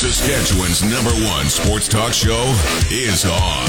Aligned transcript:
Saskatchewan's 0.00 0.82
number 0.82 1.10
one 1.28 1.50
sports 1.50 1.86
talk 1.86 2.14
show 2.14 2.56
is 2.90 3.26
on. 3.26 3.68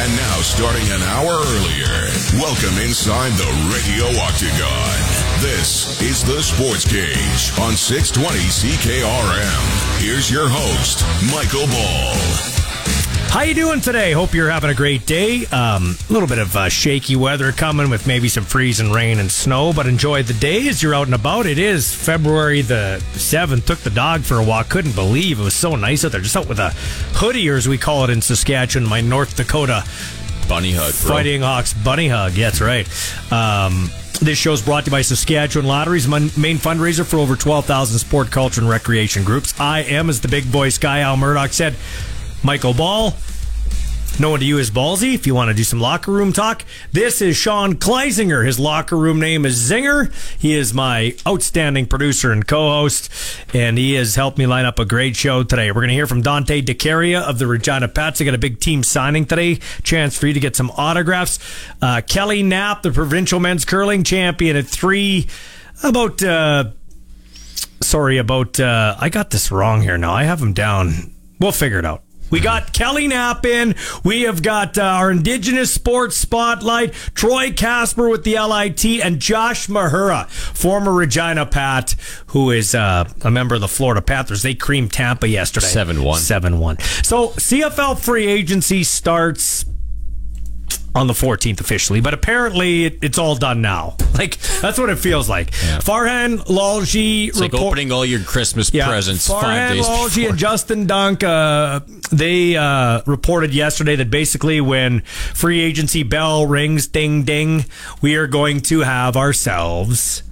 And 0.00 0.16
now, 0.16 0.40
starting 0.40 0.88
an 0.88 1.02
hour 1.02 1.28
earlier, 1.28 2.08
welcome 2.40 2.80
inside 2.80 3.32
the 3.32 3.52
Radio 3.68 4.06
Octagon. 4.22 5.42
This 5.42 6.00
is 6.00 6.24
the 6.24 6.42
Sports 6.42 6.86
Cage 6.86 7.52
on 7.60 7.76
620 7.76 8.38
CKRM. 8.48 10.00
Here's 10.00 10.30
your 10.30 10.48
host, 10.48 11.04
Michael 11.30 11.66
Ball. 11.66 12.55
How 13.28 13.42
you 13.42 13.52
doing 13.54 13.82
today? 13.82 14.12
Hope 14.12 14.32
you're 14.32 14.48
having 14.48 14.70
a 14.70 14.74
great 14.74 15.04
day. 15.04 15.44
Um, 15.46 15.94
a 16.08 16.12
little 16.12 16.26
bit 16.26 16.38
of 16.38 16.56
uh, 16.56 16.70
shaky 16.70 17.16
weather 17.16 17.52
coming 17.52 17.90
with 17.90 18.06
maybe 18.06 18.30
some 18.30 18.44
freezing 18.44 18.90
rain 18.90 19.18
and 19.18 19.30
snow, 19.30 19.74
but 19.74 19.86
enjoy 19.86 20.22
the 20.22 20.32
day 20.32 20.66
as 20.68 20.82
you're 20.82 20.94
out 20.94 21.04
and 21.06 21.14
about. 21.14 21.44
It 21.44 21.58
is 21.58 21.94
February 21.94 22.62
the 22.62 22.98
7th. 23.12 23.66
Took 23.66 23.80
the 23.80 23.90
dog 23.90 24.22
for 24.22 24.36
a 24.38 24.44
walk. 24.44 24.70
Couldn't 24.70 24.94
believe 24.94 25.38
it 25.38 25.42
was 25.42 25.54
so 25.54 25.76
nice 25.76 26.02
out 26.04 26.12
there. 26.12 26.22
Just 26.22 26.34
out 26.34 26.48
with 26.48 26.58
a 26.58 26.70
hoodie, 27.18 27.48
or 27.50 27.56
as 27.56 27.68
we 27.68 27.76
call 27.76 28.04
it 28.04 28.10
in 28.10 28.22
Saskatchewan, 28.22 28.88
my 28.88 29.02
North 29.02 29.36
Dakota 29.36 29.84
bunny 30.48 30.72
hug. 30.72 30.94
Bro. 31.02 31.16
Fighting 31.16 31.42
Hawks 31.42 31.74
bunny 31.74 32.08
hug. 32.08 32.32
Yeah, 32.32 32.48
that's 32.50 32.62
right. 32.62 32.86
Um, 33.30 33.90
this 34.22 34.38
show 34.38 34.52
is 34.54 34.62
brought 34.62 34.86
to 34.86 34.90
you 34.90 34.92
by 34.92 35.02
Saskatchewan 35.02 35.66
Lotteries, 35.66 36.08
my 36.08 36.20
main 36.38 36.56
fundraiser 36.56 37.04
for 37.04 37.18
over 37.18 37.36
12,000 37.36 37.98
sport, 37.98 38.30
culture, 38.30 38.62
and 38.62 38.70
recreation 38.70 39.24
groups. 39.24 39.58
I 39.60 39.80
am, 39.80 40.08
as 40.08 40.22
the 40.22 40.28
big 40.28 40.50
boy 40.50 40.70
Sky 40.70 41.00
Al 41.00 41.18
Murdoch 41.18 41.52
said, 41.52 41.74
Michael 42.42 42.74
Ball. 42.74 43.14
Known 44.18 44.38
to 44.38 44.46
you 44.46 44.58
as 44.58 44.70
Ballsy, 44.70 45.12
if 45.12 45.26
you 45.26 45.34
want 45.34 45.50
to 45.50 45.54
do 45.54 45.62
some 45.62 45.78
locker 45.78 46.10
room 46.10 46.32
talk. 46.32 46.64
This 46.90 47.20
is 47.20 47.36
Sean 47.36 47.74
Kleisinger. 47.74 48.46
His 48.46 48.58
locker 48.58 48.96
room 48.96 49.20
name 49.20 49.44
is 49.44 49.58
Zinger. 49.70 50.10
He 50.40 50.54
is 50.54 50.72
my 50.72 51.14
outstanding 51.26 51.84
producer 51.84 52.32
and 52.32 52.46
co-host, 52.48 53.10
and 53.52 53.76
he 53.76 53.92
has 53.92 54.14
helped 54.14 54.38
me 54.38 54.46
line 54.46 54.64
up 54.64 54.78
a 54.78 54.86
great 54.86 55.16
show 55.16 55.42
today. 55.42 55.70
We're 55.70 55.82
going 55.82 55.88
to 55.88 55.94
hear 55.94 56.06
from 56.06 56.22
Dante 56.22 56.62
DeCaria 56.62 57.20
of 57.20 57.38
the 57.38 57.46
Regina 57.46 57.88
Pats. 57.88 58.18
They 58.18 58.24
got 58.24 58.32
a 58.32 58.38
big 58.38 58.58
team 58.58 58.82
signing 58.82 59.26
today. 59.26 59.56
Chance 59.82 60.16
for 60.16 60.26
you 60.26 60.32
to 60.32 60.40
get 60.40 60.56
some 60.56 60.70
autographs. 60.78 61.38
Uh, 61.82 62.00
Kelly 62.00 62.42
Knapp, 62.42 62.80
the 62.80 62.92
provincial 62.92 63.38
men's 63.38 63.66
curling 63.66 64.02
champion 64.02 64.56
at 64.56 64.66
three, 64.66 65.26
about, 65.82 66.22
uh, 66.22 66.70
sorry, 67.82 68.16
about, 68.16 68.58
uh, 68.58 68.96
I 68.98 69.10
got 69.10 69.28
this 69.28 69.52
wrong 69.52 69.82
here 69.82 69.98
now. 69.98 70.14
I 70.14 70.24
have 70.24 70.40
him 70.40 70.54
down. 70.54 71.12
We'll 71.38 71.52
figure 71.52 71.78
it 71.78 71.84
out. 71.84 72.02
We 72.30 72.40
got 72.40 72.72
Kelly 72.72 73.06
Knapp 73.06 73.46
in. 73.46 73.74
We 74.04 74.22
have 74.22 74.42
got 74.42 74.76
uh, 74.78 74.82
our 74.82 75.10
Indigenous 75.10 75.72
Sports 75.72 76.16
Spotlight, 76.16 76.92
Troy 77.14 77.52
Casper 77.52 78.08
with 78.08 78.24
the 78.24 78.38
LIT, 78.38 78.84
and 78.84 79.20
Josh 79.20 79.68
Mahura, 79.68 80.28
former 80.28 80.92
Regina 80.92 81.46
Pat, 81.46 81.94
who 82.28 82.50
is 82.50 82.74
uh, 82.74 83.08
a 83.22 83.30
member 83.30 83.54
of 83.54 83.60
the 83.60 83.68
Florida 83.68 84.02
Panthers. 84.02 84.42
They 84.42 84.54
creamed 84.54 84.92
Tampa 84.92 85.28
yesterday. 85.28 85.66
7 85.66 86.02
1. 86.02 86.20
7 86.20 86.58
1. 86.58 86.78
So 86.80 87.28
CFL 87.28 87.98
free 87.98 88.26
agency 88.26 88.82
starts 88.82 89.64
on 90.96 91.06
the 91.06 91.12
14th 91.12 91.60
officially, 91.60 92.00
but 92.00 92.14
apparently 92.14 92.86
it, 92.86 92.98
it's 93.02 93.18
all 93.18 93.36
done 93.36 93.60
now. 93.60 93.96
Like 94.16 94.38
that's 94.62 94.78
what 94.78 94.88
it 94.88 94.98
feels 94.98 95.28
like. 95.28 95.50
Yeah. 95.50 95.76
Farhan 95.80 96.38
Lalji, 96.46 97.28
it's 97.28 97.38
like 97.38 97.52
opening 97.52 97.92
all 97.92 98.02
your 98.02 98.20
Christmas 98.20 98.72
yeah, 98.72 98.88
presents 98.88 99.28
Farhan 99.28 99.42
five 99.42 99.72
days 99.74 99.86
Lalji 99.86 100.30
and 100.30 100.38
Justin 100.38 100.86
Dunk, 100.86 101.22
uh, 101.22 101.80
they 102.10 102.56
uh, 102.56 103.02
reported 103.04 103.52
yesterday 103.52 103.94
that 103.96 104.10
basically 104.10 104.62
when 104.62 105.02
free 105.02 105.60
agency 105.60 106.02
bell 106.02 106.46
rings, 106.46 106.86
ding 106.86 107.24
ding, 107.24 107.66
we 108.00 108.16
are 108.16 108.26
going 108.26 108.62
to 108.62 108.80
have 108.80 109.18
ourselves 109.18 110.22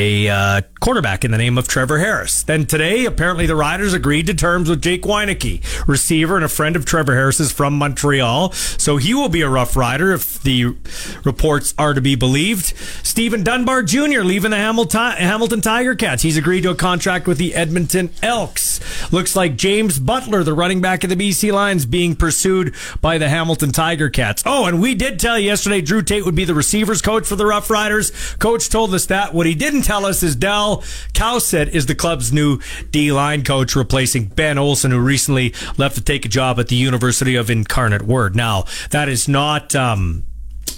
a 0.00 0.28
uh, 0.28 0.60
quarterback 0.80 1.26
in 1.26 1.30
the 1.30 1.36
name 1.36 1.58
of 1.58 1.68
Trevor 1.68 1.98
Harris. 1.98 2.42
Then 2.42 2.64
today, 2.64 3.04
apparently 3.04 3.44
the 3.44 3.54
Riders 3.54 3.92
agreed 3.92 4.26
to 4.28 4.34
terms 4.34 4.70
with 4.70 4.80
Jake 4.80 5.02
Wieneke, 5.02 5.86
receiver 5.86 6.36
and 6.36 6.44
a 6.44 6.48
friend 6.48 6.74
of 6.74 6.86
Trevor 6.86 7.14
Harris's 7.14 7.52
from 7.52 7.76
Montreal. 7.76 8.50
So 8.52 8.96
he 8.96 9.12
will 9.12 9.28
be 9.28 9.42
a 9.42 9.48
rough 9.48 9.76
rider 9.76 10.12
if 10.12 10.42
the 10.42 10.74
reports 11.22 11.74
are 11.76 11.92
to 11.92 12.00
be 12.00 12.14
believed. 12.14 12.72
Stephen 13.02 13.44
Dunbar 13.44 13.82
Jr. 13.82 14.22
leaving 14.22 14.52
the 14.52 14.56
Hamilton, 14.56 15.12
Hamilton 15.12 15.60
Tiger 15.60 15.94
Cats. 15.94 16.22
He's 16.22 16.38
agreed 16.38 16.62
to 16.62 16.70
a 16.70 16.74
contract 16.74 17.26
with 17.26 17.36
the 17.36 17.54
Edmonton 17.54 18.08
Elks. 18.22 18.80
Looks 19.12 19.36
like 19.36 19.56
James 19.56 19.98
Butler, 19.98 20.42
the 20.42 20.54
running 20.54 20.80
back 20.80 21.04
of 21.04 21.10
the 21.10 21.16
BC 21.16 21.52
Lions, 21.52 21.84
being 21.84 22.16
pursued 22.16 22.74
by 23.02 23.18
the 23.18 23.28
Hamilton 23.28 23.70
Tiger 23.70 24.08
Cats. 24.08 24.42
Oh, 24.46 24.64
and 24.64 24.80
we 24.80 24.94
did 24.94 25.20
tell 25.20 25.38
you 25.38 25.44
yesterday 25.44 25.82
Drew 25.82 26.00
Tate 26.00 26.24
would 26.24 26.34
be 26.34 26.46
the 26.46 26.54
receivers 26.54 27.02
coach 27.02 27.26
for 27.26 27.36
the 27.36 27.44
Rough 27.44 27.68
Riders. 27.68 28.12
Coach 28.36 28.70
told 28.70 28.94
us 28.94 29.04
that. 29.06 29.34
What 29.34 29.44
he 29.44 29.54
didn't 29.54 29.89
tell 29.90 30.06
us 30.06 30.22
is 30.22 30.36
Dell 30.36 30.84
Cowsett 31.14 31.70
is 31.70 31.86
the 31.86 31.96
club's 31.96 32.32
new 32.32 32.60
D 32.92 33.10
line 33.10 33.42
coach, 33.42 33.74
replacing 33.74 34.26
Ben 34.26 34.56
Olsen, 34.56 34.92
who 34.92 35.00
recently 35.00 35.52
left 35.78 35.96
to 35.96 36.00
take 36.00 36.24
a 36.24 36.28
job 36.28 36.60
at 36.60 36.68
the 36.68 36.76
University 36.76 37.34
of 37.34 37.50
Incarnate 37.50 38.02
Word. 38.02 38.36
Now, 38.36 38.66
that 38.90 39.08
is 39.08 39.26
not. 39.28 39.74
Um, 39.74 40.24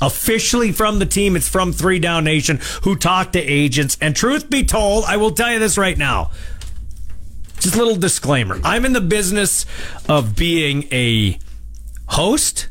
officially 0.00 0.72
from 0.72 0.98
the 0.98 1.06
team. 1.06 1.36
It's 1.36 1.48
from 1.48 1.72
Three 1.72 2.00
Down 2.00 2.24
Nation 2.24 2.58
who 2.82 2.96
talked 2.96 3.34
to 3.34 3.40
agents. 3.40 3.96
And 4.00 4.16
truth 4.16 4.50
be 4.50 4.64
told, 4.64 5.04
I 5.04 5.16
will 5.16 5.30
tell 5.30 5.52
you 5.52 5.60
this 5.60 5.78
right 5.78 5.96
now. 5.96 6.32
Just 7.60 7.76
a 7.76 7.78
little 7.78 7.94
disclaimer. 7.94 8.58
I'm 8.64 8.84
in 8.84 8.94
the 8.94 9.00
business 9.00 9.64
of 10.08 10.34
being 10.34 10.88
a 10.90 11.38
host 12.08 12.68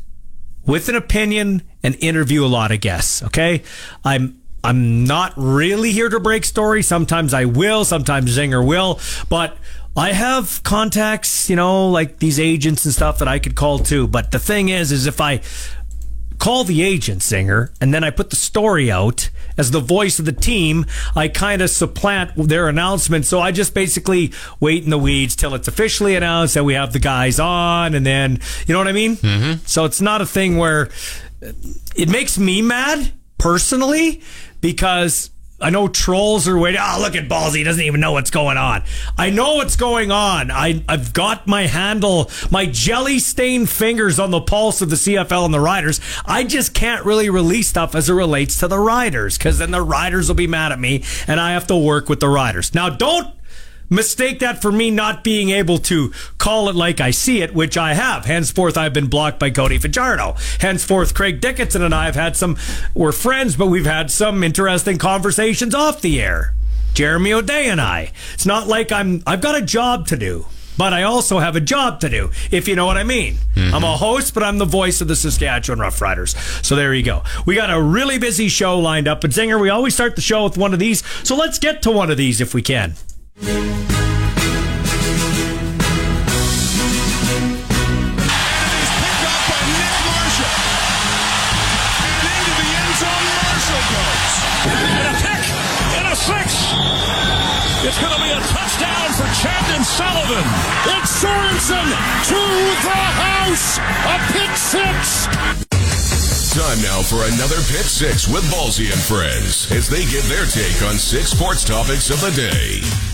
with 0.66 0.90
an 0.90 0.96
opinion 0.96 1.62
and 1.82 1.94
interview 2.00 2.44
a 2.44 2.48
lot 2.48 2.70
of 2.70 2.82
guests. 2.82 3.22
Okay. 3.22 3.62
I'm 4.04 4.41
I'm 4.64 5.04
not 5.04 5.32
really 5.36 5.92
here 5.92 6.08
to 6.08 6.20
break 6.20 6.44
stories. 6.44 6.86
Sometimes 6.86 7.34
I 7.34 7.46
will, 7.46 7.84
sometimes 7.84 8.36
Zinger 8.36 8.64
will, 8.66 9.00
but 9.28 9.56
I 9.96 10.12
have 10.12 10.62
contacts, 10.62 11.50
you 11.50 11.56
know, 11.56 11.88
like 11.88 12.18
these 12.18 12.38
agents 12.40 12.84
and 12.84 12.94
stuff 12.94 13.18
that 13.18 13.28
I 13.28 13.38
could 13.38 13.56
call 13.56 13.78
too. 13.78 14.06
But 14.06 14.30
the 14.30 14.38
thing 14.38 14.68
is, 14.68 14.92
is 14.92 15.06
if 15.06 15.20
I 15.20 15.40
call 16.38 16.64
the 16.64 16.82
agent 16.82 17.20
Zinger 17.20 17.70
and 17.80 17.92
then 17.92 18.02
I 18.02 18.10
put 18.10 18.30
the 18.30 18.36
story 18.36 18.90
out 18.90 19.30
as 19.58 19.70
the 19.70 19.80
voice 19.80 20.18
of 20.18 20.24
the 20.24 20.32
team, 20.32 20.86
I 21.14 21.28
kind 21.28 21.60
of 21.60 21.70
supplant 21.70 22.32
their 22.36 22.68
announcement. 22.68 23.26
So 23.26 23.40
I 23.40 23.52
just 23.52 23.74
basically 23.74 24.32
wait 24.58 24.82
in 24.82 24.90
the 24.90 24.98
weeds 24.98 25.36
till 25.36 25.54
it's 25.54 25.68
officially 25.68 26.16
announced 26.16 26.54
that 26.54 26.64
we 26.64 26.74
have 26.74 26.92
the 26.92 26.98
guys 26.98 27.38
on, 27.38 27.94
and 27.94 28.06
then 28.06 28.40
you 28.66 28.72
know 28.72 28.78
what 28.78 28.88
I 28.88 28.92
mean. 28.92 29.16
Mm-hmm. 29.16 29.66
So 29.66 29.84
it's 29.84 30.00
not 30.00 30.20
a 30.20 30.26
thing 30.26 30.56
where 30.56 30.88
it 31.40 32.08
makes 32.08 32.38
me 32.38 32.62
mad 32.62 33.12
personally 33.38 34.22
because 34.62 35.28
I 35.60 35.70
know 35.70 35.86
trolls 35.86 36.48
are 36.48 36.58
waiting. 36.58 36.80
Oh, 36.82 36.98
look 37.00 37.14
at 37.14 37.28
Ballsy. 37.28 37.58
He 37.58 37.64
doesn't 37.64 37.84
even 37.84 38.00
know 38.00 38.12
what's 38.12 38.30
going 38.30 38.56
on. 38.56 38.82
I 39.16 39.30
know 39.30 39.56
what's 39.56 39.76
going 39.76 40.10
on. 40.10 40.50
I, 40.50 40.82
I've 40.88 41.12
got 41.12 41.46
my 41.46 41.66
handle, 41.66 42.30
my 42.50 42.66
jelly 42.66 43.18
stained 43.18 43.68
fingers 43.68 44.18
on 44.18 44.32
the 44.32 44.40
pulse 44.40 44.82
of 44.82 44.90
the 44.90 44.96
CFL 44.96 45.44
and 45.44 45.54
the 45.54 45.60
Riders. 45.60 46.00
I 46.26 46.44
just 46.44 46.74
can't 46.74 47.04
really 47.04 47.30
release 47.30 47.68
stuff 47.68 47.94
as 47.94 48.10
it 48.10 48.14
relates 48.14 48.58
to 48.58 48.68
the 48.68 48.78
Riders 48.78 49.38
because 49.38 49.58
then 49.58 49.70
the 49.70 49.82
Riders 49.82 50.28
will 50.28 50.34
be 50.34 50.48
mad 50.48 50.72
at 50.72 50.80
me 50.80 51.04
and 51.28 51.38
I 51.38 51.52
have 51.52 51.66
to 51.68 51.76
work 51.76 52.08
with 52.08 52.20
the 52.20 52.28
Riders. 52.28 52.74
Now, 52.74 52.88
don't 52.88 53.32
mistake 53.88 54.38
that 54.40 54.62
for 54.62 54.72
me 54.72 54.90
not 54.90 55.24
being 55.24 55.50
able 55.50 55.78
to 55.78 56.12
call 56.38 56.68
it 56.68 56.76
like 56.76 57.00
I 57.00 57.10
see 57.10 57.42
it, 57.42 57.54
which 57.54 57.76
I 57.76 57.94
have. 57.94 58.24
Henceforth, 58.24 58.76
I've 58.76 58.92
been 58.92 59.08
blocked 59.08 59.38
by 59.38 59.50
Cody 59.50 59.78
Fajardo. 59.78 60.36
Henceforth, 60.60 61.14
Craig 61.14 61.40
Dickinson 61.40 61.82
and 61.82 61.94
I 61.94 62.06
have 62.06 62.14
had 62.14 62.36
some, 62.36 62.56
we're 62.94 63.12
friends, 63.12 63.56
but 63.56 63.66
we've 63.66 63.86
had 63.86 64.10
some 64.10 64.42
interesting 64.42 64.98
conversations 64.98 65.74
off 65.74 66.00
the 66.00 66.20
air. 66.20 66.54
Jeremy 66.94 67.32
O'Day 67.32 67.68
and 67.68 67.80
I. 67.80 68.12
It's 68.34 68.46
not 68.46 68.66
like 68.66 68.92
I'm, 68.92 69.22
I've 69.26 69.40
got 69.40 69.56
a 69.56 69.62
job 69.62 70.06
to 70.08 70.16
do 70.16 70.46
but 70.76 70.92
I 70.92 71.02
also 71.02 71.38
have 71.38 71.56
a 71.56 71.60
job 71.60 72.00
to 72.00 72.08
do, 72.08 72.30
if 72.50 72.66
you 72.66 72.76
know 72.76 72.86
what 72.86 72.96
I 72.96 73.04
mean. 73.04 73.36
Mm-hmm. 73.54 73.74
I'm 73.74 73.84
a 73.84 73.96
host, 73.96 74.34
but 74.34 74.42
I'm 74.42 74.58
the 74.58 74.64
voice 74.64 75.00
of 75.00 75.08
the 75.08 75.16
Saskatchewan 75.16 75.78
Roughriders. 75.78 76.34
So 76.64 76.76
there 76.76 76.94
you 76.94 77.02
go. 77.02 77.22
We 77.46 77.54
got 77.54 77.70
a 77.70 77.80
really 77.80 78.18
busy 78.18 78.48
show 78.48 78.78
lined 78.78 79.08
up. 79.08 79.20
But 79.20 79.30
Zinger, 79.30 79.60
we 79.60 79.68
always 79.68 79.94
start 79.94 80.16
the 80.16 80.22
show 80.22 80.44
with 80.44 80.56
one 80.56 80.72
of 80.72 80.78
these. 80.78 81.04
So 81.26 81.36
let's 81.36 81.58
get 81.58 81.82
to 81.82 81.90
one 81.90 82.10
of 82.10 82.16
these 82.16 82.40
if 82.40 82.54
we 82.54 82.62
can. 82.62 82.94
It's 97.84 98.00
going 98.00 98.14
to 98.14 98.22
be 98.22 98.30
a 98.30 98.40
touchdown 98.52 99.12
for 99.12 99.26
Chandon 99.42 99.82
Sullivan. 99.82 100.44
It's 100.86 101.10
Sorensen 101.20 101.88
to 102.28 102.40
the 102.84 103.00
house. 103.18 103.78
A 103.78 104.16
pick 104.32 104.56
six. 104.56 105.26
Time 106.54 106.82
now 106.82 107.00
for 107.00 107.24
another 107.32 107.56
Pick 107.56 107.88
Six 107.88 108.28
with 108.28 108.44
Ballsy 108.52 108.92
and 108.92 109.00
friends 109.00 109.72
as 109.72 109.88
they 109.88 110.04
give 110.04 110.28
their 110.28 110.44
take 110.44 110.82
on 110.82 110.96
six 110.96 111.30
sports 111.30 111.64
topics 111.64 112.10
of 112.10 112.20
the 112.20 112.30
day. 112.30 113.11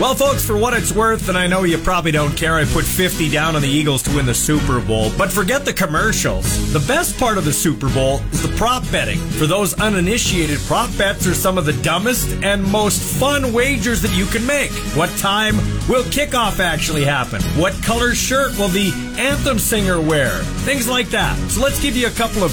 Well, 0.00 0.14
folks, 0.14 0.44
for 0.44 0.58
what 0.58 0.74
it's 0.74 0.92
worth, 0.92 1.30
and 1.30 1.38
I 1.38 1.46
know 1.46 1.64
you 1.64 1.78
probably 1.78 2.10
don't 2.10 2.36
care, 2.36 2.56
I 2.56 2.66
put 2.66 2.84
50 2.84 3.30
down 3.30 3.56
on 3.56 3.62
the 3.62 3.68
Eagles 3.68 4.02
to 4.02 4.14
win 4.14 4.26
the 4.26 4.34
Super 4.34 4.78
Bowl. 4.78 5.10
But 5.16 5.32
forget 5.32 5.64
the 5.64 5.72
commercials. 5.72 6.70
The 6.72 6.80
best 6.80 7.18
part 7.18 7.38
of 7.38 7.46
the 7.46 7.52
Super 7.52 7.88
Bowl 7.88 8.20
is 8.30 8.42
the 8.42 8.54
prop 8.56 8.82
betting. 8.92 9.18
For 9.18 9.46
those 9.46 9.72
uninitiated, 9.80 10.58
prop 10.60 10.94
bets 10.98 11.26
are 11.26 11.34
some 11.34 11.56
of 11.56 11.64
the 11.64 11.72
dumbest 11.82 12.30
and 12.44 12.62
most 12.62 13.00
fun 13.18 13.54
wagers 13.54 14.02
that 14.02 14.14
you 14.14 14.26
can 14.26 14.46
make. 14.46 14.70
What 14.94 15.08
time 15.16 15.56
will 15.88 16.04
kickoff 16.04 16.60
actually 16.60 17.04
happen? 17.04 17.40
What 17.58 17.72
color 17.82 18.14
shirt 18.14 18.58
will 18.58 18.68
the 18.68 18.92
anthem 19.18 19.58
singer 19.58 19.98
wear? 19.98 20.30
Things 20.66 20.88
like 20.88 21.08
that. 21.08 21.38
So 21.50 21.62
let's 21.62 21.80
give 21.80 21.96
you 21.96 22.06
a 22.06 22.10
couple 22.10 22.44
of 22.44 22.52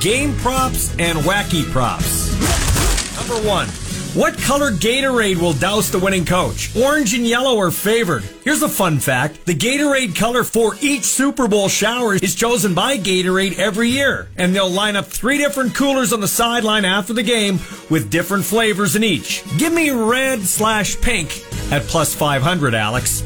game 0.00 0.34
props 0.36 0.94
and 1.00 1.18
wacky 1.18 1.64
props. 1.72 2.30
Number 3.16 3.48
one. 3.48 3.68
What 4.14 4.38
color 4.38 4.70
Gatorade 4.70 5.38
will 5.38 5.54
douse 5.54 5.90
the 5.90 5.98
winning 5.98 6.24
coach? 6.24 6.70
Orange 6.76 7.14
and 7.14 7.26
yellow 7.26 7.58
are 7.58 7.72
favored. 7.72 8.22
Here's 8.44 8.62
a 8.62 8.68
fun 8.68 9.00
fact. 9.00 9.44
The 9.44 9.56
Gatorade 9.56 10.14
color 10.14 10.44
for 10.44 10.76
each 10.80 11.02
Super 11.02 11.48
Bowl 11.48 11.68
shower 11.68 12.14
is 12.14 12.36
chosen 12.36 12.74
by 12.74 12.96
Gatorade 12.96 13.58
every 13.58 13.88
year. 13.88 14.28
And 14.36 14.54
they'll 14.54 14.70
line 14.70 14.94
up 14.94 15.06
three 15.06 15.38
different 15.38 15.74
coolers 15.74 16.12
on 16.12 16.20
the 16.20 16.28
sideline 16.28 16.84
after 16.84 17.12
the 17.12 17.24
game 17.24 17.58
with 17.90 18.08
different 18.08 18.44
flavors 18.44 18.94
in 18.94 19.02
each. 19.02 19.42
Give 19.58 19.72
me 19.72 19.90
red 19.90 20.42
slash 20.42 21.00
pink 21.00 21.42
at 21.72 21.82
plus 21.82 22.14
500, 22.14 22.72
Alex. 22.72 23.24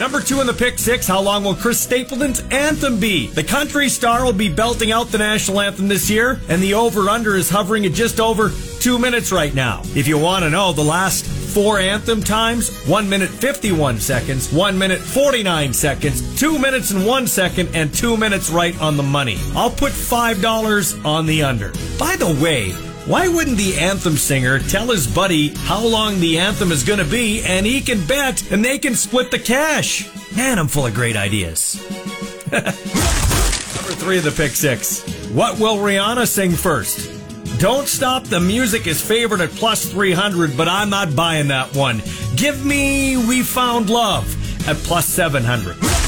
Number 0.00 0.22
two 0.22 0.40
in 0.40 0.46
the 0.46 0.54
pick 0.54 0.78
six, 0.78 1.06
how 1.06 1.20
long 1.20 1.44
will 1.44 1.54
Chris 1.54 1.78
Stapleton's 1.78 2.40
anthem 2.50 2.98
be? 2.98 3.26
The 3.26 3.44
country 3.44 3.90
star 3.90 4.24
will 4.24 4.32
be 4.32 4.48
belting 4.48 4.92
out 4.92 5.08
the 5.08 5.18
national 5.18 5.60
anthem 5.60 5.88
this 5.88 6.08
year, 6.08 6.40
and 6.48 6.62
the 6.62 6.72
over-under 6.72 7.36
is 7.36 7.50
hovering 7.50 7.84
at 7.84 7.92
just 7.92 8.18
over 8.18 8.50
two 8.80 8.98
minutes 8.98 9.30
right 9.30 9.54
now. 9.54 9.82
If 9.94 10.08
you 10.08 10.16
want 10.16 10.44
to 10.44 10.50
know 10.50 10.72
the 10.72 10.82
last 10.82 11.26
four 11.26 11.78
anthem 11.78 12.22
times, 12.22 12.74
one 12.86 13.10
minute 13.10 13.28
51 13.28 14.00
seconds, 14.00 14.50
one 14.50 14.78
minute 14.78 15.00
49 15.00 15.74
seconds, 15.74 16.40
two 16.40 16.58
minutes 16.58 16.92
and 16.92 17.06
one 17.06 17.26
second, 17.26 17.68
and 17.74 17.92
two 17.92 18.16
minutes 18.16 18.48
right 18.48 18.80
on 18.80 18.96
the 18.96 19.02
money. 19.02 19.36
I'll 19.54 19.68
put 19.68 19.92
$5 19.92 21.04
on 21.04 21.26
the 21.26 21.42
under. 21.42 21.72
By 21.98 22.16
the 22.16 22.38
way, 22.42 22.72
why 23.10 23.26
wouldn't 23.26 23.56
the 23.56 23.76
anthem 23.76 24.16
singer 24.16 24.60
tell 24.60 24.86
his 24.86 25.04
buddy 25.04 25.48
how 25.48 25.84
long 25.84 26.20
the 26.20 26.38
anthem 26.38 26.70
is 26.70 26.84
going 26.84 27.00
to 27.00 27.04
be 27.04 27.42
and 27.42 27.66
he 27.66 27.80
can 27.80 28.06
bet 28.06 28.52
and 28.52 28.64
they 28.64 28.78
can 28.78 28.94
split 28.94 29.32
the 29.32 29.38
cash? 29.38 30.08
Man, 30.36 30.60
I'm 30.60 30.68
full 30.68 30.86
of 30.86 30.94
great 30.94 31.16
ideas. 31.16 31.74
Number 32.52 32.70
three 32.70 34.18
of 34.18 34.22
the 34.22 34.30
pick 34.30 34.52
six. 34.52 35.02
What 35.30 35.58
will 35.58 35.78
Rihanna 35.78 36.28
sing 36.28 36.52
first? 36.52 37.10
Don't 37.58 37.88
Stop 37.88 38.26
the 38.26 38.38
Music 38.38 38.86
is 38.86 39.02
favored 39.02 39.40
at 39.40 39.50
plus 39.50 39.90
300, 39.90 40.56
but 40.56 40.68
I'm 40.68 40.88
not 40.88 41.16
buying 41.16 41.48
that 41.48 41.74
one. 41.74 42.02
Give 42.36 42.64
me 42.64 43.16
We 43.16 43.42
Found 43.42 43.90
Love 43.90 44.68
at 44.68 44.76
plus 44.76 45.06
700. 45.06 45.99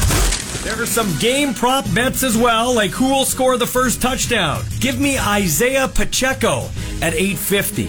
There 0.62 0.80
are 0.80 0.86
some 0.86 1.12
game 1.18 1.54
prop 1.54 1.92
bets 1.92 2.22
as 2.22 2.38
well, 2.38 2.72
like 2.72 2.92
who 2.92 3.10
will 3.10 3.24
score 3.24 3.56
the 3.56 3.66
first 3.66 4.00
touchdown. 4.00 4.62
Give 4.78 5.00
me 5.00 5.18
Isaiah 5.18 5.88
Pacheco 5.88 6.68
at 7.02 7.14
850. 7.14 7.86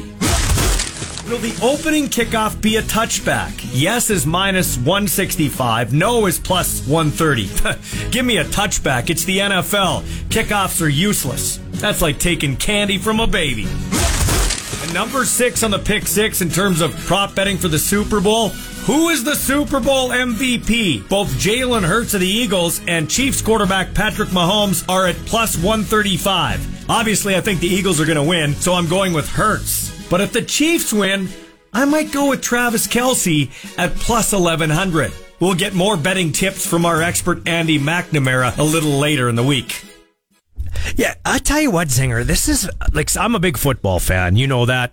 Will 1.30 1.38
the 1.38 1.56
opening 1.62 2.08
kickoff 2.08 2.60
be 2.60 2.78
a 2.78 2.82
touchback? 2.82 3.52
Yes 3.72 4.10
is 4.10 4.26
minus 4.26 4.76
165. 4.78 5.94
No 5.94 6.26
is 6.26 6.40
plus 6.40 6.86
130. 6.88 8.10
Give 8.12 8.26
me 8.26 8.38
a 8.38 8.44
touchback. 8.46 9.12
It's 9.12 9.24
the 9.24 9.38
NFL. 9.38 10.02
Kickoffs 10.30 10.82
are 10.82 10.90
useless. 10.90 11.60
That's 11.74 12.02
like 12.02 12.18
taking 12.18 12.58
candy 12.58 12.98
from 12.98 13.20
a 13.20 13.28
baby. 13.28 13.68
And 14.82 14.94
number 14.96 15.26
six 15.26 15.62
on 15.62 15.70
the 15.70 15.80
pick 15.80 16.08
six 16.08 16.42
in 16.42 16.50
terms 16.50 16.82
of 16.82 16.92
prop 17.06 17.36
betting 17.36 17.58
for 17.58 17.68
the 17.68 17.80
Super 17.80 18.20
Bowl. 18.20 18.52
Who 18.86 19.08
is 19.08 19.24
the 19.24 19.36
Super 19.36 19.80
Bowl 19.80 20.10
MVP? 20.10 21.08
Both 21.08 21.30
Jalen 21.36 21.84
Hurts 21.84 22.16
of 22.16 22.20
the 22.20 22.28
Eagles 22.28 22.82
and 22.86 23.10
Chiefs 23.10 23.42
quarterback 23.42 23.94
Patrick 23.94 24.28
Mahomes 24.28 24.84
are 24.90 25.08
at 25.08 25.16
plus 25.26 25.56
135. 25.56 26.90
Obviously, 26.90 27.38
I 27.38 27.40
think 27.40 27.62
the 27.62 27.68
Eagles 27.68 28.02
are 28.02 28.06
going 28.06 28.18
to 28.18 28.24
win, 28.24 28.54
so 28.54 28.74
I'm 28.74 28.90
going 28.90 29.14
with 29.14 29.30
Hurts. 29.30 29.90
But 30.10 30.20
if 30.20 30.34
the 30.34 30.42
Chiefs 30.42 30.92
win, 30.92 31.30
I 31.72 31.86
might 31.86 32.12
go 32.12 32.28
with 32.30 32.42
Travis 32.42 32.86
Kelce 32.86 33.50
at 33.80 33.96
plus 33.96 34.34
1100. 34.34 35.14
We'll 35.40 35.54
get 35.56 35.74
more 35.74 35.96
betting 35.96 36.34
tips 36.34 36.68
from 36.68 36.86
our 36.86 37.02
expert 37.02 37.48
Andy 37.48 37.80
McNamara 37.80 38.58
a 38.58 38.64
little 38.64 39.00
later 39.00 39.30
in 39.30 39.36
the 39.36 39.44
week. 39.44 39.82
Yeah, 40.98 41.16
I 41.24 41.40
tell 41.40 41.62
you 41.62 41.72
what, 41.72 41.88
Zinger, 41.88 42.26
this 42.26 42.50
is 42.50 42.70
like 42.92 43.16
I'm 43.16 43.34
a 43.34 43.40
big 43.40 43.58
football 43.58 44.00
fan. 44.00 44.36
You 44.36 44.48
know 44.48 44.66
that. 44.66 44.92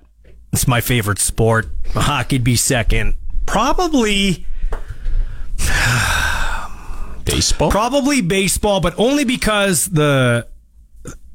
It's 0.53 0.69
my 0.69 0.81
favorite 0.81 1.19
sport. 1.19 1.67
Hockey'd 1.93 2.45
be 2.45 2.55
second. 2.55 3.17
Probably 3.51 4.47
baseball. 7.25 7.71
Probably 7.73 8.21
baseball, 8.21 8.81
but 8.81 8.95
only 8.97 9.25
because 9.25 9.87
the 9.87 10.47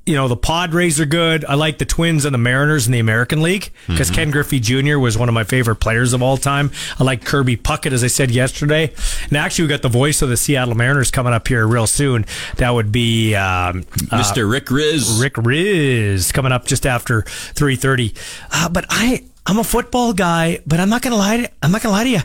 you 0.05 0.13
know 0.13 0.29
the 0.29 0.37
Padres 0.37 0.97
are 1.01 1.05
good. 1.05 1.43
I 1.43 1.55
like 1.55 1.77
the 1.77 1.83
Twins 1.83 2.23
and 2.23 2.33
the 2.33 2.37
Mariners 2.37 2.85
in 2.85 2.93
the 2.93 2.99
American 2.99 3.41
League 3.41 3.69
because 3.87 4.07
mm-hmm. 4.07 4.15
Ken 4.15 4.31
Griffey 4.31 4.61
Jr. 4.61 4.97
was 4.97 5.17
one 5.17 5.27
of 5.27 5.33
my 5.33 5.43
favorite 5.43 5.77
players 5.77 6.13
of 6.13 6.21
all 6.21 6.37
time. 6.37 6.71
I 6.97 7.03
like 7.03 7.25
Kirby 7.25 7.57
Puckett, 7.57 7.91
as 7.91 8.01
I 8.01 8.07
said 8.07 8.31
yesterday. 8.31 8.93
And 9.27 9.35
actually, 9.35 9.65
we 9.65 9.69
got 9.69 9.81
the 9.81 9.89
voice 9.89 10.21
of 10.21 10.29
the 10.29 10.37
Seattle 10.37 10.75
Mariners 10.75 11.11
coming 11.11 11.33
up 11.33 11.47
here 11.49 11.67
real 11.67 11.85
soon. 11.85 12.25
That 12.57 12.69
would 12.69 12.93
be 12.93 13.35
um, 13.35 13.83
Mr. 13.83 14.43
Uh, 14.43 14.47
Rick 14.47 14.67
Rizzs. 14.67 15.21
Rick 15.21 15.33
Rizzs 15.33 16.31
coming 16.31 16.53
up 16.53 16.65
just 16.65 16.85
after 16.85 17.23
three 17.23 17.75
thirty. 17.75 18.13
Uh, 18.51 18.69
but 18.69 18.85
I 18.89 19.25
I'm 19.45 19.59
a 19.59 19.63
football 19.63 20.13
guy, 20.13 20.59
but 20.65 20.79
I'm 20.79 20.89
not 20.89 21.01
gonna 21.01 21.17
lie. 21.17 21.37
To, 21.37 21.51
I'm 21.61 21.71
not 21.71 21.81
gonna 21.81 21.93
lie 21.93 22.03
to 22.03 22.09
you 22.09 22.21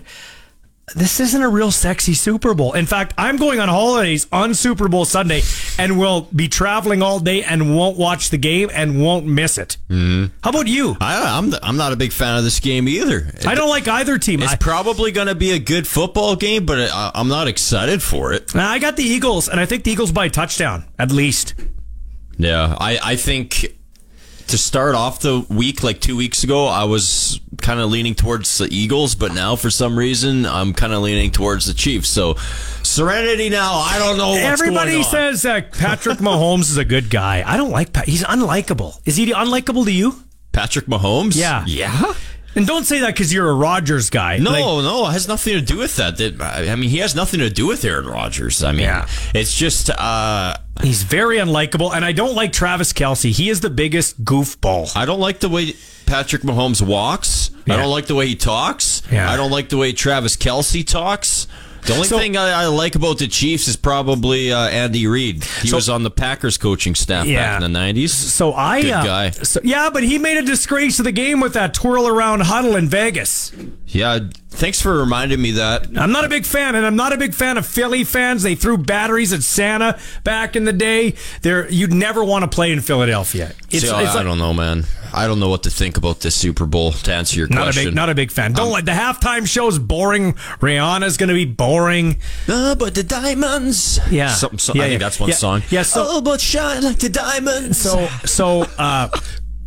this 0.94 1.20
isn't 1.20 1.42
a 1.42 1.48
real 1.48 1.70
sexy 1.70 2.14
Super 2.14 2.54
Bowl. 2.54 2.72
In 2.72 2.86
fact, 2.86 3.14
I'm 3.16 3.36
going 3.36 3.60
on 3.60 3.68
holidays 3.68 4.26
on 4.32 4.54
Super 4.54 4.88
Bowl 4.88 5.04
Sunday 5.04 5.42
and 5.78 5.98
will 5.98 6.22
be 6.34 6.48
traveling 6.48 7.02
all 7.02 7.20
day 7.20 7.42
and 7.42 7.76
won't 7.76 7.96
watch 7.96 8.30
the 8.30 8.38
game 8.38 8.70
and 8.72 9.00
won't 9.02 9.26
miss 9.26 9.58
it. 9.58 9.76
Mm-hmm. 9.88 10.34
How 10.42 10.50
about 10.50 10.66
you? 10.66 10.96
I, 11.00 11.38
am 11.38 11.54
I'm, 11.54 11.60
I'm 11.62 11.76
not 11.76 11.92
a 11.92 11.96
big 11.96 12.12
fan 12.12 12.36
of 12.36 12.44
this 12.44 12.60
game 12.60 12.88
either. 12.88 13.30
I 13.46 13.54
don't 13.54 13.68
like 13.68 13.86
either 13.86 14.18
team. 14.18 14.42
It's 14.42 14.52
I, 14.52 14.56
probably 14.56 15.12
going 15.12 15.28
to 15.28 15.34
be 15.34 15.52
a 15.52 15.58
good 15.58 15.86
football 15.86 16.36
game, 16.36 16.66
but 16.66 16.90
I, 16.92 17.12
I'm 17.14 17.28
not 17.28 17.48
excited 17.48 18.02
for 18.02 18.32
it. 18.32 18.54
I 18.54 18.78
got 18.78 18.96
the 18.96 19.04
Eagles, 19.04 19.48
and 19.48 19.60
I 19.60 19.66
think 19.66 19.84
the 19.84 19.92
Eagles 19.92 20.12
by 20.12 20.28
touchdown 20.28 20.84
at 20.98 21.12
least. 21.12 21.54
Yeah, 22.36 22.74
I, 22.78 22.98
I 23.02 23.16
think 23.16 23.76
to 24.50 24.58
start 24.58 24.94
off 24.94 25.20
the 25.20 25.44
week, 25.48 25.82
like 25.82 26.00
two 26.00 26.16
weeks 26.16 26.44
ago, 26.44 26.66
I 26.66 26.84
was 26.84 27.40
kind 27.60 27.80
of 27.80 27.90
leaning 27.90 28.14
towards 28.14 28.58
the 28.58 28.66
Eagles, 28.66 29.14
but 29.14 29.34
now 29.34 29.56
for 29.56 29.70
some 29.70 29.98
reason 29.98 30.46
I'm 30.46 30.72
kind 30.72 30.92
of 30.92 31.02
leaning 31.02 31.30
towards 31.30 31.66
the 31.66 31.74
Chiefs. 31.74 32.08
So 32.08 32.34
serenity 32.82 33.48
now. 33.48 33.74
I 33.74 33.98
don't 33.98 34.16
know. 34.16 34.34
Everybody 34.34 35.02
says 35.02 35.42
that 35.42 35.72
Patrick 35.72 36.18
Mahomes 36.18 36.70
is 36.70 36.76
a 36.76 36.84
good 36.84 37.10
guy. 37.10 37.42
I 37.46 37.56
don't 37.56 37.70
like. 37.70 37.92
Pat- 37.92 38.08
He's 38.08 38.24
unlikable. 38.24 39.00
Is 39.06 39.16
he 39.16 39.32
unlikable 39.32 39.84
to 39.84 39.92
you? 39.92 40.14
Patrick 40.52 40.86
Mahomes? 40.86 41.36
Yeah. 41.36 41.64
Yeah. 41.66 42.14
And 42.56 42.66
don't 42.66 42.84
say 42.84 43.00
that 43.00 43.14
because 43.14 43.32
you're 43.32 43.48
a 43.48 43.54
Rodgers 43.54 44.10
guy. 44.10 44.38
No, 44.38 44.50
like, 44.50 44.64
no, 44.64 45.06
it 45.06 45.12
has 45.12 45.28
nothing 45.28 45.54
to 45.54 45.60
do 45.60 45.78
with 45.78 45.96
that. 45.96 46.20
I 46.40 46.74
mean, 46.74 46.90
he 46.90 46.98
has 46.98 47.14
nothing 47.14 47.38
to 47.40 47.48
do 47.48 47.66
with 47.68 47.84
Aaron 47.84 48.06
Rodgers. 48.06 48.64
I 48.64 48.72
mean, 48.72 48.80
yeah. 48.80 49.08
it's 49.34 49.54
just 49.54 49.88
uh, 49.88 50.56
he's 50.82 51.02
very 51.02 51.38
unlikable, 51.38 51.94
and 51.94 52.04
I 52.04 52.12
don't 52.12 52.34
like 52.34 52.52
Travis 52.52 52.92
Kelce. 52.92 53.30
He 53.30 53.48
is 53.48 53.60
the 53.60 53.70
biggest 53.70 54.24
goofball. 54.24 54.96
I 54.96 55.04
don't 55.06 55.20
like 55.20 55.40
the 55.40 55.48
way 55.48 55.74
Patrick 56.06 56.42
Mahomes 56.42 56.84
walks. 56.84 57.50
Yeah. 57.66 57.74
I 57.74 57.76
don't 57.78 57.90
like 57.90 58.06
the 58.06 58.14
way 58.14 58.26
he 58.26 58.34
talks. 58.34 59.02
Yeah. 59.10 59.30
I 59.30 59.36
don't 59.36 59.50
like 59.50 59.68
the 59.68 59.76
way 59.76 59.92
Travis 59.92 60.36
Kelce 60.36 60.86
talks. 60.86 61.46
The 61.82 61.94
only 61.94 62.08
so, 62.08 62.18
thing 62.18 62.36
I, 62.36 62.62
I, 62.62 62.66
like 62.66 62.94
about 62.94 63.18
the 63.18 63.28
Chiefs 63.28 63.68
is 63.68 63.76
probably 63.76 64.52
uh, 64.52 64.68
Andy 64.68 65.06
Reid. 65.06 65.44
He 65.44 65.68
so, 65.68 65.76
was 65.76 65.88
on 65.88 66.02
the 66.02 66.10
Packers 66.10 66.58
coaching 66.58 66.94
staff 66.94 67.26
yeah. 67.26 67.58
back 67.58 67.62
in 67.62 67.72
the 67.72 67.78
'90s. 67.78 68.10
So 68.10 68.52
I, 68.52 68.82
Good 68.82 68.92
uh, 68.92 69.04
guy. 69.04 69.30
So, 69.30 69.60
yeah, 69.64 69.90
but 69.90 70.02
he 70.02 70.18
made 70.18 70.36
a 70.36 70.42
disgrace 70.42 70.98
of 70.98 71.04
the 71.04 71.12
game 71.12 71.40
with 71.40 71.54
that 71.54 71.74
twirl 71.74 72.06
around 72.06 72.40
huddle 72.42 72.76
in 72.76 72.88
Vegas. 72.88 73.52
Yeah, 73.86 74.20
thanks 74.50 74.80
for 74.80 74.98
reminding 74.98 75.40
me 75.40 75.52
that. 75.52 75.88
I'm 75.96 76.12
not 76.12 76.24
a 76.24 76.28
big 76.28 76.44
fan, 76.44 76.74
and 76.74 76.86
I'm 76.86 76.96
not 76.96 77.12
a 77.12 77.16
big 77.16 77.34
fan 77.34 77.58
of 77.58 77.66
Philly 77.66 78.04
fans. 78.04 78.42
They 78.42 78.54
threw 78.54 78.78
batteries 78.78 79.32
at 79.32 79.42
Santa 79.42 79.98
back 80.22 80.54
in 80.54 80.64
the 80.64 80.72
day. 80.72 81.14
There, 81.42 81.68
you'd 81.70 81.92
never 81.92 82.22
want 82.22 82.44
to 82.44 82.54
play 82.54 82.72
in 82.72 82.80
Philadelphia. 82.80 83.52
It's, 83.70 83.70
See, 83.70 83.76
it's 83.78 83.90
I, 83.90 84.04
like, 84.04 84.16
I 84.16 84.22
don't 84.22 84.38
know, 84.38 84.52
man. 84.52 84.84
I 85.12 85.26
don't 85.26 85.40
know 85.40 85.48
what 85.48 85.64
to 85.64 85.70
think 85.70 85.96
about 85.96 86.20
this 86.20 86.36
Super 86.36 86.66
Bowl. 86.66 86.92
To 86.92 87.12
answer 87.12 87.38
your 87.38 87.48
not 87.48 87.62
question, 87.64 87.82
a 87.82 87.86
big, 87.86 87.94
not 87.94 88.10
a 88.10 88.14
big 88.14 88.30
fan. 88.30 88.52
Don't 88.52 88.66
um, 88.66 88.72
like 88.72 88.84
the 88.84 88.92
halftime 88.92 89.46
show's 89.46 89.78
boring. 89.78 90.34
Rihanna's 90.60 91.16
going 91.16 91.28
to 91.28 91.34
be 91.34 91.46
boring. 91.46 91.69
Uh, 92.48 92.74
but 92.74 92.94
the 92.94 93.02
diamonds. 93.02 94.00
Yeah, 94.10 94.28
Some, 94.28 94.58
so, 94.58 94.74
yeah 94.74 94.82
I 94.82 94.84
yeah. 94.84 94.90
think 94.90 95.00
that's 95.00 95.20
one 95.20 95.28
yeah. 95.30 95.34
song. 95.36 95.62
Yeah, 95.70 95.82
so, 95.82 96.04
oh, 96.06 96.20
but 96.20 96.40
shine 96.40 96.82
like 96.82 96.98
the 96.98 97.08
diamonds. 97.08 97.78
So, 97.78 98.08
so 98.24 98.62
uh, 98.78 99.08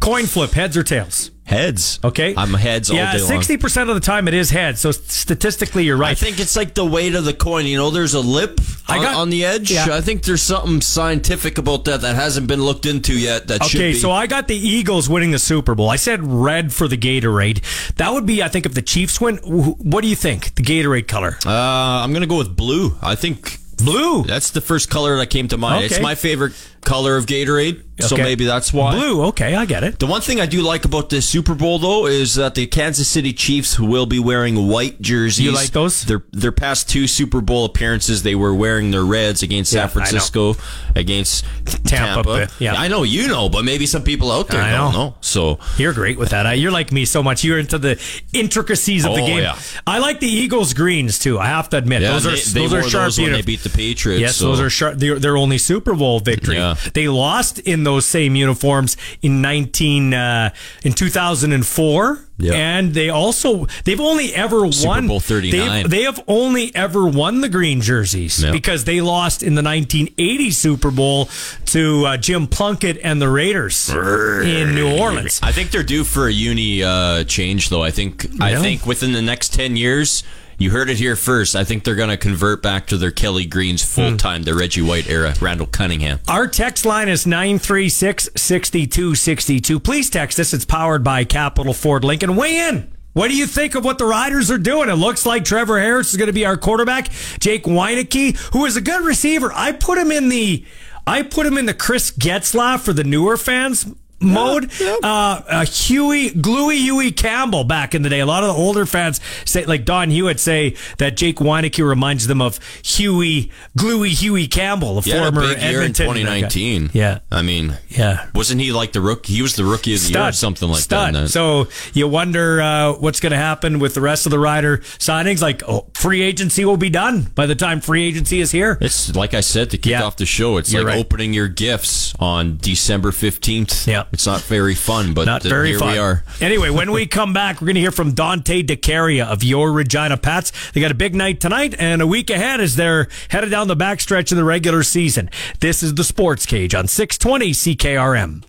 Coin 0.03 0.25
flip, 0.25 0.51
heads 0.51 0.75
or 0.75 0.83
tails? 0.83 1.31
Heads. 1.45 1.99
Okay. 2.03 2.33
I'm 2.37 2.53
heads 2.53 2.89
all 2.89 2.95
yeah, 2.95 3.11
day 3.13 3.19
long. 3.19 3.27
sixty 3.27 3.57
percent 3.57 3.89
of 3.89 3.95
the 3.95 4.01
time 4.01 4.27
it 4.29 4.33
is 4.33 4.49
heads. 4.49 4.79
So 4.79 4.91
statistically, 4.91 5.83
you're 5.83 5.97
right. 5.97 6.11
I 6.11 6.13
think 6.15 6.39
it's 6.39 6.55
like 6.55 6.73
the 6.73 6.85
weight 6.85 7.15
of 7.15 7.25
the 7.25 7.33
coin. 7.33 7.65
You 7.65 7.77
know, 7.77 7.89
there's 7.89 8.13
a 8.13 8.19
lip 8.21 8.59
on, 8.87 9.01
got- 9.01 9.15
on 9.15 9.29
the 9.29 9.43
edge. 9.45 9.69
yeah. 9.71 9.87
I 9.91 9.99
think 10.01 10.23
there's 10.23 10.41
something 10.41 10.79
scientific 10.81 11.57
about 11.57 11.85
that 11.85 12.01
that 12.01 12.15
hasn't 12.15 12.47
been 12.47 12.61
looked 12.63 12.85
into 12.85 13.17
yet. 13.17 13.47
That 13.47 13.63
should 13.65 13.81
Okay, 13.81 13.93
so 13.93 14.09
I 14.11 14.25
got 14.27 14.47
the 14.47 14.55
Eagles 14.55 15.09
winning 15.09 15.31
the 15.31 15.39
Super 15.39 15.75
Bowl. 15.75 15.89
I 15.89 15.97
said 15.97 16.23
red 16.23 16.71
for 16.73 16.87
the 16.87 16.97
Gatorade. 16.97 17.61
That 17.95 18.13
would 18.13 18.25
be, 18.25 18.41
I 18.41 18.47
think, 18.47 18.65
if 18.65 18.73
the 18.73 18.81
Chiefs 18.81 19.19
win. 19.19 19.37
What 19.37 20.01
do 20.01 20.07
you 20.07 20.15
think? 20.15 20.55
The 20.55 20.63
Gatorade 20.63 21.07
color? 21.09 21.37
uh, 21.45 21.49
I'm 21.51 22.13
gonna 22.13 22.25
go 22.25 22.37
with 22.37 22.55
blue. 22.55 22.97
I 23.01 23.15
think 23.15 23.59
Blue. 23.77 24.23
that's 24.23 24.51
the 24.51 24.61
first 24.61 24.89
color 24.89 25.17
that 25.17 25.27
came 25.29 25.49
to 25.49 25.57
mind. 25.57 25.85
It's 25.85 25.99
my 25.99 26.15
favorite 26.15 26.53
color 26.83 27.17
of 27.17 27.25
Gatorade, 27.25 27.81
so 28.01 28.17
maybe 28.17 28.45
that's 28.45 28.73
why. 28.73 28.95
Blue. 28.95 29.23
Okay, 29.25 29.55
I 29.55 29.65
get 29.65 29.83
it. 29.83 29.99
The 29.99 30.07
one 30.07 30.21
thing 30.21 30.41
I 30.41 30.45
do 30.45 30.61
like 30.61 30.83
about 30.85 31.09
this 31.09 31.27
Super 31.27 31.53
Bowl, 31.55 31.79
though, 31.79 32.05
is 32.07 32.35
that 32.35 32.55
the 32.55 32.65
Kansas 32.67 33.07
City 33.07 33.33
Chiefs 33.33 33.79
will 33.79 34.05
be 34.05 34.19
wearing 34.19 34.67
white 34.67 34.99
jerseys. 35.01 35.39
You 35.45 35.51
like 35.51 35.71
those? 35.71 36.03
Their 36.03 36.23
their 36.31 36.51
past 36.51 36.89
two 36.89 37.07
Super 37.07 37.41
Bowl 37.41 37.65
appearances, 37.65 38.23
they 38.23 38.35
were 38.35 38.53
wearing 38.53 38.91
their 38.91 39.03
reds 39.05 39.43
against 39.43 39.71
Yeah, 39.73 39.81
San. 39.81 39.89
Francisco, 39.89 40.55
against 40.95 41.45
Tampa, 41.85 42.23
Tampa. 42.23 42.47
yeah. 42.59 42.73
I 42.75 42.87
know 42.87 43.03
you 43.03 43.27
know, 43.27 43.49
but 43.49 43.63
maybe 43.65 43.85
some 43.85 44.03
people 44.03 44.31
out 44.31 44.47
there 44.47 44.61
I 44.61 44.71
don't 44.71 44.93
know. 44.93 44.99
know. 45.09 45.15
So 45.21 45.59
You're 45.77 45.93
great 45.93 46.17
with 46.17 46.29
that. 46.29 46.57
You're 46.57 46.71
like 46.71 46.91
me 46.91 47.05
so 47.05 47.21
much. 47.23 47.43
You're 47.43 47.59
into 47.59 47.77
the 47.77 48.01
intricacies 48.33 49.05
of 49.05 49.15
the 49.15 49.21
Oh, 49.21 49.27
game. 49.27 49.39
yeah. 49.39 49.57
I 49.87 49.99
like 49.99 50.19
the 50.19 50.27
Eagles 50.27 50.73
greens 50.73 51.19
too. 51.19 51.39
I 51.39 51.45
have 51.47 51.69
to 51.69 51.77
admit, 51.77 52.01
yeah, 52.01 52.11
those 52.11 52.25
are 52.25 52.31
they, 52.53 52.59
those 52.67 52.73
are 52.73 52.83
sharp. 52.89 53.05
those 53.05 53.19
when 53.19 53.31
they 53.31 53.41
beat 53.41 53.61
the 53.63 53.69
Patriots. 53.69 54.21
Yes, 54.21 54.35
so- 54.37 54.47
those 54.47 54.59
are 54.59 54.69
sharp. 54.69 54.97
Their, 54.97 55.19
their 55.19 55.37
only 55.37 55.57
Super 55.57 55.93
Bowl 55.93 56.19
victory. 56.19 56.55
Yeah. 56.55 56.72
They 56.93 57.07
lost 57.07 57.59
in 57.59 57.83
those 57.83 58.05
same 58.05 58.35
uniforms 58.35 58.97
in 59.21 59.41
nineteen 59.41 60.13
uh, 60.13 60.51
in 60.83 60.93
two 60.93 61.09
thousand 61.09 61.51
and 61.53 61.65
four. 61.65 62.19
Yeah. 62.39 62.53
And 62.55 62.93
they 62.95 63.09
also 63.09 63.67
they've 63.85 63.99
only 64.01 64.33
ever 64.33 64.69
Super 64.71 64.87
won 64.89 65.07
Bowl 65.07 65.19
39. 65.19 65.51
They've, 65.83 65.89
they 65.89 66.01
have 66.01 66.21
only 66.27 66.75
ever 66.75 67.05
won 67.05 67.41
the 67.41 67.47
green 67.47 67.79
jerseys 67.79 68.43
Yeah. 68.43 68.51
because 68.51 68.85
they 68.85 69.01
lost 69.01 69.43
in 69.43 69.53
the 69.53 69.61
1980 69.61 70.49
Super 70.51 70.89
Bowl 70.89 71.29
to 71.67 72.05
uh, 72.07 72.17
Jim 72.17 72.47
Plunkett 72.47 72.97
and 73.03 73.21
the 73.21 73.29
Raiders 73.29 73.87
in 73.89 74.73
New 74.73 74.97
Orleans. 74.97 75.39
I 75.43 75.51
think 75.51 75.69
they're 75.69 75.83
due 75.83 76.03
for 76.03 76.27
a 76.27 76.31
uni 76.33 76.83
uh, 76.83 77.23
change, 77.25 77.69
though. 77.69 77.83
I 77.83 77.91
think 77.91 78.25
I 78.41 78.59
think 78.59 78.87
within 78.87 79.11
the 79.13 79.21
next 79.21 79.53
ten 79.53 79.75
years. 79.75 80.23
You 80.63 80.69
heard 80.69 80.89
it 80.89 80.97
here 80.97 81.17
first. 81.17 81.57
I 81.57 81.65
think 81.65 81.83
they're 81.83 81.93
going 81.93 82.09
to 82.09 82.15
convert 82.15 82.61
back 82.61 82.87
to 82.87 82.97
their 82.97 83.11
Kelly 83.11 83.45
Greens 83.45 83.83
full 83.83 84.15
time, 84.15 84.43
the 84.43 84.55
Reggie 84.55 84.81
White 84.81 85.09
era, 85.09 85.33
Randall 85.41 85.67
Cunningham. 85.67 86.21
Our 86.25 86.47
text 86.47 86.85
line 86.85 87.09
is 87.09 87.27
936 87.27 88.29
6262. 88.33 89.77
Please 89.81 90.09
text 90.09 90.39
us. 90.39 90.53
It's 90.53 90.63
powered 90.63 91.03
by 91.03 91.25
Capital 91.25 91.73
Ford 91.73 92.05
Lincoln. 92.05 92.37
Weigh 92.37 92.59
in. 92.59 92.93
What 93.11 93.27
do 93.27 93.35
you 93.35 93.45
think 93.45 93.75
of 93.75 93.83
what 93.83 93.97
the 93.97 94.05
Riders 94.05 94.49
are 94.49 94.57
doing? 94.57 94.87
It 94.87 94.93
looks 94.93 95.25
like 95.25 95.43
Trevor 95.43 95.81
Harris 95.81 96.11
is 96.11 96.17
going 96.17 96.27
to 96.27 96.33
be 96.33 96.45
our 96.45 96.55
quarterback. 96.55 97.09
Jake 97.41 97.65
Wieneke, 97.65 98.37
who 98.53 98.63
is 98.63 98.77
a 98.77 98.81
good 98.81 99.03
receiver. 99.03 99.51
I 99.53 99.73
put 99.73 99.97
him 99.97 100.13
in 100.13 100.29
the 100.29 100.65
I 101.05 101.23
put 101.23 101.45
him 101.45 101.57
in 101.57 101.65
the 101.65 101.73
Chris 101.73 102.09
Getzlaff 102.09 102.79
for 102.79 102.93
the 102.93 103.03
newer 103.03 103.35
fans 103.35 103.85
mode. 104.23 104.71
Uh, 104.81 105.41
uh, 105.47 105.65
Huey, 105.65 106.29
Gluey 106.31 106.77
Huey 106.77 107.11
Campbell 107.11 107.63
back 107.63 107.93
in 107.95 108.01
the 108.01 108.09
day. 108.09 108.19
A 108.19 108.25
lot 108.25 108.43
of 108.43 108.55
the 108.55 108.61
older 108.61 108.85
fans 108.85 109.19
say, 109.45 109.65
like 109.65 109.85
Don 109.85 110.09
Hewitt, 110.09 110.39
say 110.39 110.75
that 110.97 111.17
Jake 111.17 111.37
Wieneke 111.37 111.85
reminds 111.87 112.27
them 112.27 112.41
of 112.41 112.59
Huey, 112.83 113.51
Gluey 113.77 114.09
Huey 114.09 114.47
Campbell, 114.47 114.95
the 114.95 115.01
He 115.01 115.09
had 115.11 115.19
a 115.21 115.31
former 115.31 115.41
big 115.41 115.61
year 115.61 115.81
in 115.81 115.91
Edmonton. 115.91 116.05
2019. 116.07 116.89
Yeah. 116.93 117.19
I 117.31 117.41
mean, 117.41 117.77
Yeah. 117.89 118.27
wasn't 118.33 118.61
he 118.61 118.71
like 118.71 118.91
the 118.93 119.01
rookie? 119.01 119.33
He 119.33 119.41
was 119.41 119.55
the 119.55 119.65
rookie 119.65 119.93
of 119.95 120.01
the 120.03 120.09
year 120.11 120.21
or 120.29 120.31
something 120.31 120.69
like 120.69 120.81
Stud. 120.81 121.15
that. 121.15 121.29
So 121.29 121.67
you 121.93 122.07
wonder 122.07 122.61
uh, 122.61 122.93
what's 122.93 123.19
going 123.19 123.31
to 123.31 123.37
happen 123.37 123.79
with 123.79 123.93
the 123.93 124.01
rest 124.01 124.25
of 124.25 124.31
the 124.31 124.39
rider 124.39 124.79
signings. 124.99 125.41
Like 125.41 125.63
oh, 125.67 125.87
free 125.93 126.21
agency 126.21 126.65
will 126.65 126.77
be 126.77 126.89
done 126.89 127.23
by 127.35 127.45
the 127.45 127.55
time 127.55 127.81
free 127.81 128.05
agency 128.07 128.39
is 128.39 128.51
here. 128.51 128.77
It's 128.81 129.15
like 129.15 129.33
I 129.33 129.41
said 129.41 129.69
to 129.71 129.77
kick 129.77 129.91
Yeah. 129.91 130.03
off 130.03 130.17
the 130.17 130.25
show. 130.25 130.57
It's 130.57 130.71
You're 130.71 130.83
like 130.83 130.93
right. 130.93 130.99
opening 130.99 131.33
your 131.33 131.47
gifts 131.47 132.13
on 132.19 132.57
December 132.61 133.11
15th. 133.11 133.87
Yeah. 133.87 134.03
It's 134.13 134.27
not 134.27 134.41
very 134.41 134.75
fun, 134.75 135.13
but 135.15 135.25
Not 135.25 135.41
very 135.41 135.69
here 135.69 135.79
fun. 135.79 135.93
we 135.93 135.97
are. 135.97 136.23
Anyway, 136.39 136.69
when 136.69 136.91
we 136.91 137.07
come 137.07 137.33
back, 137.33 137.59
we're 137.59 137.65
going 137.65 137.75
to 137.75 137.81
hear 137.81 137.91
from 137.91 138.13
Dante 138.13 138.61
DeCaria 138.61 139.25
of 139.25 139.43
Your 139.43 139.71
Regina 139.71 140.17
Pats. 140.17 140.51
They 140.71 140.81
got 140.81 140.91
a 140.91 140.95
big 140.95 141.15
night 141.15 141.41
tonight 141.41 141.73
and 141.79 141.99
a 142.01 142.05
week 142.07 142.29
ahead 142.29 142.61
as 142.61 142.75
they're 142.75 143.07
headed 143.29 143.49
down 143.49 143.67
the 143.67 143.75
backstretch 143.75 144.31
of 144.31 144.37
the 144.37 144.43
regular 144.43 144.83
season. 144.83 145.31
This 145.61 145.81
is 145.81 145.95
the 145.95 146.03
Sports 146.03 146.45
Cage 146.45 146.75
on 146.75 146.87
620 146.87 147.51
CKRM. 147.53 148.43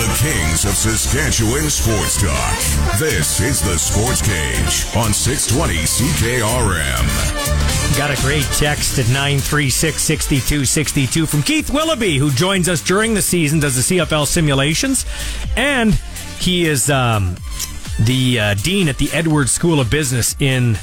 The 0.00 0.32
Kings 0.32 0.64
of 0.64 0.70
Saskatchewan 0.70 1.68
Sports 1.68 2.22
Talk. 2.22 2.56
This 2.98 3.38
is 3.38 3.60
the 3.60 3.76
Sports 3.76 4.22
Cage 4.22 4.86
on 4.96 5.12
620 5.12 5.74
CKRM. 5.74 7.98
Got 7.98 8.10
a 8.10 8.16
great 8.22 8.46
text 8.56 8.98
at 8.98 9.06
936 9.08 10.02
6262 10.02 11.26
from 11.26 11.42
Keith 11.42 11.68
Willoughby, 11.68 12.16
who 12.16 12.30
joins 12.30 12.66
us 12.66 12.82
during 12.82 13.12
the 13.12 13.20
season, 13.20 13.60
does 13.60 13.76
the 13.76 13.98
CFL 13.98 14.26
simulations, 14.26 15.04
and 15.54 15.92
he 16.38 16.66
is 16.66 16.88
um, 16.88 17.36
the 18.00 18.40
uh, 18.40 18.54
dean 18.54 18.88
at 18.88 18.96
the 18.96 19.10
Edwards 19.12 19.52
School 19.52 19.80
of 19.80 19.90
Business 19.90 20.34
in 20.40 20.76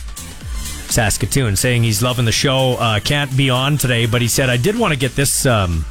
Saskatoon, 0.89 1.55
saying 1.55 1.81
he's 1.81 2.03
loving 2.03 2.25
the 2.25 2.31
show. 2.31 2.77
Uh, 2.79 2.99
can't 2.99 3.35
be 3.35 3.49
on 3.49 3.79
today, 3.79 4.05
but 4.05 4.21
he 4.21 4.27
said, 4.27 4.51
I 4.51 4.57
did 4.57 4.77
want 4.77 4.93
to 4.93 4.99
get 4.99 5.15
this. 5.15 5.47
Um, 5.47 5.85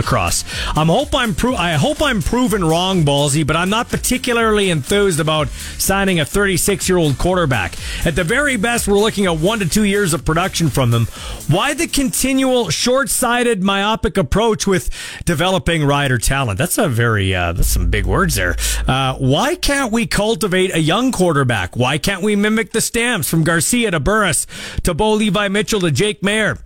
across. 0.00 0.44
I'm 0.76 0.88
hope 0.88 1.14
I'm 1.14 1.34
pro- 1.34 1.54
I 1.54 1.74
hope 1.74 2.02
I'm 2.02 2.20
proven 2.22 2.64
wrong, 2.64 3.04
Ballsy, 3.04 3.46
but 3.46 3.54
I'm 3.54 3.70
not 3.70 3.88
particularly 3.88 4.70
enthused 4.70 5.20
about 5.20 5.48
signing 5.78 6.18
a 6.18 6.24
36 6.24 6.88
year 6.88 6.98
old 6.98 7.18
quarterback. 7.18 7.74
At 8.04 8.16
the 8.16 8.24
very 8.24 8.56
best, 8.56 8.88
we're 8.88 8.98
looking 8.98 9.26
at 9.26 9.38
one 9.38 9.60
to 9.60 9.68
two 9.68 9.84
years 9.84 10.12
of 10.12 10.24
production 10.24 10.68
from 10.70 10.90
them. 10.90 11.06
Why 11.46 11.74
the 11.74 11.86
continual 11.86 12.70
short 12.70 13.08
sighted, 13.10 13.62
myopic 13.62 14.16
approach 14.16 14.66
with 14.66 14.90
developing 15.24 15.84
rider 15.84 16.18
talent? 16.18 16.58
That's 16.58 16.78
a 16.78 16.88
very 16.88 17.32
uh, 17.32 17.52
that's 17.52 17.68
some 17.68 17.90
big 17.90 18.06
words 18.06 18.34
there. 18.34 18.56
Uh, 18.88 19.14
why 19.16 19.54
can't 19.54 19.92
we 19.92 20.06
cultivate 20.06 20.74
a 20.74 20.80
young 20.80 21.12
quarterback? 21.12 21.76
Why 21.76 21.98
can't 21.98 22.22
we 22.22 22.34
mimic 22.34 22.72
the 22.72 22.80
stamps 22.80 23.28
from 23.28 23.44
Garcia 23.44 23.90
to 23.92 24.00
Burris 24.00 24.46
to 24.82 24.94
Bo 24.94 25.12
Levi 25.12 25.48
Mitchell 25.48 25.80
to 25.80 25.90
Jake 25.90 26.22
Maier? 26.22 26.58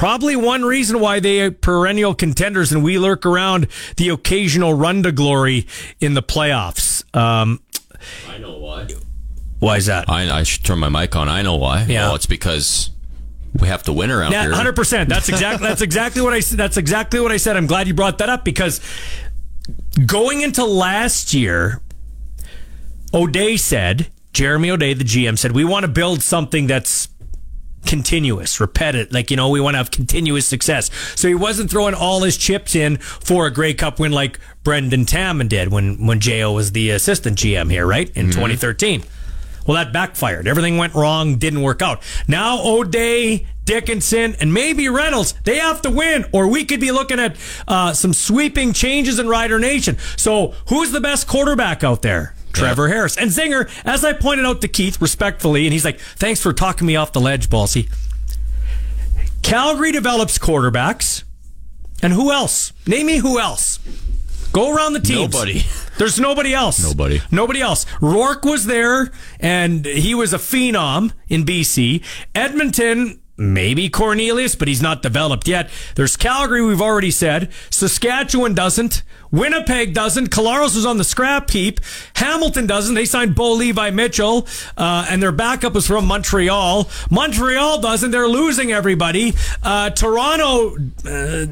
Probably 0.00 0.34
one 0.34 0.62
reason 0.62 0.98
why 0.98 1.20
they 1.20 1.42
are 1.42 1.50
perennial 1.50 2.14
contenders 2.14 2.72
and 2.72 2.82
we 2.82 2.98
lurk 2.98 3.26
around 3.26 3.66
the 3.98 4.08
occasional 4.08 4.72
run 4.72 5.02
to 5.02 5.12
glory 5.12 5.66
in 6.00 6.14
the 6.14 6.22
playoffs. 6.22 7.04
Um, 7.14 7.60
I 8.26 8.38
know 8.38 8.56
why. 8.56 8.88
why 9.58 9.76
is 9.76 9.84
that? 9.84 10.08
I, 10.08 10.38
I 10.38 10.42
should 10.44 10.64
turn 10.64 10.78
my 10.78 10.88
mic 10.88 11.14
on. 11.16 11.28
I 11.28 11.42
know 11.42 11.56
why. 11.56 11.84
Yeah. 11.84 12.06
Well, 12.06 12.14
it's 12.14 12.24
because 12.24 12.88
we 13.60 13.68
have 13.68 13.82
to 13.82 13.92
win 13.92 14.10
around 14.10 14.32
Yeah, 14.32 14.44
here. 14.44 14.52
hundred 14.54 14.74
percent. 14.74 15.10
That's 15.10 15.28
exactly 15.28 15.68
that's 15.68 15.82
exactly 15.82 16.22
what 16.22 16.32
I 16.32 16.40
that's 16.40 16.78
exactly 16.78 17.20
what 17.20 17.30
I 17.30 17.36
said. 17.36 17.58
I'm 17.58 17.66
glad 17.66 17.86
you 17.86 17.92
brought 17.92 18.16
that 18.18 18.30
up 18.30 18.42
because 18.42 18.80
going 20.06 20.40
into 20.40 20.64
last 20.64 21.34
year, 21.34 21.82
O'Day 23.12 23.58
said 23.58 24.10
Jeremy 24.32 24.70
O'Day, 24.70 24.94
the 24.94 25.04
GM, 25.04 25.38
said 25.38 25.52
we 25.52 25.66
want 25.66 25.84
to 25.84 25.88
build 25.92 26.22
something 26.22 26.68
that's 26.68 27.09
continuous, 27.86 28.60
repetitive. 28.60 29.12
Like, 29.12 29.30
you 29.30 29.36
know, 29.36 29.48
we 29.48 29.60
want 29.60 29.74
to 29.74 29.78
have 29.78 29.90
continuous 29.90 30.46
success. 30.46 30.90
So 31.18 31.28
he 31.28 31.34
wasn't 31.34 31.70
throwing 31.70 31.94
all 31.94 32.22
his 32.22 32.36
chips 32.36 32.74
in 32.74 32.98
for 32.98 33.46
a 33.46 33.50
Grey 33.50 33.74
Cup 33.74 33.98
win 33.98 34.12
like 34.12 34.38
Brendan 34.62 35.06
Taman 35.06 35.48
did 35.48 35.68
when, 35.68 36.06
when 36.06 36.20
J.O. 36.20 36.52
was 36.52 36.72
the 36.72 36.90
assistant 36.90 37.38
GM 37.38 37.70
here, 37.70 37.86
right? 37.86 38.10
In 38.16 38.26
2013. 38.26 39.02
Well, 39.66 39.76
that 39.76 39.92
backfired. 39.92 40.48
Everything 40.48 40.78
went 40.78 40.94
wrong, 40.94 41.36
didn't 41.36 41.62
work 41.62 41.82
out. 41.82 42.02
Now 42.26 42.60
O'Day, 42.64 43.46
Dickinson, 43.64 44.34
and 44.40 44.52
maybe 44.52 44.88
Reynolds, 44.88 45.34
they 45.44 45.58
have 45.58 45.82
to 45.82 45.90
win, 45.90 46.24
or 46.32 46.48
we 46.48 46.64
could 46.64 46.80
be 46.80 46.90
looking 46.90 47.20
at 47.20 47.36
uh, 47.68 47.92
some 47.92 48.12
sweeping 48.12 48.72
changes 48.72 49.18
in 49.18 49.28
Rider 49.28 49.58
Nation. 49.58 49.96
So, 50.16 50.54
who's 50.68 50.90
the 50.92 51.00
best 51.00 51.28
quarterback 51.28 51.84
out 51.84 52.02
there? 52.02 52.34
Trevor 52.52 52.88
Harris. 52.88 53.16
And 53.16 53.30
Zinger, 53.30 53.70
as 53.84 54.04
I 54.04 54.12
pointed 54.12 54.46
out 54.46 54.60
to 54.62 54.68
Keith 54.68 55.00
respectfully, 55.00 55.66
and 55.66 55.72
he's 55.72 55.84
like, 55.84 56.00
thanks 56.00 56.40
for 56.40 56.52
talking 56.52 56.86
me 56.86 56.96
off 56.96 57.12
the 57.12 57.20
ledge, 57.20 57.48
Ballsy. 57.48 57.88
Calgary 59.42 59.92
develops 59.92 60.38
quarterbacks. 60.38 61.24
And 62.02 62.12
who 62.12 62.32
else? 62.32 62.72
Name 62.86 63.06
me 63.06 63.16
who 63.18 63.38
else. 63.38 63.78
Go 64.52 64.74
around 64.74 64.94
the 64.94 65.00
teams. 65.00 65.32
Nobody. 65.32 65.62
There's 65.98 66.18
nobody 66.18 66.54
else. 66.54 66.82
Nobody. 66.82 67.20
Nobody 67.30 67.60
else. 67.60 67.86
Rourke 68.00 68.44
was 68.44 68.66
there, 68.66 69.10
and 69.38 69.84
he 69.84 70.14
was 70.14 70.32
a 70.32 70.38
phenom 70.38 71.12
in 71.28 71.44
BC. 71.44 72.02
Edmonton, 72.34 73.20
maybe 73.36 73.88
Cornelius, 73.88 74.54
but 74.54 74.66
he's 74.66 74.82
not 74.82 75.02
developed 75.02 75.46
yet. 75.46 75.70
There's 75.94 76.16
Calgary, 76.16 76.64
we've 76.64 76.80
already 76.80 77.10
said. 77.10 77.52
Saskatchewan 77.70 78.54
doesn't. 78.54 79.02
Winnipeg 79.30 79.94
doesn't. 79.94 80.30
Collaros 80.30 80.76
is 80.76 80.86
on 80.86 80.98
the 80.98 81.04
scrap 81.04 81.50
heap. 81.50 81.80
Hamilton 82.16 82.66
doesn't. 82.66 82.94
They 82.94 83.04
signed 83.04 83.34
Bo 83.34 83.52
Levi 83.52 83.90
Mitchell, 83.90 84.46
uh, 84.76 85.06
and 85.08 85.22
their 85.22 85.32
backup 85.32 85.76
is 85.76 85.86
from 85.86 86.06
Montreal. 86.06 86.88
Montreal 87.10 87.80
doesn't. 87.80 88.10
They're 88.10 88.28
losing 88.28 88.72
everybody. 88.72 89.34
Uh, 89.62 89.90
Toronto, 89.90 90.76
uh, 91.06 91.46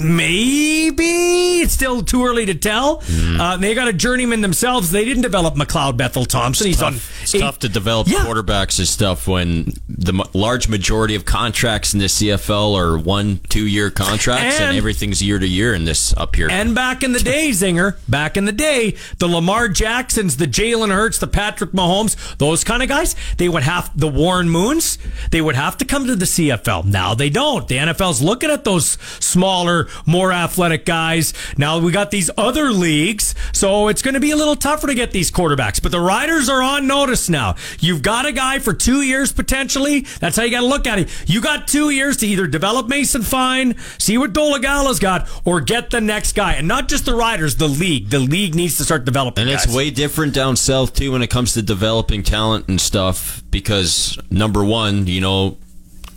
Maybe 0.00 1.60
it's 1.60 1.72
still 1.72 2.02
too 2.02 2.24
early 2.24 2.46
to 2.46 2.54
tell. 2.54 2.98
Mm. 3.02 3.38
Uh, 3.38 3.56
they 3.56 3.74
got 3.74 3.88
a 3.88 3.92
journeyman 3.92 4.40
themselves. 4.40 4.90
They 4.90 5.04
didn't 5.04 5.22
develop 5.22 5.54
McLeod 5.54 5.96
Bethel 5.96 6.24
Thompson. 6.24 6.66
It's 6.66 6.76
He's 6.76 6.80
tough. 6.80 6.94
on. 6.94 7.22
It's 7.22 7.34
eight. 7.34 7.40
tough 7.40 7.58
to 7.60 7.68
develop 7.68 8.08
yeah. 8.08 8.18
quarterbacks 8.18 8.78
and 8.78 8.86
stuff 8.86 9.26
when 9.26 9.72
the 9.88 10.28
large 10.32 10.68
majority 10.68 11.14
of 11.14 11.24
contracts 11.24 11.94
in 11.94 12.00
the 12.00 12.06
CFL 12.06 12.76
are 12.76 12.98
one, 12.98 13.40
two 13.48 13.66
year 13.66 13.90
contracts, 13.90 14.56
and, 14.56 14.70
and 14.70 14.76
everything's 14.76 15.22
year 15.22 15.38
to 15.38 15.46
year 15.46 15.74
in 15.74 15.84
this 15.84 16.14
up 16.16 16.36
here. 16.36 16.48
And 16.50 16.74
back 16.74 17.02
in 17.06 17.12
the 17.12 17.20
day, 17.20 17.50
Zinger, 17.50 17.96
back 18.08 18.36
in 18.36 18.46
the 18.46 18.52
day, 18.52 18.96
the 19.18 19.28
Lamar 19.28 19.68
Jacksons, 19.68 20.36
the 20.36 20.46
Jalen 20.46 20.92
Hurts, 20.92 21.18
the 21.18 21.28
Patrick 21.28 21.70
Mahomes, 21.70 22.36
those 22.38 22.64
kind 22.64 22.82
of 22.82 22.88
guys, 22.88 23.14
they 23.38 23.48
would 23.48 23.62
have 23.62 23.96
the 23.98 24.08
Warren 24.08 24.50
Moons. 24.50 24.98
They 25.30 25.40
would 25.40 25.54
have 25.54 25.78
to 25.78 25.84
come 25.84 26.06
to 26.08 26.16
the 26.16 26.24
CFL. 26.24 26.84
Now 26.84 27.14
they 27.14 27.30
don't. 27.30 27.68
The 27.68 27.76
NFL's 27.76 28.20
looking 28.20 28.50
at 28.50 28.64
those 28.64 28.98
smaller, 29.24 29.86
more 30.04 30.32
athletic 30.32 30.84
guys. 30.84 31.32
Now 31.56 31.78
we 31.78 31.92
got 31.92 32.10
these 32.10 32.28
other 32.36 32.72
leagues, 32.72 33.36
so 33.52 33.86
it's 33.86 34.02
going 34.02 34.14
to 34.14 34.20
be 34.20 34.32
a 34.32 34.36
little 34.36 34.56
tougher 34.56 34.88
to 34.88 34.94
get 34.94 35.12
these 35.12 35.30
quarterbacks. 35.30 35.80
But 35.80 35.92
the 35.92 36.00
Riders 36.00 36.48
are 36.48 36.60
on 36.60 36.88
notice 36.88 37.28
now. 37.28 37.54
You've 37.78 38.02
got 38.02 38.26
a 38.26 38.32
guy 38.32 38.58
for 38.58 38.74
two 38.74 39.02
years 39.02 39.32
potentially. 39.32 40.00
That's 40.18 40.36
how 40.36 40.42
you 40.42 40.50
got 40.50 40.62
to 40.62 40.66
look 40.66 40.88
at 40.88 40.98
it. 40.98 41.08
You 41.28 41.40
got 41.40 41.68
two 41.68 41.90
years 41.90 42.16
to 42.18 42.26
either 42.26 42.48
develop 42.48 42.88
Mason 42.88 43.22
Fine, 43.22 43.76
see 43.96 44.18
what 44.18 44.32
Dolegala's 44.32 44.98
got, 44.98 45.30
or 45.44 45.60
get 45.60 45.90
the 45.90 46.00
next 46.00 46.32
guy. 46.32 46.54
And 46.54 46.66
not 46.66 46.88
just 46.88 46.95
the 47.02 47.14
Riders, 47.14 47.56
the 47.56 47.68
league. 47.68 48.10
The 48.10 48.18
league 48.18 48.54
needs 48.54 48.76
to 48.78 48.84
start 48.84 49.04
developing. 49.04 49.42
And 49.42 49.50
guys. 49.50 49.64
it's 49.64 49.74
way 49.74 49.90
different 49.90 50.34
down 50.34 50.56
south 50.56 50.94
too 50.94 51.12
when 51.12 51.22
it 51.22 51.30
comes 51.30 51.54
to 51.54 51.62
developing 51.62 52.22
talent 52.22 52.68
and 52.68 52.80
stuff. 52.80 53.42
Because 53.50 54.18
number 54.30 54.64
one, 54.64 55.06
you 55.06 55.20
know, 55.20 55.56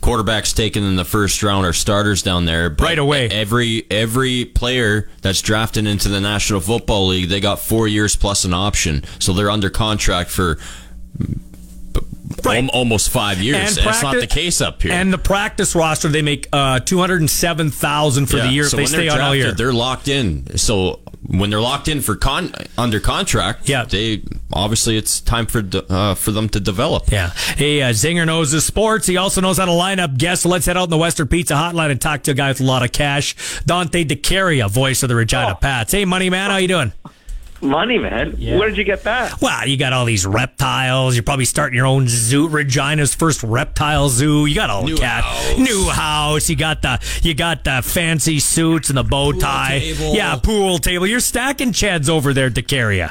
quarterbacks 0.00 0.54
taken 0.54 0.82
in 0.82 0.96
the 0.96 1.04
first 1.04 1.42
round 1.42 1.66
are 1.66 1.72
starters 1.72 2.22
down 2.22 2.44
there 2.44 2.74
right 2.78 2.98
away. 2.98 3.28
Every 3.28 3.86
every 3.90 4.44
player 4.44 5.08
that's 5.22 5.42
drafted 5.42 5.86
into 5.86 6.08
the 6.08 6.20
National 6.20 6.60
Football 6.60 7.08
League, 7.08 7.28
they 7.28 7.40
got 7.40 7.58
four 7.58 7.86
years 7.86 8.16
plus 8.16 8.44
an 8.44 8.54
option, 8.54 9.04
so 9.18 9.32
they're 9.32 9.50
under 9.50 9.70
contract 9.70 10.30
for. 10.30 10.58
Right. 12.44 12.68
almost 12.70 13.10
five 13.10 13.42
years. 13.42 13.76
And 13.76 13.84
practice, 13.84 14.02
not 14.02 14.20
the 14.20 14.26
case 14.26 14.60
up 14.60 14.82
here. 14.82 14.92
And 14.92 15.12
the 15.12 15.18
practice 15.18 15.74
roster, 15.74 16.08
they 16.08 16.22
make 16.22 16.48
uh, 16.52 16.80
two 16.80 16.98
hundred 16.98 17.20
and 17.20 17.30
seven 17.30 17.70
thousand 17.70 18.26
for 18.26 18.36
yeah. 18.36 18.46
the 18.46 18.52
year 18.52 18.64
so 18.64 18.78
if 18.78 18.84
they 18.84 18.86
stay 18.86 19.08
on 19.08 19.20
all 19.20 19.34
year. 19.34 19.52
They're 19.52 19.72
locked 19.72 20.08
in. 20.08 20.56
So 20.56 21.00
when 21.26 21.50
they're 21.50 21.60
locked 21.60 21.88
in 21.88 22.00
for 22.00 22.16
con 22.16 22.52
under 22.78 23.00
contract, 23.00 23.68
yeah, 23.68 23.84
they 23.84 24.22
obviously 24.52 24.96
it's 24.96 25.20
time 25.20 25.46
for 25.46 25.62
uh, 25.88 26.14
for 26.14 26.30
them 26.30 26.48
to 26.50 26.60
develop. 26.60 27.10
Yeah, 27.10 27.30
hey, 27.30 27.82
uh, 27.82 27.90
Zinger 27.90 28.26
knows 28.26 28.52
the 28.52 28.60
sports. 28.60 29.06
He 29.06 29.16
also 29.16 29.40
knows 29.40 29.58
how 29.58 29.64
to 29.64 29.72
line 29.72 29.98
up 29.98 30.16
guests. 30.16 30.44
So 30.44 30.48
let's 30.48 30.66
head 30.66 30.76
out 30.76 30.84
in 30.84 30.90
the 30.90 30.98
Western 30.98 31.28
Pizza 31.28 31.54
Hotline 31.54 31.90
and 31.90 32.00
talk 32.00 32.22
to 32.22 32.30
a 32.30 32.34
guy 32.34 32.48
with 32.48 32.60
a 32.60 32.64
lot 32.64 32.82
of 32.82 32.92
cash, 32.92 33.34
Dante 33.66 34.04
DeCaria, 34.04 34.70
voice 34.70 35.02
of 35.02 35.08
the 35.08 35.16
Regina 35.16 35.52
oh. 35.52 35.54
Pats. 35.56 35.92
Hey, 35.92 36.04
money 36.04 36.30
man, 36.30 36.50
how 36.50 36.56
you 36.56 36.68
doing? 36.68 36.92
Money, 37.62 37.98
man. 37.98 38.34
Yeah. 38.38 38.58
Where 38.58 38.68
did 38.68 38.78
you 38.78 38.84
get 38.84 39.04
that? 39.04 39.40
Well, 39.42 39.66
you 39.68 39.76
got 39.76 39.92
all 39.92 40.04
these 40.06 40.26
reptiles. 40.26 41.14
You're 41.14 41.22
probably 41.22 41.44
starting 41.44 41.76
your 41.76 41.86
own 41.86 42.08
zoo, 42.08 42.48
Regina's 42.48 43.14
first 43.14 43.42
reptile 43.42 44.08
zoo. 44.08 44.46
You 44.46 44.54
got 44.54 44.70
all 44.70 44.84
the 44.86 44.96
cat, 44.96 45.24
house. 45.24 45.58
new 45.58 45.84
house. 45.88 46.48
You 46.48 46.56
got 46.56 46.82
the 46.82 46.98
you 47.22 47.34
got 47.34 47.64
the 47.64 47.82
fancy 47.84 48.38
suits 48.38 48.88
and 48.88 48.96
the 48.96 49.04
bow 49.04 49.32
tie. 49.32 49.76
Yeah, 49.76 50.36
pool 50.36 50.78
table. 50.78 51.06
You're 51.06 51.20
stacking 51.20 51.72
chads 51.72 52.08
over 52.08 52.32
there 52.32 52.50
to 52.50 52.62
carry 52.62 52.98
you. 52.98 53.08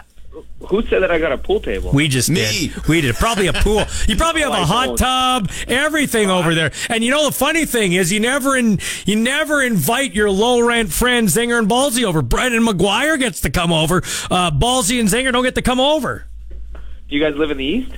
Who 0.70 0.82
said 0.84 1.02
that 1.02 1.12
I 1.12 1.20
got 1.20 1.32
a 1.32 1.38
pool 1.38 1.60
table? 1.62 1.92
We 1.92 2.08
just 2.08 2.30
Me. 2.30 2.70
did. 2.70 2.88
We 2.88 3.02
did. 3.02 3.16
Probably 3.16 3.48
a 3.48 3.54
pool. 3.54 3.84
You 4.08 4.16
probably 4.16 4.42
have 4.42 4.52
a 4.54 4.66
hot 4.66 4.98
tub, 4.98 5.50
everything 5.68 6.30
over 6.30 6.54
there. 6.54 6.72
And 6.90 7.04
you 7.04 7.12
know 7.12 7.26
the 7.26 7.32
funny 7.36 7.66
thing 7.66 7.94
is, 7.94 8.12
you 8.12 8.20
never 8.20 8.56
in, 8.58 8.80
you 9.06 9.16
never 9.16 9.62
invite 9.62 10.14
your 10.14 10.30
low 10.30 10.60
rent 10.62 10.92
friends 10.92 11.36
Zinger 11.36 11.58
and 11.60 11.70
Ballsy 11.70 12.04
over. 12.04 12.22
Brendan 12.22 12.64
McGuire 12.66 13.18
gets 13.18 13.42
to 13.42 13.50
come 13.50 13.72
over. 13.72 13.98
Uh, 14.30 14.52
Ballsy 14.52 15.00
and 15.00 15.10
Zinger 15.10 15.32
don't 15.32 15.44
get 15.44 15.56
to 15.56 15.62
come 15.62 15.80
over. 15.80 16.26
Do 16.74 17.16
you 17.16 17.22
guys 17.24 17.36
live 17.36 17.52
in 17.52 17.58
the 17.58 17.66
east? 17.66 17.92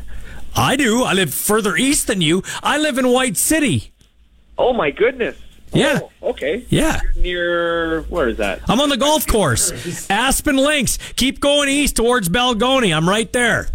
I 0.55 0.75
do. 0.75 1.03
I 1.03 1.13
live 1.13 1.33
further 1.33 1.75
east 1.75 2.07
than 2.07 2.21
you. 2.21 2.43
I 2.61 2.77
live 2.77 2.97
in 2.97 3.07
White 3.09 3.37
City. 3.37 3.91
Oh 4.57 4.73
my 4.73 4.91
goodness. 4.91 5.37
Yeah. 5.73 5.99
Oh, 6.21 6.29
okay. 6.31 6.65
Yeah. 6.69 6.99
You're 7.15 7.21
near 7.23 8.01
where 8.03 8.29
is 8.29 8.37
that? 8.37 8.61
I'm 8.69 8.79
on 8.81 8.89
the 8.89 8.97
golf 8.97 9.25
course. 9.27 10.09
Aspen 10.09 10.57
Links. 10.57 10.97
Keep 11.15 11.39
going 11.39 11.69
east 11.69 11.95
towards 11.95 12.29
Balgonie. 12.29 12.95
I'm 12.95 13.07
right 13.07 13.31
there. 13.31 13.67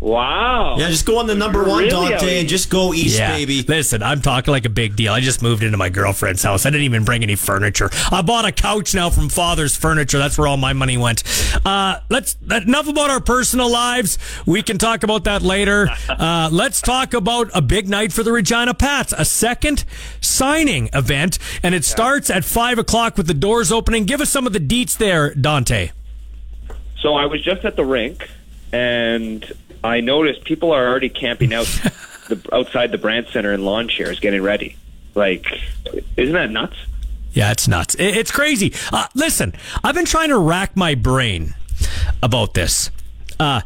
Wow. 0.00 0.76
Yeah, 0.78 0.90
just 0.90 1.06
go 1.06 1.18
on 1.18 1.26
the 1.26 1.34
number 1.34 1.64
one, 1.64 1.82
really 1.82 2.10
Dante, 2.10 2.38
and 2.38 2.48
just 2.48 2.70
go 2.70 2.94
east, 2.94 3.18
yeah. 3.18 3.34
baby. 3.34 3.62
Listen, 3.62 4.00
I'm 4.00 4.22
talking 4.22 4.52
like 4.52 4.64
a 4.64 4.70
big 4.70 4.94
deal. 4.94 5.12
I 5.12 5.20
just 5.20 5.42
moved 5.42 5.64
into 5.64 5.76
my 5.76 5.88
girlfriend's 5.88 6.42
house. 6.42 6.64
I 6.66 6.70
didn't 6.70 6.84
even 6.84 7.04
bring 7.04 7.24
any 7.24 7.34
furniture. 7.34 7.90
I 8.12 8.22
bought 8.22 8.44
a 8.44 8.52
couch 8.52 8.94
now 8.94 9.10
from 9.10 9.28
Father's 9.28 9.76
Furniture. 9.76 10.18
That's 10.18 10.38
where 10.38 10.46
all 10.46 10.56
my 10.56 10.72
money 10.72 10.96
went. 10.96 11.24
Uh, 11.66 11.98
let's 12.10 12.36
enough 12.48 12.86
about 12.86 13.10
our 13.10 13.20
personal 13.20 13.68
lives. 13.70 14.18
We 14.46 14.62
can 14.62 14.78
talk 14.78 15.02
about 15.02 15.24
that 15.24 15.42
later. 15.42 15.88
Uh, 16.08 16.48
let's 16.50 16.80
talk 16.80 17.14
about 17.14 17.48
a 17.54 17.62
big 17.62 17.88
night 17.88 18.12
for 18.12 18.22
the 18.22 18.32
Regina 18.32 18.74
Pats, 18.74 19.12
a 19.16 19.24
second 19.24 19.84
signing 20.20 20.88
event, 20.92 21.38
and 21.62 21.74
it 21.74 21.84
starts 21.84 22.28
at 22.28 22.44
five 22.44 22.78
o'clock 22.78 23.16
with 23.16 23.26
the 23.26 23.34
doors 23.34 23.70
opening. 23.70 24.04
Give 24.04 24.20
us 24.20 24.30
some 24.30 24.46
of 24.46 24.52
the 24.52 24.58
deets 24.58 24.96
there, 24.96 25.34
Dante. 25.34 25.90
So 27.00 27.14
I 27.14 27.26
was 27.26 27.42
just 27.42 27.64
at 27.64 27.76
the 27.76 27.84
rink, 27.84 28.28
and 28.72 29.44
I 29.84 30.00
noticed 30.00 30.44
people 30.44 30.72
are 30.72 30.86
already 30.86 31.08
camping 31.08 31.54
out 31.54 31.66
the, 32.28 32.40
outside 32.52 32.92
the 32.92 32.98
Brandt 32.98 33.28
Center 33.28 33.52
in 33.52 33.64
lawn 33.64 33.88
chairs, 33.88 34.20
getting 34.20 34.42
ready. 34.42 34.76
Like, 35.14 35.46
isn't 36.16 36.34
that 36.34 36.50
nuts? 36.50 36.76
Yeah, 37.32 37.50
it's 37.52 37.68
nuts. 37.68 37.94
It's 37.98 38.30
crazy. 38.30 38.72
Uh, 38.92 39.06
listen, 39.14 39.54
I've 39.84 39.94
been 39.94 40.04
trying 40.04 40.30
to 40.30 40.38
rack 40.38 40.76
my 40.76 40.94
brain 40.94 41.54
about 42.22 42.54
this. 42.54 42.90
Uh, 43.38 43.60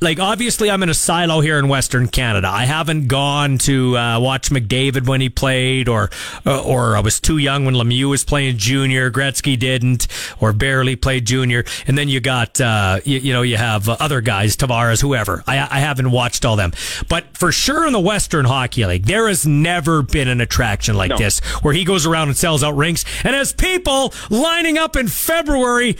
like 0.00 0.20
obviously 0.20 0.70
I'm 0.70 0.82
in 0.82 0.88
a 0.88 0.94
silo 0.94 1.40
here 1.40 1.58
in 1.58 1.68
Western 1.68 2.08
Canada. 2.08 2.48
I 2.48 2.64
haven't 2.64 3.08
gone 3.08 3.58
to 3.58 3.96
uh, 3.96 4.20
watch 4.20 4.50
McDavid 4.50 5.06
when 5.06 5.20
he 5.20 5.28
played, 5.28 5.88
or 5.88 6.10
uh, 6.46 6.62
or 6.62 6.96
I 6.96 7.00
was 7.00 7.20
too 7.20 7.38
young 7.38 7.64
when 7.64 7.74
Lemieux 7.74 8.08
was 8.08 8.24
playing 8.24 8.56
junior. 8.58 9.10
Gretzky 9.10 9.58
didn't, 9.58 10.08
or 10.40 10.52
barely 10.52 10.96
played 10.96 11.26
junior. 11.26 11.64
And 11.86 11.98
then 11.98 12.08
you 12.08 12.20
got 12.20 12.60
uh, 12.60 13.00
you, 13.04 13.18
you, 13.18 13.32
know 13.32 13.42
you 13.42 13.56
have 13.56 13.88
other 13.88 14.20
guys, 14.20 14.56
Tavares, 14.56 15.00
whoever. 15.00 15.42
I, 15.46 15.58
I 15.58 15.80
haven't 15.80 16.10
watched 16.10 16.44
all 16.44 16.56
them, 16.56 16.72
but 17.08 17.36
for 17.36 17.52
sure 17.52 17.86
in 17.86 17.92
the 17.92 18.00
Western 18.00 18.44
Hockey 18.44 18.84
League, 18.86 19.06
there 19.06 19.28
has 19.28 19.46
never 19.46 20.02
been 20.02 20.28
an 20.28 20.40
attraction 20.40 20.96
like 20.96 21.10
no. 21.10 21.18
this 21.18 21.40
where 21.62 21.74
he 21.74 21.84
goes 21.84 22.06
around 22.06 22.28
and 22.28 22.36
sells 22.36 22.62
out 22.62 22.76
rinks 22.76 23.04
and 23.24 23.34
has 23.34 23.52
people 23.52 24.12
lining 24.30 24.78
up 24.78 24.96
in 24.96 25.08
February 25.08 25.96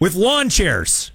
with 0.00 0.14
lawn 0.14 0.48
chairs. 0.48 1.11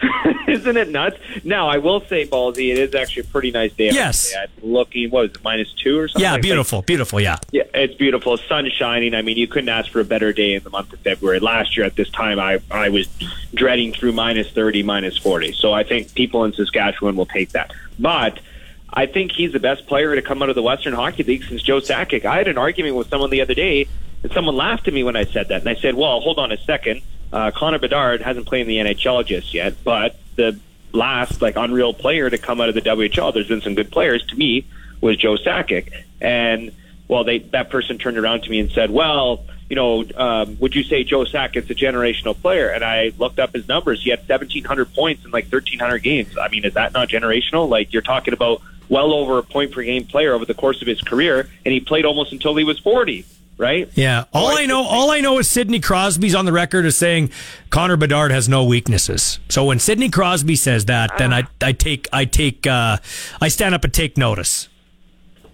Isn't 0.48 0.76
it 0.76 0.90
nuts? 0.90 1.16
Now, 1.44 1.68
I 1.68 1.78
will 1.78 2.00
say, 2.00 2.26
Ballsy, 2.26 2.70
it 2.70 2.78
is 2.78 2.94
actually 2.94 3.22
a 3.22 3.26
pretty 3.26 3.50
nice 3.50 3.72
day. 3.72 3.90
Yes. 3.90 4.34
Looking, 4.62 5.10
what 5.10 5.22
was 5.22 5.30
it, 5.32 5.44
minus 5.44 5.72
two 5.74 5.98
or 5.98 6.08
something? 6.08 6.22
Yeah, 6.22 6.38
beautiful, 6.38 6.82
beautiful, 6.82 7.20
yeah. 7.20 7.38
Yeah, 7.50 7.64
it's 7.74 7.94
beautiful. 7.94 8.36
Sun 8.36 8.70
shining. 8.70 9.14
I 9.14 9.22
mean, 9.22 9.36
you 9.36 9.48
couldn't 9.48 9.68
ask 9.68 9.90
for 9.90 10.00
a 10.00 10.04
better 10.04 10.32
day 10.32 10.54
in 10.54 10.62
the 10.62 10.70
month 10.70 10.92
of 10.92 11.00
February. 11.00 11.40
Last 11.40 11.76
year 11.76 11.84
at 11.84 11.96
this 11.96 12.10
time, 12.10 12.38
I, 12.38 12.60
I 12.70 12.88
was 12.90 13.08
dreading 13.54 13.92
through 13.92 14.12
minus 14.12 14.50
30, 14.50 14.84
minus 14.84 15.18
40. 15.18 15.52
So 15.52 15.72
I 15.72 15.82
think 15.82 16.14
people 16.14 16.44
in 16.44 16.52
Saskatchewan 16.52 17.16
will 17.16 17.26
take 17.26 17.50
that. 17.50 17.72
But 17.98 18.38
I 18.92 19.06
think 19.06 19.32
he's 19.32 19.52
the 19.52 19.60
best 19.60 19.86
player 19.86 20.14
to 20.14 20.22
come 20.22 20.42
out 20.42 20.48
of 20.48 20.54
the 20.54 20.62
Western 20.62 20.94
Hockey 20.94 21.24
League 21.24 21.44
since 21.44 21.62
Joe 21.62 21.80
Sakic. 21.80 22.24
I 22.24 22.36
had 22.38 22.48
an 22.48 22.58
argument 22.58 22.96
with 22.96 23.08
someone 23.10 23.30
the 23.30 23.40
other 23.40 23.54
day, 23.54 23.86
and 24.22 24.32
someone 24.32 24.56
laughed 24.56 24.88
at 24.88 24.94
me 24.94 25.02
when 25.02 25.16
I 25.16 25.24
said 25.24 25.48
that. 25.48 25.60
And 25.60 25.68
I 25.68 25.74
said, 25.76 25.94
well, 25.94 26.20
hold 26.20 26.38
on 26.38 26.52
a 26.52 26.56
second 26.58 27.02
uh, 27.32 27.50
Connor 27.50 27.78
Bedard 27.78 28.22
hasn't 28.22 28.46
played 28.46 28.62
in 28.62 28.68
the 28.68 28.76
NHL 28.78 29.24
just 29.26 29.52
yet, 29.52 29.74
but 29.84 30.18
the 30.36 30.58
last 30.92 31.42
like 31.42 31.56
unreal 31.56 31.92
player 31.92 32.30
to 32.30 32.38
come 32.38 32.60
out 32.60 32.68
of 32.68 32.74
the 32.74 32.80
WHL, 32.80 33.34
there's 33.34 33.48
been 33.48 33.60
some 33.60 33.74
good 33.74 33.90
players 33.90 34.24
to 34.26 34.36
me, 34.36 34.66
was 35.00 35.16
Joe 35.16 35.36
Sakic. 35.36 35.92
And 36.20 36.72
well, 37.06 37.24
they 37.24 37.38
that 37.38 37.70
person 37.70 37.98
turned 37.98 38.18
around 38.18 38.42
to 38.44 38.50
me 38.50 38.60
and 38.60 38.70
said, 38.70 38.90
well, 38.90 39.44
you 39.68 39.76
know, 39.76 40.04
um, 40.16 40.58
would 40.58 40.74
you 40.74 40.82
say 40.82 41.04
Joe 41.04 41.24
Sakic's 41.24 41.68
a 41.70 41.74
generational 41.74 42.40
player? 42.40 42.70
And 42.70 42.82
I 42.82 43.12
looked 43.18 43.38
up 43.38 43.52
his 43.52 43.68
numbers. 43.68 44.02
He 44.02 44.10
had 44.10 44.20
1,700 44.20 44.94
points 44.94 45.24
in 45.26 45.30
like 45.30 45.44
1,300 45.44 45.98
games. 45.98 46.38
I 46.38 46.48
mean, 46.48 46.64
is 46.64 46.74
that 46.74 46.94
not 46.94 47.08
generational? 47.08 47.68
Like 47.68 47.92
you're 47.92 48.02
talking 48.02 48.32
about 48.32 48.62
well 48.88 49.12
over 49.12 49.36
a 49.36 49.42
point 49.42 49.72
per 49.72 49.82
game 49.82 50.06
player 50.06 50.32
over 50.32 50.46
the 50.46 50.54
course 50.54 50.80
of 50.80 50.88
his 50.88 51.02
career, 51.02 51.50
and 51.66 51.72
he 51.74 51.80
played 51.80 52.06
almost 52.06 52.32
until 52.32 52.56
he 52.56 52.64
was 52.64 52.78
40 52.78 53.26
right? 53.58 53.90
Yeah. 53.94 54.24
All 54.32 54.56
I 54.56 54.64
know, 54.64 54.82
all 54.82 55.10
I 55.10 55.20
know 55.20 55.38
is 55.38 55.48
Sidney 55.48 55.80
Crosby's 55.80 56.34
on 56.34 56.46
the 56.46 56.52
record 56.52 56.86
as 56.86 56.96
saying 56.96 57.30
Connor 57.70 57.96
Bedard 57.96 58.30
has 58.30 58.48
no 58.48 58.64
weaknesses. 58.64 59.40
So 59.48 59.66
when 59.66 59.78
Sidney 59.78 60.08
Crosby 60.08 60.56
says 60.56 60.86
that, 60.86 61.18
then 61.18 61.34
I, 61.34 61.42
I 61.60 61.72
take, 61.72 62.08
I 62.12 62.24
take, 62.24 62.66
uh, 62.66 62.98
I 63.40 63.48
stand 63.48 63.74
up 63.74 63.84
and 63.84 63.92
take 63.92 64.16
notice. 64.16 64.68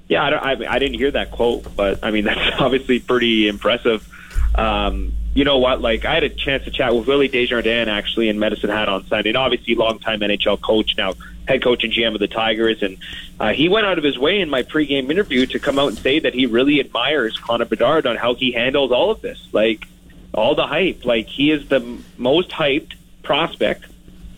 Yeah, 0.07 0.23
I, 0.23 0.53
I, 0.53 0.75
I 0.75 0.79
didn't 0.79 0.99
hear 0.99 1.11
that 1.13 1.31
quote, 1.31 1.75
but 1.75 2.05
I 2.05 2.11
mean 2.11 2.25
that's 2.27 2.61
obviously 2.61 3.01
pretty 3.01 3.49
impressive. 3.49 4.09
Um, 4.55 5.15
you 5.35 5.45
know 5.45 5.59
what? 5.59 5.81
Like 5.81 6.05
I 6.05 6.15
had 6.15 6.25
a 6.25 6.29
chance 6.29 6.65
to 6.65 6.71
chat 6.71 6.95
with 6.95 7.07
Willie 7.07 7.29
Desjardins 7.29 7.89
actually 7.89 8.29
in 8.29 8.39
Medicine 8.39 8.71
Hat 8.71 8.89
on 8.89 9.07
Sunday, 9.07 9.31
and 9.31 9.37
obviously 9.37 9.75
longtime 9.75 10.21
NHL 10.21 10.61
coach 10.61 10.97
now 10.97 11.15
head 11.47 11.63
coach 11.63 11.85
and 11.85 11.93
GM 11.93 12.15
of 12.15 12.21
the 12.21 12.29
Tigers, 12.29 12.83
and 12.83 12.97
uh, 13.39 13.53
he 13.53 13.69
went 13.69 13.87
out 13.87 13.99
of 13.99 14.05
his 14.05 14.19
way 14.19 14.41
in 14.41 14.49
my 14.49 14.63
pregame 14.63 15.11
interview 15.11 15.45
to 15.45 15.59
come 15.59 15.79
out 15.79 15.89
and 15.89 15.99
say 15.99 16.19
that 16.19 16.33
he 16.33 16.47
really 16.47 16.81
admires 16.81 17.37
Connor 17.39 17.67
Bedard 17.67 18.07
on 18.07 18.17
how 18.17 18.35
he 18.35 18.53
handles 18.53 18.93
all 18.93 19.11
of 19.11 19.21
this. 19.21 19.47
Like 19.53 19.87
all 20.35 20.55
the 20.55 20.67
hype. 20.67 21.05
Like 21.05 21.27
he 21.27 21.51
is 21.51 21.69
the 21.69 21.99
most 22.19 22.51
hyped 22.51 22.95
prospect 23.23 23.87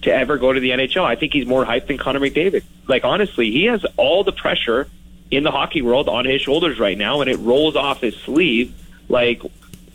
to 0.03 0.15
ever 0.15 0.39
go 0.39 0.53
to 0.53 0.61
the 0.61 0.71
NHL. 0.71 1.05
I 1.05 1.17
think 1.17 1.33
he's 1.33 1.47
more 1.47 1.65
hyped 1.65 1.89
than 1.89 1.99
Connor 1.99 2.21
McDavid. 2.21 2.63
Like 2.87 3.05
honestly, 3.05 3.51
he 3.51 3.65
has 3.65 3.85
all 3.97 4.23
the 4.23 4.33
pressure 4.33 4.89
in 5.31 5.43
the 5.43 5.51
hockey 5.51 5.83
world 5.83 6.09
on 6.09 6.25
his 6.25 6.41
shoulders 6.41 6.79
right 6.79 6.97
now, 6.97 7.21
and 7.21 7.29
it 7.29 7.39
rolls 7.39 7.75
off 7.75 8.01
his 8.01 8.17
sleeve 8.17 8.75
like 9.09 9.43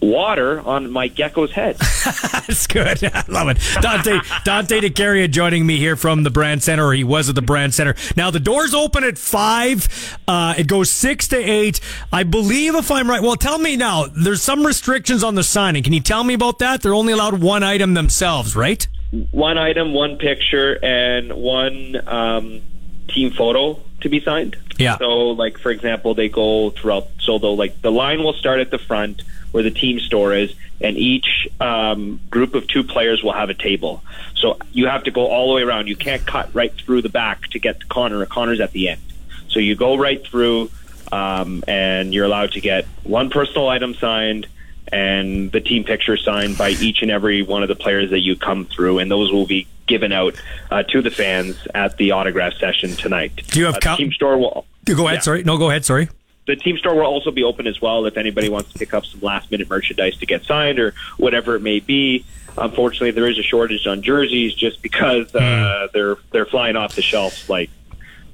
water 0.02 0.60
on 0.62 0.92
my 0.92 1.08
gecko's 1.08 1.52
head. 1.52 1.76
That's 2.32 2.68
good. 2.68 3.04
I 3.14 3.24
love 3.28 3.50
it. 3.50 3.60
Dante 3.82 4.20
Dante 4.44 4.80
DeCaria 4.82 5.30
joining 5.30 5.66
me 5.66 5.78
here 5.78 5.96
from 5.96 6.24
the 6.24 6.30
Brandt 6.32 6.64
Center, 6.64 6.88
or 6.88 6.94
he 6.94 7.04
was 7.04 7.30
at 7.30 7.36
the 7.36 7.42
Brandt 7.42 7.74
Center. 7.74 7.96
Now 8.16 8.32
the 8.32 8.40
doors 8.40 8.74
open 8.74 9.04
at 9.04 9.18
five. 9.18 10.18
Uh, 10.28 10.56
it 10.58 10.68
goes 10.68 10.90
six 10.90 11.28
to 11.30 11.38
eight. 11.38 11.80
I 12.12 12.24
believe, 12.24 12.76
if 12.76 12.92
I'm 12.92 13.10
right. 13.10 13.22
Well, 13.22 13.36
tell 13.36 13.58
me 13.58 13.78
now. 13.78 14.06
There's 14.08 14.42
some 14.42 14.66
restrictions 14.66 15.24
on 15.24 15.36
the 15.36 15.44
signing. 15.44 15.84
Can 15.84 15.94
you 15.94 16.02
tell 16.02 16.24
me 16.24 16.34
about 16.34 16.60
that? 16.60 16.82
They're 16.82 16.94
only 16.94 17.14
allowed 17.14 17.42
one 17.42 17.64
item 17.64 17.94
themselves, 17.94 18.56
right? 18.56 18.88
one 19.32 19.58
item, 19.58 19.94
one 19.94 20.18
picture, 20.18 20.78
and 20.84 21.34
one 21.34 22.08
um, 22.08 22.62
team 23.10 23.32
photo 23.32 23.80
to 24.02 24.10
be 24.10 24.22
signed. 24.22 24.56
Yeah. 24.78 24.98
So, 24.98 25.32
like 25.32 25.58
for 25.58 25.70
example, 25.70 26.14
they 26.14 26.30
go 26.30 26.70
throughout. 26.72 27.08
So 27.20 27.38
they'll 27.38 27.58
like 27.58 27.82
the 27.82 27.92
line 27.92 28.24
will 28.24 28.34
start 28.34 28.60
at 28.62 28.72
the 28.72 28.80
front 28.80 29.22
where 29.52 29.64
the 29.64 29.72
team 29.72 30.00
store 30.00 30.34
is, 30.34 30.54
and 30.80 30.98
each 30.98 31.48
um, 31.60 32.20
group 32.30 32.56
of 32.56 32.68
two 32.68 32.84
players 32.84 33.24
will 33.24 33.34
have 33.34 33.50
a 33.50 33.54
table. 33.54 34.04
So 34.36 34.58
you 34.72 34.88
have 34.88 35.04
to 35.04 35.12
go 35.12 35.28
all 35.28 35.50
the 35.50 35.56
way 35.56 35.62
around. 35.62 35.88
You 35.88 35.96
can't 35.96 36.26
cut 36.26 36.54
right 36.54 36.74
through 36.74 37.02
the 37.02 37.10
back 37.10 37.48
to 37.50 37.60
get 37.60 37.80
to 37.82 37.86
Connor. 37.88 38.26
Connor's 38.26 38.60
at 38.60 38.72
the 38.72 38.90
end. 38.90 39.02
So 39.50 39.60
you 39.60 39.76
go 39.76 39.98
right 39.98 40.26
through, 40.26 40.72
um, 41.12 41.64
and 41.68 42.14
you're 42.14 42.26
allowed 42.26 42.54
to 42.54 42.62
get 42.62 42.86
one 43.04 43.30
personal 43.30 43.68
item 43.68 43.94
signed 43.96 44.48
and 44.92 45.52
the 45.52 45.62
team 45.62 45.84
picture 45.84 46.18
signed 46.18 46.58
by 46.58 46.70
each 46.70 47.02
and 47.02 47.12
every 47.12 47.42
one 47.42 47.64
of 47.64 47.70
the 47.70 47.76
players 47.76 48.10
that 48.10 48.20
you 48.20 48.36
come 48.36 48.66
through, 48.66 49.00
and 49.00 49.10
those 49.10 49.32
will 49.32 49.46
be 49.46 49.68
given 49.88 50.12
out 50.12 50.36
uh, 50.70 50.84
to 50.84 51.02
the 51.02 51.12
fans 51.12 51.56
at 51.74 51.98
the 51.98 52.12
autograph 52.12 52.54
session 52.54 52.92
tonight. 52.96 53.32
Do 53.48 53.60
you 53.60 53.66
have 53.66 53.76
uh, 53.76 53.80
count- 53.80 54.00
team 54.00 54.12
store 54.12 54.38
will? 54.38 54.66
Go 54.86 55.06
ahead. 55.06 55.18
Yeah. 55.18 55.22
Sorry. 55.22 55.44
No, 55.44 55.58
go 55.58 55.70
ahead. 55.70 55.86
Sorry. 55.86 56.10
The 56.52 56.58
team 56.58 56.78
store 56.78 56.96
will 56.96 57.06
also 57.06 57.32
be 57.32 57.44
open 57.46 57.66
as 57.66 57.80
well 57.82 58.06
if 58.06 58.18
anybody 58.18 58.50
wants 58.50 58.74
to 58.74 58.78
pick 58.78 58.94
up 58.94 59.06
some 59.06 59.22
last 59.22 59.50
minute 59.52 59.70
merchandise 59.70 60.18
to 60.18 60.26
get 60.26 60.44
signed 60.44 60.80
or 60.80 60.94
whatever 61.16 61.56
it 61.56 61.62
may 61.62 61.80
be. 61.80 62.26
Unfortunately, 62.58 63.12
there 63.12 63.30
is 63.30 63.40
a 63.40 63.42
shortage 63.42 63.88
on 63.88 64.02
jerseys 64.02 64.54
just 64.54 64.82
because 64.82 65.34
uh, 65.34 65.88
they're 65.94 66.18
they're 66.32 66.46
flying 66.46 66.76
off 66.76 66.94
the 66.96 67.02
shelves 67.02 67.48
like 67.48 67.70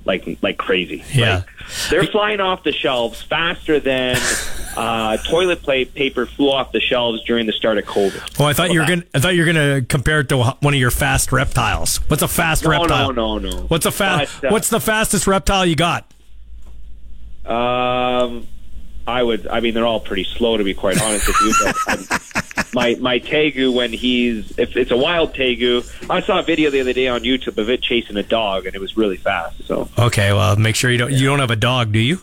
like 0.04 0.40
like 0.42 0.58
crazy. 0.58 1.04
Yeah. 1.14 1.36
Like, 1.36 1.46
they're 1.92 2.06
flying 2.06 2.40
off 2.40 2.64
the 2.64 2.72
shelves 2.72 3.22
faster 3.22 3.80
than 3.80 4.18
uh, 4.76 5.18
toilet 5.18 5.62
paper 5.64 6.26
flew 6.26 6.50
off 6.50 6.72
the 6.72 6.80
shelves 6.80 7.24
during 7.24 7.46
the 7.46 7.54
start 7.54 7.78
of 7.78 7.86
COVID. 7.86 8.40
Oh, 8.40 8.46
I 8.46 8.54
thought 8.54 8.72
you 8.72 8.80
were 8.80 8.88
gonna. 8.88 9.04
I 9.14 9.20
thought 9.20 9.36
you 9.36 9.42
were 9.46 9.54
gonna 9.54 9.84
compare 9.84 10.22
it 10.22 10.30
to 10.30 10.38
one 10.38 10.74
of 10.74 10.80
your 10.80 10.90
fast 10.90 11.32
reptiles. 11.32 11.98
What's 12.10 12.24
a 12.24 12.28
fast 12.28 12.64
No, 12.64 12.72
reptile? 12.72 13.14
no, 13.14 13.38
no, 13.38 13.50
no. 13.52 13.62
What's 13.68 13.86
a 13.86 13.92
fast? 13.92 14.42
But, 14.42 14.48
uh, 14.48 14.54
what's 14.54 14.70
the 14.70 14.80
fastest 14.80 15.28
reptile 15.28 15.68
you 15.68 15.76
got? 15.76 16.12
Um, 17.48 18.48
I 19.08 19.24
would. 19.24 19.48
I 19.48 19.62
mean, 19.62 19.74
they're 19.74 19.86
all 19.86 20.02
pretty 20.02 20.26
slow 20.26 20.58
to 20.58 20.64
be 20.64 20.74
quite 20.74 21.02
honest 21.02 21.28
with 21.28 21.38
you. 21.42 21.54
But 21.64 22.00
um, 22.12 22.66
my 22.74 22.96
my 22.96 23.20
tegu 23.20 23.74
when 23.74 23.94
he's 23.94 24.58
if 24.60 24.76
it's 24.76 24.92
a 24.92 24.98
wild 24.98 25.34
tegu, 25.34 25.90
I 26.10 26.20
saw 26.22 26.40
a 26.40 26.44
video 26.44 26.70
the 26.70 26.82
other 26.82 26.94
day 26.94 27.08
on 27.08 27.22
YouTube 27.22 27.58
of 27.58 27.70
it 27.70 27.82
chasing 27.82 28.18
a 28.18 28.24
dog, 28.24 28.66
and 28.66 28.76
it 28.76 28.82
was 28.82 28.98
really 28.98 29.18
fast. 29.18 29.64
So 29.66 29.88
Okay, 29.98 30.34
well, 30.34 30.56
make 30.58 30.76
sure 30.76 30.92
you 30.92 30.98
don't. 30.98 31.14
You 31.14 31.26
don't 31.26 31.40
have 31.40 31.52
a 31.52 31.56
dog, 31.56 31.94
do 31.94 32.00
you? 32.00 32.20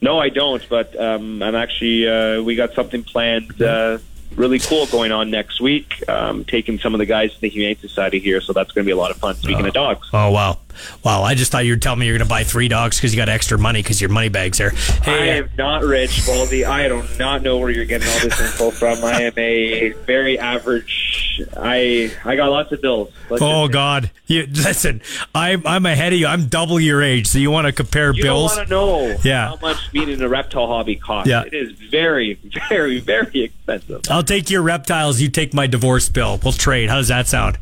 no, 0.00 0.18
I 0.18 0.30
don't. 0.30 0.66
But 0.70 0.98
um, 0.98 1.42
I'm 1.42 1.54
actually 1.54 2.08
uh, 2.08 2.42
we 2.42 2.54
got 2.56 2.72
something 2.74 3.02
planned. 3.04 3.60
Uh, 3.60 3.98
Really 4.36 4.60
cool 4.60 4.86
going 4.86 5.10
on 5.10 5.28
next 5.32 5.60
week. 5.60 6.08
Um, 6.08 6.44
taking 6.44 6.78
some 6.78 6.94
of 6.94 6.98
the 7.00 7.04
guys 7.04 7.34
to 7.34 7.40
the 7.40 7.48
Humane 7.48 7.76
Society 7.78 8.20
here, 8.20 8.40
so 8.40 8.52
that's 8.52 8.70
going 8.70 8.84
to 8.84 8.86
be 8.88 8.92
a 8.92 8.96
lot 8.96 9.10
of 9.10 9.16
fun. 9.16 9.34
Speaking 9.34 9.66
of 9.66 9.74
dogs, 9.74 10.08
Oh 10.12 10.30
wow, 10.30 10.58
wow! 11.04 11.22
I 11.22 11.34
just 11.34 11.52
thought 11.52 11.64
you 11.64 11.72
were 11.72 11.78
telling 11.78 12.00
me 12.00 12.06
you're 12.06 12.16
going 12.18 12.26
to 12.26 12.30
buy 12.30 12.44
three 12.44 12.68
dogs 12.68 12.96
because 12.96 13.12
you 13.14 13.16
got 13.16 13.28
extra 13.28 13.58
money 13.58 13.82
because 13.82 14.00
your 14.00 14.10
money 14.10 14.28
bag's 14.28 14.58
there. 14.58 14.72
I 15.06 15.10
uh, 15.10 15.22
am 15.34 15.50
not 15.56 15.82
rich, 15.82 16.26
Baldy. 16.26 16.64
I 16.64 16.88
do 16.88 17.02
not 17.18 17.42
know 17.42 17.58
where 17.58 17.70
you're 17.70 17.84
getting 17.84 18.08
all 18.08 18.20
this 18.20 18.40
info 18.40 18.70
from. 18.70 19.04
I 19.04 19.22
am 19.22 19.32
a 19.38 19.90
very 20.06 20.38
average. 20.38 21.42
I 21.56 22.12
I 22.24 22.36
got 22.36 22.50
lots 22.50 22.72
of 22.72 22.80
bills. 22.82 23.10
Let's 23.28 23.42
oh 23.42 23.68
God, 23.68 24.10
you 24.26 24.46
listen. 24.46 25.02
I'm 25.34 25.66
I'm 25.66 25.86
ahead 25.86 26.12
of 26.12 26.18
you. 26.18 26.26
I'm 26.26 26.46
double 26.48 26.80
your 26.80 27.02
age, 27.02 27.26
so 27.28 27.38
you 27.38 27.50
want 27.50 27.66
to 27.66 27.72
compare 27.72 28.12
You 28.14 28.22
bills? 28.22 28.56
don't 28.56 28.58
want 28.58 28.68
to 28.68 28.74
know 29.14 29.18
Yeah. 29.24 29.48
how 29.48 29.56
much 29.56 29.92
being 29.92 30.08
in 30.08 30.18
the 30.18 30.28
reptile 30.28 30.66
hobby 30.66 30.96
costs. 30.96 31.28
Yeah. 31.28 31.42
It 31.44 31.54
is 31.54 31.72
very, 31.90 32.34
very, 32.68 33.00
very 33.00 33.42
expensive. 33.44 34.02
I'll 34.10 34.22
take 34.22 34.50
your 34.50 34.62
reptiles. 34.62 35.20
You 35.20 35.28
take 35.28 35.54
my 35.54 35.66
divorce 35.66 36.08
bill. 36.08 36.38
We'll 36.42 36.52
trade. 36.52 36.88
How 36.88 36.96
does 36.96 37.08
that 37.08 37.26
sound? 37.28 37.58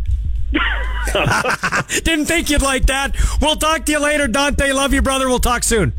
Didn't 2.05 2.27
think 2.27 2.51
you'd 2.51 2.63
like 2.63 2.87
that. 2.87 3.17
We'll 3.41 3.57
talk 3.57 3.85
to 3.87 3.93
you 3.93 4.01
later, 4.01 4.29
Dante. 4.29 4.73
Love 4.73 4.93
you, 4.93 5.03
brother. 5.03 5.29
We'll 5.29 5.39
talk 5.39 5.63
soon. 5.63 5.93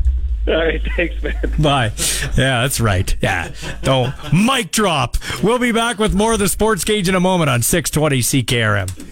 All 0.48 0.54
right, 0.54 0.80
thanks, 0.96 1.22
man. 1.22 1.34
Bye. 1.58 1.92
Yeah, 2.36 2.62
that's 2.62 2.80
right. 2.80 3.14
Yeah. 3.20 3.52
Don't 3.82 4.14
mic 4.32 4.72
drop. 4.72 5.16
We'll 5.42 5.58
be 5.58 5.70
back 5.72 5.98
with 5.98 6.14
more 6.14 6.32
of 6.32 6.38
the 6.38 6.48
Sports 6.48 6.82
Cage 6.82 7.08
in 7.08 7.14
a 7.14 7.20
moment 7.20 7.50
on 7.50 7.62
620 7.62 8.20
CKRM. 8.20 9.09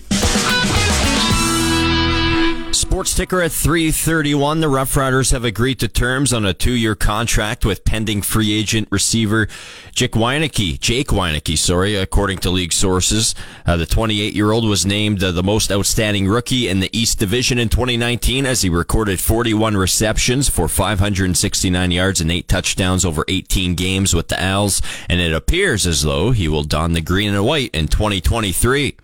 Sports 2.71 3.15
ticker 3.15 3.41
at 3.41 3.51
331. 3.51 4.61
The 4.61 4.69
Rough 4.69 4.95
Riders 4.95 5.31
have 5.31 5.45
agreed 5.45 5.81
to 5.81 5.89
terms 5.89 6.35
on 6.35 6.45
a 6.45 6.53
two-year 6.53 6.95
contract 6.95 7.65
with 7.65 7.85
pending 7.85 8.21
free 8.21 8.53
agent 8.53 8.89
receiver 8.91 9.49
Jake 9.93 10.13
Wieneke. 10.13 10.79
Jake 10.79 11.09
Wieneke, 11.09 11.57
sorry, 11.57 11.97
according 11.97 12.39
to 12.39 12.51
league 12.51 12.75
sources. 12.75 13.35
Uh, 13.65 13.79
the 13.79 13.87
28-year-old 13.87 14.69
was 14.69 14.85
named 14.85 15.25
uh, 15.25 15.33
the 15.33 15.43
most 15.43 15.73
outstanding 15.73 16.29
rookie 16.29 16.69
in 16.69 16.81
the 16.81 16.97
East 16.97 17.19
Division 17.19 17.59
in 17.59 17.71
2019 17.71 18.45
as 18.45 18.61
he 18.61 18.69
recorded 18.69 19.19
41 19.19 19.77
receptions 19.77 20.51
for 20.51 20.69
569 20.69 21.91
yards 21.91 22.21
and 22.21 22.31
eight 22.31 22.49
touchdowns 22.49 23.05
over 23.05 23.25
18 23.29 23.77
games 23.77 24.15
with 24.15 24.29
the 24.29 24.43
Owls. 24.43 24.83
And 25.09 25.21
it 25.21 25.33
appears 25.33 25.87
as 25.87 26.03
though 26.03 26.33
he 26.33 26.49
will 26.49 26.65
don 26.65 26.93
the 26.93 27.01
green 27.01 27.33
and 27.35 27.45
white 27.45 27.75
in 27.75 27.89
2023. 27.89 28.97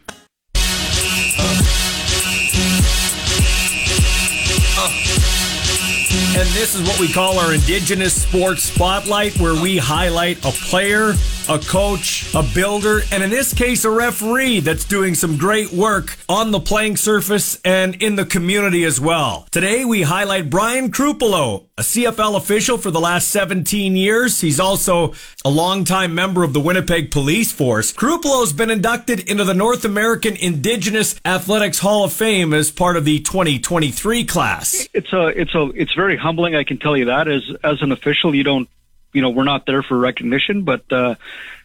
And 6.36 6.48
this 6.48 6.74
is 6.74 6.82
what 6.82 6.98
we 6.98 7.06
call 7.12 7.38
our 7.38 7.54
Indigenous 7.54 8.22
Sports 8.22 8.64
Spotlight, 8.64 9.38
where 9.38 9.54
we 9.54 9.78
highlight 9.78 10.38
a 10.38 10.50
player, 10.50 11.14
a 11.48 11.58
coach, 11.58 12.34
a 12.34 12.42
builder, 12.54 13.00
and 13.12 13.22
in 13.22 13.30
this 13.30 13.52
case, 13.52 13.84
a 13.84 13.90
referee 13.90 14.60
that's 14.60 14.84
doing 14.84 15.14
some 15.14 15.36
great 15.36 15.72
work 15.72 16.16
on 16.28 16.50
the 16.50 16.60
playing 16.60 16.96
surface 16.96 17.60
and 17.64 18.02
in 18.02 18.16
the 18.16 18.24
community 18.24 18.84
as 18.84 19.00
well. 19.00 19.46
Today, 19.50 19.84
we 19.84 20.02
highlight 20.02 20.48
Brian 20.50 20.90
Chrupalo, 20.90 21.66
a 21.76 21.82
CFL 21.82 22.36
official 22.36 22.78
for 22.78 22.90
the 22.90 23.00
last 23.00 23.28
17 23.28 23.96
years. 23.96 24.40
He's 24.40 24.60
also 24.60 25.12
a 25.44 25.50
longtime 25.50 26.14
member 26.14 26.44
of 26.44 26.52
the 26.52 26.60
Winnipeg 26.60 27.10
Police 27.10 27.52
Force. 27.52 27.92
Chrupalo's 27.92 28.52
been 28.52 28.70
inducted 28.70 29.28
into 29.28 29.44
the 29.44 29.54
North 29.54 29.84
American 29.84 30.36
Indigenous 30.36 31.20
Athletics 31.24 31.80
Hall 31.80 32.04
of 32.04 32.12
Fame 32.12 32.54
as 32.54 32.70
part 32.70 32.96
of 32.96 33.04
the 33.04 33.18
2023 33.20 34.24
class. 34.24 34.88
it's 34.94 35.12
a 35.12 35.26
it's 35.28 35.54
a 35.54 35.70
it's 35.74 35.92
very 35.94 36.16
humbling 36.16 36.54
i 36.54 36.64
can 36.64 36.78
tell 36.78 36.96
you 36.96 37.06
that 37.06 37.28
as 37.28 37.42
as 37.62 37.82
an 37.82 37.92
official 37.92 38.34
you 38.34 38.42
don't 38.42 38.68
you 39.14 39.22
know 39.22 39.30
we're 39.30 39.44
not 39.44 39.64
there 39.66 39.82
for 39.82 39.96
recognition 39.96 40.64
but 40.64 40.84
uh 40.92 41.14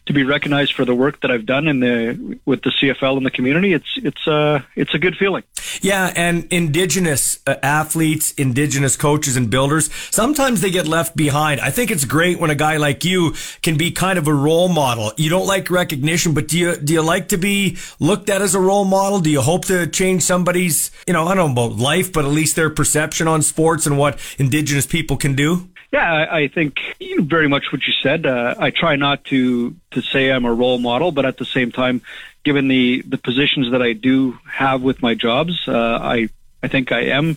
to 0.06 0.12
be 0.14 0.24
recognized 0.24 0.72
for 0.72 0.84
the 0.84 0.94
work 0.94 1.20
that 1.20 1.30
i've 1.30 1.46
done 1.46 1.68
in 1.68 1.80
the 1.80 2.38
with 2.46 2.62
the 2.62 2.72
cfl 2.80 3.16
in 3.18 3.24
the 3.24 3.30
community 3.30 3.72
it's 3.74 3.92
it's 3.96 4.26
uh 4.26 4.60
it's 4.76 4.94
a 4.94 4.98
good 4.98 5.16
feeling 5.16 5.42
Yeah, 5.82 6.12
and 6.16 6.46
indigenous 6.50 7.38
uh, 7.46 7.54
athletes, 7.62 8.32
indigenous 8.32 8.96
coaches 8.96 9.36
and 9.36 9.50
builders, 9.50 9.88
sometimes 10.10 10.60
they 10.60 10.70
get 10.70 10.86
left 10.88 11.16
behind. 11.16 11.60
I 11.60 11.70
think 11.70 11.90
it's 11.90 12.04
great 12.04 12.40
when 12.40 12.50
a 12.50 12.54
guy 12.56 12.76
like 12.76 13.04
you 13.04 13.34
can 13.62 13.76
be 13.76 13.90
kind 13.92 14.18
of 14.18 14.26
a 14.26 14.34
role 14.34 14.68
model. 14.68 15.12
You 15.16 15.30
don't 15.30 15.46
like 15.46 15.70
recognition, 15.70 16.34
but 16.34 16.48
do 16.48 16.58
you 16.58 16.76
do 16.76 16.92
you 16.92 17.02
like 17.02 17.28
to 17.28 17.38
be 17.38 17.76
looked 18.00 18.28
at 18.30 18.42
as 18.42 18.54
a 18.54 18.60
role 18.60 18.84
model? 18.84 19.20
Do 19.20 19.30
you 19.30 19.42
hope 19.42 19.64
to 19.66 19.86
change 19.86 20.22
somebody's, 20.22 20.90
you 21.06 21.12
know, 21.14 21.24
I 21.28 21.34
don't 21.34 21.54
know 21.54 21.66
about 21.66 21.78
life, 21.78 22.12
but 22.12 22.24
at 22.24 22.32
least 22.32 22.56
their 22.56 22.70
perception 22.70 23.28
on 23.28 23.42
sports 23.42 23.86
and 23.86 23.96
what 23.96 24.18
indigenous 24.38 24.86
people 24.86 25.16
can 25.16 25.34
do? 25.36 25.68
Yeah 25.92 26.12
i, 26.12 26.40
I 26.40 26.48
think 26.48 26.78
you 26.98 27.18
know, 27.18 27.24
very 27.24 27.48
much 27.48 27.72
what 27.72 27.82
you 27.86 27.92
said. 28.02 28.26
Uh, 28.26 28.54
i 28.58 28.70
try 28.70 28.96
not 28.96 29.24
to 29.26 29.74
to 29.92 30.02
say 30.02 30.30
i'm 30.30 30.44
a 30.44 30.52
role 30.52 30.78
model 30.78 31.12
but 31.12 31.24
at 31.24 31.38
the 31.38 31.44
same 31.44 31.72
time 31.72 32.02
given 32.44 32.68
the 32.68 33.02
the 33.02 33.18
positions 33.18 33.70
that 33.72 33.82
i 33.82 33.92
do 33.92 34.38
have 34.50 34.82
with 34.82 35.02
my 35.02 35.14
jobs 35.14 35.68
uh, 35.68 35.98
i 36.02 36.28
i 36.62 36.68
think 36.68 36.92
i 36.92 37.02
am 37.04 37.36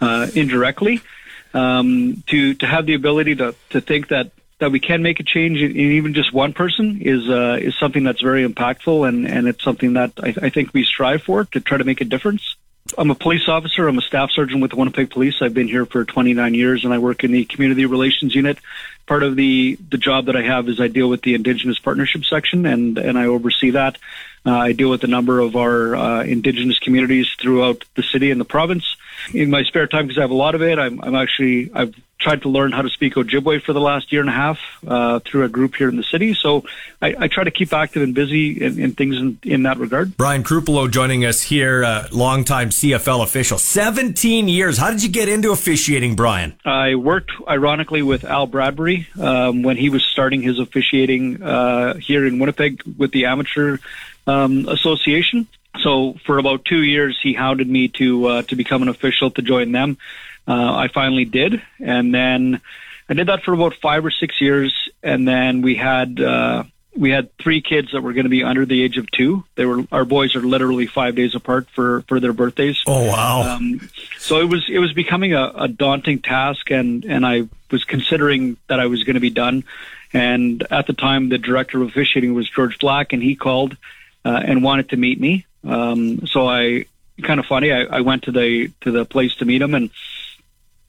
uh, 0.00 0.26
indirectly 0.34 1.00
um, 1.54 2.22
to 2.26 2.54
to 2.54 2.66
have 2.66 2.86
the 2.86 2.94
ability 2.94 3.34
to 3.36 3.54
to 3.70 3.80
think 3.80 4.08
that 4.08 4.30
that 4.58 4.72
we 4.72 4.80
can 4.80 5.02
make 5.02 5.20
a 5.20 5.22
change 5.22 5.60
in, 5.60 5.76
even 5.76 6.14
just 6.14 6.32
one 6.32 6.52
person 6.52 7.00
is 7.00 7.28
uh, 7.28 7.58
is 7.60 7.74
something 7.78 8.04
that's 8.04 8.20
very 8.20 8.46
impactful 8.46 9.08
and 9.08 9.26
and 9.26 9.48
it's 9.48 9.62
something 9.62 9.94
that 9.94 10.12
I, 10.22 10.34
I 10.42 10.50
think 10.50 10.72
we 10.72 10.84
strive 10.84 11.22
for 11.22 11.44
to 11.44 11.60
try 11.60 11.78
to 11.78 11.84
make 11.84 12.00
a 12.00 12.04
difference 12.04 12.56
I'm 12.98 13.10
a 13.10 13.14
police 13.14 13.48
officer. 13.48 13.86
I'm 13.86 13.98
a 13.98 14.02
staff 14.02 14.30
sergeant 14.30 14.62
with 14.62 14.70
the 14.70 14.76
Winnipeg 14.76 15.10
Police. 15.10 15.42
I've 15.42 15.52
been 15.52 15.68
here 15.68 15.84
for 15.84 16.04
29 16.04 16.54
years, 16.54 16.84
and 16.84 16.94
I 16.94 16.98
work 16.98 17.24
in 17.24 17.32
the 17.32 17.44
community 17.44 17.84
relations 17.84 18.34
unit. 18.34 18.58
Part 19.06 19.22
of 19.22 19.36
the 19.36 19.78
the 19.90 19.98
job 19.98 20.26
that 20.26 20.36
I 20.36 20.42
have 20.42 20.68
is 20.68 20.80
I 20.80 20.88
deal 20.88 21.08
with 21.08 21.22
the 21.22 21.34
Indigenous 21.34 21.78
Partnership 21.78 22.24
section, 22.24 22.64
and 22.64 22.98
and 22.98 23.18
I 23.18 23.26
oversee 23.26 23.70
that. 23.70 23.98
Uh, 24.44 24.56
I 24.56 24.72
deal 24.72 24.90
with 24.90 25.04
a 25.04 25.08
number 25.08 25.40
of 25.40 25.56
our 25.56 25.94
uh, 25.94 26.22
Indigenous 26.22 26.78
communities 26.78 27.28
throughout 27.38 27.84
the 27.96 28.02
city 28.02 28.30
and 28.30 28.40
the 28.40 28.44
province. 28.44 28.96
In 29.34 29.50
my 29.50 29.64
spare 29.64 29.86
time, 29.86 30.06
because 30.06 30.18
I 30.18 30.22
have 30.22 30.30
a 30.30 30.34
lot 30.34 30.54
of 30.54 30.62
it, 30.62 30.78
I'm, 30.78 31.00
I'm 31.02 31.14
actually 31.14 31.70
I've 31.74 31.94
tried 32.18 32.42
to 32.42 32.48
learn 32.48 32.72
how 32.72 32.82
to 32.82 32.88
speak 32.88 33.14
Ojibwe 33.14 33.62
for 33.62 33.72
the 33.72 33.80
last 33.80 34.10
year 34.10 34.20
and 34.22 34.30
a 34.30 34.32
half 34.32 34.58
uh, 34.86 35.20
through 35.20 35.44
a 35.44 35.48
group 35.48 35.74
here 35.74 35.88
in 35.88 35.96
the 35.96 36.02
city. 36.02 36.34
So 36.34 36.64
I, 37.02 37.14
I 37.18 37.28
try 37.28 37.44
to 37.44 37.50
keep 37.50 37.72
active 37.72 38.02
and 38.02 38.14
busy 38.14 38.62
in, 38.64 38.78
in 38.80 38.92
things 38.92 39.16
in, 39.16 39.38
in, 39.42 39.62
that 39.64 39.78
regard. 39.78 40.16
Brian 40.16 40.42
Chrupalo 40.42 40.90
joining 40.90 41.24
us 41.24 41.42
here, 41.42 41.84
uh, 41.84 42.08
longtime 42.10 42.70
CFL 42.70 43.22
official. 43.22 43.58
17 43.58 44.48
years. 44.48 44.78
How 44.78 44.90
did 44.90 45.02
you 45.02 45.10
get 45.10 45.28
into 45.28 45.52
officiating, 45.52 46.16
Brian? 46.16 46.54
I 46.64 46.94
worked, 46.94 47.32
ironically, 47.46 48.02
with 48.02 48.24
Al 48.24 48.46
Bradbury 48.46 49.08
um, 49.20 49.62
when 49.62 49.76
he 49.76 49.90
was 49.90 50.02
starting 50.04 50.40
his 50.40 50.58
officiating 50.58 51.42
uh, 51.42 51.94
here 51.94 52.26
in 52.26 52.38
Winnipeg 52.38 52.82
with 52.96 53.12
the 53.12 53.26
Amateur 53.26 53.78
um, 54.26 54.66
Association. 54.68 55.46
So 55.82 56.14
for 56.24 56.38
about 56.38 56.64
two 56.64 56.82
years, 56.82 57.18
he 57.22 57.34
hounded 57.34 57.68
me 57.68 57.88
to 57.88 58.26
uh, 58.26 58.42
to 58.42 58.56
become 58.56 58.80
an 58.80 58.88
official 58.88 59.30
to 59.32 59.42
join 59.42 59.72
them 59.72 59.98
uh, 60.48 60.74
I 60.74 60.88
finally 60.88 61.24
did, 61.24 61.62
and 61.80 62.14
then 62.14 62.60
I 63.08 63.14
did 63.14 63.28
that 63.28 63.42
for 63.42 63.52
about 63.52 63.74
five 63.74 64.04
or 64.04 64.10
six 64.10 64.40
years, 64.40 64.88
and 65.02 65.26
then 65.26 65.62
we 65.62 65.74
had 65.74 66.20
uh, 66.20 66.64
we 66.96 67.10
had 67.10 67.36
three 67.36 67.60
kids 67.60 67.92
that 67.92 68.02
were 68.02 68.12
going 68.12 68.24
to 68.24 68.30
be 68.30 68.42
under 68.42 68.64
the 68.64 68.82
age 68.82 68.96
of 68.96 69.10
two. 69.10 69.44
They 69.54 69.66
were 69.66 69.84
our 69.92 70.04
boys 70.04 70.34
are 70.34 70.40
literally 70.40 70.86
five 70.86 71.14
days 71.14 71.34
apart 71.34 71.68
for 71.70 72.02
for 72.02 72.20
their 72.20 72.32
birthdays. 72.32 72.82
Oh 72.86 73.06
wow! 73.06 73.56
Um, 73.56 73.88
so 74.18 74.40
it 74.40 74.48
was 74.48 74.66
it 74.68 74.78
was 74.78 74.92
becoming 74.92 75.34
a, 75.34 75.52
a 75.56 75.68
daunting 75.68 76.20
task, 76.20 76.70
and 76.70 77.04
and 77.04 77.26
I 77.26 77.48
was 77.70 77.84
considering 77.84 78.56
that 78.68 78.80
I 78.80 78.86
was 78.86 79.04
going 79.04 79.14
to 79.14 79.20
be 79.20 79.30
done. 79.30 79.64
And 80.12 80.64
at 80.70 80.86
the 80.86 80.92
time, 80.92 81.28
the 81.28 81.38
director 81.38 81.82
of 81.82 81.88
officiating 81.88 82.32
was 82.32 82.48
George 82.48 82.78
Black, 82.78 83.12
and 83.12 83.22
he 83.22 83.36
called 83.36 83.76
uh, 84.24 84.40
and 84.44 84.62
wanted 84.62 84.90
to 84.90 84.96
meet 84.96 85.20
me. 85.20 85.46
Um, 85.64 86.26
so 86.26 86.48
I 86.48 86.86
kind 87.22 87.40
of 87.40 87.46
funny. 87.46 87.72
I, 87.72 87.82
I 87.84 88.00
went 88.00 88.24
to 88.24 88.32
the 88.32 88.70
to 88.82 88.90
the 88.90 89.04
place 89.04 89.34
to 89.36 89.44
meet 89.44 89.62
him, 89.62 89.74
and 89.74 89.90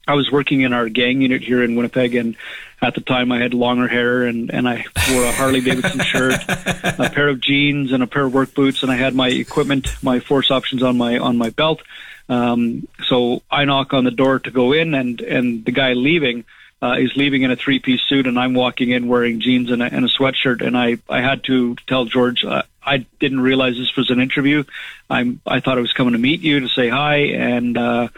I 0.08 0.14
was 0.14 0.32
working 0.32 0.62
in 0.62 0.72
our 0.72 0.88
gang 0.88 1.20
unit 1.20 1.42
here 1.42 1.62
in 1.62 1.76
Winnipeg, 1.76 2.14
and 2.14 2.34
at 2.80 2.94
the 2.94 3.02
time 3.02 3.30
I 3.30 3.40
had 3.40 3.52
longer 3.52 3.86
hair 3.86 4.22
and, 4.22 4.50
and 4.50 4.66
I 4.66 4.86
wore 5.10 5.24
a 5.24 5.32
Harley 5.32 5.60
Davidson 5.60 6.00
shirt, 6.00 6.32
a 6.48 7.10
pair 7.14 7.28
of 7.28 7.40
jeans, 7.40 7.92
and 7.92 8.02
a 8.02 8.06
pair 8.06 8.24
of 8.24 8.32
work 8.32 8.54
boots, 8.54 8.82
and 8.82 8.90
I 8.90 8.96
had 8.96 9.14
my 9.14 9.28
equipment, 9.28 9.86
my 10.02 10.20
force 10.20 10.50
options 10.50 10.82
on 10.82 10.96
my 10.96 11.18
on 11.18 11.36
my 11.36 11.50
belt. 11.50 11.82
Um, 12.30 12.88
so 13.06 13.42
I 13.50 13.66
knock 13.66 13.92
on 13.92 14.04
the 14.04 14.10
door 14.10 14.38
to 14.38 14.50
go 14.50 14.72
in, 14.72 14.94
and 14.94 15.20
and 15.20 15.64
the 15.64 15.72
guy 15.72 15.92
leaving 15.92 16.44
uh, 16.82 16.96
is 16.98 17.14
leaving 17.14 17.42
in 17.42 17.50
a 17.50 17.56
three 17.56 17.78
piece 17.78 18.00
suit, 18.08 18.26
and 18.26 18.38
I'm 18.38 18.54
walking 18.54 18.90
in 18.90 19.08
wearing 19.08 19.40
jeans 19.40 19.70
and 19.70 19.82
a, 19.82 19.92
and 19.92 20.06
a 20.06 20.08
sweatshirt, 20.08 20.66
and 20.66 20.76
I 20.76 20.96
I 21.10 21.20
had 21.20 21.44
to 21.44 21.76
tell 21.86 22.06
George. 22.06 22.44
Uh, 22.44 22.62
I 22.82 23.04
didn't 23.20 23.40
realize 23.40 23.76
this 23.76 23.94
was 23.94 24.08
an 24.08 24.20
interview. 24.20 24.64
I'm 25.10 25.42
I 25.46 25.60
thought 25.60 25.76
I 25.76 25.82
was 25.82 25.92
coming 25.92 26.14
to 26.14 26.18
meet 26.18 26.40
you 26.40 26.60
to 26.60 26.68
say 26.68 26.88
hi 26.88 27.16
and 27.16 27.76
uh 27.76 28.08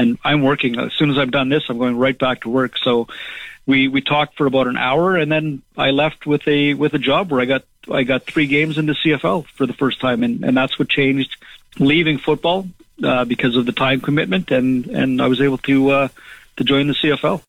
and 0.00 0.18
I'm 0.24 0.42
working. 0.42 0.78
As 0.78 0.92
soon 0.94 1.10
as 1.10 1.18
I'm 1.18 1.30
done 1.30 1.48
this, 1.48 1.64
I'm 1.68 1.78
going 1.78 1.96
right 1.96 2.18
back 2.18 2.42
to 2.42 2.48
work. 2.48 2.78
So 2.78 3.08
we 3.66 3.88
we 3.88 4.00
talked 4.00 4.36
for 4.36 4.46
about 4.46 4.66
an 4.66 4.76
hour, 4.76 5.16
and 5.16 5.30
then 5.30 5.62
I 5.76 5.90
left 5.90 6.26
with 6.26 6.46
a 6.48 6.74
with 6.74 6.94
a 6.94 6.98
job 6.98 7.30
where 7.30 7.40
I 7.40 7.44
got 7.44 7.64
I 7.90 8.02
got 8.02 8.24
three 8.24 8.46
games 8.46 8.78
into 8.78 8.94
CFL 8.94 9.46
for 9.46 9.66
the 9.66 9.72
first 9.72 10.00
time, 10.00 10.22
and 10.22 10.44
and 10.44 10.56
that's 10.56 10.78
what 10.78 10.88
changed. 10.88 11.36
Leaving 11.78 12.18
football 12.18 12.68
uh, 13.02 13.24
because 13.24 13.54
of 13.56 13.64
the 13.64 13.72
time 13.72 14.00
commitment, 14.00 14.50
and 14.50 14.86
and 14.86 15.22
I 15.22 15.28
was 15.28 15.40
able 15.40 15.58
to 15.58 15.90
uh, 15.90 16.08
to 16.56 16.64
join 16.64 16.88
the 16.88 16.94
CFL. 16.94 17.42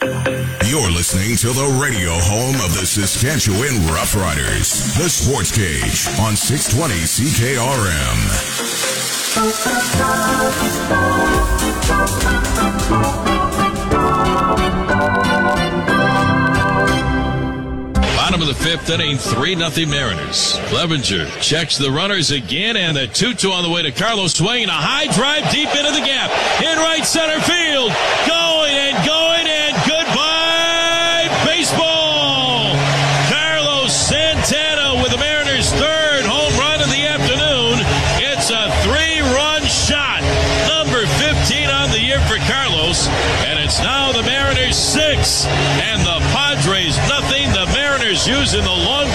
You're 0.00 0.90
listening 0.90 1.36
to 1.36 1.48
the 1.48 1.78
radio 1.80 2.10
home 2.12 2.56
of 2.64 2.72
the 2.72 2.86
Saskatchewan 2.86 3.74
Roughriders, 3.92 4.96
the 4.96 5.10
Sports 5.10 5.52
Cage 5.52 6.08
on 6.18 6.36
620 6.36 6.94
CKRM. 7.04 7.60
Bottom 18.16 18.42
of 18.42 18.48
the 18.48 18.54
fifth 18.54 18.88
inning, 18.90 19.18
3 19.18 19.54
nothing 19.56 19.90
Mariners. 19.90 20.56
Clevenger 20.66 21.28
checks 21.40 21.76
the 21.76 21.90
runners 21.90 22.30
again, 22.30 22.76
and 22.76 22.96
the 22.96 23.08
2 23.08 23.34
2 23.34 23.50
on 23.50 23.64
the 23.64 23.70
way 23.70 23.82
to 23.82 23.90
Carlos 23.90 24.34
swinging 24.34 24.68
a 24.68 24.72
high 24.72 25.12
drive 25.12 25.50
deep 25.50 25.68
into 25.74 25.90
the 25.90 25.98
gap. 26.06 26.30
In 26.62 26.78
right 26.78 27.04
center 27.04 27.40
field. 27.40 27.90
Going 28.28 28.72
and 28.72 29.04
going 29.04 29.46
and 29.48 29.74
goodbye, 29.82 30.39
Using 48.52 48.64
the 48.64 48.70
long. 48.72 49.09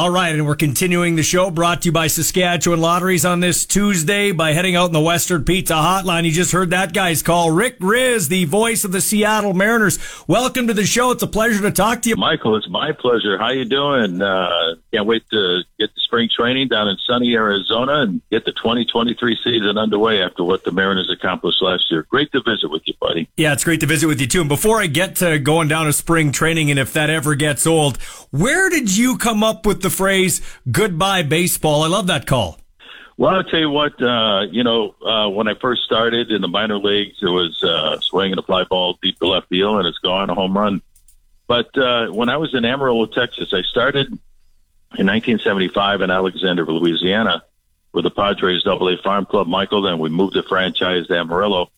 All 0.00 0.08
right, 0.08 0.32
and 0.34 0.46
we're 0.46 0.56
continuing 0.56 1.16
the 1.16 1.22
show 1.22 1.50
brought 1.50 1.82
to 1.82 1.88
you 1.88 1.92
by 1.92 2.06
Saskatchewan 2.06 2.80
Lotteries 2.80 3.26
on 3.26 3.40
this 3.40 3.66
Tuesday 3.66 4.32
by 4.32 4.54
heading 4.54 4.74
out 4.74 4.86
in 4.86 4.94
the 4.94 5.00
Western 5.00 5.44
Pizza 5.44 5.74
Hotline. 5.74 6.24
You 6.24 6.32
just 6.32 6.52
heard 6.52 6.70
that 6.70 6.94
guy's 6.94 7.22
call. 7.22 7.50
Rick 7.50 7.80
Rizzs, 7.80 8.30
the 8.30 8.46
voice 8.46 8.82
of 8.84 8.92
the 8.92 9.02
Seattle 9.02 9.52
Mariners. 9.52 9.98
Welcome 10.26 10.68
to 10.68 10.72
the 10.72 10.86
show. 10.86 11.10
It's 11.10 11.22
a 11.22 11.26
pleasure 11.26 11.60
to 11.60 11.70
talk 11.70 12.00
to 12.00 12.08
you. 12.08 12.16
Michael, 12.16 12.56
it's 12.56 12.66
my 12.70 12.92
pleasure. 12.92 13.36
How 13.36 13.50
you 13.50 13.66
doing? 13.66 14.22
Uh, 14.22 14.76
can't 14.90 15.04
wait 15.04 15.22
to 15.32 15.64
get 15.78 15.94
the 15.94 16.00
spring 16.00 16.30
training 16.34 16.68
down 16.68 16.88
in 16.88 16.96
sunny 17.06 17.34
Arizona 17.34 18.00
and 18.00 18.22
get 18.30 18.46
the 18.46 18.52
2023 18.52 19.38
season 19.44 19.76
underway 19.76 20.22
after 20.22 20.44
what 20.44 20.64
the 20.64 20.72
Mariners 20.72 21.10
accomplished 21.14 21.60
last 21.60 21.84
year. 21.90 22.06
Great 22.08 22.32
to 22.32 22.40
visit 22.40 22.70
with 22.70 22.82
you, 22.86 22.94
buddy. 23.00 23.28
Yeah, 23.36 23.52
it's 23.52 23.64
great 23.64 23.80
to 23.80 23.86
visit 23.86 24.06
with 24.06 24.18
you 24.18 24.26
too. 24.26 24.40
And 24.40 24.48
before 24.48 24.80
I 24.80 24.86
get 24.86 25.16
to 25.16 25.38
going 25.38 25.68
down 25.68 25.84
to 25.84 25.92
spring 25.92 26.32
training 26.32 26.70
and 26.70 26.78
if 26.78 26.94
that 26.94 27.10
ever 27.10 27.34
gets 27.34 27.66
old, 27.66 27.98
where 28.30 28.70
did 28.70 28.96
you 28.96 29.18
come 29.18 29.44
up 29.44 29.66
with 29.66 29.82
the 29.82 29.89
the 29.90 29.96
phrase 29.96 30.40
"goodbye 30.70 31.22
baseball." 31.22 31.82
I 31.82 31.88
love 31.88 32.06
that 32.06 32.26
call. 32.26 32.58
Well, 33.16 33.34
I'll 33.34 33.44
tell 33.44 33.60
you 33.60 33.70
what. 33.70 34.00
Uh, 34.00 34.46
you 34.50 34.64
know, 34.64 34.94
uh, 35.04 35.28
when 35.28 35.46
I 35.46 35.54
first 35.54 35.82
started 35.82 36.30
in 36.30 36.40
the 36.40 36.48
minor 36.48 36.78
leagues, 36.78 37.18
it 37.20 37.26
was 37.26 37.62
uh, 37.62 38.00
swinging 38.00 38.38
a 38.38 38.42
fly 38.42 38.64
ball 38.64 38.98
deep 39.02 39.18
to 39.18 39.26
left 39.26 39.48
field, 39.48 39.78
and 39.78 39.86
it's 39.86 39.98
gone 39.98 40.30
a 40.30 40.34
home 40.34 40.56
run. 40.56 40.80
But 41.46 41.76
uh, 41.76 42.08
when 42.08 42.28
I 42.28 42.38
was 42.38 42.54
in 42.54 42.64
Amarillo, 42.64 43.06
Texas, 43.06 43.52
I 43.52 43.62
started 43.62 44.06
in 44.06 45.06
1975 45.06 46.00
in 46.00 46.10
Alexandria, 46.10 46.70
Louisiana, 46.70 47.42
with 47.92 48.04
the 48.04 48.10
Padres 48.10 48.62
Double 48.62 48.88
A 48.88 48.96
Farm 49.02 49.26
Club, 49.26 49.48
Michael. 49.48 49.82
Then 49.82 49.98
we 49.98 50.08
moved 50.08 50.34
the 50.34 50.42
franchise 50.44 51.06
to 51.08 51.18
Amarillo. 51.18 51.70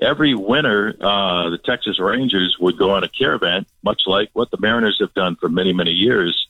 Every 0.00 0.34
winter, 0.34 0.96
uh, 1.00 1.50
the 1.50 1.58
Texas 1.58 2.00
Rangers 2.00 2.56
would 2.58 2.76
go 2.76 2.90
on 2.90 3.04
a 3.04 3.08
caravan, 3.08 3.66
much 3.82 4.02
like 4.06 4.30
what 4.32 4.50
the 4.50 4.58
Mariners 4.58 4.98
have 5.00 5.14
done 5.14 5.36
for 5.36 5.48
many, 5.48 5.72
many 5.72 5.90
years 5.90 6.47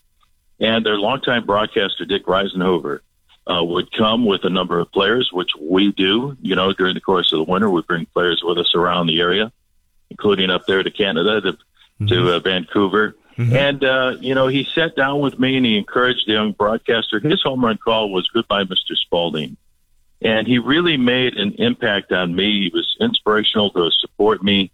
and 0.60 0.84
their 0.84 0.98
longtime 0.98 1.46
broadcaster, 1.46 2.04
Dick 2.04 2.26
Risenhoover, 2.26 3.00
uh, 3.46 3.64
would 3.64 3.90
come 3.92 4.26
with 4.26 4.44
a 4.44 4.50
number 4.50 4.78
of 4.78 4.90
players, 4.92 5.30
which 5.32 5.50
we 5.60 5.92
do. 5.92 6.36
You 6.42 6.54
know, 6.54 6.72
during 6.72 6.94
the 6.94 7.00
course 7.00 7.32
of 7.32 7.38
the 7.38 7.50
winter, 7.50 7.70
we 7.70 7.82
bring 7.82 8.06
players 8.06 8.42
with 8.44 8.58
us 8.58 8.74
around 8.74 9.06
the 9.06 9.20
area, 9.20 9.52
including 10.10 10.50
up 10.50 10.66
there 10.66 10.82
to 10.82 10.90
Canada, 10.90 11.40
to, 11.40 11.52
mm-hmm. 11.52 12.06
to 12.08 12.34
uh, 12.34 12.40
Vancouver. 12.40 13.16
Mm-hmm. 13.38 13.56
And, 13.56 13.84
uh, 13.84 14.16
you 14.20 14.34
know, 14.34 14.48
he 14.48 14.64
sat 14.74 14.96
down 14.96 15.20
with 15.20 15.38
me 15.38 15.56
and 15.56 15.64
he 15.64 15.78
encouraged 15.78 16.26
the 16.26 16.32
young 16.32 16.52
broadcaster. 16.52 17.20
His 17.20 17.40
home 17.40 17.64
run 17.64 17.78
call 17.78 18.10
was 18.10 18.28
Goodbye, 18.28 18.64
Mr. 18.64 18.96
Spalding. 18.96 19.56
And 20.20 20.48
he 20.48 20.58
really 20.58 20.96
made 20.96 21.36
an 21.36 21.54
impact 21.54 22.10
on 22.10 22.34
me. 22.34 22.64
He 22.64 22.70
was 22.74 22.96
inspirational 23.00 23.70
to 23.70 23.90
support 23.92 24.42
me. 24.42 24.72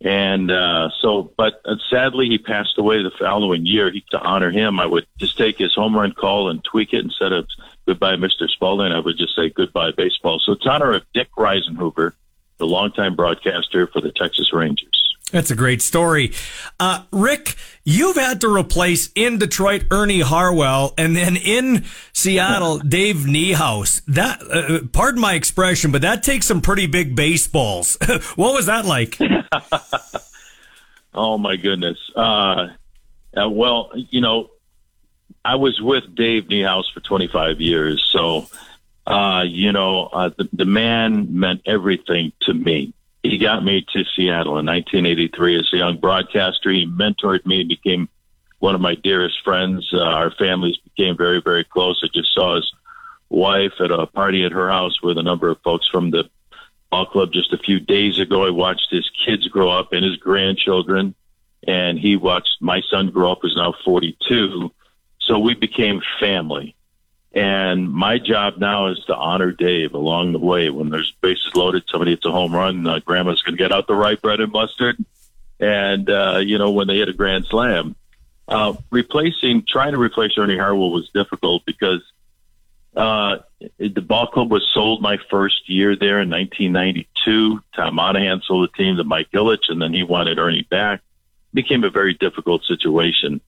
And 0.00 0.50
uh, 0.50 0.90
so, 1.00 1.32
but 1.36 1.60
uh, 1.64 1.74
sadly, 1.90 2.28
he 2.28 2.38
passed 2.38 2.78
away 2.78 3.02
the 3.02 3.10
following 3.18 3.66
year. 3.66 3.90
He, 3.90 4.04
to 4.12 4.20
honor 4.20 4.50
him, 4.50 4.78
I 4.78 4.86
would 4.86 5.06
just 5.18 5.36
take 5.36 5.58
his 5.58 5.74
home 5.74 5.96
run 5.96 6.12
call 6.12 6.50
and 6.50 6.62
tweak 6.62 6.92
it 6.92 7.04
instead 7.04 7.32
of 7.32 7.48
goodbye, 7.84 8.14
Mr. 8.14 8.48
Spalding. 8.48 8.92
I 8.92 9.00
would 9.00 9.18
just 9.18 9.34
say 9.34 9.50
goodbye, 9.50 9.90
baseball. 9.96 10.38
So 10.38 10.52
it's 10.52 10.66
honor 10.66 10.92
of 10.92 11.02
Dick 11.14 11.28
Risenhoover, 11.36 12.12
the 12.58 12.66
longtime 12.66 13.16
broadcaster 13.16 13.88
for 13.88 14.00
the 14.00 14.12
Texas 14.12 14.52
Rangers. 14.52 15.07
That's 15.30 15.50
a 15.50 15.56
great 15.56 15.82
story. 15.82 16.32
Uh, 16.80 17.04
Rick, 17.12 17.54
you've 17.84 18.16
had 18.16 18.40
to 18.40 18.48
replace 18.48 19.10
in 19.14 19.38
Detroit 19.38 19.84
Ernie 19.90 20.20
Harwell 20.20 20.94
and 20.96 21.14
then 21.14 21.36
in 21.36 21.84
Seattle 22.14 22.78
Dave 22.78 23.16
Niehaus. 23.16 24.02
That, 24.06 24.40
uh, 24.42 24.86
pardon 24.90 25.20
my 25.20 25.34
expression, 25.34 25.92
but 25.92 26.00
that 26.02 26.22
takes 26.22 26.46
some 26.46 26.62
pretty 26.62 26.86
big 26.86 27.14
baseballs. 27.14 27.98
what 28.36 28.54
was 28.54 28.66
that 28.66 28.86
like? 28.86 29.18
oh 31.14 31.36
my 31.36 31.56
goodness. 31.56 31.98
Uh, 32.16 32.68
uh, 33.36 33.48
well, 33.50 33.90
you 33.94 34.22
know, 34.22 34.50
I 35.44 35.56
was 35.56 35.78
with 35.80 36.14
Dave 36.14 36.44
Niehaus 36.44 36.84
for 36.92 37.00
25 37.00 37.60
years, 37.60 38.02
so 38.12 38.48
uh, 39.06 39.42
you 39.46 39.72
know, 39.72 40.06
uh, 40.06 40.30
the, 40.36 40.48
the 40.52 40.64
man 40.66 41.38
meant 41.38 41.62
everything 41.66 42.32
to 42.42 42.52
me. 42.52 42.92
He 43.22 43.38
got 43.38 43.64
me 43.64 43.84
to 43.92 44.04
Seattle 44.16 44.58
in 44.58 44.66
1983 44.66 45.58
as 45.58 45.68
a 45.72 45.76
young 45.76 45.98
broadcaster. 45.98 46.70
He 46.70 46.86
mentored 46.86 47.44
me, 47.44 47.64
became 47.64 48.08
one 48.60 48.74
of 48.74 48.80
my 48.80 48.94
dearest 48.94 49.42
friends. 49.44 49.88
Uh, 49.92 50.02
our 50.02 50.30
families 50.30 50.78
became 50.78 51.16
very, 51.16 51.40
very 51.40 51.64
close. 51.64 52.00
I 52.02 52.08
just 52.14 52.32
saw 52.34 52.56
his 52.56 52.72
wife 53.28 53.72
at 53.80 53.90
a 53.90 54.06
party 54.06 54.44
at 54.44 54.52
her 54.52 54.70
house 54.70 55.02
with 55.02 55.18
a 55.18 55.22
number 55.22 55.48
of 55.48 55.60
folks 55.62 55.86
from 55.88 56.10
the 56.10 56.28
ball 56.90 57.06
club 57.06 57.32
just 57.32 57.52
a 57.52 57.58
few 57.58 57.80
days 57.80 58.18
ago. 58.18 58.46
I 58.46 58.50
watched 58.50 58.88
his 58.90 59.10
kids 59.26 59.46
grow 59.48 59.70
up 59.70 59.92
and 59.92 60.04
his 60.04 60.16
grandchildren, 60.16 61.14
and 61.66 61.98
he 61.98 62.16
watched 62.16 62.56
my 62.60 62.82
son 62.90 63.10
grow 63.10 63.32
up, 63.32 63.40
who's 63.42 63.56
now 63.56 63.74
42. 63.84 64.72
So 65.20 65.38
we 65.38 65.54
became 65.54 66.00
family. 66.20 66.74
And 67.38 67.92
my 67.92 68.18
job 68.18 68.54
now 68.58 68.88
is 68.88 68.98
to 69.06 69.14
honor 69.14 69.52
Dave 69.52 69.94
along 69.94 70.32
the 70.32 70.40
way. 70.40 70.70
When 70.70 70.88
there's 70.88 71.12
bases 71.20 71.54
loaded, 71.54 71.84
somebody 71.88 72.10
hits 72.10 72.26
a 72.26 72.32
home 72.32 72.52
run, 72.52 72.84
uh, 72.84 72.98
grandma's 72.98 73.42
going 73.42 73.56
to 73.56 73.62
get 73.62 73.70
out 73.70 73.86
the 73.86 73.94
right 73.94 74.20
bread 74.20 74.40
and 74.40 74.50
mustard. 74.50 74.96
And, 75.60 76.10
uh, 76.10 76.38
you 76.44 76.58
know, 76.58 76.72
when 76.72 76.88
they 76.88 76.96
hit 76.96 77.08
a 77.08 77.12
grand 77.12 77.46
slam, 77.46 77.94
uh, 78.48 78.74
replacing, 78.90 79.66
trying 79.68 79.92
to 79.92 80.00
replace 80.00 80.32
Ernie 80.36 80.58
Harwell 80.58 80.90
was 80.90 81.10
difficult 81.10 81.64
because 81.64 82.02
uh, 82.96 83.36
the 83.78 84.02
ball 84.02 84.26
club 84.26 84.50
was 84.50 84.68
sold 84.74 85.00
my 85.00 85.18
first 85.30 85.68
year 85.68 85.94
there 85.94 86.20
in 86.20 86.30
1992. 86.30 87.62
Tom 87.72 87.94
Monaghan 87.94 88.42
sold 88.48 88.68
the 88.68 88.76
team 88.76 88.96
to 88.96 89.04
Mike 89.04 89.30
Ilitch, 89.30 89.68
and 89.68 89.80
then 89.80 89.94
he 89.94 90.02
wanted 90.02 90.40
Ernie 90.40 90.66
back. 90.68 91.02
It 91.52 91.54
became 91.54 91.84
a 91.84 91.90
very 91.90 92.14
difficult 92.14 92.64
situation 92.64 93.40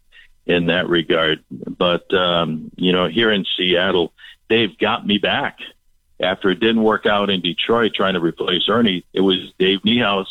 in 0.50 0.66
that 0.66 0.88
regard. 0.88 1.44
But 1.50 2.12
um, 2.12 2.70
you 2.76 2.92
know, 2.92 3.06
here 3.08 3.30
in 3.30 3.46
Seattle, 3.56 4.12
Dave 4.48 4.78
got 4.78 5.06
me 5.06 5.18
back 5.18 5.58
after 6.20 6.50
it 6.50 6.60
didn't 6.60 6.82
work 6.82 7.06
out 7.06 7.30
in 7.30 7.40
Detroit 7.40 7.92
trying 7.94 8.14
to 8.14 8.20
replace 8.20 8.68
Ernie. 8.68 9.04
It 9.12 9.20
was 9.20 9.52
Dave 9.58 9.80
Niehaus 9.82 10.26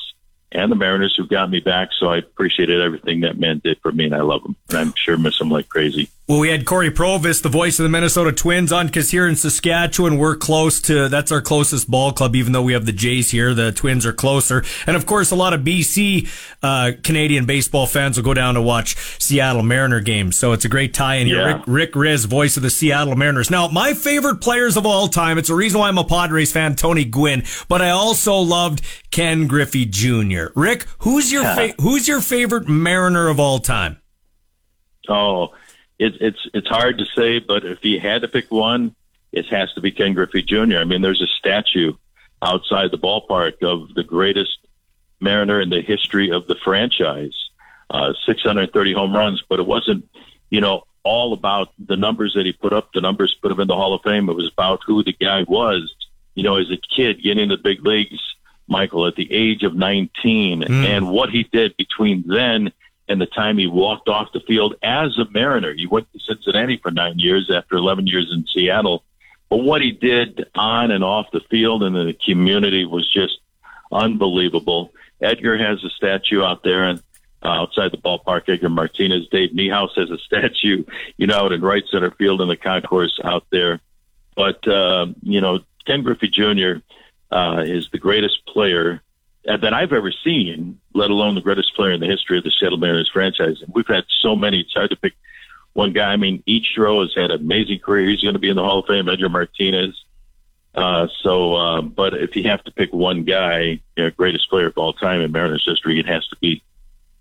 and 0.52 0.72
the 0.72 0.76
Mariners 0.76 1.16
who 1.16 1.26
got 1.26 1.50
me 1.50 1.62
back. 1.62 1.90
So 1.98 2.08
I 2.08 2.18
appreciated 2.18 2.82
everything 2.82 3.22
that 3.22 3.40
man 3.40 3.62
did 3.64 3.80
for 3.82 3.92
me, 3.92 4.06
and 4.06 4.16
I 4.16 4.22
love 4.22 4.44
him. 4.44 4.56
And 4.70 4.78
I'm 4.78 4.94
sure 4.96 5.18
miss 5.18 5.40
him 5.40 5.50
like 5.50 5.70
crazy. 5.70 6.10
Well, 6.30 6.38
we 6.38 6.50
had 6.50 6.64
Cory 6.64 6.92
Provus, 6.92 7.42
the 7.42 7.50
voice 7.50 7.80
of 7.80 7.84
the 7.84 7.90
Minnesota 7.90 8.32
Twins, 8.32 8.72
on 8.72 8.86
because 8.86 9.10
here 9.10 9.28
in 9.28 9.36
Saskatchewan, 9.36 10.20
we're 10.20 10.36
close 10.36 10.80
to 10.82 11.10
that's 11.10 11.32
our 11.32 11.42
closest 11.42 11.90
ball 11.90 12.12
club, 12.12 12.36
even 12.36 12.54
though 12.54 12.62
we 12.62 12.74
have 12.74 12.86
the 12.86 12.92
Jays 12.92 13.32
here. 13.32 13.56
The 13.56 13.72
Twins 13.72 14.06
are 14.06 14.14
closer. 14.14 14.64
And 14.86 14.96
of 14.96 15.08
course, 15.08 15.32
a 15.32 15.36
lot 15.36 15.56
of 15.56 15.62
BC 15.62 16.30
uh, 16.62 16.92
Canadian 17.02 17.48
baseball 17.48 17.88
fans 17.88 18.16
will 18.16 18.24
go 18.24 18.36
down 18.36 18.54
to 18.54 18.62
watch 18.62 18.96
Seattle 19.20 19.64
Mariner 19.64 20.02
games. 20.02 20.38
So 20.38 20.52
it's 20.52 20.64
a 20.64 20.70
great 20.70 20.94
tie 20.94 21.16
in 21.16 21.26
here. 21.26 21.40
Yeah. 21.40 21.56
Rick, 21.56 21.64
Rick 21.66 21.94
Rizzs, 21.94 22.28
voice 22.28 22.58
of 22.58 22.62
the 22.62 22.70
Seattle 22.70 23.16
Mariners. 23.16 23.50
Now, 23.50 23.68
my 23.68 23.96
favorite 23.96 24.40
players 24.40 24.78
of 24.78 24.86
all 24.86 25.08
time, 25.08 25.40
it's 25.40 25.50
a 25.50 25.56
reason 25.56 25.80
why 25.80 25.88
I'm 25.88 25.98
a 25.98 26.04
Padres 26.04 26.52
fan, 26.52 26.76
Tony 26.76 27.06
Gwynn, 27.06 27.44
but 27.68 27.82
I 27.82 27.90
also 27.90 28.36
loved 28.36 28.84
Ken 29.10 29.48
Griffey 29.48 29.88
Jr. 29.88 30.50
Rick, 30.54 30.86
who's 31.00 31.32
your, 31.32 31.44
fa- 31.56 31.74
who's 31.82 32.08
your 32.08 32.22
favorite 32.22 32.68
Mariner 32.68 33.30
of 33.30 33.40
all 33.40 33.58
time? 33.58 33.98
Oh, 35.10 35.48
it, 36.00 36.14
it's 36.22 36.48
it's 36.54 36.68
hard 36.68 36.98
to 37.00 37.06
say, 37.06 37.40
but 37.40 37.66
if 37.66 37.80
he 37.82 38.00
had 38.00 38.22
to 38.22 38.28
pick 38.28 38.50
one, 38.50 38.96
it 39.32 39.46
has 39.48 39.72
to 39.74 39.82
be 39.82 39.92
Ken 39.92 40.14
Griffey 40.14 40.42
Jr. 40.42 40.78
I 40.78 40.86
mean, 40.86 41.02
there's 41.02 41.22
a 41.22 41.28
statue 41.28 41.94
outside 42.42 42.92
the 42.92 42.98
ballpark 42.98 43.62
of 43.62 43.94
the 43.94 44.04
greatest 44.04 44.58
Mariner 45.20 45.60
in 45.60 45.70
the 45.70 45.82
history 45.82 46.32
of 46.32 46.48
the 46.48 46.56
franchise, 46.64 47.36
uh, 47.90 48.14
630 48.26 48.94
home 48.94 49.14
runs, 49.14 49.44
but 49.48 49.60
it 49.60 49.66
wasn't, 49.66 50.08
you 50.50 50.62
know, 50.62 50.84
all 51.04 51.34
about 51.34 51.74
the 51.78 51.98
numbers 51.98 52.34
that 52.36 52.46
he 52.46 52.54
put 52.54 52.72
up. 52.72 52.94
The 52.94 53.02
numbers 53.02 53.36
put 53.42 53.52
him 53.52 53.60
in 53.60 53.68
the 53.68 53.76
Hall 53.76 53.94
of 53.94 54.02
Fame. 54.02 54.30
It 54.30 54.36
was 54.36 54.50
about 54.52 54.80
who 54.86 55.04
the 55.04 55.14
guy 55.14 55.44
was, 55.44 55.94
you 56.34 56.44
know, 56.44 56.56
as 56.56 56.72
a 56.72 56.78
kid 56.96 57.22
getting 57.22 57.50
the 57.50 57.58
big 57.58 57.86
leagues, 57.86 58.20
Michael, 58.68 59.06
at 59.06 59.16
the 59.16 59.32
age 59.32 59.64
of 59.64 59.76
19, 59.76 60.62
mm. 60.62 60.70
and 60.86 61.10
what 61.10 61.30
he 61.30 61.44
did 61.44 61.76
between 61.76 62.24
then 62.26 62.72
and 63.10 63.20
the 63.20 63.26
time 63.26 63.58
he 63.58 63.68
walked 63.68 64.08
off 64.08 64.32
the 64.32 64.40
field 64.40 64.76
as 64.84 65.18
a 65.18 65.26
Mariner. 65.32 65.74
He 65.74 65.88
went 65.88 66.08
to 66.14 66.20
Cincinnati 66.20 66.78
for 66.78 66.92
nine 66.92 67.18
years 67.18 67.52
after 67.54 67.76
11 67.76 68.06
years 68.06 68.30
in 68.32 68.46
Seattle. 68.54 69.04
But 69.50 69.58
what 69.58 69.82
he 69.82 69.92
did 69.92 70.46
on 70.54 70.92
and 70.92 71.04
off 71.04 71.26
the 71.34 71.42
field 71.50 71.82
and 71.82 71.98
in 71.98 72.06
the 72.06 72.14
community 72.14 72.86
was 72.86 73.12
just 73.12 73.40
unbelievable. 73.92 74.94
Edgar 75.20 75.58
has 75.58 75.84
a 75.84 75.90
statue 75.90 76.44
out 76.44 76.64
there 76.64 76.84
and 76.84 77.02
uh, 77.42 77.48
outside 77.48 77.92
the 77.92 77.98
ballpark. 77.98 78.48
Edgar 78.48 78.70
Martinez, 78.70 79.28
Dave 79.32 79.52
Niehaus 79.52 79.98
has 79.98 80.12
a 80.12 80.18
statue, 80.26 80.86
you 81.18 81.26
know, 81.26 81.46
out 81.46 81.52
in 81.52 81.62
right 81.62 81.84
center 81.92 82.12
field 82.12 82.42
in 82.42 82.48
the 82.48 82.58
concourse 82.58 83.20
out 83.24 83.48
there. 83.52 83.82
But 84.36 84.68
uh, 84.68 85.08
you 85.24 85.42
know, 85.42 85.62
Ken 85.88 86.04
Griffey 86.04 86.30
Jr. 86.30 86.82
Uh, 87.32 87.64
is 87.66 87.90
the 87.92 87.98
greatest 87.98 88.46
player 88.46 89.02
that 89.46 89.74
I've 89.74 89.94
ever 89.94 90.12
seen, 90.12 90.80
let 90.94 91.10
alone 91.10 91.36
the 91.36 91.42
greatest 91.42 91.76
player 91.76 91.92
in 91.92 92.00
the 92.00 92.08
history 92.08 92.38
of 92.38 92.44
the 92.44 92.52
Seattle 92.52 92.78
Mariners 92.78 93.10
franchise. 93.12 93.62
And 93.62 93.74
we've 93.74 93.88
had 93.88 94.06
so 94.22 94.36
many. 94.36 94.60
It's 94.60 94.74
hard 94.74 94.90
to 94.90 94.96
pick 94.96 95.14
one 95.74 95.94
guy. 95.94 96.12
I 96.12 96.18
mean, 96.18 96.44
Ichiro 96.48 97.02
has 97.02 97.14
had 97.16 97.32
an 97.32 97.40
amazing 97.40 97.80
career. 97.80 98.10
He's 98.10 98.22
going 98.22 98.34
to 98.34 98.40
be 98.40 98.50
in 98.50 98.56
the 98.56 98.64
Hall 98.64 98.80
of 98.80 98.86
Fame. 98.86 99.08
Edgar 99.08 99.30
Martinez. 99.30 100.04
Uh, 100.76 101.08
so, 101.24 101.56
uh, 101.56 101.82
but 101.82 102.14
if 102.14 102.36
you 102.36 102.44
have 102.44 102.64
to 102.64 102.72
pick 102.72 102.94
one 102.94 103.24
guy, 103.24 103.82
you 103.96 104.04
know, 104.04 104.10
greatest 104.12 104.50
player 104.50 104.68
of 104.68 104.78
all 104.78 104.94
time 104.94 105.22
in 105.22 105.32
Mariners 105.32 105.64
history, 105.66 106.00
it 106.00 106.06
has 106.06 106.28
to 106.28 106.36
be 106.42 106.62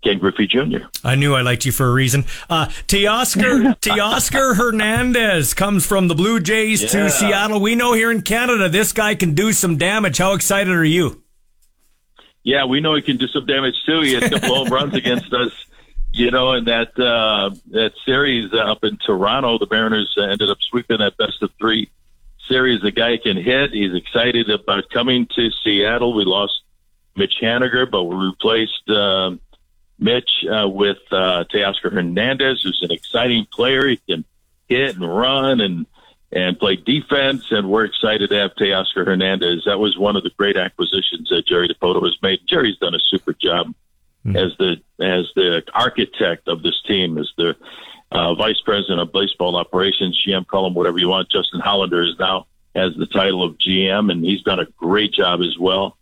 Ken 0.03 0.19
Griffey 0.19 0.47
Jr. 0.47 0.85
I 1.03 1.15
knew 1.15 1.35
I 1.35 1.41
liked 1.41 1.65
you 1.65 1.71
for 1.71 1.87
a 1.87 1.91
reason. 1.91 2.25
Uh, 2.49 2.67
Teoscar, 2.87 3.79
Teoscar 3.81 4.55
Hernandez 4.55 5.53
comes 5.53 5.85
from 5.85 6.07
the 6.07 6.15
Blue 6.15 6.39
Jays 6.39 6.81
yeah. 6.81 6.89
to 6.89 7.09
Seattle. 7.09 7.59
We 7.59 7.75
know 7.75 7.93
here 7.93 8.11
in 8.11 8.21
Canada 8.21 8.69
this 8.69 8.93
guy 8.93 9.15
can 9.15 9.33
do 9.33 9.51
some 9.51 9.77
damage. 9.77 10.19
How 10.19 10.33
excited 10.33 10.73
are 10.73 10.85
you? 10.85 11.21
Yeah, 12.49 12.65
we 12.65 12.81
know 12.81 12.95
he 12.95 13.03
can 13.03 13.17
do 13.17 13.27
some 13.27 13.45
damage 13.45 13.75
too. 13.85 14.01
He 14.01 14.13
had 14.13 14.23
a 14.23 14.29
couple 14.39 14.55
home 14.55 14.69
runs 14.69 14.95
against 14.95 15.31
us, 15.31 15.51
you 16.11 16.31
know, 16.31 16.53
in 16.53 16.65
that 16.65 16.99
uh, 16.99 17.51
that 17.69 17.93
series 18.05 18.51
up 18.53 18.83
in 18.83 18.97
Toronto. 18.97 19.59
The 19.59 19.67
Mariners 19.69 20.17
ended 20.19 20.49
up 20.49 20.57
sweeping 20.59 20.97
that 20.97 21.15
best 21.15 21.43
of 21.43 21.51
three 21.59 21.91
series. 22.47 22.81
The 22.81 22.91
guy 22.91 23.17
can 23.17 23.37
hit. 23.37 23.71
He's 23.71 23.93
excited 23.93 24.49
about 24.49 24.89
coming 24.89 25.27
to 25.35 25.49
Seattle. 25.63 26.15
We 26.15 26.25
lost 26.25 26.53
Mitch 27.15 27.35
Haniger, 27.39 27.89
but 27.89 28.05
we 28.05 28.15
replaced 28.15 28.89
uh, 28.89 29.35
Mitch 29.99 30.31
uh, 30.51 30.67
with 30.67 30.97
uh, 31.11 31.43
Teoscar 31.53 31.93
Hernandez, 31.93 32.63
who's 32.63 32.79
an 32.81 32.91
exciting 32.91 33.45
player. 33.45 33.87
He 33.87 33.97
can 33.97 34.25
hit 34.67 34.95
and 34.95 35.07
run 35.07 35.61
and 35.61 35.85
and 36.31 36.59
play 36.59 36.75
defense. 36.75 37.45
And 37.51 37.69
we're 37.69 37.85
excited 37.85 38.29
to 38.29 38.35
have 38.35 38.51
Teoscar 38.55 39.05
Hernandez. 39.05 39.63
That 39.65 39.79
was 39.79 39.97
one 39.97 40.15
of 40.15 40.23
the 40.23 40.31
great 40.37 40.57
acquisitions 40.57 41.29
that 41.29 41.47
Jerry 41.47 41.67
Dipoto 41.67 42.03
has 42.03 42.17
made. 42.21 42.39
Jerry's 42.47 42.77
done 42.77 42.95
a 42.95 42.99
super 42.99 43.33
job 43.33 43.73
mm-hmm. 44.25 44.35
as 44.35 44.55
the 44.57 44.75
as 45.03 45.25
the 45.35 45.63
architect 45.73 46.47
of 46.47 46.63
this 46.63 46.81
team, 46.87 47.17
as 47.17 47.31
the 47.37 47.55
uh, 48.11 48.33
vice 48.35 48.59
president 48.61 48.99
of 48.99 49.11
baseball 49.11 49.55
operations, 49.55 50.21
GM, 50.25 50.45
call 50.47 50.67
him 50.67 50.73
whatever 50.73 50.97
you 50.97 51.09
want. 51.09 51.29
Justin 51.29 51.59
Hollander 51.59 52.03
is 52.03 52.17
now 52.19 52.47
has 52.75 52.93
the 52.95 53.07
title 53.07 53.43
of 53.43 53.57
GM, 53.57 54.11
and 54.11 54.23
he's 54.23 54.41
done 54.43 54.59
a 54.59 54.65
great 54.77 55.13
job 55.13 55.41
as 55.41 55.57
well. 55.57 55.97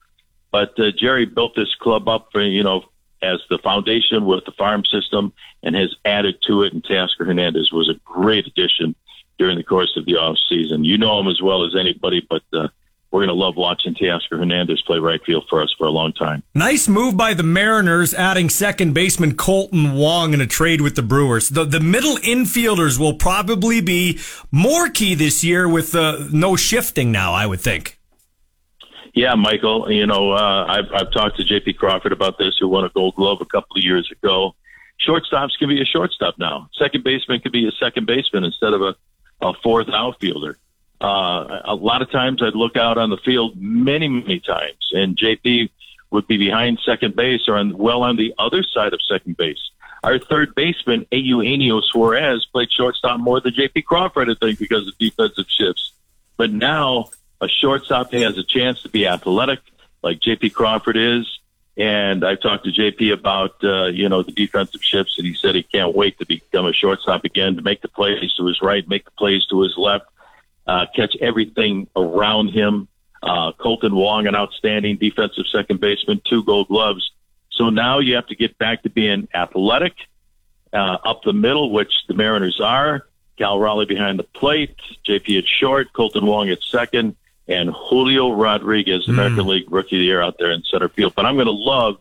But 0.51 0.79
uh, 0.79 0.91
Jerry 0.91 1.25
built 1.25 1.55
this 1.55 1.73
club 1.75 2.07
up 2.07 2.29
for 2.31 2.41
you 2.41 2.63
know 2.63 2.83
as 3.21 3.39
the 3.49 3.57
foundation 3.57 4.25
with 4.25 4.45
the 4.45 4.51
farm 4.51 4.83
system 4.85 5.33
and 5.63 5.75
has 5.75 5.95
added 6.05 6.37
to 6.43 6.63
it. 6.63 6.73
And 6.73 6.83
Teoscar 6.83 7.25
Hernandez 7.25 7.71
was 7.71 7.89
a 7.89 7.99
great 8.05 8.45
addition 8.45 8.95
during 9.38 9.58
the 9.58 9.63
course 9.63 9.93
of 9.97 10.06
the 10.06 10.13
off 10.13 10.38
season. 10.50 10.84
You 10.84 10.97
know 10.97 11.19
him 11.19 11.28
as 11.28 11.41
well 11.41 11.65
as 11.65 11.76
anybody, 11.76 12.26
but 12.28 12.43
uh, 12.54 12.67
we're 13.12 13.21
going 13.21 13.30
to 13.30 13.34
love 13.34 13.56
watching 13.56 13.93
Teoscar 13.93 14.38
Hernandez 14.38 14.82
play 14.86 15.00
right 15.00 15.23
field 15.26 15.45
for 15.50 15.62
us 15.62 15.73
for 15.78 15.88
a 15.88 15.89
long 15.89 16.12
time. 16.13 16.43
Nice 16.54 16.88
move 16.88 17.15
by 17.15 17.34
the 17.34 17.43
Mariners, 17.43 18.13
adding 18.13 18.50
second 18.50 18.93
baseman 18.93 19.36
Kolten 19.36 19.95
Wong 19.95 20.34
in 20.34 20.41
a 20.41 20.47
trade 20.47 20.82
with 20.82 20.95
the 20.95 21.04
Brewers. 21.04 21.50
The 21.50 21.63
the 21.63 21.80
middle 21.80 22.17
infielders 22.17 23.00
will 23.00 23.13
probably 23.13 23.82
be 23.82 24.19
more 24.52 24.89
key 24.89 25.15
this 25.15 25.43
year 25.43 25.69
with 25.69 25.95
uh, 25.95 26.28
no 26.32 26.56
shifting 26.56 27.12
now. 27.12 27.34
I 27.34 27.45
would 27.45 27.62
think. 27.62 27.97
Yeah, 29.13 29.34
Michael. 29.36 29.91
You 29.91 30.06
know, 30.06 30.34
uh, 30.34 30.65
I've 30.67 30.91
I've 30.93 31.12
talked 31.12 31.38
to 31.38 31.43
J.P. 31.43 31.73
Crawford 31.73 32.12
about 32.12 32.38
this, 32.38 32.58
who 32.60 32.67
won 32.67 32.84
a 32.84 32.89
Gold 32.89 33.15
Glove 33.15 33.39
a 33.41 33.45
couple 33.45 33.78
of 33.78 33.84
years 33.84 34.12
ago. 34.12 34.54
Shortstops 35.08 35.58
can 35.58 35.69
be 35.69 35.82
a 35.82 35.86
shortstop 35.86 36.36
now. 36.38 36.69
Second 36.78 37.04
baseman 37.04 37.39
can 37.39 37.52
be 37.52 37.67
a 37.67 37.71
second 37.80 38.06
baseman 38.06 38.43
instead 38.43 38.73
of 38.73 38.82
a 38.82 38.95
a 39.41 39.54
fourth 39.63 39.89
outfielder. 39.89 40.58
Uh, 41.00 41.62
a 41.65 41.76
lot 41.76 42.02
of 42.02 42.12
times 42.12 42.41
I'd 42.41 42.56
look 42.56 42.76
out 42.76 42.97
on 42.97 43.10
the 43.10 43.17
field 43.17 43.54
many, 43.56 44.08
many 44.08 44.39
times, 44.39 44.91
and 44.93 45.15
JP 45.15 45.69
would 46.10 46.28
be 46.28 46.38
behind 46.38 46.80
second 46.86 47.15
base 47.15 47.41
or 47.47 47.58
on, 47.58 47.78
well 47.78 48.02
on 48.04 48.15
the 48.15 48.34
other 48.39 48.63
side 48.63 48.93
of 48.93 49.00
second 49.08 49.38
base. 49.38 49.60
Our 50.04 50.19
third 50.19 50.56
baseman, 50.56 51.06
Eugenio 51.12 51.82
Suarez, 51.82 52.47
played 52.52 52.71
shortstop 52.71 53.19
more 53.19 53.41
than 53.41 53.54
JP 53.54 53.86
Crawford, 53.86 54.30
I 54.30 54.36
think, 54.36 54.60
because 54.60 54.88
of 54.88 54.97
defensive 54.97 55.45
shifts. 55.50 55.91
But 56.38 56.52
now 56.52 57.10
a 57.41 57.47
shortstop 57.47 58.12
has 58.13 58.38
a 58.38 58.43
chance 58.43 58.82
to 58.84 58.89
be 58.89 59.08
athletic, 59.08 59.60
like 60.02 60.19
JP 60.19 60.54
Crawford 60.54 60.97
is, 60.97 61.37
and 61.77 62.25
I 62.25 62.35
talked 62.35 62.65
to 62.65 62.71
JP 62.71 63.13
about, 63.13 63.63
uh, 63.63 63.85
you 63.85 64.09
know, 64.09 64.23
the 64.23 64.31
defensive 64.31 64.83
shifts, 64.83 65.17
and 65.17 65.27
he 65.27 65.35
said 65.35 65.53
he 65.55 65.63
can't 65.63 65.95
wait 65.95 66.17
to 66.19 66.25
become 66.25 66.65
a 66.65 66.73
shortstop 66.73 67.23
again, 67.23 67.55
to 67.55 67.61
make 67.61 67.81
the 67.81 67.87
plays 67.87 68.33
to 68.33 68.45
his 68.47 68.61
right, 68.61 68.87
make 68.87 69.05
the 69.05 69.11
plays 69.11 69.45
to 69.47 69.61
his 69.61 69.75
left. 69.77 70.05
uh, 70.67 70.85
catch 70.95 71.15
everything 71.21 71.87
around 71.95 72.49
him. 72.49 72.87
Uh, 73.23 73.52
Kolten 73.54 73.93
Wong, 73.93 74.27
an 74.27 74.35
outstanding 74.35 74.97
defensive 74.97 75.45
second 75.52 75.79
baseman, 75.79 76.21
two 76.29 76.43
gold 76.43 76.67
gloves. 76.67 77.12
So 77.52 77.69
now 77.69 77.99
you 77.99 78.15
have 78.15 78.27
to 78.27 78.35
get 78.35 78.58
back 78.58 78.83
to 78.83 78.89
being 78.89 79.27
athletic, 79.33 79.93
uh, 80.73 80.97
up 81.04 81.23
the 81.23 81.33
middle, 81.33 81.71
which 81.71 81.91
the 82.08 82.13
Mariners 82.13 82.60
are. 82.62 83.08
Cal 83.37 83.60
Raleigh 83.60 83.85
behind 83.85 84.19
the 84.19 84.23
plate, 84.23 84.75
JP 85.08 85.37
at 85.39 85.47
short, 85.47 85.93
Kolten 85.93 86.23
Wong 86.23 86.49
at 86.49 86.62
second, 86.63 87.15
and 87.48 87.69
Julio 87.69 88.31
Rodriguez, 88.31 89.06
mm. 89.06 89.10
American 89.10 89.48
League 89.48 89.71
Rookie 89.71 89.95
of 89.95 90.00
the 90.00 90.06
Year 90.06 90.21
out 90.21 90.37
there 90.37 90.52
in 90.52 90.63
center 90.63 90.89
field. 90.89 91.13
But 91.15 91.25
I'm 91.25 91.35
going 91.35 91.48
to 91.48 91.52
love 91.52 91.98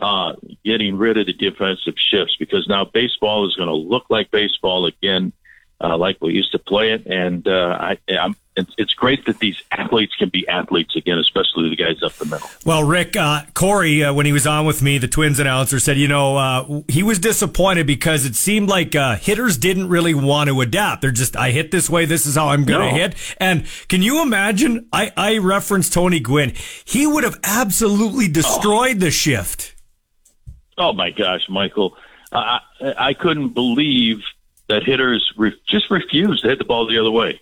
uh, 0.00 0.34
getting 0.64 0.96
rid 0.96 1.18
of 1.18 1.26
the 1.26 1.32
defensive 1.32 1.94
shifts 1.96 2.36
because 2.38 2.66
now 2.68 2.84
baseball 2.84 3.46
is 3.46 3.54
going 3.54 3.68
to 3.68 3.74
look 3.74 4.04
like 4.08 4.30
baseball 4.30 4.86
again 4.86 5.32
uh, 5.80 5.96
like 5.96 6.18
we 6.20 6.32
used 6.32 6.52
to 6.52 6.58
play 6.58 6.92
it. 6.92 7.06
And 7.06 7.46
uh, 7.46 7.76
I, 7.80 7.98
I'm, 8.08 8.36
it's, 8.60 8.74
it's 8.78 8.94
great 8.94 9.26
that 9.26 9.38
these 9.38 9.60
athletes 9.70 10.14
can 10.16 10.28
be 10.28 10.46
athletes 10.48 10.94
again, 10.96 11.18
especially 11.18 11.68
the 11.68 11.76
guys 11.76 12.02
up 12.02 12.12
the 12.14 12.24
middle. 12.24 12.48
Well, 12.64 12.84
Rick, 12.84 13.16
uh, 13.16 13.42
Corey, 13.54 14.04
uh, 14.04 14.12
when 14.12 14.26
he 14.26 14.32
was 14.32 14.46
on 14.46 14.66
with 14.66 14.82
me, 14.82 14.98
the 14.98 15.08
Twins 15.08 15.38
announcer 15.38 15.78
said, 15.78 15.98
you 15.98 16.08
know, 16.08 16.36
uh, 16.36 16.82
he 16.88 17.02
was 17.02 17.18
disappointed 17.18 17.86
because 17.86 18.24
it 18.24 18.36
seemed 18.36 18.68
like 18.68 18.94
uh, 18.94 19.16
hitters 19.16 19.56
didn't 19.56 19.88
really 19.88 20.14
want 20.14 20.48
to 20.48 20.60
adapt. 20.60 21.02
They're 21.02 21.10
just, 21.10 21.36
I 21.36 21.50
hit 21.50 21.70
this 21.70 21.90
way, 21.90 22.04
this 22.04 22.26
is 22.26 22.36
how 22.36 22.48
I'm 22.48 22.64
going 22.64 22.80
to 22.80 22.92
no. 22.92 22.98
hit. 22.98 23.14
And 23.38 23.66
can 23.88 24.02
you 24.02 24.22
imagine? 24.22 24.88
I, 24.92 25.12
I 25.16 25.38
referenced 25.38 25.92
Tony 25.92 26.20
Gwynn. 26.20 26.52
He 26.84 27.06
would 27.06 27.24
have 27.24 27.40
absolutely 27.42 28.28
destroyed 28.28 28.96
oh. 28.96 29.00
the 29.00 29.10
shift. 29.10 29.74
Oh 30.78 30.92
my 30.92 31.10
gosh, 31.10 31.48
Michael. 31.48 31.96
I, 32.32 32.60
I 32.80 33.14
couldn't 33.14 33.50
believe– 33.50 34.22
that 34.70 34.84
hitters 34.84 35.32
re- 35.36 35.60
just 35.66 35.90
refused 35.90 36.42
to 36.42 36.48
hit 36.48 36.58
the 36.58 36.64
ball 36.64 36.86
the 36.86 36.96
other 36.96 37.10
way. 37.10 37.40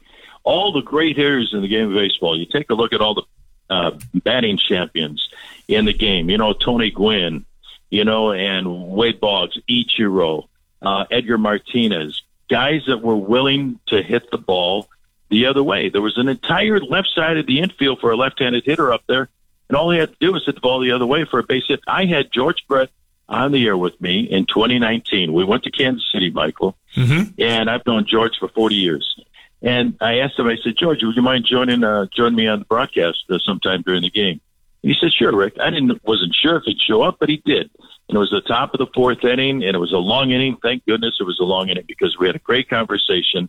All 0.48 0.72
the 0.72 0.80
great 0.80 1.16
hitters 1.16 1.50
in 1.52 1.60
the 1.60 1.68
game 1.68 1.88
of 1.88 1.94
baseball, 1.94 2.38
you 2.38 2.46
take 2.46 2.70
a 2.70 2.74
look 2.74 2.94
at 2.94 3.02
all 3.02 3.14
the 3.14 3.22
uh, 3.68 3.90
batting 4.14 4.56
champions 4.56 5.28
in 5.68 5.84
the 5.84 5.92
game, 5.92 6.30
you 6.30 6.38
know, 6.38 6.54
Tony 6.54 6.90
Gwynn, 6.90 7.44
you 7.90 8.02
know, 8.02 8.32
and 8.32 8.88
Wade 8.88 9.20
Boggs, 9.20 9.58
Ichiro, 9.68 10.48
uh, 10.80 11.04
Edgar 11.10 11.36
Martinez, 11.36 12.22
guys 12.48 12.84
that 12.86 13.02
were 13.02 13.16
willing 13.16 13.78
to 13.88 14.02
hit 14.02 14.30
the 14.30 14.38
ball 14.38 14.88
the 15.28 15.44
other 15.44 15.62
way. 15.62 15.90
There 15.90 16.00
was 16.00 16.16
an 16.16 16.28
entire 16.28 16.80
left 16.80 17.08
side 17.14 17.36
of 17.36 17.46
the 17.46 17.60
infield 17.60 18.00
for 18.00 18.10
a 18.10 18.16
left-handed 18.16 18.64
hitter 18.64 18.90
up 18.90 19.02
there, 19.06 19.28
and 19.68 19.76
all 19.76 19.90
he 19.90 19.98
had 19.98 20.12
to 20.12 20.16
do 20.18 20.32
was 20.32 20.46
hit 20.46 20.54
the 20.54 20.62
ball 20.62 20.80
the 20.80 20.92
other 20.92 21.06
way 21.06 21.26
for 21.26 21.38
a 21.38 21.44
base 21.44 21.64
hit. 21.68 21.80
I 21.86 22.06
had 22.06 22.32
George 22.32 22.64
Brett 22.66 22.88
on 23.28 23.52
the 23.52 23.66
air 23.66 23.76
with 23.76 24.00
me 24.00 24.20
in 24.20 24.46
2019. 24.46 25.34
We 25.34 25.44
went 25.44 25.64
to 25.64 25.70
Kansas 25.70 26.08
City, 26.10 26.30
Michael, 26.30 26.76
mm-hmm. 26.96 27.38
and 27.38 27.68
I've 27.68 27.84
known 27.86 28.06
George 28.06 28.38
for 28.38 28.48
40 28.48 28.74
years. 28.74 29.20
And 29.62 29.96
I 30.00 30.18
asked 30.18 30.38
him, 30.38 30.46
I 30.46 30.56
said, 30.62 30.76
George, 30.78 31.02
would 31.02 31.16
you 31.16 31.22
mind 31.22 31.44
joining 31.44 31.82
uh, 31.82 32.06
join 32.14 32.34
me 32.34 32.46
on 32.46 32.60
the 32.60 32.64
broadcast 32.64 33.24
uh, 33.28 33.38
sometime 33.38 33.82
during 33.82 34.02
the 34.02 34.10
game? 34.10 34.40
And 34.82 34.92
he 34.92 34.96
said, 35.00 35.12
sure, 35.12 35.34
Rick. 35.34 35.56
I 35.60 35.70
didn't 35.70 36.04
wasn't 36.04 36.34
sure 36.34 36.56
if 36.56 36.64
he'd 36.64 36.80
show 36.80 37.02
up, 37.02 37.16
but 37.18 37.28
he 37.28 37.42
did. 37.44 37.70
And 38.08 38.16
it 38.16 38.18
was 38.18 38.30
the 38.30 38.40
top 38.40 38.72
of 38.72 38.78
the 38.78 38.86
fourth 38.94 39.24
inning, 39.24 39.64
and 39.64 39.74
it 39.74 39.78
was 39.78 39.92
a 39.92 39.98
long 39.98 40.30
inning. 40.30 40.56
Thank 40.62 40.86
goodness 40.86 41.16
it 41.20 41.24
was 41.24 41.40
a 41.40 41.44
long 41.44 41.68
inning 41.68 41.84
because 41.86 42.16
we 42.18 42.26
had 42.26 42.36
a 42.36 42.40
great 42.40 42.70
conversation. 42.70 43.48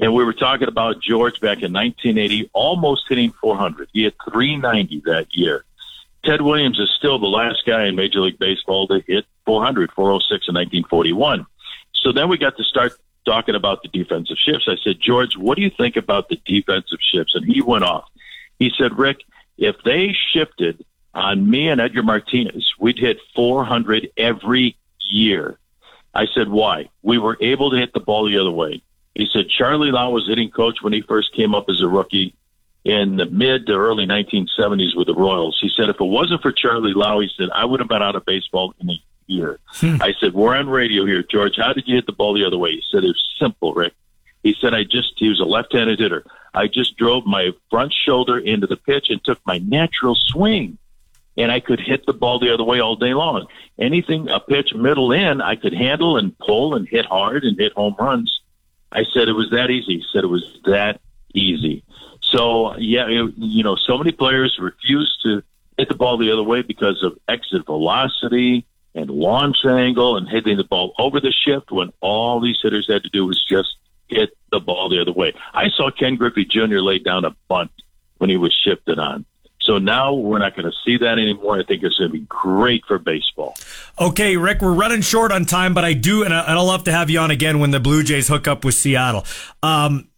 And 0.00 0.14
we 0.14 0.24
were 0.24 0.32
talking 0.32 0.66
about 0.66 1.00
George 1.00 1.40
back 1.40 1.62
in 1.62 1.72
1980, 1.72 2.50
almost 2.52 3.04
hitting 3.08 3.30
400. 3.32 3.88
He 3.92 4.04
had 4.04 4.14
390 4.24 5.02
that 5.06 5.26
year. 5.30 5.64
Ted 6.24 6.40
Williams 6.40 6.80
is 6.80 6.90
still 6.96 7.18
the 7.18 7.26
last 7.26 7.64
guy 7.66 7.86
in 7.86 7.94
Major 7.94 8.20
League 8.20 8.38
Baseball 8.38 8.88
to 8.88 9.00
hit 9.06 9.26
400, 9.44 9.92
406 9.92 10.30
in 10.48 10.54
1941. 10.54 11.46
So 11.94 12.12
then 12.12 12.28
we 12.28 12.38
got 12.38 12.56
to 12.56 12.64
start 12.64 12.94
talking 13.24 13.54
about 13.54 13.82
the 13.82 13.88
defensive 13.88 14.36
shifts. 14.38 14.68
I 14.68 14.76
said, 14.82 15.00
George, 15.00 15.36
what 15.36 15.56
do 15.56 15.62
you 15.62 15.70
think 15.70 15.96
about 15.96 16.28
the 16.28 16.40
defensive 16.44 16.98
shifts? 17.00 17.34
And 17.34 17.44
he 17.44 17.62
went 17.62 17.84
off. 17.84 18.08
He 18.58 18.70
said, 18.76 18.98
Rick, 18.98 19.18
if 19.58 19.76
they 19.84 20.16
shifted 20.32 20.84
on 21.14 21.48
me 21.48 21.68
and 21.68 21.80
Edgar 21.80 22.02
Martinez, 22.02 22.72
we'd 22.78 22.98
hit 22.98 23.18
400 23.34 24.10
every 24.16 24.76
year. 25.00 25.58
I 26.14 26.26
said, 26.34 26.48
why? 26.48 26.90
We 27.02 27.18
were 27.18 27.36
able 27.40 27.70
to 27.70 27.76
hit 27.76 27.92
the 27.92 28.00
ball 28.00 28.26
the 28.26 28.38
other 28.38 28.50
way. 28.50 28.82
He 29.14 29.26
said, 29.32 29.48
Charlie 29.48 29.90
Lau 29.90 30.10
was 30.10 30.26
hitting 30.26 30.50
coach 30.50 30.78
when 30.80 30.92
he 30.92 31.02
first 31.02 31.34
came 31.34 31.54
up 31.54 31.68
as 31.68 31.80
a 31.80 31.88
rookie 31.88 32.34
in 32.84 33.16
the 33.16 33.26
mid 33.26 33.66
to 33.66 33.74
early 33.74 34.06
1970s 34.06 34.96
with 34.96 35.06
the 35.06 35.14
Royals. 35.14 35.58
He 35.60 35.70
said, 35.76 35.88
if 35.88 36.00
it 36.00 36.04
wasn't 36.04 36.42
for 36.42 36.52
Charlie 36.52 36.94
Lau, 36.94 37.20
he 37.20 37.30
said, 37.36 37.48
I 37.54 37.64
would 37.64 37.80
have 37.80 37.88
been 37.88 38.02
out 38.02 38.16
of 38.16 38.24
baseball 38.24 38.74
in 38.80 38.90
a 38.90 38.94
year. 39.26 39.58
Hmm. 39.66 39.96
I 40.00 40.12
said, 40.20 40.34
we're 40.34 40.56
on 40.56 40.68
radio 40.68 41.06
here, 41.06 41.22
George. 41.22 41.56
How 41.56 41.72
did 41.72 41.84
you 41.86 41.96
hit 41.96 42.06
the 42.06 42.12
ball 42.12 42.34
the 42.34 42.44
other 42.44 42.58
way? 42.58 42.72
He 42.72 42.82
said, 42.90 43.04
it's 43.04 43.22
simple, 43.38 43.74
Rick. 43.74 43.94
He 44.42 44.54
said, 44.60 44.74
I 44.74 44.84
just, 44.84 45.14
he 45.16 45.28
was 45.28 45.40
a 45.40 45.44
left-handed 45.44 46.00
hitter. 46.00 46.24
I 46.54 46.66
just 46.66 46.96
drove 46.96 47.24
my 47.24 47.50
front 47.70 47.92
shoulder 47.92 48.38
into 48.38 48.66
the 48.66 48.76
pitch 48.76 49.08
and 49.08 49.22
took 49.22 49.38
my 49.46 49.58
natural 49.58 50.14
swing. 50.14 50.78
And 51.36 51.50
I 51.50 51.60
could 51.60 51.80
hit 51.80 52.04
the 52.04 52.12
ball 52.12 52.38
the 52.38 52.52
other 52.52 52.64
way 52.64 52.80
all 52.80 52.96
day 52.96 53.14
long. 53.14 53.46
Anything, 53.78 54.28
a 54.28 54.38
pitch 54.38 54.74
middle 54.74 55.12
in, 55.12 55.40
I 55.40 55.56
could 55.56 55.72
handle 55.72 56.18
and 56.18 56.36
pull 56.38 56.74
and 56.74 56.86
hit 56.86 57.06
hard 57.06 57.44
and 57.44 57.58
hit 57.58 57.72
home 57.72 57.96
runs. 57.98 58.40
I 58.90 59.04
said 59.14 59.28
it 59.28 59.32
was 59.32 59.50
that 59.50 59.70
easy. 59.70 59.98
He 59.98 60.04
said 60.12 60.24
it 60.24 60.28
was 60.28 60.44
that 60.66 61.00
easy. 61.32 61.84
So 62.20 62.76
yeah, 62.76 63.06
it, 63.08 63.32
you 63.36 63.62
know, 63.62 63.76
so 63.76 63.96
many 63.96 64.12
players 64.12 64.58
refuse 64.60 65.18
to 65.22 65.42
hit 65.78 65.88
the 65.88 65.94
ball 65.94 66.18
the 66.18 66.32
other 66.32 66.42
way 66.42 66.60
because 66.60 67.02
of 67.02 67.18
exit 67.28 67.64
velocity 67.64 68.66
and 68.94 69.10
launch 69.10 69.58
angle 69.64 70.16
and 70.16 70.28
hitting 70.28 70.56
the 70.56 70.64
ball 70.64 70.94
over 70.98 71.20
the 71.20 71.32
shift 71.32 71.70
when 71.70 71.92
all 72.00 72.40
these 72.40 72.58
hitters 72.62 72.86
had 72.88 73.02
to 73.04 73.08
do 73.08 73.26
was 73.26 73.42
just 73.42 73.76
hit 74.08 74.36
the 74.50 74.60
ball 74.60 74.88
the 74.88 75.00
other 75.00 75.12
way. 75.12 75.32
I 75.54 75.68
saw 75.70 75.90
Ken 75.90 76.16
Griffey 76.16 76.44
Jr. 76.44 76.78
lay 76.78 76.98
down 76.98 77.24
a 77.24 77.34
bunt 77.48 77.70
when 78.18 78.30
he 78.30 78.36
was 78.36 78.54
shifted 78.54 78.98
on. 78.98 79.24
So 79.60 79.78
now 79.78 80.12
we're 80.12 80.40
not 80.40 80.56
going 80.56 80.70
to 80.70 80.76
see 80.84 80.98
that 80.98 81.18
anymore. 81.18 81.58
I 81.58 81.62
think 81.62 81.84
it's 81.84 81.96
going 81.96 82.10
to 82.10 82.12
be 82.12 82.24
great 82.28 82.84
for 82.86 82.98
baseball. 82.98 83.54
Okay, 83.98 84.36
Rick, 84.36 84.60
we're 84.60 84.72
running 84.72 85.02
short 85.02 85.30
on 85.30 85.44
time, 85.44 85.72
but 85.72 85.84
I 85.84 85.92
do, 85.92 86.24
and 86.24 86.34
I'll 86.34 86.66
love 86.66 86.84
to 86.84 86.92
have 86.92 87.10
you 87.10 87.20
on 87.20 87.30
again 87.30 87.60
when 87.60 87.70
the 87.70 87.78
Blue 87.78 88.02
Jays 88.02 88.26
hook 88.26 88.48
up 88.48 88.64
with 88.64 88.74
Seattle. 88.74 89.24
Um, 89.62 90.08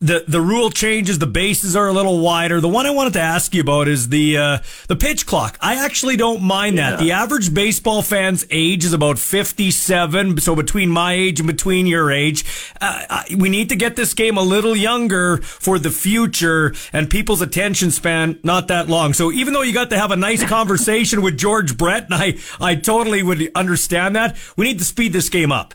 the 0.00 0.24
the 0.26 0.40
rule 0.40 0.70
changes. 0.70 1.18
The 1.18 1.26
bases 1.26 1.76
are 1.76 1.86
a 1.86 1.92
little 1.92 2.20
wider. 2.20 2.60
The 2.60 2.68
one 2.68 2.86
I 2.86 2.90
wanted 2.90 3.12
to 3.14 3.20
ask 3.20 3.54
you 3.54 3.60
about 3.60 3.86
is 3.86 4.08
the 4.08 4.38
uh, 4.38 4.58
the 4.88 4.96
pitch 4.96 5.26
clock. 5.26 5.58
I 5.60 5.84
actually 5.84 6.16
don't 6.16 6.42
mind 6.42 6.76
yeah. 6.76 6.90
that. 6.90 7.00
The 7.00 7.12
average 7.12 7.52
baseball 7.52 8.00
fan's 8.00 8.46
age 8.50 8.84
is 8.86 8.94
about 8.94 9.18
fifty 9.18 9.70
seven. 9.70 10.40
So 10.40 10.56
between 10.56 10.88
my 10.88 11.12
age 11.12 11.38
and 11.38 11.46
between 11.46 11.86
your 11.86 12.10
age, 12.10 12.44
uh, 12.80 13.24
we 13.36 13.50
need 13.50 13.68
to 13.68 13.76
get 13.76 13.96
this 13.96 14.14
game 14.14 14.38
a 14.38 14.42
little 14.42 14.74
younger 14.74 15.36
for 15.42 15.78
the 15.78 15.90
future 15.90 16.74
and 16.94 17.10
people's 17.10 17.42
attention 17.42 17.90
span 17.90 18.38
not 18.42 18.68
that 18.68 18.88
long. 18.88 19.12
So 19.12 19.30
even 19.30 19.52
though 19.52 19.62
you 19.62 19.74
got 19.74 19.90
to 19.90 19.98
have 19.98 20.12
a 20.12 20.16
nice 20.16 20.42
conversation 20.48 21.20
with 21.20 21.36
George 21.36 21.76
Brett, 21.76 22.04
and 22.04 22.14
I 22.14 22.38
I 22.58 22.74
totally 22.74 23.22
would 23.22 23.52
understand 23.54 24.16
that, 24.16 24.38
we 24.56 24.64
need 24.64 24.78
to 24.78 24.84
speed 24.84 25.12
this 25.12 25.28
game 25.28 25.52
up. 25.52 25.74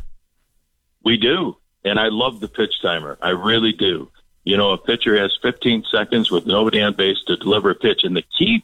We 1.03 1.17
do. 1.17 1.57
And 1.83 1.99
I 1.99 2.07
love 2.07 2.39
the 2.39 2.47
pitch 2.47 2.81
timer. 2.81 3.19
I 3.21 3.29
really 3.29 3.71
do. 3.71 4.09
You 4.45 4.57
know, 4.57 4.71
a 4.71 4.77
pitcher 4.77 5.17
has 5.17 5.37
15 5.41 5.85
seconds 5.91 6.31
with 6.31 6.45
nobody 6.45 6.81
on 6.81 6.93
base 6.93 7.17
to 7.27 7.35
deliver 7.35 7.71
a 7.71 7.75
pitch. 7.75 8.03
And 8.03 8.15
the 8.15 8.23
key 8.37 8.63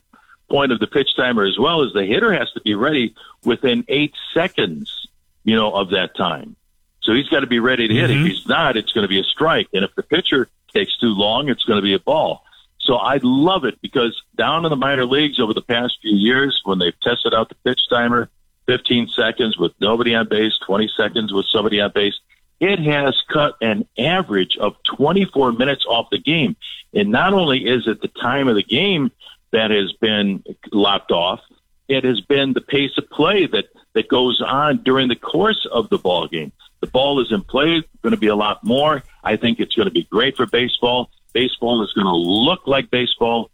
point 0.49 0.71
of 0.71 0.79
the 0.79 0.87
pitch 0.87 1.09
timer 1.15 1.43
as 1.43 1.57
well 1.57 1.81
is 1.81 1.91
the 1.93 2.05
hitter 2.05 2.31
has 2.33 2.51
to 2.51 2.61
be 2.61 2.75
ready 2.75 3.15
within 3.43 3.83
eight 3.87 4.13
seconds, 4.33 5.07
you 5.43 5.55
know, 5.55 5.73
of 5.73 5.89
that 5.89 6.15
time. 6.15 6.55
So 7.01 7.13
he's 7.13 7.27
got 7.29 7.39
to 7.39 7.47
be 7.47 7.59
ready 7.59 7.87
to 7.87 7.93
hit. 7.93 8.11
Mm-hmm. 8.11 8.25
If 8.25 8.31
he's 8.31 8.47
not, 8.47 8.77
it's 8.77 8.91
going 8.91 9.03
to 9.03 9.09
be 9.09 9.19
a 9.19 9.23
strike. 9.23 9.69
And 9.73 9.83
if 9.83 9.95
the 9.95 10.03
pitcher 10.03 10.49
takes 10.71 10.95
too 10.97 11.15
long, 11.15 11.49
it's 11.49 11.63
going 11.63 11.77
to 11.77 11.83
be 11.83 11.95
a 11.95 11.99
ball. 11.99 12.43
So 12.79 12.95
I 12.95 13.19
love 13.23 13.65
it 13.65 13.81
because 13.81 14.21
down 14.35 14.65
in 14.65 14.69
the 14.69 14.75
minor 14.75 15.05
leagues 15.05 15.39
over 15.39 15.53
the 15.53 15.61
past 15.61 15.97
few 16.01 16.15
years, 16.15 16.61
when 16.63 16.79
they've 16.79 16.99
tested 17.01 17.33
out 17.33 17.49
the 17.49 17.55
pitch 17.55 17.81
timer, 17.89 18.29
15 18.67 19.09
seconds 19.09 19.57
with 19.57 19.71
nobody 19.79 20.13
on 20.13 20.27
base, 20.27 20.53
20 20.65 20.91
seconds 20.95 21.33
with 21.33 21.45
somebody 21.51 21.81
on 21.81 21.91
base, 21.93 22.19
it 22.61 22.79
has 22.79 23.19
cut 23.27 23.55
an 23.59 23.87
average 23.97 24.55
of 24.55 24.75
24 24.95 25.51
minutes 25.53 25.83
off 25.89 26.07
the 26.11 26.19
game. 26.19 26.55
And 26.93 27.09
not 27.09 27.33
only 27.33 27.65
is 27.65 27.87
it 27.87 28.01
the 28.01 28.07
time 28.07 28.47
of 28.47 28.55
the 28.55 28.63
game 28.63 29.11
that 29.51 29.71
has 29.71 29.91
been 29.93 30.43
lopped 30.71 31.11
off, 31.11 31.41
it 31.89 32.03
has 32.03 32.21
been 32.21 32.53
the 32.53 32.61
pace 32.61 32.91
of 32.97 33.09
play 33.09 33.47
that, 33.47 33.65
that 33.93 34.07
goes 34.07 34.41
on 34.45 34.83
during 34.83 35.07
the 35.07 35.15
course 35.15 35.67
of 35.71 35.89
the 35.89 35.97
ball 35.97 36.27
game. 36.27 36.51
The 36.81 36.87
ball 36.87 37.19
is 37.19 37.31
in 37.31 37.41
play, 37.41 37.83
going 38.03 38.11
to 38.11 38.17
be 38.17 38.27
a 38.27 38.35
lot 38.35 38.63
more. 38.63 39.03
I 39.23 39.37
think 39.37 39.59
it's 39.59 39.75
going 39.75 39.87
to 39.87 39.93
be 39.93 40.03
great 40.03 40.37
for 40.37 40.45
baseball. 40.45 41.09
Baseball 41.33 41.83
is 41.83 41.91
going 41.93 42.05
to 42.05 42.15
look 42.15 42.67
like 42.67 42.91
baseball 42.91 43.49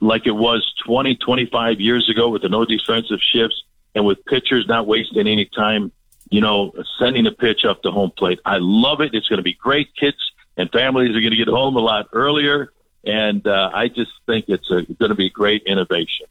like 0.00 0.26
it 0.26 0.32
was 0.32 0.72
20, 0.86 1.16
25 1.16 1.78
years 1.78 2.08
ago 2.08 2.30
with 2.30 2.40
the 2.40 2.48
no 2.48 2.64
defensive 2.64 3.20
shifts 3.20 3.62
and 3.94 4.06
with 4.06 4.24
pitchers 4.24 4.66
not 4.66 4.86
wasting 4.86 5.26
any 5.26 5.44
time 5.44 5.92
you 6.30 6.40
know, 6.40 6.72
sending 6.98 7.26
a 7.26 7.32
pitch 7.32 7.64
up 7.64 7.82
the 7.82 7.90
home 7.90 8.12
plate. 8.16 8.38
I 8.44 8.58
love 8.60 9.00
it. 9.00 9.14
It's 9.14 9.28
going 9.28 9.38
to 9.38 9.42
be 9.42 9.54
great. 9.54 9.94
Kids 9.96 10.16
and 10.56 10.70
families 10.70 11.10
are 11.10 11.20
going 11.20 11.32
to 11.32 11.36
get 11.36 11.48
home 11.48 11.76
a 11.76 11.80
lot 11.80 12.08
earlier. 12.12 12.72
And 13.04 13.46
uh, 13.46 13.70
I 13.74 13.88
just 13.88 14.12
think 14.26 14.46
it's 14.48 14.68
going 14.68 14.86
to 14.98 15.14
be 15.14 15.26
a 15.26 15.30
great 15.30 15.62
innovation. 15.66 16.26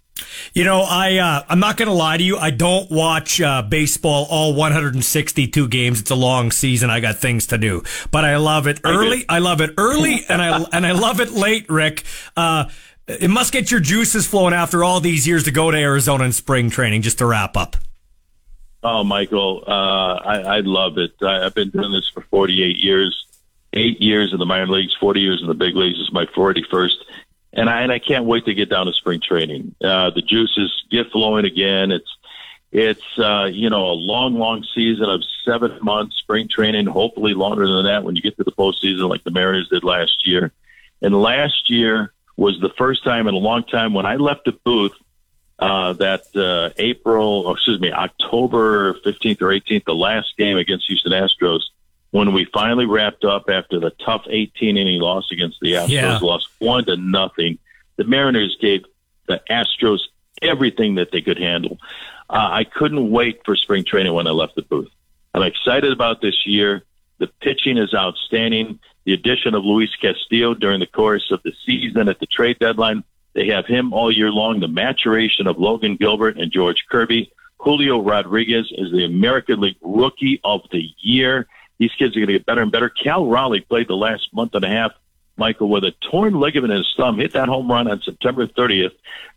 You 0.54 0.64
know, 0.64 0.82
I 0.88 1.18
uh, 1.18 1.43
I'm 1.50 1.60
not 1.60 1.78
going 1.78 1.88
to 1.88 1.93
lie 1.93 2.18
to 2.18 2.24
you. 2.24 2.38
I 2.38 2.52
don't 2.52 2.91
watch 2.91 3.39
uh, 3.41 3.62
baseball 3.62 4.28
all 4.30 4.54
162 4.54 5.68
games. 5.68 6.02
It's 6.02 6.12
a 6.12 6.16
long 6.16 6.52
season. 6.52 6.89
I 6.89 7.00
got 7.00 7.18
things 7.18 7.47
to 7.47 7.58
do, 7.58 7.84
but 8.12 8.26
I 8.26 8.38
love 8.38 8.68
it 8.68 8.82
early. 8.84 9.26
I, 9.30 9.38
I 9.38 9.39
love 9.39 9.62
it 9.62 9.72
early, 9.78 10.26
and 10.30 10.41
I 10.41 10.64
and 10.74 10.86
I 10.86 10.91
love 10.91 11.20
it 11.20 11.32
late. 11.32 11.70
Rick, 11.70 12.04
uh, 12.36 12.66
it 13.08 13.30
must 13.30 13.54
get 13.54 13.72
your 13.72 13.80
juices 13.80 14.28
flowing 14.28 14.54
after 14.54 14.84
all 14.84 15.00
these 15.00 15.26
years 15.26 15.45
to 15.45 15.52
go 15.52 15.72
to 15.72 15.78
Arizona 15.78 16.26
in 16.26 16.32
spring 16.34 16.70
training. 16.70 17.02
Just 17.02 17.20
to 17.20 17.26
wrap 17.26 17.56
up. 17.56 17.78
Oh, 18.82 19.03
Michael, 19.03 19.63
uh, 19.67 20.15
I, 20.15 20.41
I 20.41 20.59
love 20.61 20.97
it. 20.97 21.11
I, 21.21 21.45
I've 21.45 21.55
been 21.55 21.69
doing 21.69 21.91
this 21.91 22.09
for 22.09 22.21
48 22.21 22.77
years, 22.77 23.25
eight 23.73 24.01
years 24.01 24.32
in 24.32 24.39
the 24.39 24.45
minor 24.45 24.67
leagues, 24.67 24.95
40 24.99 25.19
years 25.19 25.41
in 25.41 25.47
the 25.47 25.53
big 25.53 25.75
leagues. 25.75 25.99
Is 25.99 26.11
my 26.13 26.25
41st 26.25 26.93
and 27.53 27.69
I 27.69 27.82
and 27.82 27.91
I 27.91 27.99
can't 27.99 28.25
wait 28.25 28.45
to 28.45 28.53
get 28.53 28.69
down 28.69 28.86
to 28.86 28.93
spring 28.93 29.21
training. 29.21 29.75
Uh, 29.84 30.11
the 30.11 30.21
juices 30.21 30.84
get 30.91 31.11
flowing 31.11 31.45
again. 31.45 31.91
It's 31.91 32.09
it's 32.71 33.19
uh, 33.19 33.45
you 33.51 33.69
know 33.69 33.86
a 33.86 33.93
long, 33.93 34.36
long 34.36 34.63
season 34.75 35.09
of 35.09 35.21
seven 35.45 35.80
months 35.82 36.17
spring 36.17 36.47
training. 36.49 36.86
Hopefully 36.86 37.34
longer 37.34 37.67
than 37.67 37.86
that 37.86 38.03
when 38.03 38.15
you 38.15 38.21
get 38.21 38.38
to 38.38 38.43
the 38.43 38.51
postseason, 38.51 39.09
like 39.09 39.23
the 39.23 39.32
Mariners 39.32 39.69
did 39.69 39.84
last 39.84 40.27
year. 40.27 40.51
And 41.01 41.19
last 41.19 41.69
year 41.69 42.13
was 42.38 42.59
the 42.61 42.69
first 42.77 43.03
time 43.03 43.27
in 43.27 43.34
a 43.34 43.38
long 43.38 43.63
time 43.63 43.93
when 43.93 44.05
I 44.05 44.15
left 44.17 44.45
the 44.45 44.51
booth. 44.51 44.93
Uh, 45.60 45.91
that 45.93 46.24
uh, 46.38 46.74
April, 46.78 47.41
or 47.45 47.55
excuse 47.55 47.82
me, 47.82 47.91
October 47.91 48.93
15th 49.05 49.41
or 49.41 49.47
18th, 49.47 49.84
the 49.84 49.93
last 49.93 50.38
game 50.38 50.57
against 50.57 50.88
Houston 50.88 51.12
Astros, 51.12 51.60
when 52.12 52.34
we 52.34 52.45
finally 52.45 52.86
wrapped 52.86 53.26
up 53.26 53.49
after 53.49 53.80
the 53.80 53.91
tough 54.03 54.24
18 54.30 54.78
inning 54.78 55.01
loss 55.01 55.30
against 55.32 55.57
the 55.62 55.74
Astros, 55.74 55.89
yeah. 55.89 56.18
lost 56.20 56.47
one 56.60 56.86
to 56.86 56.95
nothing. 56.95 57.60
The 57.97 58.05
Mariners 58.05 58.57
gave 58.62 58.86
the 59.28 59.41
Astros 59.49 59.99
everything 60.41 60.95
that 60.95 61.12
they 61.12 61.22
could 61.22 61.38
handle. 61.38 61.78
Uh, 62.30 62.49
I 62.51 62.64
couldn't 62.64 63.12
wait 63.12 63.41
for 63.43 63.55
spring 63.55 63.84
training 63.84 64.14
when 64.14 64.28
I 64.28 64.32
left 64.32 64.55
the 64.55 64.62
booth. 64.62 64.91
I'm 65.34 65.43
excited 65.43 65.91
about 65.91 66.22
this 66.22 66.45
year. 66.45 66.84
The 67.18 67.28
pitching 67.41 67.78
is 67.78 67.93
outstanding. 67.93 68.80
The 69.05 69.14
addition 69.14 69.55
of 69.55 69.64
Luis 69.64 69.89
Castillo 69.95 70.53
during 70.53 70.80
the 70.80 70.88
course 70.88 71.32
of 71.32 71.41
the 71.43 71.53
season 71.66 72.07
at 72.07 72.20
the 72.20 72.26
trade 72.26 72.60
deadline, 72.60 73.03
they 73.39 73.47
have 73.47 73.65
him 73.65 73.93
all 73.93 74.11
year 74.11 74.31
long. 74.31 74.59
The 74.59 74.67
maturation 74.67 75.47
of 75.47 75.57
Logan 75.57 75.95
Gilbert 75.95 76.37
and 76.37 76.51
George 76.51 76.83
Kirby. 76.91 77.31
Julio 77.57 78.01
Rodriguez 78.01 78.69
is 78.69 78.91
the 78.91 79.05
American 79.05 79.61
League 79.61 79.77
Rookie 79.81 80.41
of 80.43 80.63
the 80.73 80.89
Year. 80.97 81.47
These 81.77 81.93
kids 81.97 82.17
are 82.17 82.19
going 82.19 82.27
to 82.27 82.33
get 82.33 82.45
better 82.45 82.61
and 82.61 82.71
better. 82.71 82.89
Cal 82.89 83.25
Raleigh 83.27 83.61
played 83.61 83.87
the 83.87 83.95
last 83.95 84.33
month 84.33 84.55
and 84.55 84.65
a 84.65 84.67
half, 84.67 84.91
Michael, 85.37 85.69
with 85.69 85.85
a 85.85 85.93
torn 86.11 86.33
ligament 86.33 86.73
in 86.73 86.79
his 86.79 86.93
thumb, 86.97 87.17
hit 87.17 87.31
that 87.31 87.47
home 87.47 87.71
run 87.71 87.89
on 87.89 88.01
September 88.01 88.45
30th 88.45 88.91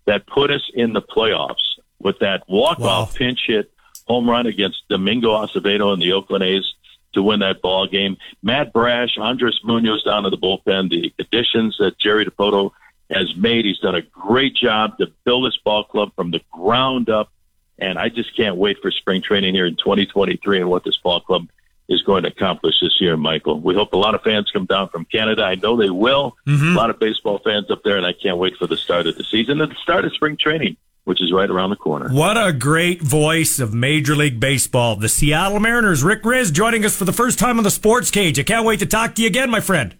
that 0.07 0.27
put 0.27 0.51
us 0.51 0.69
in 0.75 0.95
the 0.95 1.03
playoffs 1.03 1.79
with 2.01 2.19
that 2.19 2.43
walk-off 2.49 3.13
wow. 3.13 3.17
pinch 3.17 3.45
hit 3.47 3.71
home 4.09 4.29
run 4.29 4.49
against 4.49 4.83
Domingo 4.89 5.31
Acevedo 5.31 5.93
and 5.93 6.03
the 6.03 6.15
Oakland 6.15 6.43
A's 6.43 6.75
to 7.13 7.23
win 7.23 7.39
that 7.39 7.63
ball 7.63 7.87
game. 7.87 8.17
Matt 8.43 8.73
Brash, 8.73 9.17
Andres 9.17 9.61
Munoz 9.63 10.03
down 10.03 10.25
to 10.25 10.31
the 10.31 10.37
bullpen, 10.37 10.91
the 10.91 11.15
additions 11.21 11.77
that 11.79 12.01
Jerry 12.01 12.27
Dipoto 12.27 12.73
has 13.13 13.35
made. 13.37 13.65
He's 13.65 13.79
done 13.79 13.95
a 13.95 14.03
great 14.03 14.55
job 14.55 14.99
to 14.99 15.13
build 15.25 15.47
this 15.47 15.59
ball 15.65 15.85
club 15.85 16.13
from 16.17 16.31
the 16.31 16.41
ground 16.51 17.11
up. 17.11 17.31
And 17.79 17.99
I 17.99 18.09
just 18.09 18.37
can't 18.37 18.57
wait 18.57 18.79
for 18.81 18.91
spring 18.91 19.23
training 19.23 19.55
here 19.55 19.67
in 19.67 19.77
2023 19.77 20.61
and 20.61 20.71
what 20.71 20.85
this 20.85 20.97
ball 20.99 21.21
club 21.21 21.49
is 21.89 22.03
going 22.03 22.23
to 22.23 22.29
accomplish 22.29 22.77
this 22.81 23.01
year, 23.01 23.17
Michael. 23.17 23.61
We 23.61 23.75
hope 23.75 23.93
a 23.93 23.99
lot 23.99 24.15
of 24.15 24.23
fans 24.23 24.51
come 24.53 24.67
down 24.67 24.89
from 24.89 25.05
Canada. 25.05 25.43
I 25.43 25.57
know 25.57 25.77
they 25.77 25.91
will. 25.91 26.37
Mm-hmm. 26.47 26.77
A 26.77 26.79
lot 26.79 26.91
of 26.91 26.99
baseball 26.99 27.41
fans 27.45 27.71
up 27.71 27.83
there, 27.83 27.97
and 27.97 28.07
I 28.07 28.13
can't 28.13 28.39
wait 28.39 28.57
for 28.57 28.67
the 28.67 28.77
start 28.77 29.07
of 29.07 29.17
the 29.17 29.25
season 29.25 29.61
and 29.61 29.71
the 29.71 29.77
start 29.77 30.05
of 30.05 30.15
spring 30.15 30.37
training, 30.37 30.77
which 31.05 31.21
is 31.21 31.33
right 31.33 31.51
around 31.51 31.71
the 31.71 31.77
corner. 31.77 32.09
What 32.09 32.37
a 32.37 32.53
great 32.53 33.03
voice 33.03 33.59
of 33.59 33.75
Major 33.75 34.15
League 34.15 34.41
Baseball. 34.41 34.97
The 34.97 35.09
Seattle 35.09 35.61
Mariners, 35.61 36.03
Rick 36.05 36.23
Rizzs, 36.23 36.53
joining 36.53 36.85
us 36.85 36.97
for 36.97 37.05
the 37.05 37.13
first 37.13 37.39
time 37.39 37.59
on 37.59 37.65
the 37.65 37.71
Sports 37.71 38.11
Cage. 38.11 38.39
I 38.39 38.45
can't 38.45 38.65
wait 38.65 38.79
to 38.79 38.87
talk 38.87 39.15
to 39.17 39.23
you 39.23 39.29
again, 39.29 39.51
my 39.51 39.61
friend. 39.61 39.97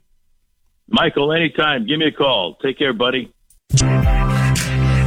Michael, 0.93 1.33
anytime. 1.33 1.87
Give 1.87 1.99
me 1.99 2.07
a 2.07 2.13
call. 2.13 2.57
Take 2.63 2.79
care, 2.79 2.93
buddy. 2.93 3.33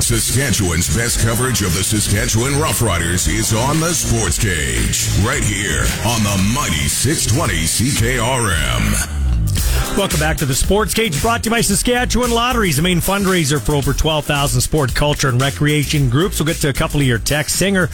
Saskatchewan's 0.02 0.96
best 0.96 1.20
coverage 1.26 1.62
of 1.62 1.74
the 1.74 1.84
Saskatchewan 1.84 2.54
Roughriders 2.54 3.28
is 3.28 3.54
on 3.54 3.80
the 3.80 3.94
Sports 3.94 4.38
Cage, 4.38 5.08
right 5.26 5.44
here 5.44 5.82
on 6.06 6.24
the 6.24 6.54
mighty 6.54 6.88
620 6.88 7.54
CKRM. 7.66 9.16
Welcome 9.98 10.20
back 10.20 10.38
to 10.38 10.46
the 10.46 10.56
Sports 10.56 10.94
Cage, 10.94 11.22
brought 11.22 11.44
to 11.44 11.48
you 11.48 11.52
by 11.52 11.62
Saskatchewan 11.62 12.32
Lotteries, 12.32 12.78
the 12.78 12.82
main 12.82 12.98
fundraiser 12.98 13.62
for 13.62 13.76
over 13.76 13.94
12,000 13.94 14.62
sport, 14.62 14.94
culture, 14.94 15.30
and 15.30 15.42
recreation 15.42 16.10
groups. 16.10 16.40
We'll 16.40 16.48
get 16.48 16.58
to 16.58 16.70
a 16.70 16.74
couple 16.74 17.00
of 17.00 17.08
your 17.08 17.20
texts. 17.20 17.62
Zinger 17.62 17.90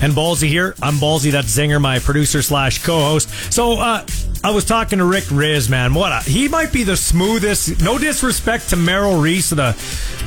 and 0.00 0.12
Ballsy 0.12 0.48
here. 0.48 0.74
I'm 0.82 0.94
Ballsy, 0.94 1.32
that's 1.32 1.56
Zinger, 1.56 1.80
my 1.80 1.98
producer 1.98 2.42
slash 2.42 2.84
co-host. 2.84 3.28
So, 3.52 3.78
uh, 3.78 4.06
I 4.42 4.52
was 4.52 4.64
talking 4.64 5.00
to 5.00 5.04
Rick 5.04 5.24
Rizzs, 5.24 5.68
man. 5.68 5.94
What 5.94 6.12
a, 6.12 6.30
he 6.30 6.46
might 6.48 6.72
be 6.72 6.84
the 6.84 6.96
smoothest. 6.96 7.82
No 7.82 7.98
disrespect 7.98 8.70
to 8.70 8.76
Merrill 8.76 9.20
Reese 9.20 9.50
of 9.50 9.56
the 9.56 9.68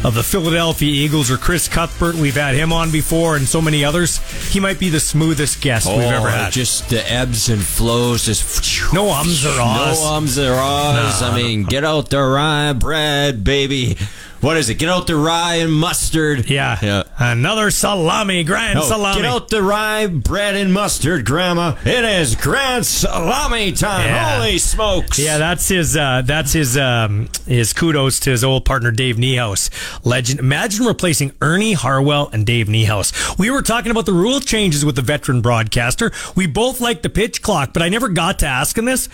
of 0.05 0.15
the 0.15 0.23
Philadelphia 0.23 0.91
Eagles 0.91 1.31
or 1.31 1.37
Chris 1.37 1.69
Cuthbert. 1.69 2.15
We've 2.15 2.35
had 2.35 2.55
him 2.55 2.73
on 2.73 2.91
before, 2.91 3.37
and 3.37 3.47
so 3.47 3.61
many 3.61 3.85
others. 3.85 4.17
He 4.51 4.59
might 4.59 4.79
be 4.79 4.89
the 4.89 4.99
smoothest 4.99 5.61
guest 5.61 5.87
oh, 5.89 5.97
we've 5.97 6.07
ever 6.07 6.29
had. 6.29 6.51
Just 6.51 6.89
the 6.89 7.09
ebbs 7.09 7.47
and 7.47 7.61
flows, 7.61 8.25
just 8.25 8.93
no 8.93 9.11
ums 9.11 9.45
or 9.45 9.61
ahs. 9.61 10.01
No 10.01 10.13
ums 10.13 10.37
or 10.37 10.55
ahs. 10.55 11.21
No, 11.21 11.29
I 11.29 11.35
mean, 11.37 11.63
get 11.63 11.85
out 11.85 12.09
the 12.09 12.21
rye 12.21 12.73
bread, 12.73 13.45
baby 13.45 13.97
what 14.41 14.57
is 14.57 14.69
it? 14.69 14.75
Get 14.75 14.89
out 14.89 15.07
the 15.07 15.15
rye 15.15 15.55
and 15.57 15.71
mustard. 15.71 16.49
Yeah. 16.49 16.77
yeah. 16.81 17.03
Another 17.21 17.69
salami, 17.69 18.43
grand 18.43 18.79
no, 18.79 18.81
salami. 18.81 19.21
Get 19.21 19.25
out 19.25 19.49
the 19.49 19.61
rye, 19.61 20.07
bread, 20.07 20.55
and 20.55 20.73
mustard, 20.73 21.23
Grandma. 21.23 21.75
It 21.85 22.03
is 22.03 22.35
grand 22.35 22.83
salami 22.83 23.73
time. 23.73 24.07
Yeah. 24.07 24.37
Holy 24.37 24.57
smokes. 24.57 25.19
Yeah, 25.19 25.37
that's 25.37 25.67
his 25.67 25.95
uh, 25.95 26.23
that's 26.25 26.53
his 26.53 26.75
um, 26.77 27.29
his 27.45 27.73
kudos 27.73 28.19
to 28.21 28.31
his 28.31 28.43
old 28.43 28.65
partner 28.65 28.89
Dave 28.89 29.17
Niehaus. 29.17 29.69
Legend. 30.03 30.39
Imagine 30.39 30.85
replacing 30.87 31.31
Ernie 31.41 31.73
Harwell 31.73 32.29
and 32.33 32.43
Dave 32.43 32.65
Niehaus. 32.65 33.37
We 33.37 33.51
were 33.51 33.61
talking 33.61 33.91
about 33.91 34.07
the 34.07 34.13
rule 34.13 34.39
changes 34.39 34.83
with 34.83 34.95
the 34.95 35.03
veteran 35.03 35.41
broadcaster. 35.41 36.11
We 36.35 36.47
both 36.47 36.81
like 36.81 37.03
the 37.03 37.09
pitch 37.09 37.43
clock, 37.43 37.71
but 37.71 37.83
I 37.83 37.89
never 37.89 38.09
got 38.09 38.39
to 38.39 38.47
asking 38.47 38.85
this. 38.85 39.09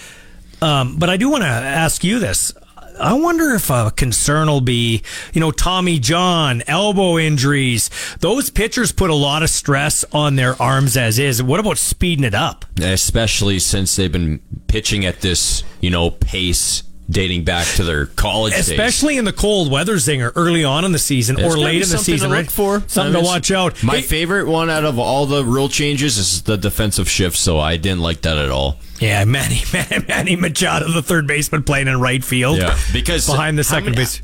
Um, 0.61 0.97
but 0.97 1.09
I 1.09 1.17
do 1.17 1.29
want 1.29 1.43
to 1.43 1.49
ask 1.49 2.05
you 2.05 2.19
this. 2.19 2.53
I 2.99 3.13
wonder 3.13 3.53
if 3.53 3.69
a 3.69 3.91
concern 3.91 4.47
will 4.47 4.61
be, 4.61 5.03
you 5.33 5.39
know, 5.39 5.51
Tommy 5.51 5.99
John, 5.99 6.63
elbow 6.67 7.17
injuries. 7.17 7.89
Those 8.19 8.49
pitchers 8.49 8.91
put 8.91 9.09
a 9.09 9.15
lot 9.15 9.43
of 9.43 9.49
stress 9.49 10.03
on 10.11 10.35
their 10.35 10.59
arms 10.61 10.97
as 10.97 11.19
is. 11.19 11.41
What 11.41 11.59
about 11.59 11.77
speeding 11.77 12.25
it 12.25 12.33
up? 12.33 12.65
Especially 12.81 13.59
since 13.59 13.95
they've 13.95 14.11
been 14.11 14.39
pitching 14.67 15.05
at 15.05 15.21
this, 15.21 15.63
you 15.81 15.89
know, 15.89 16.11
pace 16.11 16.83
dating 17.09 17.43
back 17.43 17.65
to 17.75 17.83
their 17.83 18.07
college 18.07 18.53
days. 18.53 18.69
especially 18.69 19.13
days. 19.13 19.19
in 19.19 19.25
the 19.25 19.33
cold 19.33 19.71
weather 19.71 19.95
zinger 19.95 20.31
early 20.35 20.63
on 20.63 20.83
in 20.83 20.91
the 20.91 20.99
season 20.99 21.39
or 21.41 21.57
late 21.57 21.81
in 21.81 21.89
the 21.89 21.97
season 21.97 22.29
right 22.29 22.51
for 22.51 22.83
something 22.87 23.13
to 23.13 23.25
watch 23.25 23.49
out 23.49 23.81
my 23.81 23.97
hey, 23.97 24.01
favorite 24.01 24.47
one 24.47 24.69
out 24.69 24.83
of 24.83 24.99
all 24.99 25.25
the 25.25 25.43
rule 25.45 25.69
changes 25.69 26.17
is 26.17 26.43
the 26.43 26.57
defensive 26.57 27.09
shift 27.09 27.37
so 27.37 27.59
i 27.59 27.77
didn't 27.77 28.01
like 28.01 28.21
that 28.21 28.37
at 28.37 28.51
all 28.51 28.77
yeah, 28.99 29.23
Manny, 29.25 29.61
Manny, 29.73 30.05
Manny 30.07 30.35
Machado, 30.35 30.91
the 30.91 31.01
third 31.01 31.27
baseman, 31.27 31.63
playing 31.63 31.87
in 31.87 31.99
right 31.99 32.23
field. 32.23 32.57
Yeah, 32.57 32.77
because 32.91 33.27
behind 33.27 33.57
the 33.57 33.63
second 33.63 33.91
many, 33.91 33.97
base. 33.97 34.21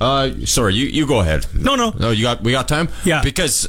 Uh, 0.00 0.30
sorry, 0.44 0.74
you 0.74 0.86
you 0.86 1.06
go 1.06 1.20
ahead. 1.20 1.46
No, 1.54 1.74
no, 1.74 1.90
no. 1.90 2.10
You 2.10 2.22
got 2.22 2.42
we 2.42 2.52
got 2.52 2.68
time. 2.68 2.88
Yeah, 3.04 3.22
because 3.22 3.68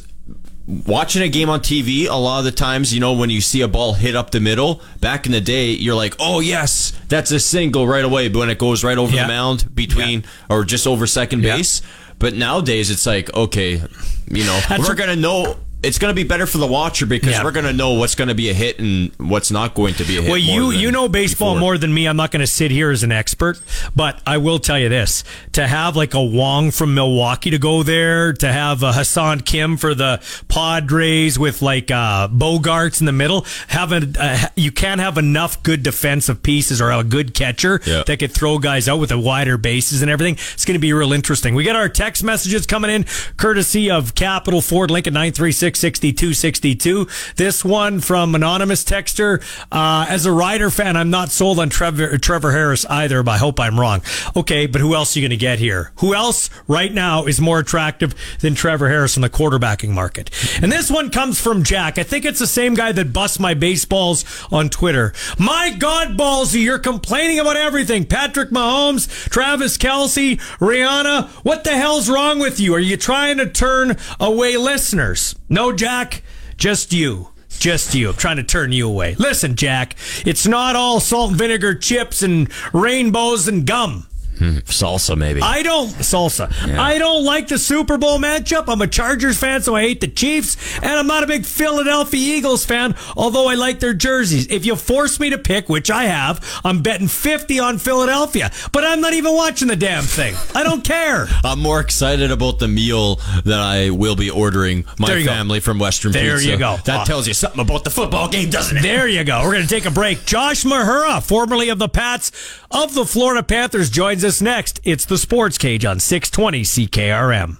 watching 0.67 1.21
a 1.21 1.29
game 1.29 1.49
on 1.49 1.59
TV, 1.59 2.07
a 2.07 2.15
lot 2.15 2.39
of 2.39 2.45
the 2.45 2.51
times, 2.51 2.93
you 2.93 2.99
know, 2.99 3.13
when 3.13 3.29
you 3.29 3.41
see 3.41 3.61
a 3.61 3.67
ball 3.67 3.93
hit 3.93 4.15
up 4.15 4.31
the 4.31 4.39
middle, 4.39 4.81
back 4.99 5.25
in 5.25 5.31
the 5.31 5.41
day, 5.41 5.71
you're 5.71 5.95
like, 5.95 6.15
oh, 6.19 6.39
yes, 6.39 6.93
that's 7.09 7.31
a 7.31 7.39
single 7.39 7.87
right 7.87 8.05
away. 8.05 8.29
But 8.29 8.39
when 8.39 8.49
it 8.49 8.59
goes 8.59 8.83
right 8.83 8.97
over 8.97 9.13
yeah. 9.13 9.23
the 9.23 9.27
mound 9.27 9.73
between 9.75 10.21
yeah. 10.21 10.27
or 10.49 10.63
just 10.63 10.87
over 10.87 11.07
second 11.07 11.41
base. 11.41 11.81
Yeah. 11.81 11.87
But 12.19 12.35
nowadays, 12.35 12.89
it's 12.89 13.05
like, 13.05 13.33
okay, 13.33 13.81
you 14.27 14.45
know, 14.45 14.61
that's 14.69 14.87
we're 14.87 14.95
going 14.95 15.09
to 15.09 15.15
know 15.15 15.57
it's 15.83 15.99
going 15.99 16.11
to 16.11 16.15
be 16.15 16.27
better 16.27 16.45
for 16.45 16.57
the 16.57 16.67
watcher 16.67 17.05
because 17.05 17.31
yeah. 17.31 17.43
we're 17.43 17.51
going 17.51 17.65
to 17.65 17.73
know 17.73 17.93
what's 17.93 18.15
going 18.15 18.29
to 18.29 18.35
be 18.35 18.49
a 18.49 18.53
hit 18.53 18.79
and 18.79 19.11
what's 19.17 19.51
not 19.51 19.73
going 19.73 19.93
to 19.95 20.05
be 20.05 20.17
a 20.17 20.21
hit. 20.21 20.29
Well, 20.29 20.39
you 20.39 20.71
you 20.71 20.91
know 20.91 21.09
baseball 21.09 21.55
before. 21.55 21.59
more 21.59 21.77
than 21.77 21.93
me. 21.93 22.07
I'm 22.07 22.15
not 22.15 22.31
going 22.31 22.39
to 22.39 22.47
sit 22.47 22.71
here 22.71 22.89
as 22.89 23.03
an 23.03 23.11
expert, 23.11 23.59
but 23.95 24.21
I 24.25 24.37
will 24.37 24.59
tell 24.59 24.79
you 24.79 24.87
this: 24.89 25.23
to 25.51 25.67
have 25.67 25.95
like 25.95 26.13
a 26.13 26.23
Wong 26.23 26.71
from 26.71 26.95
Milwaukee 26.95 27.49
to 27.49 27.57
go 27.57 27.83
there, 27.83 28.33
to 28.33 28.51
have 28.51 28.81
a 28.81 28.93
Ha-Seong 28.93 29.45
Kim 29.45 29.75
for 29.77 29.93
the 29.93 30.21
Padres 30.47 31.37
with 31.37 31.61
like 31.61 31.91
uh, 31.91 32.29
Bogaerts 32.29 33.01
in 33.01 33.05
the 33.05 33.11
middle, 33.11 33.45
have 33.67 33.91
a, 33.91 34.07
uh, 34.19 34.47
you 34.55 34.71
can't 34.71 35.01
have 35.01 35.17
enough 35.17 35.61
good 35.63 35.83
defensive 35.83 36.41
pieces 36.41 36.79
or 36.79 36.91
a 36.91 37.03
good 37.03 37.33
catcher 37.33 37.81
yeah. 37.85 38.03
that 38.07 38.19
could 38.19 38.31
throw 38.31 38.57
guys 38.57 38.87
out 38.87 38.99
with 38.99 39.09
the 39.09 39.19
wider 39.19 39.57
bases 39.57 40.01
and 40.01 40.09
everything. 40.09 40.35
It's 40.53 40.63
going 40.65 40.75
to 40.75 40.79
be 40.79 40.93
real 40.93 41.11
interesting. 41.11 41.55
We 41.55 41.63
get 41.63 41.75
our 41.75 41.89
text 41.89 42.23
messages 42.23 42.65
coming 42.65 42.89
in 42.89 43.05
courtesy 43.35 43.91
of 43.91 44.15
Capital 44.15 44.61
Ford 44.61 44.89
Lincoln 44.89 45.13
nine 45.13 45.33
three 45.33 45.51
six 45.51 45.72
66262. 45.75 47.07
This 47.35 47.63
one 47.63 47.99
from 47.99 48.35
anonymous 48.35 48.83
texter. 48.83 49.41
Uh, 49.71 50.05
as 50.09 50.25
a 50.25 50.31
Rider 50.31 50.69
fan, 50.69 50.97
I'm 50.97 51.09
not 51.09 51.29
sold 51.31 51.59
on 51.59 51.69
Trevor, 51.69 52.17
Trevor 52.17 52.51
Harris 52.51 52.85
either, 52.85 53.23
but 53.23 53.31
I 53.31 53.37
hope 53.37 53.59
I'm 53.59 53.79
wrong. 53.79 54.01
Okay, 54.35 54.65
but 54.65 54.81
who 54.81 54.95
else 54.95 55.15
are 55.15 55.19
you 55.19 55.23
going 55.23 55.37
to 55.37 55.37
get 55.37 55.59
here? 55.59 55.91
Who 55.97 56.13
else 56.13 56.49
right 56.67 56.93
now 56.93 57.25
is 57.25 57.39
more 57.39 57.59
attractive 57.59 58.15
than 58.39 58.55
Trevor 58.55 58.89
Harris 58.89 59.15
in 59.15 59.21
the 59.21 59.29
quarterbacking 59.29 59.89
market? 59.89 60.29
And 60.61 60.71
this 60.71 60.89
one 60.91 61.09
comes 61.09 61.39
from 61.39 61.63
Jack. 61.63 61.97
I 61.97 62.03
think 62.03 62.25
it's 62.25 62.39
the 62.39 62.47
same 62.47 62.73
guy 62.73 62.91
that 62.91 63.13
busts 63.13 63.39
my 63.39 63.53
baseballs 63.53 64.25
on 64.51 64.69
Twitter. 64.69 65.13
My 65.37 65.75
God, 65.77 66.17
Ballsy, 66.17 66.61
you're 66.61 66.79
complaining 66.79 67.39
about 67.39 67.57
everything. 67.57 68.05
Patrick 68.05 68.49
Mahomes, 68.49 69.07
Travis 69.29 69.77
Kelce, 69.77 70.37
Rihanna. 70.59 71.27
What 71.43 71.63
the 71.63 71.71
hell's 71.71 72.09
wrong 72.09 72.39
with 72.39 72.59
you? 72.59 72.73
Are 72.75 72.79
you 72.79 72.97
trying 72.97 73.37
to 73.37 73.49
turn 73.49 73.97
away 74.19 74.57
listeners? 74.57 75.35
No, 75.49 75.62
Jack, 75.71 76.23
just 76.57 76.93
you. 76.93 77.29
Just 77.59 77.93
you. 77.93 78.09
I'm 78.09 78.15
trying 78.15 78.37
to 78.37 78.43
turn 78.43 78.71
you 78.71 78.87
away. 78.87 79.15
Listen, 79.15 79.55
Jack, 79.55 79.95
it's 80.25 80.45
not 80.45 80.75
all 80.75 80.99
salt 80.99 81.29
and 81.29 81.39
vinegar 81.39 81.75
chips 81.75 82.21
and 82.21 82.49
rainbows 82.73 83.47
and 83.47 83.65
gum. 83.65 84.07
Hmm, 84.43 84.57
salsa, 84.65 85.17
maybe. 85.17 85.41
I 85.41 85.63
don't 85.63 85.87
salsa. 85.87 86.51
Yeah. 86.67 86.81
I 86.81 86.97
don't 86.97 87.23
like 87.23 87.47
the 87.47 87.57
Super 87.57 87.97
Bowl 87.97 88.19
matchup. 88.19 88.65
I'm 88.67 88.81
a 88.81 88.87
Chargers 88.87 89.37
fan, 89.37 89.61
so 89.61 89.73
I 89.73 89.83
hate 89.83 90.01
the 90.01 90.07
Chiefs, 90.09 90.57
and 90.79 90.91
I'm 90.91 91.07
not 91.07 91.23
a 91.23 91.27
big 91.27 91.45
Philadelphia 91.45 92.35
Eagles 92.37 92.65
fan. 92.65 92.93
Although 93.15 93.47
I 93.47 93.53
like 93.53 93.79
their 93.79 93.93
jerseys. 93.93 94.47
If 94.51 94.65
you 94.65 94.75
force 94.75 95.17
me 95.17 95.29
to 95.29 95.37
pick, 95.37 95.69
which 95.69 95.89
I 95.89 96.05
have, 96.05 96.43
I'm 96.65 96.81
betting 96.81 97.07
50 97.07 97.57
on 97.59 97.77
Philadelphia. 97.77 98.51
But 98.73 98.83
I'm 98.83 98.99
not 98.99 99.13
even 99.13 99.33
watching 99.33 99.69
the 99.69 99.77
damn 99.77 100.03
thing. 100.03 100.35
I 100.53 100.63
don't 100.63 100.83
care. 100.83 101.27
I'm 101.45 101.59
more 101.61 101.79
excited 101.79 102.29
about 102.29 102.59
the 102.59 102.67
meal 102.67 103.15
that 103.45 103.61
I 103.61 103.91
will 103.91 104.17
be 104.17 104.29
ordering 104.29 104.83
my 104.99 105.23
family 105.23 105.59
go. 105.59 105.63
from 105.63 105.79
Western 105.79 106.11
there 106.11 106.35
Pizza. 106.35 106.51
you 106.51 106.57
go. 106.57 106.75
That 106.83 107.01
uh, 107.01 107.05
tells 107.05 107.29
you 107.29 107.33
something 107.33 107.61
about 107.61 107.85
the 107.85 107.91
football 107.91 108.27
game, 108.27 108.49
doesn't 108.49 108.75
it? 108.75 108.83
There 108.83 109.07
you 109.07 109.23
go. 109.23 109.41
We're 109.43 109.53
going 109.53 109.67
to 109.67 109.73
take 109.73 109.85
a 109.85 109.91
break. 109.91 110.25
Josh 110.25 110.65
Mahura, 110.65 111.23
formerly 111.23 111.69
of 111.69 111.79
the 111.79 111.87
Pats 111.87 112.31
of 112.71 112.93
the 112.93 113.05
Florida 113.05 113.41
Panthers, 113.41 113.89
joins 113.89 114.25
us 114.25 114.32
next. 114.41 114.79
It's 114.83 115.05
the 115.05 115.17
Sports 115.17 115.57
Cage 115.57 115.85
on 115.85 115.99
620 115.99 116.63
CKRM. 116.63 117.59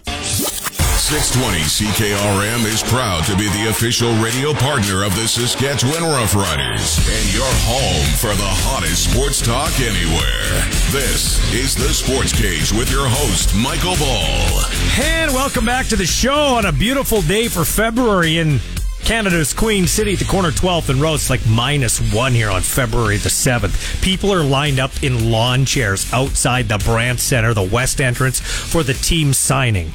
620 1.03 1.59
CKRM 1.67 2.65
is 2.65 2.81
proud 2.83 3.23
to 3.25 3.35
be 3.35 3.47
the 3.49 3.69
official 3.69 4.11
radio 4.23 4.53
partner 4.53 5.03
of 5.03 5.13
the 5.15 5.27
Saskatchewan 5.27 6.01
Roughriders 6.01 6.97
and 7.05 7.33
your 7.35 7.45
home 7.67 8.07
for 8.17 8.33
the 8.39 8.49
hottest 8.65 9.11
sports 9.11 9.41
talk 9.41 9.69
anywhere. 9.81 10.63
This 10.89 11.37
is 11.53 11.75
the 11.75 11.93
Sports 11.93 12.31
Cage 12.31 12.71
with 12.71 12.89
your 12.89 13.05
host, 13.05 13.53
Michael 13.53 13.97
Ball. 13.97 14.63
And 15.03 15.33
welcome 15.33 15.65
back 15.65 15.87
to 15.87 15.95
the 15.95 16.05
show 16.05 16.55
on 16.55 16.65
a 16.65 16.71
beautiful 16.71 17.21
day 17.21 17.47
for 17.47 17.65
February 17.65 18.37
in 18.37 18.59
Canada's 19.05 19.53
Queen 19.53 19.85
City 19.85 20.13
at 20.13 20.19
the 20.19 20.25
corner 20.25 20.51
12th 20.51 20.89
and 20.89 21.01
Rose. 21.01 21.29
Like 21.29 21.45
minus 21.45 21.99
one 22.13 22.31
here 22.31 22.49
on 22.49 22.61
February 22.61 23.17
the 23.17 23.29
7th. 23.29 24.01
People 24.01 24.33
are 24.33 24.43
lined 24.43 24.79
up 24.79 24.91
in 25.03 25.29
lawn 25.29 25.65
chairs 25.65 26.11
outside 26.13 26.69
the 26.69 26.77
Brandt 26.77 27.19
Center, 27.19 27.53
the 27.53 27.61
west 27.61 27.99
entrance, 27.99 28.39
for 28.39 28.81
the 28.81 28.93
team 28.93 29.33
signing. 29.33 29.91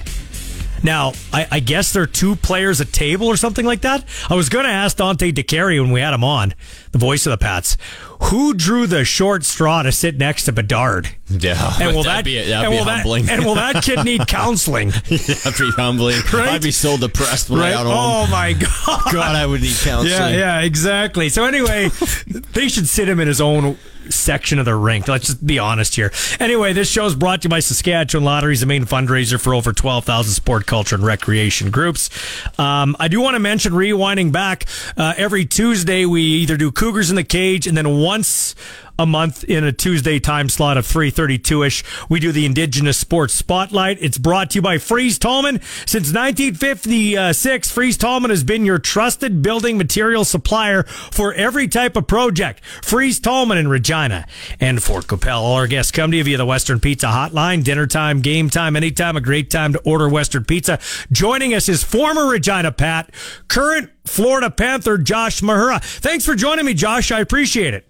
Now, 0.82 1.12
I, 1.32 1.46
I 1.50 1.60
guess 1.60 1.92
there 1.92 2.02
are 2.02 2.06
two 2.06 2.36
players 2.36 2.80
a 2.80 2.84
table 2.84 3.26
or 3.26 3.36
something 3.36 3.66
like 3.66 3.82
that. 3.82 4.04
I 4.28 4.34
was 4.34 4.48
going 4.48 4.64
to 4.64 4.70
ask 4.70 4.96
Dante 4.96 5.32
DeCarry 5.32 5.80
when 5.80 5.90
we 5.90 6.00
had 6.00 6.14
him 6.14 6.24
on, 6.24 6.54
the 6.92 6.98
voice 6.98 7.26
of 7.26 7.30
the 7.30 7.38
Pats, 7.38 7.76
who 8.22 8.54
drew 8.54 8.86
the 8.86 9.04
short 9.04 9.44
straw 9.44 9.82
to 9.82 9.92
sit 9.92 10.18
next 10.18 10.44
to 10.44 10.52
Bedard? 10.52 11.08
Yeah, 11.28 11.72
and 11.80 11.94
will 11.94 12.02
that 12.04 12.24
be, 12.24 12.38
and 12.38 12.70
will 12.70 12.84
humbling? 12.84 13.26
That, 13.26 13.38
and 13.38 13.44
will 13.44 13.54
that 13.54 13.82
kid 13.84 14.04
need 14.04 14.26
counseling? 14.28 14.90
that'd 14.90 15.58
be 15.58 15.70
humbling. 15.72 16.16
Right? 16.32 16.50
I'd 16.50 16.62
be 16.62 16.70
so 16.70 16.96
depressed 16.96 17.48
when 17.48 17.60
right? 17.60 17.70
I 17.70 17.72
got 17.72 17.86
home. 17.86 17.94
Oh 17.96 18.26
my 18.30 18.52
god! 18.52 19.12
God, 19.12 19.36
I 19.36 19.46
would 19.46 19.60
need 19.60 19.76
counseling. 19.82 20.12
Yeah, 20.12 20.28
yeah, 20.28 20.60
exactly. 20.60 21.28
So 21.28 21.44
anyway, 21.44 21.88
they 22.52 22.68
should 22.68 22.86
sit 22.86 23.08
him 23.08 23.18
in 23.18 23.28
his 23.28 23.40
own 23.40 23.76
section 24.10 24.58
of 24.58 24.64
the 24.64 24.74
rink. 24.74 25.08
Let's 25.08 25.26
just 25.26 25.46
be 25.46 25.58
honest 25.58 25.96
here. 25.96 26.12
Anyway, 26.40 26.72
this 26.72 26.90
show 26.90 27.06
is 27.06 27.14
brought 27.14 27.42
to 27.42 27.46
you 27.46 27.50
by 27.50 27.60
Saskatchewan 27.60 28.24
Lotteries, 28.24 28.60
the 28.60 28.66
main 28.66 28.84
fundraiser 28.84 29.40
for 29.40 29.54
over 29.54 29.72
12,000 29.72 30.32
sport, 30.32 30.66
culture, 30.66 30.94
and 30.94 31.04
recreation 31.04 31.70
groups. 31.70 32.10
Um, 32.58 32.96
I 32.98 33.08
do 33.08 33.20
want 33.20 33.34
to 33.34 33.40
mention, 33.40 33.72
rewinding 33.72 34.32
back, 34.32 34.66
uh, 34.96 35.14
every 35.16 35.44
Tuesday 35.44 36.04
we 36.04 36.22
either 36.22 36.56
do 36.56 36.70
Cougars 36.70 37.10
in 37.10 37.16
the 37.16 37.24
Cage 37.24 37.66
and 37.66 37.76
then 37.76 37.98
once 37.98 38.54
a 38.98 39.06
month 39.06 39.44
in 39.44 39.62
a 39.62 39.70
Tuesday 39.70 40.18
time 40.18 40.48
slot 40.48 40.76
of 40.76 40.84
332-ish. 40.84 41.84
We 42.08 42.18
do 42.18 42.32
the 42.32 42.44
Indigenous 42.44 42.98
Sports 42.98 43.32
Spotlight. 43.32 43.98
It's 44.00 44.18
brought 44.18 44.50
to 44.50 44.56
you 44.56 44.62
by 44.62 44.78
Fries 44.78 45.18
Tallman. 45.18 45.60
Since 45.86 46.12
1956, 46.12 47.70
Fries 47.70 47.96
Tallman 47.96 48.30
has 48.30 48.42
been 48.42 48.64
your 48.64 48.80
trusted 48.80 49.40
building 49.40 49.78
material 49.78 50.24
supplier 50.24 50.82
for 50.82 51.32
every 51.34 51.68
type 51.68 51.96
of 51.96 52.08
project. 52.08 52.64
Fries 52.82 53.20
Tallman 53.20 53.56
in 53.56 53.68
Regina 53.68 54.26
and 54.58 54.82
Fort 54.82 55.06
Qu'Appelle. 55.06 55.42
All 55.42 55.54
our 55.54 55.68
guests 55.68 55.92
come 55.92 56.10
to 56.10 56.16
you 56.16 56.24
via 56.24 56.36
the 56.36 56.46
Western 56.46 56.80
Pizza 56.80 57.06
Hotline. 57.06 57.62
Dinner 57.62 57.86
time, 57.86 58.20
game 58.20 58.50
time, 58.50 58.74
anytime, 58.74 59.16
a 59.16 59.20
great 59.20 59.48
time 59.48 59.72
to 59.74 59.78
order 59.80 60.08
Western 60.08 60.44
Pizza. 60.44 60.80
Joining 61.12 61.54
us 61.54 61.68
is 61.68 61.84
former 61.84 62.26
Regina 62.26 62.72
Pat, 62.72 63.12
current 63.46 63.90
Florida 64.04 64.50
Panther 64.50 64.98
Josh 64.98 65.40
Mahura. 65.40 65.80
Thanks 65.80 66.24
for 66.24 66.34
joining 66.34 66.64
me, 66.64 66.74
Josh. 66.74 67.12
I 67.12 67.20
appreciate 67.20 67.74
it. 67.74 67.86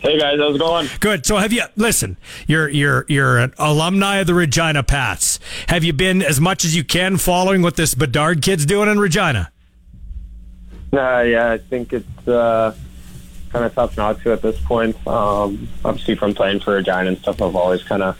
Hey 0.00 0.18
guys, 0.18 0.38
how's 0.40 0.56
it 0.56 0.58
going? 0.58 0.88
Good. 0.98 1.24
So 1.24 1.36
have 1.36 1.52
you 1.52 1.62
listen, 1.76 2.16
you're 2.48 2.68
you're 2.68 3.04
you're 3.08 3.38
an 3.38 3.54
alumni 3.56 4.16
of 4.16 4.26
the 4.26 4.34
Regina 4.34 4.82
Pats. 4.82 5.38
Have 5.68 5.84
you 5.84 5.92
been 5.92 6.22
as 6.22 6.40
much 6.40 6.64
as 6.64 6.74
you 6.74 6.82
can 6.82 7.18
following 7.18 7.62
what 7.62 7.76
this 7.76 7.94
Bedard 7.94 8.42
kid's 8.42 8.66
doing 8.66 8.88
in 8.88 8.98
Regina? 8.98 9.52
Uh, 10.92 11.20
yeah, 11.20 11.52
I 11.52 11.58
think 11.58 11.92
it's 11.92 12.28
uh, 12.28 12.74
kind 13.50 13.64
of 13.64 13.74
tough 13.74 13.96
not 13.96 14.20
to 14.22 14.32
at 14.32 14.42
this 14.42 14.58
point. 14.60 14.94
Um, 15.06 15.68
obviously, 15.84 16.16
from 16.16 16.34
playing 16.34 16.60
for 16.60 16.74
Regina 16.74 17.06
and 17.06 17.18
stuff, 17.18 17.40
I've 17.40 17.54
always 17.54 17.82
kind 17.82 18.02
of, 18.02 18.18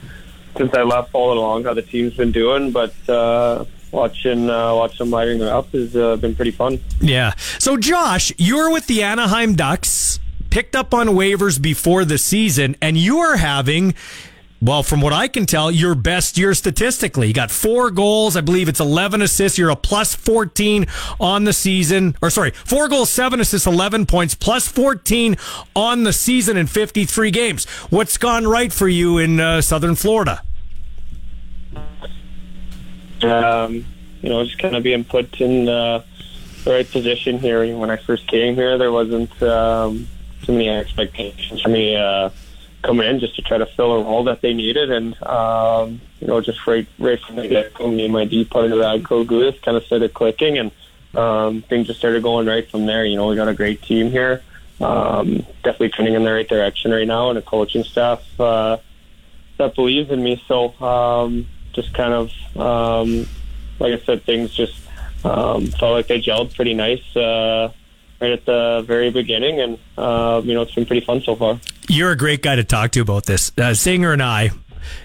since 0.56 0.72
I 0.74 0.82
left, 0.82 1.10
followed 1.10 1.36
along 1.36 1.64
how 1.64 1.74
the 1.74 1.82
team's 1.82 2.14
been 2.14 2.32
doing. 2.32 2.70
But 2.70 2.94
uh, 3.08 3.64
watching 3.90 4.48
uh, 4.48 4.74
watch 4.74 4.96
them 4.98 5.10
lighting 5.10 5.42
up 5.42 5.70
has 5.72 5.94
uh, 5.96 6.16
been 6.16 6.34
pretty 6.34 6.52
fun. 6.52 6.80
Yeah. 7.00 7.34
So, 7.58 7.76
Josh, 7.76 8.32
you're 8.38 8.70
with 8.70 8.86
the 8.86 9.02
Anaheim 9.02 9.54
Ducks 9.54 10.20
picked 10.52 10.76
up 10.76 10.92
on 10.92 11.08
waivers 11.08 11.60
before 11.60 12.04
the 12.04 12.18
season, 12.18 12.76
and 12.82 12.98
you 12.98 13.20
are 13.20 13.38
having 13.38 13.94
well, 14.60 14.84
from 14.84 15.00
what 15.00 15.12
I 15.12 15.26
can 15.26 15.44
tell, 15.44 15.72
your 15.72 15.96
best 15.96 16.38
year 16.38 16.54
statistically. 16.54 17.26
You 17.26 17.34
got 17.34 17.50
four 17.50 17.90
goals. 17.90 18.36
I 18.36 18.42
believe 18.42 18.68
it's 18.68 18.78
11 18.78 19.20
assists. 19.20 19.58
You're 19.58 19.70
a 19.70 19.76
plus 19.76 20.14
14 20.14 20.86
on 21.18 21.42
the 21.42 21.52
season. 21.52 22.14
Or 22.22 22.30
sorry, 22.30 22.52
four 22.52 22.86
goals, 22.86 23.10
seven 23.10 23.40
assists, 23.40 23.66
11 23.66 24.06
points, 24.06 24.36
plus 24.36 24.68
14 24.68 25.36
on 25.74 26.04
the 26.04 26.12
season 26.12 26.56
in 26.56 26.68
53 26.68 27.32
games. 27.32 27.64
What's 27.90 28.16
gone 28.18 28.46
right 28.46 28.72
for 28.72 28.86
you 28.86 29.18
in 29.18 29.40
uh, 29.40 29.62
Southern 29.62 29.96
Florida? 29.96 30.42
Um, 33.22 33.84
you 34.20 34.28
know, 34.28 34.44
just 34.44 34.58
kind 34.58 34.76
of 34.76 34.84
being 34.84 35.02
put 35.02 35.40
in 35.40 35.68
uh, 35.68 36.04
the 36.62 36.70
right 36.70 36.88
position 36.88 37.40
here. 37.40 37.76
When 37.76 37.90
I 37.90 37.96
first 37.96 38.28
came 38.28 38.54
here, 38.54 38.78
there 38.78 38.92
wasn't 38.92 39.42
um, 39.42 40.06
too 40.42 40.52
many 40.52 40.68
expectations 40.68 41.62
for 41.62 41.68
me 41.68 41.96
uh, 41.96 42.30
coming 42.82 43.08
in 43.08 43.20
just 43.20 43.36
to 43.36 43.42
try 43.42 43.58
to 43.58 43.66
fill 43.66 43.92
a 43.92 44.02
role 44.02 44.24
that 44.24 44.40
they 44.40 44.52
needed, 44.52 44.90
and 44.90 45.20
um, 45.22 46.00
you 46.20 46.26
know, 46.26 46.40
just 46.40 46.66
right 46.66 46.86
right 46.98 47.20
from 47.20 47.36
the 47.36 47.48
get 47.48 47.74
go, 47.74 47.88
me 47.88 48.04
and 48.04 48.12
my 48.12 48.24
D 48.24 48.44
partner, 48.44 48.76
code 49.00 49.28
Gudas 49.28 49.60
kind 49.62 49.76
of 49.76 49.84
started 49.84 50.12
clicking, 50.14 50.58
and 50.58 50.70
um, 51.14 51.62
things 51.62 51.86
just 51.86 51.98
started 51.98 52.22
going 52.22 52.46
right 52.46 52.68
from 52.70 52.86
there. 52.86 53.04
You 53.04 53.16
know, 53.16 53.28
we 53.28 53.36
got 53.36 53.48
a 53.48 53.54
great 53.54 53.82
team 53.82 54.10
here, 54.10 54.42
um, 54.80 55.46
definitely 55.62 55.90
trending 55.90 56.14
in 56.14 56.24
the 56.24 56.32
right 56.32 56.48
direction 56.48 56.90
right 56.90 57.06
now, 57.06 57.30
and 57.30 57.38
a 57.38 57.42
coaching 57.42 57.84
staff 57.84 58.22
uh, 58.40 58.78
that 59.58 59.74
believes 59.74 60.10
in 60.10 60.22
me. 60.22 60.42
So 60.48 60.72
um, 60.80 61.46
just 61.72 61.94
kind 61.94 62.12
of, 62.12 62.30
um, 62.56 63.28
like 63.78 63.92
I 63.92 64.04
said, 64.04 64.24
things 64.24 64.52
just 64.52 64.74
um, 65.24 65.66
felt 65.66 65.92
like 65.92 66.08
they 66.08 66.20
gelled 66.20 66.54
pretty 66.54 66.74
nice. 66.74 67.16
Uh, 67.16 67.72
right 68.22 68.30
at 68.30 68.46
the 68.46 68.84
very 68.86 69.10
beginning, 69.10 69.60
and 69.60 69.78
uh, 69.98 70.40
you 70.44 70.54
know 70.54 70.62
it's 70.62 70.74
been 70.74 70.86
pretty 70.86 71.04
fun 71.04 71.20
so 71.20 71.34
far. 71.34 71.60
You're 71.88 72.12
a 72.12 72.16
great 72.16 72.42
guy 72.42 72.56
to 72.56 72.64
talk 72.64 72.92
to 72.92 73.00
about 73.00 73.26
this. 73.26 73.50
Uh, 73.58 73.72
Zinger 73.72 74.12
and 74.12 74.22
I, 74.22 74.50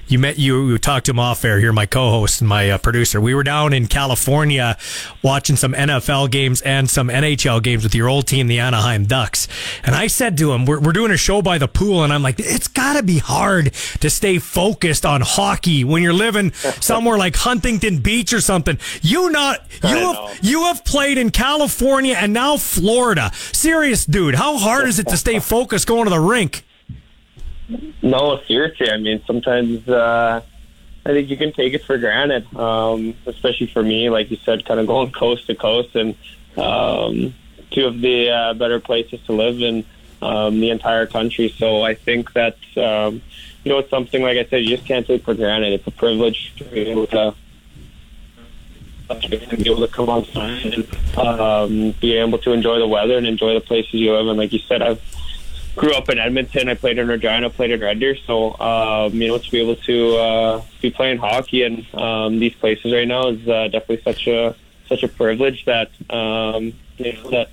you 0.08 0.20
met 0.20 0.40
you, 0.40 0.70
you 0.70 0.78
talked 0.78 1.06
to 1.08 1.12
him 1.12 1.20
off 1.20 1.44
air 1.44 1.60
here, 1.60 1.74
my 1.74 1.86
co-host 1.86 2.42
and 2.42 2.48
my 2.48 2.70
uh, 2.70 2.78
producer. 2.78 3.20
We 3.20 3.34
were 3.34 3.44
down 3.44 3.74
in 3.74 3.88
California 3.88 4.78
watching 5.22 5.56
some 5.56 5.74
NFL 5.74 6.32
games 6.32 6.62
and 6.62 6.90
some 6.90 7.10
NHL 7.10 7.62
games 7.62 7.84
with 7.84 7.94
your 7.94 8.08
old 8.08 8.28
team, 8.28 8.48
the 8.48 8.60
Anaheim 8.60 9.06
Ducks. 9.06 9.48
And 9.84 9.96
I 9.96 10.08
said 10.08 10.38
to 10.38 10.54
him, 10.54 10.66
we're, 10.66 10.80
we're 10.80 10.94
doing 10.94 11.12
a 11.12 11.18
show 11.18 11.42
by 11.42 11.58
the 11.58 11.68
pool, 11.68 12.04
and 12.04 12.14
I'm 12.14 12.24
like, 12.24 12.40
it's 12.40 12.68
got 12.68 12.94
to 12.94 13.04
be 13.04 13.18
hard 13.18 13.74
to 14.00 14.10
stay 14.10 14.40
focused 14.40 15.06
on 15.06 15.22
hockey 15.22 15.84
when 15.84 16.04
you're 16.04 16.14
living 16.14 16.54
somewhere 16.82 17.18
like 17.18 17.36
Huntington 17.36 18.00
Beach 18.00 18.34
or 18.34 18.42
something. 18.42 18.78
You 19.02 19.30
not 19.30 19.66
you 19.84 19.96
have 19.96 20.40
you 20.42 20.64
have 20.64 20.86
played 20.86 21.18
in 21.18 21.32
California 21.32 22.16
and 22.16 22.34
now 22.34 22.58
Florida. 22.58 23.32
Serious 23.34 24.06
dude, 24.06 24.36
how 24.36 24.58
hard 24.58 24.88
is 24.88 25.00
it 25.00 25.08
to 25.10 25.18
stay 25.18 25.40
focused 25.40 25.88
going 25.88 26.06
to 26.06 26.10
the 26.10 26.20
rink? 26.20 26.64
No, 28.02 28.40
seriously. 28.48 28.90
I 28.90 28.98
mean, 28.98 29.22
sometimes 29.26 29.88
uh, 29.90 30.42
I 31.06 31.10
think 31.10 31.30
you 31.30 31.38
can 31.38 31.54
take 31.54 31.74
it 31.74 31.84
for 31.84 31.98
granted, 31.98 32.54
um, 32.56 33.16
especially 33.26 33.68
for 33.68 33.84
me, 33.84 34.10
like 34.10 34.32
you 34.32 34.38
said, 34.38 34.66
kind 34.66 34.80
of 34.80 34.88
going 34.88 35.12
coast 35.24 35.48
to 35.48 35.56
coast 35.56 35.96
and 35.96 36.16
um, 36.58 37.34
two 37.72 37.86
of 37.86 38.02
the 38.02 38.30
uh, 38.30 38.54
better 38.54 38.80
places 38.80 39.20
to 39.26 39.34
live 39.34 39.62
in 39.62 39.86
um, 40.22 40.60
the 40.60 40.70
entire 40.70 41.06
country. 41.06 41.50
So 41.58 41.84
I 41.84 41.94
think 41.94 42.34
that 42.34 42.58
um, 42.78 43.22
you 43.64 43.72
know 43.72 43.80
it's 43.80 43.90
something 43.90 44.22
like 44.22 44.38
I 44.38 44.46
said, 44.46 44.64
you 44.64 44.76
just 44.76 44.88
can't 44.88 45.06
take 45.06 45.24
for 45.24 45.34
granted. 45.34 45.74
It's 45.74 45.88
a 45.88 45.92
privilege 45.92 46.54
to 46.58 46.64
be 46.66 46.82
able 46.82 47.08
to 47.08 47.36
be 49.22 49.70
able 49.70 49.88
to 49.88 49.88
come 49.88 50.10
outside 50.10 50.66
and 50.66 51.18
um, 51.18 51.92
be 52.02 52.18
able 52.18 52.38
to 52.40 52.52
enjoy 52.52 52.80
the 52.80 52.88
weather 52.88 53.18
and 53.18 53.26
enjoy 53.26 53.54
the 53.54 53.62
places 53.62 53.94
you 53.94 54.12
live. 54.12 54.28
And 54.28 54.38
like 54.38 54.52
you 54.52 54.60
said, 54.60 54.82
I've 54.82 55.02
grew 55.78 55.94
up 55.94 56.10
in 56.10 56.20
Edmonton. 56.20 56.68
I 56.68 56.74
played 56.74 56.98
in 56.98 57.08
Regina, 57.08 57.50
played 57.50 57.72
in 57.72 57.80
Red 57.80 58.00
Deer. 58.00 58.18
So, 58.26 58.60
um, 58.60 59.14
you 59.14 59.30
know, 59.30 59.38
to 59.38 59.52
be 59.52 59.62
able 59.62 59.78
to 59.78 60.18
uh, 60.18 60.62
be 60.82 60.90
playing 60.90 61.20
hockey 61.20 61.64
in 61.64 61.86
um, 61.94 62.40
these 62.40 62.56
places 62.56 62.92
right 62.92 63.08
now 63.08 63.30
is 63.30 63.48
uh, 63.48 63.70
definitely 63.70 64.02
such 64.02 64.28
a 64.28 64.56
such 64.90 65.04
a 65.04 65.08
privilege 65.08 65.66
that 65.66 65.92
um, 66.10 66.74
you 66.98 67.14
know 67.14 67.30
that. 67.30 67.50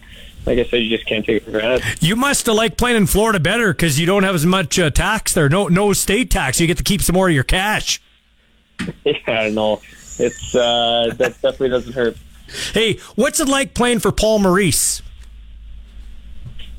Like 0.46 0.58
I 0.58 0.64
said, 0.64 0.82
you 0.82 0.94
just 0.94 1.08
can't 1.08 1.24
take 1.24 1.38
it 1.38 1.44
for 1.46 1.52
granted. 1.52 2.02
You 2.02 2.16
must 2.16 2.44
have 2.44 2.54
liked 2.54 2.76
playing 2.76 2.98
in 2.98 3.06
Florida 3.06 3.40
better 3.40 3.72
because 3.72 3.98
you 3.98 4.04
don't 4.04 4.24
have 4.24 4.34
as 4.34 4.44
much 4.44 4.78
uh, 4.78 4.90
tax 4.90 5.32
there. 5.32 5.48
No, 5.48 5.68
no 5.68 5.94
state 5.94 6.30
tax. 6.30 6.60
You 6.60 6.66
get 6.66 6.76
to 6.76 6.82
keep 6.82 7.00
some 7.00 7.14
more 7.14 7.30
of 7.30 7.34
your 7.34 7.44
cash. 7.44 8.02
yeah, 9.06 9.48
no, 9.48 9.80
it's 10.18 10.54
uh, 10.54 11.14
that 11.16 11.40
definitely 11.40 11.70
doesn't 11.70 11.94
hurt. 11.94 12.18
Hey, 12.74 12.98
what's 13.14 13.40
it 13.40 13.48
like 13.48 13.72
playing 13.72 14.00
for 14.00 14.12
Paul 14.12 14.40
Maurice? 14.40 15.00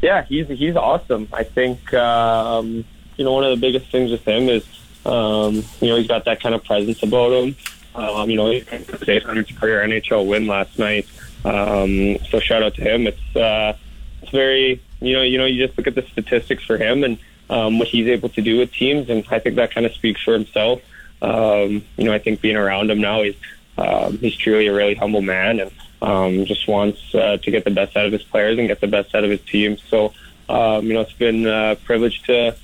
Yeah, 0.02 0.24
he's 0.24 0.48
he's 0.48 0.76
awesome. 0.76 1.28
I 1.34 1.44
think 1.44 1.94
um, 1.94 2.86
you 3.18 3.26
know 3.26 3.34
one 3.34 3.44
of 3.44 3.52
the 3.52 3.58
biggest 3.58 3.92
things 3.92 4.12
with 4.12 4.28
him 4.28 4.50
is 4.50 4.64
um, 5.06 5.64
you 5.82 5.88
know 5.88 5.96
he's 5.98 6.08
got 6.08 6.26
that 6.26 6.42
kind 6.42 6.56
of 6.56 6.64
presence 6.64 7.02
about 7.04 7.32
him. 7.32 7.56
Um, 7.96 8.30
you 8.30 8.36
know, 8.36 8.48
his 8.52 8.66
800th 8.66 9.58
career 9.58 9.82
NHL 9.88 10.28
win 10.28 10.48
last 10.48 10.78
night. 10.78 11.08
Um, 11.46 12.18
so 12.30 12.40
shout 12.42 12.62
out 12.62 12.76
to 12.76 12.82
him. 12.82 13.08
It's 13.08 13.36
uh, 13.36 13.78
it's 14.22 14.32
very 14.32 14.82
you 15.00 15.14
know 15.14 15.22
you 15.22 15.38
know 15.38 15.46
you 15.46 15.66
just 15.66 15.78
look 15.78 15.88
at 15.88 15.96
the 15.96 16.02
statistics 16.02 16.64
for 16.64 16.78
him 16.78 17.04
and 17.04 17.18
um, 17.50 17.80
what 17.80 17.88
he's 17.88 18.08
able 18.08 18.30
to 18.30 18.42
do 18.42 18.58
with 18.58 18.72
teams, 18.74 19.10
and 19.10 19.26
I 19.30 19.40
think 19.40 19.56
that 19.56 19.72
kind 19.72 19.86
of 19.86 19.94
speaks 19.94 20.22
for 20.22 20.34
himself. 20.34 20.82
Um, 21.22 21.86
you 21.98 22.06
know, 22.06 22.14
I 22.14 22.20
think 22.20 22.42
being 22.42 22.58
around 22.58 22.90
him 22.90 23.00
now, 23.00 23.22
he's 23.22 23.36
um, 23.78 24.18
he's 24.18 24.36
truly 24.36 24.68
a 24.68 24.74
really 24.74 24.96
humble 24.96 25.22
man, 25.22 25.60
and 25.60 25.72
um, 26.06 26.46
just 26.46 26.68
wants 26.68 27.14
uh, 27.16 27.38
to 27.38 27.52
get 27.52 27.64
the 27.66 27.72
best 27.72 27.98
out 27.98 28.06
of 28.06 28.12
his 28.12 28.24
players 28.24 28.60
and 28.60 28.68
get 28.68 28.80
the 28.80 28.88
best 28.88 29.16
out 29.16 29.24
of 29.24 29.32
his 29.32 29.42
team. 29.42 29.78
So, 29.78 30.14
um, 30.48 30.86
you 30.86 30.94
know, 30.94 31.02
it's 31.02 31.14
been 31.14 31.46
a 31.48 31.76
privilege 31.84 32.22
to 32.24 32.56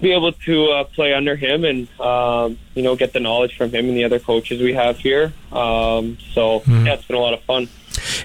be 0.00 0.12
able 0.12 0.32
to 0.32 0.66
uh, 0.66 0.84
play 0.84 1.14
under 1.14 1.36
him 1.36 1.64
and 1.64 1.88
um, 2.00 2.58
you 2.74 2.82
know 2.82 2.96
get 2.96 3.12
the 3.12 3.20
knowledge 3.20 3.56
from 3.56 3.70
him 3.70 3.88
and 3.88 3.96
the 3.96 4.04
other 4.04 4.18
coaches 4.18 4.60
we 4.60 4.74
have 4.74 4.98
here. 4.98 5.32
Um, 5.52 6.18
so 6.32 6.60
mm-hmm. 6.60 6.86
yeah, 6.86 6.94
it's 6.94 7.04
been 7.04 7.16
a 7.16 7.20
lot 7.20 7.34
of 7.34 7.42
fun. 7.44 7.68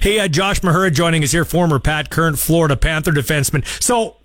Hey, 0.02 0.20
uh, 0.20 0.28
Josh 0.28 0.62
Mahura 0.62 0.92
joining 0.92 1.24
us 1.24 1.32
here, 1.32 1.46
former 1.46 1.80
Pat, 1.80 2.10
current 2.10 2.40
Florida 2.40 2.76
Panther 2.76 3.12
defenseman. 3.12 3.66
So 3.82 4.18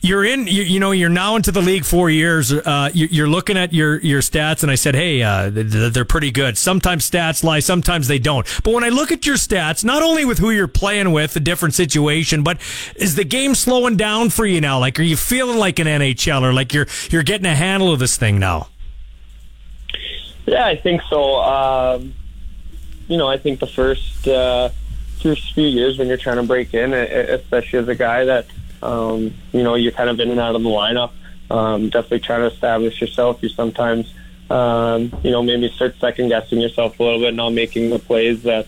you're 0.00 0.24
in 0.24 0.46
you, 0.46 0.62
you, 0.62 0.80
know 0.80 0.90
you're 0.90 1.08
now 1.08 1.36
into 1.36 1.52
the 1.52 1.60
league 1.60 1.84
four 1.84 2.10
years. 2.10 2.52
Uh, 2.52 2.90
you, 2.92 3.24
are 3.24 3.28
looking 3.28 3.56
at 3.56 3.72
your 3.72 4.00
your 4.00 4.20
stats 4.20 4.62
and 4.62 4.70
i 4.70 4.74
said 4.74 4.94
hey 4.94 5.22
uh, 5.22 5.50
they're 5.52 6.04
pretty 6.04 6.30
good. 6.30 6.56
Sometimes 6.56 7.08
stats 7.08 7.44
lie 7.44 7.60
sometimes 7.60 8.08
they 8.08 8.18
don't. 8.18 8.46
But 8.64 8.74
when 8.74 8.84
i 8.84 8.88
look 8.88 9.12
at 9.12 9.26
your 9.26 9.36
stats 9.36 9.84
not 9.84 10.02
only 10.02 10.24
with 10.24 10.38
who 10.38 10.50
you're 10.50 10.68
playing 10.68 11.12
with 11.12 11.36
a 11.36 11.40
different 11.40 11.74
situation 11.74 12.42
but 12.42 12.60
is 12.96 13.16
the 13.16 13.24
game 13.24 13.54
slowing 13.54 13.96
down 13.96 14.30
for 14.30 14.46
you 14.46 14.60
now? 14.60 14.78
Like 14.78 14.98
are 14.98 15.04
you 15.04 15.16
feeling 15.16 15.58
like 15.58 15.78
an 15.78 15.86
nhler 15.86 16.54
like 16.54 16.72
you're 16.72 16.86
you're 17.10 17.22
getting 17.22 17.46
a 17.46 17.54
handle 17.54 17.92
of 17.92 17.98
this 17.98 18.16
thing 18.16 18.38
now? 18.38 18.68
Yeah 20.46 20.66
i 20.66 20.76
think 20.76 21.02
so. 21.08 21.36
Um, 21.36 22.14
you 23.10 23.16
know 23.18 23.28
i 23.28 23.36
think 23.36 23.60
the 23.60 23.66
first 23.66 24.26
uh, 24.28 24.70
first 25.20 25.52
few 25.52 25.66
years 25.66 25.98
when 25.98 26.08
you're 26.08 26.16
trying 26.16 26.36
to 26.36 26.44
break 26.44 26.72
in 26.72 26.94
especially 26.94 27.80
as 27.80 27.88
a 27.88 27.94
guy 27.94 28.24
that 28.24 28.46
um, 28.82 29.34
you 29.52 29.62
know, 29.62 29.74
you're 29.74 29.92
kind 29.92 30.10
of 30.10 30.18
in 30.20 30.30
and 30.30 30.40
out 30.40 30.54
of 30.54 30.62
the 30.62 30.68
lineup. 30.68 31.12
Um, 31.50 31.88
definitely 31.88 32.20
trying 32.20 32.48
to 32.48 32.54
establish 32.54 33.00
yourself. 33.00 33.42
You 33.42 33.48
sometimes, 33.48 34.12
um, 34.50 35.12
you 35.22 35.30
know, 35.30 35.42
maybe 35.42 35.68
start 35.70 35.96
second 36.00 36.28
guessing 36.28 36.60
yourself 36.60 36.98
a 37.00 37.02
little 37.02 37.20
bit, 37.20 37.34
not 37.34 37.50
making 37.50 37.90
the 37.90 37.98
plays 37.98 38.42
that 38.44 38.66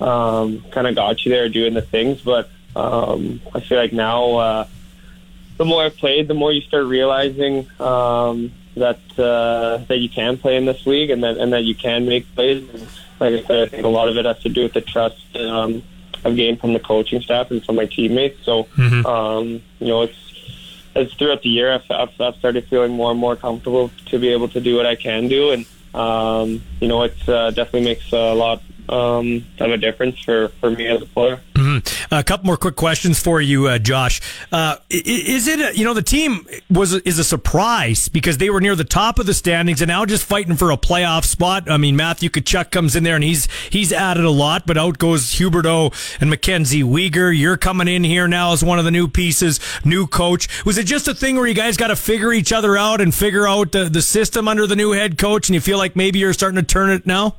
um, 0.00 0.64
kind 0.70 0.86
of 0.86 0.94
got 0.94 1.24
you 1.24 1.30
there, 1.30 1.48
doing 1.48 1.74
the 1.74 1.82
things. 1.82 2.22
But 2.22 2.50
um, 2.74 3.40
I 3.54 3.60
feel 3.60 3.78
like 3.78 3.92
now, 3.92 4.36
uh, 4.36 4.66
the 5.58 5.64
more 5.64 5.84
I've 5.84 5.96
played, 5.96 6.28
the 6.28 6.34
more 6.34 6.52
you 6.52 6.62
start 6.62 6.86
realizing 6.86 7.68
um, 7.80 8.52
that 8.76 9.00
uh, 9.18 9.84
that 9.88 9.98
you 9.98 10.08
can 10.08 10.38
play 10.38 10.56
in 10.56 10.64
this 10.64 10.86
league 10.86 11.10
and 11.10 11.22
that 11.22 11.36
and 11.36 11.52
that 11.52 11.64
you 11.64 11.74
can 11.74 12.06
make 12.06 12.34
plays. 12.34 12.66
And 12.68 12.88
like 13.20 13.44
I 13.44 13.46
said, 13.46 13.58
I 13.58 13.66
think 13.66 13.84
a 13.84 13.88
lot 13.88 14.08
of 14.08 14.16
it 14.16 14.24
has 14.24 14.38
to 14.40 14.48
do 14.48 14.62
with 14.62 14.72
the 14.72 14.80
trust 14.80 15.36
um, 15.36 15.82
I've 16.24 16.36
gained 16.36 16.60
from 16.60 16.72
the 16.72 16.80
coaching 16.80 17.20
staff 17.20 17.50
and 17.50 17.64
from 17.64 17.76
my 17.76 17.86
teammates. 17.86 18.44
So, 18.44 18.64
mm-hmm. 18.64 19.06
um, 19.06 19.62
you 19.78 19.88
know, 19.88 20.02
it's 20.02 20.18
it's 20.94 21.14
throughout 21.14 21.42
the 21.42 21.48
year 21.48 21.72
I've, 21.72 21.90
I've, 21.90 22.20
I've 22.20 22.36
started 22.36 22.66
feeling 22.68 22.92
more 22.92 23.10
and 23.10 23.18
more 23.18 23.34
comfortable 23.34 23.90
to 24.06 24.18
be 24.18 24.28
able 24.28 24.48
to 24.48 24.60
do 24.60 24.76
what 24.76 24.86
I 24.86 24.94
can 24.94 25.28
do, 25.28 25.50
and 25.50 25.66
um, 25.94 26.62
you 26.80 26.88
know, 26.88 27.02
it 27.02 27.28
uh, 27.28 27.50
definitely 27.50 27.84
makes 27.84 28.12
a 28.12 28.34
lot 28.34 28.62
um, 28.88 29.44
of 29.58 29.70
a 29.70 29.76
difference 29.76 30.18
for, 30.20 30.48
for 30.60 30.70
me 30.70 30.86
as 30.86 31.02
a 31.02 31.06
player. 31.06 31.40
Mm-hmm. 31.54 32.14
A 32.14 32.24
couple 32.24 32.46
more 32.46 32.56
quick 32.56 32.76
questions 32.76 33.20
for 33.20 33.40
you, 33.40 33.68
uh, 33.68 33.78
Josh. 33.78 34.20
Uh, 34.50 34.76
is 34.90 35.46
it 35.46 35.60
a, 35.60 35.76
you 35.76 35.84
know 35.84 35.94
the 35.94 36.02
team 36.02 36.46
was 36.70 36.92
is 36.92 37.18
a 37.18 37.24
surprise 37.24 38.08
because 38.08 38.38
they 38.38 38.50
were 38.50 38.60
near 38.60 38.74
the 38.74 38.84
top 38.84 39.18
of 39.18 39.26
the 39.26 39.34
standings 39.34 39.80
and 39.80 39.88
now 39.88 40.04
just 40.04 40.24
fighting 40.24 40.56
for 40.56 40.70
a 40.70 40.76
playoff 40.76 41.24
spot. 41.24 41.70
I 41.70 41.76
mean 41.76 41.96
Matthew 41.96 42.30
Tkachuk 42.30 42.70
comes 42.70 42.96
in 42.96 43.04
there 43.04 43.14
and 43.14 43.24
he's 43.24 43.48
he's 43.70 43.92
added 43.92 44.24
a 44.24 44.30
lot, 44.30 44.66
but 44.66 44.76
out 44.76 44.98
goes 44.98 45.34
Huberdeau 45.34 45.92
and 46.20 46.30
Mackenzie 46.30 46.82
Weegar. 46.82 47.36
You're 47.36 47.56
coming 47.56 47.88
in 47.88 48.04
here 48.04 48.26
now 48.26 48.52
as 48.52 48.64
one 48.64 48.78
of 48.78 48.84
the 48.84 48.90
new 48.90 49.08
pieces, 49.08 49.60
new 49.84 50.06
coach. 50.06 50.64
Was 50.64 50.78
it 50.78 50.84
just 50.84 51.08
a 51.08 51.14
thing 51.14 51.36
where 51.36 51.46
you 51.46 51.54
guys 51.54 51.76
got 51.76 51.88
to 51.88 51.96
figure 51.96 52.32
each 52.32 52.52
other 52.52 52.76
out 52.76 53.00
and 53.00 53.14
figure 53.14 53.46
out 53.46 53.72
the, 53.72 53.84
the 53.84 54.02
system 54.02 54.48
under 54.48 54.66
the 54.66 54.76
new 54.76 54.92
head 54.92 55.18
coach, 55.18 55.48
and 55.48 55.54
you 55.54 55.60
feel 55.60 55.78
like 55.78 55.96
maybe 55.96 56.18
you're 56.18 56.32
starting 56.32 56.56
to 56.56 56.62
turn 56.62 56.90
it 56.90 57.06
now? 57.06 57.36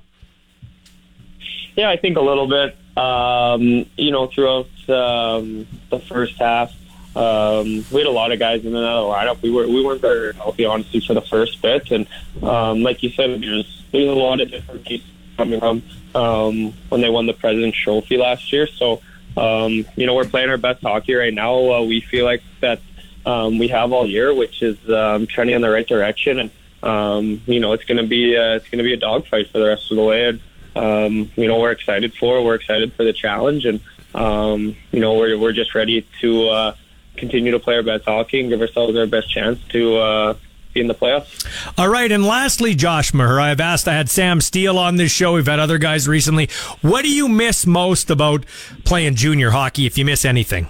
Yeah, 1.75 1.89
I 1.89 1.97
think 1.97 2.17
a 2.17 2.21
little 2.21 2.47
bit. 2.47 2.77
Um, 2.97 3.85
you 3.97 4.11
know, 4.11 4.27
throughout 4.27 4.67
um, 4.89 5.67
the 5.89 5.99
first 5.99 6.37
half, 6.37 6.71
um, 7.15 7.85
we 7.91 7.99
had 7.99 8.07
a 8.07 8.11
lot 8.11 8.31
of 8.31 8.39
guys 8.39 8.61
in 8.61 8.75
and 8.75 8.85
out 8.85 9.03
of 9.03 9.07
the 9.07 9.13
lineup. 9.13 9.41
We 9.41 9.51
were 9.51 9.67
we 9.67 9.83
weren't 9.83 10.01
very 10.01 10.33
healthy, 10.33 10.65
honestly, 10.65 10.99
for 10.99 11.13
the 11.13 11.21
first 11.21 11.61
bit. 11.61 11.91
And 11.91 12.07
um, 12.43 12.83
like 12.83 13.01
you 13.01 13.09
said, 13.09 13.41
there's 13.41 13.83
there's 13.91 14.09
a 14.09 14.13
lot 14.13 14.41
of 14.41 14.51
different 14.51 14.85
pieces 14.85 15.07
coming 15.37 15.59
from 15.59 15.83
um, 16.13 16.73
when 16.89 17.01
they 17.01 17.09
won 17.09 17.25
the 17.25 17.33
President's 17.33 17.77
Trophy 17.77 18.17
last 18.17 18.53
year. 18.53 18.67
So 18.67 19.01
um, 19.37 19.85
you 19.95 20.05
know, 20.05 20.13
we're 20.15 20.25
playing 20.25 20.49
our 20.49 20.57
best 20.57 20.81
hockey 20.81 21.13
right 21.15 21.33
now. 21.33 21.55
Uh, 21.55 21.81
we 21.83 22.01
feel 22.01 22.25
like 22.25 22.43
that 22.61 22.79
um, 23.25 23.57
we 23.57 23.67
have 23.69 23.91
all 23.91 24.07
year, 24.07 24.33
which 24.33 24.61
is 24.61 24.77
um, 24.89 25.27
trending 25.27 25.55
in 25.55 25.61
the 25.61 25.69
right 25.69 25.87
direction. 25.87 26.39
And 26.39 26.51
um, 26.83 27.41
you 27.45 27.59
know, 27.59 27.73
it's 27.73 27.85
to 27.85 28.03
be 28.03 28.37
uh, 28.37 28.55
it's 28.55 28.69
to 28.69 28.77
be 28.77 28.93
a 28.93 28.97
dogfight 28.97 29.49
for 29.51 29.59
the 29.59 29.67
rest 29.67 29.89
of 29.91 29.97
the 29.97 30.03
way. 30.03 30.27
And, 30.27 30.41
um, 30.75 31.31
you 31.35 31.47
know, 31.47 31.59
we're 31.59 31.71
excited 31.71 32.13
for. 32.13 32.43
We're 32.43 32.55
excited 32.55 32.93
for 32.93 33.03
the 33.03 33.13
challenge, 33.13 33.65
and 33.65 33.79
um, 34.13 34.75
you 34.91 34.99
know, 34.99 35.15
we're 35.15 35.37
we're 35.37 35.53
just 35.53 35.75
ready 35.75 36.05
to 36.21 36.47
uh, 36.49 36.75
continue 37.17 37.51
to 37.51 37.59
play 37.59 37.75
our 37.75 37.83
best 37.83 38.05
hockey 38.05 38.39
and 38.39 38.49
give 38.49 38.61
ourselves 38.61 38.97
our 38.97 39.07
best 39.07 39.31
chance 39.31 39.59
to. 39.69 39.97
Uh, 39.97 40.33
be 40.73 40.81
in 40.81 40.87
the 40.87 40.95
playoffs. 40.95 41.45
All 41.77 41.87
right, 41.87 42.11
and 42.11 42.25
lastly, 42.25 42.73
Josh 42.73 43.13
Maher, 43.13 43.39
I've 43.39 43.59
asked. 43.59 43.87
I 43.87 43.93
had 43.93 44.09
Sam 44.09 44.41
Steele 44.41 44.79
on 44.79 44.95
this 44.95 45.11
show. 45.11 45.33
We've 45.33 45.45
had 45.45 45.59
other 45.59 45.77
guys 45.77 46.07
recently. 46.07 46.49
What 46.81 47.03
do 47.03 47.13
you 47.13 47.29
miss 47.29 47.67
most 47.67 48.09
about 48.09 48.45
playing 48.83 49.15
junior 49.15 49.51
hockey? 49.51 49.85
If 49.85 49.97
you 49.97 50.05
miss 50.05 50.25
anything, 50.25 50.67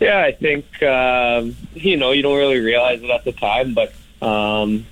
yeah, 0.00 0.20
I 0.20 0.32
think 0.32 0.82
um, 0.82 1.56
you 1.74 1.96
know 1.96 2.10
you 2.10 2.22
don't 2.22 2.36
really 2.36 2.58
realize 2.58 3.02
it 3.02 3.10
at 3.10 3.24
the 3.24 3.32
time, 3.32 3.74
but 3.74 3.94
um, 4.20 4.86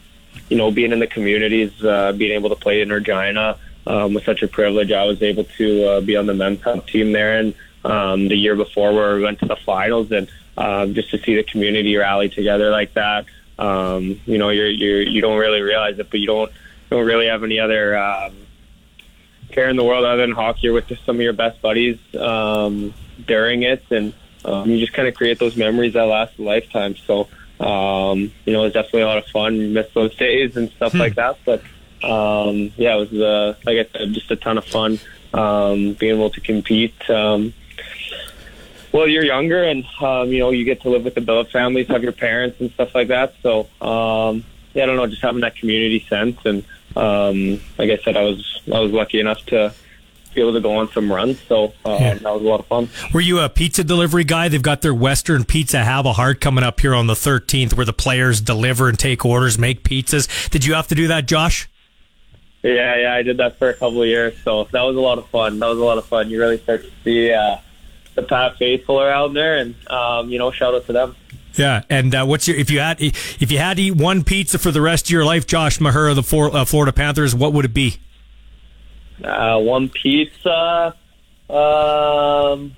you 0.53 0.59
know, 0.59 0.71
being 0.71 0.93
in 0.93 0.99
the 0.99 1.07
communities, 1.07 1.73
uh, 1.83 2.13
being 2.13 2.33
able 2.33 2.51
to 2.51 2.57
play 2.57 2.83
in 2.83 2.93
Regina 2.93 3.59
um, 3.87 4.13
was 4.13 4.23
such 4.23 4.43
a 4.43 4.49
privilege. 4.49 4.93
I 4.93 5.05
was 5.05 5.23
able 5.23 5.45
to 5.45 5.87
uh, 5.87 6.01
be 6.03 6.15
on 6.15 6.27
the 6.27 6.35
Memorial 6.35 6.59
Cup 6.59 6.87
team 6.87 7.13
there, 7.13 7.39
and 7.39 7.55
um, 7.87 8.29
the 8.29 8.37
year 8.37 8.55
before 8.55 8.93
where 8.93 9.17
we 9.17 9.23
went 9.23 9.39
to 9.39 9.47
the 9.47 9.57
finals, 9.57 10.13
and 10.13 10.29
um, 10.59 10.93
just 10.93 11.09
to 11.13 11.19
see 11.23 11.37
the 11.37 11.43
community 11.43 11.97
rally 11.97 12.29
together 12.29 12.71
like 12.71 12.93
that. 12.93 13.25
Um, 13.59 14.21
you 14.27 14.37
know, 14.37 14.51
you're, 14.51 14.69
you're 14.69 15.01
you 15.01 15.23
don't 15.23 15.39
really 15.39 15.63
realize 15.63 15.99
it, 15.99 16.11
but 16.11 16.21
you 16.21 16.27
don't 16.27 16.53
don't 16.91 17.07
really 17.07 17.29
have 17.29 17.43
any 17.45 17.59
other 17.59 17.97
um, 17.97 18.37
care 19.53 19.71
in 19.71 19.77
the 19.77 19.85
world 19.85 20.05
other 20.05 20.21
than 20.21 20.33
hockey. 20.33 20.61
You're 20.65 20.75
with 20.75 20.87
just 20.87 21.07
some 21.07 21.17
of 21.17 21.23
your 21.23 21.33
best 21.33 21.63
buddies 21.63 21.99
um, 22.15 22.93
during 23.27 23.63
it, 23.63 23.85
and 23.91 24.13
um, 24.45 24.69
you 24.69 24.79
just 24.79 24.93
kind 24.93 25.09
of 25.09 25.15
create 25.15 25.39
those 25.39 25.57
memories 25.57 25.95
that 25.95 26.03
last 26.03 26.39
a 26.39 26.43
lifetime. 26.43 26.95
So 26.95 27.29
um, 27.63 28.33
you 28.45 28.53
know, 28.53 28.61
it 28.61 28.65
was 28.65 28.73
definitely 28.73 29.03
a 29.03 29.07
lot 29.07 29.19
of 29.19 29.27
fun. 29.27 29.73
Missed 29.73 29.95
those 29.95 30.15
days 30.17 30.57
and 30.57 30.71
stuff 30.71 30.93
hmm. 30.93 30.99
like 30.99 31.15
that. 31.15 31.39
But 31.45 31.63
um, 32.03 32.73
yeah, 32.77 32.97
it 32.97 33.11
was 33.11 33.13
uh, 33.13 33.55
like 33.65 33.79
I 33.79 33.99
said, 33.99 34.13
just 34.13 34.31
a 34.31 34.37
ton 34.37 34.59
of 34.59 34.65
fun. 34.65 34.99
Um, 35.33 35.95
being 35.95 36.17
able 36.17 36.31
to 36.31 36.41
compete. 36.41 37.09
Um, 37.09 37.55
well, 38.93 39.09
you're 39.09 39.25
younger, 39.25 39.63
and 39.63 39.85
um, 40.01 40.29
you 40.29 40.41
know 40.41 40.51
you 40.51 40.65
get 40.65 40.83
to 40.83 40.91
live 40.91 41.05
with 41.05 41.15
the 41.15 41.21
Billet 41.21 41.51
families, 41.51 41.89
have 41.89 42.03
your 42.03 42.13
parents 42.13 42.61
and 42.61 42.71
stuff 42.73 42.95
like 42.95 43.09
that. 43.09 43.35
So 43.43 43.61
um, 43.81 44.45
yeah, 44.75 44.83
I 44.83 44.87
don't 44.87 44.97
know, 44.97 45.07
just 45.07 45.23
having 45.23 45.41
that 45.43 45.57
community 45.57 46.05
sense. 46.09 46.39
And 46.45 46.65
um, 46.97 47.61
like 47.79 47.91
I 47.91 47.99
said, 48.03 48.17
I 48.17 48.23
was 48.23 48.61
I 48.73 48.81
was 48.81 48.93
lucky 48.93 49.21
enough 49.21 49.45
to 49.47 49.73
be 50.35 50.41
able 50.41 50.53
to 50.55 50.61
go 50.61 50.77
on 50.77 50.91
some 50.93 51.11
runs. 51.11 51.41
So 51.43 51.73
uh, 51.85 51.97
yeah. 52.01 52.15
that 52.15 52.33
was 52.33 52.43
a 52.43 52.47
lot 52.47 52.61
of 52.61 52.67
fun. 52.67 52.89
Were 53.13 53.21
you 53.21 53.41
a 53.41 53.49
pizza 53.49 53.85
delivery 53.85 54.25
guy? 54.25 54.49
They've 54.49 54.63
got 54.63 54.83
their 54.83 54.95
Western 54.95 55.45
Pizza 55.45 55.85
Have 55.85 56.07
a 56.07 56.13
Heart 56.13 56.41
coming 56.41 56.65
up 56.65 56.81
here 56.81 56.95
on 56.95 57.07
the 57.07 57.15
13th, 57.15 57.77
where 57.77 57.87
the 57.87 57.93
players 57.93 58.41
deliver 58.41 58.89
and 58.89 58.99
take 58.99 59.25
orders, 59.25 59.59
make 59.59 59.83
pizzas. 59.83 60.51
Did 60.51 60.65
you 60.65 60.75
have 60.75 60.89
to 60.89 60.95
do 60.95 61.09
that, 61.09 61.27
Josh? 61.27 61.69
Yeah, 62.63 62.97
yeah, 62.97 63.15
I 63.15 63.23
did 63.23 63.39
that 63.39 63.59
for 63.59 63.71
a 63.71 63.75
couple 63.75 64.03
of 64.03 64.09
years. 64.09 64.35
So 64.45 64.69
that 64.71 64.83
was 64.83 64.97
a 64.97 65.01
lot 65.01 65.19
of 65.19 65.27
fun. 65.29 65.59
That 65.59 65.67
was 65.67 65.79
a 65.79 65.85
lot 65.85 65.99
of 65.99 66.07
fun. 66.07 66.31
You 66.31 66.39
really 66.39 66.59
start 66.59 66.85
to 66.85 66.91
see 67.03 67.33
uh, 67.33 67.57
the 68.15 68.23
Pat 68.23 68.57
faithful 68.57 68.99
are 68.99 69.11
out 69.11 69.35
there, 69.35 69.59
and 69.59 69.75
um, 69.89 70.31
you 70.31 70.39
know, 70.39 70.51
shout 70.53 70.75
out 70.75 70.87
to 70.87 70.93
them. 70.93 71.17
Yeah, 71.55 71.83
and 71.91 72.15
uh, 72.15 72.25
what's 72.25 72.49
your 72.49 72.57
if 72.57 72.71
you 72.71 72.79
had 72.79 72.99
if 73.01 73.51
you 73.51 73.59
had 73.59 73.77
to 73.77 73.83
eat 73.83 73.97
one 73.97 74.25
pizza 74.25 74.59
for 74.59 74.71
the 74.71 74.81
rest 74.81 75.07
of 75.07 75.11
your 75.11 75.25
life, 75.25 75.47
Josh 75.47 75.81
Maher 75.81 76.09
of 76.09 76.17
the 76.17 76.51
uh, 76.53 76.65
Florida 76.65 76.93
Panthers, 76.93 77.35
what 77.35 77.53
would 77.53 77.65
it 77.65 77.75
be? 77.75 77.99
Uh, 79.23 79.59
one 79.61 79.89
pizza, 79.89 80.95
um, 81.49 82.75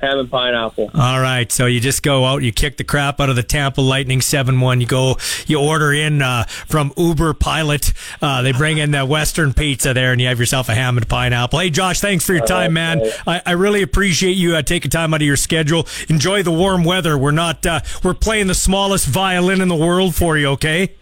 ham 0.00 0.18
and 0.18 0.30
pineapple. 0.30 0.90
All 0.94 1.20
right, 1.20 1.52
so 1.52 1.66
you 1.66 1.78
just 1.78 2.02
go 2.02 2.24
out, 2.24 2.42
you 2.42 2.52
kick 2.52 2.78
the 2.78 2.84
crap 2.84 3.20
out 3.20 3.28
of 3.28 3.36
the 3.36 3.42
Tampa 3.42 3.80
Lightning 3.80 4.20
seven 4.20 4.60
one. 4.60 4.80
You 4.80 4.86
go, 4.86 5.16
you 5.46 5.60
order 5.60 5.92
in 5.92 6.22
uh, 6.22 6.44
from 6.44 6.92
Uber 6.96 7.34
Pilot. 7.34 7.92
Uh, 8.22 8.42
they 8.42 8.52
bring 8.52 8.78
in 8.78 8.90
the 8.90 9.04
Western 9.04 9.52
pizza 9.52 9.92
there, 9.92 10.12
and 10.12 10.20
you 10.20 10.26
have 10.28 10.40
yourself 10.40 10.68
a 10.70 10.74
ham 10.74 10.96
and 10.96 11.06
pineapple. 11.08 11.58
Hey, 11.58 11.70
Josh, 11.70 12.00
thanks 12.00 12.24
for 12.24 12.32
your 12.32 12.46
time, 12.46 12.72
man. 12.72 13.02
I, 13.26 13.42
I 13.44 13.52
really 13.52 13.82
appreciate 13.82 14.38
you 14.38 14.56
uh, 14.56 14.62
taking 14.62 14.90
time 14.90 15.12
out 15.12 15.20
of 15.20 15.26
your 15.26 15.36
schedule. 15.36 15.86
Enjoy 16.08 16.42
the 16.42 16.52
warm 16.52 16.82
weather. 16.82 17.18
We're 17.18 17.30
not, 17.32 17.64
uh, 17.66 17.80
we're 18.02 18.14
playing 18.14 18.46
the 18.46 18.54
smallest 18.54 19.06
violin 19.06 19.60
in 19.60 19.68
the 19.68 19.76
world 19.76 20.14
for 20.14 20.38
you. 20.38 20.48
Okay. 20.48 20.94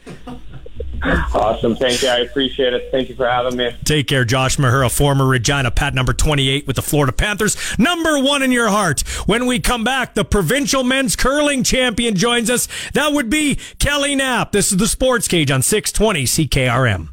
Awesome. 1.03 1.77
Thank 1.77 2.03
you. 2.03 2.09
I 2.09 2.19
appreciate 2.19 2.73
it. 2.73 2.91
Thank 2.91 3.09
you 3.09 3.15
for 3.15 3.29
having 3.29 3.57
me. 3.57 3.71
Take 3.85 4.09
care, 4.09 4.25
Josh 4.25 4.57
Mahura, 4.57 4.91
former 4.95 5.27
Regina 5.27 5.71
Pat 5.71 5.95
number 5.95 6.13
28 6.13 6.67
with 6.67 6.77
the 6.77 6.83
Florida 6.83 7.13
Panthers. 7.13 7.57
Number 7.79 8.23
one 8.23 8.43
in 8.43 8.53
your 8.53 8.69
heart. 8.69 9.01
When 9.27 9.47
we 9.47 9.61
come 9.61 9.85
back, 9.85 10.15
the 10.15 10.25
provincial 10.25 10.85
men's 10.85 11.17
curling 11.17 11.63
champion 11.63 12.15
joins 12.17 12.51
us. 12.51 12.69
That 12.95 13.13
would 13.13 13.31
be 13.31 13.59
Kelly 13.79 14.15
Knapp. 14.15 14.53
This 14.53 14.73
is 14.73 14.79
the 14.79 14.89
Sports 14.89 15.29
Cage 15.29 15.51
on 15.51 15.63
620 15.63 16.25
CKRM. 16.25 17.09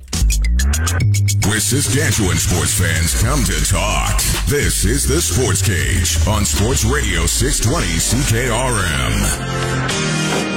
Where 1.47 1.59
Saskatchewan 1.59 2.37
sports 2.37 2.73
fans 2.73 3.21
come 3.21 3.43
to 3.43 3.63
talk. 3.65 4.17
This 4.47 4.83
is 4.85 5.07
the 5.07 5.21
Sports 5.21 5.61
Cage 5.61 6.17
on 6.27 6.43
Sports 6.45 6.83
Radio 6.83 7.27
620 7.27 7.99
CKRM. 7.99 10.54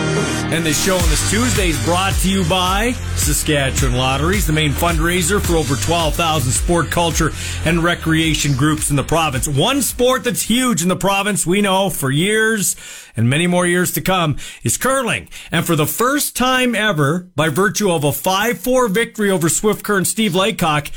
And 0.50 0.64
this 0.64 0.82
show 0.82 0.96
on 0.96 1.08
this 1.10 1.30
Tuesday 1.30 1.68
is 1.68 1.84
brought 1.84 2.14
to 2.20 2.30
you 2.30 2.42
by 2.48 2.92
Saskatchewan 3.16 3.98
Lotteries, 3.98 4.46
the 4.46 4.52
main 4.54 4.72
fundraiser 4.72 5.44
for 5.44 5.56
over 5.56 5.76
12,000 5.76 6.50
sport, 6.50 6.90
culture, 6.90 7.32
and 7.66 7.84
recreation 7.84 8.56
groups 8.56 8.88
in 8.88 8.96
the 8.96 9.02
province. 9.02 9.46
One 9.46 9.82
sport 9.82 10.24
that's 10.24 10.40
huge 10.40 10.80
in 10.82 10.88
the 10.88 10.96
province, 10.96 11.46
we 11.46 11.60
know 11.60 11.90
for 11.90 12.10
years 12.10 12.76
and 13.14 13.28
many 13.28 13.46
more 13.46 13.66
years 13.66 13.92
to 13.92 14.00
come, 14.00 14.38
is 14.62 14.78
curling. 14.78 15.28
And 15.52 15.66
for 15.66 15.76
the 15.76 15.86
first 15.86 16.34
time 16.34 16.74
ever, 16.74 17.28
by 17.36 17.50
virtue 17.50 17.90
of 17.90 18.02
a 18.02 18.08
5-4 18.08 18.90
victory 18.90 19.30
over 19.30 19.50
Swift 19.50 19.84
Current 19.84 20.06
Steve 20.06 20.34
Laycock, 20.34 20.90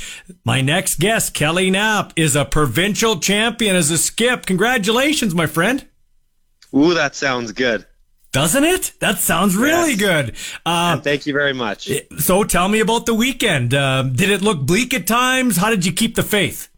my 0.46 0.62
next 0.62 0.98
guest, 0.98 1.34
Kelly 1.34 1.70
Knapp, 1.70 2.14
is 2.16 2.38
a 2.38 2.46
provincial 2.46 3.20
champion 3.20 3.76
as 3.76 3.92
a 3.92 3.98
skip. 3.98 4.46
Congratulations, 4.46 5.36
my 5.36 5.46
friend. 5.46 5.86
Ooh, 6.74 6.94
that 6.94 7.16
sounds 7.16 7.52
good. 7.52 7.86
Doesn't 8.32 8.64
it? 8.64 8.94
That 9.00 9.18
sounds 9.18 9.58
really 9.58 9.94
yes. 9.94 10.00
good. 10.00 10.36
Uh, 10.66 10.98
thank 10.98 11.26
you 11.26 11.34
very 11.34 11.54
much. 11.54 11.90
So 12.20 12.44
tell 12.46 12.70
me 12.70 12.80
about 12.80 13.06
the 13.06 13.14
weekend. 13.14 13.74
Uh, 13.74 14.04
did 14.04 14.30
it 14.30 14.42
look 14.42 14.62
bleak 14.62 14.94
at 14.94 15.06
times? 15.06 15.58
How 15.58 15.70
did 15.70 15.86
you 15.86 15.92
keep 15.92 16.16
the 16.16 16.24
faith? 16.24 16.70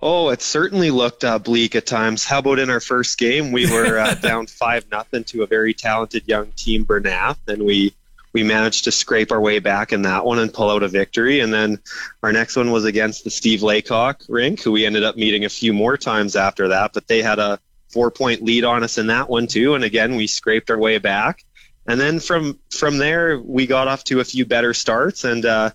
Oh, 0.00 0.30
it 0.30 0.42
certainly 0.42 0.90
looked 0.90 1.24
uh, 1.24 1.38
bleak 1.38 1.76
at 1.76 1.86
times. 1.86 2.24
How 2.24 2.38
about 2.38 2.58
in 2.58 2.70
our 2.70 2.80
first 2.80 3.18
game, 3.18 3.52
we 3.52 3.70
were 3.70 3.98
uh, 3.98 4.14
down 4.22 4.46
five 4.46 4.90
nothing 4.90 5.24
to 5.24 5.42
a 5.42 5.46
very 5.46 5.74
talented 5.74 6.26
young 6.26 6.50
team, 6.52 6.84
Bernath, 6.84 7.38
and 7.46 7.62
we 7.64 7.94
we 8.32 8.42
managed 8.42 8.84
to 8.84 8.92
scrape 8.92 9.30
our 9.30 9.40
way 9.40 9.58
back 9.58 9.92
in 9.92 10.02
that 10.02 10.24
one 10.24 10.38
and 10.38 10.52
pull 10.52 10.70
out 10.70 10.82
a 10.82 10.88
victory. 10.88 11.40
And 11.40 11.52
then 11.52 11.78
our 12.22 12.32
next 12.32 12.56
one 12.56 12.70
was 12.70 12.86
against 12.86 13.24
the 13.24 13.30
Steve 13.30 13.62
Laycock 13.62 14.22
rink, 14.26 14.62
who 14.62 14.72
we 14.72 14.86
ended 14.86 15.04
up 15.04 15.16
meeting 15.16 15.44
a 15.44 15.50
few 15.50 15.74
more 15.74 15.98
times 15.98 16.34
after 16.34 16.68
that, 16.68 16.94
but 16.94 17.08
they 17.08 17.20
had 17.20 17.38
a 17.38 17.60
four 17.92 18.10
point 18.10 18.42
lead 18.42 18.64
on 18.64 18.82
us 18.82 18.98
in 18.98 19.08
that 19.08 19.28
one 19.28 19.46
too. 19.46 19.74
And 19.74 19.84
again, 19.84 20.16
we 20.16 20.26
scraped 20.26 20.70
our 20.70 20.78
way 20.78 20.98
back. 20.98 21.44
And 21.86 22.00
then 22.00 22.20
from 22.20 22.58
from 22.70 22.98
there, 22.98 23.40
we 23.40 23.66
got 23.66 23.88
off 23.88 24.04
to 24.04 24.20
a 24.20 24.24
few 24.24 24.46
better 24.46 24.72
starts 24.74 25.24
and 25.24 25.44
uh, 25.44 25.70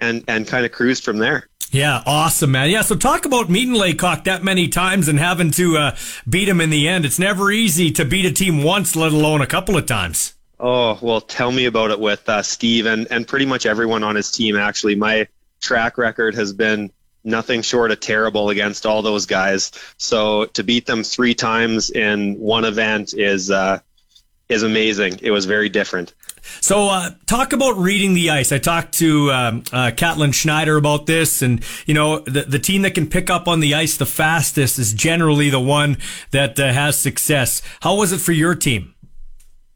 and 0.00 0.24
and 0.28 0.46
kind 0.46 0.66
of 0.66 0.72
cruised 0.72 1.04
from 1.04 1.18
there. 1.18 1.48
Yeah, 1.70 2.02
awesome, 2.04 2.50
man. 2.50 2.68
Yeah, 2.68 2.82
so 2.82 2.96
talk 2.96 3.24
about 3.24 3.48
meeting 3.48 3.72
Laycock 3.72 4.24
that 4.24 4.44
many 4.44 4.68
times 4.68 5.08
and 5.08 5.18
having 5.18 5.50
to 5.52 5.78
uh, 5.78 5.96
beat 6.28 6.46
him 6.46 6.60
in 6.60 6.68
the 6.68 6.86
end. 6.86 7.06
It's 7.06 7.18
never 7.18 7.50
easy 7.50 7.90
to 7.92 8.04
beat 8.04 8.26
a 8.26 8.30
team 8.30 8.62
once, 8.62 8.94
let 8.94 9.12
alone 9.12 9.40
a 9.40 9.46
couple 9.46 9.78
of 9.78 9.86
times. 9.86 10.34
Oh 10.60 10.98
well, 11.00 11.20
tell 11.20 11.50
me 11.50 11.64
about 11.64 11.90
it 11.90 11.98
with 11.98 12.28
uh, 12.28 12.42
Steve 12.42 12.86
and 12.86 13.06
and 13.10 13.26
pretty 13.26 13.46
much 13.46 13.66
everyone 13.66 14.04
on 14.04 14.16
his 14.16 14.30
team. 14.30 14.56
Actually, 14.56 14.96
my 14.96 15.26
track 15.60 15.96
record 15.96 16.34
has 16.34 16.52
been 16.52 16.90
nothing 17.24 17.62
short 17.62 17.90
of 17.90 18.00
terrible 18.00 18.50
against 18.50 18.86
all 18.86 19.02
those 19.02 19.26
guys. 19.26 19.72
So 19.96 20.46
to 20.46 20.64
beat 20.64 20.86
them 20.86 21.04
three 21.04 21.34
times 21.34 21.90
in 21.90 22.38
one 22.38 22.64
event 22.64 23.14
is 23.14 23.50
uh, 23.50 23.80
is 24.48 24.62
amazing. 24.62 25.18
It 25.22 25.30
was 25.30 25.46
very 25.46 25.68
different. 25.68 26.14
So, 26.60 26.88
uh, 26.88 27.10
talk 27.26 27.52
about 27.52 27.76
reading 27.76 28.14
the 28.14 28.30
ice. 28.30 28.50
I 28.50 28.58
talked 28.58 28.94
to 28.94 29.30
um, 29.30 29.62
uh, 29.72 29.92
Catlin 29.96 30.32
Schneider 30.32 30.76
about 30.76 31.06
this, 31.06 31.40
and 31.40 31.64
you 31.86 31.94
know, 31.94 32.18
the 32.20 32.42
the 32.42 32.58
team 32.58 32.82
that 32.82 32.94
can 32.94 33.08
pick 33.08 33.30
up 33.30 33.46
on 33.46 33.60
the 33.60 33.74
ice 33.74 33.96
the 33.96 34.06
fastest 34.06 34.78
is 34.78 34.92
generally 34.92 35.50
the 35.50 35.60
one 35.60 35.98
that 36.32 36.58
uh, 36.58 36.72
has 36.72 36.98
success. 37.00 37.62
How 37.80 37.94
was 37.94 38.12
it 38.12 38.18
for 38.18 38.32
your 38.32 38.56
team? 38.56 38.94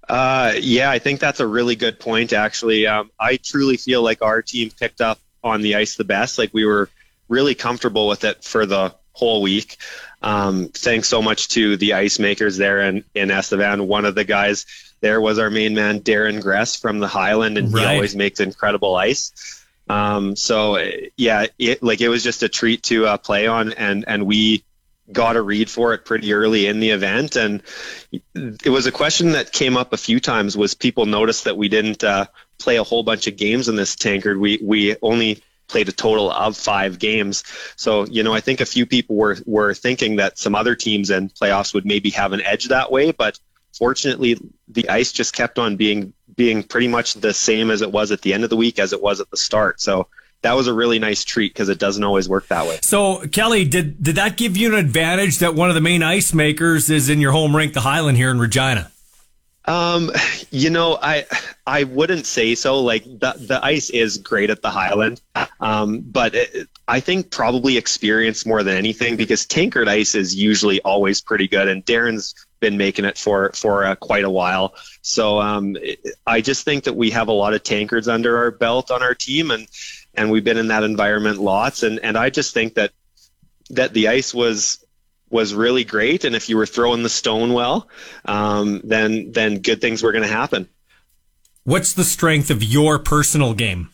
Uh, 0.09 0.55
yeah, 0.61 0.91
I 0.91 0.99
think 0.99 1.21
that's 1.21 1.41
a 1.41 1.47
really 1.47 1.77
good 1.77 1.99
point. 1.99 2.33
Actually, 2.33 2.87
um, 2.87 3.11
I 3.19 3.37
truly 3.37 3.77
feel 3.77 4.03
like 4.03 4.23
our 4.23 4.43
team 4.43 4.71
picked 4.71 5.01
up 5.01 5.19
on 5.43 5.63
the 5.63 5.77
ice 5.77 5.97
the 5.97 6.05
best. 6.05 6.39
Like 6.39 6.53
we 6.53 6.65
were 6.65 6.89
really 7.29 7.55
comfortable 7.55 8.09
with 8.09 8.25
it 8.25 8.45
for 8.45 8.67
the 8.67 8.95
whole 9.13 9.43
week. 9.43 9.79
Um, 10.23 10.69
thanks 10.69 11.09
so 11.09 11.23
much 11.23 11.49
to 11.49 11.77
the 11.77 11.95
ice 11.95 12.19
makers 12.19 12.57
there 12.57 12.81
in, 12.81 13.05
in 13.15 13.31
Estevan. 13.31 13.87
One 13.87 14.05
of 14.05 14.15
the 14.15 14.25
guys 14.25 14.67
there 15.01 15.21
was 15.21 15.39
our 15.39 15.51
main 15.51 15.75
man, 15.75 16.01
Darren 16.01 16.41
Gress 16.41 16.77
from 16.77 16.99
the 16.99 17.09
Highland, 17.09 17.59
and 17.59 17.73
right. 17.73 17.81
he 17.83 17.95
always 17.95 18.17
makes 18.17 18.41
incredible 18.41 18.97
ice. 18.97 19.65
Um, 19.89 20.37
so 20.37 20.79
yeah, 21.17 21.47
it 21.59 21.83
like 21.83 22.01
it 22.01 22.09
was 22.09 22.23
just 22.23 22.43
a 22.43 22.49
treat 22.49 22.83
to 22.85 23.07
uh, 23.07 23.17
play 23.19 23.47
on, 23.47 23.73
and 23.75 24.05
and 24.09 24.27
we 24.27 24.65
got 25.13 25.37
a 25.37 25.43
read 25.43 25.71
for 25.71 25.95
it 25.95 26.05
pretty 26.05 26.33
early 26.33 26.67
in 26.67 26.81
the 26.81 26.91
event, 26.91 27.37
and 27.37 27.63
it 28.35 28.71
was 28.71 28.87
a 28.87 28.93
question 28.93 29.33
that 29.33 29.53
came 29.53 29.77
up 29.77 29.93
a 29.93 29.97
few 29.97 30.19
times. 30.19 30.57
Was 30.57 30.75
people 30.75 31.07
noticed 31.07 31.45
that 31.45 31.57
we 31.57 31.69
didn't 31.69 32.03
uh, 32.03 32.27
play 32.59 32.77
a 32.77 32.83
whole 32.83 33.03
bunch 33.03 33.27
of 33.27 33.37
games 33.37 33.69
in 33.69 33.77
this 33.77 33.95
tankard? 33.95 34.39
We 34.39 34.59
we 34.61 34.97
only 35.03 35.43
played 35.69 35.89
a 35.89 35.93
total 35.93 36.31
of 36.31 36.57
five 36.57 36.99
games. 36.99 37.45
So, 37.77 38.07
you 38.07 38.23
know, 38.23 38.33
I 38.33 38.41
think 38.41 38.61
a 38.61 38.67
few 38.67 38.87
people 38.87 39.17
were, 39.17 39.37
were 39.47 39.75
thinking 39.75 40.17
that 40.17 40.39
some 40.39 40.55
other 40.55 40.75
teams 40.75 41.11
in 41.11 41.29
playoffs 41.31 41.75
would 41.75 41.87
maybe 41.87 42.11
have 42.11 42.33
an 42.33 42.43
edge 42.43 42.67
that 42.69 42.91
way, 42.91 43.13
but 43.13 43.39
fortunately 43.77 44.39
the 44.69 44.89
ice 44.89 45.13
just 45.13 45.35
kept 45.35 45.59
on 45.59 45.77
being 45.77 46.13
being 46.35 46.63
pretty 46.63 46.89
much 46.89 47.15
the 47.15 47.33
same 47.33 47.71
as 47.71 47.83
it 47.83 47.91
was 47.91 48.13
at 48.13 48.21
the 48.23 48.35
end 48.35 48.45
of 48.45 48.51
the 48.51 48.57
week 48.57 48.79
as 48.79 48.93
it 48.93 49.01
was 49.01 49.21
at 49.21 49.31
the 49.31 49.37
start. 49.37 49.81
So 49.81 50.09
that 50.43 50.55
was 50.55 50.67
a 50.67 50.75
really 50.75 50.99
nice 50.99 51.25
treat 51.25 51.53
because 51.53 51.69
it 51.69 51.79
doesn't 51.79 52.05
always 52.05 52.29
work 52.29 52.47
that 52.49 52.67
way. 52.67 52.79
So 52.83 53.27
Kelly, 53.29 53.65
did 53.65 54.03
did 54.03 54.17
that 54.17 54.37
give 54.37 54.57
you 54.57 54.73
an 54.73 54.79
advantage 54.79 55.39
that 55.39 55.55
one 55.55 55.69
of 55.69 55.75
the 55.75 55.81
main 55.81 56.03
ice 56.03 56.35
makers 56.35 56.91
is 56.91 57.09
in 57.09 57.21
your 57.21 57.33
home 57.33 57.57
rink, 57.57 57.73
the 57.73 57.81
Highland 57.81 58.17
here 58.17 58.31
in 58.31 58.39
Regina? 58.39 58.91
Um, 59.67 60.13
you 60.51 60.71
know, 60.71 60.97
I 61.01 61.27
I 61.67 61.85
wouldn't 61.85 62.27
say 62.27 62.55
so. 62.55 62.81
Like 62.81 63.05
the 63.05 63.35
the 63.37 63.61
ice 63.63 63.91
is 63.91 64.19
great 64.19 64.51
at 64.51 64.63
the 64.63 64.71
Highland, 64.71 65.21
um, 65.61 66.01
but 66.01 66.35
it, 66.35 66.69
I 66.87 67.01
think 67.01 67.31
probably 67.31 67.77
experience 67.77 68.47
more 68.47 68.63
than 68.63 68.77
anything 68.77 69.17
because 69.17 69.45
tankard 69.45 69.89
ice 69.89 70.15
is 70.15 70.35
usually 70.37 70.81
always 70.83 71.21
pretty 71.21 71.49
good, 71.49 71.67
and 71.67 71.85
Darren's 71.85 72.35
been 72.61 72.77
making 72.77 73.05
it 73.05 73.19
for 73.19 73.51
for 73.55 73.85
uh, 73.85 73.97
quite 73.97 74.25
a 74.25 74.31
while. 74.31 74.75
So 75.03 75.41
um, 75.41 75.77
I 76.27 76.41
just 76.41 76.65
think 76.65 76.85
that 76.85 76.95
we 76.95 77.11
have 77.11 77.29
a 77.29 77.33
lot 77.33 77.55
of 77.55 77.63
tankards 77.65 78.07
under 78.07 78.37
our 78.39 78.53
belt 78.53 78.93
on 78.93 79.03
our 79.03 79.15
team, 79.15 79.51
and 79.51 79.67
and 80.15 80.31
we've 80.31 80.45
been 80.45 80.59
in 80.59 80.69
that 80.69 80.85
environment 80.85 81.39
lots, 81.39 81.83
and 81.83 81.99
and 82.01 82.17
I 82.17 82.31
just 82.31 82.55
think 82.55 82.75
that 82.75 82.93
that 83.71 83.93
the 83.93 84.09
ice 84.09 84.33
was 84.33 84.86
was 85.31 85.55
really 85.55 85.85
great, 85.85 86.25
and 86.25 86.37
if 86.37 86.49
you 86.49 86.57
were 86.57 86.67
throwing 86.67 87.03
the 87.03 87.09
stone 87.09 87.53
well, 87.53 87.89
um, 88.25 88.81
then 88.85 89.33
then 89.33 89.61
good 89.61 89.81
things 89.81 90.03
were 90.03 90.13
going 90.13 90.25
to 90.25 90.29
happen. 90.29 90.69
What's 91.65 91.95
the 91.95 92.05
strength 92.05 92.51
of 92.51 92.63
your 92.63 92.99
personal 92.99 93.55
game? 93.55 93.91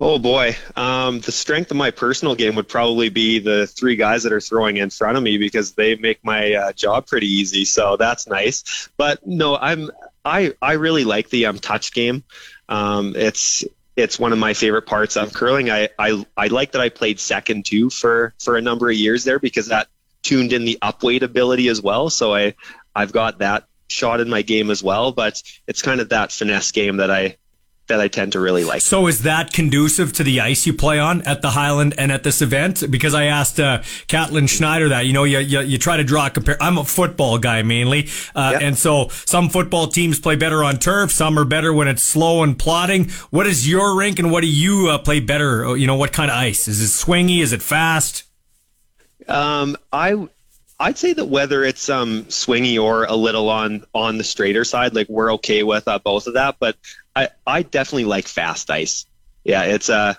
Oh 0.00 0.18
boy, 0.18 0.56
um, 0.76 1.20
the 1.20 1.32
strength 1.32 1.70
of 1.70 1.76
my 1.76 1.90
personal 1.90 2.34
game 2.34 2.56
would 2.56 2.68
probably 2.68 3.08
be 3.08 3.38
the 3.38 3.66
three 3.66 3.96
guys 3.96 4.24
that 4.24 4.32
are 4.32 4.40
throwing 4.40 4.76
in 4.76 4.90
front 4.90 5.16
of 5.16 5.22
me 5.22 5.38
because 5.38 5.72
they 5.72 5.94
make 5.94 6.24
my 6.24 6.52
uh, 6.52 6.72
job 6.72 7.06
pretty 7.06 7.28
easy. 7.28 7.64
So 7.64 7.96
that's 7.96 8.26
nice. 8.26 8.88
But 8.96 9.26
no, 9.26 9.56
I'm 9.56 9.90
I 10.24 10.52
I 10.60 10.72
really 10.72 11.04
like 11.04 11.30
the 11.30 11.46
um, 11.46 11.58
touch 11.58 11.92
game. 11.92 12.24
Um, 12.68 13.14
it's 13.16 13.64
it's 13.96 14.18
one 14.18 14.32
of 14.32 14.38
my 14.38 14.54
favorite 14.54 14.86
parts 14.86 15.16
of 15.16 15.32
curling. 15.32 15.70
I, 15.70 15.88
I 15.98 16.24
I 16.36 16.48
like 16.48 16.72
that 16.72 16.80
I 16.80 16.88
played 16.88 17.20
second 17.20 17.64
too 17.64 17.90
for 17.90 18.34
for 18.40 18.56
a 18.56 18.60
number 18.62 18.90
of 18.90 18.96
years 18.96 19.24
there 19.24 19.38
because 19.38 19.68
that 19.68 19.88
tuned 20.22 20.52
in 20.52 20.64
the 20.64 20.78
upweight 20.82 21.22
ability 21.22 21.68
as 21.68 21.80
well. 21.80 22.10
So 22.10 22.34
I 22.34 22.54
I've 22.94 23.12
got 23.12 23.38
that 23.38 23.66
shot 23.88 24.20
in 24.20 24.28
my 24.28 24.42
game 24.42 24.70
as 24.70 24.82
well. 24.82 25.12
But 25.12 25.42
it's 25.66 25.82
kind 25.82 26.00
of 26.00 26.08
that 26.08 26.32
finesse 26.32 26.72
game 26.72 26.96
that 26.98 27.10
I 27.10 27.36
that 27.88 28.00
I 28.00 28.08
tend 28.08 28.32
to 28.32 28.40
really 28.40 28.64
like. 28.64 28.80
So 28.80 29.06
is 29.06 29.22
that 29.22 29.52
conducive 29.52 30.12
to 30.14 30.24
the 30.24 30.40
ice 30.40 30.66
you 30.66 30.72
play 30.72 30.98
on 30.98 31.22
at 31.22 31.42
the 31.42 31.50
Highland 31.50 31.94
and 31.98 32.10
at 32.10 32.22
this 32.22 32.40
event? 32.40 32.90
Because 32.90 33.14
I 33.14 33.24
asked 33.24 33.60
uh, 33.60 33.82
Catlin 34.08 34.46
Schneider 34.46 34.88
that. 34.88 35.06
You 35.06 35.12
know, 35.12 35.24
you, 35.24 35.38
you, 35.38 35.60
you 35.60 35.78
try 35.78 35.98
to 35.98 36.04
draw 36.04 36.26
a 36.26 36.30
compare. 36.30 36.56
I'm 36.60 36.78
a 36.78 36.84
football 36.84 37.38
guy 37.38 37.62
mainly, 37.62 38.08
uh, 38.34 38.50
yep. 38.54 38.62
and 38.62 38.78
so 38.78 39.08
some 39.26 39.50
football 39.50 39.88
teams 39.88 40.18
play 40.18 40.36
better 40.36 40.64
on 40.64 40.78
turf. 40.78 41.10
Some 41.10 41.38
are 41.38 41.44
better 41.44 41.72
when 41.72 41.88
it's 41.88 42.02
slow 42.02 42.42
and 42.42 42.58
plodding. 42.58 43.10
What 43.30 43.46
is 43.46 43.68
your 43.68 43.96
rink, 43.96 44.18
and 44.18 44.32
what 44.32 44.40
do 44.40 44.48
you 44.48 44.88
uh, 44.88 44.98
play 44.98 45.20
better? 45.20 45.76
You 45.76 45.86
know, 45.86 45.96
what 45.96 46.12
kind 46.12 46.30
of 46.30 46.36
ice? 46.36 46.68
Is 46.68 46.80
it 46.80 47.06
swingy? 47.06 47.40
Is 47.40 47.52
it 47.52 47.62
fast? 47.62 48.24
Um, 49.28 49.76
I 49.92 50.28
I'd 50.84 50.98
say 50.98 51.14
that 51.14 51.24
whether 51.24 51.64
it's 51.64 51.88
um, 51.88 52.24
swingy 52.24 52.78
or 52.78 53.04
a 53.04 53.14
little 53.14 53.48
on 53.48 53.86
on 53.94 54.18
the 54.18 54.24
straighter 54.24 54.64
side, 54.64 54.94
like 54.94 55.08
we're 55.08 55.32
okay 55.34 55.62
with 55.62 55.88
uh, 55.88 55.98
both 55.98 56.26
of 56.26 56.34
that. 56.34 56.56
But 56.58 56.76
I, 57.16 57.30
I 57.46 57.62
definitely 57.62 58.04
like 58.04 58.28
fast 58.28 58.70
ice. 58.70 59.06
Yeah, 59.44 59.62
it's 59.62 59.88
uh, 59.88 60.12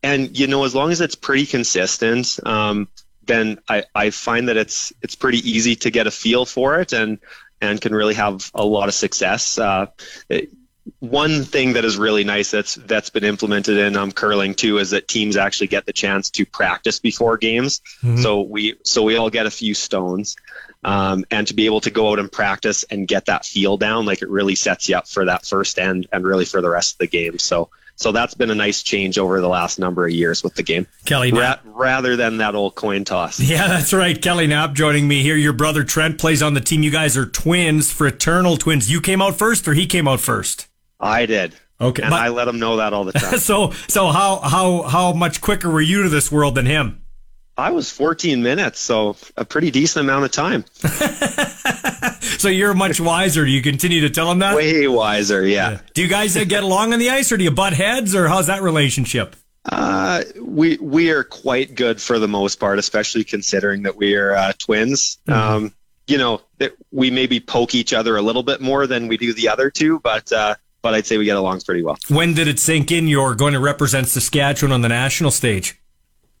and 0.00 0.38
you 0.38 0.46
know, 0.46 0.62
as 0.62 0.76
long 0.76 0.92
as 0.92 1.00
it's 1.00 1.16
pretty 1.16 1.44
consistent, 1.44 2.38
um, 2.46 2.86
then 3.24 3.58
I, 3.68 3.82
I 3.92 4.10
find 4.10 4.48
that 4.48 4.56
it's 4.56 4.92
it's 5.02 5.16
pretty 5.16 5.38
easy 5.38 5.74
to 5.76 5.90
get 5.90 6.06
a 6.06 6.12
feel 6.12 6.46
for 6.46 6.78
it 6.78 6.92
and 6.92 7.18
and 7.60 7.80
can 7.80 7.92
really 7.92 8.14
have 8.14 8.48
a 8.54 8.64
lot 8.64 8.86
of 8.86 8.94
success. 8.94 9.58
Uh, 9.58 9.86
it, 10.28 10.50
one 10.98 11.44
thing 11.44 11.74
that 11.74 11.84
is 11.84 11.96
really 11.96 12.24
nice 12.24 12.50
that's 12.50 12.74
that's 12.74 13.10
been 13.10 13.24
implemented 13.24 13.78
in 13.78 13.96
um, 13.96 14.12
curling 14.12 14.54
too 14.54 14.78
is 14.78 14.90
that 14.90 15.08
teams 15.08 15.36
actually 15.36 15.66
get 15.66 15.86
the 15.86 15.92
chance 15.92 16.30
to 16.30 16.46
practice 16.46 16.98
before 16.98 17.36
games. 17.36 17.80
Mm-hmm. 18.02 18.22
So 18.22 18.42
we 18.42 18.76
so 18.84 19.02
we 19.02 19.16
all 19.16 19.30
get 19.30 19.46
a 19.46 19.50
few 19.50 19.74
stones, 19.74 20.36
um, 20.84 21.24
and 21.30 21.46
to 21.48 21.54
be 21.54 21.66
able 21.66 21.80
to 21.82 21.90
go 21.90 22.10
out 22.10 22.18
and 22.18 22.30
practice 22.30 22.84
and 22.84 23.06
get 23.06 23.26
that 23.26 23.44
feel 23.44 23.76
down, 23.76 24.06
like 24.06 24.22
it 24.22 24.28
really 24.28 24.54
sets 24.54 24.88
you 24.88 24.96
up 24.96 25.08
for 25.08 25.26
that 25.26 25.44
first 25.44 25.78
end 25.78 26.06
and 26.12 26.24
really 26.24 26.44
for 26.44 26.60
the 26.60 26.70
rest 26.70 26.94
of 26.94 26.98
the 26.98 27.06
game. 27.06 27.38
So 27.38 27.70
so 28.00 28.12
that's 28.12 28.32
been 28.32 28.50
a 28.50 28.54
nice 28.54 28.82
change 28.82 29.18
over 29.18 29.42
the 29.42 29.48
last 29.48 29.78
number 29.78 30.06
of 30.06 30.10
years 30.12 30.42
with 30.42 30.54
the 30.54 30.62
game. 30.62 30.86
Kelly 31.04 31.32
Ra- 31.32 31.58
rather 31.64 32.16
than 32.16 32.38
that 32.38 32.54
old 32.54 32.74
coin 32.74 33.04
toss. 33.04 33.38
Yeah, 33.50 33.66
that's 33.66 33.92
right. 33.92 34.20
Kelly 34.20 34.46
Knapp 34.46 34.74
joining 34.74 35.08
me 35.08 35.22
here. 35.22 35.34
Your 35.34 35.52
brother 35.52 35.82
Trent 35.82 36.18
plays 36.18 36.40
on 36.40 36.54
the 36.54 36.60
team. 36.60 36.84
You 36.84 36.90
guys 36.92 37.16
are 37.16 37.26
twins, 37.26 37.90
fraternal 37.92 38.56
twins. 38.56 38.90
You 38.90 39.00
came 39.00 39.20
out 39.20 39.34
first, 39.34 39.66
or 39.66 39.74
he 39.74 39.86
came 39.86 40.06
out 40.06 40.20
first? 40.20 40.69
I 41.00 41.26
did. 41.26 41.54
Okay, 41.80 42.02
and 42.02 42.10
but, 42.10 42.20
I 42.20 42.28
let 42.28 42.46
him 42.46 42.58
know 42.58 42.76
that 42.76 42.92
all 42.92 43.04
the 43.04 43.12
time. 43.18 43.38
so, 43.38 43.70
so 43.88 44.08
how 44.08 44.36
how 44.40 44.82
how 44.82 45.12
much 45.12 45.40
quicker 45.40 45.70
were 45.70 45.80
you 45.80 46.02
to 46.02 46.08
this 46.08 46.30
world 46.30 46.54
than 46.54 46.66
him? 46.66 47.02
I 47.56 47.72
was 47.72 47.90
14 47.90 48.42
minutes, 48.42 48.80
so 48.80 49.16
a 49.36 49.44
pretty 49.44 49.70
decent 49.70 50.04
amount 50.04 50.24
of 50.24 50.32
time. 50.32 50.64
so 52.20 52.48
you're 52.48 52.72
much 52.72 53.00
wiser. 53.00 53.44
Do 53.44 53.50
you 53.50 53.60
continue 53.60 54.00
to 54.02 54.10
tell 54.10 54.30
him 54.30 54.38
that? 54.38 54.56
Way 54.56 54.88
wiser, 54.88 55.46
yeah. 55.46 55.72
yeah. 55.72 55.80
Do 55.92 56.02
you 56.02 56.08
guys 56.08 56.42
get 56.44 56.62
along 56.62 56.94
on 56.94 56.98
the 56.98 57.10
ice, 57.10 57.30
or 57.32 57.36
do 57.36 57.44
you 57.44 57.50
butt 57.50 57.74
heads, 57.74 58.14
or 58.14 58.28
how's 58.28 58.46
that 58.46 58.62
relationship? 58.62 59.36
Uh, 59.66 60.22
we 60.40 60.78
we 60.78 61.10
are 61.10 61.22
quite 61.22 61.74
good 61.74 62.00
for 62.00 62.18
the 62.18 62.28
most 62.28 62.56
part, 62.56 62.78
especially 62.78 63.24
considering 63.24 63.82
that 63.82 63.96
we 63.96 64.14
are 64.14 64.34
uh, 64.34 64.52
twins. 64.58 65.18
Mm-hmm. 65.26 65.32
Um, 65.38 65.74
you 66.06 66.18
know, 66.18 66.40
that 66.58 66.72
we 66.90 67.10
maybe 67.10 67.40
poke 67.40 67.74
each 67.74 67.92
other 67.92 68.16
a 68.16 68.22
little 68.22 68.42
bit 68.42 68.60
more 68.60 68.86
than 68.86 69.06
we 69.06 69.16
do 69.16 69.32
the 69.34 69.48
other 69.48 69.70
two, 69.70 70.00
but 70.00 70.32
uh, 70.32 70.54
but 70.82 70.94
I'd 70.94 71.06
say 71.06 71.18
we 71.18 71.24
get 71.24 71.36
along 71.36 71.60
pretty 71.60 71.82
well. 71.82 71.98
When 72.08 72.34
did 72.34 72.48
it 72.48 72.58
sink 72.58 72.90
in 72.90 73.08
you're 73.08 73.34
going 73.34 73.52
to 73.52 73.60
represent 73.60 74.08
Saskatchewan 74.08 74.72
on 74.72 74.82
the 74.82 74.88
national 74.88 75.30
stage? 75.30 75.80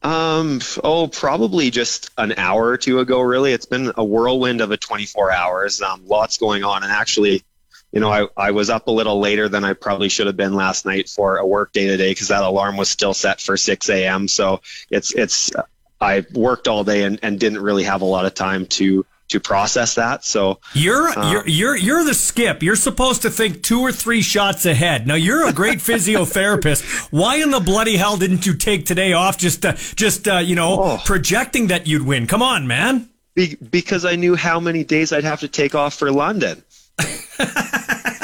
Um, 0.02 0.60
oh, 0.82 1.08
probably 1.08 1.70
just 1.70 2.10
an 2.16 2.32
hour 2.38 2.68
or 2.68 2.78
two 2.78 3.00
ago, 3.00 3.20
really. 3.20 3.52
It's 3.52 3.66
been 3.66 3.92
a 3.96 4.04
whirlwind 4.04 4.60
of 4.60 4.70
a 4.70 4.76
24 4.76 5.30
hours. 5.30 5.82
Um, 5.82 6.06
lots 6.06 6.38
going 6.38 6.64
on. 6.64 6.82
And 6.82 6.90
actually, 6.90 7.42
you 7.92 8.00
know, 8.00 8.10
I, 8.10 8.26
I 8.36 8.50
was 8.52 8.70
up 8.70 8.86
a 8.86 8.90
little 8.90 9.20
later 9.20 9.48
than 9.48 9.64
I 9.64 9.74
probably 9.74 10.08
should 10.08 10.26
have 10.26 10.36
been 10.36 10.54
last 10.54 10.86
night 10.86 11.08
for 11.08 11.36
a 11.36 11.46
work 11.46 11.72
day 11.72 11.86
today 11.86 12.12
because 12.12 12.28
that 12.28 12.42
alarm 12.42 12.76
was 12.76 12.88
still 12.88 13.12
set 13.12 13.40
for 13.40 13.56
6 13.56 13.90
a.m. 13.90 14.26
So 14.28 14.62
it's, 14.90 15.12
it's, 15.14 15.50
I 16.00 16.24
worked 16.32 16.66
all 16.66 16.82
day 16.82 17.02
and, 17.02 17.18
and 17.22 17.38
didn't 17.38 17.60
really 17.60 17.84
have 17.84 18.00
a 18.00 18.06
lot 18.06 18.24
of 18.24 18.34
time 18.34 18.66
to 18.66 19.04
to 19.30 19.40
process 19.40 19.94
that. 19.94 20.24
So 20.24 20.60
you're 20.74 21.18
um, 21.18 21.32
you're 21.32 21.48
you're 21.48 21.76
you're 21.76 22.04
the 22.04 22.14
skip. 22.14 22.62
You're 22.62 22.76
supposed 22.76 23.22
to 23.22 23.30
think 23.30 23.62
two 23.62 23.80
or 23.80 23.92
three 23.92 24.22
shots 24.22 24.66
ahead. 24.66 25.06
Now 25.06 25.14
you're 25.14 25.48
a 25.48 25.52
great 25.52 25.78
physiotherapist. 25.90 27.08
Why 27.10 27.36
in 27.36 27.50
the 27.50 27.60
bloody 27.60 27.96
hell 27.96 28.16
didn't 28.16 28.46
you 28.46 28.54
take 28.54 28.86
today 28.86 29.12
off? 29.12 29.38
Just 29.38 29.64
uh, 29.64 29.72
just 29.94 30.28
uh, 30.28 30.38
you 30.38 30.54
know 30.54 30.82
oh. 30.82 31.02
projecting 31.04 31.68
that 31.68 31.86
you'd 31.86 32.06
win. 32.06 32.26
Come 32.26 32.42
on, 32.42 32.66
man. 32.66 33.08
Be- 33.34 33.56
because 33.56 34.04
I 34.04 34.16
knew 34.16 34.34
how 34.34 34.60
many 34.60 34.84
days 34.84 35.12
I'd 35.12 35.24
have 35.24 35.40
to 35.40 35.48
take 35.48 35.74
off 35.74 35.94
for 35.94 36.10
London. 36.10 36.62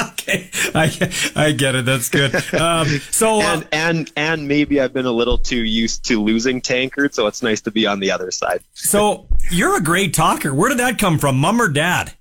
I, 0.75 1.13
I 1.35 1.53
get 1.53 1.75
it. 1.75 1.85
That's 1.85 2.09
good. 2.09 2.35
Um, 2.55 2.87
so 3.11 3.41
uh, 3.41 3.43
and, 3.43 3.69
and 3.73 4.13
and 4.17 4.49
maybe 4.49 4.81
I've 4.81 4.93
been 4.93 5.07
a 5.07 5.13
little 5.13 5.39
too 5.39 5.65
used 5.65 6.05
to 6.07 6.23
losing 6.23 6.61
Tankard, 6.61 7.15
so 7.15 7.27
it's 7.27 7.43
nice 7.43 7.61
to 7.63 7.71
be 7.71 7.87
on 7.87 8.01
the 8.01 8.11
other 8.11 8.31
side. 8.31 8.63
So 8.75 9.29
you're 9.51 9.77
a 9.77 9.83
great 9.83 10.15
talker. 10.15 10.55
Where 10.55 10.69
did 10.69 10.79
that 10.79 10.99
come 10.99 11.19
from, 11.19 11.39
mom 11.39 11.61
or 11.61 11.69
dad? 11.69 12.13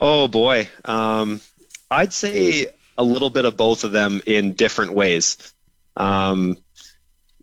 Oh 0.00 0.28
boy, 0.28 0.68
um, 0.84 1.40
I'd 1.90 2.12
say 2.12 2.66
a 2.96 3.04
little 3.04 3.30
bit 3.30 3.44
of 3.44 3.56
both 3.56 3.84
of 3.84 3.92
them 3.92 4.20
in 4.26 4.54
different 4.54 4.92
ways. 4.92 5.54
Um, 5.96 6.56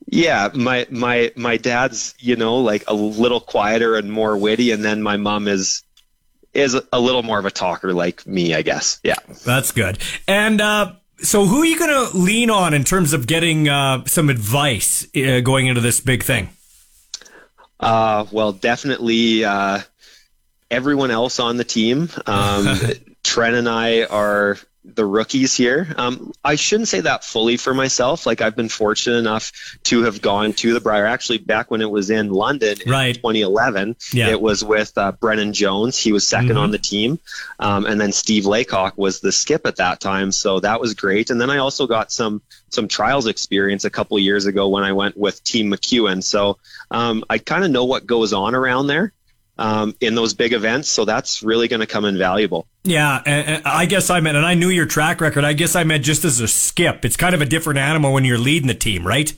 yeah, 0.07 0.49
my 0.53 0.85
my 0.89 1.31
my 1.35 1.57
dad's 1.57 2.13
you 2.19 2.35
know 2.35 2.57
like 2.57 2.83
a 2.87 2.93
little 2.93 3.39
quieter 3.39 3.95
and 3.95 4.11
more 4.11 4.37
witty, 4.37 4.71
and 4.71 4.83
then 4.83 5.01
my 5.01 5.17
mom 5.17 5.47
is 5.47 5.83
is 6.55 6.79
a 6.91 6.99
little 6.99 7.23
more 7.23 7.39
of 7.39 7.45
a 7.45 7.51
talker 7.51 7.93
like 7.93 8.25
me, 8.25 8.53
I 8.53 8.61
guess. 8.61 8.99
Yeah. 9.03 9.15
That's 9.43 9.71
good. 9.71 9.99
And, 10.27 10.61
uh, 10.61 10.93
so 11.19 11.45
who 11.45 11.61
are 11.61 11.65
you 11.65 11.79
going 11.79 12.09
to 12.11 12.17
lean 12.17 12.49
on 12.49 12.73
in 12.73 12.83
terms 12.83 13.13
of 13.13 13.25
getting 13.25 13.69
uh, 13.69 14.03
some 14.05 14.29
advice 14.29 15.07
uh, 15.15 15.39
going 15.39 15.67
into 15.67 15.81
this 15.81 15.99
big 15.99 16.23
thing? 16.23 16.49
Uh, 17.79 18.25
well, 18.31 18.51
definitely 18.51 19.45
uh, 19.45 19.79
everyone 20.69 21.11
else 21.11 21.39
on 21.39 21.57
the 21.57 21.63
team. 21.63 22.09
Um, 22.25 22.77
Trent 23.23 23.55
and 23.55 23.67
I 23.67 24.03
are 24.03 24.57
the 24.93 25.05
rookies 25.05 25.55
here. 25.55 25.87
Um, 25.97 26.31
I 26.43 26.55
shouldn't 26.55 26.87
say 26.87 27.01
that 27.01 27.23
fully 27.23 27.57
for 27.57 27.73
myself. 27.73 28.25
Like 28.25 28.41
I've 28.41 28.55
been 28.55 28.69
fortunate 28.69 29.17
enough 29.17 29.51
to 29.85 30.03
have 30.03 30.21
gone 30.21 30.53
to 30.53 30.73
the 30.73 30.79
Brier. 30.79 31.05
Actually, 31.05 31.39
back 31.39 31.71
when 31.71 31.81
it 31.81 31.89
was 31.89 32.09
in 32.09 32.29
London 32.29 32.77
in 32.85 32.91
right. 32.91 33.15
2011, 33.15 33.95
yeah. 34.13 34.29
it 34.29 34.39
was 34.39 34.63
with 34.63 34.95
uh, 34.97 35.11
Brennan 35.13 35.53
Jones. 35.53 35.97
He 35.97 36.11
was 36.11 36.25
2nd 36.25 36.49
mm-hmm. 36.49 36.57
on 36.57 36.71
the 36.71 36.77
team, 36.77 37.19
um, 37.59 37.85
and 37.85 37.99
then 37.99 38.11
Steve 38.11 38.45
Laycock 38.45 38.97
was 38.97 39.19
the 39.19 39.31
skip 39.31 39.65
at 39.65 39.77
that 39.77 39.99
time. 39.99 40.31
So 40.31 40.59
that 40.59 40.79
was 40.79 40.93
great. 40.93 41.29
And 41.29 41.41
then 41.41 41.49
I 41.49 41.57
also 41.57 41.87
got 41.87 42.11
some 42.11 42.41
some 42.69 42.87
trials 42.87 43.27
experience 43.27 43.85
a 43.85 43.89
couple 43.89 44.19
years 44.19 44.45
ago 44.45 44.69
when 44.69 44.83
I 44.83 44.91
went 44.91 45.17
with 45.17 45.43
Team 45.43 45.71
McEwen. 45.71 46.23
So 46.23 46.57
um, 46.91 47.23
I 47.29 47.37
kind 47.37 47.63
of 47.63 47.71
know 47.71 47.85
what 47.85 48.05
goes 48.05 48.33
on 48.33 48.53
around 48.53 48.87
there 48.87 49.13
um, 49.57 49.95
in 50.01 50.15
those 50.15 50.33
big 50.33 50.53
events. 50.53 50.89
So 50.89 51.05
that's 51.05 51.43
really 51.43 51.67
going 51.67 51.79
to 51.79 51.87
come 51.87 52.05
invaluable. 52.05 52.67
Yeah, 52.83 53.21
and, 53.25 53.47
and 53.47 53.63
I 53.65 53.85
guess 53.85 54.09
I 54.09 54.19
meant, 54.19 54.37
and 54.37 54.45
I 54.45 54.53
knew 54.53 54.69
your 54.69 54.85
track 54.85 55.21
record. 55.21 55.43
I 55.43 55.53
guess 55.53 55.75
I 55.75 55.83
meant 55.83 56.03
just 56.03 56.25
as 56.25 56.39
a 56.39 56.47
skip. 56.47 57.05
It's 57.05 57.17
kind 57.17 57.33
of 57.33 57.41
a 57.41 57.45
different 57.45 57.79
animal 57.79 58.13
when 58.13 58.25
you're 58.25 58.37
leading 58.37 58.67
the 58.67 58.75
team, 58.75 59.05
right? 59.05 59.33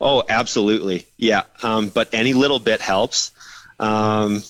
Oh, 0.00 0.22
absolutely. 0.28 1.06
Yeah. 1.16 1.42
Um, 1.62 1.88
but 1.88 2.10
any 2.12 2.32
little 2.32 2.60
bit 2.60 2.80
helps. 2.80 3.32
Um, 3.80 4.42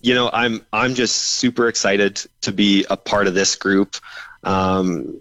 you 0.00 0.14
know, 0.14 0.30
I'm 0.32 0.64
I'm 0.72 0.94
just 0.94 1.16
super 1.16 1.68
excited 1.68 2.22
to 2.42 2.52
be 2.52 2.86
a 2.88 2.96
part 2.96 3.26
of 3.26 3.34
this 3.34 3.56
group. 3.56 3.96
Um, 4.44 5.20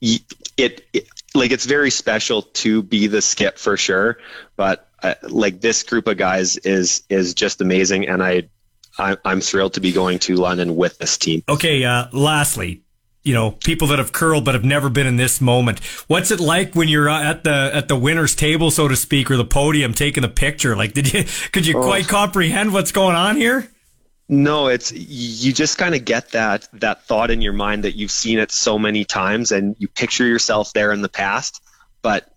it, 0.00 0.86
it 0.92 1.08
like 1.34 1.50
it's 1.50 1.66
very 1.66 1.90
special 1.90 2.42
to 2.42 2.82
be 2.82 3.06
the 3.06 3.20
skip 3.20 3.58
for 3.58 3.76
sure, 3.76 4.18
but 4.56 4.85
uh, 5.06 5.14
like 5.28 5.60
this 5.60 5.82
group 5.82 6.06
of 6.06 6.16
guys 6.16 6.56
is 6.56 7.02
is 7.08 7.34
just 7.34 7.60
amazing, 7.60 8.08
and 8.08 8.22
I, 8.22 8.48
I 8.98 9.16
am 9.24 9.40
thrilled 9.40 9.74
to 9.74 9.80
be 9.80 9.92
going 9.92 10.18
to 10.20 10.36
London 10.36 10.76
with 10.76 10.98
this 10.98 11.16
team. 11.18 11.42
Okay, 11.48 11.84
uh, 11.84 12.06
lastly, 12.12 12.82
you 13.22 13.34
know, 13.34 13.52
people 13.52 13.88
that 13.88 13.98
have 13.98 14.12
curled 14.12 14.44
but 14.44 14.54
have 14.54 14.64
never 14.64 14.88
been 14.88 15.06
in 15.06 15.16
this 15.16 15.40
moment. 15.40 15.80
What's 16.06 16.30
it 16.30 16.40
like 16.40 16.74
when 16.74 16.88
you're 16.88 17.08
uh, 17.08 17.22
at 17.22 17.44
the 17.44 17.70
at 17.72 17.88
the 17.88 17.96
winners 17.96 18.34
table, 18.34 18.70
so 18.70 18.88
to 18.88 18.96
speak, 18.96 19.30
or 19.30 19.36
the 19.36 19.44
podium 19.44 19.94
taking 19.94 20.22
the 20.22 20.28
picture? 20.28 20.76
Like, 20.76 20.92
did 20.92 21.12
you 21.12 21.24
could 21.52 21.66
you 21.66 21.78
oh. 21.78 21.82
quite 21.82 22.08
comprehend 22.08 22.72
what's 22.72 22.92
going 22.92 23.16
on 23.16 23.36
here? 23.36 23.68
No, 24.28 24.66
it's 24.66 24.92
you 24.92 25.52
just 25.52 25.78
kind 25.78 25.94
of 25.94 26.04
get 26.04 26.30
that 26.30 26.68
that 26.74 27.04
thought 27.04 27.30
in 27.30 27.42
your 27.42 27.52
mind 27.52 27.84
that 27.84 27.94
you've 27.94 28.10
seen 28.10 28.40
it 28.40 28.50
so 28.50 28.76
many 28.78 29.04
times 29.04 29.52
and 29.52 29.76
you 29.78 29.86
picture 29.86 30.26
yourself 30.26 30.72
there 30.72 30.92
in 30.92 31.02
the 31.02 31.08
past, 31.08 31.62
but 32.02 32.28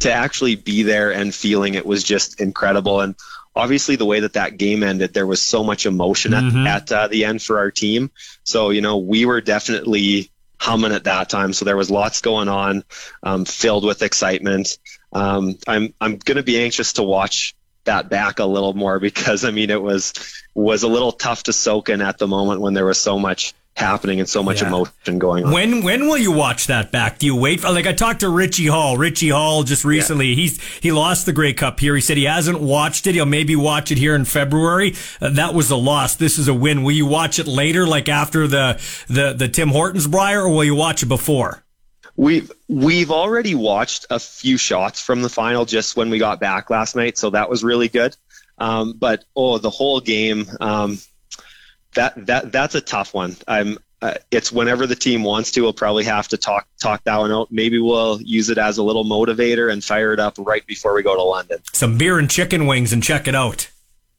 to 0.00 0.12
actually 0.12 0.56
be 0.56 0.82
there 0.82 1.12
and 1.12 1.34
feeling 1.34 1.74
it 1.74 1.86
was 1.86 2.02
just 2.02 2.40
incredible. 2.40 3.00
And 3.00 3.14
obviously, 3.54 3.96
the 3.96 4.06
way 4.06 4.20
that 4.20 4.34
that 4.34 4.56
game 4.56 4.82
ended, 4.82 5.12
there 5.12 5.26
was 5.26 5.42
so 5.42 5.64
much 5.64 5.86
emotion 5.86 6.32
mm-hmm. 6.32 6.66
at, 6.66 6.90
at 6.90 6.92
uh, 6.92 7.08
the 7.08 7.24
end 7.24 7.42
for 7.42 7.58
our 7.58 7.70
team. 7.70 8.10
So 8.44 8.70
you 8.70 8.80
know, 8.80 8.98
we 8.98 9.24
were 9.24 9.40
definitely 9.40 10.30
humming 10.62 10.92
at 10.92 11.04
that 11.04 11.28
time. 11.28 11.52
So 11.52 11.64
there 11.64 11.76
was 11.76 11.90
lots 11.90 12.20
going 12.20 12.48
on, 12.48 12.84
um, 13.24 13.44
filled 13.44 13.84
with 13.84 14.02
excitement. 14.02 14.78
Um, 15.12 15.58
I'm 15.66 15.92
I'm 16.00 16.16
going 16.18 16.36
to 16.36 16.44
be 16.44 16.62
anxious 16.62 16.94
to 16.94 17.02
watch 17.02 17.54
that 17.84 18.08
back 18.08 18.38
a 18.38 18.44
little 18.44 18.74
more 18.74 19.00
because 19.08 19.44
I 19.44 19.50
mean 19.50 19.70
it 19.70 19.82
was 19.82 20.14
was 20.54 20.82
a 20.82 20.88
little 20.88 21.12
tough 21.12 21.44
to 21.44 21.52
soak 21.52 21.88
in 21.88 22.00
at 22.00 22.18
the 22.18 22.28
moment 22.28 22.60
when 22.60 22.74
there 22.74 22.86
was 22.86 22.98
so 22.98 23.18
much 23.18 23.54
happening 23.74 24.20
and 24.20 24.28
so 24.28 24.42
much 24.42 24.60
yeah. 24.60 24.68
emotion 24.68 25.18
going 25.18 25.44
on. 25.44 25.52
When 25.52 25.82
when 25.82 26.06
will 26.06 26.18
you 26.18 26.32
watch 26.32 26.66
that 26.66 26.92
back? 26.92 27.18
Do 27.18 27.26
you 27.26 27.36
wait? 27.36 27.60
For, 27.60 27.70
like 27.70 27.86
I 27.86 27.92
talked 27.92 28.20
to 28.20 28.28
Richie 28.28 28.66
Hall. 28.66 28.96
Richie 28.96 29.30
Hall 29.30 29.62
just 29.62 29.84
recently. 29.84 30.28
Yeah. 30.28 30.36
He's 30.36 30.62
he 30.80 30.92
lost 30.92 31.26
the 31.26 31.32
Grey 31.32 31.52
Cup 31.52 31.80
here. 31.80 31.94
He 31.94 32.00
said 32.00 32.16
he 32.16 32.24
hasn't 32.24 32.60
watched 32.60 33.06
it. 33.06 33.14
He'll 33.14 33.26
maybe 33.26 33.56
watch 33.56 33.90
it 33.90 33.98
here 33.98 34.14
in 34.14 34.24
February. 34.24 34.94
Uh, 35.20 35.30
that 35.30 35.54
was 35.54 35.70
a 35.70 35.76
loss. 35.76 36.16
This 36.16 36.38
is 36.38 36.48
a 36.48 36.54
win. 36.54 36.82
Will 36.82 36.92
you 36.92 37.06
watch 37.06 37.38
it 37.38 37.46
later, 37.46 37.86
like 37.86 38.08
after 38.08 38.46
the 38.46 38.80
the 39.08 39.32
the 39.32 39.48
Tim 39.48 39.68
Hortons 39.68 40.06
Brier, 40.06 40.42
or 40.42 40.50
will 40.50 40.64
you 40.64 40.74
watch 40.74 41.02
it 41.02 41.06
before? 41.06 41.64
We've 42.14 42.52
we've 42.68 43.10
already 43.10 43.54
watched 43.54 44.06
a 44.10 44.18
few 44.18 44.58
shots 44.58 45.00
from 45.00 45.22
the 45.22 45.30
final 45.30 45.64
just 45.64 45.96
when 45.96 46.10
we 46.10 46.18
got 46.18 46.40
back 46.40 46.68
last 46.68 46.94
night, 46.94 47.16
so 47.16 47.30
that 47.30 47.48
was 47.48 47.64
really 47.64 47.88
good. 47.88 48.14
Um, 48.58 48.92
but 48.98 49.24
oh, 49.34 49.58
the 49.58 49.70
whole 49.70 50.00
game. 50.00 50.46
Um, 50.60 50.98
that 51.94 52.26
that 52.26 52.52
that's 52.52 52.74
a 52.74 52.80
tough 52.80 53.14
one. 53.14 53.36
I'm. 53.46 53.78
Uh, 54.00 54.14
it's 54.32 54.50
whenever 54.50 54.84
the 54.84 54.96
team 54.96 55.22
wants 55.22 55.52
to. 55.52 55.60
We'll 55.60 55.72
probably 55.72 56.02
have 56.04 56.26
to 56.28 56.36
talk 56.36 56.66
talk 56.80 57.04
that 57.04 57.16
one 57.18 57.30
out. 57.30 57.52
Maybe 57.52 57.78
we'll 57.78 58.20
use 58.20 58.50
it 58.50 58.58
as 58.58 58.78
a 58.78 58.82
little 58.82 59.04
motivator 59.04 59.72
and 59.72 59.82
fire 59.82 60.12
it 60.12 60.18
up 60.18 60.34
right 60.38 60.66
before 60.66 60.92
we 60.92 61.04
go 61.04 61.14
to 61.14 61.22
London. 61.22 61.58
Some 61.72 61.98
beer 61.98 62.18
and 62.18 62.28
chicken 62.28 62.66
wings 62.66 62.92
and 62.92 63.00
check 63.00 63.28
it 63.28 63.36
out. 63.36 63.70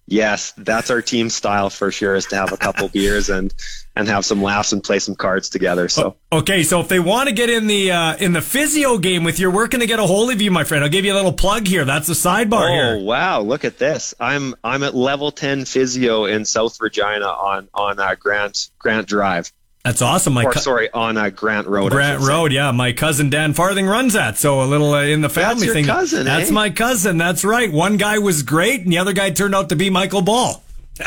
Yes, 0.05 0.53
that's 0.57 0.89
our 0.89 1.01
team 1.01 1.29
style 1.29 1.69
for 1.69 1.91
sure. 1.91 2.15
Is 2.15 2.25
to 2.27 2.35
have 2.35 2.51
a 2.51 2.57
couple 2.57 2.89
beers 2.93 3.29
and 3.29 3.53
and 3.95 4.07
have 4.07 4.25
some 4.25 4.41
laughs 4.41 4.73
and 4.73 4.83
play 4.83 4.99
some 4.99 5.15
cards 5.15 5.49
together. 5.49 5.87
So 5.87 6.17
okay, 6.31 6.63
so 6.63 6.81
if 6.81 6.89
they 6.89 6.99
want 6.99 7.29
to 7.29 7.35
get 7.35 7.49
in 7.49 7.67
the 7.67 7.91
uh, 7.91 8.15
in 8.17 8.33
the 8.33 8.41
physio 8.41 8.97
game 8.97 9.23
with 9.23 9.39
you, 9.39 9.49
we're 9.49 9.67
going 9.67 9.81
to 9.81 9.87
get 9.87 9.99
a 9.99 10.05
hold 10.05 10.31
of 10.31 10.41
you, 10.41 10.51
my 10.51 10.65
friend. 10.65 10.83
I'll 10.83 10.89
give 10.89 11.05
you 11.05 11.13
a 11.13 11.15
little 11.15 11.33
plug 11.33 11.67
here. 11.67 11.85
That's 11.85 12.07
the 12.07 12.13
sidebar 12.13 12.69
oh, 12.69 12.73
here. 12.73 12.95
Oh 12.99 13.03
wow, 13.03 13.41
look 13.41 13.63
at 13.63 13.77
this. 13.77 14.13
I'm 14.19 14.55
I'm 14.63 14.83
at 14.83 14.93
level 14.93 15.31
ten 15.31 15.63
physio 15.65 16.25
in 16.25 16.43
South 16.43 16.81
Regina 16.81 17.27
on 17.27 17.69
on 17.73 17.99
uh, 17.99 18.15
Grant 18.15 18.69
Grant 18.79 19.07
Drive. 19.07 19.53
That's 19.83 20.01
awesome. 20.01 20.33
My 20.33 20.45
or, 20.45 20.51
co- 20.51 20.61
sorry, 20.61 20.89
on 20.91 21.17
uh, 21.17 21.29
Grant 21.29 21.67
Road. 21.67 21.91
Grant 21.91 22.21
Road, 22.21 22.51
say. 22.51 22.55
yeah. 22.55 22.71
My 22.71 22.93
cousin 22.93 23.29
Dan 23.29 23.53
Farthing 23.53 23.85
runs 23.85 24.13
that, 24.13 24.37
so 24.37 24.61
a 24.61 24.65
little 24.65 24.93
uh, 24.93 25.03
in 25.03 25.19
the 25.19 25.29
family 25.29 25.67
That's 25.67 25.73
thing. 25.73 25.85
Cousin, 25.85 26.25
That's 26.25 26.49
eh? 26.49 26.53
my 26.53 26.69
cousin. 26.69 27.17
That's 27.17 27.43
right. 27.43 27.69
One 27.69 27.97
guy 27.97 28.19
was 28.19 28.43
great, 28.43 28.81
and 28.81 28.93
the 28.93 28.99
other 28.99 29.11
guy 29.11 29.31
turned 29.31 29.53
out 29.53 29.69
to 29.69 29.75
be 29.75 29.89
Michael 29.89 30.21
Ball. 30.21 30.63
hey. 31.03 31.05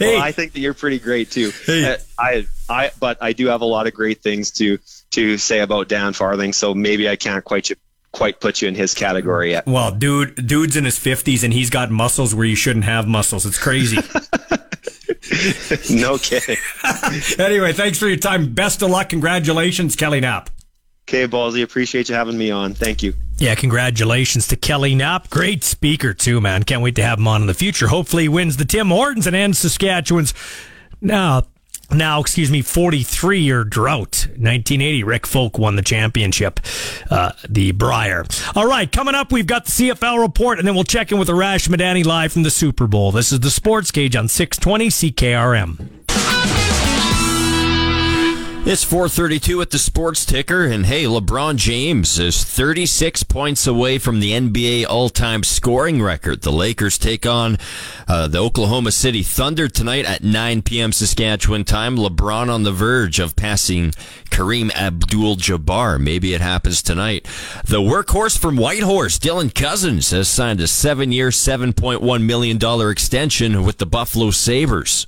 Well, 0.00 0.22
I 0.22 0.32
think 0.32 0.54
that 0.54 0.60
you're 0.60 0.74
pretty 0.74 0.98
great 0.98 1.30
too. 1.30 1.52
Hey. 1.66 1.92
Uh, 1.92 1.96
I, 2.18 2.46
I, 2.68 2.90
but 2.98 3.18
I 3.20 3.32
do 3.32 3.46
have 3.46 3.60
a 3.60 3.66
lot 3.66 3.86
of 3.86 3.94
great 3.94 4.20
things 4.20 4.50
to 4.52 4.78
to 5.12 5.38
say 5.38 5.60
about 5.60 5.86
Dan 5.86 6.14
Farthing, 6.14 6.52
so 6.52 6.74
maybe 6.74 7.08
I 7.08 7.14
can't 7.14 7.44
quite 7.44 7.70
quite 8.10 8.40
put 8.40 8.60
you 8.60 8.66
in 8.66 8.74
his 8.74 8.94
category 8.94 9.50
yet. 9.50 9.66
Well, 9.66 9.92
dude, 9.92 10.48
dude's 10.48 10.76
in 10.76 10.84
his 10.84 10.98
fifties 10.98 11.44
and 11.44 11.52
he's 11.52 11.70
got 11.70 11.92
muscles 11.92 12.34
where 12.34 12.46
you 12.46 12.56
shouldn't 12.56 12.86
have 12.86 13.06
muscles. 13.06 13.46
It's 13.46 13.58
crazy. 13.58 13.98
no 15.90 16.18
kidding. 16.18 16.56
anyway, 17.38 17.72
thanks 17.72 17.98
for 17.98 18.06
your 18.06 18.16
time. 18.16 18.54
Best 18.54 18.82
of 18.82 18.90
luck. 18.90 19.08
Congratulations, 19.08 19.96
Kelly 19.96 20.20
Knapp. 20.20 20.50
Okay, 21.08 21.26
Ballsy, 21.26 21.62
appreciate 21.62 22.08
you 22.10 22.14
having 22.14 22.36
me 22.36 22.50
on. 22.50 22.74
Thank 22.74 23.02
you. 23.02 23.14
Yeah, 23.38 23.54
congratulations 23.54 24.46
to 24.48 24.56
Kelly 24.56 24.94
Knapp. 24.94 25.30
Great 25.30 25.64
speaker, 25.64 26.12
too, 26.12 26.40
man. 26.40 26.64
Can't 26.64 26.82
wait 26.82 26.96
to 26.96 27.02
have 27.02 27.18
him 27.18 27.26
on 27.26 27.40
in 27.40 27.46
the 27.46 27.54
future. 27.54 27.88
Hopefully, 27.88 28.24
he 28.24 28.28
wins 28.28 28.58
the 28.58 28.66
Tim 28.66 28.88
Hortons 28.88 29.26
and 29.26 29.34
ends 29.34 29.58
Saskatchewan's 29.58 30.34
now 31.00 31.44
now, 31.90 32.20
excuse 32.20 32.50
me, 32.50 32.62
43 32.62 33.40
year 33.40 33.64
drought. 33.64 34.26
1980, 34.28 35.04
Rick 35.04 35.26
Folk 35.26 35.58
won 35.58 35.76
the 35.76 35.82
championship, 35.82 36.60
uh, 37.10 37.32
the 37.48 37.72
Brier. 37.72 38.24
All 38.54 38.66
right, 38.66 38.90
coming 38.90 39.14
up, 39.14 39.32
we've 39.32 39.46
got 39.46 39.64
the 39.64 39.70
CFL 39.70 40.20
report, 40.20 40.58
and 40.58 40.68
then 40.68 40.74
we'll 40.74 40.84
check 40.84 41.10
in 41.12 41.18
with 41.18 41.28
Arash 41.28 41.68
Madani 41.68 42.04
live 42.04 42.32
from 42.32 42.42
the 42.42 42.50
Super 42.50 42.86
Bowl. 42.86 43.12
This 43.12 43.32
is 43.32 43.40
the 43.40 43.50
Sports 43.50 43.90
Cage 43.90 44.16
on 44.16 44.28
620 44.28 44.88
CKRM. 44.88 46.57
It's 48.70 48.84
432 48.84 49.62
at 49.62 49.70
the 49.70 49.78
sports 49.78 50.26
ticker, 50.26 50.66
and 50.66 50.84
hey, 50.84 51.04
LeBron 51.04 51.56
James 51.56 52.18
is 52.18 52.44
36 52.44 53.22
points 53.22 53.66
away 53.66 53.96
from 53.96 54.20
the 54.20 54.32
NBA 54.32 54.84
all-time 54.84 55.42
scoring 55.42 56.02
record. 56.02 56.42
The 56.42 56.52
Lakers 56.52 56.98
take 56.98 57.24
on 57.24 57.56
uh, 58.06 58.28
the 58.28 58.36
Oklahoma 58.36 58.92
City 58.92 59.22
Thunder 59.22 59.68
tonight 59.68 60.04
at 60.04 60.22
9 60.22 60.60
p.m. 60.60 60.92
Saskatchewan 60.92 61.64
time. 61.64 61.96
LeBron 61.96 62.50
on 62.50 62.64
the 62.64 62.70
verge 62.70 63.18
of 63.18 63.36
passing 63.36 63.92
Kareem 64.28 64.70
Abdul-Jabbar. 64.74 65.98
Maybe 65.98 66.34
it 66.34 66.42
happens 66.42 66.82
tonight. 66.82 67.24
The 67.64 67.80
workhorse 67.80 68.36
from 68.36 68.58
Whitehorse, 68.58 69.18
Dylan 69.18 69.54
Cozens, 69.54 70.10
has 70.10 70.28
signed 70.28 70.60
a 70.60 70.66
seven-year, 70.68 71.30
$7.1 71.30 72.22
million 72.22 72.90
extension 72.90 73.64
with 73.64 73.78
the 73.78 73.86
Buffalo 73.86 74.30
Sabres. 74.30 75.06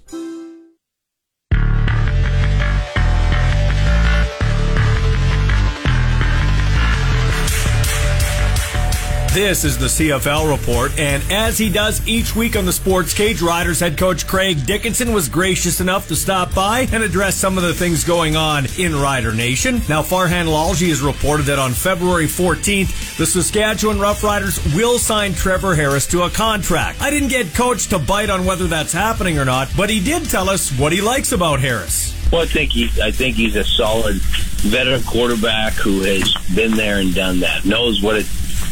This 9.33 9.63
is 9.63 9.79
the 9.79 9.87
CFL 9.87 10.51
report, 10.51 10.99
and 10.99 11.23
as 11.31 11.57
he 11.57 11.71
does 11.71 12.05
each 12.05 12.35
week 12.35 12.57
on 12.57 12.67
the 12.67 12.73
Sports 12.73 13.15
Cage, 13.15 13.41
Riders 13.41 13.79
head 13.79 13.97
coach 13.97 14.27
Craig 14.27 14.67
Dickenson 14.67 15.13
was 15.13 15.29
gracious 15.29 15.81
enough 15.81 16.09
to 16.09 16.17
stop 16.17 16.53
by 16.53 16.89
and 16.91 17.05
address 17.05 17.37
some 17.37 17.57
of 17.57 17.63
the 17.63 17.73
things 17.73 18.03
going 18.03 18.35
on 18.35 18.67
in 18.77 18.93
Rider 18.93 19.33
Nation. 19.33 19.83
Now, 19.89 20.03
Farhan 20.03 20.47
Lalji 20.47 20.89
has 20.89 21.01
reported 21.01 21.45
that 21.45 21.61
on 21.61 21.71
February 21.71 22.27
14th, 22.27 23.19
the 23.19 23.25
Saskatchewan 23.25 23.99
Roughriders 23.99 24.75
will 24.75 24.99
sign 24.99 25.33
Trevor 25.33 25.77
Harris 25.77 26.09
to 26.09 26.23
a 26.23 26.31
contract. 26.31 27.01
I 27.01 27.11
didn't 27.11 27.29
get 27.29 27.55
coach 27.55 27.87
to 27.91 28.01
bite 28.01 28.31
on 28.31 28.45
whether 28.45 28.67
that's 28.67 28.93
happening 28.93 29.39
or 29.39 29.45
not, 29.45 29.69
but 29.77 29.91
he 29.91 30.03
did 30.03 30.29
tell 30.29 30.51
us 30.51 30.77
what 30.77 30.93
he 30.93 31.01
likes 31.01 31.31
about 31.31 31.61
Harris. 31.61 32.17
Well, 32.33 32.43
I 32.43 32.47
think 32.47 32.73
he, 32.73 32.91
I 33.01 33.13
think 33.13 33.37
he's 33.37 33.55
a 33.55 33.65
solid 33.65 34.17
veteran 34.17 35.05
quarterback 35.05 35.75
who 35.75 36.01
has 36.01 36.35
been 36.53 36.73
there 36.73 36.99
and 36.99 37.15
done 37.15 37.39
that, 37.41 37.65
knows 37.65 38.03
what 38.03 38.17
it 38.17 38.27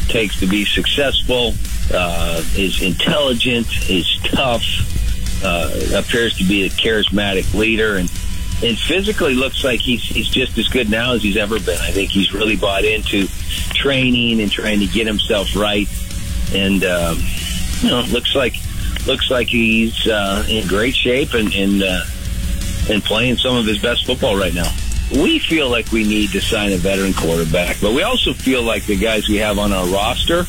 takes 0.09 0.40
to 0.40 0.46
be 0.46 0.64
successful, 0.64 1.54
uh, 1.92 2.42
is 2.56 2.82
intelligent, 2.82 3.66
is 3.88 4.18
tough, 4.24 4.64
uh, 5.44 5.70
appears 5.94 6.36
to 6.38 6.44
be 6.44 6.64
a 6.64 6.68
charismatic 6.70 7.52
leader, 7.54 7.96
and 7.96 8.11
and 8.61 8.76
physically 8.76 9.34
looks 9.34 9.62
like 9.62 9.80
he's 9.80 10.02
he's 10.02 10.28
just 10.28 10.59
as 10.59 10.68
good 10.68 10.90
now 10.90 11.12
as 11.12 11.22
he's 11.22 11.36
ever 11.36 11.61
been. 11.61 11.78
I 11.80 11.90
think 11.90 12.11
he's 12.11 12.32
really 12.32 12.56
bought 12.56 12.84
into 12.84 13.28
training 13.74 14.40
and 14.40 14.50
trying 14.50 14.80
to 14.80 14.86
get 14.86 15.06
himself 15.06 15.54
right, 15.54 15.88
and 16.52 16.84
um, 16.84 17.18
you 17.82 17.90
know 17.90 18.02
looks 18.11 18.34
like 18.34 18.54
looks 19.06 19.30
like 19.30 19.46
he's 19.46 20.06
uh, 20.06 20.44
in 20.48 20.66
great 20.66 20.94
shape 20.94 21.34
and 21.34 21.54
and 21.54 21.82
uh, 21.82 22.04
and 22.90 23.04
playing 23.04 23.36
some 23.36 23.56
of 23.56 23.66
his 23.66 23.78
best 23.78 24.06
football 24.06 24.36
right 24.36 24.54
now 24.54 24.70
we 25.11 25.38
feel 25.38 25.70
like 25.70 25.90
we 25.90 26.04
need 26.04 26.30
to 26.32 26.40
sign 26.40 26.72
a 26.72 26.76
veteran 26.76 27.14
quarterback, 27.14 27.76
but 27.80 27.92
we 27.92 28.02
also 28.02 28.32
feel 28.32 28.62
like 28.62 28.84
the 28.86 28.96
guys 28.96 29.28
we 29.28 29.36
have 29.36 29.59
on 29.59 29.72
our 29.72 29.86
roster 29.86 30.46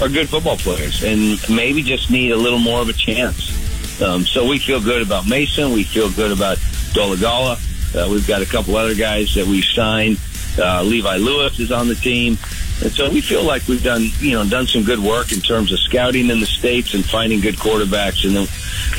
are 0.00 0.08
good 0.08 0.28
football 0.28 0.56
players 0.56 1.02
and 1.04 1.38
maybe 1.48 1.82
just 1.82 2.10
need 2.10 2.32
a 2.32 2.36
little 2.36 2.58
more 2.58 2.80
of 2.80 2.88
a 2.88 2.92
chance. 2.92 4.02
Um, 4.02 4.24
so 4.24 4.48
we 4.48 4.58
feel 4.58 4.80
good 4.80 5.02
about 5.02 5.28
Mason. 5.28 5.72
We 5.72 5.84
feel 5.84 6.10
good 6.10 6.32
about 6.32 6.56
Dolegala. 6.92 7.58
Uh, 7.94 8.10
we've 8.10 8.26
got 8.26 8.42
a 8.42 8.46
couple 8.46 8.76
other 8.76 8.94
guys 8.94 9.34
that 9.34 9.46
we've 9.46 9.64
signed. 9.64 10.18
Uh, 10.58 10.82
Levi 10.82 11.16
Lewis 11.16 11.60
is 11.60 11.70
on 11.70 11.88
the 11.88 11.94
team. 11.94 12.36
And 12.82 12.90
so 12.90 13.08
we 13.08 13.20
feel 13.20 13.44
like 13.44 13.68
we've 13.68 13.82
done, 13.82 14.08
you 14.18 14.32
know, 14.32 14.44
done 14.44 14.66
some 14.66 14.82
good 14.82 14.98
work 14.98 15.30
in 15.32 15.40
terms 15.40 15.72
of 15.72 15.78
scouting 15.78 16.30
in 16.30 16.40
the 16.40 16.46
states 16.46 16.94
and 16.94 17.04
finding 17.04 17.40
good 17.40 17.54
quarterbacks. 17.54 18.24
And 18.24 18.34
then 18.34 18.46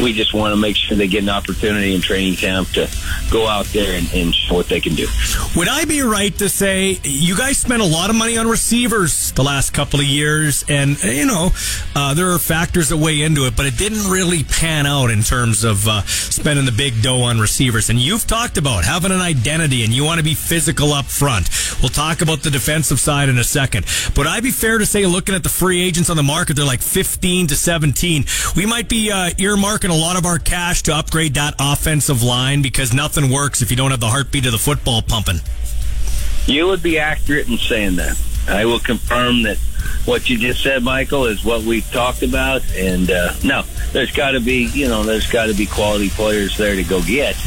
we 0.02 0.14
just 0.14 0.34
want 0.34 0.54
to 0.54 0.60
make 0.60 0.76
sure 0.76 0.98
they 0.98 1.08
get 1.08 1.24
an 1.24 1.30
opportunity 1.30 1.96
in 1.96 2.02
training 2.02 2.36
camp 2.36 2.70
to 2.70 2.90
go 3.32 3.48
out 3.48 3.66
there 3.68 3.98
and, 3.98 4.12
and 4.14 4.34
show 4.34 4.56
what 4.56 4.68
they 4.68 4.80
can 4.80 4.96
do. 4.96 5.08
Would 5.56 5.68
I 5.68 5.86
be 5.86 6.02
right 6.02 6.36
to 6.40 6.50
say 6.50 7.00
you 7.04 7.38
guys 7.38 7.58
spent 7.58 7.82
a 7.82 7.86
lot 7.86 8.10
of 8.10 8.16
money 8.16 8.38
on 8.38 8.48
receivers 8.48 9.32
the 9.34 9.44
last 9.44 9.74
couple 9.74 10.00
of 10.00 10.06
years, 10.06 10.64
and 10.68 11.02
you 11.04 11.26
know 11.26 11.52
uh, 11.96 12.14
there 12.14 12.32
are 12.32 12.40
factors 12.40 12.90
that 12.90 12.98
weigh 12.98 13.22
into 13.22 13.46
it, 13.46 13.56
but 13.56 13.66
it 13.66 13.78
didn't 13.78 14.10
really 14.10 14.44
pan 14.44 14.86
out 14.86 15.10
in 15.10 15.22
terms 15.22 15.64
of 15.64 15.88
uh, 15.88 16.02
spending 16.04 16.66
the 16.66 16.72
big 16.72 17.02
dough 17.02 17.22
on 17.22 17.40
receivers. 17.40 17.90
And 17.90 18.00
you've 18.00 18.28
talked 18.28 18.58
about 18.58 18.84
having 18.84 19.12
an 19.12 19.22
identity, 19.22 19.84
and 19.84 19.94
you 19.94 20.04
want 20.04 20.20
to 20.20 20.24
be 20.24 20.34
physical 20.34 20.94
up 20.94 21.06
front. 21.06 21.50
We'll 21.82 21.90
talk 21.90 22.22
about 22.22 22.44
the 22.44 22.50
defensive 22.50 23.00
side 23.00 23.30
in 23.30 23.38
a 23.38 23.44
second, 23.44 23.86
but 24.16 24.28
I'd 24.28 24.44
be 24.44 24.52
fair 24.52 24.78
to 24.78 24.86
say, 24.86 25.06
looking 25.06 25.36
at 25.36 25.44
the 25.44 25.50
free 25.50 25.82
agents 25.82 26.10
on 26.10 26.18
the 26.18 26.24
market, 26.24 26.56
they're 26.56 26.66
like 26.66 26.82
15 26.82 27.48
to 27.48 27.56
17. 27.56 28.26
We 28.56 28.66
might 28.66 28.90
be 28.90 29.12
uh, 29.12 29.32
earmarking 29.64 29.90
a 29.90 29.94
lot 29.94 30.18
of 30.18 30.26
our 30.26 30.40
cash 30.40 30.84
to 30.84 30.94
upgrade 30.94 31.36
that 31.36 31.56
offensive 31.58 32.22
line 32.22 32.62
because 32.62 32.94
nothing 32.94 33.30
works 33.30 33.62
if 33.62 33.72
you 33.72 33.78
don't 33.78 33.92
have 33.92 34.00
the 34.00 34.08
heartbeat 34.08 34.46
of 34.46 34.52
the 34.52 34.58
football 34.58 35.02
pumping. 35.02 35.40
You 36.46 36.68
would 36.68 36.84
be 36.84 37.00
accurate 37.00 37.48
in 37.48 37.58
saying 37.58 37.96
that. 37.96 38.20
I 38.48 38.66
will 38.66 38.80
confirm 38.80 39.44
that 39.44 39.58
what 40.04 40.30
you 40.30 40.38
just 40.38 40.62
said, 40.62 40.84
Michael, 40.84 41.26
is 41.26 41.46
what 41.46 41.62
we 41.62 41.80
talked 41.80 42.24
about. 42.24 42.62
And 42.76 43.10
uh, 43.10 43.34
no, 43.46 43.62
there's 43.94 44.12
got 44.12 44.32
to 44.32 44.42
be, 44.42 44.66
you 44.74 44.90
know, 44.90 45.04
there's 45.04 45.32
got 45.32 45.46
to 45.46 45.54
be 45.54 45.66
quality 45.66 46.10
players 46.10 46.58
there 46.58 46.76
to 46.76 46.84
go 46.84 47.02
get, 47.02 47.38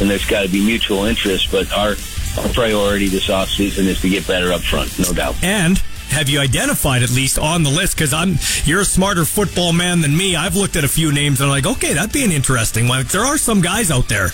and 0.00 0.10
there's 0.10 0.26
got 0.26 0.42
to 0.42 0.48
be 0.48 0.64
mutual 0.64 1.04
interest. 1.04 1.52
But 1.52 1.72
our 1.72 1.94
our 2.38 2.48
priority 2.52 3.08
this 3.08 3.28
offseason 3.28 3.86
is 3.86 4.00
to 4.00 4.08
get 4.08 4.26
better 4.26 4.52
up 4.52 4.60
front, 4.60 4.98
no 4.98 5.12
doubt. 5.12 5.36
And 5.42 5.80
have 6.10 6.28
you 6.28 6.40
identified 6.40 7.02
at 7.02 7.10
least 7.10 7.38
on 7.38 7.62
the 7.62 7.70
list? 7.70 7.96
Because 7.96 8.12
I'm 8.12 8.36
you're 8.64 8.80
a 8.80 8.84
smarter 8.84 9.24
football 9.24 9.72
man 9.72 10.00
than 10.00 10.16
me. 10.16 10.36
I've 10.36 10.56
looked 10.56 10.76
at 10.76 10.84
a 10.84 10.88
few 10.88 11.12
names 11.12 11.40
and 11.40 11.50
I'm 11.50 11.50
like, 11.50 11.66
okay, 11.76 11.94
that'd 11.94 12.12
be 12.12 12.24
an 12.24 12.32
interesting 12.32 12.88
one. 12.88 13.04
There 13.06 13.22
are 13.22 13.38
some 13.38 13.60
guys 13.60 13.90
out 13.90 14.08
there. 14.08 14.30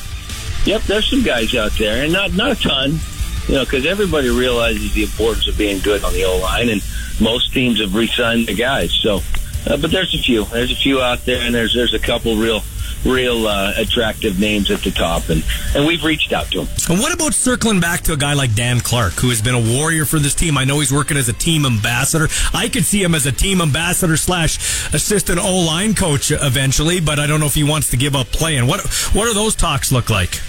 Yep, 0.64 0.82
there's 0.82 1.08
some 1.08 1.22
guys 1.22 1.54
out 1.54 1.72
there, 1.78 2.02
and 2.02 2.12
not 2.12 2.34
not 2.34 2.50
a 2.50 2.56
ton, 2.56 2.98
you 3.46 3.54
know, 3.54 3.64
because 3.64 3.86
everybody 3.86 4.28
realizes 4.30 4.92
the 4.94 5.04
importance 5.04 5.46
of 5.46 5.56
being 5.56 5.80
good 5.80 6.02
on 6.02 6.12
the 6.12 6.24
O 6.24 6.38
line, 6.38 6.68
and 6.68 6.82
most 7.20 7.52
teams 7.52 7.80
have 7.80 7.94
re-signed 7.94 8.48
the 8.48 8.54
guys. 8.54 8.92
So, 8.92 9.20
uh, 9.66 9.76
but 9.76 9.90
there's 9.92 10.12
a 10.14 10.18
few, 10.18 10.44
there's 10.46 10.72
a 10.72 10.76
few 10.76 11.00
out 11.00 11.24
there, 11.24 11.42
and 11.42 11.54
there's 11.54 11.72
there's 11.72 11.94
a 11.94 12.00
couple 12.00 12.36
real 12.36 12.62
real 13.06 13.46
uh, 13.46 13.72
attractive 13.76 14.38
names 14.38 14.70
at 14.70 14.80
the 14.80 14.90
top, 14.90 15.28
and, 15.28 15.44
and 15.74 15.86
we've 15.86 16.04
reached 16.04 16.32
out 16.32 16.50
to 16.52 16.64
them. 16.64 16.68
And 16.88 17.00
what 17.00 17.14
about 17.14 17.34
circling 17.34 17.80
back 17.80 18.00
to 18.02 18.12
a 18.12 18.16
guy 18.16 18.34
like 18.34 18.54
Dan 18.54 18.80
Clark, 18.80 19.14
who 19.14 19.28
has 19.28 19.40
been 19.40 19.54
a 19.54 19.78
warrior 19.78 20.04
for 20.04 20.18
this 20.18 20.34
team? 20.34 20.58
I 20.58 20.64
know 20.64 20.80
he's 20.80 20.92
working 20.92 21.16
as 21.16 21.28
a 21.28 21.32
team 21.32 21.64
ambassador. 21.64 22.28
I 22.52 22.68
could 22.68 22.84
see 22.84 23.02
him 23.02 23.14
as 23.14 23.26
a 23.26 23.32
team 23.32 23.60
ambassador 23.60 24.16
slash 24.16 24.56
assistant 24.92 25.38
O 25.38 25.60
line 25.60 25.94
coach 25.94 26.30
eventually, 26.30 27.00
but 27.00 27.18
I 27.18 27.26
don't 27.26 27.40
know 27.40 27.46
if 27.46 27.54
he 27.54 27.64
wants 27.64 27.90
to 27.90 27.96
give 27.96 28.14
up 28.14 28.26
playing. 28.28 28.66
What 28.66 28.80
what 29.12 29.26
do 29.26 29.34
those 29.34 29.54
talks 29.54 29.92
look 29.92 30.10
like? 30.10 30.40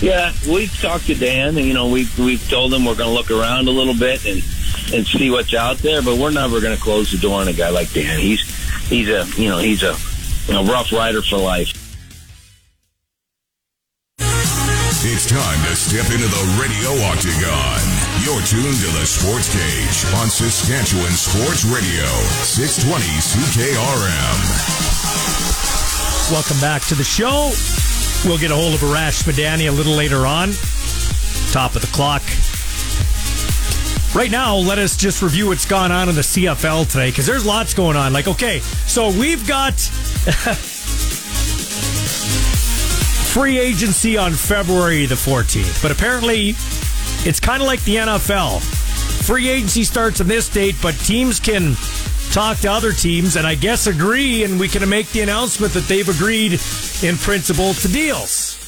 Yeah, 0.00 0.32
we've 0.48 0.72
talked 0.80 1.06
to 1.06 1.14
Dan, 1.14 1.56
and 1.56 1.66
you 1.66 1.74
know 1.74 1.88
we've 1.88 2.18
we've 2.18 2.46
told 2.48 2.74
him 2.74 2.84
we're 2.84 2.96
going 2.96 3.08
to 3.08 3.14
look 3.14 3.30
around 3.30 3.68
a 3.68 3.70
little 3.70 3.94
bit 3.94 4.26
and 4.26 4.42
and 4.92 5.06
see 5.06 5.30
what's 5.30 5.54
out 5.54 5.78
there, 5.78 6.02
but 6.02 6.18
we're 6.18 6.32
never 6.32 6.60
going 6.60 6.76
to 6.76 6.82
close 6.82 7.12
the 7.12 7.18
door 7.18 7.40
on 7.40 7.48
a 7.48 7.52
guy 7.52 7.70
like 7.70 7.92
Dan. 7.92 8.18
He's 8.18 8.42
he's 8.88 9.08
a 9.08 9.26
you 9.40 9.48
know 9.48 9.58
he's 9.58 9.82
a 9.82 9.96
you 10.46 10.54
know, 10.54 10.64
rough 10.64 10.92
rider 10.92 11.22
for 11.22 11.38
life. 11.38 11.81
It's 15.04 15.26
time 15.26 15.58
to 15.66 15.74
step 15.74 16.06
into 16.14 16.28
the 16.28 16.44
radio 16.62 16.94
octagon. 17.10 17.82
You're 18.22 18.40
tuned 18.46 18.78
to 18.86 18.90
the 18.94 19.04
Sports 19.04 19.50
Cage 19.50 20.06
on 20.14 20.30
Saskatchewan 20.30 21.10
Sports 21.10 21.64
Radio, 21.64 22.06
620 22.46 23.02
CKRM. 23.18 24.38
Welcome 26.30 26.60
back 26.60 26.82
to 26.82 26.94
the 26.94 27.02
show. 27.02 27.50
We'll 28.24 28.38
get 28.38 28.52
a 28.52 28.54
hold 28.54 28.74
of 28.74 28.80
Arash 28.80 29.24
Madani 29.24 29.68
a 29.68 29.72
little 29.72 29.94
later 29.94 30.24
on. 30.24 30.52
Top 31.50 31.74
of 31.74 31.82
the 31.82 31.90
clock. 31.92 32.22
Right 34.14 34.30
now, 34.30 34.54
let 34.54 34.78
us 34.78 34.96
just 34.96 35.20
review 35.20 35.48
what's 35.48 35.66
gone 35.66 35.90
on 35.90 36.10
in 36.10 36.14
the 36.14 36.20
CFL 36.20 36.88
today 36.88 37.10
because 37.10 37.26
there's 37.26 37.44
lots 37.44 37.74
going 37.74 37.96
on. 37.96 38.12
Like, 38.12 38.28
okay, 38.28 38.60
so 38.86 39.08
we've 39.10 39.44
got 39.48 39.74
free 43.32 43.58
agency 43.58 44.18
on 44.18 44.30
February 44.32 45.06
the 45.06 45.14
14th, 45.14 45.80
but 45.80 45.90
apparently 45.90 46.50
it's 47.26 47.40
kind 47.40 47.62
of 47.62 47.66
like 47.66 47.82
the 47.84 47.96
NFL. 47.96 48.60
Free 49.24 49.48
agency 49.48 49.84
starts 49.84 50.20
on 50.20 50.28
this 50.28 50.50
date, 50.50 50.74
but 50.82 50.94
teams 50.96 51.40
can 51.40 51.74
talk 52.30 52.58
to 52.58 52.70
other 52.70 52.92
teams 52.92 53.36
and 53.36 53.46
I 53.46 53.54
guess 53.54 53.86
agree, 53.86 54.44
and 54.44 54.60
we 54.60 54.68
can 54.68 54.86
make 54.86 55.08
the 55.12 55.22
announcement 55.22 55.72
that 55.72 55.84
they've 55.84 56.06
agreed 56.06 56.60
in 57.02 57.16
principle 57.16 57.72
to 57.72 57.88
deals. 57.88 58.58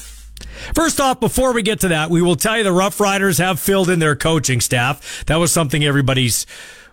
First 0.74 0.98
off, 0.98 1.20
before 1.20 1.52
we 1.52 1.60
get 1.60 1.80
to 1.80 1.88
that, 1.88 2.08
we 2.08 2.22
will 2.22 2.36
tell 2.36 2.56
you 2.56 2.64
the 2.64 2.72
Rough 2.72 2.98
Riders 3.00 3.36
have 3.36 3.60
filled 3.60 3.90
in 3.90 3.98
their 3.98 4.16
coaching 4.16 4.62
staff. 4.62 5.26
That 5.26 5.36
was 5.36 5.52
something 5.52 5.84
everybody's 5.84 6.46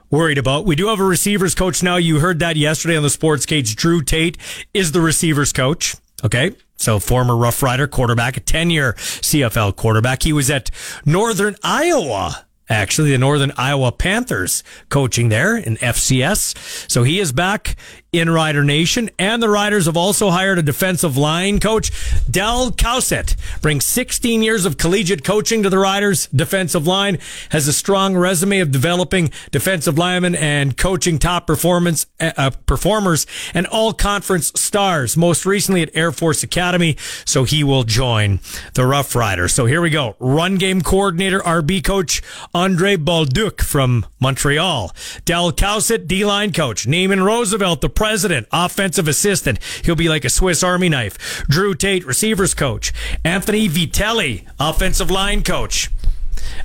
worried 0.09 0.37
about. 0.37 0.65
We 0.65 0.75
do 0.75 0.87
have 0.87 0.99
a 0.99 1.05
receivers 1.05 1.55
coach 1.55 1.81
now. 1.81 1.95
You 1.95 2.19
heard 2.19 2.39
that 2.39 2.57
yesterday 2.57 2.97
on 2.97 3.03
the 3.03 3.09
Sports 3.09 3.45
Cage. 3.45 3.77
Drew 3.77 4.01
Tate 4.01 4.37
is 4.73 4.91
the 4.91 4.99
receivers 4.99 5.53
coach. 5.53 5.95
Okay. 6.25 6.51
So 6.81 6.99
former 6.99 7.37
Rough 7.37 7.61
Rider 7.61 7.87
quarterback, 7.87 8.37
a 8.37 8.39
10 8.39 8.69
year 8.69 8.93
CFL 8.93 9.75
quarterback. 9.75 10.23
He 10.23 10.33
was 10.33 10.49
at 10.49 10.71
Northern 11.05 11.55
Iowa 11.63 12.45
actually 12.69 13.11
the 13.11 13.17
Northern 13.17 13.51
Iowa 13.57 13.91
Panthers 13.91 14.63
coaching 14.89 15.29
there 15.29 15.57
in 15.57 15.75
FCS. 15.77 16.89
So 16.89 17.03
he 17.03 17.19
is 17.19 17.33
back 17.33 17.75
in 18.11 18.29
Rider 18.29 18.65
Nation. 18.65 19.09
And 19.17 19.41
the 19.41 19.47
Riders 19.47 19.85
have 19.85 19.95
also 19.95 20.31
hired 20.31 20.59
a 20.59 20.61
defensive 20.61 21.15
line 21.15 21.61
coach. 21.61 21.91
Del 22.29 22.71
Cowsette 22.71 23.37
brings 23.61 23.85
16 23.85 24.43
years 24.43 24.65
of 24.65 24.75
collegiate 24.75 25.23
coaching 25.23 25.63
to 25.63 25.69
the 25.69 25.77
Riders 25.77 26.27
defensive 26.27 26.85
line, 26.85 27.19
has 27.51 27.69
a 27.69 27.73
strong 27.73 28.17
resume 28.17 28.59
of 28.59 28.69
developing 28.69 29.31
defensive 29.51 29.97
linemen 29.97 30.35
and 30.35 30.75
coaching 30.75 31.19
top 31.19 31.47
performance 31.47 32.05
uh, 32.19 32.31
uh 32.35 32.51
performers 32.65 33.25
and 33.53 33.65
all 33.67 33.93
conference 33.93 34.51
stars, 34.55 35.15
most 35.15 35.45
recently 35.45 35.81
at 35.81 35.89
Air 35.95 36.11
Force 36.11 36.43
Academy. 36.43 36.97
So 37.23 37.45
he 37.45 37.63
will 37.63 37.83
join 37.83 38.41
the 38.73 38.85
Rough 38.85 39.15
Riders. 39.15 39.53
So 39.53 39.65
here 39.65 39.79
we 39.79 39.89
go. 39.89 40.17
Run 40.19 40.55
game 40.55 40.81
coordinator, 40.81 41.39
RB 41.39 41.81
coach 41.81 42.21
Andre 42.53 42.97
Bolduc 42.97 43.61
from 43.61 44.05
Montreal. 44.19 44.93
Del 45.23 45.53
Cowsette, 45.53 46.07
D-line 46.07 46.51
coach. 46.51 46.85
Naaman 46.85 47.23
Roosevelt, 47.23 47.79
the 47.79 47.89
president, 48.01 48.47
offensive 48.51 49.07
assistant. 49.07 49.59
He'll 49.83 49.93
be 49.93 50.09
like 50.09 50.25
a 50.25 50.29
Swiss 50.29 50.63
Army 50.63 50.89
knife. 50.89 51.45
Drew 51.47 51.75
Tate, 51.75 52.03
receivers 52.03 52.55
coach. 52.55 52.91
Anthony 53.23 53.69
Vitelli, 53.69 54.47
offensive 54.59 55.11
line 55.11 55.43
coach. 55.43 55.91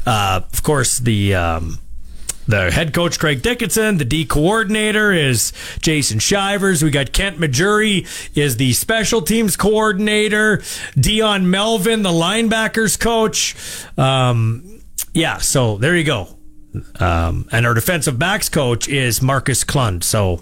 Uh, 0.07 0.41
of 0.51 0.63
course, 0.63 0.99
the 0.99 1.35
um, 1.35 1.79
the 2.49 2.71
head 2.71 2.95
coach 2.95 3.19
Craig 3.19 3.43
Dickenson, 3.43 3.99
the 3.99 4.07
D 4.07 4.25
coordinator 4.25 5.13
is 5.13 5.53
Jason 5.83 6.21
Shivers. 6.21 6.83
We 6.83 6.89
got 6.89 7.13
Kent 7.13 7.37
Maugeri 7.37 8.07
is 8.35 8.57
the 8.57 8.73
special 8.73 9.21
teams 9.21 9.59
coordinator. 9.59 10.63
Dion 10.99 11.51
Melvin, 11.51 12.03
the 12.03 12.09
linebackers 12.09 12.99
coach. 12.99 13.55
Um, 13.99 14.81
yeah, 15.13 15.37
so 15.37 15.77
there 15.77 15.95
you 15.95 16.05
go. 16.05 16.29
Um, 16.99 17.47
and 17.53 17.67
our 17.67 17.75
defensive 17.75 18.19
backs 18.19 18.49
coach 18.49 18.89
is 18.89 19.21
Marcus 19.21 19.65
Klund. 19.65 20.03
So 20.03 20.41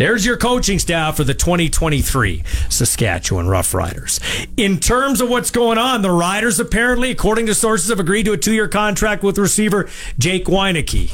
there's 0.00 0.24
your 0.24 0.38
coaching 0.38 0.78
staff 0.78 1.18
for 1.18 1.24
the 1.24 1.34
2023 1.34 2.42
Saskatchewan 2.70 3.44
Roughriders. 3.44 4.18
In 4.56 4.78
terms 4.78 5.20
of 5.20 5.28
what's 5.28 5.50
going 5.50 5.76
on, 5.76 6.00
the 6.00 6.10
Riders 6.10 6.58
apparently, 6.58 7.10
according 7.10 7.44
to 7.44 7.54
sources, 7.54 7.90
have 7.90 8.00
agreed 8.00 8.24
to 8.24 8.32
a 8.32 8.38
two-year 8.38 8.66
contract 8.66 9.22
with 9.22 9.36
receiver 9.36 9.90
Jake 10.18 10.46
Wieneke. 10.46 11.10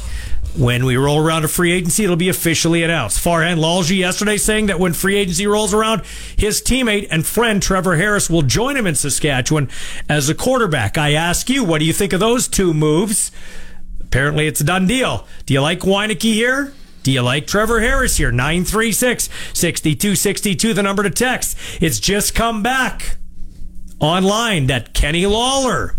When 0.57 0.85
we 0.85 0.95
roll 0.95 1.19
around 1.19 1.41
to 1.41 1.49
free 1.49 1.73
agency, 1.73 2.05
it'll 2.05 2.15
be 2.15 2.29
officially 2.29 2.81
announced. 2.81 3.21
Farhan 3.21 3.57
Lalji 3.57 3.97
yesterday 3.97 4.37
saying 4.37 4.67
that 4.67 4.79
when 4.79 4.93
free 4.93 5.17
agency 5.17 5.47
rolls 5.47 5.73
around, 5.73 6.03
his 6.37 6.61
teammate 6.61 7.09
and 7.11 7.25
friend 7.25 7.61
Trevor 7.61 7.97
Harris 7.97 8.29
will 8.29 8.41
join 8.41 8.77
him 8.77 8.87
in 8.87 8.95
Saskatchewan 8.95 9.67
as 10.07 10.29
a 10.29 10.33
quarterback. 10.33 10.97
I 10.97 11.11
ask 11.11 11.49
you, 11.49 11.61
what 11.61 11.79
do 11.79 11.85
you 11.85 11.91
think 11.91 12.13
of 12.13 12.21
those 12.21 12.47
two 12.47 12.73
moves? 12.73 13.33
Apparently, 13.99 14.47
it's 14.47 14.61
a 14.61 14.63
done 14.63 14.87
deal. 14.87 15.27
Do 15.45 15.53
you 15.53 15.59
like 15.59 15.81
Wieneke 15.81 16.21
here? 16.21 16.71
Do 17.07 17.13
you 17.13 17.21
like 17.21 17.47
Trevor 17.47 17.79
Harris 17.79 18.17
here? 18.17 18.33
936 18.33 19.29
6262, 19.53 20.73
the 20.73 20.83
number 20.83 21.03
to 21.03 21.09
text. 21.09 21.57
It's 21.79 22.01
just 22.01 22.35
come 22.35 22.61
back 22.61 23.15
online 24.01 24.67
that 24.67 24.93
Kenny 24.93 25.25
Lawler 25.25 25.95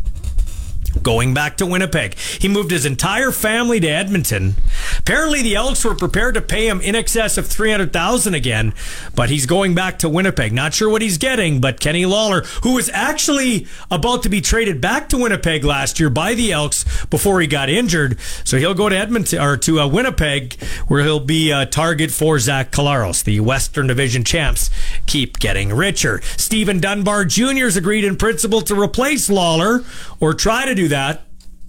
going 1.02 1.34
back 1.34 1.56
to 1.58 1.66
Winnipeg. 1.66 2.14
He 2.16 2.48
moved 2.48 2.70
his 2.70 2.86
entire 2.86 3.30
family 3.30 3.80
to 3.80 3.88
Edmonton. 3.88 4.54
Apparently 4.98 5.42
the 5.42 5.56
Elks 5.56 5.84
were 5.84 5.94
prepared 5.94 6.34
to 6.34 6.40
pay 6.40 6.68
him 6.68 6.80
in 6.80 6.94
excess 6.94 7.38
of 7.38 7.46
300,000 7.46 8.34
again, 8.34 8.74
but 9.14 9.30
he's 9.30 9.46
going 9.46 9.74
back 9.74 9.98
to 10.00 10.08
Winnipeg. 10.08 10.52
Not 10.52 10.74
sure 10.74 10.88
what 10.88 11.02
he's 11.02 11.18
getting, 11.18 11.60
but 11.60 11.80
Kenny 11.80 12.06
Lawler, 12.06 12.42
who 12.62 12.74
was 12.74 12.90
actually 12.90 13.66
about 13.90 14.22
to 14.22 14.28
be 14.28 14.40
traded 14.40 14.80
back 14.80 15.08
to 15.10 15.18
Winnipeg 15.18 15.64
last 15.64 16.00
year 16.00 16.10
by 16.10 16.34
the 16.34 16.52
Elks 16.52 16.84
before 17.06 17.40
he 17.40 17.46
got 17.46 17.68
injured, 17.68 18.18
so 18.44 18.56
he'll 18.58 18.74
go 18.74 18.88
to 18.88 18.96
Edmonton 18.96 19.40
or 19.40 19.56
to 19.56 19.80
uh, 19.80 19.88
Winnipeg 19.88 20.60
where 20.88 21.02
he'll 21.02 21.20
be 21.20 21.50
a 21.50 21.66
target 21.66 22.10
for 22.10 22.38
Zach 22.38 22.70
Collaros. 22.70 23.24
The 23.24 23.40
Western 23.40 23.86
Division 23.86 24.24
champs 24.24 24.70
keep 25.06 25.38
getting 25.38 25.72
richer. 25.72 26.20
Steven 26.36 26.80
Dunbar 26.80 27.24
Jr. 27.24 27.64
has 27.64 27.76
agreed 27.76 28.04
in 28.04 28.16
principle 28.16 28.60
to 28.62 28.80
replace 28.80 29.28
Lawler 29.30 29.84
or 30.20 30.34
try 30.34 30.64
to 30.64 30.74
do 30.74 30.87
that 30.88 31.22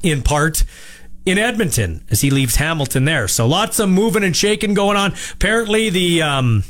in 0.03 0.21
part 0.21 0.63
in 1.25 1.37
Edmonton 1.37 2.03
as 2.09 2.21
he 2.21 2.29
leaves 2.29 2.55
Hamilton 2.55 3.05
there. 3.05 3.27
So 3.27 3.47
lots 3.47 3.79
of 3.79 3.89
moving 3.89 4.23
and 4.23 4.35
shaking 4.35 4.73
going 4.73 4.97
on. 4.97 5.13
Apparently, 5.33 5.89
the 5.89 6.21
um, 6.21 6.63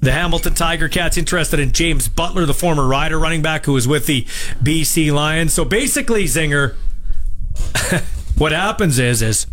the 0.00 0.12
Hamilton 0.12 0.54
Tiger 0.54 0.88
Cats 0.88 1.16
interested 1.16 1.58
in 1.58 1.72
James 1.72 2.08
Butler, 2.08 2.46
the 2.46 2.54
former 2.54 2.86
Rider 2.86 3.18
running 3.18 3.42
back 3.42 3.64
who 3.64 3.72
was 3.72 3.88
with 3.88 4.06
the 4.06 4.22
BC 4.62 5.12
Lions. 5.12 5.52
So 5.52 5.64
basically, 5.64 6.24
Zinger, 6.24 6.74
what 8.38 8.52
happens 8.52 8.98
is 8.98 9.22
is 9.22 9.46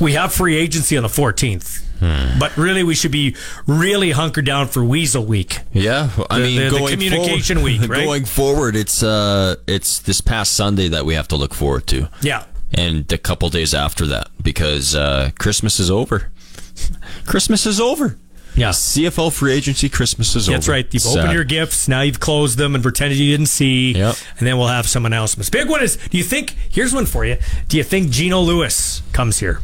we 0.00 0.12
have 0.12 0.32
free 0.32 0.56
agency 0.56 0.96
on 0.96 1.02
the 1.02 1.08
14th. 1.08 1.83
Hmm. 2.04 2.38
But 2.38 2.54
really, 2.58 2.84
we 2.84 2.94
should 2.94 3.12
be 3.12 3.34
really 3.66 4.10
hunkered 4.10 4.44
down 4.44 4.68
for 4.68 4.84
Weasel 4.84 5.24
Week. 5.24 5.60
Yeah, 5.72 6.10
I 6.28 6.38
the, 6.38 6.44
mean, 6.44 6.60
the, 6.60 6.70
going 6.70 6.84
the 6.84 6.90
communication 6.92 7.56
forward, 7.56 7.80
week, 7.80 7.80
right? 7.88 8.04
Going 8.04 8.24
forward, 8.26 8.76
it's 8.76 9.02
uh, 9.02 9.56
it's 9.66 10.00
this 10.00 10.20
past 10.20 10.52
Sunday 10.52 10.88
that 10.88 11.06
we 11.06 11.14
have 11.14 11.28
to 11.28 11.36
look 11.36 11.54
forward 11.54 11.86
to. 11.88 12.10
Yeah. 12.20 12.44
and 12.72 13.10
a 13.10 13.16
couple 13.18 13.48
days 13.48 13.72
after 13.72 14.04
that 14.06 14.28
because 14.42 14.94
uh, 14.94 15.30
Christmas 15.38 15.80
is 15.80 15.90
over. 15.90 16.30
Christmas 17.26 17.64
is 17.64 17.80
over. 17.80 18.18
Yeah. 18.56 18.70
CFL 18.70 19.32
free 19.32 19.52
agency 19.52 19.88
Christmas 19.88 20.36
is 20.36 20.46
That's 20.46 20.48
over. 20.48 20.56
That's 20.56 20.68
right. 20.68 20.94
You've 20.94 21.02
Sad. 21.02 21.18
opened 21.18 21.32
your 21.32 21.44
gifts. 21.44 21.88
Now 21.88 22.02
you've 22.02 22.20
closed 22.20 22.58
them 22.58 22.74
and 22.74 22.82
pretended 22.82 23.18
you 23.18 23.32
didn't 23.32 23.46
see. 23.46 23.92
Yep. 23.92 24.16
And 24.38 24.46
then 24.46 24.58
we'll 24.58 24.68
have 24.68 24.86
some 24.86 25.06
announcements. 25.06 25.50
Big 25.50 25.68
one 25.68 25.82
is 25.82 25.96
do 25.96 26.18
you 26.18 26.24
think, 26.24 26.54
here's 26.70 26.92
one 26.92 27.06
for 27.06 27.24
you. 27.24 27.38
Do 27.68 27.76
you 27.76 27.82
think 27.82 28.10
Geno 28.10 28.40
Lewis 28.40 29.02
comes 29.12 29.38
here? 29.40 29.60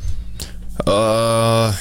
Uh, 0.87 1.77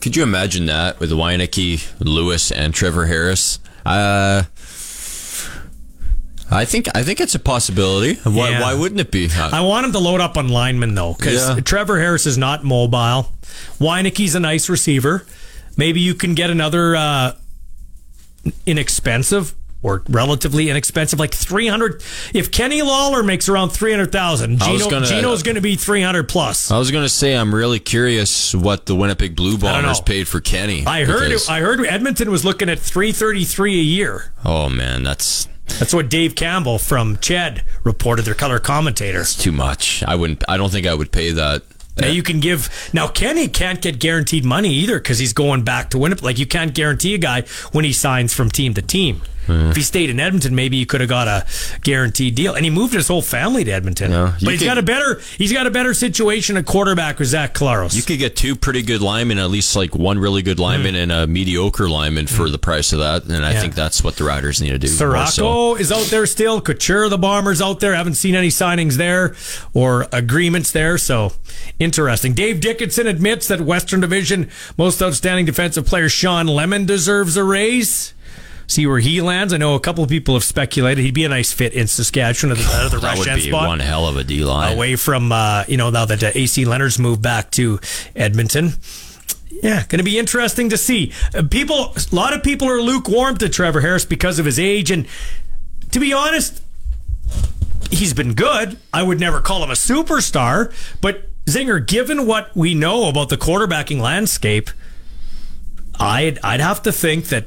could 0.00 0.16
you 0.16 0.22
imagine 0.22 0.66
that 0.66 0.98
with 1.00 1.10
Wieneke, 1.10 1.86
Lewis, 2.00 2.50
and 2.50 2.72
Trevor 2.74 3.06
Harris? 3.06 3.58
Uh, 3.84 4.44
I 6.52 6.64
think 6.64 6.88
I 6.96 7.02
think 7.04 7.20
it's 7.20 7.34
a 7.34 7.38
possibility. 7.38 8.14
Why, 8.24 8.50
Yeah. 8.50 8.60
why 8.62 8.74
wouldn't 8.74 9.00
it 9.00 9.10
be? 9.12 9.26
Uh, 9.30 9.50
I 9.52 9.60
want 9.60 9.86
him 9.86 9.92
to 9.92 9.98
load 10.00 10.20
up 10.20 10.36
on 10.36 10.48
linemen, 10.48 10.94
though, 10.94 11.14
because 11.14 11.48
Yeah. 11.48 11.60
Trevor 11.60 12.00
Harris 12.00 12.26
is 12.26 12.36
not 12.36 12.64
mobile. 12.64 13.32
Wieneke's 13.78 14.34
a 14.34 14.40
nice 14.40 14.68
receiver. 14.68 15.24
Maybe 15.76 16.00
you 16.00 16.14
can 16.14 16.34
get 16.34 16.50
another 16.50 16.96
uh, 16.96 17.32
inexpensive 18.66 19.54
or 19.82 20.02
relatively 20.10 20.68
inexpensive, 20.68 21.18
like 21.18 21.32
300. 21.34 22.02
If 22.34 22.50
Kenny 22.50 22.82
Lawler 22.82 23.22
makes 23.22 23.48
around 23.48 23.70
300,000, 23.70 24.60
Geno, 24.60 24.90
gonna- 24.90 25.06
Geno's 25.06 25.42
going 25.42 25.54
to 25.54 25.60
be 25.60 25.76
300 25.76 26.28
plus. 26.28 26.70
I 26.70 26.78
was 26.78 26.90
going 26.90 27.04
to 27.04 27.08
say 27.08 27.34
I'm 27.34 27.54
really 27.54 27.78
curious 27.78 28.54
what 28.54 28.86
the 28.86 28.94
Winnipeg 28.94 29.34
Blue 29.36 29.56
Bombers 29.56 30.00
paid 30.00 30.28
for 30.28 30.40
Kenny. 30.40 30.84
I 30.86 31.04
heard 31.04 31.32
it, 31.32 31.48
I 31.48 31.60
heard 31.60 31.80
Edmonton 31.86 32.30
was 32.30 32.44
looking 32.44 32.68
at 32.68 32.78
333 32.78 33.78
a 33.80 33.82
year. 33.82 34.32
oh 34.44 34.68
man, 34.68 35.02
that's 35.02 35.48
That's 35.78 35.94
what 35.94 36.08
Dave 36.10 36.34
Campbell 36.34 36.78
from 36.78 37.16
CHED 37.16 37.64
reported, 37.84 38.24
their 38.24 38.34
color 38.34 38.58
commentator. 38.58 39.24
too 39.24 39.52
much. 39.52 40.02
I 40.06 40.14
wouldn't. 40.16 40.44
I 40.48 40.56
don't 40.56 40.70
think 40.70 40.86
I 40.86 40.94
would 40.94 41.10
pay 41.12 41.30
that. 41.32 41.62
Now 41.96 42.06
you 42.08 42.22
can 42.22 42.40
give. 42.40 42.90
Now 42.92 43.08
Kenny 43.08 43.46
can't 43.48 43.80
get 43.82 43.98
guaranteed 43.98 44.44
money 44.44 44.72
either 44.74 44.98
because 44.98 45.18
he's 45.18 45.32
going 45.32 45.62
back 45.64 45.90
to 45.90 45.98
Winnipeg. 45.98 46.24
Like 46.24 46.38
you 46.38 46.46
can't 46.46 46.74
guarantee 46.74 47.14
a 47.14 47.18
guy 47.18 47.42
when 47.72 47.84
he 47.84 47.92
signs 47.92 48.32
from 48.32 48.50
team 48.50 48.74
to 48.74 48.82
team. 48.82 49.22
If 49.48 49.74
he 49.76 49.82
stayed 49.82 50.10
in 50.10 50.20
Edmonton, 50.20 50.54
maybe 50.54 50.78
he 50.78 50.84
could 50.86 51.00
have 51.00 51.10
got 51.10 51.26
a 51.26 51.44
guaranteed 51.82 52.34
deal. 52.36 52.54
And 52.54 52.64
he 52.64 52.70
moved 52.70 52.94
his 52.94 53.08
whole 53.08 53.22
family 53.22 53.64
to 53.64 53.70
Edmonton. 53.72 54.10
Yeah, 54.12 54.34
but 54.42 54.50
he's 54.52 54.60
could- 54.60 54.66
got 54.66 54.78
a 54.78 54.82
better. 54.82 55.20
He's 55.38 55.52
got 55.52 55.66
a 55.66 55.70
better 55.70 55.92
situation 55.94 56.56
at 56.56 56.66
quarterback 56.66 57.18
with 57.18 57.28
Zach 57.28 57.54
Collaros. 57.54 57.94
You 57.96 58.02
could 58.02 58.18
get 58.18 58.36
two 58.36 58.54
pretty 58.54 58.82
good 58.82 59.00
linemen, 59.00 59.38
at 59.38 59.50
least 59.50 59.74
like 59.74 59.94
one 59.96 60.18
really 60.18 60.42
good 60.42 60.58
lineman 60.60 60.94
and 60.94 61.10
a 61.10 61.26
mediocre 61.26 61.88
lineman 61.88 62.26
for 62.28 62.48
the 62.48 62.58
price 62.58 62.92
of 62.92 63.00
that. 63.00 63.24
And 63.24 63.44
I 63.44 63.50
Hmm. 63.50 63.54
Yeah. 63.54 63.60
think 63.62 63.74
that's 63.74 64.04
what 64.04 64.16
the 64.16 64.24
Riders 64.24 64.60
need 64.60 64.70
to 64.70 64.78
do. 64.78 64.86
Sirocco 64.86 65.30
so. 65.30 65.76
is 65.76 65.90
out 65.90 66.06
there 66.06 66.26
still. 66.26 66.60
Couture, 66.60 67.08
the 67.08 67.18
Bombers 67.18 67.60
out 67.60 67.80
there. 67.80 67.94
Haven't 67.94 68.14
seen 68.14 68.34
any 68.36 68.48
signings 68.48 68.94
there 68.94 69.34
or 69.74 70.06
agreements 70.12 70.70
there. 70.70 70.96
So 70.98 71.32
interesting. 71.78 72.34
Dave 72.34 72.60
Dickenson 72.60 73.06
admits 73.06 73.48
that 73.48 73.60
Western 73.60 74.00
Division 74.00 74.48
most 74.78 75.02
outstanding 75.02 75.44
defensive 75.46 75.86
player 75.86 76.08
Shawn 76.08 76.46
Lemon 76.46 76.84
deserves 76.86 77.36
a 77.36 77.42
raise. 77.44 78.14
See 78.70 78.86
where 78.86 79.00
he 79.00 79.20
lands. 79.20 79.52
I 79.52 79.56
know 79.56 79.74
a 79.74 79.80
couple 79.80 80.04
of 80.04 80.10
people 80.10 80.34
have 80.34 80.44
speculated 80.44 81.02
he'd 81.02 81.12
be 81.12 81.24
a 81.24 81.28
nice 81.28 81.52
fit 81.52 81.72
in 81.72 81.88
Saskatchewan 81.88 82.56
at 82.56 82.62
the, 82.64 82.72
at 82.72 82.90
the 82.92 82.98
That 83.00 83.18
would 83.18 83.34
be 83.34 83.48
spot. 83.48 83.66
one 83.66 83.80
hell 83.80 84.06
of 84.06 84.16
a 84.16 84.22
D 84.22 84.44
line. 84.44 84.74
Away 84.76 84.94
from, 84.94 85.32
uh, 85.32 85.64
you 85.66 85.76
know, 85.76 85.90
now 85.90 86.04
that 86.04 86.22
uh, 86.22 86.30
AC 86.36 86.64
Leonard's 86.64 86.96
moved 86.96 87.20
back 87.20 87.50
to 87.52 87.80
Edmonton. 88.14 88.74
Yeah, 89.50 89.84
going 89.88 89.98
to 89.98 90.04
be 90.04 90.20
interesting 90.20 90.68
to 90.70 90.76
see. 90.78 91.12
Uh, 91.34 91.42
People, 91.50 91.92
a 91.96 92.14
lot 92.14 92.32
of 92.32 92.44
people 92.44 92.68
are 92.68 92.80
lukewarm 92.80 93.38
to 93.38 93.48
Trevor 93.48 93.80
Harris 93.80 94.04
because 94.04 94.38
of 94.38 94.44
his 94.46 94.60
age, 94.60 94.92
and 94.92 95.04
to 95.90 95.98
be 95.98 96.12
honest, 96.12 96.62
he's 97.90 98.14
been 98.14 98.34
good. 98.34 98.78
I 98.94 99.02
would 99.02 99.18
never 99.18 99.40
call 99.40 99.64
him 99.64 99.70
a 99.70 99.74
superstar, 99.74 100.72
but 101.00 101.28
Zinger, 101.46 101.84
given 101.84 102.24
what 102.24 102.54
we 102.56 102.76
know 102.76 103.08
about 103.08 103.30
the 103.30 103.36
quarterbacking 103.36 104.00
landscape, 104.00 104.70
I'd 105.98 106.38
I'd 106.44 106.60
have 106.60 106.82
to 106.84 106.92
think 106.92 107.26
that 107.30 107.46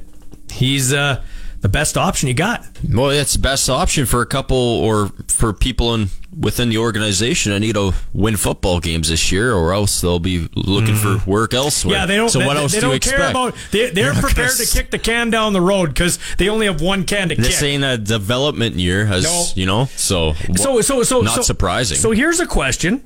he's 0.52 0.94
uh, 0.94 1.22
the 1.61 1.70
best 1.70 1.98
option 1.98 2.28
you 2.28 2.34
got. 2.34 2.65
Well, 2.90 3.10
it's 3.11 3.34
the 3.34 3.40
best 3.40 3.70
option 3.70 4.06
for 4.06 4.22
a 4.22 4.26
couple 4.26 4.57
or 4.57 5.07
for 5.28 5.53
people 5.53 5.94
in 5.95 6.10
within 6.38 6.70
the 6.70 6.78
organization 6.80 7.52
that 7.52 7.60
need 7.60 7.76
to 7.76 7.94
win 8.11 8.36
football 8.36 8.80
games 8.80 9.10
this 9.10 9.32
year, 9.32 9.53
or 9.53 9.72
else 9.72 10.02
they'll 10.02 10.18
be 10.18 10.49
looking 10.56 10.95
for 10.95 11.22
work 11.30 11.53
elsewhere. 11.53 11.95
Yeah, 11.95 12.06
they 12.07 12.15
don't. 12.15 12.30
So 12.30 12.40
they, 12.40 12.45
what 12.48 12.57
else 12.57 12.72
they 12.72 12.80
do 12.80 12.88
you 12.88 12.90
don't 12.91 12.95
expect? 12.98 13.20
care 13.22 13.30
about. 13.30 13.56
They, 13.72 13.91
they're 13.91 14.14
not 14.14 14.24
prepared 14.24 14.49
gonna 14.57 14.65
kick 14.65 14.90
the 14.90 14.98
can 14.98 15.30
down 15.30 15.53
the 15.53 15.61
road 15.61 15.88
because 15.90 16.18
they 16.40 16.49
only 16.49 16.65
have 16.65 16.82
one 16.82 17.03
can 17.03 17.30
to 17.30 17.36
This 17.36 17.60
kick. 17.60 17.70
ain't 17.70 17.84
a 17.84 17.98
development 17.99 18.76
year, 18.78 19.06
as 19.06 19.24
No. 19.26 19.45
you 19.56 19.68
know. 19.68 19.86
So 19.95 20.34
So 20.56 20.82
so 20.82 21.03
so 21.03 21.22
not 21.22 21.36
so, 21.36 21.41
surprising. 21.44 21.98
So 21.99 22.11
here's 22.11 22.40
a 22.40 22.48
question. 22.48 23.03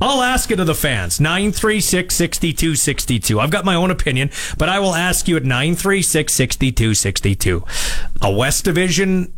I'll 0.00 0.22
ask 0.22 0.50
it 0.50 0.60
of 0.60 0.66
the 0.66 0.74
fans. 0.74 1.20
936 1.20 2.14
6262. 2.14 3.40
I've 3.40 3.50
got 3.50 3.64
my 3.64 3.74
own 3.74 3.90
opinion, 3.90 4.30
but 4.58 4.68
I 4.68 4.78
will 4.78 4.94
ask 4.94 5.28
you 5.28 5.36
at 5.36 5.44
936 5.44 6.32
6262. 6.32 7.64
A 8.22 8.30
West 8.30 8.64
Division 8.64 9.32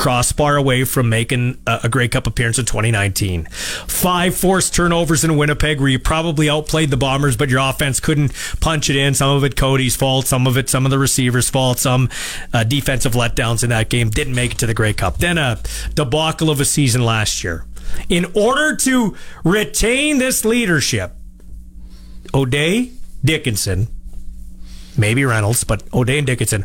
crossbar 0.00 0.56
away 0.56 0.84
from 0.84 1.08
making 1.08 1.60
a, 1.66 1.88
Grey 1.88 2.08
Cup 2.08 2.26
appearance 2.26 2.58
in 2.58 2.64
2019. 2.64 3.44
Five 3.46 4.34
forced 4.34 4.74
turnovers 4.74 5.24
in 5.24 5.36
Winnipeg 5.36 5.78
where 5.78 5.90
you 5.90 5.98
probably 5.98 6.48
outplayed 6.48 6.90
the 6.90 6.96
Bombers, 6.96 7.36
but 7.36 7.50
your 7.50 7.60
offense 7.60 8.00
couldn't 8.00 8.32
punch 8.60 8.88
it 8.88 8.96
in. 8.96 9.12
Some 9.14 9.36
of 9.36 9.44
it 9.44 9.56
Cody's 9.56 9.96
fault, 9.96 10.26
some 10.26 10.46
of 10.46 10.56
it 10.56 10.70
some 10.70 10.86
of 10.86 10.90
the 10.90 10.98
receivers' 10.98 11.50
fault, 11.50 11.78
some 11.78 12.08
uh, 12.54 12.64
defensive 12.64 13.12
letdowns 13.12 13.62
in 13.62 13.70
that 13.70 13.90
game. 13.90 14.08
Didn't 14.08 14.34
make 14.34 14.52
it 14.52 14.58
to 14.58 14.66
the 14.66 14.74
Grey 14.74 14.94
Cup. 14.94 15.18
Then 15.18 15.36
a 15.36 15.60
debacle 15.94 16.50
of 16.50 16.60
a 16.60 16.64
season 16.64 17.04
last 17.04 17.44
year. 17.44 17.66
In 18.08 18.26
order 18.34 18.76
to 18.76 19.16
retain 19.44 20.18
this 20.18 20.44
leadership, 20.44 21.12
O'Day, 22.34 22.90
Dickenson, 23.24 23.88
maybe 24.96 25.24
Reynolds, 25.24 25.64
but 25.64 25.82
O'Day 25.92 26.18
and 26.18 26.26
Dickenson. 26.26 26.64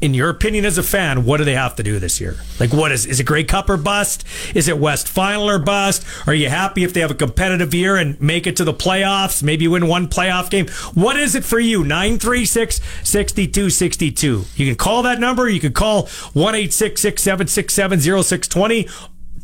In 0.00 0.14
your 0.14 0.30
opinion, 0.30 0.64
as 0.64 0.78
a 0.78 0.82
fan, 0.84 1.24
what 1.24 1.38
do 1.38 1.44
they 1.44 1.56
have 1.56 1.74
to 1.74 1.82
do 1.82 1.98
this 1.98 2.20
year? 2.20 2.36
Like, 2.60 2.72
what 2.72 2.92
is 2.92 3.04
is 3.04 3.18
it 3.18 3.24
Grey 3.24 3.42
Cup 3.42 3.68
or 3.68 3.76
bust? 3.76 4.24
Is 4.54 4.68
it 4.68 4.78
West 4.78 5.08
Final 5.08 5.50
or 5.50 5.58
bust? 5.58 6.06
Are 6.28 6.34
you 6.34 6.48
happy 6.48 6.84
if 6.84 6.94
they 6.94 7.00
have 7.00 7.10
a 7.10 7.16
competitive 7.16 7.74
year 7.74 7.96
and 7.96 8.20
make 8.20 8.46
it 8.46 8.56
to 8.58 8.64
the 8.64 8.72
playoffs? 8.72 9.42
Maybe 9.42 9.66
win 9.66 9.88
one 9.88 10.06
playoff 10.06 10.50
game. 10.50 10.68
What 10.94 11.16
is 11.16 11.34
it 11.34 11.44
for 11.44 11.58
you? 11.58 11.82
936 11.82 12.76
6262. 13.02 14.44
You 14.54 14.66
can 14.66 14.76
call 14.76 15.02
that 15.02 15.18
number. 15.18 15.48
You 15.48 15.58
can 15.58 15.72
call 15.72 16.06
1 16.06 16.70
767 16.70 17.98
0620 17.98 18.88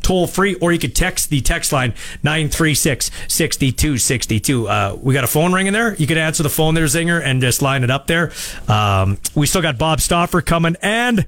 toll 0.05 0.27
free, 0.27 0.53
or 0.55 0.71
you 0.71 0.77
could 0.77 0.95
text 0.95 1.31
the 1.31 1.41
text 1.41 1.73
line 1.73 1.93
936 2.21 3.09
6262. 3.27 4.67
Uh, 4.67 4.97
we 5.01 5.15
got 5.15 5.23
a 5.23 5.27
phone 5.27 5.51
ringing 5.51 5.73
there. 5.73 5.95
You 5.95 6.05
could 6.05 6.19
answer 6.19 6.43
the 6.43 6.49
phone 6.49 6.75
there, 6.75 6.85
Zinger, 6.85 7.21
and 7.21 7.41
just 7.41 7.63
line 7.63 7.83
it 7.83 7.89
up 7.89 8.05
there. 8.05 8.31
Um, 8.67 9.17
we 9.33 9.47
still 9.47 9.63
got 9.63 9.79
Bob 9.79 9.99
Stauffer 9.99 10.41
coming, 10.41 10.75
and 10.81 11.21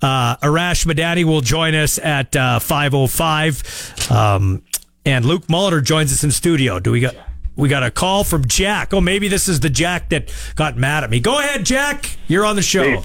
uh, 0.00 0.36
Arash 0.38 0.86
Madani 0.86 1.24
will 1.24 1.42
join 1.42 1.74
us 1.74 1.98
at 1.98 2.34
uh, 2.34 2.58
505. 2.58 4.10
Um, 4.10 4.62
and 5.04 5.26
Luke 5.26 5.46
Mulliter 5.48 5.84
joins 5.84 6.10
us 6.10 6.24
in 6.24 6.30
studio. 6.30 6.80
Do 6.80 6.90
we 6.90 7.00
got. 7.00 7.14
We 7.54 7.68
got 7.68 7.82
a 7.82 7.90
call 7.90 8.24
from 8.24 8.46
Jack. 8.46 8.94
Oh, 8.94 9.02
maybe 9.02 9.28
this 9.28 9.46
is 9.46 9.60
the 9.60 9.68
Jack 9.68 10.08
that 10.08 10.32
got 10.56 10.78
mad 10.78 11.04
at 11.04 11.10
me. 11.10 11.20
Go 11.20 11.38
ahead, 11.38 11.66
Jack. 11.66 12.16
You're 12.26 12.46
on 12.46 12.56
the 12.56 12.62
show. 12.62 12.82
Hey, 12.82 13.04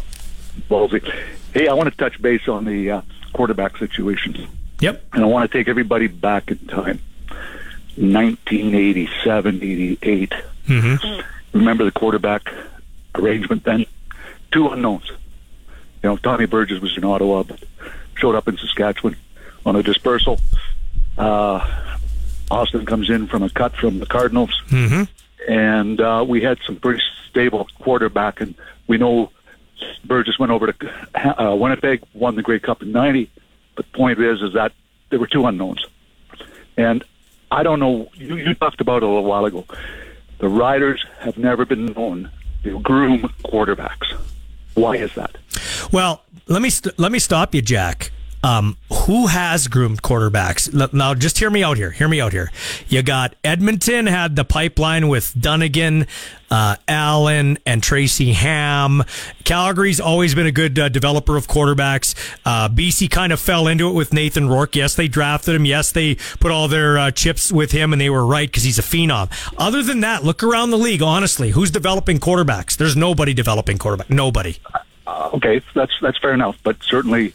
Ballsy. 0.69 1.03
Hey, 1.53 1.67
I 1.67 1.73
want 1.73 1.91
to 1.91 1.97
touch 1.97 2.21
base 2.21 2.47
on 2.47 2.63
the 2.63 2.91
uh, 2.91 3.01
quarterback 3.33 3.75
situation. 3.75 4.47
Yep. 4.79 5.03
And 5.13 5.23
I 5.23 5.27
want 5.27 5.49
to 5.49 5.57
take 5.57 5.67
everybody 5.67 6.07
back 6.07 6.51
in 6.51 6.59
time. 6.67 7.01
1987, 7.97 9.55
88. 9.55 10.33
Mm-hmm. 10.67 11.57
Remember 11.57 11.83
the 11.83 11.91
quarterback 11.91 12.53
arrangement 13.15 13.63
then? 13.63 13.85
Two 14.51 14.69
unknowns. 14.69 15.09
You 16.03 16.09
know, 16.09 16.17
Tommy 16.17 16.45
Burgess 16.45 16.79
was 16.79 16.95
in 16.95 17.03
Ottawa, 17.03 17.43
but 17.43 17.63
showed 18.15 18.35
up 18.35 18.47
in 18.47 18.57
Saskatchewan 18.57 19.15
on 19.65 19.75
a 19.75 19.83
dispersal. 19.83 20.39
Uh, 21.17 21.95
Austin 22.51 22.85
comes 22.85 23.09
in 23.09 23.27
from 23.27 23.43
a 23.43 23.49
cut 23.49 23.75
from 23.75 23.99
the 23.99 24.05
Cardinals. 24.05 24.61
Mm-hmm. 24.67 25.03
And 25.51 25.99
uh, 25.99 26.25
we 26.27 26.41
had 26.41 26.59
some 26.65 26.75
pretty 26.75 27.01
stable 27.29 27.67
quarterback, 27.79 28.41
and 28.41 28.53
we 28.85 28.97
know 28.97 29.31
Burgess 30.05 30.37
went 30.37 30.51
over 30.51 30.71
to 30.71 31.41
uh, 31.43 31.55
Winnipeg, 31.55 32.03
won 32.13 32.35
the 32.35 32.41
Grey 32.41 32.59
Cup 32.59 32.81
in 32.81 32.91
'90. 32.91 33.29
The 33.77 33.83
point 33.83 34.19
is, 34.19 34.41
is 34.41 34.53
that 34.53 34.73
there 35.09 35.19
were 35.19 35.27
two 35.27 35.45
unknowns, 35.45 35.85
and 36.77 37.03
I 37.51 37.63
don't 37.63 37.79
know. 37.79 38.09
You, 38.15 38.35
you 38.35 38.53
talked 38.55 38.81
about 38.81 38.97
it 38.97 39.03
a 39.03 39.07
little 39.07 39.23
while 39.23 39.45
ago. 39.45 39.65
The 40.39 40.49
Riders 40.49 41.05
have 41.19 41.37
never 41.37 41.65
been 41.65 41.85
known 41.93 42.29
to 42.63 42.79
groom 42.81 43.21
quarterbacks. 43.45 44.13
Why 44.73 44.95
is 44.97 45.13
that? 45.15 45.37
Well, 45.91 46.23
let 46.47 46.61
me 46.61 46.69
st- 46.69 46.97
let 46.99 47.11
me 47.11 47.19
stop 47.19 47.55
you, 47.55 47.61
Jack. 47.61 48.11
Um, 48.47 48.77
who 49.07 49.27
has 49.27 49.67
groomed 49.67 50.01
quarterbacks? 50.01 50.93
Now, 50.93 51.13
just 51.13 51.37
hear 51.37 51.49
me 51.49 51.63
out 51.63 51.75
here. 51.75 51.91
Hear 51.91 52.07
me 52.07 52.21
out 52.21 52.31
here. 52.31 52.49
You 52.87 53.03
got 53.03 53.35
Edmonton 53.43 54.07
had 54.07 54.37
the 54.37 54.45
pipeline 54.45 55.09
with 55.09 55.33
Dunigan, 55.33 56.07
uh, 56.49 56.77
Allen, 56.87 57.57
and 57.65 57.83
Tracy 57.83 58.31
Ham. 58.31 59.03
Calgary's 59.43 59.99
always 59.99 60.33
been 60.33 60.45
a 60.45 60.53
good 60.53 60.79
uh, 60.79 60.87
developer 60.87 61.35
of 61.35 61.47
quarterbacks. 61.47 62.15
Uh, 62.45 62.69
BC 62.69 63.11
kind 63.11 63.33
of 63.33 63.39
fell 63.41 63.67
into 63.67 63.89
it 63.89 63.93
with 63.93 64.13
Nathan 64.13 64.47
Rourke. 64.47 64.77
Yes, 64.77 64.95
they 64.95 65.09
drafted 65.09 65.53
him. 65.53 65.65
Yes, 65.65 65.91
they 65.91 66.15
put 66.39 66.49
all 66.49 66.69
their 66.69 66.97
uh, 66.97 67.11
chips 67.11 67.51
with 67.51 67.73
him, 67.73 67.91
and 67.91 68.01
they 68.01 68.09
were 68.09 68.25
right 68.25 68.47
because 68.47 68.63
he's 68.63 68.79
a 68.79 68.83
phenom. 68.83 69.29
Other 69.57 69.83
than 69.83 69.99
that, 69.99 70.23
look 70.23 70.41
around 70.41 70.69
the 70.69 70.77
league. 70.77 71.01
Honestly, 71.01 71.51
who's 71.51 71.69
developing 71.69 72.17
quarterbacks? 72.17 72.77
There's 72.77 72.95
nobody 72.95 73.33
developing 73.33 73.77
quarterback. 73.77 74.09
Nobody. 74.09 74.55
Uh, 75.05 75.31
okay, 75.33 75.61
that's 75.73 75.91
that's 76.01 76.17
fair 76.19 76.33
enough, 76.33 76.57
but 76.63 76.81
certainly 76.81 77.33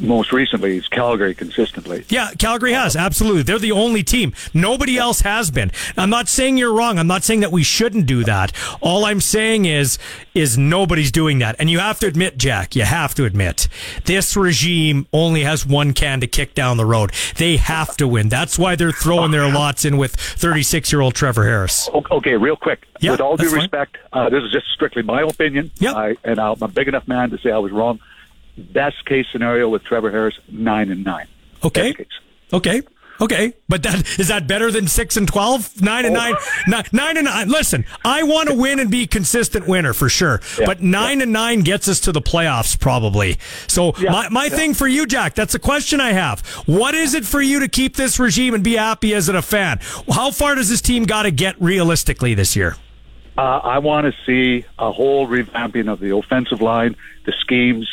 most 0.00 0.32
recently 0.32 0.76
is 0.76 0.88
Calgary 0.88 1.34
consistently. 1.34 2.04
Yeah, 2.08 2.30
Calgary 2.38 2.72
has 2.72 2.96
absolutely. 2.96 3.42
They're 3.42 3.58
the 3.58 3.72
only 3.72 4.02
team. 4.02 4.32
Nobody 4.54 4.98
else 4.98 5.20
has 5.20 5.50
been. 5.50 5.70
I'm 5.96 6.10
not 6.10 6.28
saying 6.28 6.56
you're 6.56 6.72
wrong. 6.72 6.98
I'm 6.98 7.06
not 7.06 7.24
saying 7.24 7.40
that 7.40 7.52
we 7.52 7.62
shouldn't 7.62 8.06
do 8.06 8.24
that. 8.24 8.52
All 8.80 9.04
I'm 9.04 9.20
saying 9.20 9.64
is 9.64 9.98
is 10.34 10.56
nobody's 10.56 11.12
doing 11.12 11.38
that. 11.40 11.56
And 11.58 11.68
you 11.68 11.78
have 11.80 11.98
to 12.00 12.06
admit, 12.06 12.38
Jack, 12.38 12.74
you 12.76 12.82
have 12.82 13.14
to 13.16 13.24
admit, 13.24 13.68
this 14.04 14.36
regime 14.36 15.06
only 15.12 15.42
has 15.42 15.66
one 15.66 15.92
can 15.92 16.20
to 16.20 16.26
kick 16.26 16.54
down 16.54 16.76
the 16.76 16.86
road. 16.86 17.12
They 17.36 17.56
have 17.56 17.96
to 17.98 18.08
win. 18.08 18.28
That's 18.28 18.58
why 18.58 18.76
they're 18.76 18.92
throwing 18.92 19.30
their 19.30 19.50
lots 19.52 19.84
in 19.84 19.96
with 19.96 20.14
36 20.14 20.92
year 20.92 21.00
old 21.00 21.14
Trevor 21.14 21.44
Harris. 21.44 21.88
Okay, 21.88 22.36
real 22.36 22.56
quick. 22.56 22.86
Yeah, 23.00 23.12
with 23.12 23.20
all 23.20 23.36
due 23.36 23.50
respect, 23.50 23.96
uh, 24.12 24.28
this 24.28 24.42
is 24.42 24.52
just 24.52 24.66
strictly 24.74 25.02
my 25.02 25.22
opinion. 25.22 25.70
Yeah. 25.78 25.92
I, 25.94 26.16
and 26.24 26.38
I'm 26.38 26.62
a 26.62 26.68
big 26.68 26.88
enough 26.88 27.08
man 27.08 27.30
to 27.30 27.38
say 27.38 27.50
I 27.50 27.58
was 27.58 27.72
wrong 27.72 27.98
best 28.56 29.04
case 29.06 29.26
scenario 29.32 29.68
with 29.68 29.84
Trevor 29.84 30.10
Harris, 30.10 30.38
nine 30.48 30.90
and 30.90 31.04
nine. 31.04 31.26
Okay. 31.64 31.94
Okay. 32.52 32.82
Okay, 33.20 33.52
but 33.68 33.82
that 33.82 34.18
is 34.18 34.28
that 34.28 34.46
better 34.46 34.70
than 34.70 34.88
six 34.88 35.16
and 35.18 35.28
twelve? 35.28 35.80
Nine 35.82 36.06
and 36.06 36.16
oh. 36.16 36.18
nine, 36.18 36.34
nine, 36.66 36.84
nine 36.90 37.16
and 37.18 37.26
nine. 37.26 37.48
Listen, 37.50 37.84
I 38.02 38.22
want 38.22 38.48
to 38.48 38.54
win 38.54 38.78
and 38.78 38.90
be 38.90 39.06
consistent 39.06 39.68
winner 39.68 39.92
for 39.92 40.08
sure. 40.08 40.40
Yeah, 40.58 40.64
but 40.64 40.80
nine 40.80 41.18
yeah. 41.18 41.24
and 41.24 41.32
nine 41.32 41.60
gets 41.60 41.86
us 41.86 42.00
to 42.00 42.12
the 42.12 42.22
playoffs 42.22 42.80
probably. 42.80 43.38
So 43.66 43.92
yeah, 43.98 44.10
my, 44.10 44.28
my 44.30 44.48
thing 44.48 44.72
for 44.72 44.88
you, 44.88 45.04
Jack, 45.04 45.34
that's 45.34 45.54
a 45.54 45.58
question 45.58 46.00
I 46.00 46.12
have. 46.12 46.40
What 46.64 46.94
is 46.94 47.12
it 47.12 47.26
for 47.26 47.42
you 47.42 47.60
to 47.60 47.68
keep 47.68 47.96
this 47.96 48.18
regime 48.18 48.54
and 48.54 48.64
be 48.64 48.76
happy 48.76 49.14
as 49.14 49.28
a 49.28 49.42
fan? 49.42 49.80
How 50.10 50.30
far 50.30 50.54
does 50.54 50.70
this 50.70 50.80
team 50.80 51.04
got 51.04 51.24
to 51.24 51.30
get 51.30 51.60
realistically 51.60 52.32
this 52.32 52.56
year? 52.56 52.76
Uh, 53.36 53.60
I 53.62 53.78
want 53.80 54.06
to 54.06 54.14
see 54.24 54.66
a 54.78 54.90
whole 54.90 55.28
revamping 55.28 55.92
of 55.92 56.00
the 56.00 56.16
offensive 56.16 56.62
line, 56.62 56.96
the 57.26 57.32
schemes, 57.40 57.86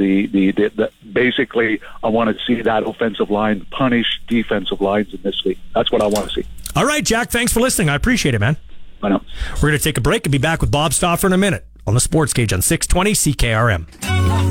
the, 0.00 0.26
the, 0.28 0.50
the, 0.52 0.68
the 0.70 0.92
basically, 1.12 1.80
I 2.02 2.08
want 2.08 2.34
to 2.34 2.44
see 2.46 2.62
that 2.62 2.84
offensive 2.84 3.30
line 3.30 3.66
punish 3.70 4.06
defensive 4.26 4.80
lines 4.80 5.12
in 5.12 5.20
this 5.22 5.44
league. 5.44 5.58
That's 5.74 5.92
what 5.92 6.00
I 6.00 6.06
want 6.06 6.30
to 6.30 6.42
see. 6.42 6.48
All 6.74 6.86
right, 6.86 7.04
Jack. 7.04 7.30
Thanks 7.30 7.52
for 7.52 7.60
listening. 7.60 7.90
I 7.90 7.94
appreciate 7.94 8.34
it, 8.34 8.38
man. 8.38 8.56
I 9.02 9.10
know. 9.10 9.20
We're 9.56 9.68
going 9.68 9.78
to 9.78 9.84
take 9.84 9.98
a 9.98 10.00
break 10.00 10.24
and 10.24 10.32
be 10.32 10.38
back 10.38 10.60
with 10.60 10.70
Bob 10.70 10.94
Stauffer 10.94 11.26
in 11.26 11.32
a 11.32 11.38
minute 11.38 11.66
on 11.86 11.94
the 11.94 12.00
Sports 12.00 12.32
Cage 12.32 12.52
on 12.52 12.62
620 12.62 13.12
CKRM. 13.12 13.86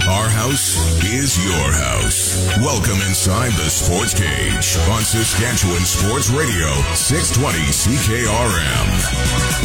Our 0.08 0.30
house 0.30 0.78
is 1.04 1.38
your 1.44 1.72
house. 1.72 2.48
Welcome 2.58 3.02
inside 3.08 3.52
the 3.54 3.70
Sports 3.70 4.14
Cage 4.14 4.78
on 4.90 5.02
Saskatchewan 5.02 5.82
Sports 5.82 6.30
Radio 6.30 6.70
620 6.94 7.58
CKRM. 7.70 9.59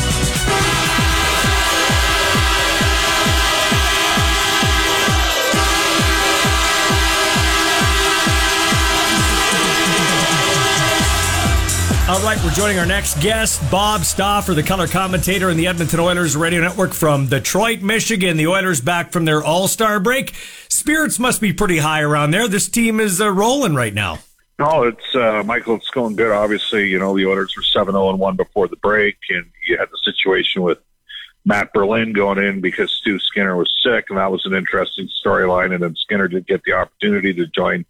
All 12.14 12.22
right, 12.22 12.38
we're 12.44 12.52
joining 12.52 12.78
our 12.78 12.86
next 12.86 13.20
guest, 13.20 13.60
Bob 13.72 14.02
Stauffer, 14.02 14.54
the 14.54 14.62
color 14.62 14.86
commentator 14.86 15.50
in 15.50 15.56
the 15.56 15.66
Edmonton 15.66 15.98
Oilers 15.98 16.36
radio 16.36 16.60
network 16.60 16.92
from 16.92 17.26
Detroit, 17.26 17.82
Michigan. 17.82 18.36
The 18.36 18.46
Oilers 18.46 18.80
back 18.80 19.10
from 19.10 19.24
their 19.24 19.42
All 19.42 19.66
Star 19.66 19.98
break. 19.98 20.32
Spirits 20.68 21.18
must 21.18 21.40
be 21.40 21.52
pretty 21.52 21.78
high 21.78 22.02
around 22.02 22.30
there. 22.30 22.46
This 22.46 22.68
team 22.68 23.00
is 23.00 23.20
uh, 23.20 23.32
rolling 23.32 23.74
right 23.74 23.92
now. 23.92 24.20
No, 24.60 24.84
it's 24.84 25.12
uh, 25.16 25.42
Michael. 25.44 25.74
It's 25.74 25.90
going 25.90 26.14
good. 26.14 26.30
Obviously, 26.30 26.88
you 26.88 27.00
know 27.00 27.16
the 27.16 27.26
Oilers 27.26 27.56
were 27.56 27.64
seven 27.64 27.94
zero 27.94 28.04
oh 28.04 28.10
and 28.10 28.20
one 28.20 28.36
before 28.36 28.68
the 28.68 28.76
break, 28.76 29.16
and 29.30 29.44
you 29.66 29.76
had 29.76 29.88
the 29.90 29.98
situation 30.04 30.62
with 30.62 30.78
Matt 31.44 31.72
Berlin 31.72 32.12
going 32.12 32.38
in 32.38 32.60
because 32.60 32.92
Stu 32.92 33.18
Skinner 33.18 33.56
was 33.56 33.74
sick, 33.82 34.04
and 34.08 34.18
that 34.18 34.30
was 34.30 34.46
an 34.46 34.54
interesting 34.54 35.08
storyline. 35.26 35.74
And 35.74 35.82
then 35.82 35.96
Skinner 35.96 36.28
did 36.28 36.46
get 36.46 36.62
the 36.62 36.74
opportunity 36.74 37.34
to 37.34 37.48
join 37.48 37.84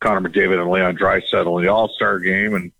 Connor 0.00 0.28
McDavid 0.28 0.60
and 0.60 0.70
Leon 0.70 0.98
Draisaitl 0.98 1.58
in 1.58 1.64
the 1.64 1.72
All 1.72 1.88
Star 1.88 2.18
game, 2.18 2.54
and 2.54 2.72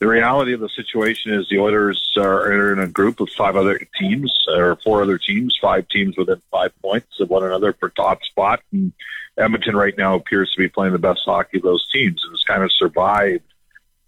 the 0.00 0.08
reality 0.08 0.54
of 0.54 0.60
the 0.60 0.68
situation 0.70 1.34
is 1.34 1.46
the 1.48 1.58
Oilers 1.58 2.14
are 2.16 2.72
in 2.72 2.78
a 2.78 2.88
group 2.88 3.20
of 3.20 3.28
five 3.30 3.54
other 3.54 3.78
teams, 3.98 4.32
or 4.48 4.76
four 4.76 5.02
other 5.02 5.18
teams, 5.18 5.58
five 5.60 5.86
teams 5.88 6.16
within 6.16 6.40
five 6.50 6.72
points 6.80 7.20
of 7.20 7.28
one 7.28 7.44
another 7.44 7.74
for 7.74 7.90
top 7.90 8.22
spot. 8.24 8.62
And 8.72 8.94
Edmonton 9.36 9.76
right 9.76 9.96
now 9.96 10.14
appears 10.14 10.50
to 10.52 10.58
be 10.58 10.68
playing 10.68 10.94
the 10.94 10.98
best 10.98 11.20
hockey 11.26 11.58
of 11.58 11.64
those 11.64 11.86
teams 11.90 12.22
and 12.24 12.32
has 12.32 12.42
kind 12.44 12.62
of 12.62 12.72
survived 12.72 13.44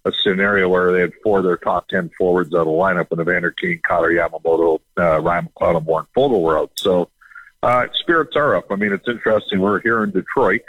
a 0.05 0.11
scenario 0.11 0.67
where 0.67 0.91
they 0.91 0.99
had 0.99 1.13
four 1.21 1.37
of 1.37 1.45
their 1.45 1.57
top 1.57 1.87
10 1.89 2.09
forwards 2.17 2.53
out 2.55 2.61
of 2.61 2.65
the 2.65 2.71
lineup 2.71 3.09
when 3.09 3.21
Evander 3.21 3.51
Kane, 3.51 3.79
Kailer 3.87 4.11
Yamamoto, 4.11 4.79
uh, 4.97 5.21
Ryan 5.21 5.47
McLeod, 5.47 5.77
and 5.77 5.85
Warren 5.85 6.07
Foegele 6.17 6.41
were 6.41 6.57
out. 6.57 6.71
So, 6.75 7.09
uh, 7.61 7.85
spirits 7.93 8.35
are 8.35 8.55
up. 8.55 8.65
I 8.71 8.75
mean, 8.75 8.91
it's 8.91 9.07
interesting. 9.07 9.61
We're 9.61 9.79
here 9.79 10.03
in 10.03 10.09
Detroit. 10.09 10.61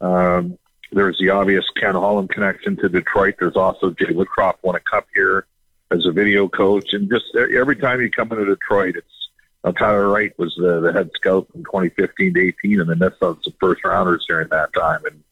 Um, 0.00 0.58
there's 0.92 1.18
the 1.18 1.30
obvious 1.30 1.64
Ken 1.76 1.94
Holland 1.94 2.30
connection 2.30 2.76
to 2.76 2.88
Detroit. 2.88 3.36
There's 3.38 3.56
also 3.56 3.90
Jay 3.90 4.06
Woodcroft 4.06 4.56
won 4.62 4.76
a 4.76 4.80
cup 4.80 5.06
here 5.14 5.46
as 5.90 6.06
a 6.06 6.12
video 6.12 6.48
coach. 6.48 6.92
And 6.92 7.08
just 7.08 7.24
every 7.34 7.76
time 7.76 8.00
you 8.00 8.10
come 8.10 8.32
into 8.32 8.44
Detroit, 8.44 8.96
it's 8.96 9.28
uh, 9.64 9.72
Tyler 9.72 10.08
Wright 10.08 10.36
was 10.38 10.54
the, 10.56 10.80
the 10.80 10.92
head 10.92 11.10
scout 11.14 11.48
from 11.52 11.64
2015 11.64 12.34
to 12.34 12.40
18, 12.40 12.80
and 12.80 12.90
they 12.90 12.94
missed 12.94 13.22
on 13.22 13.42
some 13.42 13.54
first 13.60 13.84
rounders 13.84 14.24
during 14.28 14.48
that 14.48 14.72
time. 14.72 15.02
And 15.04 15.24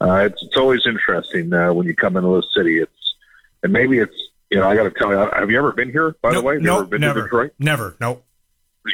uh, 0.00 0.24
it's 0.24 0.42
it's 0.42 0.56
always 0.56 0.80
interesting 0.86 1.52
uh, 1.52 1.72
when 1.72 1.86
you 1.86 1.94
come 1.94 2.16
into 2.16 2.28
the 2.28 2.46
city. 2.56 2.78
It's 2.78 3.14
and 3.62 3.72
maybe 3.72 3.98
it's 3.98 4.16
you 4.50 4.58
know 4.58 4.68
I 4.68 4.76
got 4.76 4.84
to 4.84 4.90
tell 4.90 5.10
you, 5.10 5.16
have 5.16 5.50
you 5.50 5.58
ever 5.58 5.72
been 5.72 5.90
here? 5.90 6.14
By 6.22 6.32
nope, 6.32 6.42
the 6.42 6.46
way, 6.46 6.54
have 6.54 6.62
nope, 6.62 6.78
ever 6.78 6.86
been 6.86 7.00
never, 7.00 7.20
to 7.20 7.22
Detroit? 7.22 7.52
Never, 7.58 7.96
nope. 8.00 8.24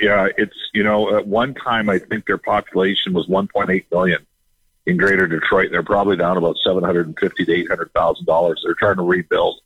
Yeah, 0.00 0.28
it's 0.36 0.56
you 0.72 0.82
know 0.82 1.16
at 1.16 1.26
one 1.26 1.54
time 1.54 1.88
I 1.88 1.98
think 1.98 2.26
their 2.26 2.38
population 2.38 3.12
was 3.12 3.26
1.8 3.26 3.84
million 3.90 4.26
in 4.90 4.96
Greater 4.96 5.26
Detroit. 5.26 5.70
They're 5.70 5.82
probably 5.82 6.16
down 6.16 6.36
about 6.36 6.56
seven 6.64 6.84
hundred 6.84 7.06
and 7.06 7.18
fifty 7.18 7.44
to 7.44 7.52
eight 7.52 7.68
hundred 7.68 7.92
thousand 7.92 8.26
dollars. 8.26 8.60
They're 8.64 8.74
trying 8.74 8.96
to 8.96 9.02
rebuild. 9.02 9.60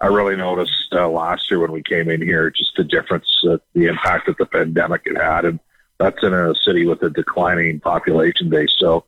I 0.00 0.08
really 0.08 0.36
noticed 0.36 0.92
uh, 0.92 1.08
last 1.08 1.50
year 1.50 1.58
when 1.58 1.72
we 1.72 1.82
came 1.82 2.10
in 2.10 2.20
here 2.20 2.50
just 2.50 2.76
the 2.76 2.84
difference, 2.84 3.26
uh, 3.48 3.56
the 3.72 3.86
impact 3.86 4.26
that 4.26 4.36
the 4.36 4.44
pandemic 4.44 5.02
had 5.06 5.16
had, 5.16 5.44
and 5.46 5.60
that's 5.98 6.22
in 6.22 6.34
a 6.34 6.54
city 6.54 6.84
with 6.84 7.02
a 7.02 7.08
declining 7.08 7.80
population 7.80 8.50
base. 8.50 8.74
So, 8.78 9.04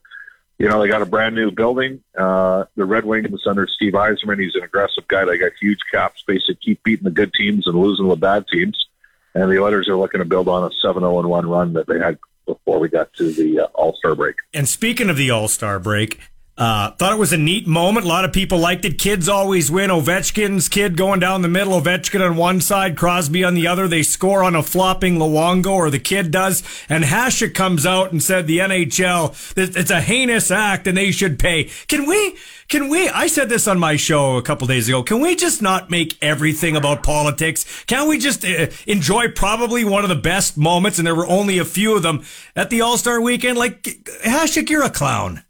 you 0.59 0.67
know, 0.67 0.81
they 0.81 0.89
got 0.89 1.03
a 1.03 1.07
brand 1.07 1.35
new 1.35 1.51
building. 1.51 2.03
Uh, 2.17 2.65
the 2.75 2.87
Red 2.87 3.05
Wings 3.05 3.47
under 3.47 3.67
Steve 3.67 3.93
Yzerman, 3.93 4.41
he's 4.41 4.55
an 4.55 4.63
aggressive 4.63 5.07
guy. 5.09 5.27
They 5.27 5.37
got 5.37 5.53
huge 5.61 5.81
cap 5.93 6.17
space 6.17 6.47
to 6.47 6.55
keep 6.55 6.83
beating 6.83 7.05
the 7.05 7.11
good 7.11 7.35
teams 7.35 7.67
and 7.67 7.79
losing 7.79 8.09
the 8.09 8.17
bad 8.17 8.47
teams. 8.49 8.87
And 9.35 9.51
the 9.51 9.63
Oilers 9.63 9.89
are 9.89 9.97
looking 9.97 10.21
to 10.21 10.25
build 10.25 10.49
on 10.49 10.65
a 10.65 10.71
7-0 10.87 11.29
1 11.29 11.49
run 11.49 11.75
that 11.75 11.87
they 11.87 11.99
had 11.99 12.19
before 12.49 12.81
we 12.81 12.89
got 12.89 13.13
to 13.15 13.31
the 13.31 13.61
uh, 13.61 13.65
All 13.75 13.95
Star 13.95 14.17
break. 14.17 14.35
And 14.53 14.69
speaking 14.69 15.09
of 15.09 15.17
the 15.17 15.31
All 15.31 15.47
Star 15.47 15.79
break, 15.79 16.19
uh, 16.59 16.91
thought 16.91 17.13
it 17.13 17.19
was 17.19 17.33
a 17.33 17.39
neat 17.39 17.69
moment. 17.69 18.05
A 18.05 18.09
lot 18.09 18.25
of 18.25 18.33
people 18.33 18.59
liked 18.59 18.85
it. 18.85 18.99
Kids 18.99 19.29
always 19.29 19.71
win. 19.71 19.91
Ovechkin's 19.91 20.69
kid 20.69 20.97
going 20.97 21.21
down 21.21 21.43
the 21.43 21.49
middle. 21.49 21.81
Ovechkin 21.81 22.21
on 22.21 22.37
one 22.37 22.61
side, 22.61 22.97
Crosby 22.97 23.45
on 23.45 23.55
the 23.55 23.69
other. 23.69 23.87
They 23.87 24.03
score 24.03 24.43
on 24.43 24.57
a 24.57 24.63
flopping 24.65 25.19
Luongo, 25.19 25.71
or 25.71 25.89
the 25.89 26.01
kid 26.01 26.33
does. 26.33 26.65
And 26.89 27.05
Hasek 27.05 27.55
comes 27.55 27.87
out 27.87 28.11
and 28.11 28.21
said 28.21 28.49
the 28.49 28.59
NHL, 28.59 29.57
it's 29.57 29.91
a 29.91 30.01
heinous 30.01 30.51
act 30.51 30.89
and 30.89 30.99
they 30.99 31.13
should 31.13 31.39
pay. 31.39 31.71
Can 31.87 32.07
we, 32.07 32.37
can 32.67 32.89
we, 32.89 33.09
I 33.09 33.29
said 33.29 33.49
this 33.49 33.69
on 33.69 33.79
my 33.79 33.95
show 33.95 34.37
a 34.37 34.43
couple 34.43 34.67
days 34.67 34.89
ago. 34.89 35.05
Can 35.05 35.21
we 35.21 35.37
just 35.37 35.63
not 35.63 35.91
make 35.91 36.19
everything 36.21 36.75
about 36.75 37.05
politics? 37.05 37.85
Can 37.85 38.09
we 38.09 38.19
just 38.19 38.45
uh, 38.45 38.67
enjoy 38.89 39.29
probably 39.29 39.85
one 39.85 40.03
of 40.03 40.09
the 40.09 40.17
best 40.17 40.59
moments, 40.59 40.99
and 40.99 41.07
there 41.07 41.15
were 41.15 41.27
only 41.27 41.59
a 41.59 41.65
few 41.65 41.97
of 41.97 42.03
them 42.03 42.25
at 42.57 42.69
the 42.69 42.81
All 42.81 42.99
Star 42.99 43.21
weekend? 43.21 43.57
Like, 43.57 43.83
Hasek, 44.25 44.69
you're 44.71 44.83
a 44.83 44.91
clown. 44.91 45.45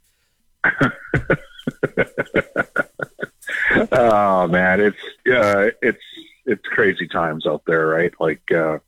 Oh 3.91 4.47
man, 4.47 4.79
it's 4.81 4.97
uh, 5.27 5.69
it's 5.81 6.03
it's 6.45 6.65
crazy 6.65 7.07
times 7.07 7.45
out 7.45 7.63
there, 7.65 7.87
right? 7.87 8.13
Like 8.19 8.41
uh, 8.51 8.79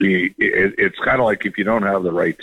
the 0.00 0.26
it, 0.38 0.74
it's 0.78 0.98
kind 0.98 1.20
of 1.20 1.24
like 1.24 1.46
if 1.46 1.58
you 1.58 1.64
don't 1.64 1.82
have 1.82 2.02
the 2.02 2.12
right, 2.12 2.38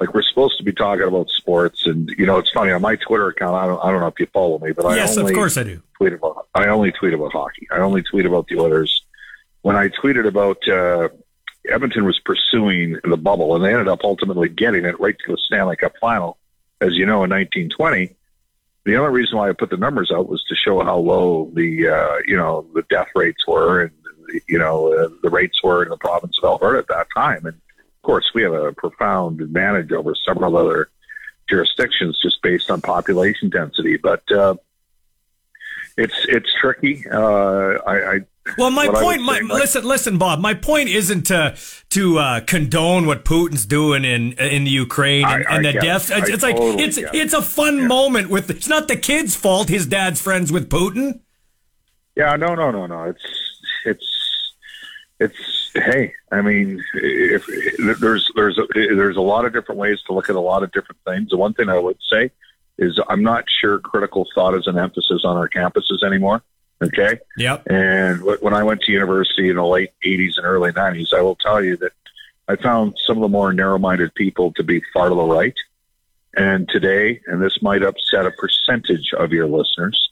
like 0.00 0.14
we're 0.14 0.22
supposed 0.22 0.58
to 0.58 0.64
be 0.64 0.72
talking 0.72 1.06
about 1.06 1.30
sports, 1.30 1.86
and 1.86 2.08
you 2.18 2.26
know 2.26 2.38
it's 2.38 2.50
funny 2.50 2.72
on 2.72 2.82
my 2.82 2.96
Twitter 2.96 3.28
account. 3.28 3.54
I 3.54 3.66
don't 3.66 3.82
I 3.82 3.90
don't 3.90 4.00
know 4.00 4.08
if 4.08 4.18
you 4.18 4.26
follow 4.26 4.58
me, 4.58 4.72
but 4.72 4.94
yes, 4.96 5.16
I 5.16 5.20
only 5.20 5.32
of 5.32 5.36
course 5.36 5.56
I 5.56 5.64
do. 5.64 5.82
Tweet 5.96 6.12
about 6.14 6.48
I 6.54 6.68
only 6.68 6.92
tweet 6.92 7.14
about 7.14 7.32
hockey. 7.32 7.68
I 7.70 7.78
only 7.78 8.02
tweet 8.02 8.26
about 8.26 8.48
the 8.48 8.58
Oilers. 8.58 9.02
When 9.62 9.76
I 9.76 9.88
tweeted 9.88 10.26
about 10.26 10.66
uh, 10.68 11.08
Edmonton 11.68 12.04
was 12.04 12.18
pursuing 12.20 12.98
the 13.04 13.16
bubble, 13.16 13.54
and 13.54 13.64
they 13.64 13.72
ended 13.72 13.88
up 13.88 14.00
ultimately 14.04 14.48
getting 14.48 14.84
it 14.84 14.98
right 15.00 15.16
to 15.26 15.32
the 15.32 15.38
Stanley 15.38 15.76
Cup 15.76 15.94
final 16.00 16.37
as 16.80 16.94
you 16.94 17.06
know, 17.06 17.24
in 17.24 17.30
1920, 17.30 18.14
the 18.84 18.96
only 18.96 19.12
reason 19.12 19.36
why 19.36 19.48
I 19.48 19.52
put 19.52 19.70
the 19.70 19.76
numbers 19.76 20.10
out 20.10 20.28
was 20.28 20.42
to 20.48 20.54
show 20.54 20.82
how 20.82 20.96
low 20.96 21.50
the 21.54 21.88
uh, 21.88 22.16
you 22.26 22.36
know 22.36 22.66
the 22.74 22.82
death 22.88 23.08
rates 23.14 23.46
were 23.46 23.82
and 23.82 23.92
you 24.48 24.58
know 24.58 24.92
uh, 24.92 25.08
the 25.22 25.30
rates 25.30 25.62
were 25.62 25.82
in 25.82 25.90
the 25.90 25.96
province 25.96 26.38
of 26.38 26.44
Alberta 26.44 26.78
at 26.78 26.88
that 26.88 27.08
time. 27.14 27.44
And 27.44 27.54
of 27.56 28.02
course, 28.02 28.30
we 28.34 28.42
have 28.42 28.54
a 28.54 28.72
profound 28.72 29.40
advantage 29.40 29.92
over 29.92 30.14
several 30.14 30.56
other 30.56 30.88
jurisdictions 31.48 32.18
just 32.22 32.40
based 32.42 32.70
on 32.70 32.80
population 32.80 33.50
density. 33.50 33.96
But 33.96 34.22
uh, 34.32 34.54
it's 35.96 36.26
it's 36.28 36.50
tricky. 36.58 37.04
Uh, 37.10 37.78
I, 37.86 38.14
I 38.14 38.20
well, 38.56 38.70
my 38.70 38.88
point, 38.88 39.22
my, 39.22 39.40
like, 39.40 39.60
listen, 39.60 39.84
listen, 39.84 40.18
Bob. 40.18 40.40
My 40.40 40.54
point 40.54 40.88
isn't 40.88 41.24
to 41.24 41.56
to 41.90 42.18
uh, 42.18 42.40
condone 42.40 43.06
what 43.06 43.24
Putin's 43.24 43.66
doing 43.66 44.04
in 44.04 44.32
in 44.34 44.64
the 44.64 44.70
Ukraine 44.70 45.26
and, 45.26 45.46
I, 45.46 45.56
and 45.56 45.64
the 45.64 45.72
deaths. 45.72 46.10
It's, 46.10 46.28
it's 46.28 46.42
totally 46.42 46.70
like 46.70 46.80
it's 46.80 46.98
it's 46.98 47.32
a 47.34 47.42
fun 47.42 47.78
yeah. 47.78 47.86
moment 47.86 48.30
with. 48.30 48.50
It's 48.50 48.68
not 48.68 48.88
the 48.88 48.96
kid's 48.96 49.34
fault. 49.34 49.68
His 49.68 49.86
dad's 49.86 50.20
friends 50.20 50.50
with 50.50 50.68
Putin. 50.68 51.20
Yeah, 52.16 52.36
no, 52.36 52.54
no, 52.54 52.70
no, 52.70 52.86
no. 52.86 53.04
It's 53.04 53.24
it's 53.84 54.54
it's 55.20 55.70
hey. 55.74 56.14
I 56.30 56.42
mean, 56.42 56.82
if, 56.94 57.44
if 57.48 57.98
there's 57.98 58.30
there's 58.34 58.58
a, 58.58 58.66
there's 58.74 59.16
a 59.16 59.20
lot 59.20 59.44
of 59.44 59.52
different 59.52 59.78
ways 59.78 59.98
to 60.06 60.12
look 60.12 60.28
at 60.28 60.36
a 60.36 60.40
lot 60.40 60.62
of 60.62 60.72
different 60.72 61.00
things. 61.04 61.30
The 61.30 61.36
one 61.36 61.54
thing 61.54 61.68
I 61.68 61.78
would 61.78 61.98
say 62.10 62.30
is 62.78 63.00
I'm 63.08 63.22
not 63.22 63.44
sure 63.60 63.78
critical 63.78 64.26
thought 64.34 64.54
is 64.54 64.66
an 64.66 64.78
emphasis 64.78 65.22
on 65.24 65.36
our 65.36 65.48
campuses 65.48 66.02
anymore. 66.04 66.42
Okay. 66.80 67.18
Yep. 67.36 67.66
And 67.68 68.22
when 68.40 68.54
I 68.54 68.62
went 68.62 68.82
to 68.82 68.92
university 68.92 69.48
in 69.48 69.56
the 69.56 69.64
late 69.64 69.90
80s 70.04 70.36
and 70.36 70.46
early 70.46 70.72
90s, 70.72 71.12
I 71.12 71.22
will 71.22 71.36
tell 71.36 71.62
you 71.62 71.76
that 71.78 71.92
I 72.46 72.56
found 72.56 72.94
some 73.04 73.16
of 73.18 73.22
the 73.22 73.28
more 73.28 73.52
narrow 73.52 73.78
minded 73.78 74.14
people 74.14 74.52
to 74.54 74.62
be 74.62 74.80
far 74.92 75.08
to 75.08 75.14
the 75.14 75.22
right. 75.22 75.54
And 76.36 76.68
today, 76.68 77.20
and 77.26 77.42
this 77.42 77.60
might 77.62 77.82
upset 77.82 78.26
a 78.26 78.30
percentage 78.30 79.12
of 79.12 79.32
your 79.32 79.46
listeners, 79.46 80.10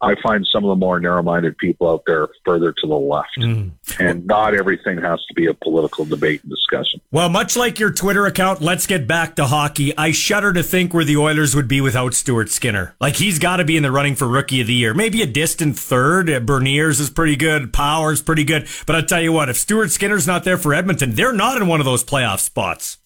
I 0.00 0.14
find 0.22 0.46
some 0.52 0.64
of 0.64 0.68
the 0.68 0.76
more 0.76 1.00
narrow-minded 1.00 1.56
people 1.56 1.88
out 1.88 2.02
there 2.06 2.28
further 2.44 2.72
to 2.72 2.86
the 2.86 2.94
left, 2.94 3.38
mm. 3.38 3.70
and 3.98 4.26
not 4.26 4.54
everything 4.54 4.98
has 5.00 5.24
to 5.26 5.34
be 5.34 5.46
a 5.46 5.54
political 5.54 6.04
debate 6.04 6.42
and 6.42 6.50
discussion. 6.50 7.00
Well, 7.10 7.28
much 7.28 7.56
like 7.56 7.78
your 7.78 7.90
Twitter 7.90 8.26
account, 8.26 8.60
let's 8.60 8.86
get 8.86 9.06
back 9.06 9.36
to 9.36 9.46
hockey. 9.46 9.96
I 9.96 10.10
shudder 10.10 10.52
to 10.52 10.62
think 10.62 10.92
where 10.92 11.04
the 11.04 11.16
Oilers 11.16 11.56
would 11.56 11.68
be 11.68 11.80
without 11.80 12.12
Stuart 12.12 12.50
Skinner. 12.50 12.96
Like 13.00 13.16
he's 13.16 13.38
got 13.38 13.56
to 13.56 13.64
be 13.64 13.76
in 13.76 13.82
the 13.82 13.92
running 13.92 14.14
for 14.14 14.28
Rookie 14.28 14.60
of 14.60 14.66
the 14.66 14.74
Year, 14.74 14.92
maybe 14.92 15.22
a 15.22 15.26
distant 15.26 15.78
third. 15.78 16.28
Uh, 16.28 16.40
Beniers 16.40 17.00
is 17.00 17.08
pretty 17.08 17.36
good, 17.36 17.72
Power's 17.72 18.20
pretty 18.20 18.44
good, 18.44 18.68
but 18.86 18.96
I 18.96 19.00
tell 19.02 19.22
you 19.22 19.32
what, 19.32 19.48
if 19.48 19.56
Stuart 19.56 19.90
Skinner's 19.90 20.26
not 20.26 20.44
there 20.44 20.58
for 20.58 20.74
Edmonton, 20.74 21.14
they're 21.14 21.32
not 21.32 21.56
in 21.56 21.66
one 21.66 21.80
of 21.80 21.86
those 21.86 22.04
playoff 22.04 22.40
spots. 22.40 22.98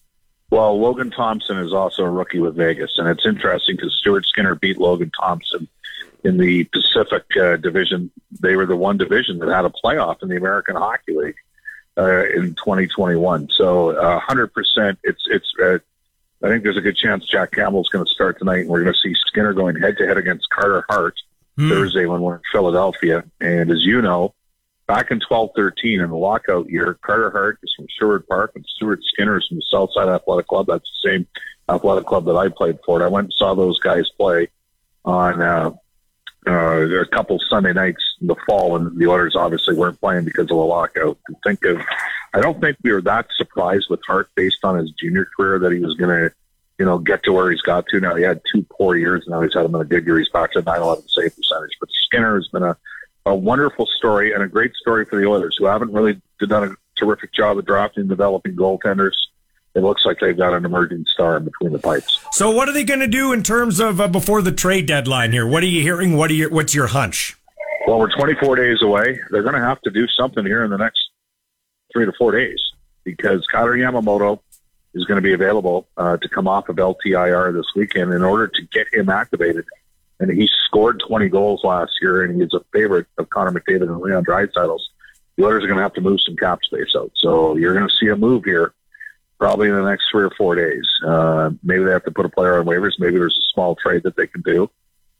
Well, 0.51 0.79
Logan 0.81 1.11
Thompson 1.11 1.59
is 1.59 1.71
also 1.71 2.03
a 2.03 2.09
rookie 2.09 2.39
with 2.39 2.55
Vegas, 2.55 2.91
and 2.97 3.07
it's 3.07 3.25
interesting 3.25 3.75
because 3.75 3.95
Stuart 3.99 4.25
Skinner 4.25 4.55
beat 4.55 4.79
Logan 4.79 5.11
Thompson 5.17 5.67
in 6.23 6.37
the 6.37 6.65
Pacific 6.65 7.25
uh, 7.39 7.57
Division. 7.57 8.11
They 8.39 8.55
were 8.55 8.65
the 8.65 8.75
one 8.75 8.97
division 8.97 9.39
that 9.39 9.49
had 9.49 9.65
a 9.65 9.69
playoff 9.83 10.21
in 10.21 10.29
the 10.29 10.37
American 10.37 10.75
Hockey 10.75 11.15
League 11.15 11.35
uh, 11.97 12.25
in 12.27 12.55
2021. 12.55 13.49
So, 13.51 13.91
uh, 13.91 14.19
100%. 14.21 14.97
It's 15.03 15.23
it's. 15.27 15.53
Uh, 15.61 15.79
I 16.41 16.47
think 16.47 16.63
there's 16.63 16.77
a 16.77 16.81
good 16.81 16.95
chance 16.95 17.27
Jack 17.27 17.51
Campbell's 17.51 17.89
going 17.89 18.05
to 18.05 18.11
start 18.11 18.39
tonight, 18.39 18.59
and 18.59 18.69
we're 18.69 18.83
going 18.83 18.93
to 18.93 18.99
see 18.99 19.13
Skinner 19.27 19.51
going 19.53 19.75
head 19.75 19.97
to 19.97 20.07
head 20.07 20.17
against 20.17 20.49
Carter 20.49 20.85
Hart 20.87 21.15
mm. 21.57 21.69
Thursday 21.69 22.05
when 22.05 22.21
we're 22.21 22.35
in 22.35 22.41
Philadelphia. 22.49 23.25
And 23.41 23.69
as 23.69 23.83
you 23.83 24.01
know, 24.01 24.33
back 24.87 25.11
in 25.11 25.19
12-13 25.19 26.01
in 26.01 26.09
the 26.09 26.15
lockout 26.15 26.69
year, 26.69 26.97
Carter 27.01 27.29
Hart 27.29 27.59
is 27.61 27.73
from 27.75 27.87
Sherwood 27.89 28.25
Park, 28.25 28.53
and 28.55 28.65
Stuart 28.65 29.01
Skinner 29.03 29.37
is 29.37 29.47
from 29.47 29.57
the 29.57 29.63
Southside 29.69 30.07
Athletic 30.07 30.47
Club. 30.47 30.67
That's 30.67 30.89
the 31.03 31.09
same 31.09 31.27
athletic 31.67 32.05
club 32.05 32.23
that 32.25 32.37
I 32.37 32.47
played 32.47 32.79
for. 32.85 32.95
And 32.95 33.03
I 33.03 33.09
went 33.09 33.25
and 33.25 33.33
saw 33.33 33.53
those 33.53 33.79
guys 33.79 34.09
play 34.17 34.47
on 35.03 35.41
uh, 35.41 35.71
uh, 36.47 37.01
a 37.01 37.05
couple 37.05 37.39
Sunday 37.49 37.73
nights 37.73 38.03
in 38.21 38.27
the 38.27 38.35
fall 38.47 38.71
when 38.71 38.97
the 38.97 39.07
Oilers 39.07 39.35
obviously 39.35 39.75
weren't 39.75 39.99
playing 39.99 40.25
because 40.25 40.43
of 40.43 40.49
the 40.49 40.55
lockout. 40.55 41.17
And 41.27 41.37
think 41.43 41.63
of, 41.65 41.81
I 42.33 42.41
don't 42.41 42.59
think 42.61 42.77
we 42.83 42.91
were 42.91 43.01
that 43.01 43.27
surprised 43.37 43.87
with 43.89 43.99
Hart 44.05 44.29
based 44.35 44.63
on 44.63 44.77
his 44.77 44.91
junior 44.91 45.27
career 45.35 45.59
that 45.59 45.71
he 45.71 45.79
was 45.79 45.95
going 45.95 46.09
to, 46.09 46.35
you 46.77 46.85
know, 46.85 46.97
get 46.97 47.23
to 47.23 47.33
where 47.33 47.51
he's 47.51 47.61
got 47.61 47.85
to. 47.87 47.99
Now 47.99 48.15
he 48.15 48.23
had 48.23 48.41
two 48.51 48.65
poor 48.71 48.95
years. 48.95 49.23
and 49.25 49.31
Now 49.31 49.41
he's 49.41 49.53
had 49.53 49.65
him 49.65 49.75
in 49.75 49.81
a 49.81 49.85
good 49.85 50.05
year. 50.05 50.17
He's 50.17 50.29
back 50.29 50.53
to 50.53 50.61
9-11 50.61 51.09
save 51.09 51.35
percentage. 51.35 51.77
But 51.79 51.89
Skinner 52.05 52.35
has 52.35 52.47
been 52.47 52.63
a, 52.63 52.77
a 53.25 53.35
wonderful 53.35 53.85
story 53.97 54.33
and 54.33 54.41
a 54.41 54.47
great 54.47 54.73
story 54.75 55.05
for 55.05 55.19
the 55.19 55.27
Oilers, 55.27 55.57
who 55.59 55.65
haven't 55.65 55.91
really 55.91 56.21
done 56.39 56.71
a 56.71 56.75
terrific 56.97 57.33
job 57.33 57.57
of 57.57 57.65
drafting 57.65 58.01
and 58.01 58.09
developing 58.09 58.55
goaltenders 58.55 59.15
it 59.79 59.83
looks 59.83 60.05
like 60.05 60.19
they've 60.19 60.37
got 60.37 60.53
an 60.53 60.65
emerging 60.65 61.05
star 61.07 61.37
in 61.37 61.45
between 61.45 61.71
the 61.71 61.79
pipes. 61.79 62.19
So, 62.31 62.51
what 62.51 62.67
are 62.67 62.73
they 62.73 62.83
going 62.83 62.99
to 62.99 63.07
do 63.07 63.31
in 63.31 63.43
terms 63.43 63.79
of 63.79 64.01
uh, 64.01 64.07
before 64.07 64.41
the 64.41 64.51
trade 64.51 64.85
deadline 64.85 65.31
here? 65.31 65.47
What 65.47 65.63
are 65.63 65.67
you 65.67 65.81
hearing? 65.81 66.17
What 66.17 66.29
are 66.29 66.33
your, 66.33 66.49
what's 66.49 66.75
your 66.75 66.87
hunch? 66.87 67.37
Well, 67.87 67.97
we're 67.97 68.13
24 68.13 68.57
days 68.57 68.81
away. 68.81 69.19
They're 69.31 69.41
going 69.41 69.55
to 69.55 69.61
have 69.61 69.81
to 69.81 69.89
do 69.89 70.05
something 70.07 70.45
here 70.45 70.63
in 70.63 70.69
the 70.69 70.77
next 70.77 70.99
three 71.93 72.05
to 72.05 72.11
four 72.17 72.31
days 72.33 72.59
because 73.03 73.47
Kailer 73.47 73.75
Yamamoto 73.75 74.39
is 74.93 75.05
going 75.05 75.15
to 75.15 75.21
be 75.21 75.33
available 75.33 75.87
uh, 75.95 76.17
to 76.17 76.27
come 76.27 76.47
off 76.47 76.67
of 76.67 76.75
LTIR 76.75 77.53
this 77.53 77.65
weekend 77.75 78.13
in 78.13 78.21
order 78.21 78.47
to 78.47 78.61
get 78.73 78.93
him 78.93 79.09
activated. 79.09 79.65
And 80.19 80.29
he 80.29 80.49
scored 80.65 81.01
20 81.07 81.29
goals 81.29 81.63
last 81.63 81.93
year, 82.01 82.23
and 82.23 82.39
he's 82.39 82.53
a 82.53 82.61
favorite 82.73 83.07
of 83.17 83.29
Connor 83.29 83.57
McDavid 83.57 83.83
and 83.83 84.01
Leon 84.01 84.25
Draisaitl's. 84.25 84.89
The 85.37 85.45
Oilers 85.45 85.63
are 85.63 85.67
going 85.67 85.77
to 85.77 85.83
have 85.83 85.93
to 85.93 86.01
move 86.01 86.19
some 86.25 86.35
cap 86.35 86.59
space 86.63 86.93
out. 86.97 87.11
So 87.15 87.55
you're 87.55 87.73
going 87.73 87.87
to 87.87 87.95
see 87.95 88.09
a 88.09 88.15
move 88.17 88.43
here 88.43 88.73
probably 89.39 89.69
in 89.69 89.75
the 89.75 89.89
next 89.89 90.05
three 90.11 90.23
or 90.23 90.31
four 90.37 90.53
days. 90.53 90.85
Uh, 91.05 91.49
maybe 91.63 91.83
they 91.83 91.91
have 91.91 92.03
to 92.03 92.11
put 92.11 92.25
a 92.25 92.29
player 92.29 92.59
on 92.59 92.65
waivers. 92.65 92.99
Maybe 92.99 93.17
there's 93.17 93.37
a 93.37 93.47
small 93.53 93.75
trade 93.75 94.03
that 94.03 94.15
they 94.15 94.27
can 94.27 94.41
do. 94.41 94.69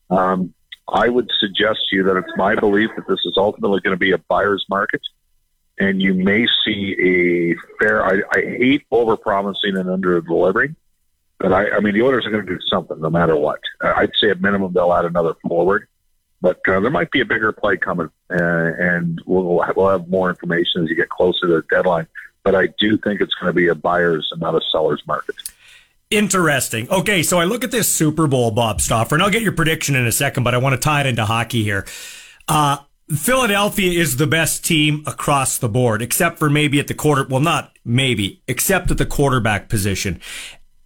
Um, 0.09 0.53
I 0.91 1.07
would 1.07 1.29
suggest 1.39 1.79
to 1.89 1.95
you 1.95 2.03
that 2.03 2.17
it's 2.17 2.35
my 2.35 2.55
belief 2.55 2.89
that 2.95 3.07
this 3.07 3.19
is 3.25 3.35
ultimately 3.37 3.79
going 3.79 3.95
to 3.95 3.99
be 3.99 4.11
a 4.11 4.17
buyer's 4.17 4.65
market, 4.69 5.01
and 5.79 6.01
you 6.01 6.13
may 6.13 6.47
see 6.65 6.95
a 6.99 7.55
fair. 7.79 8.05
I, 8.05 8.21
I 8.33 8.41
hate 8.41 8.85
over 8.91 9.15
promising 9.15 9.77
and 9.77 9.89
under 9.89 10.19
delivering, 10.19 10.75
but 11.37 11.53
I, 11.53 11.69
I 11.69 11.79
mean 11.79 11.93
the 11.93 12.01
Oilers 12.01 12.25
are 12.25 12.31
going 12.31 12.45
to 12.45 12.55
do 12.55 12.59
something 12.69 12.99
no 12.99 13.09
matter 13.09 13.35
what. 13.35 13.61
I'd 13.81 14.11
say 14.19 14.31
at 14.31 14.41
minimum 14.41 14.73
they'll 14.73 14.93
add 14.93 15.05
another 15.05 15.35
forward, 15.47 15.87
but 16.41 16.59
uh, 16.67 16.79
there 16.79 16.89
might 16.89 17.11
be 17.11 17.21
a 17.21 17.25
bigger 17.25 17.51
play 17.51 17.77
coming, 17.77 18.09
uh, 18.31 18.35
and 18.35 19.21
we'll 19.27 19.63
we'll 19.75 19.89
have 19.89 20.09
more 20.09 20.29
information 20.29 20.83
as 20.83 20.89
you 20.89 20.95
get 20.95 21.09
closer 21.09 21.41
to 21.41 21.53
the 21.53 21.63
deadline 21.69 22.07
but 22.43 22.55
I 22.55 22.67
do 22.79 22.97
think 22.97 23.21
it's 23.21 23.33
going 23.35 23.49
to 23.49 23.53
be 23.53 23.67
a 23.67 23.75
buyer's 23.75 24.29
and 24.31 24.41
not 24.41 24.55
a 24.55 24.61
seller's 24.71 25.01
market. 25.07 25.35
Interesting. 26.09 26.89
Okay, 26.89 27.21
so 27.21 27.39
I 27.39 27.43
look 27.43 27.63
at 27.63 27.71
this 27.71 27.87
Super 27.87 28.25
Bowl, 28.25 28.51
Bob 28.51 28.81
Stauffer, 28.81 29.15
and 29.15 29.23
I'll 29.23 29.29
get 29.29 29.43
your 29.43 29.51
prediction 29.51 29.95
in 29.95 30.07
a 30.07 30.11
second, 30.11 30.43
but 30.43 30.55
I 30.55 30.57
want 30.57 30.73
to 30.73 30.79
tie 30.79 31.01
it 31.01 31.05
into 31.05 31.25
hockey 31.25 31.63
here. 31.63 31.85
Uh, 32.47 32.77
Philadelphia 33.15 33.99
is 33.99 34.17
the 34.17 34.27
best 34.27 34.65
team 34.65 35.03
across 35.05 35.57
the 35.57 35.69
board, 35.69 36.01
except 36.01 36.39
for 36.39 36.49
maybe 36.49 36.79
at 36.79 36.87
the 36.87 36.93
quarter. 36.93 37.25
Well, 37.27 37.41
not 37.41 37.77
maybe, 37.85 38.41
except 38.47 38.89
at 38.89 38.97
the 38.97 39.05
quarterback 39.05 39.69
position 39.69 40.19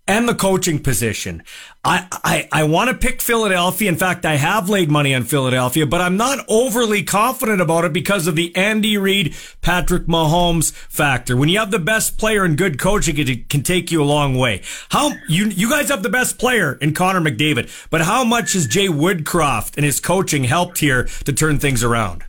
and 0.08 0.28
the 0.28 0.36
coaching 0.36 0.80
position. 0.80 1.44
I, 1.86 2.08
I, 2.24 2.48
I 2.50 2.64
want 2.64 2.90
to 2.90 2.96
pick 2.96 3.22
Philadelphia. 3.22 3.90
In 3.90 3.98
fact, 3.98 4.26
I 4.26 4.38
have 4.38 4.70
laid 4.70 4.90
money 4.90 5.14
on 5.14 5.24
Philadelphia, 5.24 5.86
but 5.86 6.00
I'm 6.00 6.16
not 6.16 6.46
overly 6.48 7.04
confident 7.04 7.60
about 7.60 7.84
it 7.84 7.92
because 7.92 8.26
of 8.26 8.38
the 8.38 8.56
Andy 8.56 8.98
Reid, 8.98 9.36
Patrick 9.62 10.04
Mahomes 10.06 10.72
factor. 10.72 11.36
When 11.36 11.50
you 11.50 11.60
have 11.60 11.72
the 11.72 11.80
best 11.80 12.18
player 12.18 12.46
and 12.46 12.58
good 12.58 12.80
coaching, 12.80 13.18
it 13.18 13.50
can 13.50 13.64
take 13.64 13.92
you 13.92 14.02
a 14.02 14.06
long 14.06 14.38
way. 14.38 14.62
How 14.90 15.12
you 15.28 15.48
you 15.48 15.70
guys 15.70 15.90
have 15.90 16.04
the 16.04 16.10
best 16.10 16.40
player 16.40 16.76
in 16.76 16.94
Connor 16.94 17.20
McDavid, 17.20 17.70
but 17.90 18.02
how 18.02 18.24
much 18.24 18.54
has 18.54 18.66
Jay 18.66 18.88
Woodcroft 18.88 19.76
and 19.76 19.86
his 19.86 20.00
coaching 20.00 20.46
helped 20.46 20.78
here 20.78 21.04
to 21.26 21.34
turn 21.34 21.60
things 21.60 21.84
around? 21.84 22.24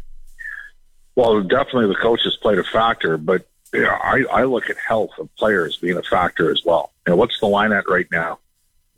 Well, 1.15 1.43
definitely 1.43 1.87
the 1.87 2.01
coaches 2.03 2.37
played 2.43 2.59
a 2.59 2.65
factor, 2.65 3.17
but 3.17 3.47
yeah, 3.73 3.99
I, 4.03 4.25
I 4.33 4.45
look 4.45 4.69
at 4.69 4.77
health 4.79 5.13
of 5.19 5.33
players 5.37 5.77
being 5.77 5.97
a 5.97 6.03
factor 6.03 6.51
as 6.51 6.65
well. 6.65 6.91
And 7.07 7.17
what's 7.17 7.39
the 7.39 7.47
line 7.47 7.73
at 7.73 7.89
right 7.89 8.07
now? 8.11 8.41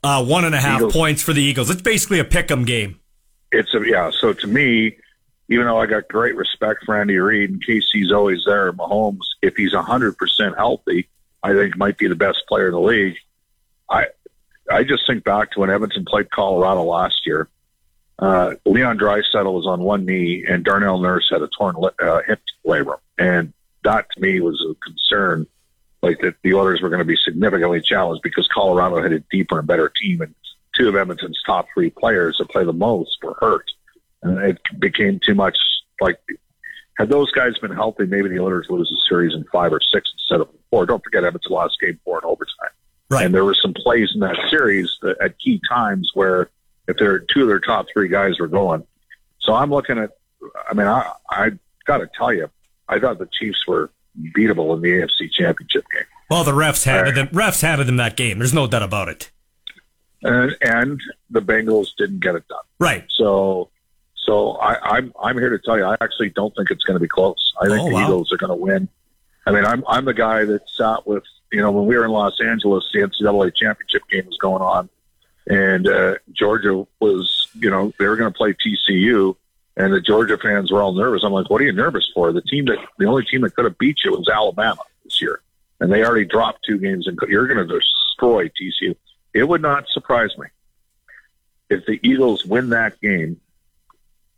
Uh, 0.03 0.23
one 0.23 0.45
and 0.45 0.55
a 0.55 0.59
half 0.59 0.79
Eagles. 0.79 0.93
points 0.93 1.21
for 1.21 1.33
the 1.33 1.41
Eagles. 1.41 1.69
It's 1.69 1.81
basically 1.81 2.19
a 2.19 2.23
pick 2.23 2.49
'em 2.51 2.65
game. 2.65 2.99
It's 3.51 3.73
a 3.73 3.81
yeah. 3.85 4.11
So 4.11 4.33
to 4.33 4.47
me, 4.47 4.97
even 5.49 5.65
though 5.65 5.79
I 5.79 5.85
got 5.85 6.07
great 6.07 6.35
respect 6.35 6.83
for 6.85 6.99
Andy 6.99 7.17
Reid 7.17 7.49
in 7.49 7.59
case 7.59 7.89
he's 7.91 8.11
always 8.11 8.43
there, 8.45 8.71
Mahomes, 8.73 9.25
if 9.41 9.55
he's 9.55 9.73
hundred 9.73 10.17
percent 10.17 10.55
healthy, 10.55 11.09
I 11.43 11.53
think 11.53 11.77
might 11.77 11.97
be 11.97 12.07
the 12.07 12.15
best 12.15 12.43
player 12.47 12.67
in 12.67 12.73
the 12.73 12.79
league. 12.79 13.17
I 13.89 14.07
I 14.69 14.83
just 14.83 15.07
think 15.07 15.23
back 15.23 15.51
to 15.51 15.61
when 15.61 15.69
Edmonton 15.69 16.05
played 16.05 16.29
Colorado 16.29 16.83
last 16.83 17.25
year. 17.25 17.49
Uh, 18.19 18.55
Leon 18.65 18.97
Draisaitl 18.97 19.53
was 19.53 19.67
on 19.67 19.81
one 19.81 20.05
knee, 20.05 20.43
and 20.47 20.63
Darnell 20.63 20.99
Nurse 20.99 21.29
had 21.31 21.41
a 21.41 21.47
torn 21.47 21.75
uh, 22.01 22.21
hip 22.27 22.41
labrum, 22.65 22.99
and 23.17 23.53
that 23.83 24.07
to 24.11 24.21
me 24.21 24.39
was 24.41 24.59
a 24.69 24.73
concern, 24.83 25.45
like 26.07 26.19
that 26.21 26.35
the 26.43 26.53
Oilers 26.53 26.81
were 26.81 26.89
going 26.89 26.99
to 26.99 27.05
be 27.05 27.17
significantly 27.17 27.81
challenged 27.81 28.23
because 28.23 28.47
Colorado 28.53 29.01
had 29.01 29.11
a 29.11 29.19
deeper 29.31 29.59
and 29.59 29.67
better 29.67 29.89
team, 29.89 30.21
and 30.21 30.33
two 30.75 30.87
of 30.87 30.95
Edmonton's 30.95 31.41
top 31.45 31.67
three 31.73 31.89
players 31.89 32.37
that 32.37 32.49
play 32.49 32.63
the 32.63 32.73
most 32.73 33.17
were 33.21 33.35
hurt, 33.39 33.65
and 34.23 34.37
it 34.39 34.57
became 34.79 35.19
too 35.19 35.35
much. 35.35 35.57
Like, 35.99 36.19
had 36.97 37.09
those 37.09 37.31
guys 37.31 37.57
been 37.57 37.71
healthy, 37.71 38.05
maybe 38.05 38.29
the 38.29 38.39
Oilers 38.39 38.67
lose 38.69 38.89
the 38.89 39.01
series 39.09 39.33
in 39.33 39.43
five 39.51 39.73
or 39.73 39.81
six 39.81 40.09
instead 40.13 40.41
of 40.41 40.49
four. 40.69 40.85
Don't 40.85 41.03
forget 41.03 41.23
Edmonton 41.23 41.51
lost 41.51 41.77
game 41.81 41.99
four 42.03 42.19
in 42.19 42.25
overtime. 42.25 42.71
Right. 43.09 43.25
And 43.25 43.33
there 43.33 43.45
were 43.45 43.55
some 43.55 43.73
plays 43.73 44.09
in 44.13 44.19
that 44.21 44.37
series 44.49 44.97
that, 45.01 45.17
at 45.21 45.39
key 45.39 45.61
times 45.69 46.11
where 46.13 46.49
if 46.87 46.97
their 46.97 47.19
two 47.19 47.41
of 47.41 47.47
their 47.47 47.59
top 47.59 47.87
three 47.91 48.07
guys 48.07 48.39
were 48.39 48.47
going. 48.47 48.85
So 49.39 49.53
I'm 49.53 49.69
looking 49.69 49.97
at. 49.97 50.11
I 50.69 50.73
mean, 50.73 50.87
I 50.87 51.11
I 51.29 51.51
got 51.85 51.97
to 51.97 52.09
tell 52.15 52.33
you, 52.33 52.49
I 52.87 52.99
thought 52.99 53.19
the 53.19 53.29
Chiefs 53.39 53.65
were 53.67 53.91
beatable 54.35 54.75
in 54.75 54.81
the 54.81 54.89
AFC 54.89 55.31
Championship 55.31 55.85
game. 55.93 56.03
Well, 56.29 56.43
the 56.43 56.51
refs 56.51 56.83
handed 56.83 57.15
them. 57.15 57.27
Refs 57.27 57.61
handed 57.61 57.87
them 57.87 57.97
that 57.97 58.17
game. 58.17 58.39
There's 58.39 58.53
no 58.53 58.67
doubt 58.67 58.83
about 58.83 59.07
it. 59.09 59.31
And 60.23 60.55
and 60.61 60.99
the 61.29 61.41
Bengals 61.41 61.89
didn't 61.97 62.19
get 62.19 62.35
it 62.35 62.47
done. 62.47 62.59
Right. 62.79 63.05
So 63.09 63.69
so 64.15 64.53
I, 64.53 64.97
I'm 64.97 65.13
I'm 65.21 65.37
here 65.37 65.49
to 65.49 65.59
tell 65.59 65.77
you, 65.77 65.85
I 65.85 65.95
actually 66.01 66.29
don't 66.31 66.53
think 66.55 66.69
it's 66.71 66.83
going 66.83 66.95
to 66.95 66.99
be 66.99 67.07
close. 67.07 67.53
I 67.61 67.67
think 67.67 67.81
Oh, 67.81 67.87
the 67.89 67.93
wow. 67.93 68.03
Eagles 68.05 68.31
are 68.33 68.37
going 68.37 68.49
to 68.49 68.55
win. 68.55 68.89
I 69.45 69.51
mean, 69.51 69.63
I'm 69.63 69.83
I'm 69.87 70.05
the 70.05 70.13
guy 70.13 70.43
that 70.45 70.67
sat 70.69 71.07
with 71.07 71.23
you 71.51 71.61
know 71.61 71.71
when 71.71 71.85
we 71.85 71.95
were 71.95 72.03
in 72.05 72.11
Los 72.11 72.41
Angeles, 72.41 72.83
the 72.93 72.99
NCAA 72.99 73.55
championship 73.55 74.01
game 74.09 74.25
was 74.25 74.37
going 74.37 74.61
on, 74.61 74.89
and 75.45 75.87
uh, 75.87 76.15
Georgia 76.33 76.85
was 76.99 77.47
you 77.53 77.69
know 77.69 77.93
they 77.99 78.07
were 78.07 78.17
going 78.17 78.33
to 78.33 78.37
play 78.37 78.53
TCU, 78.53 79.35
and 79.77 79.93
the 79.93 80.01
Georgia 80.01 80.37
fans 80.37 80.71
were 80.71 80.81
all 80.81 80.91
nervous. 80.91 81.23
I'm 81.23 81.31
like, 81.31 81.49
what 81.49 81.61
are 81.61 81.65
you 81.65 81.71
nervous 81.71 82.09
for? 82.13 82.33
The 82.33 82.41
team 82.41 82.65
that 82.65 82.79
the 82.97 83.05
only 83.05 83.23
team 83.23 83.41
that 83.41 83.55
could 83.55 83.65
have 83.65 83.77
beat 83.77 83.99
you 84.03 84.11
was 84.11 84.27
Alabama 84.27 84.81
this 85.03 85.21
year, 85.21 85.41
and 85.79 85.91
they 85.91 86.03
already 86.03 86.25
dropped 86.25 86.65
two 86.65 86.79
games, 86.79 87.07
and 87.07 87.17
you're 87.29 87.47
going 87.47 87.65
to 87.65 87.79
destroy 87.79 88.49
TCU. 88.49 88.95
It 89.33 89.43
would 89.43 89.61
not 89.61 89.85
surprise 89.93 90.31
me 90.37 90.47
if 91.69 91.85
the 91.85 91.99
Eagles 92.01 92.43
win 92.43 92.69
that 92.69 92.99
game 92.99 93.39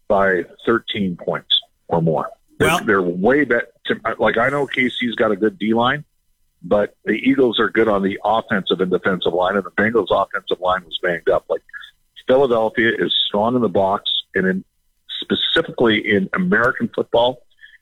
by 0.09 0.43
13 0.65 1.15
points 1.15 1.61
or 1.87 2.01
more. 2.01 2.29
They're, 2.57 2.79
they're 2.81 3.01
way 3.01 3.45
better. 3.45 3.69
Like 4.17 4.37
I 4.37 4.49
know 4.49 4.67
KC's 4.67 5.15
got 5.15 5.31
a 5.31 5.37
good 5.37 5.57
D 5.57 5.73
line, 5.73 6.03
but 6.61 6.97
the 7.05 7.13
Eagles 7.13 7.61
are 7.61 7.69
good 7.69 7.87
on 7.87 8.03
the 8.03 8.19
offensive 8.25 8.81
and 8.81 8.91
defensive 8.91 9.33
line, 9.33 9.55
and 9.55 9.63
the 9.63 9.71
Bengals' 9.71 10.07
offensive 10.11 10.59
line 10.59 10.83
was 10.83 10.99
banged 11.01 11.29
up. 11.29 11.45
Like 11.47 11.61
Philadelphia 12.27 12.91
is 12.99 13.15
strong 13.25 13.55
in 13.55 13.61
the 13.61 13.69
box, 13.69 14.11
and 14.35 14.45
in 14.45 14.65
specifically 15.19 15.99
in 15.99 16.29
American 16.33 16.89
football, 16.89 17.41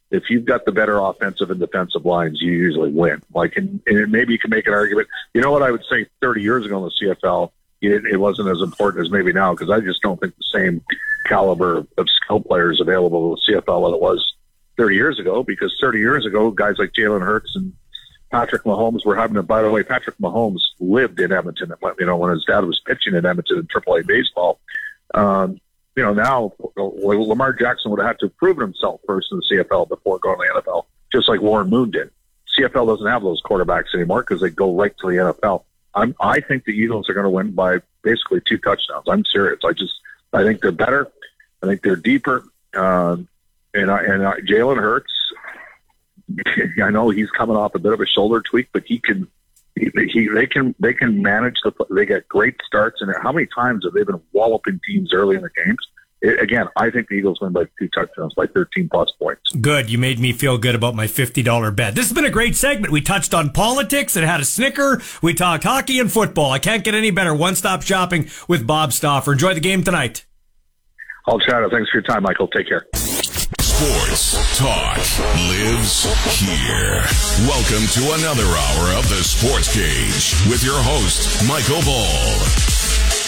if 0.10 0.30
you've 0.30 0.46
got 0.46 0.66
the 0.66 0.72
better 0.72 0.98
offensive 1.00 1.52
and 1.52 1.60
defensive 1.60 2.06
lines, 2.06 2.42
you 2.42 2.52
usually 2.52 2.92
win. 2.92 3.22
Like, 3.34 3.58
and, 3.58 3.82
and 3.88 4.12
maybe 4.12 4.34
you 4.34 4.40
can 4.40 4.50
make 4.50 4.68
an 4.68 4.74
argument. 4.74 5.08
You 5.34 5.42
know 5.42 5.52
what 5.52 5.64
I 5.64 5.72
would 5.72 5.84
say 5.90 6.08
30 6.22 6.42
years 6.42 6.66
ago 6.66 6.78
in 6.78 6.84
the 6.84 7.16
CFL, 7.16 7.52
it, 7.82 8.06
it 8.06 8.18
wasn't 8.18 8.50
as 8.50 8.62
important 8.62 9.06
as 9.06 9.12
maybe 9.12 9.34
now 9.34 9.54
because 9.54 9.70
I 9.70 9.80
just 9.82 10.02
don't 10.02 10.20
think 10.20 10.36
the 10.36 10.60
same 10.60 10.82
caliber 11.26 11.86
of 11.98 12.10
skill 12.10 12.40
players 12.40 12.80
available 12.80 13.34
in 13.34 13.40
the 13.46 13.62
CFL 13.62 13.90
that 13.90 13.96
it 13.96 14.02
was 14.02 14.36
30 14.78 14.96
years 14.96 15.20
ago. 15.20 15.44
Because 15.44 15.76
30 15.82 16.00
years 16.00 16.26
ago, 16.26 16.52
guys 16.52 16.78
like 16.78 16.94
Jalen 16.98 17.22
Hurts 17.22 17.56
and 17.56 17.74
Patrick 18.32 18.64
Mahomes 18.64 19.06
were 19.06 19.16
having 19.16 19.36
to. 19.36 19.44
By 19.44 19.62
the 19.62 19.70
way, 19.70 19.84
Patrick 19.84 20.18
Mahomes 20.18 20.62
lived 20.80 21.20
in 21.20 21.32
Edmonton. 21.32 21.74
You 22.00 22.06
know, 22.06 22.18
when 22.18 22.32
his 22.32 22.46
dad 22.46 22.66
was 22.66 22.82
pitching 22.86 23.16
in 23.16 23.26
Edmonton 23.26 23.60
in 23.60 23.68
AAA 23.68 24.08
baseball. 24.08 24.60
Um, 25.14 25.60
you 25.98 26.04
know, 26.04 26.14
now 26.14 26.54
Lamar 26.78 27.54
Jackson 27.54 27.90
would 27.90 28.00
have 28.00 28.08
had 28.08 28.20
to 28.20 28.28
have 28.28 28.38
proven 28.38 28.62
himself 28.62 29.02
first 29.08 29.30
in 29.32 29.40
the 29.40 29.58
CFL 29.58 29.90
before 29.90 30.20
going 30.20 30.38
to 30.38 30.54
the 30.54 30.62
NFL, 30.62 30.86
just 31.12 31.28
like 31.28 31.42
Warren 31.42 31.72
Moon 31.72 31.90
did. 31.90 32.12
CFL 32.56 32.86
doesn't 32.86 33.08
have 33.08 33.24
those 33.24 33.42
quarterbacks 33.42 33.96
anymore 33.96 34.22
because 34.22 34.40
they 34.40 34.52
go 34.52 34.76
right 34.76 34.96
to 35.00 35.08
the 35.08 35.16
NFL. 35.16 35.64
I'm, 35.96 36.16
I 36.20 36.40
think 36.40 36.66
the 36.66 36.72
Eagles 36.72 37.10
are 37.10 37.16
going 37.16 37.24
to 37.24 37.32
win 37.32 37.52
by 37.52 37.80
basically 38.04 38.42
two 38.48 38.60
touchdowns. 38.60 39.06
I'm 39.08 39.26
serious. 39.26 39.60
I 39.66 39.74
just, 39.74 39.94
I 40.32 40.44
think 40.44 40.62
they're 40.62 40.72
better. 40.72 41.12
I 41.64 41.66
think 41.66 41.82
they're 41.82 41.96
deeper. 41.96 42.44
Um, 42.76 43.28
and 43.74 43.90
I, 43.90 44.04
and 44.04 44.26
I, 44.26 44.40
Jalen 44.42 44.78
Hurts, 44.78 45.12
I 46.84 46.92
know 46.92 47.10
he's 47.10 47.32
coming 47.32 47.56
off 47.58 47.74
a 47.74 47.80
bit 47.80 47.94
of 47.94 48.02
a 48.02 48.06
shoulder 48.06 48.42
tweak, 48.42 48.70
but 48.72 48.84
he 48.86 49.00
can, 49.00 49.28
he, 49.80 49.90
he 50.12 50.28
they 50.34 50.48
can 50.48 50.76
they 50.80 50.94
can 50.94 51.22
manage 51.22 51.56
the. 51.64 51.72
They 51.90 52.06
get 52.06 52.28
great 52.28 52.56
starts, 52.66 53.02
and 53.02 53.14
how 53.22 53.32
many 53.32 53.48
times 53.48 53.86
have 53.86 53.94
they 53.94 54.04
been 54.04 54.22
walloping 54.34 54.80
teams 54.88 55.14
early 55.14 55.36
in 55.36 55.42
the 55.42 55.50
games? 55.66 55.78
It, 56.22 56.42
again, 56.42 56.68
I 56.76 56.90
think 56.90 57.10
the 57.10 57.16
Eagles 57.16 57.40
win 57.42 57.54
by 57.54 57.66
two 57.78 57.88
touchdowns, 57.90 58.34
by 58.34 58.48
13 58.48 58.90
plus 58.92 59.12
points. 59.20 59.52
Good. 59.62 59.90
You 59.90 60.00
made 60.00 60.18
me 60.20 60.34
feel 60.34 60.58
good 60.58 60.74
about 60.74 60.96
my 60.96 61.06
$50 61.06 61.76
bet. 61.76 61.94
This 61.94 62.08
has 62.08 62.14
been 62.14 62.26
a 62.26 62.32
great 62.32 62.56
segment. 62.56 62.92
We 62.92 63.02
touched 63.02 63.36
on 63.36 63.52
politics 63.52 64.16
and 64.16 64.26
had 64.26 64.40
a 64.40 64.46
snicker. 64.46 65.00
We 65.22 65.36
talked 65.36 65.64
hockey 65.64 66.00
and 66.00 66.12
football. 66.12 66.52
I 66.52 66.60
can't 66.60 66.84
get 66.84 66.96
any 66.96 67.12
better. 67.12 67.36
One 67.36 67.56
stop 67.56 67.84
shopping 67.84 68.30
with 68.48 68.66
Bob 68.66 68.94
Stauffer. 68.94 69.34
Enjoy 69.34 69.54
the 69.54 69.60
game 69.60 69.84
tonight. 69.84 70.26
I'll 71.28 71.40
chat. 71.40 71.62
Thanks 71.70 71.92
for 71.92 71.98
your 71.98 72.04
time, 72.04 72.24
Michael. 72.24 72.48
Take 72.48 72.68
care. 72.68 72.88
Sports 73.78 74.58
talk 74.58 74.98
lives 75.52 76.06
here. 76.40 77.04
Welcome 77.46 77.86
to 77.94 78.16
another 78.18 78.42
hour 78.42 78.98
of 78.98 79.08
the 79.08 79.22
Sports 79.24 79.72
Cage 79.72 80.34
with 80.50 80.64
your 80.64 80.82
host, 80.82 81.48
Michael 81.48 81.84
Ball. 81.84 82.40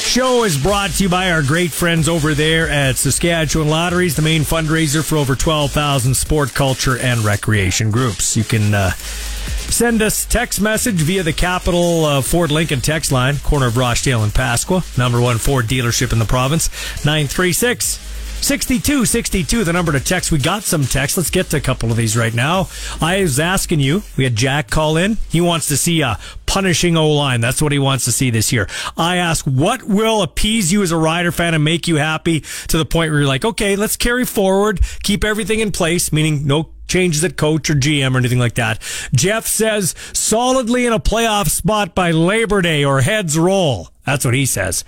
Show 0.09 0.45
is 0.45 0.57
brought 0.57 0.89
to 0.89 1.03
you 1.03 1.09
by 1.09 1.29
our 1.29 1.43
great 1.43 1.71
friends 1.71 2.09
over 2.09 2.33
there 2.33 2.67
at 2.67 2.97
Saskatchewan 2.97 3.69
Lotteries, 3.69 4.15
the 4.15 4.23
main 4.23 4.41
fundraiser 4.41 5.07
for 5.07 5.17
over 5.17 5.35
12,000 5.35 6.15
sport, 6.15 6.55
culture, 6.55 6.97
and 6.97 7.19
recreation 7.19 7.91
groups. 7.91 8.35
You 8.35 8.43
can 8.43 8.73
uh, 8.73 8.93
send 8.93 10.01
us 10.01 10.25
text 10.25 10.59
message 10.59 10.95
via 10.95 11.21
the 11.21 11.31
Capital 11.31 12.05
uh, 12.05 12.21
Ford 12.23 12.49
Lincoln 12.49 12.81
text 12.81 13.11
line, 13.11 13.37
corner 13.37 13.67
of 13.67 13.77
Rochdale 13.77 14.23
and 14.23 14.33
Pasqua, 14.33 14.97
number 14.97 15.21
one 15.21 15.37
Ford 15.37 15.67
dealership 15.67 16.11
in 16.11 16.17
the 16.17 16.25
province, 16.25 16.69
936- 17.03 18.08
6262, 18.41 19.63
the 19.63 19.73
number 19.73 19.91
to 19.91 19.99
text. 19.99 20.31
We 20.31 20.37
got 20.37 20.63
some 20.63 20.85
text. 20.85 21.17
Let's 21.17 21.29
get 21.29 21.49
to 21.51 21.57
a 21.57 21.61
couple 21.61 21.91
of 21.91 21.97
these 21.97 22.17
right 22.17 22.33
now. 22.33 22.67
I 23.01 23.21
was 23.21 23.39
asking 23.39 23.79
you, 23.79 24.03
we 24.17 24.23
had 24.23 24.35
Jack 24.35 24.69
call 24.69 24.97
in. 24.97 25.17
He 25.29 25.41
wants 25.41 25.67
to 25.67 25.77
see 25.77 26.01
a 26.01 26.17
punishing 26.45 26.97
O 26.97 27.11
line. 27.11 27.41
That's 27.41 27.61
what 27.61 27.71
he 27.71 27.79
wants 27.79 28.05
to 28.05 28.11
see 28.11 28.29
this 28.29 28.51
year. 28.51 28.67
I 28.97 29.17
ask, 29.17 29.45
what 29.45 29.83
will 29.83 30.21
appease 30.23 30.71
you 30.71 30.81
as 30.81 30.91
a 30.91 30.97
Rider 30.97 31.31
fan 31.31 31.53
and 31.53 31.63
make 31.63 31.87
you 31.87 31.97
happy 31.97 32.41
to 32.69 32.77
the 32.77 32.85
point 32.85 33.11
where 33.11 33.19
you're 33.19 33.27
like, 33.27 33.45
okay, 33.45 33.75
let's 33.75 33.95
carry 33.95 34.25
forward, 34.25 34.81
keep 35.03 35.23
everything 35.23 35.59
in 35.59 35.71
place, 35.71 36.11
meaning 36.11 36.47
no 36.47 36.71
changes 36.87 37.23
at 37.23 37.37
coach 37.37 37.69
or 37.69 37.75
GM 37.75 38.15
or 38.15 38.17
anything 38.17 38.39
like 38.39 38.55
that. 38.55 38.81
Jeff 39.13 39.45
says 39.45 39.93
solidly 40.11 40.85
in 40.85 40.93
a 40.93 40.99
playoff 40.99 41.47
spot 41.49 41.93
by 41.93 42.11
Labor 42.11 42.61
Day 42.61 42.83
or 42.83 43.01
heads 43.01 43.37
roll. 43.37 43.89
That's 44.09 44.25
what 44.25 44.33
he 44.33 44.47
says. 44.47 44.83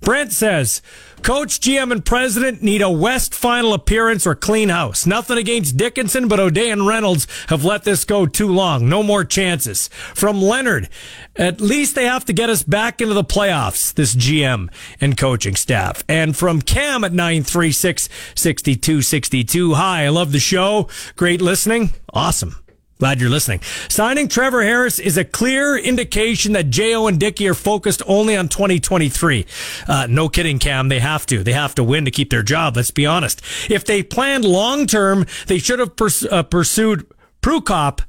Brent 0.00 0.32
says 0.32 0.82
coach, 1.22 1.60
GM, 1.60 1.92
and 1.92 2.04
president 2.04 2.60
need 2.60 2.82
a 2.82 2.90
West 2.90 3.32
final 3.32 3.72
appearance 3.72 4.26
or 4.26 4.34
clean 4.34 4.68
house. 4.68 5.06
Nothing 5.06 5.38
against 5.38 5.76
Dickenson, 5.76 6.26
but 6.26 6.40
O'Day 6.40 6.72
and 6.72 6.84
Reynolds 6.84 7.28
have 7.50 7.64
let 7.64 7.84
this 7.84 8.04
go 8.04 8.26
too 8.26 8.48
long. 8.48 8.88
No 8.88 9.04
more 9.04 9.24
chances. 9.24 9.86
From 10.12 10.42
Leonard, 10.42 10.88
at 11.36 11.60
least 11.60 11.94
they 11.94 12.04
have 12.06 12.24
to 12.24 12.32
get 12.32 12.50
us 12.50 12.64
back 12.64 13.00
into 13.00 13.14
the 13.14 13.22
playoffs, 13.22 13.94
this 13.94 14.16
GM 14.16 14.68
and 15.00 15.16
coaching 15.16 15.54
staff. 15.54 16.02
And 16.08 16.36
from 16.36 16.60
Cam 16.60 17.04
at 17.04 17.12
936 17.12 18.08
6262. 18.34 19.74
Hi, 19.74 20.06
I 20.06 20.08
love 20.08 20.32
the 20.32 20.40
show. 20.40 20.88
Great 21.14 21.40
listening. 21.40 21.90
Awesome. 22.12 22.63
Glad 23.04 23.20
you're 23.20 23.28
listening. 23.28 23.60
Signing 23.90 24.28
Trevor 24.28 24.62
Harris 24.62 24.98
is 24.98 25.18
a 25.18 25.26
clear 25.26 25.76
indication 25.76 26.54
that 26.54 26.70
Jo 26.70 27.06
and 27.06 27.20
Dickey 27.20 27.46
are 27.46 27.52
focused 27.52 28.00
only 28.06 28.34
on 28.34 28.48
2023. 28.48 29.44
Uh, 29.86 30.06
no 30.08 30.30
kidding, 30.30 30.58
Cam. 30.58 30.88
They 30.88 31.00
have 31.00 31.26
to. 31.26 31.44
They 31.44 31.52
have 31.52 31.74
to 31.74 31.84
win 31.84 32.06
to 32.06 32.10
keep 32.10 32.30
their 32.30 32.42
job. 32.42 32.76
Let's 32.76 32.90
be 32.90 33.04
honest. 33.04 33.42
If 33.68 33.84
they 33.84 34.02
planned 34.02 34.46
long 34.46 34.86
term, 34.86 35.26
they 35.48 35.58
should 35.58 35.80
have 35.80 35.96
pers- 35.96 36.24
uh, 36.24 36.44
pursued 36.44 37.06
Prukop 37.42 38.00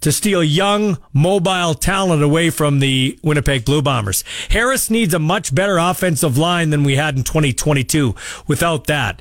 to 0.00 0.10
steal 0.10 0.42
young, 0.42 0.96
mobile 1.12 1.74
talent 1.74 2.22
away 2.22 2.48
from 2.48 2.78
the 2.78 3.18
Winnipeg 3.22 3.66
Blue 3.66 3.82
Bombers. 3.82 4.24
Harris 4.48 4.88
needs 4.88 5.12
a 5.12 5.18
much 5.18 5.54
better 5.54 5.76
offensive 5.76 6.38
line 6.38 6.70
than 6.70 6.84
we 6.84 6.96
had 6.96 7.18
in 7.18 7.22
2022. 7.22 8.14
Without 8.46 8.86
that, 8.86 9.20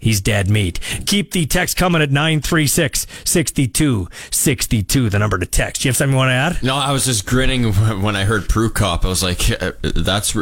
He's 0.00 0.20
dead 0.20 0.48
meat. 0.48 0.78
Keep 1.06 1.32
the 1.32 1.44
text 1.46 1.76
coming 1.76 2.00
at 2.02 2.10
936 2.10 3.06
6262, 3.24 5.10
the 5.10 5.18
number 5.18 5.38
to 5.38 5.46
text. 5.46 5.82
Do 5.82 5.88
you 5.88 5.90
have 5.90 5.96
something 5.96 6.12
you 6.12 6.16
want 6.18 6.30
to 6.30 6.34
add? 6.34 6.62
No, 6.62 6.76
I 6.76 6.92
was 6.92 7.04
just 7.04 7.26
grinning 7.26 7.72
when 8.02 8.14
I 8.16 8.24
heard 8.24 8.42
Prukop. 8.42 9.04
I 9.04 9.08
was 9.08 9.22
like, 9.22 9.50
uh, 9.62 9.72
that's. 9.82 10.32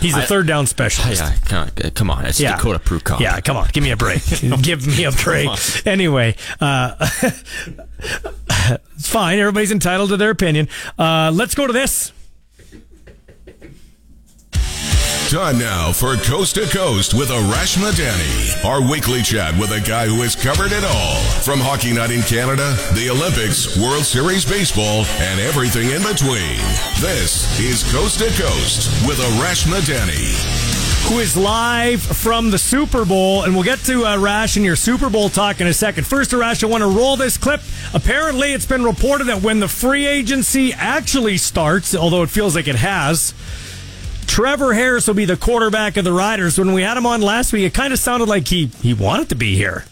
He's 0.00 0.14
I- 0.14 0.24
third 0.24 0.46
down 0.46 0.66
specialist. 0.66 1.20
Yeah, 1.22 1.34
come 1.46 1.58
on, 1.62 1.90
come 1.92 2.10
on. 2.10 2.26
It's 2.26 2.38
Yeah. 2.40 2.56
Dakota 2.56 2.78
Prukop. 2.80 3.20
Yeah, 3.20 3.40
come 3.40 3.56
on. 3.56 3.68
Give 3.72 3.82
me 3.82 3.90
a 3.92 3.96
break. 3.96 4.22
Give 4.62 4.86
me 4.86 5.04
a 5.04 5.12
break. 5.12 5.48
Anyway, 5.86 6.36
uh, 6.60 6.94
it's 7.98 9.08
fine. 9.08 9.38
Everybody's 9.38 9.72
entitled 9.72 10.10
to 10.10 10.16
their 10.16 10.30
opinion. 10.30 10.68
Uh, 10.98 11.30
let's 11.34 11.54
go 11.54 11.66
to 11.66 11.72
this. 11.72 12.12
Time 15.32 15.58
now 15.58 15.92
for 15.92 16.14
Coast 16.16 16.56
to 16.56 16.66
Coast 16.66 17.14
with 17.14 17.30
Arash 17.30 17.78
Madani, 17.78 18.62
our 18.66 18.82
weekly 18.82 19.22
chat 19.22 19.58
with 19.58 19.72
a 19.72 19.80
guy 19.80 20.06
who 20.06 20.20
has 20.20 20.36
covered 20.36 20.72
it 20.72 20.84
all 20.84 21.16
from 21.40 21.58
Hockey 21.58 21.90
Night 21.90 22.10
in 22.10 22.20
Canada, 22.20 22.76
the 22.92 23.08
Olympics, 23.08 23.74
World 23.78 24.04
Series 24.04 24.44
Baseball, 24.44 25.06
and 25.24 25.40
everything 25.40 25.88
in 25.88 26.02
between. 26.02 26.60
This 27.00 27.48
is 27.58 27.82
Coast 27.90 28.18
to 28.18 28.26
Coast 28.26 28.92
with 29.08 29.16
Arash 29.20 29.64
Madani. 29.72 30.36
who 31.08 31.18
is 31.18 31.34
live 31.34 32.02
from 32.02 32.50
the 32.50 32.58
Super 32.58 33.06
Bowl, 33.06 33.44
and 33.44 33.54
we'll 33.54 33.64
get 33.64 33.78
to 33.80 34.04
uh, 34.04 34.18
Rash 34.18 34.56
and 34.56 34.64
your 34.66 34.76
Super 34.76 35.08
Bowl 35.08 35.30
talk 35.30 35.62
in 35.62 35.66
a 35.66 35.72
second. 35.72 36.06
First, 36.06 36.34
Rash, 36.34 36.62
I 36.62 36.66
want 36.66 36.82
to 36.82 36.88
roll 36.88 37.16
this 37.16 37.38
clip. 37.38 37.62
Apparently, 37.94 38.52
it's 38.52 38.66
been 38.66 38.84
reported 38.84 39.24
that 39.28 39.42
when 39.42 39.60
the 39.60 39.68
free 39.68 40.06
agency 40.06 40.74
actually 40.74 41.38
starts, 41.38 41.94
although 41.94 42.22
it 42.22 42.28
feels 42.28 42.54
like 42.54 42.68
it 42.68 42.76
has, 42.76 43.32
Trevor 44.32 44.72
Harris 44.72 45.06
will 45.06 45.12
be 45.12 45.26
the 45.26 45.36
quarterback 45.36 45.98
of 45.98 46.06
the 46.06 46.12
Riders. 46.12 46.58
When 46.58 46.72
we 46.72 46.80
had 46.80 46.96
him 46.96 47.04
on 47.04 47.20
last 47.20 47.52
week, 47.52 47.64
it 47.64 47.74
kind 47.74 47.92
of 47.92 47.98
sounded 47.98 48.30
like 48.30 48.48
he, 48.48 48.68
he 48.80 48.94
wanted 48.94 49.28
to 49.28 49.34
be 49.34 49.56
here 49.56 49.84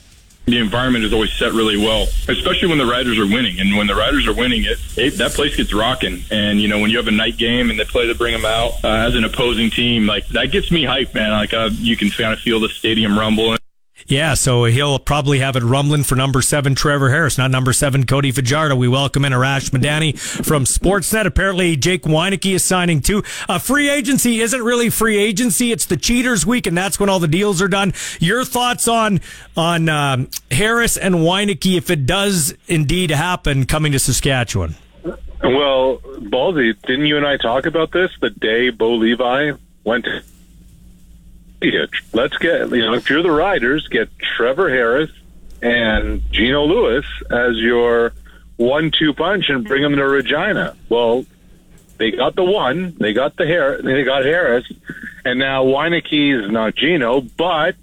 the 0.46 0.58
environment 0.58 1.04
is 1.04 1.12
always 1.12 1.32
set 1.34 1.52
really 1.52 1.76
well, 1.76 2.08
especially 2.26 2.66
when 2.66 2.78
the 2.78 2.86
Riders 2.86 3.18
are 3.18 3.26
winning. 3.26 3.60
And 3.60 3.76
when 3.76 3.86
the 3.86 3.94
Riders 3.94 4.26
are 4.26 4.32
winning, 4.32 4.64
it, 4.64 4.78
it 4.96 5.18
that 5.18 5.32
place 5.32 5.54
gets 5.56 5.72
rocking. 5.72 6.24
And 6.30 6.60
you 6.60 6.68
know, 6.68 6.80
when 6.80 6.90
you 6.90 6.96
have 6.96 7.06
a 7.06 7.12
night 7.12 7.36
game 7.36 7.70
and 7.70 7.78
they 7.78 7.84
play 7.84 8.06
to 8.06 8.14
bring 8.14 8.32
them 8.32 8.46
out 8.46 8.72
uh, 8.82 8.88
as 8.88 9.14
an 9.14 9.22
opposing 9.22 9.70
team, 9.70 10.06
like 10.06 10.26
that 10.28 10.46
gets 10.46 10.72
me 10.72 10.84
hyped, 10.84 11.14
man. 11.14 11.30
Like 11.30 11.54
uh, 11.54 11.68
you 11.74 11.96
can 11.96 12.10
kind 12.10 12.32
of 12.32 12.40
feel 12.40 12.58
the 12.58 12.70
stadium 12.70 13.16
rumble. 13.16 13.56
Yeah, 14.10 14.34
so 14.34 14.64
he'll 14.64 14.98
probably 14.98 15.38
have 15.38 15.54
it 15.54 15.62
rumbling 15.62 16.02
for 16.02 16.16
number 16.16 16.42
seven, 16.42 16.74
Trevor 16.74 17.10
Harris, 17.10 17.38
not 17.38 17.52
number 17.52 17.72
seven, 17.72 18.06
Cody 18.06 18.32
Fajardo. 18.32 18.74
We 18.74 18.88
welcome 18.88 19.24
in 19.24 19.32
Arash 19.32 19.70
Madani 19.70 20.18
from 20.18 20.64
Sportsnet. 20.64 21.26
Apparently, 21.26 21.76
Jake 21.76 22.02
Wieneke 22.02 22.56
is 22.56 22.64
signing 22.64 23.02
too. 23.02 23.22
Free 23.60 23.88
agency 23.88 24.40
isn't 24.40 24.62
really 24.62 24.90
free 24.90 25.16
agency; 25.16 25.70
it's 25.70 25.86
the 25.86 25.96
cheaters' 25.96 26.44
week, 26.44 26.66
and 26.66 26.76
that's 26.76 26.98
when 26.98 27.08
all 27.08 27.20
the 27.20 27.28
deals 27.28 27.62
are 27.62 27.68
done. 27.68 27.92
Your 28.18 28.44
thoughts 28.44 28.88
on 28.88 29.20
on 29.56 29.88
um, 29.88 30.28
Harris 30.50 30.96
and 30.96 31.14
Wieneke, 31.14 31.76
if 31.76 31.88
it 31.88 32.04
does 32.04 32.52
indeed 32.66 33.10
happen, 33.12 33.64
coming 33.64 33.92
to 33.92 34.00
Saskatchewan? 34.00 34.74
Well, 35.04 35.98
Ballsy, 36.18 36.74
didn't 36.84 37.06
you 37.06 37.16
and 37.16 37.24
I 37.24 37.36
talk 37.36 37.64
about 37.64 37.92
this 37.92 38.10
the 38.20 38.30
day 38.30 38.70
Bo 38.70 38.94
Levi 38.94 39.52
went? 39.84 40.04
To- 41.60 41.88
Let's 42.12 42.36
get, 42.38 42.70
you 42.70 42.82
know, 42.86 42.94
if 42.94 43.10
you're 43.10 43.22
the 43.22 43.30
Riders, 43.30 43.86
get 43.88 44.08
Trevor 44.18 44.70
Harris 44.70 45.10
and 45.62 46.22
Geno 46.32 46.64
Lewis 46.64 47.04
as 47.30 47.56
your 47.56 48.12
one-two 48.56 49.12
punch 49.14 49.48
and 49.48 49.66
bring 49.66 49.82
them 49.82 49.96
to 49.96 50.06
Regina. 50.06 50.74
Well, 50.88 51.26
they 51.98 52.12
got 52.12 52.34
the 52.34 52.44
one, 52.44 52.96
they 52.98 53.12
got 53.12 53.36
the 53.36 53.46
hair, 53.46 53.80
they 53.82 54.04
got 54.04 54.24
Harris, 54.24 54.70
and 55.24 55.38
now 55.38 55.64
Wieneke 55.64 56.44
is 56.44 56.50
not 56.50 56.74
Geno, 56.74 57.20
but 57.20 57.76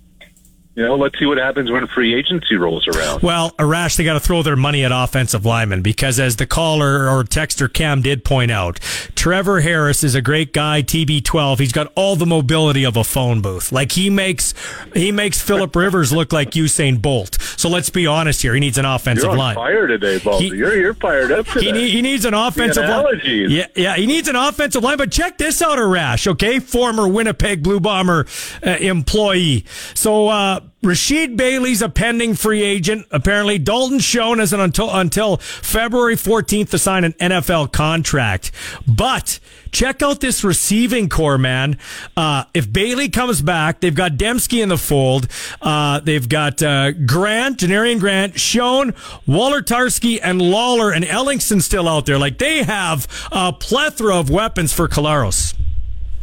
you 0.78 0.84
know, 0.84 0.96
let's 0.96 1.18
see 1.18 1.26
what 1.26 1.40
happens 1.40 1.72
when 1.72 1.88
free 1.88 2.14
agency 2.14 2.56
rolls 2.56 2.88
around. 2.88 3.24
Well, 3.24 3.50
Arash, 3.54 3.98
they 3.98 4.04
got 4.04 4.14
to 4.14 4.20
throw 4.20 4.44
their 4.44 4.56
money 4.56 4.86
at 4.86 4.92
offensive 4.94 5.44
linemen 5.44 5.82
because, 5.82 6.20
as 6.20 6.36
the 6.36 6.46
caller 6.46 7.10
or 7.10 7.24
texter 7.24 7.72
Cam 7.72 8.04
did 8.04 8.24
point 8.24 8.52
out, 8.52 8.80
Trevor 9.16 9.62
Harris 9.62 10.04
is 10.04 10.14
a 10.14 10.22
great 10.22 10.54
guy. 10.54 10.84
TB12, 10.84 11.58
he's 11.58 11.72
got 11.72 11.92
all 11.96 12.16
the 12.16 12.28
mobility 12.28 12.84
of 12.84 12.96
a 12.96 13.04
phone 13.04 13.42
booth. 13.42 13.72
Like 13.72 13.94
he 13.94 14.12
makes 14.12 14.54
he 14.94 15.12
makes 15.12 15.42
Philip 15.42 15.76
Rivers 15.76 16.14
look 16.14 16.32
like 16.32 16.52
Usain 16.52 17.02
Bolt. 17.02 17.42
So 17.42 17.70
let's 17.70 17.90
be 17.90 18.06
honest 18.06 18.44
here. 18.44 18.54
He 18.54 18.60
needs 18.60 18.78
an 18.78 18.86
offensive 18.86 19.24
you're 19.24 19.32
on 19.32 19.38
line. 19.40 19.56
Fire 19.56 19.88
today, 19.88 20.20
Baldy. 20.20 20.52
He, 20.52 20.58
you're 20.58 20.76
you're 20.78 20.94
fired 20.94 21.32
up 21.32 21.48
today. 21.48 21.74
He, 21.74 21.90
he 21.90 22.02
needs 22.04 22.24
an 22.24 22.36
offensive 22.36 22.88
line. 22.88 23.20
Yeah, 23.24 23.66
yeah. 23.76 23.96
He 23.96 24.06
needs 24.06 24.28
an 24.28 24.36
offensive 24.36 24.84
line. 24.84 25.00
But 25.00 25.12
check 25.12 25.40
this 25.40 25.60
out, 25.60 25.80
Arash. 25.80 26.28
Okay, 26.28 26.60
former 26.60 27.08
Winnipeg 27.08 27.64
Blue 27.64 27.80
Bomber 27.80 28.28
uh, 28.64 28.70
employee. 28.80 29.66
So. 29.96 30.28
uh 30.28 30.60
Rasheed 30.88 31.36
Bailey's 31.36 31.82
a 31.82 31.90
pending 31.90 32.34
free 32.34 32.64
agent. 32.64 33.06
Apparently, 33.12 33.58
Dalton 33.58 34.00
Schoen 34.00 34.40
has 34.40 34.54
an 34.54 34.62
until 34.62 34.90
until 34.90 35.36
February 35.36 36.16
14th 36.16 36.70
to 36.70 36.80
sign 36.80 37.04
an 37.04 37.12
NFL 37.14 37.74
contract. 37.74 38.54
But 38.88 39.42
check 39.72 40.02
out 40.02 40.22
this 40.22 40.46
receiving 40.46 41.10
core, 41.10 41.38
man. 41.38 41.78
Uh, 42.16 42.46
if 42.54 42.72
Bailey 42.72 43.10
comes 43.10 43.42
back, 43.42 43.82
they've 43.82 43.94
got 43.94 44.14
Demski 44.14 44.64
in 44.64 44.70
the 44.70 44.78
fold. 44.78 45.28
Uh, 45.62 46.00
they've 46.00 46.30
got 46.30 46.64
uh, 46.64 46.94
Grant, 46.94 47.58
Janarion 47.58 48.00
Grant, 48.00 48.40
Schoen, 48.40 48.94
Wolitarsky, 49.28 50.22
and 50.24 50.42
Lawler 50.42 50.94
and 50.94 51.04
Ellingson 51.04 51.62
still 51.62 51.90
out 51.90 52.06
there. 52.06 52.18
Like 52.18 52.38
they 52.38 52.64
have 52.64 53.08
a 53.30 53.52
plethora 53.52 54.16
of 54.18 54.30
weapons 54.30 54.72
for 54.72 54.88
Collaros. 54.88 55.54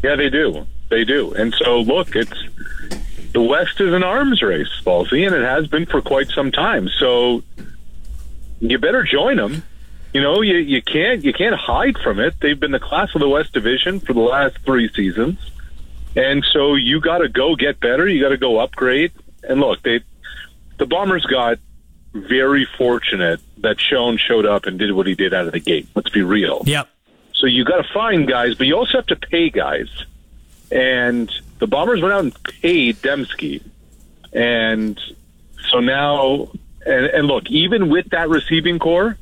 Yeah, 0.02 0.16
they 0.16 0.30
do. 0.30 0.66
They 0.88 1.04
do. 1.04 1.32
And 1.32 1.54
so, 1.54 1.80
look, 1.80 2.16
it's 2.16 2.32
the 3.34 3.42
West 3.42 3.80
is 3.80 3.92
an 3.92 4.04
arms 4.04 4.40
race, 4.42 4.70
Ballsy, 4.84 5.26
and 5.26 5.34
it 5.34 5.42
has 5.44 5.66
been 5.66 5.86
for 5.86 6.00
quite 6.00 6.28
some 6.28 6.52
time. 6.52 6.88
So 6.88 7.42
you 8.60 8.78
better 8.78 9.02
join 9.02 9.36
them. 9.36 9.64
You 10.12 10.22
know, 10.22 10.40
you, 10.40 10.58
you 10.58 10.80
can't 10.80 11.24
you 11.24 11.32
can't 11.32 11.56
hide 11.56 11.98
from 11.98 12.20
it. 12.20 12.34
They've 12.40 12.58
been 12.58 12.70
the 12.70 12.78
class 12.78 13.12
of 13.14 13.20
the 13.20 13.28
West 13.28 13.52
Division 13.52 13.98
for 13.98 14.12
the 14.12 14.20
last 14.20 14.58
three 14.64 14.88
seasons, 14.92 15.38
and 16.14 16.44
so 16.52 16.76
you 16.76 17.00
got 17.00 17.18
to 17.18 17.28
go 17.28 17.56
get 17.56 17.80
better. 17.80 18.08
You 18.08 18.22
got 18.22 18.28
to 18.28 18.38
go 18.38 18.60
upgrade. 18.60 19.10
And 19.42 19.60
look, 19.60 19.82
they 19.82 20.00
the 20.78 20.86
Bombers 20.86 21.26
got 21.26 21.58
very 22.12 22.68
fortunate 22.78 23.40
that 23.58 23.80
Schoen 23.80 24.16
showed 24.16 24.46
up 24.46 24.66
and 24.66 24.78
did 24.78 24.92
what 24.92 25.08
he 25.08 25.16
did 25.16 25.34
out 25.34 25.46
of 25.46 25.52
the 25.52 25.58
gate. 25.58 25.88
Let's 25.96 26.10
be 26.10 26.22
real. 26.22 26.62
Yep. 26.64 26.88
So 27.34 27.48
you 27.48 27.64
got 27.64 27.82
to 27.82 27.92
find 27.92 28.28
guys, 28.28 28.54
but 28.54 28.68
you 28.68 28.76
also 28.76 28.98
have 28.98 29.06
to 29.06 29.16
pay 29.16 29.50
guys. 29.50 29.88
And 30.70 31.28
the 31.58 31.66
Bombers 31.66 32.00
went 32.00 32.12
out 32.12 32.24
and 32.24 32.44
paid 32.44 32.96
Demski. 32.96 33.62
And 34.32 35.00
so 35.70 35.80
now, 35.80 36.50
and, 36.84 37.06
and 37.06 37.26
look, 37.26 37.50
even 37.50 37.88
with 37.88 38.10
that 38.10 38.28
receiving 38.28 38.78
core, 38.78 39.16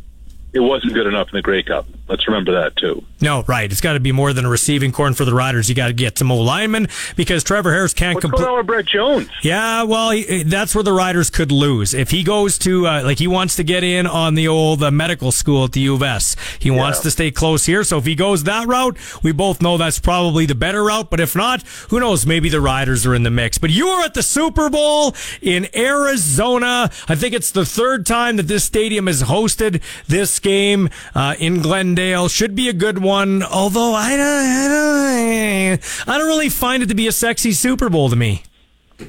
it 0.53 0.61
wasn't 0.61 0.95
good 0.95 1.07
enough 1.07 1.29
in 1.29 1.37
the 1.37 1.43
Grey 1.43 1.63
Cup. 1.63 1.87
Let's 2.09 2.27
remember 2.27 2.53
that 2.61 2.77
too. 2.77 3.05
No, 3.21 3.45
right. 3.45 3.71
It's 3.71 3.81
got 3.81 3.93
to 3.93 4.01
be 4.01 4.13
more 4.13 4.33
than 4.33 4.45
a 4.45 4.49
receiving 4.49 4.91
corn 4.93 5.15
for 5.15 5.25
the 5.25 5.33
Riders. 5.33 5.69
You 5.69 5.75
got 5.75 5.87
to 5.87 5.93
get 5.93 6.19
some 6.19 6.33
old 6.33 6.45
linemen 6.45 6.89
because 7.17 7.45
Trevor 7.45 7.73
Harris 7.73 7.95
can't 7.95 8.21
complete. 8.21 8.45
What's 8.45 8.57
with 8.57 8.67
Brett 8.67 8.87
Jones? 8.87 9.29
Yeah, 9.43 9.85
well, 9.85 10.11
he, 10.11 10.43
that's 10.43 10.75
where 10.75 10.83
the 10.83 10.93
Riders 10.93 11.31
could 11.31 11.53
lose 11.53 11.95
if 11.95 12.11
he 12.11 12.25
goes 12.25 12.59
to 12.59 12.87
uh, 12.87 13.03
like 13.05 13.19
he 13.19 13.29
wants 13.29 13.57
to 13.57 13.65
get 13.65 13.85
in 13.85 14.07
on 14.07 14.35
the 14.35 14.49
old 14.49 14.83
uh, 14.83 14.91
medical 14.91 15.31
school 15.31 15.65
at 15.65 15.73
the 15.73 15.81
U 15.81 15.95
of 15.95 16.03
S. 16.03 16.37
He 16.59 16.71
yeah. 16.71 16.77
wants 16.77 17.01
to 17.01 17.11
stay 17.11 17.31
close 17.31 17.67
here. 17.67 17.85
So 17.85 17.99
if 17.99 18.05
he 18.05 18.15
goes 18.15 18.45
that 18.45 18.67
route, 18.67 18.99
we 19.23 19.33
both 19.33 19.63
know 19.63 19.79
that's 19.79 20.01
probably 20.01 20.45
the 20.45 20.55
better 20.57 20.85
route. 20.85 21.09
But 21.09 21.21
if 21.21 21.37
not, 21.37 21.63
who 21.91 22.01
knows? 22.01 22.27
Maybe 22.27 22.49
the 22.49 22.61
Riders 22.61 23.07
are 23.07 23.15
in 23.15 23.23
the 23.23 23.31
mix. 23.31 23.59
But 23.59 23.71
you 23.71 23.87
are 23.89 24.05
at 24.05 24.15
the 24.15 24.23
Super 24.23 24.69
Bowl 24.69 25.15
in 25.41 25.69
Arizona. 25.75 26.91
I 27.09 27.15
think 27.15 27.33
it's 27.33 27.53
the 27.53 27.65
third 27.65 28.05
time 28.07 28.37
that 28.37 28.49
this 28.49 28.65
stadium 28.65 29.07
has 29.07 29.23
hosted 29.23 29.81
this 30.09 30.39
game 30.41 30.91
uh, 31.15 31.37
in 31.39 31.63
Glendale. 31.95 32.29
Should 32.29 32.55
be 32.55 32.71
a 32.71 32.73
good 32.73 32.99
one. 32.99 33.43
Although 33.43 33.93
I 33.93 34.17
don't, 34.17 34.27
I 34.27 34.69
don't, 34.69 36.09
I 36.09 36.19
don't 36.19 36.27
really 36.27 36.49
find 36.49 36.83
it 36.83 36.87
to 36.87 36.95
be 36.95 37.07
a 37.07 37.13
sexy 37.13 37.53
Super 37.53 37.91
Bowl 37.91 38.09
to 38.09 38.17
me. 38.17 38.45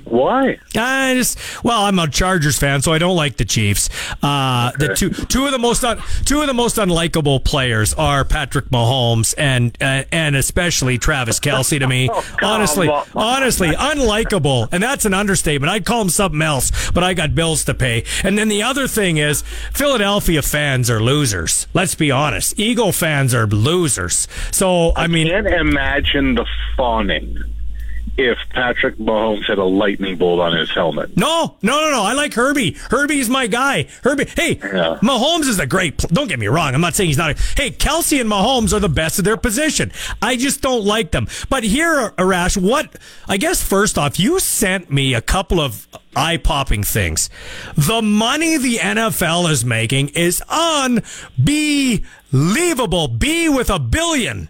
Why? 0.05 0.57
I 0.75 1.15
just 1.15 1.63
well, 1.63 1.83
I'm 1.83 1.99
a 1.99 2.07
Chargers 2.07 2.57
fan, 2.57 2.81
so 2.81 2.93
I 2.93 2.97
don't 2.97 3.15
like 3.15 3.37
the 3.37 3.45
Chiefs. 3.45 3.89
Uh, 4.21 4.71
okay. 4.75 4.87
The 4.87 4.95
two 4.95 5.09
two 5.09 5.45
of 5.45 5.51
the 5.51 5.59
most 5.59 5.83
un, 5.83 6.01
two 6.25 6.41
of 6.41 6.47
the 6.47 6.53
most 6.53 6.77
unlikable 6.77 7.43
players 7.43 7.93
are 7.93 8.25
Patrick 8.25 8.65
Mahomes 8.65 9.33
and 9.37 9.75
uh, 9.81 10.03
and 10.11 10.35
especially 10.35 10.97
Travis 10.97 11.39
Kelce 11.39 11.79
to 11.79 11.87
me. 11.87 12.09
oh, 12.13 12.35
honestly, 12.41 12.87
on. 12.89 13.05
honestly, 13.15 13.69
unlikable, 13.69 14.69
and 14.71 14.81
that's 14.81 15.05
an 15.05 15.13
understatement. 15.13 15.71
I'd 15.71 15.85
call 15.85 16.01
him 16.01 16.09
something 16.09 16.41
else, 16.41 16.91
but 16.91 17.03
I 17.03 17.13
got 17.13 17.35
bills 17.35 17.65
to 17.65 17.73
pay. 17.73 18.03
And 18.23 18.37
then 18.37 18.47
the 18.49 18.63
other 18.63 18.87
thing 18.87 19.17
is, 19.17 19.41
Philadelphia 19.71 20.41
fans 20.41 20.89
are 20.89 21.01
losers. 21.01 21.67
Let's 21.73 21.95
be 21.95 22.11
honest. 22.11 22.59
Eagle 22.59 22.91
fans 22.91 23.33
are 23.33 23.47
losers. 23.47 24.27
So 24.51 24.89
I, 24.91 25.03
I 25.03 25.07
mean, 25.07 25.27
can't 25.27 25.47
imagine 25.47 26.35
the 26.35 26.45
fawning 26.75 27.52
if 28.17 28.37
Patrick 28.51 28.97
Mahomes 28.97 29.45
had 29.45 29.57
a 29.57 29.63
lightning 29.63 30.17
bolt 30.17 30.39
on 30.39 30.55
his 30.55 30.69
helmet. 30.71 31.17
No, 31.17 31.57
no, 31.61 31.81
no, 31.81 31.91
no. 31.91 32.03
I 32.03 32.13
like 32.13 32.33
Herbie. 32.33 32.75
Herbie's 32.89 33.29
my 33.29 33.47
guy. 33.47 33.87
Herbie. 34.03 34.25
Hey, 34.25 34.57
yeah. 34.57 34.99
Mahomes 35.01 35.47
is 35.47 35.59
a 35.59 35.65
great. 35.65 35.97
Pl- 35.97 36.09
don't 36.13 36.27
get 36.27 36.39
me 36.39 36.47
wrong. 36.47 36.75
I'm 36.75 36.81
not 36.81 36.93
saying 36.93 37.09
he's 37.09 37.17
not. 37.17 37.31
A, 37.31 37.61
hey, 37.61 37.71
Kelce 37.71 38.21
and 38.21 38.29
Mahomes 38.29 38.73
are 38.73 38.79
the 38.79 38.89
best 38.89 39.17
of 39.17 39.25
their 39.25 39.37
position. 39.37 39.91
I 40.21 40.35
just 40.35 40.61
don't 40.61 40.85
like 40.85 41.11
them. 41.11 41.27
But 41.49 41.63
here, 41.63 42.11
Arash, 42.11 42.55
what? 42.55 42.95
I 43.27 43.37
guess 43.37 43.63
first 43.63 43.97
off, 43.97 44.19
you 44.19 44.39
sent 44.39 44.91
me 44.91 45.15
a 45.15 45.21
couple 45.21 45.59
of 45.59 45.87
eye 46.15 46.37
popping 46.37 46.83
things. 46.83 47.29
The 47.75 48.01
money 48.01 48.57
the 48.57 48.77
NFL 48.77 49.49
is 49.49 49.65
making 49.65 50.09
is 50.09 50.41
unbelievable. 50.49 53.07
B 53.07 53.49
with 53.49 53.69
a 53.69 53.79
billion. 53.79 54.49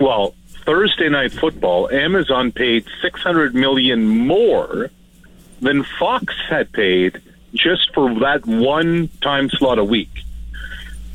Well, 0.00 0.34
Thursday 0.64 1.08
Night 1.08 1.32
Football, 1.32 1.90
Amazon 1.90 2.52
paid 2.52 2.86
600 3.02 3.54
million 3.54 4.06
more 4.06 4.90
than 5.60 5.84
Fox 5.98 6.34
had 6.48 6.72
paid 6.72 7.20
just 7.54 7.92
for 7.94 8.12
that 8.20 8.44
one 8.46 9.08
time 9.20 9.48
slot 9.50 9.78
a 9.78 9.84
week. 9.84 10.10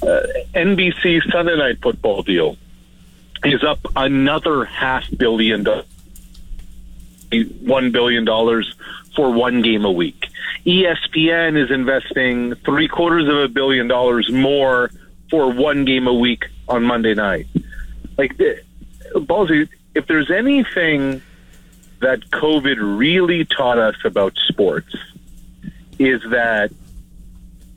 Uh, 0.01 0.21
NBC 0.53 1.29
Sunday 1.31 1.57
Night 1.57 1.81
Football 1.81 2.23
deal 2.23 2.57
is 3.43 3.63
up 3.63 3.79
another 3.95 4.65
half 4.65 5.05
billion 5.17 5.63
dollars, 5.63 5.85
one 7.61 7.91
billion 7.91 8.25
dollars 8.25 8.75
for 9.15 9.31
one 9.31 9.61
game 9.61 9.83
a 9.83 9.91
week. 9.91 10.27
ESPN 10.65 11.61
is 11.61 11.71
investing 11.71 12.55
three 12.65 12.87
quarters 12.87 13.27
of 13.27 13.35
a 13.35 13.47
billion 13.47 13.87
dollars 13.87 14.31
more 14.31 14.91
for 15.29 15.51
one 15.51 15.85
game 15.85 16.07
a 16.07 16.13
week 16.13 16.45
on 16.67 16.83
Monday 16.83 17.13
night. 17.13 17.47
Like 18.17 18.37
Ballsy, 19.15 19.69
if 19.95 20.07
there's 20.07 20.31
anything 20.31 21.21
that 21.99 22.21
COVID 22.29 22.97
really 22.97 23.45
taught 23.45 23.77
us 23.77 23.95
about 24.05 24.33
sports, 24.47 24.95
is 25.97 26.21
that 26.31 26.71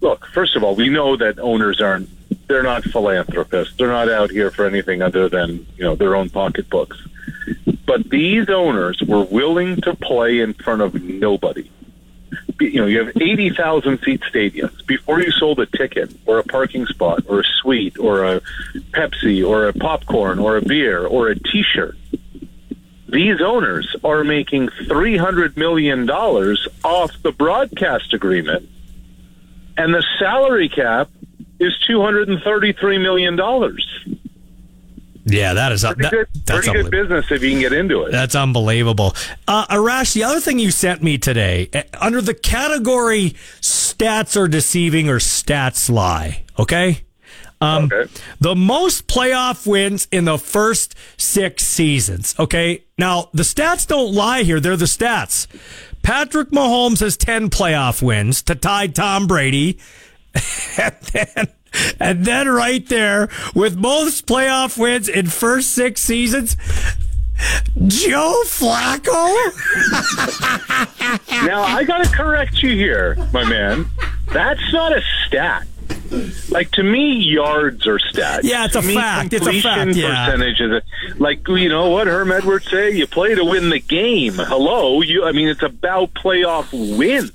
look, 0.00 0.26
first 0.26 0.56
of 0.56 0.64
all, 0.64 0.74
we 0.74 0.88
know 0.88 1.16
that 1.16 1.38
owners 1.38 1.80
aren't 1.80 2.08
they're 2.48 2.62
not 2.62 2.84
philanthropists. 2.84 3.76
They're 3.76 3.88
not 3.88 4.10
out 4.10 4.30
here 4.30 4.50
for 4.50 4.66
anything 4.66 5.00
other 5.02 5.28
than, 5.28 5.66
you 5.76 5.84
know, 5.84 5.94
their 5.94 6.14
own 6.14 6.30
pocketbooks. 6.30 6.98
But 7.86 8.10
these 8.10 8.48
owners 8.48 9.02
were 9.02 9.24
willing 9.24 9.76
to 9.82 9.94
play 9.94 10.40
in 10.40 10.54
front 10.54 10.82
of 10.82 11.02
nobody. 11.02 11.70
You 12.60 12.80
know, 12.80 12.86
you 12.86 13.04
have 13.04 13.16
80,000 13.16 14.00
seat 14.00 14.22
stadiums. 14.22 14.86
Before 14.86 15.20
you 15.20 15.30
sold 15.30 15.60
a 15.60 15.66
ticket 15.66 16.14
or 16.26 16.38
a 16.38 16.44
parking 16.44 16.86
spot 16.86 17.24
or 17.28 17.40
a 17.40 17.44
suite 17.44 17.98
or 17.98 18.24
a 18.24 18.40
Pepsi 18.92 19.46
or 19.46 19.68
a 19.68 19.72
popcorn 19.72 20.38
or 20.38 20.56
a 20.56 20.62
beer 20.62 21.06
or 21.06 21.28
a 21.28 21.38
t 21.38 21.62
shirt, 21.62 21.96
these 23.08 23.40
owners 23.42 23.94
are 24.02 24.24
making 24.24 24.68
$300 24.68 25.56
million 25.56 26.08
off 26.10 27.10
the 27.22 27.32
broadcast 27.32 28.14
agreement. 28.14 28.68
And 29.76 29.94
the 29.94 30.04
salary 30.18 30.68
cap 30.68 31.10
is 31.58 31.72
$233 31.88 33.02
million. 33.02 33.38
Yeah, 35.24 35.54
that 35.54 35.72
is 35.72 35.84
pretty 35.84 36.02
that, 36.02 36.10
good, 36.10 36.28
that's 36.46 36.66
pretty 36.66 36.82
good 36.82 36.90
business 36.90 37.30
if 37.30 37.42
you 37.42 37.50
can 37.50 37.60
get 37.60 37.72
into 37.72 38.02
it. 38.02 38.10
That's 38.10 38.34
unbelievable. 38.34 39.14
Uh, 39.46 39.66
Arash, 39.66 40.14
the 40.14 40.24
other 40.24 40.40
thing 40.40 40.58
you 40.58 40.70
sent 40.70 41.02
me 41.02 41.16
today, 41.18 41.70
uh, 41.72 41.82
under 42.00 42.20
the 42.20 42.34
category 42.34 43.36
stats 43.60 44.36
are 44.36 44.48
deceiving 44.48 45.08
or 45.08 45.18
stats 45.18 45.88
lie, 45.88 46.44
okay? 46.58 47.02
Um, 47.60 47.84
okay. 47.84 48.10
The 48.40 48.56
most 48.56 49.06
playoff 49.06 49.64
wins 49.66 50.08
in 50.10 50.24
the 50.24 50.38
first 50.38 50.96
six 51.16 51.64
seasons, 51.64 52.34
okay? 52.38 52.84
Now, 52.98 53.30
the 53.32 53.44
stats 53.44 53.86
don't 53.86 54.12
lie 54.12 54.42
here, 54.42 54.58
they're 54.58 54.76
the 54.76 54.86
stats. 54.86 55.46
Patrick 56.02 56.50
Mahomes 56.50 56.98
has 56.98 57.16
10 57.16 57.50
playoff 57.50 58.02
wins 58.02 58.42
to 58.42 58.56
tie 58.56 58.88
Tom 58.88 59.28
Brady. 59.28 59.78
and 60.78 60.96
then 61.12 61.48
and 62.00 62.24
then 62.24 62.48
right 62.48 62.86
there, 62.88 63.28
with 63.54 63.76
most 63.76 64.26
playoff 64.26 64.78
wins 64.78 65.08
in 65.08 65.26
first 65.26 65.70
six 65.70 66.00
seasons, 66.02 66.56
Joe 67.86 68.42
Flacco. 68.46 69.32
now 71.46 71.62
I 71.62 71.84
got 71.84 72.04
to 72.04 72.10
correct 72.10 72.62
you 72.62 72.70
here, 72.70 73.16
my 73.32 73.44
man. 73.44 73.86
That's 74.32 74.72
not 74.72 74.96
a 74.96 75.02
stat. 75.26 75.66
Like 76.50 76.70
to 76.72 76.82
me, 76.82 77.14
yards 77.14 77.86
are 77.86 77.98
stats. 77.98 78.40
Yeah, 78.42 78.66
it's 78.66 78.74
to 78.74 78.80
a 78.80 78.82
me, 78.82 78.94
fact. 78.94 79.32
It's 79.32 79.46
a 79.46 79.60
fact. 79.60 79.94
Yeah. 79.94 80.26
Percentage 80.26 80.60
is 80.60 80.70
a, 80.70 80.82
like 81.18 81.46
you 81.48 81.68
know 81.68 81.88
what 81.90 82.06
Herm 82.06 82.30
Edwards 82.30 82.70
say. 82.70 82.90
You 82.90 83.06
play 83.06 83.34
to 83.34 83.44
win 83.44 83.70
the 83.70 83.80
game. 83.80 84.34
Hello, 84.34 85.00
you. 85.00 85.24
I 85.24 85.32
mean, 85.32 85.48
it's 85.48 85.62
about 85.62 86.12
playoff 86.14 86.96
win. 86.96 87.30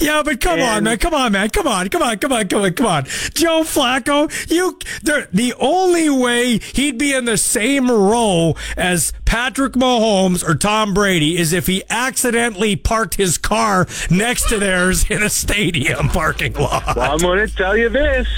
Yeah, 0.00 0.22
but 0.22 0.40
come 0.40 0.60
and, 0.60 0.62
on, 0.62 0.84
man. 0.84 0.98
Come 0.98 1.14
on, 1.14 1.32
man. 1.32 1.50
Come 1.50 1.66
on. 1.66 1.88
Come 1.88 2.02
on. 2.02 2.18
Come 2.18 2.32
on. 2.32 2.48
Come 2.48 2.62
on. 2.62 2.72
Come 2.72 2.86
on. 2.86 3.04
Joe 3.34 3.62
Flacco, 3.62 4.30
you, 4.50 4.78
the 5.02 5.54
only 5.58 6.10
way 6.10 6.58
he'd 6.58 6.98
be 6.98 7.12
in 7.12 7.24
the 7.24 7.36
same 7.36 7.90
row 7.90 8.54
as 8.76 9.12
Patrick 9.24 9.74
Mahomes 9.74 10.46
or 10.46 10.54
Tom 10.54 10.94
Brady 10.94 11.38
is 11.38 11.52
if 11.52 11.66
he 11.66 11.82
accidentally 11.88 12.76
parked 12.76 13.14
his 13.14 13.38
car 13.38 13.86
next 14.10 14.48
to 14.48 14.58
theirs 14.58 15.08
in 15.10 15.22
a 15.22 15.30
stadium 15.30 16.08
parking 16.08 16.54
lot. 16.54 16.96
Well, 16.96 17.12
I'm 17.12 17.18
going 17.18 17.46
to 17.46 17.54
tell 17.54 17.76
you 17.76 17.88
this. 17.88 18.28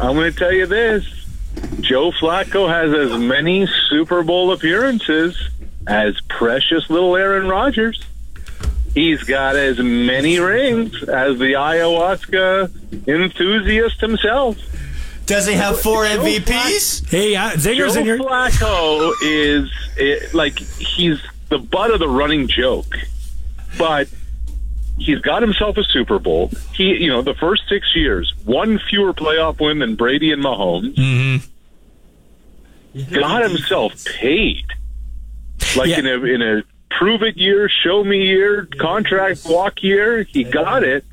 I'm 0.00 0.14
going 0.14 0.32
to 0.32 0.38
tell 0.38 0.52
you 0.52 0.66
this. 0.66 1.04
Joe 1.80 2.12
Flacco 2.12 2.68
has 2.68 2.92
as 2.92 3.18
many 3.18 3.66
Super 3.88 4.22
Bowl 4.22 4.52
appearances 4.52 5.50
as 5.86 6.20
precious 6.28 6.88
little 6.88 7.16
Aaron 7.16 7.48
Rodgers. 7.48 8.02
He's 8.94 9.22
got 9.22 9.56
as 9.56 9.78
many 9.78 10.38
rings 10.38 10.94
as 11.04 11.38
the 11.38 11.54
ayahuasca 11.54 13.06
enthusiast 13.08 14.00
himself. 14.00 14.58
Does 15.24 15.46
he 15.46 15.54
have 15.54 15.80
four 15.80 16.04
MVPs? 16.04 17.08
Hey, 17.08 17.34
uh, 17.36 17.52
Zinger's 17.52 17.94
Joe 17.94 18.00
in 18.00 18.06
your. 18.06 18.18
Flacco 18.18 19.12
is 19.22 19.70
it, 19.96 20.34
like 20.34 20.58
he's 20.58 21.22
the 21.48 21.58
butt 21.58 21.90
of 21.90 22.00
the 22.00 22.08
running 22.08 22.48
joke, 22.48 22.98
but 23.78 24.08
he's 24.98 25.20
got 25.20 25.40
himself 25.42 25.76
a 25.78 25.84
Super 25.84 26.18
Bowl. 26.18 26.50
He, 26.74 26.96
you 27.02 27.08
know, 27.08 27.22
the 27.22 27.34
first 27.34 27.62
six 27.68 27.94
years, 27.96 28.34
one 28.44 28.78
fewer 28.90 29.14
playoff 29.14 29.58
win 29.60 29.78
than 29.78 29.94
Brady 29.94 30.32
and 30.32 30.42
Mahomes. 30.44 30.94
Mm-hmm. 30.96 31.46
Got 33.14 33.48
himself 33.48 34.04
paid, 34.04 34.64
like 35.76 35.88
Yeah. 35.88 36.00
in 36.00 36.06
a 36.06 36.22
in 36.24 36.42
a 36.42 36.62
prove 36.98 37.22
it 37.22 37.36
year, 37.36 37.68
show 37.68 38.04
me 38.04 38.26
year, 38.26 38.66
contract 38.78 39.42
walk 39.46 39.82
year. 39.82 40.22
He 40.22 40.44
got 40.44 40.82
it, 40.82 41.04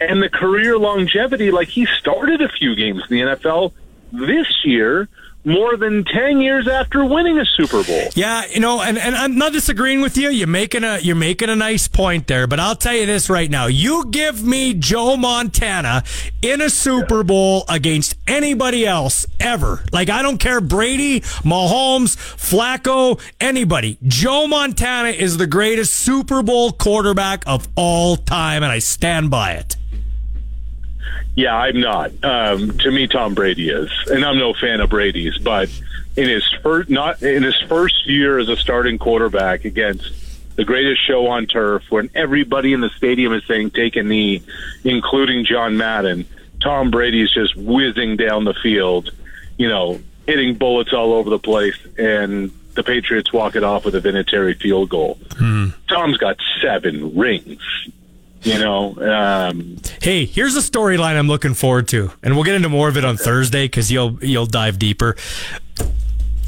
and 0.00 0.22
the 0.22 0.28
career 0.28 0.78
longevity. 0.78 1.50
Like 1.50 1.68
he 1.68 1.86
started 1.86 2.40
a 2.40 2.48
few 2.48 2.74
games 2.74 3.02
in 3.08 3.16
the 3.16 3.22
NFL 3.36 3.72
this 4.12 4.64
year, 4.64 5.08
more 5.44 5.76
than 5.76 6.04
ten 6.04 6.40
years 6.40 6.68
after 6.68 7.04
winning 7.04 7.38
a 7.38 7.44
Super 7.44 7.82
Bowl. 7.82 8.08
Yeah, 8.14 8.44
you 8.50 8.60
know, 8.60 8.80
and, 8.80 8.98
and 8.98 9.14
I'm 9.14 9.36
not 9.36 9.52
disagreeing 9.52 10.00
with 10.00 10.16
you. 10.16 10.30
You're 10.30 10.46
making 10.46 10.84
a 10.84 10.98
you're 10.98 11.16
making 11.16 11.50
a 11.50 11.56
nice 11.56 11.88
point 11.88 12.26
there, 12.26 12.46
but 12.46 12.60
I'll 12.60 12.76
tell 12.76 12.94
you 12.94 13.06
this 13.06 13.28
right 13.28 13.50
now. 13.50 13.66
You 13.66 14.06
give 14.10 14.44
me 14.44 14.74
Joe 14.74 15.16
Montana 15.16 16.04
in 16.40 16.60
a 16.60 16.70
Super 16.70 17.22
Bowl 17.24 17.64
against 17.68 18.14
anybody 18.26 18.86
else 18.86 19.26
ever. 19.40 19.82
Like 19.92 20.10
I 20.10 20.22
don't 20.22 20.38
care 20.38 20.60
Brady, 20.60 21.20
Mahomes, 21.20 22.16
Flacco, 22.16 23.20
anybody. 23.40 23.98
Joe 24.04 24.46
Montana 24.46 25.08
is 25.10 25.36
the 25.36 25.46
greatest 25.46 25.94
Super 25.94 26.42
Bowl 26.42 26.72
quarterback 26.72 27.42
of 27.46 27.68
all 27.74 28.16
time, 28.16 28.62
and 28.62 28.70
I 28.70 28.78
stand 28.78 29.30
by 29.30 29.52
it. 29.52 29.76
Yeah, 31.34 31.56
I'm 31.56 31.80
not. 31.80 32.12
Um, 32.22 32.76
to 32.78 32.90
me, 32.90 33.06
Tom 33.06 33.34
Brady 33.34 33.70
is, 33.70 33.90
and 34.08 34.24
I'm 34.24 34.38
no 34.38 34.52
fan 34.52 34.80
of 34.80 34.90
Brady's. 34.90 35.38
But 35.38 35.70
in 36.16 36.28
his 36.28 36.44
first, 36.62 36.90
not 36.90 37.22
in 37.22 37.42
his 37.42 37.58
first 37.68 38.06
year 38.06 38.38
as 38.38 38.48
a 38.48 38.56
starting 38.56 38.98
quarterback 38.98 39.64
against 39.64 40.56
the 40.56 40.64
greatest 40.64 41.06
show 41.06 41.28
on 41.28 41.46
turf, 41.46 41.84
when 41.88 42.10
everybody 42.14 42.74
in 42.74 42.82
the 42.82 42.90
stadium 42.90 43.32
is 43.32 43.42
saying 43.46 43.70
"take 43.70 43.96
a 43.96 44.02
knee," 44.02 44.42
including 44.84 45.46
John 45.46 45.78
Madden, 45.78 46.26
Tom 46.60 46.90
Brady's 46.90 47.32
just 47.32 47.56
whizzing 47.56 48.16
down 48.16 48.44
the 48.44 48.54
field, 48.54 49.10
you 49.56 49.68
know, 49.68 50.00
hitting 50.26 50.54
bullets 50.56 50.92
all 50.92 51.14
over 51.14 51.30
the 51.30 51.38
place, 51.38 51.78
and 51.96 52.50
the 52.74 52.82
Patriots 52.82 53.32
walk 53.32 53.56
it 53.56 53.64
off 53.64 53.86
with 53.86 53.94
a 53.94 54.00
Vinatieri 54.00 54.60
field 54.60 54.90
goal. 54.90 55.18
Tom's 55.88 56.18
got 56.18 56.36
seven 56.60 57.16
rings. 57.16 57.62
You 58.42 58.58
know, 58.58 58.96
um, 59.00 59.76
Hey, 60.00 60.24
here's 60.24 60.56
a 60.56 60.60
storyline 60.60 61.16
I'm 61.16 61.28
looking 61.28 61.54
forward 61.54 61.86
to, 61.88 62.10
and 62.22 62.34
we'll 62.34 62.44
get 62.44 62.56
into 62.56 62.68
more 62.68 62.88
of 62.88 62.96
it 62.96 63.04
on 63.04 63.16
Thursday 63.16 63.64
because 63.66 63.92
you'll 63.92 64.18
you'll 64.22 64.46
dive 64.46 64.78
deeper. 64.78 65.16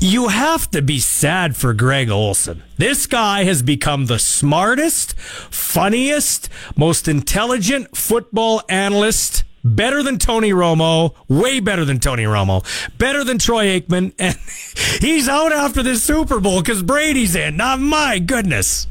You 0.00 0.28
have 0.28 0.70
to 0.72 0.82
be 0.82 0.98
sad 0.98 1.56
for 1.56 1.72
Greg 1.72 2.10
Olsen. 2.10 2.62
This 2.76 3.06
guy 3.06 3.44
has 3.44 3.62
become 3.62 4.06
the 4.06 4.18
smartest, 4.18 5.18
funniest, 5.18 6.48
most 6.76 7.08
intelligent 7.08 7.96
football 7.96 8.62
analyst. 8.68 9.44
Better 9.66 10.02
than 10.02 10.18
Tony 10.18 10.50
Romo, 10.50 11.14
way 11.26 11.58
better 11.58 11.86
than 11.86 11.98
Tony 11.98 12.24
Romo, 12.24 12.66
better 12.98 13.24
than 13.24 13.38
Troy 13.38 13.80
Aikman, 13.80 14.12
and 14.18 14.36
he's 15.00 15.26
out 15.26 15.52
after 15.52 15.82
this 15.82 16.02
Super 16.02 16.38
Bowl 16.38 16.60
because 16.60 16.82
Brady's 16.82 17.34
in. 17.34 17.56
Now, 17.56 17.76
my 17.76 18.18
goodness. 18.18 18.86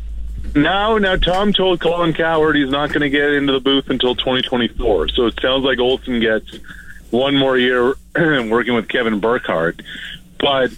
No, 0.55 0.99
now 0.99 1.15
Tom 1.15 1.51
told 1.51 1.81
Colin 1.81 2.13
Cowherd 2.13 2.55
he's 2.55 2.69
not 2.69 2.89
going 2.89 3.01
to 3.01 3.09
get 3.09 3.31
into 3.31 3.53
the 3.53 3.59
booth 3.59 3.89
until 3.89 4.15
2024. 4.15 5.09
So 5.09 5.25
it 5.25 5.39
sounds 5.41 5.63
like 5.63 5.79
Olsen 5.79 6.19
gets 6.19 6.59
one 7.09 7.35
more 7.35 7.57
year 7.57 7.95
working 8.15 8.75
with 8.75 8.87
Kevin 8.87 9.19
Burkhardt. 9.19 9.81
But 10.39 10.71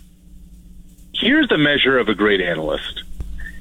here's 1.13 1.49
the 1.49 1.57
measure 1.57 1.97
of 1.97 2.07
a 2.07 2.15
great 2.15 2.39
analyst. 2.39 3.03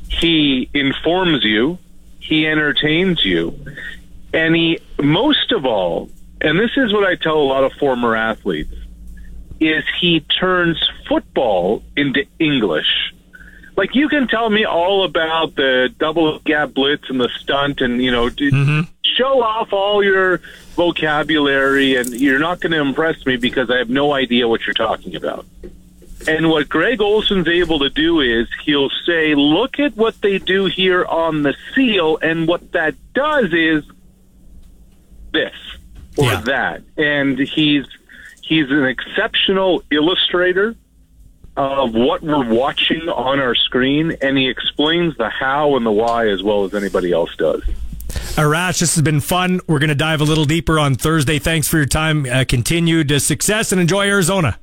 He 0.08 0.70
informs 0.72 1.42
you, 1.42 1.78
he 2.20 2.46
entertains 2.46 3.24
you, 3.24 3.58
and 4.32 4.54
he 4.54 4.78
most 5.02 5.50
of 5.50 5.66
all, 5.66 6.10
and 6.40 6.58
this 6.58 6.70
is 6.76 6.92
what 6.92 7.04
I 7.04 7.16
tell 7.16 7.38
a 7.38 7.42
lot 7.42 7.64
of 7.64 7.72
former 7.72 8.14
athletes, 8.14 8.74
is 9.58 9.84
he 10.00 10.20
turns 10.20 10.78
football 11.08 11.82
into 11.96 12.24
English 12.38 13.13
like 13.76 13.94
you 13.94 14.08
can 14.08 14.28
tell 14.28 14.48
me 14.50 14.64
all 14.64 15.04
about 15.04 15.54
the 15.54 15.92
double 15.98 16.38
gap 16.40 16.72
blitz 16.74 17.08
and 17.10 17.20
the 17.20 17.28
stunt 17.40 17.80
and 17.80 18.02
you 18.02 18.10
know 18.10 18.28
d- 18.28 18.50
mm-hmm. 18.50 18.90
show 19.16 19.42
off 19.42 19.72
all 19.72 20.02
your 20.02 20.40
vocabulary 20.76 21.96
and 21.96 22.08
you're 22.10 22.38
not 22.38 22.60
going 22.60 22.72
to 22.72 22.80
impress 22.80 23.24
me 23.26 23.36
because 23.36 23.70
I 23.70 23.78
have 23.78 23.90
no 23.90 24.12
idea 24.12 24.48
what 24.48 24.66
you're 24.66 24.74
talking 24.74 25.16
about. 25.16 25.46
And 26.26 26.48
what 26.48 26.68
Greg 26.68 27.00
Olsen's 27.00 27.48
able 27.48 27.80
to 27.80 27.90
do 27.90 28.20
is 28.20 28.48
he'll 28.64 28.90
say, 29.06 29.34
look 29.34 29.78
at 29.78 29.94
what 29.96 30.20
they 30.22 30.38
do 30.38 30.66
here 30.66 31.04
on 31.04 31.42
the 31.42 31.54
seal. 31.74 32.16
And 32.22 32.48
what 32.48 32.72
that 32.72 32.94
does 33.12 33.52
is 33.52 33.84
this 35.32 35.54
or 36.16 36.34
that. 36.36 36.82
And 36.96 37.38
he's, 37.38 37.84
he's 38.42 38.70
an 38.70 38.84
exceptional 38.84 39.82
illustrator 39.90 40.74
of 41.56 41.94
what 41.94 42.22
we're 42.22 42.52
watching 42.52 43.08
on 43.08 43.40
our 43.40 43.54
screen, 43.54 44.16
and 44.20 44.36
he 44.36 44.48
explains 44.48 45.16
the 45.16 45.28
how 45.28 45.76
and 45.76 45.86
the 45.86 45.92
why 45.92 46.28
as 46.28 46.42
well 46.42 46.64
as 46.64 46.74
anybody 46.74 47.12
else 47.12 47.34
does. 47.36 47.62
Arash, 48.36 48.80
this 48.80 48.94
has 48.96 49.02
been 49.02 49.20
fun. 49.20 49.60
We're 49.68 49.78
going 49.78 49.88
to 49.88 49.94
dive 49.94 50.20
a 50.20 50.24
little 50.24 50.44
deeper 50.44 50.78
on 50.78 50.96
Thursday. 50.96 51.38
Thanks 51.38 51.68
for 51.68 51.76
your 51.76 51.86
time. 51.86 52.26
Uh, 52.26 52.44
continued 52.48 53.12
uh, 53.12 53.18
success 53.18 53.70
and 53.70 53.80
enjoy 53.80 54.06
Arizona. 54.06 54.58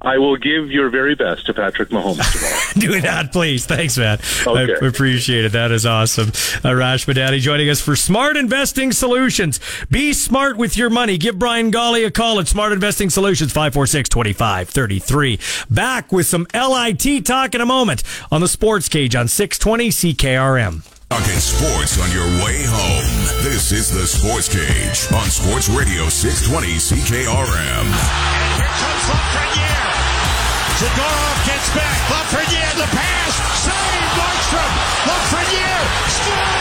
I 0.00 0.18
will 0.18 0.36
give 0.36 0.70
your 0.70 0.90
very 0.90 1.16
best 1.16 1.46
to 1.46 1.54
Patrick 1.54 1.88
Mahomes 1.88 2.32
tomorrow. 2.32 2.56
Do 2.94 3.00
that, 3.00 3.32
please. 3.32 3.66
Thanks, 3.66 3.98
man. 3.98 4.20
Okay. 4.46 4.74
I 4.80 4.86
appreciate 4.86 5.44
it. 5.44 5.50
That 5.52 5.72
is 5.72 5.84
awesome. 5.84 6.30
Uh, 6.64 6.72
Rash 6.74 7.06
Madani 7.06 7.40
joining 7.40 7.68
us 7.68 7.80
for 7.80 7.96
Smart 7.96 8.36
Investing 8.36 8.92
Solutions. 8.92 9.58
Be 9.90 10.12
smart 10.12 10.56
with 10.56 10.76
your 10.76 10.88
money. 10.88 11.18
Give 11.18 11.36
Brian 11.36 11.72
Golly 11.72 12.04
a 12.04 12.12
call 12.12 12.38
at 12.38 12.46
Smart 12.46 12.70
Investing 12.72 13.10
Solutions, 13.10 13.52
546-2533. 13.52 15.68
Back 15.74 16.12
with 16.12 16.26
some 16.26 16.46
LIT 16.54 17.26
talk 17.26 17.56
in 17.56 17.60
a 17.60 17.66
moment 17.66 18.04
on 18.30 18.40
the 18.40 18.46
Sports 18.48 18.88
Cage 18.88 19.16
on 19.16 19.26
620 19.26 19.88
CKRM. 19.88 20.97
Talking 21.10 21.40
sports 21.40 21.98
on 22.00 22.10
your 22.12 22.26
way 22.44 22.62
home. 22.68 23.42
This 23.42 23.72
is 23.72 23.88
the 23.90 24.06
Sports 24.06 24.46
Cage 24.48 25.08
on 25.16 25.24
Sports 25.30 25.68
Radio 25.68 26.08
620 26.08 26.76
CKRM. 26.76 27.86
Here 28.54 28.72
comes 28.76 29.04
Lafreniere. 29.08 29.88
Zadorov 30.76 31.38
gets 31.48 31.68
back. 31.74 31.98
Lafreniere, 32.12 32.76
the 32.76 32.88
pass. 32.92 33.34
Save 33.64 34.08
Markstrom. 34.20 34.72
Lafreniere. 35.08 35.84
Scores! 36.12 36.57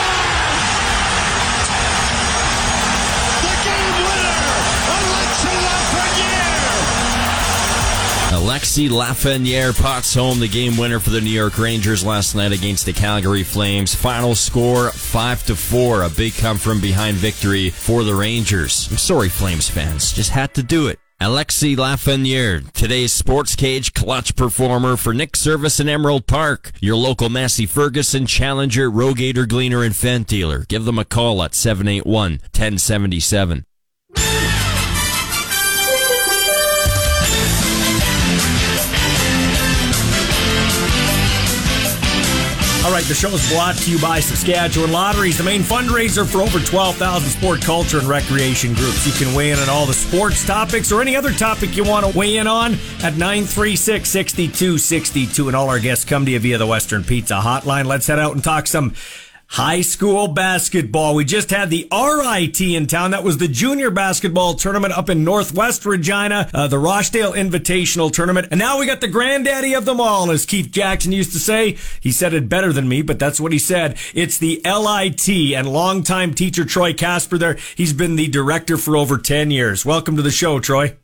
Alexi 8.27 8.89
Lafreniere 8.89 9.79
pots 9.81 10.13
home 10.13 10.41
the 10.41 10.49
game 10.49 10.75
winner 10.75 10.99
for 10.99 11.11
the 11.11 11.21
New 11.21 11.31
York 11.31 11.57
Rangers 11.57 12.03
last 12.03 12.35
night 12.35 12.51
against 12.51 12.85
the 12.85 12.91
Calgary 12.91 13.43
Flames. 13.43 13.95
Final 13.95 14.35
score 14.35 14.91
five 14.91 15.45
to 15.45 15.55
four. 15.55 16.03
A 16.03 16.09
big 16.09 16.33
come 16.35 16.57
from 16.57 16.81
behind 16.81 17.15
victory 17.15 17.69
for 17.69 18.03
the 18.03 18.13
Rangers. 18.13 18.89
I'm 18.91 18.97
sorry, 18.97 19.29
Flames 19.29 19.69
fans, 19.69 20.11
just 20.11 20.31
had 20.31 20.53
to 20.55 20.61
do 20.61 20.87
it. 20.87 20.99
Alexi 21.21 21.77
Lafreniere, 21.77 22.69
today's 22.73 23.13
sports 23.13 23.55
cage 23.55 23.93
clutch 23.93 24.35
performer 24.35 24.97
for 24.97 25.13
Nick 25.13 25.37
Service 25.37 25.79
in 25.79 25.87
Emerald 25.87 26.27
Park. 26.27 26.73
Your 26.81 26.97
local 26.97 27.29
Massey 27.29 27.65
Ferguson, 27.65 28.25
Challenger, 28.25 28.91
Rogator, 28.91 29.47
Gleaner, 29.47 29.83
and 29.83 29.95
Fendt 29.95 30.27
dealer. 30.27 30.65
Give 30.67 30.83
them 30.83 30.99
a 30.99 31.05
call 31.05 31.41
at 31.43 31.55
781 31.55 32.31
1077. 32.33 33.66
All 42.87 42.93
right, 42.93 43.03
the 43.03 43.13
show 43.13 43.27
is 43.27 43.51
brought 43.51 43.75
to 43.75 43.91
you 43.91 43.99
by 43.99 44.21
Saskatchewan 44.21 44.93
Lotteries, 44.93 45.37
the 45.37 45.43
main 45.43 45.59
fundraiser 45.59 46.25
for 46.25 46.41
over 46.41 46.57
12,000 46.57 47.29
sport, 47.29 47.61
culture, 47.61 47.99
and 47.99 48.07
recreation 48.07 48.73
groups. 48.73 49.05
You 49.05 49.11
can 49.25 49.35
weigh 49.35 49.51
in 49.51 49.59
on 49.59 49.67
all 49.67 49.85
the 49.85 49.93
sports 49.93 50.47
topics 50.47 50.89
or 50.89 51.01
any 51.01 51.13
other 51.13 51.33
topic 51.33 51.75
you 51.75 51.83
want 51.83 52.09
to 52.09 52.17
weigh 52.17 52.37
in 52.37 52.47
on 52.47 52.75
at 53.03 53.17
936 53.17 54.09
6262. 54.09 55.47
And 55.49 55.57
all 55.57 55.69
our 55.69 55.79
guests 55.79 56.05
come 56.05 56.23
to 56.27 56.31
you 56.31 56.39
via 56.39 56.57
the 56.57 56.65
Western 56.65 57.03
Pizza 57.03 57.33
Hotline. 57.33 57.87
Let's 57.87 58.07
head 58.07 58.19
out 58.19 58.35
and 58.35 58.41
talk 58.41 58.67
some 58.67 58.93
high 59.47 59.81
school 59.81 60.27
basketball. 60.27 61.15
We 61.15 61.25
just 61.25 61.49
had 61.49 61.69
the 61.69 61.87
RIT 61.91 62.59
in 62.61 62.85
town. 62.85 63.11
That 63.11 63.23
was 63.23 63.37
the 63.37 63.47
junior 63.47 63.89
basketball 63.89 64.53
tournament 64.55 64.97
up 64.97 65.09
in 65.09 65.23
Northwest 65.23 65.85
Regina, 65.85 66.49
uh, 66.53 66.67
the 66.67 66.77
Rochdale 66.77 67.33
Invitational 67.33 68.11
Tournament. 68.11 68.47
And 68.51 68.59
now 68.59 68.79
we 68.79 68.85
got 68.85 69.01
the 69.01 69.07
granddaddy 69.07 69.73
of 69.73 69.85
them 69.85 69.99
all, 69.99 70.29
as 70.31 70.45
Keith 70.45 70.71
Jackson 70.71 71.11
used 71.11 71.31
to 71.31 71.39
say. 71.39 71.77
He 72.01 72.11
said 72.11 72.33
it 72.33 72.49
better 72.49 72.73
than 72.73 72.87
me, 72.87 73.01
but 73.01 73.19
that's 73.19 73.39
what 73.39 73.51
he 73.51 73.59
said. 73.59 73.97
It's 74.13 74.37
the 74.37 74.61
LIT 74.65 75.29
and 75.29 75.71
longtime 75.71 76.33
teacher 76.33 76.65
Troy 76.65 76.93
Casper 76.93 77.37
there. 77.37 77.57
He's 77.75 77.93
been 77.93 78.15
the 78.15 78.27
director 78.27 78.77
for 78.77 78.97
over 78.97 79.17
10 79.17 79.51
years. 79.51 79.85
Welcome 79.85 80.17
to 80.17 80.21
the 80.21 80.31
show, 80.31 80.59
Troy. 80.59 80.97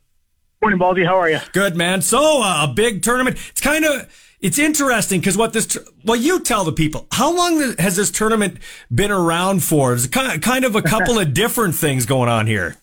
Morning, 0.60 0.78
Baldy. 0.78 1.04
How 1.04 1.18
are 1.18 1.28
you? 1.28 1.40
Good, 1.52 1.76
man. 1.76 2.00
So, 2.00 2.42
uh, 2.42 2.66
a 2.70 2.72
big 2.74 3.02
tournament. 3.02 3.36
It's 3.50 3.60
kind 3.60 3.84
of, 3.84 4.23
it's 4.44 4.58
interesting 4.58 5.20
because 5.20 5.38
what 5.38 5.54
this, 5.54 5.78
well, 6.04 6.20
you 6.20 6.38
tell 6.38 6.64
the 6.64 6.72
people, 6.72 7.06
how 7.10 7.34
long 7.34 7.74
has 7.78 7.96
this 7.96 8.10
tournament 8.10 8.58
been 8.94 9.10
around 9.10 9.64
for? 9.64 9.94
It's 9.94 10.06
kind 10.06 10.30
of, 10.30 10.42
kind 10.42 10.66
of 10.66 10.76
a 10.76 10.82
couple 10.82 11.18
of 11.18 11.32
different 11.42 11.74
things 11.74 12.04
going 12.04 12.28
on 12.28 12.46
here. 12.46 12.76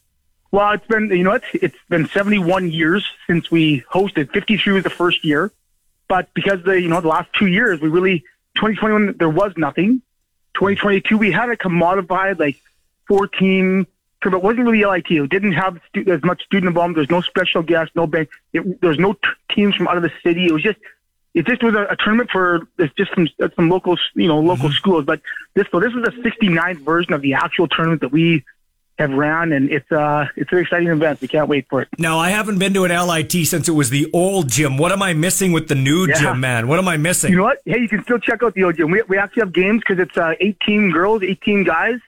Well, 0.50 0.72
it's 0.72 0.88
been, 0.88 1.10
you 1.12 1.24
know, 1.24 1.34
it's, 1.34 1.46
it's 1.54 1.78
been 1.88 2.08
71 2.08 2.72
years 2.72 3.08
since 3.28 3.52
we 3.52 3.82
hosted. 3.82 4.34
53 4.34 4.74
was 4.74 4.84
the 4.84 4.90
first 4.90 5.24
year. 5.24 5.52
But 6.08 6.34
because 6.34 6.64
the, 6.64 6.82
you 6.82 6.88
know, 6.88 7.00
the 7.00 7.10
last 7.10 7.30
two 7.38 7.46
years, 7.46 7.80
we 7.80 7.90
really, 7.90 8.22
2021, 8.56 9.18
there 9.20 9.30
was 9.30 9.54
nothing. 9.56 10.02
2022, 10.56 11.16
we 11.16 11.32
had 11.32 11.50
a 11.50 11.56
commodified, 11.56 12.40
like 12.40 12.60
14, 13.08 13.86
but 14.24 14.34
it 14.34 14.42
wasn't 14.42 14.66
really 14.66 14.84
LIT. 14.84 15.12
It 15.12 15.30
didn't 15.30 15.54
have 15.54 15.80
stu- 15.90 16.12
as 16.12 16.24
much 16.24 16.44
student 16.44 16.70
involvement. 16.70 16.96
There's 16.96 17.12
no 17.12 17.22
special 17.22 17.62
guests, 17.62 17.96
no 17.96 18.08
bank. 18.08 18.30
It, 18.52 18.82
there's 18.82 18.98
no 18.98 19.14
t- 19.14 19.20
teams 19.52 19.76
from 19.76 19.88
out 19.88 19.98
of 19.98 20.02
the 20.02 20.12
city. 20.24 20.48
It 20.48 20.54
was 20.54 20.64
just, 20.64 20.80
it 21.34 21.46
just 21.48 21.64
was 21.64 21.74
a, 21.76 21.84
a 21.86 21.96
tournament 21.96 22.30
for 22.32 22.68
it's 22.78 22.94
just 22.96 23.14
some 23.16 23.28
some 23.56 23.70
local 23.70 23.98
you 24.16 24.28
know 24.28 24.40
local 24.40 24.70
schools. 24.72 25.06
But 25.06 25.22
this 25.54 25.66
so 25.72 25.80
this 25.80 25.94
is 25.94 26.04
the 26.04 26.12
69th 26.12 26.80
version 26.84 27.14
of 27.14 27.22
the 27.22 27.34
actual 27.36 27.68
tournament 27.68 28.02
that 28.02 28.12
we 28.12 28.44
have 29.00 29.12
ran, 29.12 29.52
and 29.54 29.72
it's 29.72 29.90
uh 29.92 30.28
it's 30.36 30.52
an 30.52 30.60
exciting 30.60 30.90
event. 30.90 31.22
We 31.22 31.28
can't 31.28 31.48
wait 31.48 31.68
for 31.70 31.82
it. 31.82 31.88
Now, 31.98 32.20
I 32.20 32.30
haven't 32.30 32.60
been 32.60 32.74
to 32.74 32.84
an 32.86 32.92
LIT 32.92 33.32
since 33.48 33.68
it 33.68 33.72
was 33.72 33.90
the 33.90 34.10
old 34.14 34.50
gym. 34.50 34.78
What 34.78 34.92
am 34.92 35.02
I 35.02 35.14
missing 35.14 35.54
with 35.54 35.70
the 35.70 35.76
new 35.76 36.06
Yeah. 36.08 36.20
gym, 36.20 36.40
man? 36.42 36.68
What 36.68 36.78
am 36.80 36.88
I 36.88 36.98
missing? 36.98 37.32
You 37.32 37.38
know 37.38 37.44
what? 37.44 37.60
Hey, 37.66 37.80
you 37.80 37.88
can 37.88 38.04
still 38.04 38.20
check 38.20 38.44
out 38.44 38.54
the 38.54 38.64
old 38.66 38.78
gym. 38.78 38.92
We 38.92 39.02
we 39.08 39.18
actually 39.18 39.42
have 39.42 39.54
games 39.54 39.82
because 39.88 40.02
it's 40.02 40.18
uh 40.18 40.34
18 40.40 40.92
girls, 40.92 41.24
18 41.24 41.64
guys. 41.64 42.00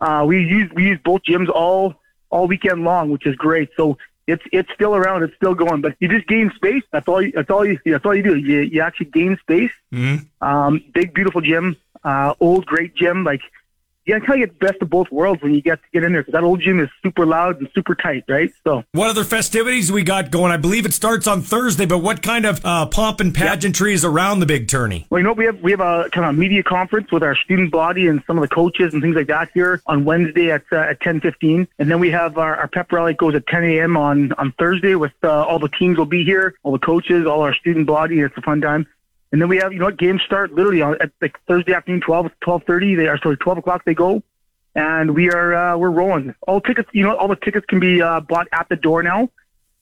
Uh, 0.00 0.24
we 0.26 0.40
use 0.44 0.70
we 0.74 0.82
use 0.84 0.98
both 1.04 1.22
gyms 1.22 1.48
all 1.48 1.94
all 2.30 2.46
weekend 2.48 2.82
long, 2.84 3.10
which 3.10 3.26
is 3.26 3.36
great. 3.36 3.70
So. 3.76 3.96
It's 4.26 4.42
it's 4.52 4.72
still 4.72 4.94
around. 4.96 5.22
It's 5.22 5.34
still 5.36 5.54
going, 5.54 5.80
but 5.82 5.96
you 6.00 6.08
just 6.08 6.26
gain 6.26 6.50
space. 6.54 6.82
That's 6.90 7.06
all. 7.08 7.20
You, 7.20 7.32
that's 7.32 7.50
all 7.50 7.64
you. 7.64 7.78
That's 7.84 8.04
all 8.06 8.14
you 8.14 8.22
do. 8.22 8.36
You 8.36 8.60
you 8.60 8.80
actually 8.80 9.06
gain 9.06 9.36
space. 9.38 9.72
Mhm. 9.92 10.26
Um, 10.40 10.82
big, 10.94 11.12
beautiful 11.12 11.40
gym, 11.42 11.76
uh, 12.04 12.34
old, 12.40 12.64
great 12.66 12.94
gym. 12.94 13.24
Like, 13.24 13.42
you 14.06 14.20
kind 14.20 14.42
of 14.42 14.48
get 14.48 14.58
the 14.58 14.66
best 14.66 14.82
of 14.82 14.90
both 14.90 15.10
worlds 15.10 15.42
when 15.42 15.54
you 15.54 15.60
get 15.62 15.82
to 15.82 15.88
get 15.92 16.04
in 16.04 16.12
there 16.12 16.22
because 16.22 16.32
that 16.32 16.42
old 16.44 16.60
gym 16.60 16.80
is 16.80 16.88
super 17.02 17.24
loud 17.26 17.58
and 17.58 17.68
super 17.74 17.94
tight, 17.94 18.24
right? 18.28 18.52
So, 18.64 18.84
What 18.92 19.10
other 19.10 19.24
festivities 19.24 19.90
we 19.90 20.02
got 20.02 20.30
going? 20.30 20.52
I 20.52 20.56
believe 20.56 20.86
it 20.86 20.92
starts 20.92 21.26
on 21.26 21.42
Thursday, 21.42 21.86
but 21.86 21.98
what 21.98 22.22
kind 22.22 22.44
of 22.46 22.64
uh, 22.64 22.86
pomp 22.86 23.20
and 23.20 23.34
pageantry 23.34 23.92
is 23.94 24.04
around 24.04 24.40
the 24.40 24.46
big 24.46 24.68
tourney? 24.68 25.06
well, 25.10 25.18
you 25.20 25.24
know, 25.24 25.32
we 25.32 25.44
have 25.46 25.60
we 25.62 25.70
have 25.70 25.80
a 25.80 26.08
kind 26.10 26.26
of 26.26 26.36
media 26.36 26.62
conference 26.62 27.10
with 27.10 27.22
our 27.22 27.36
student 27.36 27.70
body 27.70 28.06
and 28.06 28.22
some 28.26 28.36
of 28.38 28.42
the 28.42 28.54
coaches 28.54 28.92
and 28.92 29.02
things 29.02 29.16
like 29.16 29.26
that 29.28 29.50
here 29.54 29.80
on 29.86 30.04
Wednesday 30.04 30.50
at 30.50 30.64
uh, 30.72 30.76
at 30.76 31.00
ten 31.00 31.20
fifteen, 31.20 31.66
and 31.78 31.90
then 31.90 31.98
we 32.00 32.10
have 32.10 32.38
our, 32.38 32.56
our 32.56 32.68
pep 32.68 32.92
rally 32.92 33.14
goes 33.14 33.34
at 33.34 33.46
ten 33.46 33.64
a.m. 33.64 33.96
on 33.96 34.32
on 34.34 34.52
Thursday 34.58 34.94
with 34.94 35.12
uh, 35.22 35.28
all 35.44 35.58
the 35.58 35.68
teams 35.68 35.98
will 35.98 36.04
be 36.06 36.24
here, 36.24 36.54
all 36.62 36.72
the 36.72 36.78
coaches, 36.78 37.26
all 37.26 37.40
our 37.40 37.54
student 37.54 37.86
body. 37.86 38.20
It's 38.20 38.36
a 38.36 38.42
fun 38.42 38.60
time. 38.60 38.86
And 39.34 39.42
then 39.42 39.48
we 39.48 39.56
have, 39.56 39.72
you 39.72 39.80
know 39.80 39.86
what, 39.86 39.96
games 39.96 40.22
start 40.24 40.52
literally 40.52 40.80
on, 40.80 40.94
at 41.00 41.10
like 41.20 41.36
Thursday 41.48 41.74
afternoon, 41.74 42.00
12, 42.02 42.30
12.30. 42.40 42.96
They 42.96 43.08
are, 43.08 43.18
sorry, 43.18 43.36
12 43.36 43.58
o'clock 43.58 43.84
they 43.84 43.92
go. 43.92 44.22
and 44.76 45.12
we 45.12 45.28
are 45.28 45.52
uh, 45.52 45.76
we're 45.76 45.90
rolling. 45.90 46.36
All 46.46 46.60
tickets, 46.60 46.88
you 46.92 47.02
know, 47.02 47.16
all 47.16 47.26
the 47.26 47.34
tickets 47.34 47.66
can 47.66 47.80
be 47.80 48.00
uh, 48.00 48.20
bought 48.20 48.46
at 48.52 48.68
the 48.68 48.76
door 48.76 49.02
now. 49.02 49.28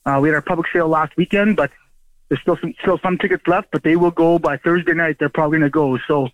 Uh, 0.06 0.20
we 0.22 0.30
had 0.30 0.36
our 0.36 0.40
public 0.40 0.68
sale 0.72 0.88
last 0.88 1.14
weekend, 1.18 1.56
but 1.56 1.70
there's 2.30 2.40
still 2.40 2.56
some 2.62 2.72
still 2.80 2.98
some 3.02 3.18
tickets 3.18 3.46
left. 3.46 3.68
But 3.70 3.82
they 3.82 3.94
will 3.94 4.10
go 4.10 4.38
by 4.38 4.56
Thursday 4.56 4.94
night. 4.94 5.16
They're 5.18 5.28
probably 5.28 5.58
going 5.58 5.70
to 5.70 5.70
go. 5.70 5.98
So 6.08 6.28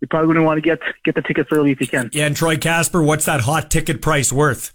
you're 0.00 0.08
probably 0.08 0.28
going 0.28 0.36
to 0.38 0.42
want 0.44 0.56
to 0.56 0.62
get 0.62 0.80
get 1.04 1.14
the 1.14 1.20
tickets 1.20 1.50
early 1.52 1.72
if 1.72 1.80
you 1.82 1.88
can. 1.88 2.08
Yeah, 2.14 2.24
and 2.24 2.34
Troy 2.34 2.56
Casper, 2.56 3.02
what's 3.02 3.26
that 3.26 3.42
hot 3.42 3.70
ticket 3.70 4.00
price 4.00 4.32
worth? 4.32 4.72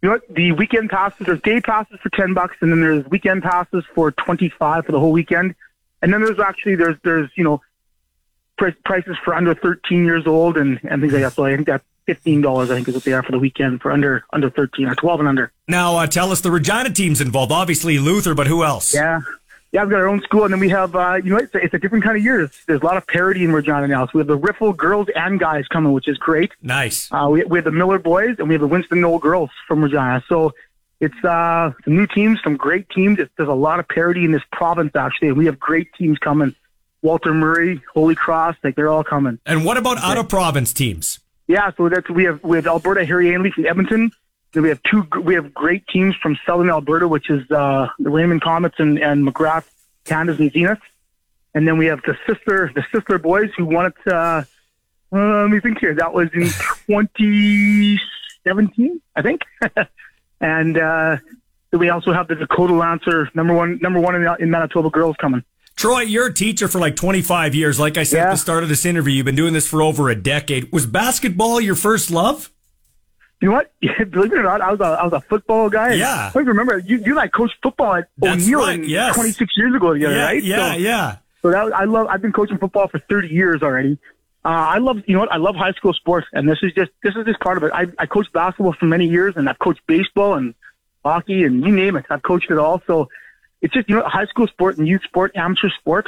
You 0.00 0.10
know 0.10 0.14
what? 0.14 0.32
The 0.32 0.52
weekend 0.52 0.90
passes, 0.90 1.26
there's 1.26 1.42
day 1.42 1.60
passes 1.60 1.98
for 2.04 2.10
ten 2.10 2.34
bucks, 2.34 2.54
and 2.60 2.70
then 2.70 2.80
there's 2.80 3.04
weekend 3.06 3.42
passes 3.42 3.82
for 3.96 4.12
twenty 4.12 4.48
five 4.48 4.86
for 4.86 4.92
the 4.92 5.00
whole 5.00 5.10
weekend. 5.10 5.56
And 6.02 6.12
then 6.12 6.22
there's 6.22 6.40
actually 6.40 6.74
there's 6.74 6.96
there's 7.04 7.30
you 7.36 7.44
know 7.44 7.62
pri- 8.58 8.76
prices 8.84 9.16
for 9.24 9.34
under 9.34 9.54
thirteen 9.54 10.04
years 10.04 10.26
old 10.26 10.56
and 10.56 10.80
and 10.82 11.00
things 11.00 11.12
like 11.12 11.22
that. 11.22 11.32
So 11.32 11.44
I 11.44 11.54
think 11.54 11.68
that 11.68 11.82
fifteen 12.06 12.40
dollars 12.40 12.70
I 12.70 12.74
think 12.74 12.88
is 12.88 12.94
what 12.94 13.04
they 13.04 13.12
are 13.12 13.22
for 13.22 13.32
the 13.32 13.38
weekend 13.38 13.80
for 13.80 13.92
under 13.92 14.24
under 14.32 14.50
thirteen 14.50 14.88
or 14.88 14.94
twelve 14.94 15.20
and 15.20 15.28
under. 15.28 15.52
Now, 15.68 15.96
uh, 15.96 16.06
tell 16.06 16.32
us 16.32 16.40
the 16.40 16.50
Regina 16.50 16.90
team's 16.90 17.20
involved. 17.20 17.52
Obviously, 17.52 17.98
Luther, 17.98 18.34
but 18.34 18.48
who 18.48 18.64
else? 18.64 18.94
Yeah. 18.94 19.20
Yeah, 19.74 19.84
we've 19.84 19.92
got 19.92 20.00
our 20.00 20.08
own 20.08 20.20
school, 20.20 20.44
and 20.44 20.52
then 20.52 20.60
we 20.60 20.68
have, 20.68 20.94
uh, 20.94 21.14
you 21.14 21.30
know, 21.30 21.38
it's 21.38 21.54
a, 21.54 21.58
it's 21.64 21.72
a 21.72 21.78
different 21.78 22.04
kind 22.04 22.14
of 22.14 22.22
year. 22.22 22.36
There's, 22.36 22.64
there's 22.66 22.82
a 22.82 22.84
lot 22.84 22.98
of 22.98 23.06
parity 23.06 23.42
in 23.42 23.52
Regina 23.52 23.88
now. 23.88 24.04
So 24.04 24.10
we 24.12 24.18
have 24.20 24.26
the 24.26 24.38
Riffel 24.38 24.76
girls 24.76 25.08
and 25.16 25.40
guys 25.40 25.66
coming, 25.68 25.92
which 25.92 26.08
is 26.08 26.18
great. 26.18 26.52
Nice. 26.60 27.08
Uh, 27.10 27.28
we, 27.30 27.42
we 27.44 27.56
have 27.56 27.64
the 27.64 27.72
Miller 27.72 27.98
boys, 27.98 28.36
and 28.38 28.48
we 28.48 28.54
have 28.54 28.60
the 28.60 28.66
Winston 28.66 29.00
Knoll 29.00 29.18
girls 29.18 29.48
from 29.66 29.82
Regina. 29.82 30.22
So 30.28 30.52
it's 31.02 31.24
uh, 31.24 31.72
some 31.84 31.96
new 31.96 32.06
teams, 32.06 32.38
some 32.44 32.56
great 32.56 32.88
teams. 32.88 33.18
It's, 33.18 33.30
there's 33.36 33.48
a 33.48 33.52
lot 33.52 33.80
of 33.80 33.88
parity 33.88 34.24
in 34.24 34.30
this 34.30 34.44
province, 34.52 34.92
actually, 34.94 35.26
and 35.28 35.36
we 35.36 35.46
have 35.46 35.58
great 35.58 35.92
teams 35.94 36.16
coming. 36.18 36.54
Walter 37.02 37.34
Murray, 37.34 37.82
Holy 37.92 38.14
Cross, 38.14 38.54
like 38.62 38.76
they're 38.76 38.88
all 38.88 39.02
coming. 39.02 39.40
And 39.44 39.64
what 39.64 39.76
about 39.76 39.98
out 39.98 40.16
of 40.16 40.28
province 40.28 40.72
teams? 40.72 41.18
Yeah, 41.48 41.72
so 41.76 41.88
that's 41.88 42.08
we 42.08 42.22
have 42.24 42.44
we 42.44 42.56
have 42.56 42.68
Alberta 42.68 43.04
Harry 43.04 43.34
Ainley 43.34 43.50
from 43.50 43.66
Edmonton. 43.66 44.12
Then 44.52 44.62
we 44.62 44.68
have 44.68 44.80
two 44.84 45.04
we 45.20 45.34
have 45.34 45.52
great 45.52 45.84
teams 45.88 46.14
from 46.22 46.38
Southern 46.46 46.70
Alberta, 46.70 47.08
which 47.08 47.28
is 47.28 47.50
uh, 47.50 47.88
the 47.98 48.08
Raymond 48.08 48.42
Comets 48.42 48.76
and, 48.78 49.00
and 49.00 49.26
Magrath 49.26 49.68
Canada's 50.04 50.38
and 50.38 50.52
Zenith. 50.52 50.78
And 51.52 51.66
then 51.66 51.78
we 51.78 51.86
have 51.86 52.00
the 52.02 52.16
sister 52.28 52.70
the 52.72 52.84
sister 52.94 53.18
boys 53.18 53.50
who 53.56 53.64
won 53.64 53.86
it. 53.86 53.94
Uh, 54.06 54.44
uh, 55.12 55.42
let 55.42 55.50
me 55.50 55.58
think 55.58 55.80
here. 55.80 55.94
That 55.94 56.14
was 56.14 56.28
in 56.32 56.42
2017, 56.86 59.00
I 59.16 59.22
think. 59.22 59.40
and 60.42 60.76
uh, 60.76 61.16
we 61.72 61.88
also 61.88 62.12
have 62.12 62.28
the 62.28 62.34
Dakota 62.34 62.74
Lancer 62.74 63.30
number 63.34 63.54
one 63.54 63.78
number 63.80 63.98
one 64.00 64.14
in, 64.14 64.28
in 64.40 64.50
Manitoba 64.50 64.90
girls 64.90 65.16
coming. 65.18 65.42
Troy, 65.74 66.00
you're 66.02 66.26
a 66.26 66.34
teacher 66.34 66.68
for 66.68 66.78
like 66.78 66.96
25 66.96 67.54
years. 67.54 67.80
Like 67.80 67.96
I 67.96 68.02
said 68.02 68.26
at 68.26 68.30
the 68.32 68.36
start 68.36 68.62
of 68.62 68.68
this 68.68 68.84
interview, 68.84 69.14
you've 69.14 69.24
been 69.24 69.34
doing 69.34 69.54
this 69.54 69.66
for 69.66 69.80
over 69.80 70.10
a 70.10 70.14
decade. 70.14 70.70
Was 70.70 70.84
basketball 70.84 71.62
your 71.62 71.74
first 71.74 72.10
love? 72.10 72.50
You 73.40 73.48
know 73.48 73.54
what? 73.54 73.72
Believe 74.10 74.32
it 74.32 74.38
or 74.38 74.42
not, 74.42 74.60
I 74.60 74.70
was 74.70 74.80
a, 74.80 74.84
I 74.84 75.04
was 75.04 75.12
a 75.14 75.20
football 75.22 75.70
guy. 75.70 75.94
Yeah. 75.94 76.30
I 76.34 76.38
remember 76.38 76.78
you, 76.78 76.98
you 76.98 77.12
and 77.12 77.18
I 77.20 77.26
coached 77.28 77.54
football 77.62 77.94
at 77.94 78.08
That's 78.18 78.44
O'Neill 78.44 78.60
right, 78.60 78.84
yes. 78.84 79.14
26 79.14 79.52
years 79.56 79.74
ago 79.74 79.94
together, 79.94 80.14
Yeah, 80.14 80.24
right? 80.26 80.42
yeah, 80.44 80.72
so, 80.72 80.78
yeah. 80.78 81.16
So 81.40 81.50
that 81.50 81.74
I 81.74 81.84
love. 81.84 82.06
I've 82.08 82.22
been 82.22 82.32
coaching 82.32 82.58
football 82.58 82.86
for 82.86 83.00
30 83.08 83.28
years 83.28 83.62
already. 83.62 83.98
Uh, 84.44 84.48
I 84.48 84.78
love, 84.78 85.02
you 85.06 85.14
know 85.14 85.20
what? 85.20 85.32
I 85.32 85.36
love 85.36 85.54
high 85.54 85.72
school 85.72 85.92
sports, 85.92 86.26
and 86.32 86.48
this 86.48 86.58
is 86.62 86.72
just 86.72 86.90
this 87.02 87.14
is 87.14 87.24
just 87.24 87.38
part 87.40 87.58
of 87.58 87.62
it. 87.64 87.72
I, 87.72 87.86
I 87.98 88.06
coached 88.06 88.32
basketball 88.32 88.72
for 88.72 88.86
many 88.86 89.06
years, 89.06 89.34
and 89.36 89.48
I've 89.48 89.58
coached 89.58 89.86
baseball 89.86 90.34
and 90.34 90.54
hockey, 91.04 91.44
and 91.44 91.64
you 91.64 91.70
name 91.70 91.96
it. 91.96 92.06
I've 92.10 92.22
coached 92.22 92.50
it 92.50 92.58
all. 92.58 92.82
So 92.86 93.08
it's 93.60 93.72
just 93.72 93.88
you 93.88 93.96
know, 93.96 94.02
high 94.02 94.26
school 94.26 94.48
sport 94.48 94.78
and 94.78 94.88
youth 94.88 95.04
sport, 95.04 95.32
amateur 95.36 95.70
sport 95.70 96.06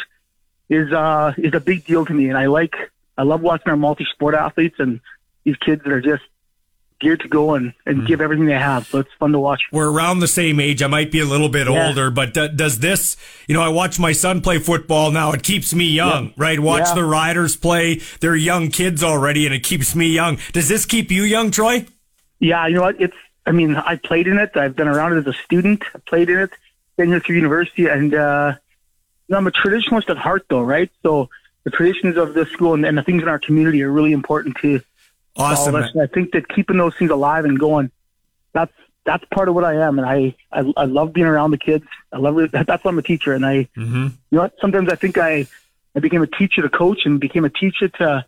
is 0.68 0.92
uh 0.92 1.32
is 1.38 1.54
a 1.54 1.60
big 1.60 1.84
deal 1.84 2.04
to 2.04 2.12
me, 2.12 2.28
and 2.28 2.36
I 2.36 2.46
like 2.46 2.74
I 3.16 3.22
love 3.22 3.40
watching 3.40 3.68
our 3.70 3.76
multi 3.76 4.04
sport 4.12 4.34
athletes 4.34 4.76
and 4.78 5.00
these 5.44 5.56
kids 5.56 5.84
that 5.84 5.92
are 5.92 6.00
just 6.00 6.24
geared 7.04 7.20
to 7.20 7.28
go 7.28 7.54
and, 7.54 7.72
and 7.86 8.04
give 8.06 8.20
everything 8.20 8.46
they 8.46 8.54
have. 8.58 8.86
So 8.88 8.98
it's 8.98 9.12
fun 9.20 9.30
to 9.32 9.38
watch. 9.38 9.60
We're 9.70 9.90
around 9.90 10.18
the 10.18 10.26
same 10.26 10.58
age. 10.58 10.82
I 10.82 10.88
might 10.88 11.12
be 11.12 11.20
a 11.20 11.24
little 11.24 11.48
bit 11.48 11.68
Yeah. 11.68 11.86
older, 11.88 12.10
but 12.10 12.34
d- 12.34 12.48
does 12.48 12.80
this, 12.80 13.16
you 13.46 13.54
know, 13.54 13.62
I 13.62 13.68
watch 13.68 14.00
my 14.00 14.10
son 14.12 14.40
play 14.40 14.58
football 14.58 15.12
now. 15.12 15.30
It 15.32 15.42
keeps 15.44 15.72
me 15.74 15.84
young, 15.84 16.26
Yeah. 16.26 16.32
right? 16.36 16.58
Watch 16.58 16.88
Yeah. 16.88 16.94
the 16.96 17.04
Riders 17.04 17.54
play. 17.56 18.00
They're 18.20 18.34
young 18.34 18.68
kids 18.70 19.04
already, 19.04 19.46
and 19.46 19.54
it 19.54 19.62
keeps 19.62 19.94
me 19.94 20.08
young. 20.08 20.38
Does 20.52 20.68
this 20.68 20.84
keep 20.86 21.10
you 21.12 21.22
young, 21.22 21.50
Troy? 21.52 21.86
Yeah, 22.40 22.66
you 22.66 22.74
know 22.74 22.82
what? 22.82 23.00
It's. 23.00 23.16
I 23.46 23.52
mean, 23.52 23.76
I 23.76 23.96
played 23.96 24.26
in 24.26 24.38
it. 24.38 24.56
I've 24.56 24.74
been 24.74 24.88
around 24.88 25.12
it 25.12 25.18
as 25.18 25.26
a 25.26 25.38
student. 25.44 25.84
I 25.94 25.98
played 26.06 26.30
in 26.30 26.38
it. 26.38 26.50
Been 26.96 27.08
here 27.08 27.20
through 27.20 27.36
university, 27.36 27.86
and 27.86 28.14
uh, 28.14 28.54
you 29.28 29.32
know, 29.32 29.36
I'm 29.38 29.46
a 29.46 29.50
traditionalist 29.50 30.08
at 30.10 30.16
heart, 30.16 30.46
though, 30.48 30.62
right? 30.62 30.90
So 31.02 31.28
the 31.64 31.70
traditions 31.70 32.16
of 32.16 32.34
this 32.34 32.48
school 32.50 32.72
and, 32.74 32.84
and 32.86 32.96
the 32.96 33.02
things 33.02 33.22
in 33.22 33.28
our 33.28 33.38
community 33.38 33.82
are 33.82 33.90
really 33.92 34.12
important 34.12 34.56
to 34.62 34.80
Awesome, 35.36 35.74
I 35.76 36.06
think 36.06 36.32
that 36.32 36.48
keeping 36.48 36.76
those 36.76 36.94
things 36.96 37.10
alive 37.10 37.44
and 37.44 37.58
going, 37.58 37.90
that's 38.52 38.72
that's 39.04 39.24
part 39.32 39.48
of 39.48 39.54
what 39.54 39.64
I 39.64 39.74
am, 39.86 39.98
and 39.98 40.08
I 40.08 40.34
I, 40.52 40.72
I 40.76 40.84
love 40.84 41.12
being 41.12 41.26
around 41.26 41.50
the 41.50 41.58
kids. 41.58 41.84
I 42.12 42.18
love. 42.18 42.36
That's 42.52 42.84
why 42.84 42.90
I'm 42.90 42.98
a 42.98 43.02
teacher, 43.02 43.32
and 43.32 43.44
I 43.44 43.68
Mm-hmm. 43.76 44.04
you 44.04 44.12
know 44.30 44.42
what? 44.42 44.54
Sometimes 44.60 44.88
I 44.88 44.94
think 44.94 45.18
I 45.18 45.46
I 45.96 46.00
became 46.00 46.22
a 46.22 46.26
teacher 46.26 46.62
to 46.62 46.68
coach 46.68 47.00
and 47.04 47.20
became 47.20 47.44
a 47.44 47.50
teacher 47.50 47.88
to 47.88 48.24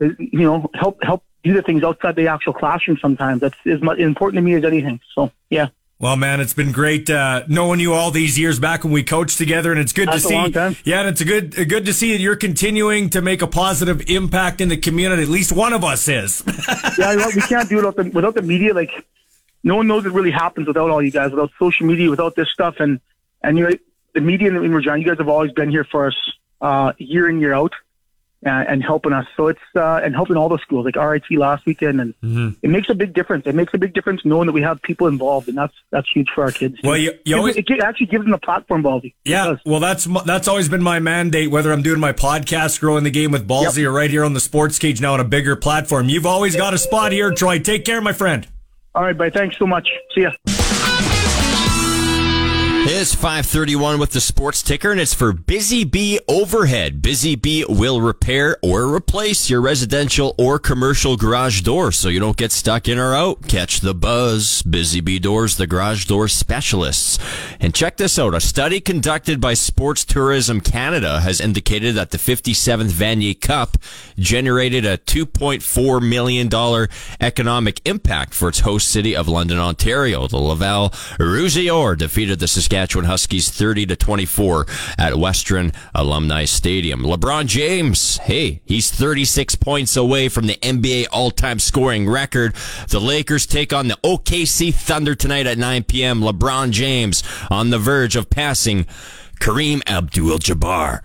you 0.00 0.42
know 0.42 0.70
help 0.74 1.02
help 1.02 1.24
do 1.42 1.54
the 1.54 1.62
things 1.62 1.82
outside 1.82 2.16
the 2.16 2.28
actual 2.28 2.52
classroom. 2.52 2.98
Sometimes 3.00 3.40
that's 3.40 3.56
as 3.64 3.80
much 3.80 3.98
important 3.98 4.38
to 4.38 4.42
me 4.42 4.54
as 4.54 4.64
anything. 4.64 5.00
So 5.14 5.32
yeah. 5.50 5.68
Well, 5.98 6.16
man, 6.16 6.40
it's 6.40 6.52
been 6.52 6.72
great 6.72 7.08
uh, 7.08 7.44
knowing 7.48 7.80
you 7.80 7.94
all 7.94 8.10
these 8.10 8.38
years 8.38 8.58
back 8.58 8.84
when 8.84 8.92
we 8.92 9.02
coached 9.02 9.38
together, 9.38 9.72
and 9.72 9.80
it's 9.80 9.94
good 9.94 10.08
That's 10.08 10.26
to 10.26 10.28
see. 10.28 10.80
Yeah, 10.84 11.00
and 11.00 11.08
it's 11.08 11.22
a 11.22 11.24
good 11.24 11.54
good 11.54 11.86
to 11.86 11.94
see 11.94 12.12
that 12.12 12.20
you're 12.20 12.36
continuing 12.36 13.08
to 13.10 13.22
make 13.22 13.40
a 13.40 13.46
positive 13.46 14.02
impact 14.10 14.60
in 14.60 14.68
the 14.68 14.76
community. 14.76 15.22
At 15.22 15.28
least 15.28 15.52
one 15.52 15.72
of 15.72 15.84
us 15.84 16.06
is. 16.06 16.42
yeah, 16.98 17.12
you 17.12 17.18
know, 17.18 17.30
we 17.34 17.40
can't 17.40 17.66
do 17.70 17.78
it 17.78 17.86
without 17.86 17.96
the, 17.96 18.10
without 18.10 18.34
the 18.34 18.42
media. 18.42 18.74
Like, 18.74 19.06
no 19.64 19.76
one 19.76 19.86
knows 19.86 20.04
it 20.04 20.12
really 20.12 20.30
happens 20.30 20.66
without 20.68 20.90
all 20.90 21.00
you 21.00 21.10
guys, 21.10 21.30
without 21.30 21.50
social 21.58 21.86
media, 21.86 22.10
without 22.10 22.34
this 22.36 22.50
stuff. 22.50 22.74
And 22.78 23.00
and 23.42 23.56
you 23.56 23.66
know, 23.66 23.76
the 24.12 24.20
media 24.20 24.48
in, 24.48 24.56
in 24.56 24.74
Regina, 24.74 24.98
you 24.98 25.04
guys 25.04 25.16
have 25.16 25.28
always 25.28 25.52
been 25.52 25.70
here 25.70 25.84
for 25.84 26.08
us 26.08 26.32
uh, 26.60 26.92
year 26.98 27.26
in 27.26 27.40
year 27.40 27.54
out 27.54 27.72
and 28.46 28.82
helping 28.82 29.12
us. 29.12 29.26
So 29.36 29.48
it's 29.48 29.60
uh, 29.74 30.00
and 30.02 30.14
helping 30.14 30.36
all 30.36 30.48
the 30.48 30.58
schools 30.58 30.84
like 30.84 30.96
RIT 30.96 31.24
last 31.32 31.66
weekend, 31.66 32.00
and 32.00 32.14
Mm-hmm. 32.22 32.48
it 32.62 32.70
makes 32.70 32.88
a 32.90 32.94
big 32.94 33.12
difference. 33.14 33.46
It 33.46 33.54
makes 33.54 33.72
a 33.74 33.78
big 33.78 33.92
difference 33.94 34.24
knowing 34.24 34.46
that 34.46 34.52
we 34.52 34.62
have 34.62 34.80
people 34.82 35.06
involved, 35.06 35.48
and 35.48 35.56
that's 35.58 35.74
that's 35.90 36.08
huge 36.12 36.28
for 36.34 36.44
our 36.44 36.50
kids. 36.52 36.76
Well, 36.82 36.96
you- 36.96 37.12
you 37.24 37.36
It- 37.36 37.38
always- 37.38 37.56
it, 37.56 37.66
actually 37.82 38.06
gives 38.06 38.24
them 38.24 38.32
a 38.34 38.38
platform, 38.38 38.82
Baldy. 38.82 39.14
Yeah, 39.24 39.56
well, 39.64 39.80
that's 39.80 40.04
that's 40.24 40.48
always 40.48 40.68
been 40.68 40.82
my 40.82 40.98
mandate. 40.98 41.50
Whether 41.50 41.72
I'm 41.72 41.82
doing 41.82 42.00
my 42.00 42.12
podcast, 42.12 42.80
growing 42.80 43.04
the 43.04 43.10
game 43.10 43.30
with 43.30 43.46
Ballsy, 43.46 43.84
or 43.84 43.92
right 43.92 44.10
here 44.10 44.24
on 44.24 44.34
the 44.34 44.40
Sports 44.40 44.78
Cage 44.78 45.00
now 45.00 45.14
on 45.14 45.20
a 45.20 45.24
bigger 45.24 45.56
platform, 45.56 46.08
you've 46.08 46.26
always 46.26 46.56
got 46.56 46.74
a 46.74 46.78
spot 46.78 47.12
here, 47.12 47.30
Troy. 47.32 47.58
Take 47.58 47.84
care, 47.84 48.00
my 48.00 48.12
friend. 48.12 48.46
All 48.94 49.02
right, 49.02 49.16
bye. 49.16 49.30
Thanks 49.30 49.58
so 49.58 49.66
much. 49.66 49.88
See 50.14 50.22
ya. 50.22 50.30
It's 52.88 53.16
531 53.16 53.98
with 53.98 54.12
the 54.12 54.20
sports 54.20 54.62
ticker, 54.62 54.92
and 54.92 55.00
it's 55.00 55.12
for 55.12 55.32
Busy 55.32 55.82
Bee 55.82 56.20
Overhead. 56.28 57.02
Busy 57.02 57.34
Bee 57.34 57.64
will 57.68 58.00
repair 58.00 58.58
or 58.62 58.94
replace 58.94 59.50
your 59.50 59.60
residential 59.60 60.36
or 60.38 60.60
commercial 60.60 61.16
garage 61.16 61.62
door 61.62 61.90
so 61.90 62.08
you 62.08 62.20
don't 62.20 62.36
get 62.36 62.52
stuck 62.52 62.86
in 62.86 62.96
or 62.96 63.12
out. 63.12 63.48
Catch 63.48 63.80
the 63.80 63.92
buzz. 63.92 64.62
Busy 64.62 65.00
Bee 65.00 65.18
Doors, 65.18 65.56
the 65.56 65.66
garage 65.66 66.04
door 66.04 66.28
specialists. 66.28 67.18
And 67.58 67.74
check 67.74 67.96
this 67.96 68.20
out. 68.20 68.34
A 68.34 68.40
study 68.40 68.78
conducted 68.78 69.40
by 69.40 69.54
Sports 69.54 70.04
Tourism 70.04 70.60
Canada 70.60 71.22
has 71.22 71.40
indicated 71.40 71.96
that 71.96 72.12
the 72.12 72.18
57th 72.18 72.92
Vanier 72.92 73.38
Cup 73.40 73.78
generated 74.16 74.86
a 74.86 74.96
$2.4 74.96 76.08
million 76.08 76.88
economic 77.20 77.80
impact 77.84 78.32
for 78.32 78.48
its 78.48 78.60
host 78.60 78.88
city 78.88 79.16
of 79.16 79.26
London, 79.26 79.58
Ontario. 79.58 80.28
The 80.28 80.38
Laval 80.38 80.94
Rouge 81.18 81.58
et 81.58 81.68
Or 81.68 81.96
defeated 81.96 82.38
the 82.38 82.46
Saskatchewan 82.46 82.75
Huskies 82.76 83.48
30 83.50 83.86
to 83.86 83.96
24 83.96 84.66
at 84.98 85.16
Western 85.16 85.72
Alumni 85.94 86.44
Stadium. 86.44 87.02
LeBron 87.02 87.46
James, 87.46 88.18
hey, 88.18 88.60
he's 88.66 88.90
36 88.90 89.54
points 89.56 89.96
away 89.96 90.28
from 90.28 90.46
the 90.46 90.56
NBA 90.56 91.06
all-time 91.10 91.58
scoring 91.58 92.08
record. 92.08 92.54
The 92.88 93.00
Lakers 93.00 93.46
take 93.46 93.72
on 93.72 93.88
the 93.88 93.96
OKC 94.04 94.74
Thunder 94.74 95.14
tonight 95.14 95.46
at 95.46 95.56
9 95.56 95.84
p.m. 95.84 96.20
LeBron 96.20 96.70
James 96.70 97.22
on 97.50 97.70
the 97.70 97.78
verge 97.78 98.14
of 98.14 98.28
passing 98.28 98.84
Kareem 99.40 99.80
Abdul-Jabbar. 99.86 101.00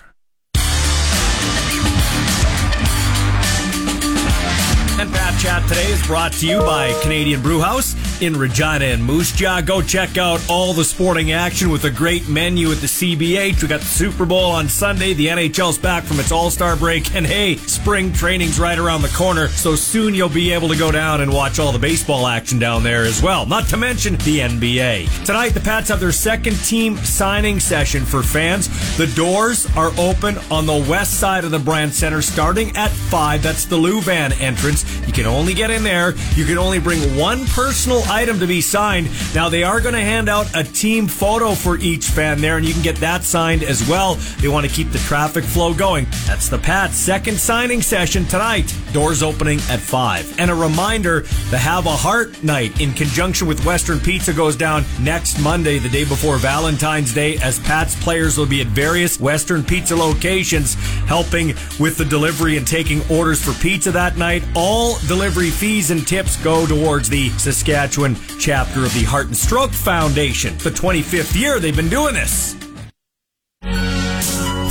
And 5.00 5.12
Pat 5.12 5.40
Chat 5.40 5.68
today 5.70 5.90
is 5.92 6.06
brought 6.06 6.34
to 6.34 6.48
you 6.48 6.60
by 6.60 6.94
Canadian 7.02 7.42
Brewhouse 7.42 7.96
in 8.22 8.38
Regina 8.38 8.86
and 8.86 9.04
Moose 9.04 9.32
Jaw. 9.32 9.62
Go 9.62 9.82
check 9.82 10.18
out 10.18 10.40
all 10.48 10.74
the 10.74 10.84
sporting 10.84 11.32
action 11.32 11.70
with 11.70 11.84
a 11.86 11.90
great 11.90 12.30
menu 12.30 12.72
at 12.72 12.78
the 12.78 12.88
CBH. 12.88 13.62
We 13.62 13.68
got 13.68 13.80
the 13.80 13.86
Super 13.86 14.26
Bowl 14.26 14.52
on 14.52 14.70
Sunday. 14.70 15.14
The 15.14 15.28
NHL's 15.28 15.78
back 15.78 16.04
from 16.04 16.20
its 16.20 16.32
All 16.32 16.52
Star 16.52 16.76
break. 16.76 17.16
And 17.16 17.26
hey, 17.26 17.56
spring 17.56 18.14
training's 18.14 18.60
right 18.60 18.78
around 18.78 19.02
the 19.02 19.10
corner. 19.10 19.48
So 19.48 19.76
soon 19.76 20.14
you'll 20.14 20.30
be 20.30 20.54
able 20.54 20.70
to 20.70 20.78
go 20.78 20.92
down 20.92 21.22
and 21.22 21.34
watch 21.34 21.60
all 21.60 21.72
the 21.72 21.80
baseball 21.80 22.28
action 22.28 22.60
down 22.60 22.84
there 22.84 23.04
as 23.04 23.22
well. 23.22 23.46
Not 23.46 23.68
to 23.70 23.78
mention 23.78 24.14
the 24.18 24.40
NBA. 24.40 25.26
Tonight, 25.26 25.50
the 25.50 25.60
Pats 25.60 25.90
have 25.90 26.00
their 26.00 26.12
second 26.12 26.56
team 26.64 26.98
signing 26.98 27.60
session 27.60 28.06
for 28.06 28.22
fans. 28.22 28.68
The 28.98 29.08
doors 29.08 29.68
are 29.76 29.92
open 29.98 30.38
on 30.52 30.66
the 30.66 30.86
west 30.90 31.20
side 31.20 31.44
of 31.44 31.52
the 31.52 31.60
Brandt 31.60 31.94
Center 31.94 32.22
starting 32.22 32.76
at 32.78 32.92
5. 32.92 33.42
That's 33.42 33.66
the 33.66 33.78
Louvan 33.78 34.40
entrance. 34.40 34.86
You 35.08 35.14
can 35.14 35.26
only 35.26 35.54
get 35.54 35.72
in 35.72 35.84
there. 35.84 36.14
You 36.36 36.46
can 36.46 36.58
only 36.58 36.80
bring 36.80 37.00
one 37.18 37.46
personal 37.48 38.04
item 38.12 38.40
to 38.40 38.48
be 38.48 38.60
signed. 38.60 39.10
Now, 39.34 39.48
they 39.48 39.64
are 39.64 39.80
going 39.80 39.96
to 39.96 40.02
hand 40.02 40.28
out 40.28 40.54
a 40.54 40.64
team 40.64 41.08
photo 41.08 41.54
for 41.54 41.78
each 41.78 42.08
fan 42.08 42.42
there, 42.42 42.58
and 42.58 42.66
you 42.66 42.74
can 42.74 42.84
get 42.84 42.98
that 42.98 43.24
signed 43.24 43.64
as 43.64 43.88
well. 43.88 44.16
They 44.42 44.50
want 44.50 44.68
to 44.68 44.72
keep 44.72 44.92
the 44.92 45.00
traffic 45.00 45.46
flow 45.46 45.74
going. 45.74 46.08
That's 46.28 46.50
the 46.50 46.58
Pats' 46.58 46.98
second 46.98 47.40
signing 47.40 47.82
session 47.82 48.26
tonight. 48.26 48.76
Doors 48.92 49.24
opening 49.24 49.60
at 49.70 49.80
5. 49.80 50.40
And 50.40 50.52
a 50.52 50.56
reminder 50.56 51.22
the 51.50 51.58
Have 51.58 51.86
a 51.86 51.96
Heart 51.96 52.44
night 52.44 52.82
in 52.82 52.92
conjunction 52.92 53.48
with 53.48 53.66
Western 53.66 54.00
Pizza 54.00 54.34
goes 54.34 54.58
down 54.58 54.84
next 55.00 55.40
Monday, 55.40 55.80
the 55.80 55.88
day 55.88 56.04
before 56.04 56.36
Valentine's 56.38 57.14
Day, 57.14 57.38
as 57.38 57.60
Pats 57.60 57.96
players 58.04 58.38
will 58.38 58.46
be 58.46 58.60
at 58.60 58.68
various 58.68 59.20
Western 59.22 59.64
Pizza 59.64 59.96
locations 59.96 60.74
helping 61.08 61.48
with 61.80 61.98
the 61.98 62.06
delivery 62.06 62.58
and 62.58 62.68
taking 62.68 63.02
orders 63.10 63.42
for 63.42 63.54
pizza 63.62 63.92
that 63.92 64.18
night. 64.18 64.44
All 64.56 64.98
delivery 65.08 65.50
fees 65.50 65.92
and 65.92 66.06
tips 66.06 66.36
go 66.44 66.66
towards 66.66 67.08
the 67.08 67.30
Saskatchewan 67.38 67.91
chapter 68.40 68.86
of 68.86 68.94
the 68.94 69.04
Heart 69.04 69.28
and 69.28 69.38
Stroke 69.38 69.72
Foundation. 69.72 70.58
The 70.60 70.70
25th 70.70 71.38
year 71.38 71.60
they've 71.60 71.76
been 71.76 71.90
doing 71.90 72.14
this. 72.14 72.56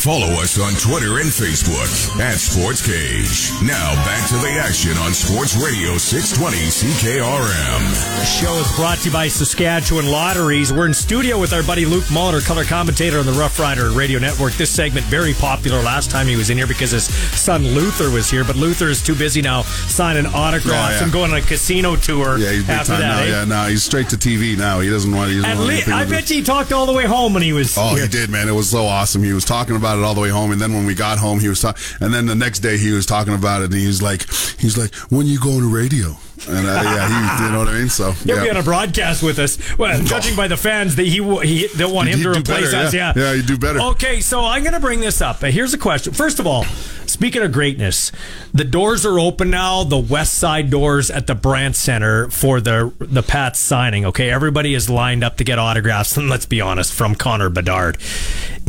Follow 0.00 0.40
us 0.40 0.58
on 0.58 0.72
Twitter 0.80 1.18
and 1.20 1.28
Facebook 1.28 2.18
at 2.20 2.36
Sports 2.40 2.80
Cage. 2.80 3.52
Now 3.60 3.92
back 4.06 4.26
to 4.30 4.34
the 4.36 4.48
action 4.58 4.96
on 4.96 5.12
Sports 5.12 5.56
Radio 5.60 5.98
620 5.98 6.56
CKRM. 6.56 7.82
The 8.18 8.24
show 8.24 8.54
is 8.54 8.74
brought 8.76 8.96
to 8.98 9.08
you 9.08 9.12
by 9.12 9.28
Saskatchewan 9.28 10.10
Lotteries. 10.10 10.72
We're 10.72 10.86
in 10.86 10.94
studio 10.94 11.38
with 11.38 11.52
our 11.52 11.62
buddy 11.62 11.84
Luke 11.84 12.10
Muller, 12.10 12.40
color 12.40 12.64
commentator 12.64 13.18
on 13.18 13.26
the 13.26 13.32
Rough 13.32 13.58
Rider 13.60 13.90
Radio 13.90 14.18
Network. 14.18 14.54
This 14.54 14.70
segment 14.70 15.04
very 15.06 15.34
popular 15.34 15.82
last 15.82 16.10
time 16.10 16.26
he 16.26 16.36
was 16.36 16.48
in 16.48 16.56
here 16.56 16.66
because 16.66 16.92
his 16.92 17.04
son 17.38 17.62
Luther 17.66 18.08
was 18.10 18.30
here, 18.30 18.42
but 18.42 18.56
Luther 18.56 18.88
is 18.88 19.02
too 19.02 19.14
busy 19.14 19.42
now 19.42 19.62
signing 19.62 20.24
autographs 20.24 20.94
Oh, 20.94 20.96
yeah. 20.96 21.02
and 21.04 21.12
going 21.12 21.30
on 21.32 21.36
a 21.38 21.42
casino 21.42 21.94
tour 21.96 22.38
Yeah, 22.38 22.52
he's 22.52 22.62
big 22.62 22.70
after 22.70 22.92
time 22.92 23.00
that. 23.02 23.06
now. 23.06 23.22
eh? 23.22 23.28
Yeah, 23.28 23.44
no, 23.44 23.68
he's 23.68 23.82
straight 23.84 24.08
to 24.10 24.16
TV 24.16 24.56
now. 24.56 24.80
He 24.80 24.88
doesn't 24.88 25.14
want. 25.14 25.28
He 25.30 25.36
doesn't 25.36 25.50
And 25.50 25.58
want 25.58 25.68
Lee, 25.68 25.74
anything 25.74 25.92
I 25.92 26.06
bet 26.06 26.30
you 26.30 26.36
he 26.36 26.42
talked 26.42 26.72
all 26.72 26.86
the 26.86 26.92
way 26.94 27.04
home 27.04 27.34
when 27.34 27.42
he 27.42 27.52
was 27.52 27.76
Oh, 27.76 27.94
here. 27.94 28.04
he 28.04 28.08
did, 28.08 28.30
man. 28.30 28.48
It 28.48 28.52
was 28.52 28.70
so 28.70 28.86
awesome. 28.86 29.22
He 29.22 29.34
was 29.34 29.44
talking 29.44 29.76
about 29.76 29.89
about 29.90 30.02
it 30.02 30.06
all 30.06 30.14
the 30.14 30.20
way 30.20 30.28
home. 30.28 30.52
And 30.52 30.60
then 30.60 30.72
when 30.72 30.86
we 30.86 30.94
got 30.94 31.18
home, 31.18 31.40
he 31.40 31.48
was 31.48 31.60
talking. 31.60 31.82
And 32.00 32.12
then 32.12 32.26
the 32.26 32.34
next 32.34 32.60
day, 32.60 32.78
he 32.78 32.92
was 32.92 33.06
talking 33.06 33.34
about 33.34 33.62
it, 33.62 33.66
and 33.66 33.74
he 33.74 33.86
was 33.86 34.02
like, 34.02 34.28
he's 34.58 34.76
like, 34.78 34.94
when 35.10 35.26
you 35.26 35.38
go 35.40 35.52
on 35.52 35.62
the 35.62 35.68
radio. 35.68 36.16
And 36.48 36.66
uh, 36.66 36.70
yeah, 36.82 37.38
he, 37.38 37.44
you 37.44 37.52
know 37.52 37.58
what 37.58 37.68
I 37.68 37.72
mean. 37.74 37.90
So 37.90 38.12
He'll 38.24 38.36
yeah. 38.36 38.44
be 38.44 38.50
on 38.50 38.56
a 38.56 38.62
broadcast 38.62 39.22
with 39.22 39.38
us. 39.38 39.76
Well, 39.76 40.02
judging 40.04 40.36
by 40.36 40.48
the 40.48 40.56
fans, 40.56 40.96
that 40.96 41.04
he 41.04 41.22
he 41.46 41.66
they'll 41.76 41.94
want 41.94 42.08
him 42.08 42.22
to 42.22 42.30
replace 42.30 42.72
better, 42.72 42.86
us. 42.86 42.94
yeah. 42.94 43.12
Yeah, 43.14 43.22
Yeah, 43.22 43.34
he'd 43.36 43.46
do 43.46 43.58
better. 43.58 43.80
Okay, 43.80 44.20
so 44.20 44.42
I'm 44.44 44.62
going 44.62 44.72
to 44.72 44.80
bring 44.80 45.00
this 45.00 45.20
up. 45.20 45.42
Here's 45.42 45.74
a 45.74 45.78
question. 45.78 46.14
First 46.14 46.38
of 46.40 46.46
all, 46.46 46.64
speaking 47.04 47.42
of 47.42 47.52
greatness, 47.52 48.10
the 48.54 48.64
doors 48.64 49.04
are 49.04 49.20
open 49.20 49.50
now. 49.50 49.84
The 49.84 49.98
West 49.98 50.34
Side 50.38 50.70
doors 50.70 51.10
at 51.10 51.26
the 51.26 51.34
Brandt 51.34 51.76
Center 51.76 52.30
for 52.30 52.58
the 52.58 52.90
the 53.00 53.22
Pats 53.22 53.58
signing. 53.58 54.06
Okay, 54.06 54.30
everybody 54.30 54.74
is 54.74 54.88
lined 54.88 55.22
up 55.22 55.36
to 55.36 55.44
get 55.44 55.58
autographs. 55.58 56.16
And 56.16 56.30
let's 56.30 56.46
be 56.46 56.62
honest, 56.62 56.94
from 56.94 57.14
Connor 57.16 57.50
Bedard, 57.50 57.98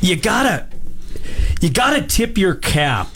you 0.02 0.18
gotta 0.18 0.68
you 1.62 1.70
gotta 1.70 2.02
tip 2.02 2.40
your 2.40 2.56
cap. 2.56 3.08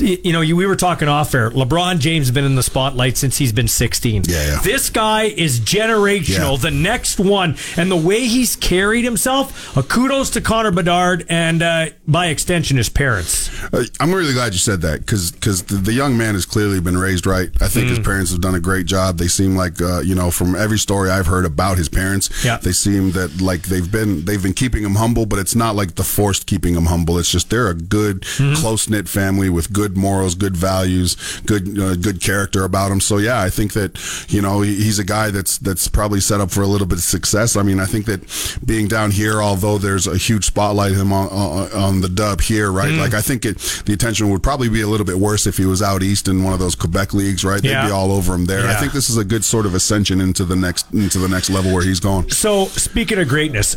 You 0.00 0.32
know, 0.32 0.40
you, 0.40 0.56
we 0.56 0.66
were 0.66 0.76
talking 0.76 1.08
off 1.08 1.34
air. 1.34 1.50
LeBron 1.50 1.98
James 1.98 2.26
has 2.28 2.34
been 2.34 2.44
in 2.44 2.54
the 2.54 2.62
spotlight 2.62 3.16
since 3.16 3.36
he's 3.38 3.52
been 3.52 3.68
16. 3.68 4.24
Yeah, 4.26 4.46
yeah. 4.46 4.60
This 4.62 4.90
guy 4.90 5.24
is 5.24 5.60
generational. 5.60 6.52
Yeah. 6.56 6.62
The 6.62 6.70
next 6.70 7.18
one, 7.18 7.56
and 7.76 7.90
the 7.90 7.96
way 7.96 8.26
he's 8.26 8.56
carried 8.56 9.04
himself. 9.04 9.76
A 9.76 9.82
kudos 9.82 10.30
to 10.30 10.40
Connor 10.40 10.70
Bedard 10.70 11.26
and, 11.28 11.62
uh, 11.62 11.86
by 12.06 12.26
extension, 12.26 12.76
his 12.76 12.88
parents. 12.88 13.48
Uh, 13.72 13.84
I'm 14.00 14.12
really 14.12 14.32
glad 14.32 14.52
you 14.52 14.58
said 14.58 14.80
that 14.82 15.00
because 15.00 15.32
the, 15.32 15.74
the 15.76 15.92
young 15.92 16.16
man 16.16 16.34
has 16.34 16.44
clearly 16.46 16.80
been 16.80 16.96
raised 16.96 17.26
right. 17.26 17.50
I 17.60 17.68
think 17.68 17.86
Mm. 17.86 17.90
his 17.90 17.98
parents 18.00 18.30
have 18.32 18.40
done 18.40 18.54
a 18.54 18.60
great 18.60 18.86
job. 18.86 19.18
They 19.18 19.28
seem 19.28 19.56
like 19.56 19.80
uh, 19.80 20.00
you 20.00 20.14
know 20.14 20.30
from 20.30 20.54
every 20.54 20.78
story 20.78 21.10
I've 21.10 21.26
heard 21.26 21.44
about 21.44 21.78
his 21.78 21.88
parents, 21.88 22.28
Yeah. 22.44 22.56
they 22.58 22.72
seem 22.72 23.12
that 23.12 23.40
like 23.40 23.62
they've 23.62 23.90
been 23.90 24.24
they've 24.24 24.42
been 24.42 24.52
keeping 24.52 24.82
him 24.82 24.96
humble, 24.96 25.26
but 25.26 25.38
it's 25.38 25.54
not 25.54 25.74
like 25.76 25.94
the 25.94 26.02
forced 26.04 26.46
keeping 26.46 26.74
him 26.74 26.86
humble. 26.86 27.18
It's 27.18 27.30
just 27.30 27.50
they're 27.50 27.68
a 27.68 27.74
good 27.74 28.22
Mm-hmm. 28.22 28.54
close 28.60 28.88
knit 28.88 29.08
family 29.08 29.48
with 29.50 29.72
good 29.72 29.87
morals, 29.96 30.34
good 30.34 30.56
values, 30.56 31.16
good 31.46 31.78
uh, 31.78 31.96
good 31.96 32.20
character 32.20 32.64
about 32.64 32.90
him. 32.90 33.00
So 33.00 33.18
yeah, 33.18 33.40
I 33.40 33.50
think 33.50 33.72
that 33.74 33.98
you 34.28 34.42
know 34.42 34.60
he's 34.60 34.98
a 34.98 35.04
guy 35.04 35.30
that's 35.30 35.58
that's 35.58 35.88
probably 35.88 36.20
set 36.20 36.40
up 36.40 36.50
for 36.50 36.62
a 36.62 36.66
little 36.66 36.86
bit 36.86 36.98
of 36.98 37.04
success. 37.04 37.56
I 37.56 37.62
mean, 37.62 37.80
I 37.80 37.86
think 37.86 38.06
that 38.06 38.20
being 38.64 38.88
down 38.88 39.10
here, 39.10 39.40
although 39.42 39.78
there's 39.78 40.06
a 40.06 40.16
huge 40.16 40.44
spotlight 40.44 40.92
him 40.92 41.12
on 41.12 41.28
on, 41.28 41.72
on 41.72 42.00
the 42.00 42.08
dub 42.08 42.40
here, 42.40 42.70
right? 42.72 42.90
Mm. 42.90 42.98
Like 43.00 43.14
I 43.14 43.20
think 43.20 43.44
it 43.44 43.58
the 43.86 43.92
attention 43.92 44.30
would 44.30 44.42
probably 44.42 44.68
be 44.68 44.80
a 44.80 44.86
little 44.88 45.06
bit 45.06 45.18
worse 45.18 45.46
if 45.46 45.56
he 45.56 45.64
was 45.64 45.82
out 45.82 46.02
east 46.02 46.28
in 46.28 46.42
one 46.44 46.52
of 46.52 46.58
those 46.58 46.74
Quebec 46.74 47.14
leagues, 47.14 47.44
right? 47.44 47.62
They'd 47.62 47.70
Yeah. 47.70 47.86
be 47.86 47.92
all 47.92 48.12
over 48.12 48.34
him 48.34 48.46
there. 48.46 48.66
I 48.68 48.74
think 48.74 48.92
this 48.92 49.08
is 49.10 49.16
a 49.16 49.24
good 49.24 49.44
sort 49.44 49.66
of 49.66 49.74
ascension 49.74 50.20
into 50.20 50.44
the 50.44 50.56
next 50.56 50.86
into 50.92 51.18
the 51.18 51.28
next 51.28 51.50
level 51.50 51.72
where 51.72 51.82
he's 51.84 52.00
going. 52.00 52.30
So, 52.30 52.66
speaking 52.66 53.18
of 53.18 53.28
greatness, 53.28 53.76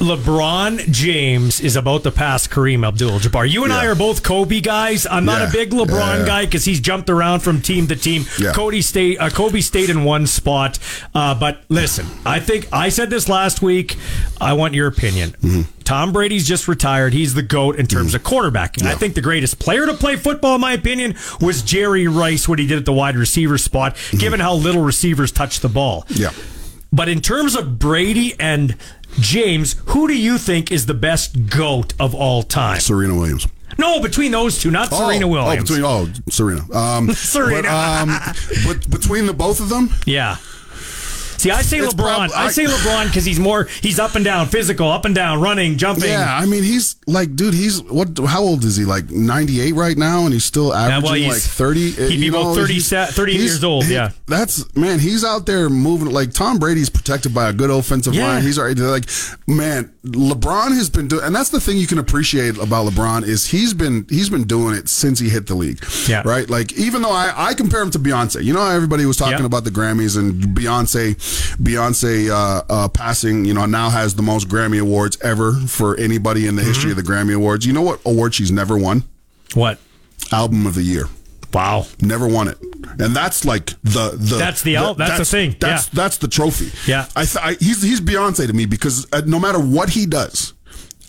LeBron 0.00 0.90
James 0.90 1.60
is 1.60 1.76
about 1.76 2.02
to 2.04 2.10
pass 2.10 2.46
Kareem 2.46 2.86
Abdul-Jabbar. 2.86 3.48
You 3.50 3.64
and 3.64 3.72
I 3.72 3.86
are 3.86 3.94
both 3.94 4.22
Kobe 4.22 4.60
guys. 4.60 5.06
I'm 5.10 5.24
not 5.24 5.39
Yeah. 5.40 5.48
a 5.48 5.52
big 5.52 5.70
LeBron 5.70 6.20
Yeah. 6.20 6.26
guy 6.26 6.44
because 6.44 6.64
he's 6.64 6.80
jumped 6.80 7.10
around 7.10 7.40
from 7.40 7.60
team 7.60 7.86
to 7.88 7.96
team. 7.96 8.24
Yeah. 8.38 8.52
Cody 8.52 8.82
stayed. 8.82 9.18
Uh, 9.18 9.30
Kobe 9.30 9.60
stayed 9.60 9.90
in 9.90 10.04
one 10.04 10.26
spot. 10.26 10.78
Uh, 11.14 11.34
but 11.34 11.62
listen, 11.68 12.06
I 12.24 12.40
think 12.40 12.68
I 12.72 12.88
said 12.88 13.10
this 13.10 13.28
last 13.28 13.62
week. 13.62 13.96
I 14.40 14.52
want 14.54 14.74
your 14.74 14.86
opinion. 14.86 15.30
Mm-hmm. 15.42 15.62
Tom 15.84 16.12
Brady's 16.12 16.46
just 16.46 16.68
retired. 16.68 17.12
He's 17.12 17.34
the 17.34 17.42
goat 17.42 17.76
in 17.76 17.86
terms 17.86 18.14
of 18.14 18.22
quarterbacking. 18.22 18.84
I 18.86 18.94
think 18.94 19.14
the 19.14 19.20
greatest 19.20 19.58
player 19.58 19.86
to 19.86 19.94
play 19.94 20.14
football, 20.16 20.54
in 20.54 20.60
my 20.60 20.72
opinion, 20.72 21.16
was 21.40 21.62
Jerry 21.62 22.06
Rice. 22.06 22.46
What 22.48 22.58
he 22.60 22.66
did 22.66 22.78
at 22.78 22.84
the 22.84 22.92
wide 22.92 23.16
receiver 23.16 23.58
spot, 23.58 23.96
given 24.16 24.38
how 24.38 24.54
little 24.54 24.82
receivers 24.82 25.32
touch 25.32 25.60
the 25.60 25.68
ball. 25.68 26.02
Mm-hmm. 26.08 26.22
Yeah. 26.22 26.30
But 26.92 27.08
in 27.08 27.20
terms 27.20 27.56
of 27.56 27.78
Brady 27.78 28.34
and 28.38 28.76
James, 29.18 29.76
who 29.86 30.06
do 30.08 30.16
you 30.16 30.38
think 30.38 30.70
is 30.70 30.86
the 30.86 30.94
best 30.94 31.46
GOAT 31.46 31.92
of 31.98 32.14
all 32.14 32.42
time? 32.44 32.78
Serena 32.80 33.14
Williams. 33.14 33.46
No, 33.80 33.98
between 33.98 34.30
those 34.30 34.60
two, 34.60 34.70
not 34.70 34.90
Serena 34.90 35.24
oh, 35.24 35.28
Williams. 35.28 35.70
Oh, 35.70 35.74
between, 35.74 35.84
oh, 35.84 36.08
Serena. 36.28 36.70
Um, 36.72 37.12
Serena. 37.14 37.62
But, 37.62 37.66
um, 37.66 38.34
but 38.66 38.90
between 38.90 39.24
the 39.26 39.32
both 39.32 39.58
of 39.58 39.70
them, 39.70 39.88
yeah. 40.04 40.36
See, 41.40 41.50
I 41.50 41.62
say 41.62 41.78
It's 41.78 41.94
LeBron. 41.94 42.28
prob- 42.28 42.30
I, 42.36 42.44
I- 42.46 42.50
say 42.50 42.64
LeBron 42.66 43.06
because 43.06 43.24
he's 43.24 43.40
more. 43.40 43.64
He's 43.80 43.98
up 43.98 44.14
and 44.14 44.22
down, 44.24 44.46
physical, 44.48 44.90
up 44.90 45.06
and 45.06 45.14
down, 45.14 45.40
running, 45.40 45.78
jumping. 45.78 46.10
Yeah, 46.10 46.36
I 46.36 46.44
mean, 46.44 46.62
he's 46.62 46.96
like, 47.06 47.34
dude, 47.34 47.54
he's 47.54 47.82
what? 47.84 48.18
How 48.26 48.42
old 48.42 48.62
is 48.64 48.76
he? 48.76 48.84
Like 48.84 49.10
ninety 49.10 49.60
eight 49.62 49.74
right 49.74 49.96
now, 49.96 50.24
and 50.24 50.32
he's 50.34 50.44
still 50.44 50.74
averaging 50.74 51.02
well, 51.04 51.14
he's- 51.14 51.32
like 51.32 51.40
thirty. 51.42 51.90
he'd 51.92 52.08
be 52.20 52.26
you 52.26 52.30
about 52.36 52.54
30 52.56 52.74
he's- 52.74 52.90
30 53.14 53.32
he's- 53.32 53.44
years 53.44 53.64
old, 53.64 53.86
yeah. 53.86 54.10
that's 54.26 54.64
man. 54.76 54.98
He's 54.98 55.24
out 55.24 55.46
there 55.46 55.70
moving 55.70 56.10
like 56.10 56.32
Tom 56.34 56.58
Brady's 56.58 56.90
protected 56.90 57.32
by 57.34 57.48
a 57.48 57.52
good 57.54 57.70
offensive 57.70 58.14
Yeah. 58.14 58.26
line. 58.26 58.42
He's 58.42 58.58
already 58.58 58.80
like, 58.82 59.08
man, 59.46 59.90
LeBron 60.04 60.74
has 60.74 60.90
been 60.90 61.08
doing, 61.08 61.24
and 61.24 61.34
that's 61.34 61.48
the 61.50 61.60
thing 61.60 61.78
you 61.78 61.86
can 61.86 61.98
appreciate 61.98 62.58
about 62.58 62.86
LeBron 62.86 63.24
is 63.26 63.46
he's 63.46 63.72
been 63.72 64.06
he's 64.10 64.28
been 64.28 64.44
doing 64.44 64.74
it 64.74 64.88
since 64.90 65.18
he 65.18 65.30
hit 65.30 65.46
the 65.46 65.54
league. 65.54 65.82
Yeah. 66.06 66.22
right. 66.26 66.48
Like 66.50 66.72
even 66.74 67.00
though 67.02 67.10
I 67.12 67.32
I 67.34 67.54
compare 67.54 67.80
him 67.80 67.90
to 67.92 67.98
Beyonce, 67.98 68.44
you 68.44 68.52
know, 68.52 68.60
how 68.60 68.70
everybody 68.74 69.06
was 69.06 69.16
talking 69.16 69.38
Yeah. 69.38 69.46
about 69.46 69.64
the 69.64 69.70
Grammys 69.70 70.18
and 70.18 70.34
Beyonce, 70.56 71.16
Beyonce 71.58 72.30
uh, 72.30 72.62
uh, 72.68 72.88
passing, 72.88 73.44
you 73.44 73.54
know, 73.54 73.66
now 73.66 73.90
has 73.90 74.14
the 74.14 74.22
most 74.22 74.48
Grammy 74.48 74.80
awards 74.80 75.18
ever 75.22 75.52
for 75.52 75.96
anybody 75.96 76.46
in 76.46 76.56
the 76.56 76.62
history 76.62 76.90
of 76.90 76.96
the 76.96 77.02
Grammy 77.02 77.34
Awards. 77.34 77.66
You 77.66 77.72
know 77.72 77.82
what 77.82 78.00
award 78.04 78.34
she's 78.34 78.50
never 78.52 78.76
won? 78.78 79.04
What? 79.54 79.78
Album 80.32 80.66
of 80.66 80.74
the 80.74 80.82
Year. 80.82 81.04
Wow. 81.52 81.86
Never 82.00 82.28
won 82.28 82.46
it, 82.46 82.58
and 83.00 83.14
that's 83.16 83.44
like 83.44 83.66
the 83.82 84.10
the 84.16 84.36
That's 84.36 84.62
the 84.62 84.76
al- 84.76 84.94
that's 84.94 85.18
the 85.18 85.24
thing, 85.24 85.56
That's 85.58 85.86
yeah. 85.88 85.90
that's 85.94 86.18
the 86.18 86.28
trophy. 86.28 86.70
Yeah. 86.86 87.06
I, 87.16 87.24
th- 87.24 87.44
I 87.44 87.52
he's 87.54 87.82
he's 87.82 88.00
Beyonce 88.00 88.46
to 88.46 88.52
me 88.52 88.66
because 88.66 89.08
uh, 89.12 89.22
no 89.26 89.40
matter 89.40 89.58
what 89.58 89.90
he 89.90 90.06
does. 90.06 90.54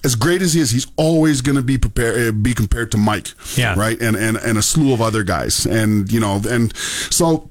As 0.03 0.15
great 0.15 0.41
as 0.41 0.55
he 0.55 0.61
is, 0.61 0.71
he's 0.71 0.87
always 0.95 1.41
going 1.41 1.57
to 1.57 1.61
be 1.61 1.77
prepared, 1.77 2.27
uh, 2.29 2.31
be 2.31 2.55
compared 2.55 2.89
to 2.93 2.97
Mike, 2.97 3.27
Yeah. 3.55 3.75
right, 3.77 4.01
and 4.01 4.15
and 4.17 4.35
and 4.35 4.57
a 4.57 4.63
slew 4.63 4.93
of 4.93 4.99
other 4.99 5.21
guys, 5.21 5.67
and 5.67 6.11
you 6.11 6.19
know, 6.19 6.41
and 6.49 6.75
so 6.75 7.50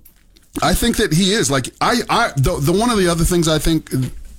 I 0.63 0.75
think 0.75 0.97
that 0.99 1.13
he 1.13 1.33
is 1.33 1.51
like 1.51 1.69
I 1.81 2.01
I 2.09 2.33
the, 2.37 2.59
the 2.61 2.73
one 2.73 2.91
of 2.91 2.99
the 2.99 3.09
other 3.09 3.25
things 3.25 3.49
I 3.49 3.59
think 3.59 3.91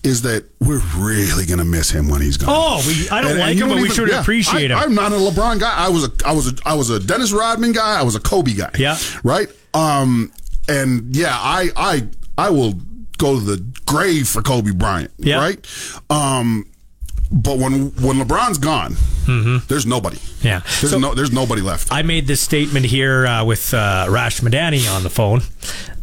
is 0.03 0.23
that 0.23 0.45
we're 0.59 0.81
really 0.97 1.45
gonna 1.45 1.65
miss 1.65 1.91
him 1.91 2.07
when 2.09 2.21
he's 2.21 2.37
gone. 2.37 2.49
Oh, 2.51 2.83
we- 2.87 3.09
I 3.09 3.21
don't 3.21 3.37
like 3.37 3.55
you 3.55 3.63
him, 3.65 3.69
but 3.69 3.81
we 3.81 3.89
should 3.89 4.09
appreciate 4.11 4.71
I, 4.71 4.83
him. 4.83 4.89
I'm 4.89 4.95
not 4.95 5.11
a 5.11 5.15
LeBron 5.15 5.59
guy. 5.59 5.73
I 5.75 5.89
was 5.89 6.05
a 6.05 6.11
I 6.25 6.33
was 6.33 6.47
a 6.51 6.55
I 6.65 6.73
was 6.75 6.89
a 6.89 6.99
Dennis 6.99 7.31
Rodman 7.31 7.71
guy. 7.71 7.99
I 7.99 8.03
was 8.03 8.15
a 8.15 8.19
Kobe 8.19 8.53
guy. 8.53 8.71
Yeah. 8.77 8.97
right. 9.23 9.47
Um, 9.73 10.31
and 10.67 11.15
yeah, 11.15 11.33
I 11.35 11.69
I 11.75 12.07
I 12.37 12.49
will 12.49 12.73
go 13.17 13.39
to 13.39 13.45
the 13.45 13.63
grave 13.85 14.27
for 14.27 14.41
Kobe 14.41 14.71
Bryant. 14.71 15.11
Yeah. 15.17 15.37
right. 15.37 16.03
Um, 16.09 16.65
but 17.31 17.57
when 17.57 17.91
when 18.01 18.17
LeBron's 18.19 18.57
gone, 18.57 18.95
there's 19.67 19.85
nobody. 19.85 20.17
Mm-hmm. 20.17 20.47
Yeah. 20.47 20.59
There's 20.81 20.91
So- 20.91 20.99
no 20.99 21.13
there's 21.13 21.31
nobody 21.31 21.61
left. 21.61 21.89
I 21.91 22.01
made 22.01 22.27
this 22.27 22.41
statement 22.41 22.85
here 22.85 23.25
uh, 23.25 23.43
with 23.45 23.73
uh, 23.73 24.07
Rash 24.09 24.41
Madani 24.41 24.93
on 24.93 25.03
the 25.03 25.09
phone 25.09 25.41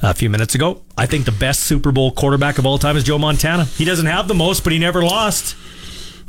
a 0.02 0.14
few 0.14 0.30
minutes 0.30 0.54
ago. 0.54 0.82
I 0.96 1.06
think 1.06 1.24
the 1.26 1.32
best 1.32 1.60
Super 1.64 1.92
Bowl 1.92 2.10
quarterback 2.12 2.58
of 2.58 2.66
all 2.66 2.78
time 2.78 2.96
is 2.96 3.04
Joe 3.04 3.18
Montana. 3.18 3.64
He 3.64 3.84
doesn't 3.84 4.06
have 4.06 4.28
the 4.28 4.34
most, 4.34 4.64
but 4.64 4.72
he 4.72 4.78
never 4.78 5.02
lost. 5.04 5.56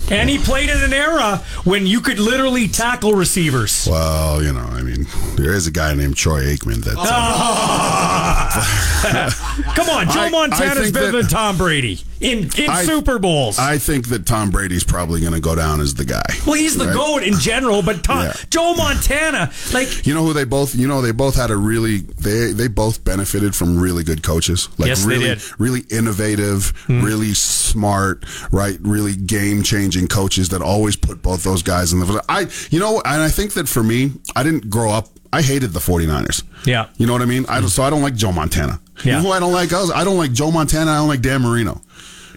And 0.10 0.30
he 0.30 0.38
played 0.38 0.70
in 0.70 0.82
an 0.82 0.94
era 0.94 1.38
when 1.66 1.86
you 1.86 2.00
could 2.00 2.20
literally 2.20 2.70
tackle 2.70 3.14
receivers. 3.14 3.86
Well, 3.90 4.42
you 4.42 4.54
know, 4.54 4.62
I 4.62 4.82
mean, 4.82 5.06
there 5.36 5.52
is 5.54 5.68
a 5.68 5.72
guy 5.72 5.94
named 5.94 6.16
Troy 6.16 6.44
Aikman 6.56 6.84
that. 6.86 6.96
Come 9.76 9.90
on, 9.90 10.10
Joe 10.10 10.20
I- 10.22 10.26
I 10.26 10.30
Montana's 10.30 10.78
think 10.84 10.94
better 10.94 11.12
that- 11.12 11.18
than 11.24 11.28
Tom 11.28 11.58
Brady 11.58 12.00
in, 12.20 12.50
in 12.58 12.70
I- 12.70 12.86
Super 12.86 13.20
Bowls. 13.20 13.58
I 13.60 13.78
think 13.78 14.10
that 14.10 14.26
Tom 14.26 14.50
Brady's 14.52 14.84
probably 14.84 15.22
going 15.22 15.34
to 15.34 15.40
go 15.40 15.56
down 15.56 15.80
as 15.82 15.94
the 15.96 16.06
guy. 16.06 16.22
well, 16.46 16.56
he's 16.56 16.78
the 16.78 16.86
right? 16.88 16.94
GOAT 16.96 17.24
in 17.24 17.40
general, 17.40 17.82
but 17.82 18.04
Tom, 18.04 18.24
Yeah. 18.26 18.34
Joe 18.50 18.74
Montana, 18.76 19.52
like, 19.74 20.06
You 20.06 20.14
know 20.14 20.24
who 20.24 20.34
they 20.34 20.44
both? 20.46 20.76
You 20.76 20.88
know 20.88 21.02
they 21.02 21.12
both 21.12 21.36
had 21.36 21.52
a 21.52 21.58
really 21.58 21.98
they 22.20 22.52
they 22.52 22.68
both 22.68 23.04
benefited 23.04 23.56
from 23.56 23.80
really 23.80 24.04
good 24.04 24.24
coaches. 24.24 24.70
Like 24.78 24.88
Yes, 24.90 25.04
they 25.04 25.08
really, 25.10 25.26
did. 25.26 25.42
Hmm. 25.42 25.64
Really 25.64 25.82
innovative, 25.90 26.74
really 26.88 27.34
smart, 27.34 28.26
right? 28.52 28.78
Really 28.82 29.16
game 29.16 29.64
changing 29.64 30.08
coaches 30.08 30.50
that 30.50 30.62
always 30.62 30.96
put 30.96 31.22
both 31.22 31.44
those 31.44 31.64
guys 31.64 31.94
in 31.94 32.00
the. 32.00 32.24
I 32.30 32.48
you 32.70 32.80
know, 32.80 33.02
and 33.06 33.22
I 33.22 33.30
think 33.30 33.54
that 33.54 33.68
for 33.68 33.84
me, 33.84 34.12
I 34.36 34.44
didn't 34.44 34.70
grow 34.70 34.92
up. 34.92 35.08
I 35.32 35.44
hated 35.44 35.74
the 35.74 35.80
49ers. 35.80 36.42
Yeah. 36.66 36.88
You 36.98 37.06
know 37.06 37.14
what 37.14 37.22
I 37.22 37.26
mean? 37.26 37.46
I 37.48 37.62
so 37.68 37.84
I 37.84 37.90
don't 37.92 38.02
like 38.02 38.16
Joe 38.16 38.32
Montana. 38.32 38.80
You 39.04 39.12
Yeah. 39.12 39.18
know 39.18 39.28
who 39.28 39.32
I 39.32 39.40
don't 39.40 39.54
like? 39.54 39.72
I, 39.74 39.84
I 39.96 40.04
don't 40.04 40.18
like 40.18 40.32
Joe 40.34 40.52
Montana. 40.52 40.92
I 40.92 40.96
don't 40.98 41.08
like 41.08 41.22
Dan 41.22 41.42
Marino. 41.42 41.82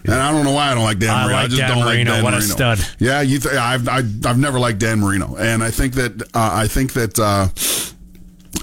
And 0.05 0.15
I 0.15 0.31
don't 0.31 0.43
know 0.43 0.51
why 0.51 0.69
I 0.69 0.73
don't 0.75 0.83
like 0.83 0.99
Dan 0.99 1.11
I 1.15 1.23
Marino. 1.23 1.35
like 1.35 1.45
I 1.45 1.47
just 1.47 1.59
Dan 1.59 1.69
don't 1.69 1.85
Marino. 1.85 2.11
like 2.11 2.17
Dan 2.17 2.23
What 2.25 2.33
a 2.33 2.41
stud. 2.41 2.79
Yeah, 2.99 3.21
you 3.21 3.39
th- 3.39 3.55
I've, 3.55 3.87
I, 3.87 3.97
I've 3.99 4.37
never 4.37 4.59
liked 4.59 4.79
Dan 4.79 4.99
Marino, 4.99 5.35
and 5.37 5.63
I 5.63 5.71
think 5.71 5.93
that 5.93 6.21
uh, 6.33 6.51
I 6.53 6.67
think 6.67 6.91
that 6.93 7.17
uh, 7.17 7.47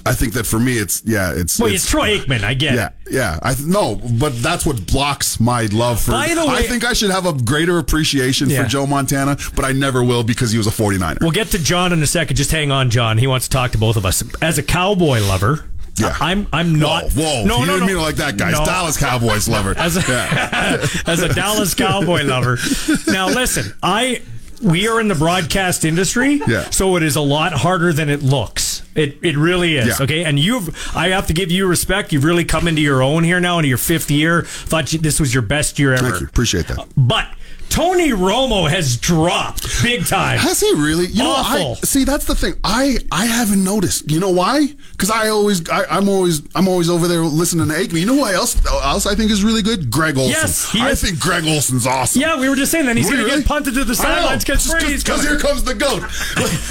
I 0.05 0.13
think 0.13 0.33
that 0.33 0.45
for 0.45 0.59
me, 0.59 0.77
it's 0.77 1.01
yeah, 1.05 1.33
it's 1.35 1.59
well, 1.59 1.71
it's 1.71 1.87
Troy 1.89 2.17
Aikman. 2.17 2.43
I 2.43 2.53
get 2.53 2.75
yeah, 2.75 2.87
it. 2.87 2.93
yeah. 3.11 3.39
I 3.41 3.53
th- 3.55 3.67
no, 3.67 3.95
but 3.95 4.41
that's 4.41 4.65
what 4.65 4.85
blocks 4.87 5.39
my 5.39 5.63
love 5.65 5.99
for. 6.01 6.11
By 6.11 6.33
the 6.33 6.45
way- 6.45 6.57
I 6.57 6.61
think 6.63 6.83
I 6.85 6.93
should 6.93 7.09
have 7.11 7.25
a 7.25 7.33
greater 7.33 7.77
appreciation 7.79 8.49
Yeah. 8.49 8.63
for 8.63 8.69
Joe 8.69 8.85
Montana, 8.87 9.35
but 9.55 9.65
I 9.65 9.71
never 9.73 10.03
will 10.03 10.23
because 10.23 10.51
he 10.51 10.57
was 10.57 10.65
a 10.67 10.71
49er. 10.71 11.21
We'll 11.21 11.31
get 11.31 11.47
to 11.51 11.59
John 11.59 11.91
in 11.91 12.01
a 12.01 12.07
second. 12.07 12.35
Just 12.35 12.51
hang 12.51 12.71
on, 12.71 12.89
John. 12.89 13.17
He 13.17 13.27
wants 13.27 13.47
to 13.47 13.51
talk 13.51 13.71
to 13.71 13.77
both 13.77 13.95
of 13.97 14.05
us. 14.05 14.23
As 14.41 14.57
a 14.57 14.63
cowboy 14.63 15.19
lover, 15.21 15.65
Yeah. 16.01 16.15
I'm 16.19 16.47
I'm 16.51 16.75
not. 16.79 17.11
Whoa, 17.11 17.21
whoa! 17.23 17.45
No, 17.45 17.59
you 17.59 17.65
no, 17.67 17.73
didn't 17.73 17.79
no. 17.81 17.85
mean 17.87 17.97
it 17.97 17.99
like 18.01 18.15
that, 18.15 18.37
guys. 18.37 18.53
No. 18.53 18.65
Dallas 18.65 18.97
Cowboys 18.97 19.47
lover. 19.47 19.73
As 19.77 19.97
a, 19.97 20.01
Yeah. 20.11 20.85
as 21.05 21.21
a 21.21 21.33
Dallas 21.33 21.73
Cowboy 21.73 22.23
lover. 22.23 22.57
Now 23.07 23.27
listen, 23.27 23.73
I 23.83 24.21
we 24.63 24.87
are 24.87 24.99
in 25.01 25.07
the 25.07 25.15
broadcast 25.15 25.85
industry, 25.85 26.39
Yeah. 26.47 26.69
so 26.69 26.95
it 26.95 27.01
is 27.03 27.15
a 27.15 27.21
lot 27.21 27.51
harder 27.53 27.91
than 27.93 28.09
it 28.09 28.21
looks. 28.21 28.83
It 28.93 29.17
it 29.21 29.37
really 29.37 29.77
is. 29.77 29.87
Yeah. 29.99 30.03
Okay, 30.03 30.23
and 30.25 30.37
you've 30.37 30.95
I 30.95 31.09
have 31.09 31.27
to 31.27 31.33
give 31.33 31.49
you 31.49 31.65
respect. 31.67 32.11
You've 32.13 32.23
really 32.25 32.43
come 32.45 32.67
into 32.67 32.81
your 32.81 33.01
own 33.01 33.23
here 33.23 33.39
now, 33.39 33.57
into 33.59 33.69
your 33.69 33.77
fifth 33.77 34.11
year. 34.11 34.41
Thought 34.43 34.93
you, 34.93 34.99
this 34.99 35.19
was 35.19 35.33
your 35.33 35.43
best 35.43 35.79
year 35.79 35.93
ever. 35.93 36.09
Thank 36.09 36.21
you. 36.21 36.27
Appreciate 36.27 36.67
that. 36.67 36.87
But 36.97 37.27
Tony 37.71 38.09
Romo 38.09 38.69
has 38.69 38.97
dropped 38.97 39.81
big 39.81 40.05
time. 40.05 40.37
Has 40.37 40.59
he 40.59 40.69
really? 40.73 41.05
You 41.07 41.23
know, 41.23 41.31
I 41.31 41.61
Awful. 41.63 41.75
see. 41.87 42.03
That's 42.03 42.25
the 42.25 42.35
thing. 42.35 42.53
I 42.65 42.97
I 43.11 43.25
haven't 43.25 43.63
noticed. 43.63 44.11
You 44.11 44.19
know 44.19 44.29
why? 44.29 44.67
Because 44.91 45.09
I 45.09 45.29
always 45.29 45.67
I, 45.69 45.85
I'm 45.85 46.09
always 46.09 46.41
I'm 46.53 46.67
always 46.67 46.89
over 46.89 47.07
there 47.07 47.21
listening 47.21 47.69
to 47.69 47.73
Aikman. 47.73 48.01
You 48.01 48.05
know 48.07 48.15
who 48.15 48.25
else 48.27 48.63
else 48.65 49.05
I 49.07 49.15
think 49.15 49.31
is 49.31 49.41
really 49.43 49.61
good? 49.61 49.89
Greg 49.89 50.17
Olsen. 50.17 50.31
Yes, 50.31 50.69
he 50.71 50.81
I 50.81 50.95
think 50.95 51.19
Greg 51.19 51.45
Olsen's 51.45 51.87
awesome. 51.87 52.21
Yeah, 52.21 52.37
we 52.39 52.49
were 52.49 52.55
just 52.57 52.71
saying 52.73 52.87
that 52.87 52.97
he's 52.97 53.09
going 53.09 53.23
to 53.23 53.29
get 53.29 53.45
punted 53.45 53.73
to 53.75 53.85
the 53.85 53.95
sidelines 53.95 54.43
because 54.43 54.67
because 54.71 55.23
here 55.23 55.39
comes 55.39 55.63
the 55.63 55.73
goat. 55.73 56.03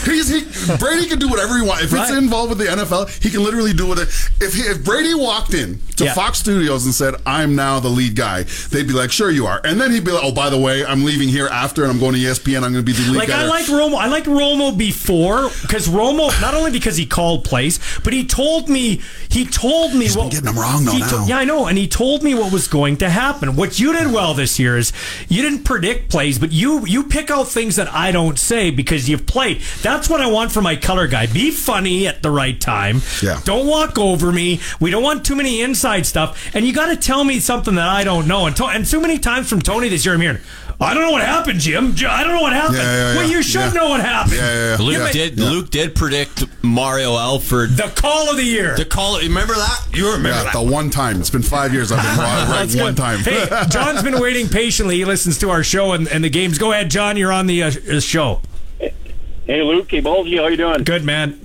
He's 0.04 0.28
he 0.28 0.76
Brady 0.76 1.06
can 1.08 1.18
do 1.18 1.28
whatever 1.28 1.56
he 1.56 1.62
wants. 1.62 1.84
If 1.84 1.92
Right. 1.94 2.08
it's 2.08 2.16
involved 2.18 2.50
with 2.50 2.58
the 2.58 2.66
NFL, 2.66 3.08
he 3.22 3.30
can 3.30 3.42
literally 3.42 3.72
do 3.72 3.86
whatever. 3.86 4.10
If 4.40 4.54
he, 4.54 4.62
if 4.62 4.84
Brady 4.84 5.14
walked 5.14 5.54
in 5.54 5.80
to 5.96 6.04
Yeah. 6.04 6.14
Fox 6.14 6.38
Studios 6.38 6.84
and 6.84 6.94
said, 6.94 7.14
"I'm 7.24 7.56
now 7.56 7.80
the 7.80 7.88
lead 7.88 8.16
guy," 8.16 8.44
they'd 8.70 8.86
be 8.86 8.92
like, 8.92 9.10
"Sure 9.10 9.30
you 9.30 9.46
are," 9.46 9.60
and 9.64 9.80
then 9.80 9.90
he'd 9.92 10.04
be 10.04 10.10
like, 10.12 10.22
"Oh, 10.22 10.32
by 10.32 10.50
the 10.50 10.58
way, 10.58 10.84
I'm 10.90 11.04
leaving 11.04 11.28
here 11.28 11.46
after, 11.48 11.82
and 11.82 11.90
I'm 11.92 11.98
going 11.98 12.14
to 12.14 12.20
ESPN. 12.20 12.56
I'm 12.56 12.72
going 12.72 12.74
to 12.74 12.82
be 12.82 12.92
the 12.92 13.08
lead 13.10 13.18
Like 13.18 13.28
guy." 13.28 13.42
I 13.42 13.46
like 13.46 13.66
Romo. 13.66 13.96
I 13.96 14.08
like 14.08 14.24
Romo 14.24 14.76
before 14.76 15.50
because 15.62 15.88
Romo 15.88 16.28
not 16.40 16.54
only 16.54 16.70
because 16.70 16.96
he 16.96 17.06
called 17.06 17.44
plays, 17.44 17.78
but 18.02 18.12
he 18.12 18.26
told 18.26 18.68
me 18.68 19.00
he 19.28 19.46
told 19.46 19.94
me 19.94 20.08
what 20.10 20.30
getting 20.30 20.46
them 20.46 20.58
wrong 20.58 20.84
though 20.84 20.98
now. 20.98 21.26
yeah, 21.26 21.38
I 21.38 21.44
know, 21.44 21.66
and 21.66 21.78
he 21.78 21.86
told 21.88 22.22
me 22.22 22.34
what 22.34 22.52
was 22.52 22.68
going 22.68 22.96
to 22.98 23.08
happen. 23.08 23.56
What 23.56 23.78
you 23.78 23.92
did 23.92 24.12
well 24.12 24.34
this 24.34 24.58
year 24.58 24.76
is 24.76 24.92
you 25.28 25.42
didn't 25.42 25.64
predict 25.64 26.10
plays, 26.10 26.38
but 26.38 26.52
you 26.52 26.84
you 26.86 27.04
pick 27.04 27.30
out 27.30 27.48
things 27.48 27.76
that 27.76 27.92
I 27.92 28.12
don't 28.12 28.38
say 28.38 28.70
because 28.70 29.08
you've 29.08 29.26
played. 29.26 29.60
That's 29.82 30.10
what 30.10 30.20
I 30.20 30.26
want 30.26 30.52
for 30.52 30.62
my 30.62 30.76
color 30.76 31.06
guy. 31.06 31.26
Be 31.26 31.50
funny 31.50 32.06
at 32.06 32.22
the 32.22 32.30
right 32.30 32.60
time. 32.60 33.02
Yeah. 33.22 33.40
Don't 33.44 33.66
walk 33.66 33.98
over 33.98 34.32
me. 34.32 34.60
We 34.80 34.90
don't 34.90 35.02
want 35.02 35.24
too 35.24 35.36
many 35.36 35.62
inside 35.62 36.06
stuff, 36.06 36.50
and 36.54 36.66
you 36.66 36.72
got 36.72 36.86
to 36.86 36.96
tell 36.96 37.24
me 37.24 37.40
something 37.40 37.74
that 37.76 37.88
I 37.88 38.04
don't 38.04 38.26
know. 38.26 38.46
And 38.46 38.56
to, 38.56 38.66
and 38.66 38.86
so 38.86 39.00
many 39.00 39.18
times 39.18 39.48
from 39.48 39.60
Tony 39.60 39.88
this 39.88 40.04
year, 40.04 40.14
I'm 40.14 40.20
hearing. 40.20 40.40
I 40.82 40.94
don't 40.94 41.02
know 41.02 41.10
what 41.10 41.20
happened, 41.22 41.60
Jim. 41.60 41.94
I 42.08 42.24
don't 42.24 42.32
know 42.34 42.40
what 42.40 42.54
happened. 42.54 42.78
Yeah, 42.78 43.12
yeah, 43.12 43.16
Well, 43.16 43.28
you 43.30 43.42
should 43.42 43.60
Yeah. 43.60 43.72
know 43.72 43.90
what 43.90 44.00
happened. 44.00 44.36
Yeah, 44.36 44.54
yeah, 44.54 44.70
yeah. 44.70 44.76
Luke 44.82 44.92
Yeah, 44.96 45.04
but- 45.04 45.12
did. 45.12 45.38
Luke 45.38 45.70
did 45.70 45.94
predict 45.94 46.44
Mario 46.62 47.16
Alford. 47.18 47.76
The 47.76 47.92
call 47.94 48.30
of 48.30 48.36
the 48.38 48.44
year. 48.44 48.74
The 48.76 48.86
call. 48.86 49.18
Remember 49.18 49.52
that? 49.54 49.80
You 49.94 50.06
remember 50.06 50.30
Yeah, 50.30 50.44
that? 50.44 50.52
the 50.54 50.62
one 50.62 50.88
time. 50.88 51.20
It's 51.20 51.28
been 51.28 51.42
five 51.42 51.74
years. 51.74 51.92
I've 51.92 52.02
been 52.02 52.16
right 52.24 52.46
That's 52.48 52.74
one 52.76 52.94
good. 52.94 52.96
time. 52.96 53.18
Hey, 53.18 53.46
John's 53.70 54.02
been 54.02 54.20
waiting 54.20 54.48
patiently. 54.48 54.96
He 54.96 55.04
listens 55.04 55.36
to 55.40 55.50
our 55.50 55.62
show 55.62 55.92
and, 55.92 56.08
and 56.08 56.24
the 56.24 56.30
games. 56.30 56.56
Go 56.56 56.72
ahead, 56.72 56.90
John. 56.90 57.18
You're 57.18 57.32
on 57.32 57.46
the 57.46 57.62
uh, 57.62 57.70
uh, 57.92 58.00
show. 58.00 58.40
Hey, 58.78 59.62
Luke. 59.62 59.90
Hey, 59.90 60.00
Bulgy. 60.00 60.38
How 60.38 60.46
you 60.46 60.56
doing? 60.56 60.82
Good, 60.84 61.04
man. 61.04 61.38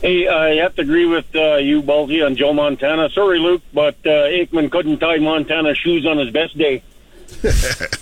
Hey, 0.00 0.28
I 0.28 0.54
have 0.62 0.76
to 0.76 0.82
agree 0.82 1.06
with 1.06 1.24
uh, 1.34 1.56
you, 1.56 1.82
Bulgy, 1.82 2.22
on 2.22 2.36
Joe 2.36 2.52
Montana. 2.52 3.10
Sorry, 3.10 3.40
Luke, 3.40 3.62
but 3.74 3.96
uh, 4.06 4.10
Aikman 4.30 4.70
couldn't 4.70 4.98
tie 5.00 5.18
Montana's 5.18 5.76
shoes 5.78 6.06
on 6.06 6.18
his 6.18 6.30
best 6.30 6.56
day. 6.56 6.84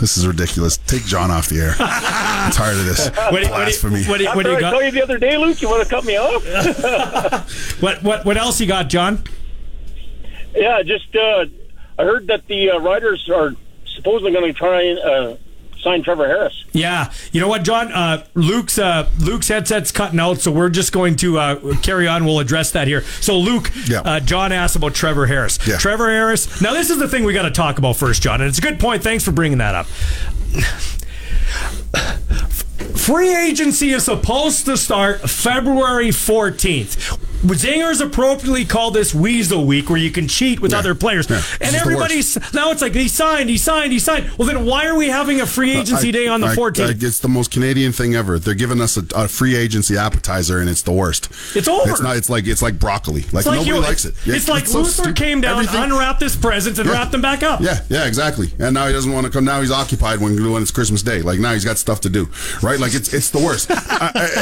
This 0.00 0.16
is 0.16 0.26
ridiculous. 0.26 0.76
Take 0.76 1.04
John 1.04 1.30
off 1.30 1.48
the 1.48 1.60
air. 1.60 1.74
I'm 1.78 2.50
tired 2.50 2.76
of 2.78 2.84
this 2.84 3.08
What 3.30 3.30
do 3.30 3.42
you- 3.42 3.48
what 3.50 3.62
do 3.64 3.70
you- 3.70 3.80
blasphemy. 3.80 4.04
what 4.04 4.18
do 4.18 4.24
you- 4.24 4.30
what 4.30 4.42
do 4.44 4.50
you 4.50 4.56
I 4.56 4.60
got? 4.60 4.70
told 4.72 4.84
you 4.84 4.90
the 4.90 5.02
other 5.04 5.18
day, 5.18 5.36
Luke, 5.36 5.62
you 5.62 5.68
want 5.68 5.84
to 5.84 5.88
cut 5.88 6.04
me 6.04 6.16
off? 6.16 6.42
What 7.80 8.02
what 8.02 8.24
what 8.24 8.36
else 8.36 8.60
you 8.60 8.66
got, 8.66 8.88
John? 8.88 9.22
yeah, 10.54 10.82
just 10.82 11.14
uh, 11.14 11.46
I 11.98 12.02
heard 12.02 12.26
that 12.26 12.46
the 12.48 12.70
uh, 12.72 12.78
Riders 12.80 13.28
are 13.32 13.52
supposedly 13.86 14.32
going 14.32 14.52
to 14.52 14.52
try 14.52 14.82
and 14.82 14.98
uh, 14.98 15.36
sign 15.84 16.02
Trevor 16.02 16.26
Harris. 16.26 16.64
Yeah, 16.72 17.12
you 17.30 17.40
know 17.40 17.46
what, 17.48 17.62
John? 17.62 17.92
Uh, 17.92 18.24
Luke's 18.34 18.78
uh, 18.78 19.08
Luke's 19.20 19.48
headset's 19.48 19.92
cutting 19.92 20.18
out, 20.18 20.38
so 20.38 20.50
we're 20.50 20.70
just 20.70 20.92
going 20.92 21.14
to 21.16 21.38
uh, 21.38 21.76
carry 21.82 22.08
on. 22.08 22.24
We'll 22.24 22.40
address 22.40 22.72
that 22.72 22.88
here. 22.88 23.02
So, 23.20 23.38
Luke, 23.38 23.70
Yeah. 23.86 24.00
uh, 24.00 24.20
John 24.20 24.50
asked 24.50 24.74
about 24.74 24.94
Trevor 24.94 25.26
Harris. 25.26 25.58
Yeah. 25.66 25.76
Trevor 25.76 26.08
Harris. 26.10 26.60
Now, 26.60 26.72
this 26.72 26.90
is 26.90 26.98
the 26.98 27.06
thing 27.08 27.22
we 27.24 27.32
got 27.32 27.42
to 27.42 27.50
talk 27.52 27.78
about 27.78 27.96
first, 27.96 28.22
John, 28.22 28.40
and 28.40 28.48
it's 28.48 28.58
a 28.58 28.62
good 28.62 28.80
point. 28.80 29.02
Thanks 29.04 29.24
for 29.24 29.30
bringing 29.32 29.58
that 29.58 29.74
up. 29.74 29.86
Free 32.96 33.34
agency 33.36 33.90
is 33.90 34.04
supposed 34.04 34.64
to 34.64 34.76
start 34.76 35.20
February 35.28 36.08
14th. 36.08 37.18
Zingers 37.44 38.00
appropriately 38.00 38.64
called 38.64 38.94
this 38.94 39.14
Weasel 39.14 39.64
Week, 39.66 39.88
where 39.90 39.98
you 39.98 40.10
can 40.10 40.26
cheat 40.28 40.60
with 40.60 40.72
Yeah. 40.72 40.78
other 40.78 40.94
players. 40.94 41.28
Yeah. 41.28 41.42
And 41.60 41.76
everybody's 41.76 42.36
now 42.52 42.70
it's 42.70 42.82
like 42.82 42.94
he 42.94 43.08
signed, 43.08 43.50
he 43.50 43.58
signed, 43.58 43.92
he 43.92 43.98
signed. 43.98 44.30
Well, 44.38 44.48
then 44.48 44.64
why 44.64 44.86
are 44.86 44.96
we 44.96 45.08
having 45.08 45.40
a 45.40 45.46
free 45.46 45.72
agency 45.72 46.08
I- 46.08 46.12
day 46.12 46.26
on 46.28 46.40
the 46.40 46.48
I- 46.48 46.54
14th? 46.56 47.02
I- 47.02 47.06
it's 47.06 47.18
the 47.18 47.28
most 47.28 47.50
Canadian 47.50 47.92
thing 47.92 48.14
ever. 48.14 48.38
They're 48.38 48.54
giving 48.54 48.80
us 48.80 48.96
a, 48.96 49.04
a 49.14 49.28
free 49.28 49.56
agency 49.56 49.96
appetizer, 49.96 50.58
and 50.58 50.68
it's 50.70 50.82
the 50.82 50.92
worst. 50.92 51.28
It's 51.54 51.68
over. 51.68 51.90
It's 51.90 52.00
not. 52.00 52.16
It's 52.16 52.30
like 52.30 52.46
it's 52.46 52.62
like 52.62 52.78
broccoli. 52.78 53.22
Like, 53.32 53.34
It's 53.34 53.46
like 53.46 53.56
nobody 53.60 53.68
you- 53.76 53.80
likes 53.80 54.04
it. 54.04 54.14
Yeah, 54.24 54.34
It's 54.36 54.48
like 54.48 54.66
so 54.66 54.78
Luther 54.78 54.90
stupid. 54.90 55.16
came 55.16 55.40
down, 55.40 55.58
Everything- 55.58 55.82
unwrapped 55.84 56.22
his 56.22 56.36
presents, 56.36 56.78
and 56.78 56.88
wrapped 56.88 57.12
them 57.12 57.20
back 57.22 57.42
up. 57.42 57.60
Yeah, 57.60 57.80
yeah, 57.88 58.06
exactly. 58.06 58.52
And 58.58 58.74
now 58.74 58.86
he 58.86 58.92
doesn't 58.92 59.12
want 59.12 59.26
to 59.26 59.30
come. 59.32 59.44
Now 59.44 59.60
he's 59.60 59.70
occupied 59.70 60.20
when 60.20 60.50
when 60.50 60.62
it's 60.62 60.70
Christmas 60.70 61.02
Day. 61.02 61.20
Like 61.22 61.38
now 61.40 61.52
he's 61.52 61.64
got 61.64 61.78
stuff 61.78 62.00
to 62.02 62.08
do, 62.08 62.28
right? 62.62 62.78
Like 62.80 62.94
it's 62.94 63.12
it's 63.12 63.30
the 63.30 63.38
worst. 63.38 63.70
I, 63.70 63.76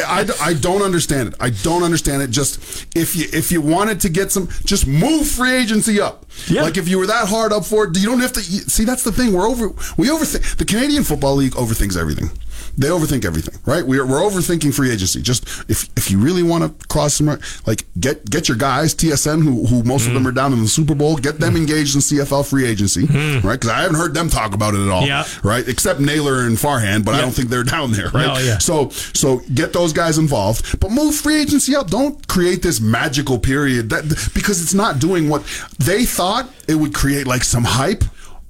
I, 0.07 0.21
I, 0.21 0.49
I 0.51 0.55
don't 0.55 0.83
understand 0.83 1.29
it. 1.29 1.35
I 1.41 1.51
don't 1.51 1.83
understand 1.83 2.23
it. 2.23 2.31
Just 2.31 2.59
if 2.95 3.17
you 3.17 3.27
if 3.33 3.51
you 3.51 3.61
wanted 3.61 4.01
to 4.01 4.09
get 4.09 4.33
some, 4.33 4.49
just 4.65 4.87
move 4.87 5.27
free 5.27 5.53
agency 5.53 6.01
up. 6.01 6.27
Yeah. 6.49 6.63
Like 6.63 6.77
if 6.77 6.89
you 6.89 6.99
were 6.99 7.07
that 7.07 7.29
hard 7.29 7.53
up 7.53 7.65
for 7.65 7.85
it, 7.85 7.97
you 7.97 8.07
don't 8.07 8.21
have 8.21 8.33
to. 8.33 8.41
See, 8.41 8.85
that's 8.85 9.03
the 9.03 9.13
thing. 9.13 9.33
We're 9.33 9.49
over. 9.49 9.69
We 9.97 10.09
overthink. 10.09 10.57
The 10.57 10.65
Canadian 10.65 11.05
Football 11.05 11.37
League 11.37 11.53
overthinks 11.53 11.97
everything. 11.97 12.31
They 12.77 12.89
overthink 12.89 13.25
everything, 13.25 13.59
right? 13.67 13.87
We're, 13.87 14.07
we're 14.07 14.21
overthinking 14.21 14.75
free 14.75 14.91
agency. 14.91 15.21
Just 15.21 15.47
if 15.69 15.91
if 15.97 16.11
you 16.11 16.19
really 16.19 16.43
want 16.43 16.65
to 16.65 16.87
cross 16.89 17.15
some, 17.15 17.27
like 17.67 17.85
get 18.01 18.29
get 18.29 18.49
your 18.49 18.57
guys 18.57 18.95
TSN 18.95 19.43
who 19.43 19.67
who 19.67 19.83
most 19.83 20.07
of 20.07 20.15
them 20.15 20.23
hmm. 20.23 20.29
are 20.29 20.33
down 20.33 20.53
in 20.53 20.61
the 20.61 20.69
Super 20.69 20.95
Bowl, 20.95 21.17
get 21.17 21.39
them 21.39 21.53
hmm. 21.53 21.59
engaged 21.59 21.95
in 21.95 22.01
CFL 22.01 22.49
free 22.49 22.67
agency, 22.67 23.07
hmm. 23.07 23.47
right? 23.47 23.61
Because 23.61 23.71
I 23.71 23.83
haven't 23.83 23.97
heard 23.97 24.15
them 24.15 24.31
talk 24.31 24.55
about 24.55 24.75
it 24.75 24.81
at 24.81 24.89
all, 24.89 25.07
Yeah. 25.07 25.25
right? 25.43 25.67
Except 25.69 26.01
Naylor 26.01 26.47
and 26.47 26.57
Farhan, 26.57 27.05
but 27.05 27.15
I 27.15 27.21
don't 27.21 27.33
think 27.33 27.49
they're 27.49 27.65
down 27.65 27.93
there, 27.93 28.09
right? 28.09 28.27
No, 28.27 28.39
yeah. 28.39 28.59
So 28.59 28.89
so 28.91 29.41
get 29.55 29.73
those 29.73 29.93
guys 29.93 30.19
involved, 30.19 30.81
but 30.81 30.91
move 30.91 31.15
free 31.15 31.41
agency 31.43 31.77
up. 31.77 31.91
Don't 31.91 32.27
create 32.27 32.63
this 32.63 32.81
magical 32.81 33.39
period 33.39 33.91
that 33.91 34.31
because 34.35 34.63
it's 34.63 34.75
not 34.75 34.99
doing 34.99 35.29
what 35.29 35.45
they 35.79 36.05
thought 36.05 36.49
it 36.69 36.77
would 36.77 36.95
create, 36.95 37.27
like 37.27 37.45
some 37.45 37.65
hype. 37.65 38.05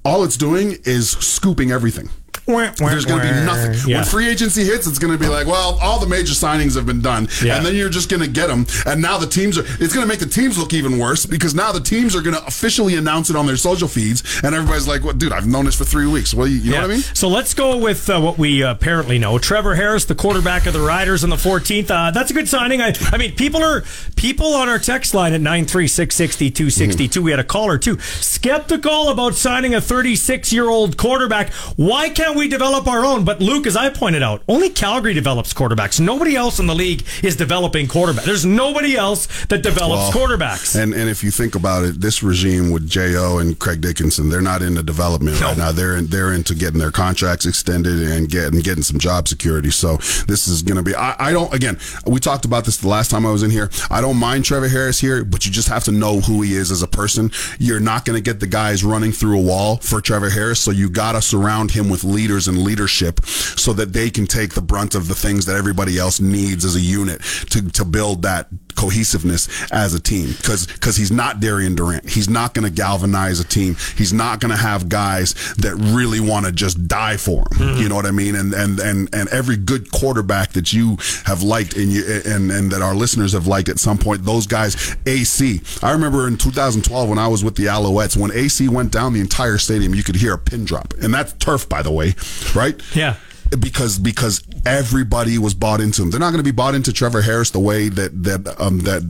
All 0.05 0.23
it's 0.23 0.35
doing 0.35 0.77
is 0.83 1.11
scooping 1.11 1.71
everything. 1.71 2.09
There's 2.45 3.05
going 3.05 3.21
to 3.21 3.27
be 3.27 3.45
nothing. 3.45 3.89
Yeah. 3.89 3.97
When 3.97 4.05
free 4.05 4.27
agency 4.27 4.63
hits, 4.63 4.87
it's 4.87 4.99
going 4.99 5.13
to 5.13 5.19
be 5.19 5.27
like, 5.29 5.47
well, 5.47 5.77
all 5.81 5.99
the 5.99 6.07
major 6.07 6.33
signings 6.33 6.75
have 6.75 6.85
been 6.85 7.01
done, 7.01 7.27
Yeah. 7.43 7.57
and 7.57 7.65
then 7.65 7.75
you're 7.75 7.89
just 7.89 8.09
going 8.09 8.21
to 8.21 8.27
get 8.27 8.47
them. 8.47 8.65
And 8.85 9.01
now 9.01 9.17
the 9.17 9.27
teams 9.27 9.57
are. 9.57 9.63
It's 9.79 9.93
going 9.93 10.05
to 10.05 10.07
make 10.07 10.19
the 10.19 10.25
teams 10.25 10.57
look 10.57 10.73
even 10.73 10.97
worse 10.97 11.25
because 11.25 11.55
now 11.55 11.71
the 11.71 11.79
teams 11.79 12.15
are 12.15 12.21
going 12.21 12.35
to 12.35 12.45
officially 12.45 12.95
announce 12.95 13.29
it 13.29 13.35
on 13.35 13.45
their 13.45 13.57
social 13.57 13.87
feeds, 13.87 14.23
and 14.43 14.53
everybody's 14.53 14.87
like, 14.87 15.03
"Well, 15.03 15.13
dude, 15.13 15.31
I've 15.31 15.47
known 15.47 15.65
this 15.65 15.75
for 15.75 15.85
three 15.85 16.07
weeks." 16.07 16.33
Well, 16.33 16.47
you, 16.47 16.57
you 16.57 16.71
know 16.71 16.81
what 16.81 16.85
I 16.91 16.93
mean? 16.93 16.99
So 17.13 17.27
let's 17.27 17.53
go 17.53 17.77
with 17.77 18.09
uh, 18.09 18.19
what 18.19 18.37
we 18.37 18.63
uh, 18.63 18.71
apparently 18.71 19.19
know. 19.19 19.37
Trevor 19.37 19.75
Harris, 19.75 20.05
the 20.05 20.15
quarterback 20.15 20.65
of 20.65 20.73
the 20.73 20.81
Riders 20.81 21.23
on 21.23 21.29
the 21.29 21.35
14th. 21.37 21.89
Uh, 21.89 22.11
that's 22.11 22.31
a 22.31 22.33
good 22.33 22.49
signing. 22.49 22.81
I, 22.81 22.93
I 23.11 23.17
mean, 23.17 23.35
people 23.35 23.63
are 23.63 23.83
people 24.15 24.53
on 24.53 24.69
our 24.69 24.79
text 24.79 25.13
line 25.13 25.33
at 25.33 25.41
93660 25.41 27.19
We 27.19 27.31
had 27.31 27.39
a 27.39 27.43
caller 27.43 27.77
too, 27.77 27.99
skeptical 27.99 29.09
about 29.09 29.35
signing 29.35 29.73
a 29.75 29.81
36 29.81 30.51
year 30.53 30.67
old 30.69 30.97
quarterback. 30.97 31.51
Why 31.75 32.09
can't 32.09 32.32
we 32.35 32.47
develop 32.47 32.87
our 32.87 33.05
own? 33.05 33.25
But 33.25 33.39
Luke, 33.41 33.67
as 33.67 33.75
I 33.75 33.89
pointed 33.89 34.23
out, 34.23 34.43
only 34.47 34.69
Calgary 34.69 35.13
develops 35.13 35.53
quarterbacks. 35.53 35.99
Nobody 35.99 36.35
else 36.35 36.59
in 36.59 36.67
the 36.67 36.75
league 36.75 37.03
is 37.23 37.35
developing 37.35 37.87
quarterbacks. 37.87 38.25
There's 38.25 38.45
nobody 38.45 38.95
else 38.95 39.27
that 39.45 39.63
develops 39.63 40.13
Well, 40.15 40.27
quarterbacks. 40.27 40.75
And 40.81 40.93
and 40.93 41.09
if 41.09 41.23
you 41.23 41.31
think 41.31 41.55
about 41.55 41.83
it, 41.85 42.01
this 42.01 42.23
regime 42.23 42.71
with 42.71 42.87
Jo 42.89 43.39
and 43.39 43.57
Craig 43.57 43.81
Dickenson, 43.81 44.29
they're 44.29 44.41
not 44.41 44.61
into 44.61 44.83
development 44.83 45.39
right 45.41 45.57
now. 45.57 45.71
They're 45.71 45.95
in, 45.97 46.07
they're 46.07 46.33
into 46.33 46.55
getting 46.55 46.79
their 46.79 46.91
contracts 46.91 47.45
extended 47.45 48.01
and 48.11 48.29
getting 48.29 48.59
getting 48.61 48.83
some 48.83 48.99
job 48.99 49.27
security. 49.27 49.71
So 49.71 49.97
this 50.27 50.47
is 50.47 50.61
going 50.61 50.77
to 50.77 50.83
be. 50.83 50.95
I, 50.95 51.15
I 51.29 51.31
don't. 51.31 51.53
Again, 51.53 51.77
we 52.07 52.19
talked 52.19 52.45
about 52.45 52.65
this 52.65 52.77
the 52.77 52.87
last 52.87 53.11
time 53.11 53.25
I 53.25 53.31
was 53.31 53.43
in 53.43 53.51
here. 53.51 53.69
I 53.89 54.01
don't 54.01 54.17
mind 54.17 54.45
Trevor 54.45 54.67
Harris 54.67 54.99
here, 54.99 55.23
but 55.23 55.45
you 55.45 55.51
just 55.51 55.67
have 55.69 55.83
to 55.85 55.91
know 55.91 56.19
who 56.21 56.41
he 56.41 56.55
is 56.55 56.71
as 56.71 56.81
a 56.81 56.87
person. 56.87 57.31
You're 57.59 57.79
not 57.79 58.05
going 58.05 58.15
to 58.17 58.21
get 58.21 58.39
the 58.39 58.47
guys 58.47 58.83
running 58.83 59.11
through 59.11 59.39
a 59.39 59.41
wall 59.43 59.77
for 59.77 60.01
Trevor 60.01 60.29
Harris. 60.29 60.59
So 60.59 60.71
you 60.71 60.89
got 60.89 61.11
to 61.13 61.21
surround 61.21 61.71
him 61.71 61.89
with 61.89 62.03
leaders 62.03 62.22
and 62.23 62.57
leadership 62.57 63.23
so 63.25 63.73
that 63.73 63.91
they 63.91 64.09
can 64.09 64.25
take 64.25 64.53
the 64.53 64.61
brunt 64.61 64.95
of 64.95 65.07
the 65.07 65.15
things 65.15 65.45
that 65.45 65.55
everybody 65.57 65.97
else 65.97 66.19
needs 66.21 66.63
as 66.63 66.75
a 66.75 66.79
unit 66.79 67.21
to 67.49 67.69
to 67.71 67.83
build 67.83 68.21
that 68.21 68.47
cohesiveness 68.75 69.47
as 69.71 69.93
a 69.93 69.99
team 69.99 70.33
because 70.37 70.67
because 70.67 70.95
he's 70.95 71.11
not 71.11 71.39
Darian 71.39 71.75
Durant. 71.75 72.09
He's 72.09 72.29
not 72.29 72.53
going 72.53 72.65
to 72.65 72.71
galvanize 72.71 73.39
a 73.39 73.43
team. 73.43 73.75
He's 73.97 74.13
not 74.13 74.39
going 74.39 74.51
to 74.51 74.57
have 74.57 74.89
guys 74.89 75.33
that 75.55 75.75
really 75.75 76.19
want 76.19 76.45
to 76.45 76.51
just 76.51 76.87
die 76.87 77.17
for 77.17 77.39
him. 77.39 77.45
Mm-hmm. 77.53 77.81
You 77.81 77.89
know 77.89 77.95
what 77.95 78.05
I 78.05 78.11
mean? 78.11 78.35
And 78.35 78.53
and 78.53 78.79
and 78.79 79.09
and 79.13 79.29
every 79.29 79.57
good 79.57 79.91
quarterback 79.91 80.53
that 80.53 80.73
you 80.73 80.97
have 81.25 81.43
liked 81.43 81.75
and 81.75 81.91
you 81.91 82.03
and 82.25 82.51
and 82.51 82.71
that 82.71 82.81
our 82.81 82.95
listeners 82.95 83.33
have 83.33 83.47
liked 83.47 83.69
at 83.69 83.79
some 83.79 83.97
point, 83.97 84.23
those 84.23 84.47
guys. 84.47 84.95
AC. 85.05 85.61
I 85.81 85.91
remember 85.91 86.27
in 86.27 86.37
2012 86.37 87.09
when 87.09 87.17
I 87.17 87.27
was 87.27 87.43
with 87.43 87.55
the 87.55 87.65
Alouettes 87.65 88.17
when 88.17 88.31
AC 88.31 88.67
went 88.69 88.91
down 88.91 89.13
the 89.13 89.21
entire 89.21 89.57
stadium, 89.57 89.93
you 89.93 90.03
could 90.03 90.15
hear 90.15 90.33
a 90.33 90.37
pin 90.37 90.65
drop, 90.65 90.93
and 91.01 91.13
that's 91.13 91.33
turf, 91.33 91.67
by 91.67 91.81
the 91.81 91.91
way, 91.91 92.15
right? 92.55 92.79
Yeah. 92.95 93.15
Because 93.59 93.99
because 93.99 94.43
everybody 94.65 95.37
was 95.37 95.53
bought 95.53 95.81
into 95.81 96.01
him. 96.01 96.11
They're 96.11 96.19
not 96.19 96.31
going 96.31 96.43
to 96.43 96.43
be 96.43 96.51
bought 96.51 96.75
into 96.75 96.93
Trevor 96.93 97.21
Harris 97.21 97.51
the 97.51 97.59
way 97.59 97.89
that 97.89 98.23
that 98.23 98.59
um, 98.59 98.79
that 98.79 99.03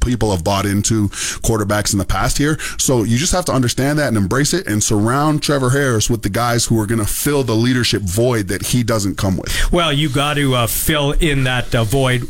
people 0.00 0.30
have 0.30 0.42
bought 0.42 0.66
into 0.66 1.08
quarterbacks 1.42 1.92
in 1.92 1.98
the 1.98 2.04
past 2.04 2.38
here. 2.38 2.58
So 2.78 3.02
you 3.02 3.18
just 3.18 3.32
have 3.32 3.44
to 3.46 3.52
understand 3.52 3.98
that 3.98 4.08
and 4.08 4.16
embrace 4.16 4.54
it 4.54 4.66
and 4.66 4.82
surround 4.82 5.42
Trevor 5.42 5.70
Harris 5.70 6.08
with 6.08 6.22
the 6.22 6.30
guys 6.30 6.66
who 6.66 6.80
are 6.80 6.86
going 6.86 7.00
to 7.00 7.06
fill 7.06 7.42
the 7.42 7.54
leadership 7.54 8.02
void 8.02 8.48
that 8.48 8.68
he 8.68 8.82
doesn't 8.82 9.16
come 9.16 9.36
with. 9.36 9.72
Well, 9.72 9.92
you 9.92 10.08
got 10.08 10.34
to 10.34 10.54
uh, 10.54 10.66
fill 10.66 11.12
in 11.12 11.44
that 11.44 11.74
uh, 11.74 11.84
void 11.84 12.22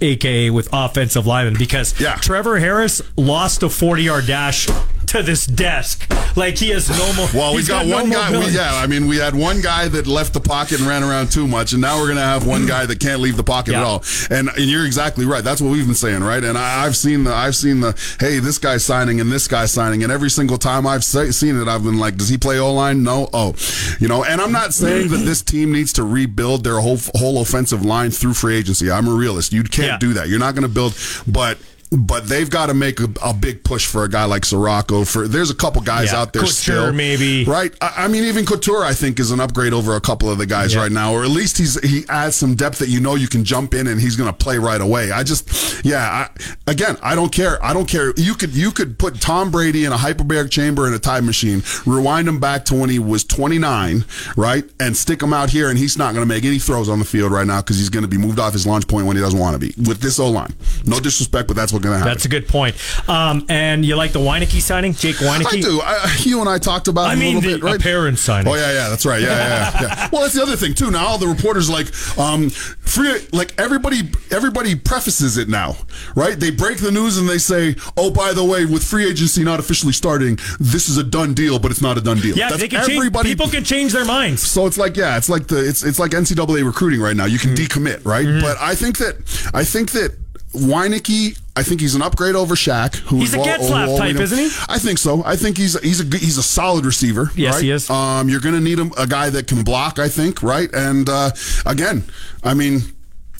aka 0.00 0.50
with 0.50 0.68
offensive 0.72 1.26
linemen, 1.26 1.54
because 1.58 1.98
yeah. 2.00 2.16
Trevor 2.16 2.58
Harris 2.58 3.00
lost 3.16 3.62
a 3.62 3.68
40 3.68 4.02
yard 4.02 4.26
dash 4.26 4.68
to 5.12 5.22
this 5.22 5.46
desk. 5.46 6.10
Like 6.36 6.56
he 6.56 6.70
has 6.70 6.88
no 6.88 7.12
more. 7.14 7.28
Well, 7.34 7.54
we 7.54 7.62
got, 7.62 7.86
got, 7.86 7.94
one 7.94 8.08
no 8.08 8.16
guy. 8.16 8.30
We, 8.30 8.48
yeah, 8.48 8.74
I 8.74 8.86
mean, 8.86 9.06
we 9.06 9.18
had 9.18 9.34
one 9.34 9.60
guy 9.60 9.86
that 9.88 10.06
left 10.06 10.32
the 10.32 10.40
pocket 10.40 10.80
and 10.80 10.88
ran 10.88 11.02
around 11.02 11.30
too 11.30 11.46
much, 11.46 11.72
and 11.72 11.82
now 11.82 11.98
we're 11.98 12.14
to 12.14 12.20
have 12.20 12.46
one 12.46 12.66
guy 12.66 12.86
that 12.86 12.98
can't 12.98 13.20
leave 13.20 13.36
the 13.36 13.44
pocket 13.44 13.72
yeah. 13.72 13.80
at 13.80 13.84
all. 13.84 14.02
And, 14.30 14.48
and 14.48 14.64
you're 14.64 14.86
exactly 14.86 15.26
right. 15.26 15.44
That's 15.44 15.60
what 15.60 15.70
we've 15.70 15.84
been 15.84 15.94
saying, 15.94 16.22
right? 16.22 16.42
And 16.42 16.56
I, 16.56 16.84
have 16.84 16.96
seen 16.96 17.24
the 17.24 17.34
I've 17.34 17.54
seen 17.54 17.80
the 17.80 18.16
hey, 18.18 18.38
this 18.38 18.58
guy's 18.58 18.84
signing 18.84 19.20
and 19.20 19.30
this 19.30 19.46
guy's 19.46 19.70
signing, 19.70 20.02
and 20.02 20.10
every 20.10 20.30
single 20.30 20.56
time 20.56 20.86
I've 20.86 21.04
seen 21.04 21.60
it, 21.60 21.68
I've 21.68 21.84
been 21.84 21.98
like, 21.98 22.16
does 22.16 22.30
he 22.30 22.38
play 22.38 22.58
O 22.58 22.72
line? 22.72 23.02
No. 23.02 23.28
Oh, 23.34 23.54
you 24.00 24.08
know. 24.08 24.24
And 24.24 24.40
I'm 24.40 24.52
not 24.52 24.72
saying 24.72 25.08
that 25.08 25.18
this 25.18 25.42
team 25.42 25.72
needs 25.72 25.92
to 25.94 26.04
rebuild 26.04 26.64
their 26.64 26.80
whole 26.80 26.98
whole 27.14 27.42
offensive 27.42 27.84
line 27.84 28.10
through 28.10 28.34
free 28.34 28.56
agency. 28.56 28.90
I'm 28.90 29.06
a 29.08 29.12
realist. 29.12 29.52
You 29.52 29.62
can't 29.62 29.86
yeah. 29.86 29.98
do 29.98 30.14
that. 30.14 30.28
You're 30.28 30.38
not 30.38 30.54
going 30.54 30.62
to 30.62 30.68
build, 30.68 30.96
but 31.26 31.58
but 31.92 32.26
they've 32.26 32.48
got 32.48 32.66
to 32.66 32.74
make 32.74 33.00
a, 33.00 33.08
a, 33.22 33.34
big 33.34 33.64
push 33.64 33.86
for 33.86 34.04
a 34.04 34.08
guy 34.08 34.24
like 34.24 34.42
Ciraco. 34.42 35.10
For 35.10 35.28
there's 35.28 35.50
a 35.50 35.54
couple 35.54 35.82
guys 35.82 36.12
yeah, 36.12 36.20
out 36.20 36.32
there 36.32 36.40
Couture, 36.40 36.52
still, 36.52 36.92
maybe 36.92 37.44
right. 37.44 37.74
I, 37.82 38.04
I, 38.04 38.08
mean, 38.08 38.24
even 38.24 38.46
Couture, 38.46 38.82
I 38.82 38.94
think, 38.94 39.20
is 39.20 39.30
an 39.30 39.40
upgrade 39.40 39.74
over 39.74 39.94
a 39.94 40.00
couple 40.00 40.30
of 40.30 40.38
the 40.38 40.46
guys 40.46 40.74
yeah. 40.74 40.80
right 40.80 40.92
now, 40.92 41.12
or 41.12 41.22
at 41.22 41.30
least 41.30 41.58
he's 41.58 41.78
he 41.86 42.04
adds 42.08 42.36
some 42.36 42.54
depth 42.54 42.78
that 42.78 42.88
you 42.88 43.00
know 43.00 43.14
you 43.14 43.28
can 43.28 43.44
jump 43.44 43.74
in 43.74 43.86
and 43.86 44.00
he's 44.00 44.16
going 44.16 44.30
to 44.30 44.36
play 44.36 44.56
right 44.58 44.80
away. 44.80 45.10
I 45.10 45.22
just, 45.22 45.84
yeah, 45.84 45.98
I, 46.28 46.70
again, 46.70 46.96
I 47.02 47.14
don't 47.14 47.30
care. 47.32 47.62
I 47.62 47.74
don't 47.74 47.88
care. 47.88 48.14
You 48.16 48.34
could 48.34 48.54
you 48.54 48.70
could 48.70 48.98
put 48.98 49.20
Tom 49.20 49.50
Brady 49.50 49.84
in 49.84 49.92
a 49.92 49.96
hyperbaric 49.96 50.50
chamber 50.50 50.86
in 50.88 50.94
a 50.94 50.98
time 50.98 51.26
machine, 51.26 51.62
rewind 51.84 52.26
him 52.26 52.40
back 52.40 52.64
to 52.66 52.74
when 52.74 52.88
he 52.88 52.98
was 52.98 53.24
29, 53.24 54.04
right, 54.36 54.64
and 54.80 54.96
stick 54.96 55.22
him 55.22 55.34
out 55.34 55.50
here, 55.50 55.68
and 55.68 55.78
he's 55.78 55.98
not 55.98 56.14
going 56.14 56.26
to 56.26 56.34
make 56.34 56.44
any 56.44 56.58
throws 56.58 56.88
on 56.88 56.98
the 56.98 57.04
field 57.04 57.32
right 57.32 57.46
now 57.46 57.60
because 57.60 57.76
he's 57.76 57.90
going 57.90 58.04
to 58.04 58.08
be 58.08 58.18
moved 58.18 58.38
off 58.38 58.54
his 58.54 58.66
launch 58.66 58.88
point 58.88 59.06
when 59.06 59.16
he 59.16 59.22
doesn't 59.22 59.38
want 59.38 59.54
to 59.54 59.58
be 59.58 59.74
with 59.88 60.00
this 60.00 60.18
O 60.18 60.30
line. 60.30 60.54
No 60.86 60.98
disrespect, 60.98 61.48
but 61.48 61.54
that's 61.54 61.70
what's 61.70 61.81
going 61.82 61.92
to 61.92 61.98
happen. 61.98 62.12
That's 62.12 62.24
a 62.24 62.28
good 62.28 62.48
point. 62.48 62.76
Um, 63.08 63.46
and 63.48 63.84
you 63.84 63.96
like 63.96 64.12
the 64.12 64.20
Wieneke 64.20 64.60
signing, 64.60 64.94
Jake 64.94 65.16
Wieneke? 65.16 65.46
I 65.46 65.60
do. 65.60 65.80
I, 65.82 66.16
you 66.20 66.40
and 66.40 66.48
I 66.48 66.58
talked 66.58 66.88
about 66.88 67.08
I 67.08 67.14
it 67.14 67.16
mean, 67.16 67.36
a 67.36 67.40
little 67.40 67.50
the 67.50 67.56
bit, 67.58 67.64
right? 67.64 67.76
appearance 67.80 68.20
signing. 68.20 68.52
Oh 68.52 68.54
yeah, 68.54 68.72
yeah, 68.72 68.88
that's 68.88 69.04
right. 69.04 69.20
Yeah, 69.20 69.28
yeah, 69.28 69.82
yeah. 69.82 70.08
well, 70.12 70.22
that's 70.22 70.34
the 70.34 70.42
other 70.42 70.56
thing 70.56 70.74
too. 70.74 70.90
Now 70.90 71.06
all 71.06 71.18
the 71.18 71.26
reporters 71.26 71.68
like 71.68 71.88
um, 72.18 72.50
free, 72.50 73.26
like 73.32 73.58
everybody, 73.58 74.10
everybody 74.30 74.74
prefaces 74.74 75.36
it 75.36 75.48
now, 75.48 75.76
right? 76.14 76.38
They 76.38 76.50
break 76.50 76.78
the 76.78 76.90
news 76.90 77.18
and 77.18 77.28
they 77.28 77.38
say, 77.38 77.76
"Oh, 77.96 78.10
by 78.10 78.32
the 78.32 78.44
way, 78.44 78.64
with 78.64 78.84
free 78.84 79.08
agency 79.08 79.44
not 79.44 79.60
officially 79.60 79.92
starting, 79.92 80.38
this 80.60 80.88
is 80.88 80.96
a 80.98 81.04
done 81.04 81.34
deal, 81.34 81.58
but 81.58 81.70
it's 81.70 81.82
not 81.82 81.98
a 81.98 82.00
done 82.00 82.18
deal." 82.18 82.36
Yeah, 82.36 82.48
that's 82.48 82.60
they 82.60 82.68
can 82.68 82.80
everybody. 82.80 83.28
Change, 83.28 83.38
people 83.38 83.50
can 83.50 83.64
change 83.64 83.92
their 83.92 84.04
minds. 84.04 84.42
So 84.42 84.66
it's 84.66 84.78
like, 84.78 84.96
yeah, 84.96 85.16
it's 85.16 85.28
like 85.28 85.48
the 85.48 85.66
it's 85.66 85.82
it's 85.82 85.98
like 85.98 86.12
NCAA 86.12 86.64
recruiting 86.64 87.00
right 87.00 87.16
now. 87.16 87.24
You 87.24 87.38
can 87.38 87.54
mm-hmm. 87.54 87.80
decommit, 87.80 88.04
right? 88.04 88.26
Mm-hmm. 88.26 88.40
But 88.40 88.58
I 88.58 88.74
think 88.74 88.98
that 88.98 89.16
I 89.54 89.64
think 89.64 89.92
that 89.92 90.16
Wieneke, 90.52 91.38
I 91.56 91.62
think 91.62 91.80
he's 91.80 91.94
an 91.94 92.02
upgrade 92.02 92.34
over 92.34 92.54
Shaq. 92.54 92.96
Who 92.96 93.18
he's 93.18 93.34
a 93.34 93.38
Getzlaf 93.38 93.98
type, 93.98 94.16
isn't 94.16 94.38
he? 94.38 94.50
I 94.68 94.78
think 94.78 94.98
so. 94.98 95.22
I 95.24 95.36
think 95.36 95.56
he's 95.56 95.78
he's 95.80 96.00
a 96.00 96.16
he's 96.16 96.38
a 96.38 96.42
solid 96.42 96.84
receiver. 96.84 97.30
Yes, 97.34 97.54
right? 97.54 97.64
he 97.64 97.70
is. 97.70 97.90
Um, 97.90 98.28
you're 98.28 98.40
going 98.40 98.54
to 98.54 98.60
need 98.60 98.78
a, 98.78 99.02
a, 99.02 99.06
guy 99.06 99.30
that 99.30 99.46
can 99.46 99.64
block. 99.64 99.98
I 99.98 100.08
think, 100.08 100.42
right? 100.42 100.72
And 100.72 101.08
uh, 101.08 101.30
again, 101.66 102.04
I 102.42 102.54
mean. 102.54 102.80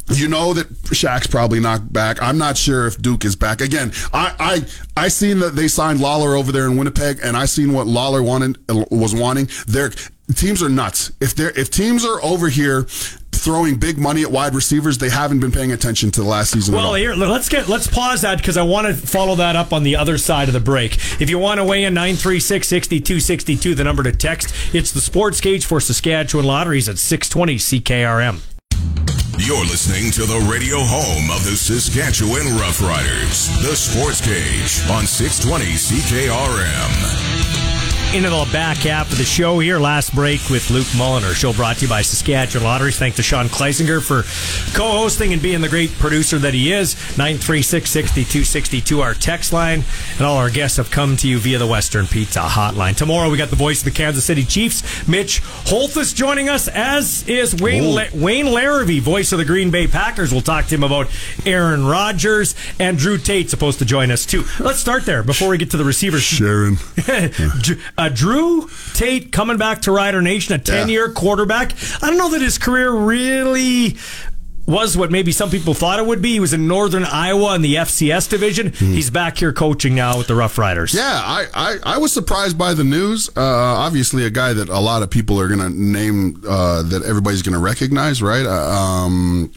You 0.09 0.27
know 0.27 0.53
that 0.55 0.69
Shaq's 0.69 1.29
probably 1.29 1.61
not 1.61 1.93
back. 1.93 2.21
I'm 2.21 2.37
not 2.37 2.57
sure 2.57 2.89
if 2.89 3.01
Duke 3.01 3.25
is 3.25 3.37
back. 3.37 3.61
Again, 3.61 3.93
I 4.13 4.35
I 4.97 5.05
I 5.05 5.09
seen 5.09 5.39
that 5.39 5.55
they 5.55 5.69
signed 5.69 6.01
Lawler 6.01 6.35
over 6.35 6.51
there 6.51 6.67
in 6.67 6.77
Winnipeg, 6.77 7.21
and 7.23 7.37
I 7.37 7.45
seen 7.47 7.73
what 7.73 7.87
Lawler 7.87 8.21
wanted 8.21 8.59
was 8.91 9.15
wanting. 9.15 9.49
Their 9.69 9.91
teams 10.35 10.61
are 10.61 10.69
nuts. 10.69 11.13
If 11.21 11.37
they're 11.37 11.57
if 11.57 11.71
teams 11.71 12.05
are 12.05 12.23
over 12.23 12.49
here 12.49 12.87
throwing 13.33 13.77
big 13.77 13.99
money 13.99 14.23
at 14.23 14.31
wide 14.31 14.55
receivers, 14.55 14.99
they 14.99 15.11
haven't 15.11 15.41
been 15.41 15.51
paying 15.51 15.73
attention 15.73 16.11
to 16.13 16.21
the 16.21 16.27
last 16.27 16.53
season. 16.53 16.75
Well, 16.75 16.95
here 16.95 17.15
let's 17.15 17.49
get 17.49 17.69
let's 17.69 17.87
pause 17.87 18.23
that 18.23 18.39
because 18.39 18.57
I 18.57 18.63
want 18.63 18.87
to 18.87 18.95
follow 18.95 19.35
that 19.37 19.57
up 19.57 19.73
on 19.73 19.83
the 19.83 19.97
other 19.97 20.19
side 20.19 20.49
of 20.49 20.55
the 20.55 20.61
break. 20.61 20.95
If 21.21 21.29
you 21.29 21.39
want 21.39 21.59
to 21.59 21.65
weigh 21.65 21.85
in 21.85 21.95
936-6262, 21.95 23.77
the 23.77 23.85
number 23.85 24.03
to 24.03 24.13
text, 24.13 24.55
it's 24.75 24.93
the 24.93 25.01
Sports 25.01 25.41
Cage 25.41 25.65
for 25.67 25.81
Saskatchewan 25.81 26.47
Lotteries 26.47 26.89
at 26.89 26.99
620 26.99 27.57
CKRM. 27.57 28.41
You're 29.39 29.65
listening 29.65 30.13
to 30.13 30.21
the 30.23 30.39
radio 30.51 30.77
home 30.79 31.31
of 31.35 31.43
the 31.45 31.57
Saskatchewan 31.57 32.47
Roughriders, 32.61 33.49
the 33.63 33.75
Sports 33.75 34.21
Cage 34.21 34.89
on 34.91 35.07
620 35.07 35.65
CKRM 35.73 37.62
into 38.15 38.29
the 38.29 38.49
back 38.53 38.77
half 38.79 39.11
of 39.11 39.17
the 39.17 39.25
show 39.25 39.59
here. 39.59 39.79
Last 39.79 40.15
break 40.15 40.51
with 40.51 40.71
Luke 40.71 40.87
Mulliner. 40.89 41.33
Show 41.33 41.55
brought 41.55 41.77
to 41.77 41.83
you 41.83 41.89
by 41.89 42.03
Saskatchewan 42.03 42.65
Lotteries. 42.65 42.99
Thanks 42.99 43.17
to 43.17 43.23
Sean 43.23 43.47
Kleisinger 43.47 44.03
for 44.03 44.23
co-hosting 44.77 45.33
and 45.33 45.41
being 45.41 45.63
the 45.63 45.69
great 45.69 45.91
producer 45.93 46.39
that 46.39 46.53
he 46.53 46.73
is. 46.73 46.95
936-6262, 46.95 49.03
our 49.03 49.15
text 49.15 49.55
line. 49.55 49.83
And 50.19 50.27
all 50.27 50.37
our 50.37 50.51
guests 50.51 50.77
have 50.77 50.91
come 50.91 51.17
to 51.19 51.29
you 51.29 51.39
via 51.39 51.57
the 51.57 51.67
Western 51.67 52.07
Pizza 52.07 52.41
hotline. 52.41 52.95
Tomorrow 52.95 53.31
we 53.31 53.39
got 53.39 53.49
the 53.49 53.57
voice 53.57 53.79
of 53.79 53.87
the 53.87 53.91
Kansas 53.91 54.27
City 54.27 54.45
Chiefs, 54.45 55.09
Mitch 55.09 55.41
Holthus 55.41 56.15
joining 56.15 56.51
us, 56.51 56.69
as 56.69 57.27
is 57.27 57.59
Wayne, 57.63 57.95
La- 57.95 58.09
Wayne 58.15 58.47
Larrivee, 58.47 59.01
voice 59.01 59.33
of 59.33 59.39
the 59.39 59.45
Green 59.47 59.71
Bay 59.71 59.87
Packers. 59.87 60.33
We'll 60.33 60.43
talk 60.43 60.67
to 60.67 60.75
him 60.75 60.85
about 60.85 61.09
Aaron 61.47 61.87
Rodgers 61.87 62.55
and 62.79 62.99
Drew 62.99 63.17
Tate 63.17 63.49
supposed 63.49 63.79
to 63.79 63.87
join 63.87 64.11
us 64.11 64.27
too. 64.27 64.45
Let's 64.61 64.81
start 64.81 65.07
there 65.07 65.23
before 65.23 65.49
we 65.49 65.57
get 65.57 65.71
to 65.71 65.79
the 65.79 65.85
receivers. 65.85 66.23
Sharon. 66.23 66.77
Uh, 68.02 68.02
Drew 68.09 68.69
Tate 68.95 69.33
coming 69.33 69.57
back 69.57 69.83
to 69.83 69.93
Rider 69.93 70.23
Nation, 70.23 70.55
a 70.55 70.59
10 70.59 70.89
year 70.89 71.09
yeah. 71.09 71.15
quarterback. 71.15 71.73
I 72.03 72.09
don't 72.09 72.19
know 72.19 72.31
that 72.31 72.43
his 72.43 72.59
career 72.59 72.93
really 72.93 73.97
was 74.67 74.97
what 74.97 75.11
maybe 75.11 75.33
some 75.33 75.51
people 75.51 75.75
thought 75.75 75.99
it 75.99 76.07
would 76.07 76.23
be. 76.23 76.35
He 76.35 76.41
was 76.41 76.53
in 76.53 76.69
Northern 76.69 77.05
Iowa 77.05 77.55
in 77.55 77.63
the 77.63 77.75
FCS 77.77 78.29
division. 78.29 78.71
Mm. 78.71 78.95
He's 78.95 79.11
back 79.11 79.39
here 79.39 79.53
coaching 79.53 79.95
now 79.95 80.19
with 80.19 80.29
the 80.29 80.35
Rough 80.35 80.57
Riders. 80.57 80.95
Yeah, 80.95 81.03
I, 81.03 81.47
I, 81.53 81.77
I 81.83 81.99
was 81.99 82.13
surprised 82.13 82.57
by 82.57 82.75
the 82.75 82.85
news. 82.85 83.29
Uh, 83.37 83.43
obviously, 83.43 84.25
a 84.25 84.31
guy 84.31 84.53
that 84.53 84.69
a 84.69 84.79
lot 84.79 85.03
of 85.03 85.11
people 85.11 85.41
are 85.41 85.49
going 85.49 85.61
to 85.61 85.71
name 85.71 86.43
uh, 86.49 86.83
that 86.83 87.03
everybody's 87.05 87.43
going 87.43 87.55
to 87.55 87.59
recognize, 87.59 88.23
right? 88.23 88.47
Uh, 88.47 88.51
um, 88.51 89.53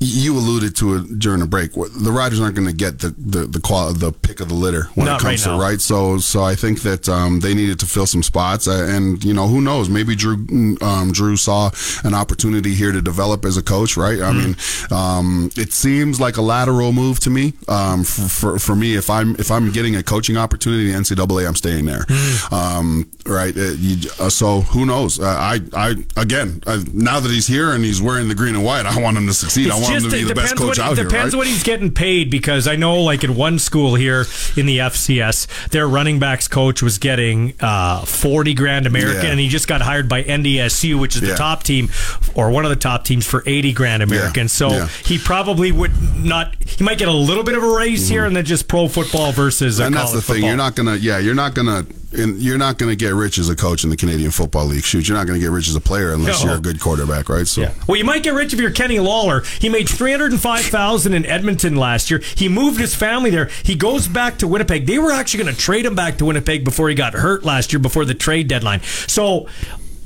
you 0.00 0.34
alluded 0.36 0.74
to 0.76 0.96
it 0.96 1.18
during 1.18 1.40
the 1.40 1.46
break. 1.46 1.72
The 1.72 2.10
Riders 2.10 2.40
aren't 2.40 2.54
going 2.54 2.66
to 2.66 2.74
get 2.74 3.00
the 3.00 3.10
the 3.10 3.46
the, 3.46 3.60
qual- 3.60 3.92
the 3.92 4.12
pick 4.12 4.40
of 4.40 4.48
the 4.48 4.54
litter 4.54 4.84
when 4.94 5.06
Not 5.06 5.20
it 5.20 5.24
comes 5.24 5.46
right 5.46 5.52
to 5.52 5.60
right. 5.60 5.80
So 5.80 6.18
so 6.18 6.42
I 6.42 6.54
think 6.54 6.80
that 6.82 7.06
um, 7.08 7.40
they 7.40 7.54
needed 7.54 7.78
to 7.80 7.86
fill 7.86 8.06
some 8.06 8.22
spots, 8.22 8.66
uh, 8.66 8.86
and 8.88 9.22
you 9.22 9.34
know 9.34 9.46
who 9.46 9.60
knows? 9.60 9.90
Maybe 9.90 10.16
Drew 10.16 10.46
um, 10.80 11.12
Drew 11.12 11.36
saw 11.36 11.70
an 12.02 12.14
opportunity 12.14 12.74
here 12.74 12.92
to 12.92 13.02
develop 13.02 13.44
as 13.44 13.58
a 13.58 13.62
coach, 13.62 13.98
right? 13.98 14.20
I 14.20 14.32
mm. 14.32 14.44
mean, 14.44 14.98
um, 14.98 15.50
it 15.56 15.72
seems 15.72 16.18
like 16.18 16.38
a 16.38 16.42
lateral 16.42 16.92
move 16.92 17.20
to 17.20 17.30
me. 17.30 17.52
Um, 17.68 18.02
for, 18.04 18.28
for, 18.28 18.58
for 18.58 18.74
me, 18.74 18.96
if 18.96 19.10
I'm 19.10 19.36
if 19.36 19.50
I'm 19.50 19.70
getting 19.70 19.96
a 19.96 20.02
coaching 20.02 20.38
opportunity 20.38 20.90
in 20.90 21.02
NCAA, 21.02 21.46
I'm 21.46 21.56
staying 21.56 21.84
there, 21.84 22.04
mm. 22.04 23.06
right? 23.26 23.54
Uh, 23.54 23.72
you, 23.76 24.08
uh, 24.18 24.30
so 24.30 24.62
who 24.62 24.86
knows? 24.86 25.20
Uh, 25.20 25.26
I 25.26 25.60
I 25.74 25.94
again 26.16 26.62
uh, 26.66 26.80
now 26.94 27.20
that 27.20 27.30
he's 27.30 27.46
here 27.46 27.72
and 27.72 27.84
he's 27.84 28.00
wearing 28.00 28.28
the 28.28 28.34
green 28.34 28.54
and 28.54 28.64
white, 28.64 28.86
I 28.86 28.98
want 28.98 29.18
him 29.18 29.26
to 29.26 29.34
succeed. 29.34 29.66
It's 29.66 29.76
I 29.76 29.80
want 29.80 29.89
just 29.90 30.06
him 30.06 30.10
to 30.10 30.16
be 30.18 30.24
the 30.24 30.34
best 30.34 30.56
coach 30.56 30.78
what, 30.78 30.78
out 30.78 30.96
here. 30.96 31.04
Depends 31.04 31.34
right? 31.34 31.38
what 31.38 31.46
he's 31.46 31.62
getting 31.62 31.92
paid 31.92 32.30
because 32.30 32.66
I 32.66 32.76
know, 32.76 33.02
like 33.02 33.24
in 33.24 33.36
one 33.36 33.58
school 33.58 33.94
here 33.94 34.26
in 34.56 34.66
the 34.66 34.78
FCS, 34.78 35.68
their 35.68 35.88
running 35.88 36.18
backs 36.18 36.48
coach 36.48 36.82
was 36.82 36.98
getting 36.98 37.54
uh, 37.60 38.04
forty 38.04 38.54
grand 38.54 38.86
American, 38.86 39.24
yeah. 39.24 39.30
and 39.30 39.40
he 39.40 39.48
just 39.48 39.68
got 39.68 39.80
hired 39.80 40.08
by 40.08 40.22
NDSU, 40.22 40.98
which 40.98 41.16
is 41.16 41.22
the 41.22 41.34
top 41.34 41.62
team 41.62 41.90
or 42.34 42.50
one 42.50 42.64
of 42.64 42.70
the 42.70 42.76
top 42.76 43.04
teams 43.04 43.26
for 43.26 43.42
eighty 43.46 43.72
grand 43.72 44.02
American. 44.02 44.44
Yeah. 44.44 44.48
So 44.48 44.86
he 45.04 45.18
probably 45.18 45.72
would 45.72 45.92
not. 46.16 46.54
He 46.62 46.84
might 46.84 46.98
get 46.98 47.08
a 47.08 47.12
little 47.12 47.44
bit 47.44 47.56
of 47.56 47.62
a 47.62 47.68
raise 47.68 48.04
mm-hmm. 48.04 48.12
here, 48.12 48.24
and 48.24 48.34
then 48.36 48.44
just 48.44 48.68
pro 48.68 48.88
football 48.88 49.32
versus. 49.32 49.78
And 49.78 49.94
that's 49.94 50.12
the 50.12 50.20
football. 50.20 50.34
thing. 50.36 50.44
You're 50.44 50.56
not 50.56 50.76
gonna. 50.76 50.96
Yeah, 50.96 51.18
you're 51.18 51.34
not 51.34 51.54
gonna 51.54 51.86
and 52.12 52.40
you're 52.40 52.58
not 52.58 52.78
going 52.78 52.90
to 52.90 52.96
get 52.96 53.14
rich 53.14 53.38
as 53.38 53.48
a 53.48 53.56
coach 53.56 53.84
in 53.84 53.90
the 53.90 53.96
Canadian 53.96 54.30
Football 54.30 54.66
League. 54.66 54.82
Shoot, 54.82 55.08
you're 55.08 55.16
not 55.16 55.26
going 55.26 55.38
to 55.38 55.44
get 55.44 55.52
rich 55.52 55.68
as 55.68 55.76
a 55.76 55.80
player 55.80 56.12
unless 56.12 56.42
no. 56.42 56.50
you're 56.50 56.58
a 56.58 56.62
good 56.62 56.80
quarterback, 56.80 57.28
right? 57.28 57.46
So, 57.46 57.62
yeah. 57.62 57.74
well, 57.86 57.96
you 57.96 58.04
might 58.04 58.22
get 58.22 58.34
rich 58.34 58.52
if 58.52 58.60
you're 58.60 58.70
Kenny 58.70 58.98
Lawler. 58.98 59.42
He 59.60 59.68
made 59.68 59.88
three 59.88 60.10
hundred 60.10 60.32
and 60.32 60.40
five 60.40 60.64
thousand 60.64 61.14
in 61.14 61.24
Edmonton 61.26 61.76
last 61.76 62.10
year. 62.10 62.20
He 62.34 62.48
moved 62.48 62.80
his 62.80 62.94
family 62.94 63.30
there. 63.30 63.50
He 63.62 63.74
goes 63.74 64.08
back 64.08 64.38
to 64.38 64.48
Winnipeg. 64.48 64.86
They 64.86 64.98
were 64.98 65.12
actually 65.12 65.44
going 65.44 65.54
to 65.54 65.60
trade 65.60 65.86
him 65.86 65.94
back 65.94 66.18
to 66.18 66.24
Winnipeg 66.24 66.64
before 66.64 66.88
he 66.88 66.94
got 66.94 67.14
hurt 67.14 67.44
last 67.44 67.72
year, 67.72 67.80
before 67.80 68.04
the 68.04 68.14
trade 68.14 68.48
deadline. 68.48 68.80
So 69.06 69.46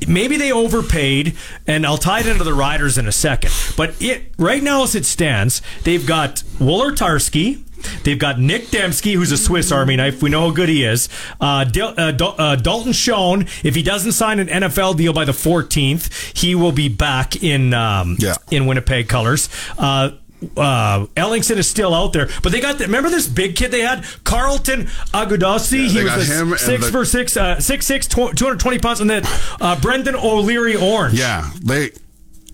maybe 0.07 0.37
they 0.37 0.53
overpaid, 0.53 1.35
and 1.67 1.87
I'll 1.87 1.99
tie 1.99 2.21
it 2.21 2.27
into 2.27 2.45
the 2.45 2.55
riders 2.55 2.99
in 2.99 3.07
a 3.07 3.13
second. 3.13 3.53
But 3.77 3.95
it 4.01 4.33
right 4.39 4.63
now, 4.63 4.83
as 4.83 4.95
it 4.95 5.07
stands, 5.07 5.63
they've 5.85 6.07
got 6.07 6.37
Wolitarsky 6.59 7.63
They've 8.05 8.19
got 8.19 8.39
Nick 8.41 8.67
Demski, 8.67 9.15
who's 9.15 9.33
a 9.33 9.37
Swiss 9.39 9.71
Army 9.73 9.97
knife. 9.97 10.23
We 10.23 10.31
know 10.31 10.49
how 10.49 10.51
good 10.55 10.69
he 10.69 10.85
is. 10.85 11.09
Uh, 11.41 11.65
Dil- 11.65 11.95
uh, 11.97 12.11
Dal- 12.13 12.35
uh, 12.39 12.57
Dalton 12.57 12.93
Schoen, 12.93 13.43
if 13.63 13.75
he 13.75 13.83
doesn't 13.83 14.13
sign 14.13 14.39
an 14.39 14.49
NFL 14.49 14.97
deal 14.97 15.13
by 15.13 15.25
the 15.25 15.33
14th, 15.33 16.37
he 16.37 16.55
will 16.55 16.73
be 16.73 16.89
back 16.89 17.43
in 17.43 17.73
um, 17.75 18.17
in 18.51 18.67
Winnipeg 18.67 19.09
colors. 19.09 19.49
Uh, 19.79 20.11
uh, 20.59 21.07
Ellingson 21.17 21.57
is 21.57 21.67
still 21.67 21.95
out 21.95 22.13
there, 22.13 22.29
but 22.43 22.53
they 22.53 22.61
got 22.61 22.77
the, 22.77 22.85
remember 22.85 23.09
this 23.09 23.27
big 23.27 23.57
kid 23.57 23.71
they 23.71 23.81
had, 23.81 24.05
Carlton 24.25 24.89
Agudosi. 25.15 25.85
Yeah, 25.85 25.89
he 25.89 26.05
was 26.05 26.29
a 26.29 26.59
six 26.59 26.85
the- 26.87 26.93
for 26.93 27.05
six, 27.07 27.37
uh, 27.37 27.59
six 27.61 27.87
six, 27.87 28.07
tw- 28.07 28.37
220 28.37 28.79
pounds, 28.79 29.01
and 29.01 29.09
then 29.09 29.23
uh, 29.61 29.81
Brendan 29.81 30.15
O'Leary 30.17 30.77
Orange. 30.77 31.19
Yeah, 31.19 31.51
they 31.63 31.93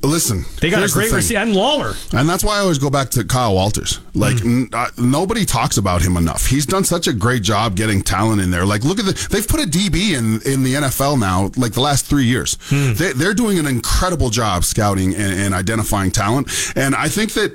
listen. 0.03 0.45
They 0.61 0.71
got 0.71 0.83
a 0.83 0.89
great 0.93 1.13
receiver 1.13 1.41
and 1.41 1.55
Lawler. 1.55 1.95
And 2.13 2.29
that's 2.29 2.43
why 2.43 2.57
I 2.57 2.61
always 2.61 2.79
go 2.79 2.89
back 2.91 3.11
to 3.11 3.25
Kyle 3.25 3.55
Walters. 3.55 4.01
Like 4.15 4.39
Hmm. 4.41 4.63
n- 4.63 4.69
uh, 4.73 4.87
nobody 4.97 5.45
talks 5.45 5.77
about 5.77 6.03
him 6.03 6.17
enough. 6.17 6.47
He's 6.47 6.65
done 6.67 6.85
such 6.85 7.07
a 7.07 7.13
great 7.13 7.43
job 7.43 7.77
getting 7.77 8.03
talent 8.03 8.41
in 8.41 8.51
there. 8.51 8.65
Like 8.65 8.83
look 8.85 8.99
at 8.99 9.05
the 9.05 9.29
they've 9.31 9.47
put 9.47 9.61
a 9.61 9.67
DB 9.67 10.15
in 10.17 10.41
in 10.51 10.63
the 10.63 10.75
NFL 10.75 11.19
now. 11.19 11.51
Like 11.57 11.73
the 11.73 11.81
last 11.83 12.07
three 12.07 12.25
years, 12.25 12.57
Hmm. 12.71 12.95
they, 12.95 13.13
they're 13.13 13.35
doing 13.35 13.59
an 13.59 13.67
incredible 13.67 14.31
job 14.31 14.65
scouting 14.65 15.15
and, 15.15 15.39
and 15.41 15.55
identifying 15.55 16.11
talent. 16.11 16.49
And 16.77 16.95
I 16.95 17.09
think 17.09 17.33
that 17.35 17.53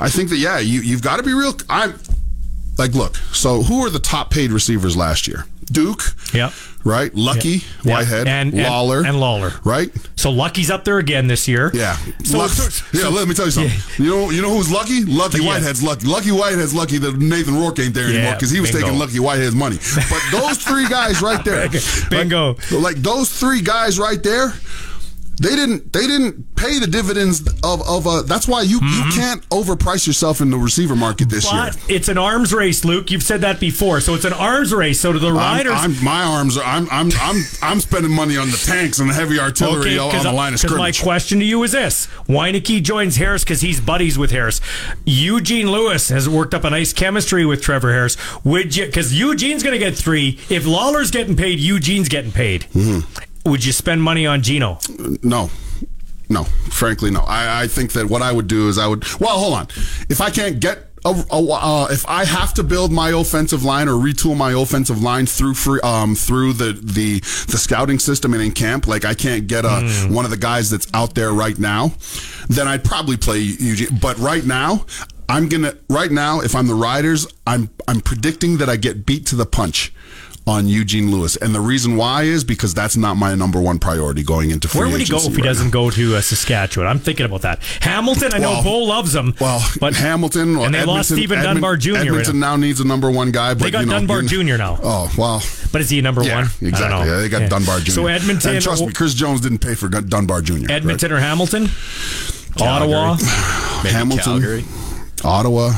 I 0.00 0.08
think 0.08 0.30
that 0.30 0.38
yeah, 0.38 0.58
you 0.58 0.80
you've 0.80 1.02
got 1.02 1.16
to 1.18 1.22
be 1.22 1.34
real. 1.34 1.54
I'm 1.68 1.98
like 2.78 2.94
look. 2.94 3.16
So 3.32 3.62
who 3.62 3.84
are 3.84 3.90
the 3.90 3.98
top 3.98 4.30
paid 4.30 4.50
receivers 4.50 4.96
last 4.96 5.28
year? 5.28 5.44
Duke. 5.70 6.02
Yeah. 6.34 6.50
Right. 6.84 7.14
Lucky. 7.14 7.62
Yeah. 7.84 7.94
Whitehead. 7.98 8.26
and 8.26 8.52
and- 8.54 8.62
Lawler. 8.64 9.04
and 9.06 9.20
Lawler. 9.20 9.52
Right. 9.64 9.90
So 10.16 10.30
Lucky's 10.30 10.70
up 10.70 10.84
there 10.84 10.98
again 10.98 11.26
this 11.28 11.46
year. 11.48 11.70
Yeah. 11.74 11.96
So, 12.24 12.38
Luck- 12.38 12.50
so- 12.50 12.84
yeah, 12.98 13.08
let 13.08 13.28
me 13.28 13.34
tell 13.34 13.44
you 13.46 13.50
something. 13.52 14.04
You 14.04 14.10
know, 14.10 14.30
you 14.30 14.42
know 14.42 14.50
who's 14.54 14.70
lucky? 14.70 15.04
Lucky 15.04 15.38
Yeah. 15.42 15.48
Whitehead's 15.48 15.82
lucky. 15.82 16.06
Lucky 16.06 16.30
Whitehead's 16.30 16.74
lucky 16.74 16.98
that 16.98 17.16
Nathan 17.18 17.54
Rourke 17.56 17.78
ain't 17.78 17.94
there 17.94 18.08
anymore 18.08 18.34
because 18.34 18.50
he 18.50 18.60
was 18.60 18.70
bingo. 18.70 18.86
taking 18.86 18.98
Lucky 19.00 19.18
Whitehead's 19.20 19.54
money. 19.54 19.78
But 20.10 20.22
those 20.32 20.58
three 20.58 20.88
guys 20.88 21.20
right 21.22 21.44
there, 21.44 21.68
bingo. 22.10 22.54
Like, 22.70 22.82
like 22.82 22.96
those 22.96 23.30
three 23.30 23.60
guys 23.62 23.98
right 23.98 24.22
there. 24.22 24.54
They 25.40 25.56
didn't. 25.56 25.92
They 25.92 26.06
didn't 26.06 26.54
pay 26.56 26.78
the 26.78 26.86
dividends 26.86 27.40
of 27.64 27.82
of. 27.88 28.06
Uh, 28.06 28.22
that's 28.22 28.46
why 28.46 28.62
you 28.62 28.80
you 28.80 29.04
can't 29.12 29.48
overprice 29.48 30.06
yourself 30.06 30.40
in 30.40 30.50
the 30.50 30.58
receiver 30.58 30.94
market 30.94 31.30
this 31.30 31.50
year. 31.50 31.62
Mm-hmm. 31.62 31.90
It's 31.90 32.08
an 32.08 32.18
arms 32.18 32.52
race, 32.52 32.84
Luke. 32.84 33.10
You've 33.10 33.22
said 33.22 33.40
that 33.40 33.58
before. 33.58 34.00
So 34.00 34.14
it's 34.14 34.24
an 34.24 34.34
arms 34.34 34.72
race. 34.72 35.00
So 35.00 35.12
to 35.12 35.18
the 35.18 35.28
I'm, 35.28 35.36
riders, 35.36 35.72
I'm, 35.74 36.04
my 36.04 36.22
arms 36.22 36.56
are. 36.56 36.64
I'm. 36.64 36.88
I'm. 36.90 37.10
I'm. 37.20 37.42
I'm 37.62 37.80
spending 37.80 38.12
money 38.12 38.36
on 38.36 38.50
the 38.50 38.56
tanks 38.56 38.98
and 38.98 39.08
the 39.08 39.14
heavy 39.14 39.38
artillery 39.38 39.98
on 39.98 40.14
on 40.14 40.22
the 40.22 40.32
line 40.32 40.52
of 40.52 40.60
scrimmage. 40.60 41.00
my 41.00 41.04
question 41.04 41.38
to 41.40 41.44
you 41.44 41.62
is 41.62 41.72
this: 41.72 42.06
Wieneke 42.28 42.82
joins 42.82 43.16
Harris 43.16 43.42
because 43.42 43.62
he's 43.62 43.80
buddies 43.80 44.18
with 44.18 44.30
Harris. 44.30 44.60
Eugene 45.04 45.70
Lewis 45.70 46.08
has 46.10 46.28
worked 46.28 46.54
up 46.54 46.64
a 46.64 46.70
nice 46.70 46.92
chemistry 46.92 47.44
with 47.44 47.62
Trevor 47.62 47.92
Harris. 47.92 48.16
Would 48.44 48.76
you? 48.76 48.86
Because 48.86 49.18
Eugene's 49.18 49.62
going 49.62 49.72
to 49.72 49.78
get 49.78 49.96
three. 49.96 50.38
If 50.48 50.66
Lawler's 50.66 51.10
getting 51.10 51.36
paid, 51.36 51.58
Eugene's 51.58 52.08
getting 52.08 52.32
paid. 52.32 52.66
Would 53.44 53.64
you 53.64 53.72
spend 53.72 54.02
money 54.02 54.26
on 54.26 54.42
Geno? 54.42 54.78
No. 55.22 55.50
No, 56.28 56.44
frankly, 56.70 57.10
no. 57.10 57.20
I, 57.20 57.62
I 57.62 57.66
think 57.66 57.92
that 57.92 58.06
what 58.06 58.22
I 58.22 58.32
would 58.32 58.46
do 58.46 58.68
is 58.68 58.78
I 58.78 58.86
would. 58.86 59.04
Well, 59.20 59.38
hold 59.38 59.54
on. 59.54 59.66
If 60.08 60.20
I 60.22 60.30
can't 60.30 60.60
get 60.60 60.88
a, 61.04 61.10
a- 61.30 61.52
uh, 61.52 61.88
if 61.90 62.06
I 62.08 62.24
have 62.24 62.54
to 62.54 62.62
build 62.62 62.90
my 62.90 63.10
offensive 63.10 63.64
line 63.64 63.86
or 63.88 63.92
retool 63.94 64.34
my 64.36 64.52
offensive 64.52 65.02
line 65.02 65.26
through 65.26 65.54
free, 65.54 65.80
um 65.82 66.14
through 66.14 66.54
the 66.54 66.72
the 66.72 67.18
the 67.20 67.58
scouting 67.58 67.98
system 67.98 68.32
and 68.32 68.42
in 68.42 68.52
camp, 68.52 68.86
like 68.86 69.04
I 69.04 69.12
can't 69.12 69.46
get 69.46 69.66
a 69.66 69.80
one 70.08 70.24
of 70.24 70.30
the 70.30 70.38
guys 70.38 70.70
that's 70.70 70.86
out 70.94 71.14
there 71.14 71.32
right 71.32 71.58
now, 71.58 71.92
then 72.48 72.66
I'd 72.66 72.84
probably 72.84 73.16
play 73.18 73.38
Eugene. 73.40 73.98
But 74.00 74.16
right 74.18 74.44
now. 74.44 74.86
I'm 75.28 75.48
gonna 75.48 75.72
right 75.88 76.10
now. 76.10 76.40
If 76.40 76.54
I'm 76.54 76.66
the 76.66 76.74
Riders, 76.74 77.26
I'm 77.46 77.70
I'm 77.88 78.02
predicting 78.02 78.58
that 78.58 78.68
I 78.68 78.76
get 78.76 79.06
beat 79.06 79.24
to 79.26 79.36
the 79.36 79.46
punch 79.46 79.90
on 80.44 80.66
Eugene 80.66 81.10
Lewis, 81.12 81.36
and 81.36 81.54
the 81.54 81.60
reason 81.60 81.96
why 81.96 82.22
is 82.24 82.42
because 82.42 82.74
that's 82.74 82.96
not 82.96 83.16
my 83.16 83.32
number 83.36 83.60
one 83.60 83.78
priority 83.78 84.24
going 84.24 84.50
into 84.50 84.66
free 84.66 84.80
Where 84.80 84.90
would 84.90 85.00
he 85.00 85.06
go 85.08 85.18
if 85.18 85.22
he 85.26 85.34
right 85.36 85.44
doesn't 85.44 85.66
now. 85.68 85.70
go 85.72 85.90
to 85.90 86.16
uh, 86.16 86.20
Saskatchewan? 86.20 86.88
I'm 86.88 86.98
thinking 86.98 87.26
about 87.26 87.42
that. 87.42 87.62
Hamilton, 87.80 88.32
I 88.34 88.38
know 88.38 88.50
Well- 88.50 88.62
Bo 88.64 88.78
loves 88.78 89.14
him. 89.14 89.34
Well, 89.40 89.64
but 89.78 89.94
Hamilton 89.94 90.56
or 90.56 90.66
and 90.66 90.74
they 90.74 90.84
lost 90.84 91.10
Steven 91.10 91.38
Edmon- 91.38 91.42
Dunbar 91.44 91.76
Jr. 91.76 91.96
Edmonton 91.98 92.40
now 92.40 92.56
needs 92.56 92.80
a 92.80 92.84
number 92.84 93.08
one 93.08 93.30
guy. 93.30 93.54
But 93.54 93.62
They 93.62 93.70
got 93.70 93.80
you 93.80 93.86
know, 93.86 93.92
Dunbar 93.98 94.22
Jr. 94.22 94.56
now. 94.56 94.78
Oh 94.82 95.12
well, 95.16 95.40
But 95.70 95.80
is 95.80 95.90
he 95.90 96.00
a 96.00 96.02
number 96.02 96.24
yeah, 96.24 96.34
one? 96.34 96.44
I 96.44 96.48
don't 96.48 96.68
exactly. 96.70 96.88
know. 96.88 97.04
Yeah, 97.14 97.20
they 97.20 97.28
got 97.28 97.42
Yeah. 97.42 97.48
Dunbar 97.48 97.78
Jr. 97.80 97.90
So 97.92 98.06
Edmonton- 98.08 98.54
and 98.56 98.62
trust 98.64 98.84
me, 98.84 98.92
Chris 98.92 99.14
Jones 99.14 99.40
didn't 99.42 99.58
pay 99.58 99.74
for 99.76 99.88
Dunbar 99.88 100.42
Jr. 100.42 100.70
Edmonton 100.70 101.12
or 101.12 101.20
Hamilton? 101.20 101.68
Ottawa? 102.60 103.14
Hamilton, 103.84 104.24
Calgary. 104.24 104.64
Ottawa. 105.24 105.72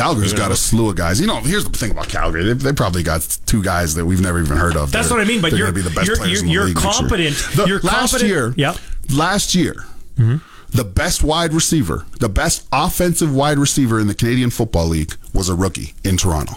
Calgary's 0.00 0.32
got 0.32 0.50
a 0.50 0.56
slew 0.56 0.88
of 0.90 0.96
guys. 0.96 1.20
You 1.20 1.26
know, 1.26 1.40
here's 1.40 1.64
the 1.64 1.70
thing 1.76 1.90
about 1.90 2.08
Calgary. 2.08 2.44
They, 2.44 2.52
they 2.54 2.72
probably 2.72 3.02
got 3.02 3.20
two 3.46 3.62
guys 3.62 3.94
that 3.96 4.04
we've 4.06 4.20
never 4.20 4.40
even 4.40 4.56
heard 4.56 4.76
of. 4.76 4.90
That's 4.92 5.08
They're- 5.08 5.18
what 5.18 5.24
I 5.24 5.28
mean, 5.28 5.40
but 5.42 5.52
you're- 5.52 5.70
be 5.72 5.82
the 5.82 5.90
best 5.90 6.06
you're- 6.06 6.28
you're- 6.30 6.48
you're 6.48 6.64
league 6.64 6.74
next 6.76 6.84
year. 6.86 6.92
competent. 7.08 7.36
The- 7.56 7.64
You're 7.66 7.80
last 7.80 8.10
competent. 8.12 8.28
year, 8.30 8.54
Yep. 8.56 8.76
last 9.14 9.54
year, 9.54 9.84
the 10.72 10.84
best 10.84 11.22
wide 11.22 11.52
receiver, 11.52 12.04
the 12.20 12.28
best 12.28 12.66
offensive 12.72 13.32
wide 13.34 13.58
receiver 13.58 13.98
in 14.00 14.06
the 14.06 14.14
Canadian 14.14 14.50
Football 14.50 14.88
League 14.88 15.14
was 15.34 15.48
a 15.48 15.54
rookie 15.54 15.94
in 16.04 16.16
Toronto. 16.16 16.56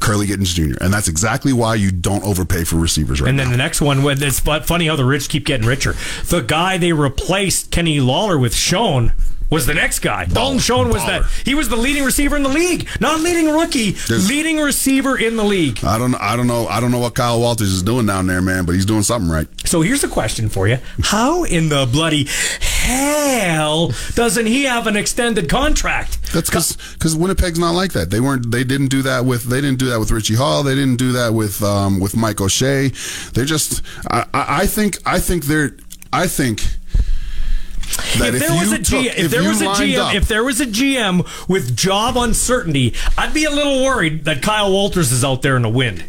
Curly 0.00 0.26
Gittens 0.26 0.52
Jr. 0.52 0.76
And 0.80 0.92
that's 0.92 1.06
exactly 1.08 1.52
why 1.52 1.76
you 1.76 1.92
don't 1.92 2.24
overpay 2.24 2.64
for 2.64 2.76
receivers 2.76 3.20
right 3.20 3.28
And 3.28 3.36
now. 3.36 3.44
then 3.44 3.52
the 3.52 3.56
next 3.58 3.80
one, 3.80 4.02
when 4.02 4.20
it's 4.22 4.40
but 4.40 4.66
funny 4.66 4.88
how 4.88 4.96
the 4.96 5.04
rich 5.04 5.28
keep 5.28 5.46
getting 5.46 5.66
richer. 5.66 5.94
The 6.26 6.40
guy 6.40 6.78
they 6.78 6.92
replaced 6.92 7.70
Kenny 7.70 8.00
Lawler 8.00 8.36
with 8.36 8.54
Schoen 8.56 9.12
was 9.50 9.66
the 9.66 9.74
next 9.74 10.00
guy. 10.00 10.24
Dalton 10.24 10.58
Schoen 10.58 10.88
was 10.88 11.04
that. 11.06 11.22
He 11.44 11.54
was 11.54 11.68
the 11.68 11.76
leading 11.76 12.02
receiver 12.04 12.36
in 12.36 12.42
the 12.42 12.48
league, 12.48 12.88
not 13.00 13.20
leading 13.20 13.48
rookie, 13.50 13.92
There's- 13.92 14.28
leading 14.28 14.58
receiver 14.58 15.16
in 15.18 15.36
the 15.36 15.44
league. 15.44 15.84
I 15.84 15.98
don't 15.98 16.14
I 16.16 16.34
don't 16.36 16.46
know 16.46 16.66
I 16.66 16.80
don't 16.80 16.90
know 16.90 16.98
what 16.98 17.14
Kyle 17.14 17.40
Walters 17.40 17.70
is 17.72 17.82
doing 17.82 18.06
down 18.06 18.26
there, 18.26 18.42
man, 18.42 18.64
but 18.64 18.74
he's 18.74 18.86
doing 18.86 19.02
something 19.02 19.30
right. 19.30 19.46
So 19.66 19.80
here's 19.82 20.02
a 20.04 20.08
question 20.08 20.48
for 20.48 20.66
you: 20.68 20.78
How 21.02 21.44
in 21.44 21.68
the 21.68 21.86
bloody 21.90 22.26
hell 22.60 23.92
doesn't 24.14 24.46
he 24.46 24.64
have 24.64 24.86
an 24.86 24.96
extended 24.96 25.48
contract? 25.48 26.32
That's 26.32 26.48
because 26.50 26.76
because 26.94 27.16
Winnipeg's 27.16 27.58
not 27.58 27.72
like 27.74 27.92
that. 27.92 28.10
They 28.10 28.20
weren't. 28.20 28.50
They 28.50 28.64
didn't 28.64 28.88
do 28.88 29.02
that 29.02 29.24
with. 29.24 29.44
They 29.44 29.60
didn't 29.60 29.78
do 29.78 29.86
that 29.90 29.98
with 30.00 30.10
Richie 30.10 30.34
Hall. 30.34 30.62
They 30.62 30.74
didn't 30.74 30.96
do 30.96 31.12
that 31.12 31.32
with 31.34 31.62
um, 31.62 32.00
with 32.00 32.16
Mike 32.16 32.40
O'Shea. 32.40 32.88
They're 33.32 33.44
just. 33.44 33.82
I 34.10 34.26
I 34.32 34.66
think. 34.66 34.98
I 35.06 35.20
think 35.20 35.44
they're. 35.44 35.76
I 36.12 36.26
think. 36.26 36.62
If 37.86 38.20
if, 38.34 38.38
there 38.40 38.50
was 38.52 38.70
you 38.70 38.74
a 38.76 38.78
G, 38.78 39.08
took- 39.08 39.18
if, 39.18 39.30
there 39.30 39.42
was 39.48 39.60
a 39.60 39.66
GM, 39.66 39.98
up- 39.98 40.14
if 40.14 40.28
there 40.28 40.44
was 40.44 40.60
a 40.60 40.66
GM 40.66 41.48
with 41.48 41.76
job 41.76 42.16
uncertainty, 42.16 42.94
I'd 43.18 43.34
be 43.34 43.44
a 43.44 43.50
little 43.50 43.82
worried 43.84 44.24
that 44.24 44.42
Kyle 44.42 44.70
Walters 44.72 45.12
is 45.12 45.24
out 45.24 45.42
there 45.42 45.56
in 45.56 45.62
the 45.62 45.68
wind. 45.68 46.04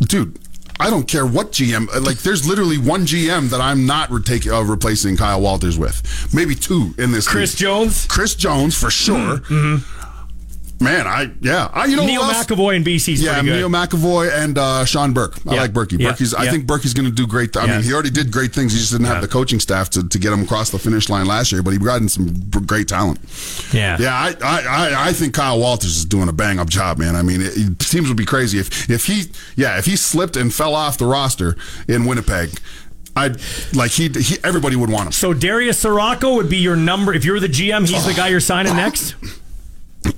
dude. 0.00 0.38
I 0.82 0.88
don't 0.88 1.06
care 1.06 1.26
what 1.26 1.52
GM. 1.52 1.88
Like, 2.06 2.18
there's 2.20 2.48
literally 2.48 2.78
one 2.78 3.04
GM 3.04 3.50
that 3.50 3.60
I'm 3.60 3.84
not 3.84 4.10
retake, 4.10 4.46
uh, 4.46 4.64
replacing 4.64 5.18
Kyle 5.18 5.38
Walters 5.38 5.78
with. 5.78 6.00
Maybe 6.32 6.54
two 6.54 6.94
in 6.96 7.12
this. 7.12 7.28
Chris 7.28 7.52
league. 7.52 7.58
Jones. 7.58 8.06
Chris 8.06 8.34
Jones 8.34 8.74
for 8.80 8.90
sure. 8.90 9.42
Man, 10.82 11.06
I 11.06 11.30
yeah. 11.42 11.68
I 11.74 11.84
you 11.84 11.96
know 11.96 12.06
Neil? 12.06 12.22
McEvoy 12.22 12.74
and 12.76 12.84
BC's 12.86 13.20
Yeah, 13.22 13.42
good. 13.42 13.44
Neil 13.52 13.68
McEvoy 13.68 14.32
and 14.32 14.56
uh, 14.56 14.86
Shawn 14.86 15.12
Burke. 15.12 15.36
I 15.46 15.54
Yeah. 15.54 15.60
like 15.60 15.72
Berkey. 15.74 16.00
Yeah. 16.00 16.12
Berkey's. 16.12 16.32
I 16.32 16.44
Yeah. 16.44 16.52
think 16.52 16.64
Berkey's 16.66 16.94
going 16.94 17.04
to 17.04 17.12
do 17.14 17.26
great. 17.26 17.54
I 17.54 17.66
Yeah. 17.66 17.76
mean, 17.76 17.82
he 17.84 17.92
already 17.92 18.08
did 18.08 18.32
great 18.32 18.54
things. 18.54 18.72
He 18.72 18.78
just 18.78 18.90
didn't 18.92 19.06
have 19.06 19.20
the 19.20 19.28
coaching 19.28 19.60
staff 19.60 19.90
to, 19.90 20.08
to 20.08 20.18
get 20.18 20.32
him 20.32 20.42
across 20.42 20.70
the 20.70 20.78
finish 20.78 21.10
line 21.10 21.26
last 21.26 21.52
year. 21.52 21.62
But 21.62 21.72
he 21.72 21.78
brought 21.78 22.00
in 22.00 22.08
some 22.08 22.28
great 22.66 22.88
talent. 22.88 23.20
Yeah, 23.72 23.98
yeah. 24.00 24.14
I, 24.14 24.34
I, 24.42 24.62
I, 24.62 25.08
I 25.08 25.12
think 25.12 25.34
Kyle 25.34 25.58
Walters 25.60 25.98
is 25.98 26.04
doing 26.06 26.30
a 26.30 26.32
bang 26.32 26.58
up 26.58 26.70
job, 26.70 26.96
man. 26.98 27.14
I 27.14 27.20
mean, 27.22 27.42
it, 27.42 27.52
it 27.58 27.78
teams 27.78 28.08
would 28.08 28.16
be 28.16 28.24
crazy 28.24 28.58
if 28.58 28.88
if 28.88 29.04
he 29.04 29.24
yeah 29.56 29.76
if 29.78 29.84
he 29.84 29.96
slipped 29.96 30.36
and 30.36 30.52
fell 30.52 30.74
off 30.74 30.96
the 30.96 31.04
roster 31.06 31.56
in 31.88 32.06
Winnipeg. 32.06 32.50
I 33.16 33.34
like 33.74 33.90
he, 33.90 34.08
he 34.08 34.38
everybody 34.44 34.76
would 34.76 34.88
want 34.88 35.06
him. 35.06 35.12
So 35.12 35.34
Darius 35.34 35.82
Ciraco 35.84 36.36
would 36.36 36.48
be 36.48 36.56
your 36.58 36.76
number. 36.76 37.12
If 37.12 37.24
you're 37.26 37.40
the 37.40 37.48
GM, 37.48 37.86
he's 37.86 38.06
the 38.06 38.14
guy 38.14 38.28
you're 38.28 38.40
signing 38.40 38.76
next. 38.86 39.14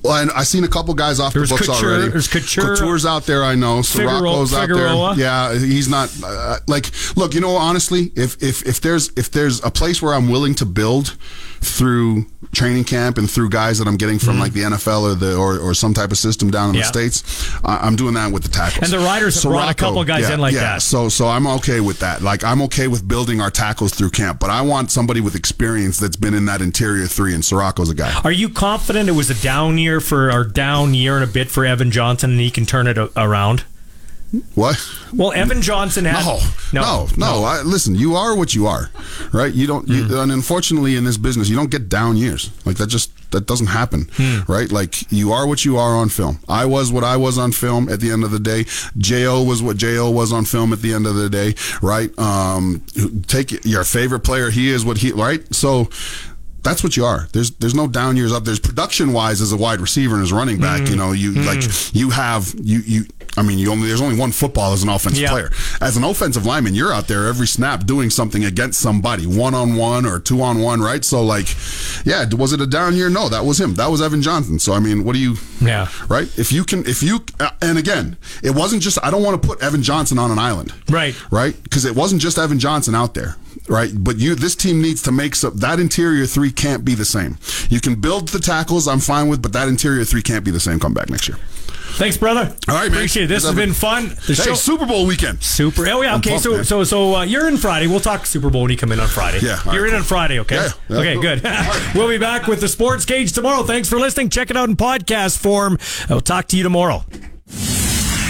Well, 0.02 0.16
and 0.16 0.30
I've 0.32 0.46
seen 0.46 0.64
a 0.64 0.68
couple 0.68 0.94
guys 0.94 1.18
off 1.20 1.32
There's 1.32 1.48
the 1.50 1.56
books 1.56 1.66
Couture- 1.66 1.90
already. 1.92 2.08
there's 2.10 2.28
Couture- 2.28 2.76
Couture's 2.76 3.04
out 3.04 3.26
there, 3.26 3.42
I 3.44 3.54
know. 3.54 3.80
Ciraco's 3.80 4.52
out 4.54 4.68
there. 4.68 5.14
Yeah, 5.18 5.54
he's 5.58 5.88
not 5.88 6.10
uh, 6.24 6.58
like. 6.68 6.90
Look, 7.16 7.34
you 7.34 7.40
know, 7.40 7.56
honestly, 7.56 8.12
if 8.14 8.40
if 8.42 8.64
if 8.66 8.80
there's 8.80 9.10
if 9.16 9.30
there's 9.30 9.62
a 9.64 9.70
place 9.70 10.00
where 10.00 10.14
I'm 10.14 10.28
willing 10.28 10.54
to 10.56 10.64
build 10.66 11.16
through 11.62 12.26
training 12.52 12.84
camp 12.84 13.16
and 13.16 13.30
through 13.30 13.48
guys 13.48 13.78
that 13.78 13.88
I'm 13.88 13.96
getting 13.96 14.18
from 14.18 14.38
like 14.38 14.52
the 14.52 14.60
NFL 14.62 15.02
or 15.02 15.14
the 15.14 15.36
or, 15.36 15.58
or 15.58 15.72
some 15.74 15.94
type 15.94 16.10
of 16.10 16.18
system 16.18 16.50
down 16.50 16.70
in 16.70 16.72
Mm-hmm. 16.72 16.78
Yeah. 16.80 16.82
the 16.90 17.10
states, 17.10 17.54
I'm 17.64 17.96
doing 17.96 18.14
that 18.14 18.32
with 18.32 18.42
the 18.42 18.48
tackles. 18.48 18.92
And 18.92 19.00
the 19.00 19.04
Riders 19.06 19.42
have 19.42 19.50
brought 19.52 19.70
a 19.70 19.74
couple 19.74 20.02
guys 20.04 20.28
yeah, 20.28 20.34
in 20.34 20.40
like 20.40 20.54
yeah. 20.54 20.60
that. 20.60 20.82
So 20.82 21.08
so 21.08 21.28
I'm 21.28 21.46
okay 21.46 21.80
with 21.80 22.00
that. 22.00 22.20
Like 22.22 22.44
I'm 22.44 22.60
okay 22.62 22.88
with 22.88 23.06
building 23.06 23.40
our 23.40 23.50
tackles 23.50 23.92
through 23.94 24.10
camp, 24.10 24.40
but 24.40 24.50
I 24.50 24.60
want 24.62 24.90
somebody 24.90 25.20
with 25.20 25.34
experience 25.34 25.98
that's 25.98 26.16
been 26.16 26.34
in 26.34 26.44
that 26.46 26.60
interior 26.60 27.06
three, 27.06 27.34
and 27.34 27.42
Ciraco's 27.44 27.90
a 27.90 27.94
guy. 27.94 28.12
Are 28.24 28.32
you 28.32 28.48
confident 28.48 29.08
it 29.08 29.12
was 29.12 29.30
a 29.30 29.40
down 29.42 29.78
year 29.78 30.00
for 30.00 30.30
or 30.30 30.44
down 30.44 30.94
year 30.94 31.16
and 31.16 31.24
a 31.24 31.32
bit 31.32 31.50
for 31.50 31.64
Evan 31.64 31.90
Johnson, 31.90 32.32
and 32.32 32.40
he 32.40 32.50
can 32.50 32.66
turn 32.66 32.86
it 32.86 32.98
around? 33.16 33.64
What? 34.54 34.78
Well, 35.12 35.32
Evan 35.32 35.60
Johnson 35.60 36.06
had 36.06 36.24
No, 36.24 36.38
no, 36.72 37.06
no. 37.18 37.44
I, 37.44 37.60
listen, 37.62 37.94
you 37.94 38.14
are 38.16 38.34
what 38.34 38.54
you 38.54 38.66
are, 38.66 38.88
right? 39.30 39.52
You 39.52 39.66
don't. 39.66 39.86
You, 39.88 40.04
Mm. 40.04 40.22
and 40.22 40.32
unfortunately, 40.32 40.96
in 40.96 41.04
this 41.04 41.18
business, 41.18 41.50
you 41.50 41.56
don't 41.56 41.70
get 41.70 41.90
down 41.90 42.16
years. 42.16 42.50
Like 42.64 42.76
that 42.78 42.86
just 42.86 43.10
that 43.32 43.46
doesn't 43.46 43.66
happen, 43.66 44.08
right? 44.48 44.72
Like 44.72 45.10
you 45.12 45.32
are 45.32 45.46
what 45.46 45.66
you 45.66 45.76
are 45.76 45.94
on 45.96 46.08
film. 46.08 46.38
I 46.48 46.64
was 46.64 46.90
what 46.90 47.04
I 47.04 47.16
was 47.18 47.36
on 47.36 47.52
film 47.52 47.90
at 47.90 48.00
the 48.00 48.10
end 48.10 48.24
of 48.24 48.30
the 48.30 48.40
day. 48.40 48.64
Jo 48.96 49.42
was 49.42 49.62
what 49.62 49.76
Jo 49.76 50.10
was 50.10 50.32
on 50.32 50.46
film 50.46 50.72
at 50.72 50.80
the 50.80 50.94
end 50.94 51.06
of 51.06 51.14
the 51.14 51.28
day, 51.28 51.54
right? 51.82 52.10
Um, 52.18 52.82
take 53.26 53.64
your 53.66 53.84
favorite 53.84 54.20
player. 54.20 54.48
He 54.50 54.70
is 54.70 54.82
what 54.82 54.98
he 54.98 55.12
right. 55.12 55.42
So 55.54 55.90
that's 56.62 56.82
what 56.82 56.96
you 56.96 57.04
are. 57.04 57.28
There's 57.32 57.50
there's 57.52 57.74
no 57.74 57.86
down 57.86 58.16
years 58.16 58.32
up. 58.32 58.44
There's 58.44 58.60
production 58.60 59.12
wise 59.12 59.42
as 59.42 59.52
a 59.52 59.56
wide 59.58 59.80
receiver 59.80 60.14
and 60.14 60.22
as 60.24 60.32
running 60.32 60.58
back. 60.58 60.82
Mm. 60.82 60.90
You 60.90 60.96
know, 60.96 61.12
you 61.12 61.32
Mm. 61.32 61.44
like 61.46 61.94
you 61.94 62.08
have 62.10 62.54
you 62.62 62.78
you. 62.80 63.04
I 63.36 63.42
mean, 63.42 63.58
you 63.58 63.70
only 63.72 63.88
there's 63.88 64.00
only 64.00 64.16
one 64.18 64.30
football 64.32 64.72
as 64.72 64.82
an 64.82 64.88
offensive 64.88 65.22
Yeah. 65.22 65.30
player. 65.30 65.50
As 65.80 65.96
an 65.96 66.04
offensive 66.04 66.44
lineman, 66.44 66.74
you're 66.74 66.92
out 66.92 67.08
there 67.08 67.26
every 67.26 67.46
snap 67.46 67.86
doing 67.86 68.10
something 68.10 68.44
against 68.44 68.78
somebody, 68.80 69.26
one 69.26 69.54
on 69.54 69.74
one 69.76 70.04
or 70.04 70.18
two 70.18 70.42
on 70.42 70.58
one, 70.60 70.80
right? 70.80 71.04
So 71.04 71.22
like, 71.24 71.48
yeah, 72.04 72.26
was 72.36 72.52
it 72.52 72.60
a 72.60 72.66
down 72.66 72.94
year? 72.94 73.08
No, 73.08 73.28
that 73.28 73.44
was 73.44 73.58
him. 73.60 73.74
That 73.76 73.90
was 73.90 74.02
Evan 74.02 74.20
Johnson. 74.22 74.58
So 74.58 74.74
I 74.74 74.80
mean, 74.80 75.04
what 75.04 75.14
do 75.14 75.18
you? 75.18 75.36
Yeah. 75.60 75.88
Right. 76.08 76.28
If 76.38 76.52
you 76.52 76.64
can, 76.64 76.86
if 76.86 77.02
you, 77.02 77.24
uh, 77.40 77.50
and 77.62 77.78
again, 77.78 78.16
it 78.42 78.54
wasn't 78.54 78.82
just. 78.82 78.98
I 79.02 79.10
don't 79.10 79.22
want 79.22 79.40
to 79.40 79.48
put 79.48 79.62
Evan 79.62 79.82
Johnson 79.82 80.18
on 80.18 80.30
an 80.30 80.38
island. 80.38 80.72
Right. 80.90 81.14
Right. 81.30 81.60
Because 81.62 81.84
it 81.84 81.94
wasn't 81.96 82.20
just 82.20 82.36
Evan 82.38 82.58
Johnson 82.58 82.94
out 82.94 83.14
there. 83.14 83.36
Right. 83.68 83.92
But 83.94 84.18
you, 84.18 84.34
this 84.34 84.54
team 84.54 84.82
needs 84.82 85.00
to 85.02 85.12
make 85.12 85.34
some. 85.36 85.56
That 85.56 85.80
interior 85.80 86.26
three 86.26 86.50
can't 86.50 86.84
be 86.84 86.94
the 86.94 87.04
same. 87.04 87.38
You 87.70 87.80
can 87.80 87.94
build 87.94 88.28
the 88.28 88.40
tackles. 88.40 88.88
I'm 88.88 89.00
fine 89.00 89.28
with, 89.28 89.40
but 89.40 89.52
that 89.54 89.68
interior 89.68 90.04
three 90.04 90.22
can't 90.22 90.44
be 90.44 90.50
the 90.50 90.60
same. 90.60 90.78
Come 90.80 90.92
back 90.94 91.08
next 91.08 91.28
year. 91.28 91.38
Thanks, 91.96 92.16
brother. 92.16 92.54
All 92.68 92.74
right, 92.74 92.88
man. 92.88 92.98
Appreciate 92.98 93.24
it. 93.24 93.28
This 93.28 93.44
has 93.44 93.54
been 93.54 93.72
fun. 93.74 94.08
The 94.26 94.42
hey, 94.46 94.54
Super 94.54 94.86
Bowl 94.86 95.06
weekend. 95.06 95.42
Super. 95.42 95.86
Oh 95.88 96.02
yeah. 96.02 96.14
I'm 96.14 96.18
Okay. 96.20 96.30
pumped, 96.30 96.44
so 96.44 96.50
man. 96.52 96.64
so 96.64 96.84
so 96.84 97.16
uh, 97.16 97.22
you're 97.24 97.48
in 97.48 97.56
Friday. 97.56 97.86
We'll 97.86 98.00
talk 98.00 98.26
Super 98.26 98.50
Bowl 98.50 98.62
when 98.62 98.70
you 98.70 98.76
come 98.76 98.92
in 98.92 99.00
on 99.00 99.08
Friday. 99.08 99.40
Yeah, 99.42 99.60
all 99.66 99.74
You're 99.74 99.84
right, 99.84 99.92
in 99.92 99.98
on 99.98 100.04
Friday. 100.04 100.38
Okay. 100.40 100.56
Yeah, 100.56 100.68
yeah, 100.88 100.96
okay. 100.98 101.12
cool. 101.14 101.22
Good. 101.22 101.42
we'll 101.94 102.08
be 102.08 102.18
back 102.18 102.46
with 102.46 102.60
the 102.60 102.68
Sports 102.68 103.04
Cage 103.04 103.32
tomorrow. 103.32 103.62
Thanks 103.62 103.88
for 103.88 103.98
listening. 103.98 104.30
Check 104.30 104.50
it 104.50 104.56
out 104.56 104.68
in 104.68 104.76
podcast 104.76 105.38
form. 105.38 105.78
I'll 106.08 106.20
talk 106.20 106.46
to 106.48 106.56
you 106.56 106.62
tomorrow. 106.62 107.04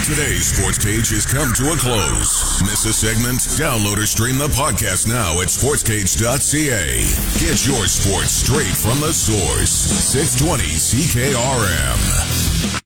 Today's 0.05 0.47
sports 0.47 0.83
Cage 0.83 1.09
has 1.11 1.25
come 1.25 1.53
to 1.53 1.71
a 1.71 1.75
close. 1.77 2.61
Miss 2.61 2.83
a 2.85 2.91
segment? 2.91 3.39
Download 3.55 3.97
or 3.97 4.05
stream 4.05 4.37
the 4.37 4.47
podcast 4.49 5.07
now 5.07 5.39
at 5.41 5.47
sportscage.ca. 5.47 7.39
Get 7.39 7.65
your 7.65 7.85
sports 7.87 8.31
straight 8.31 8.75
from 8.75 8.99
the 8.99 9.13
source. 9.13 9.69
620 9.71 10.63
CKRM. 10.75 12.79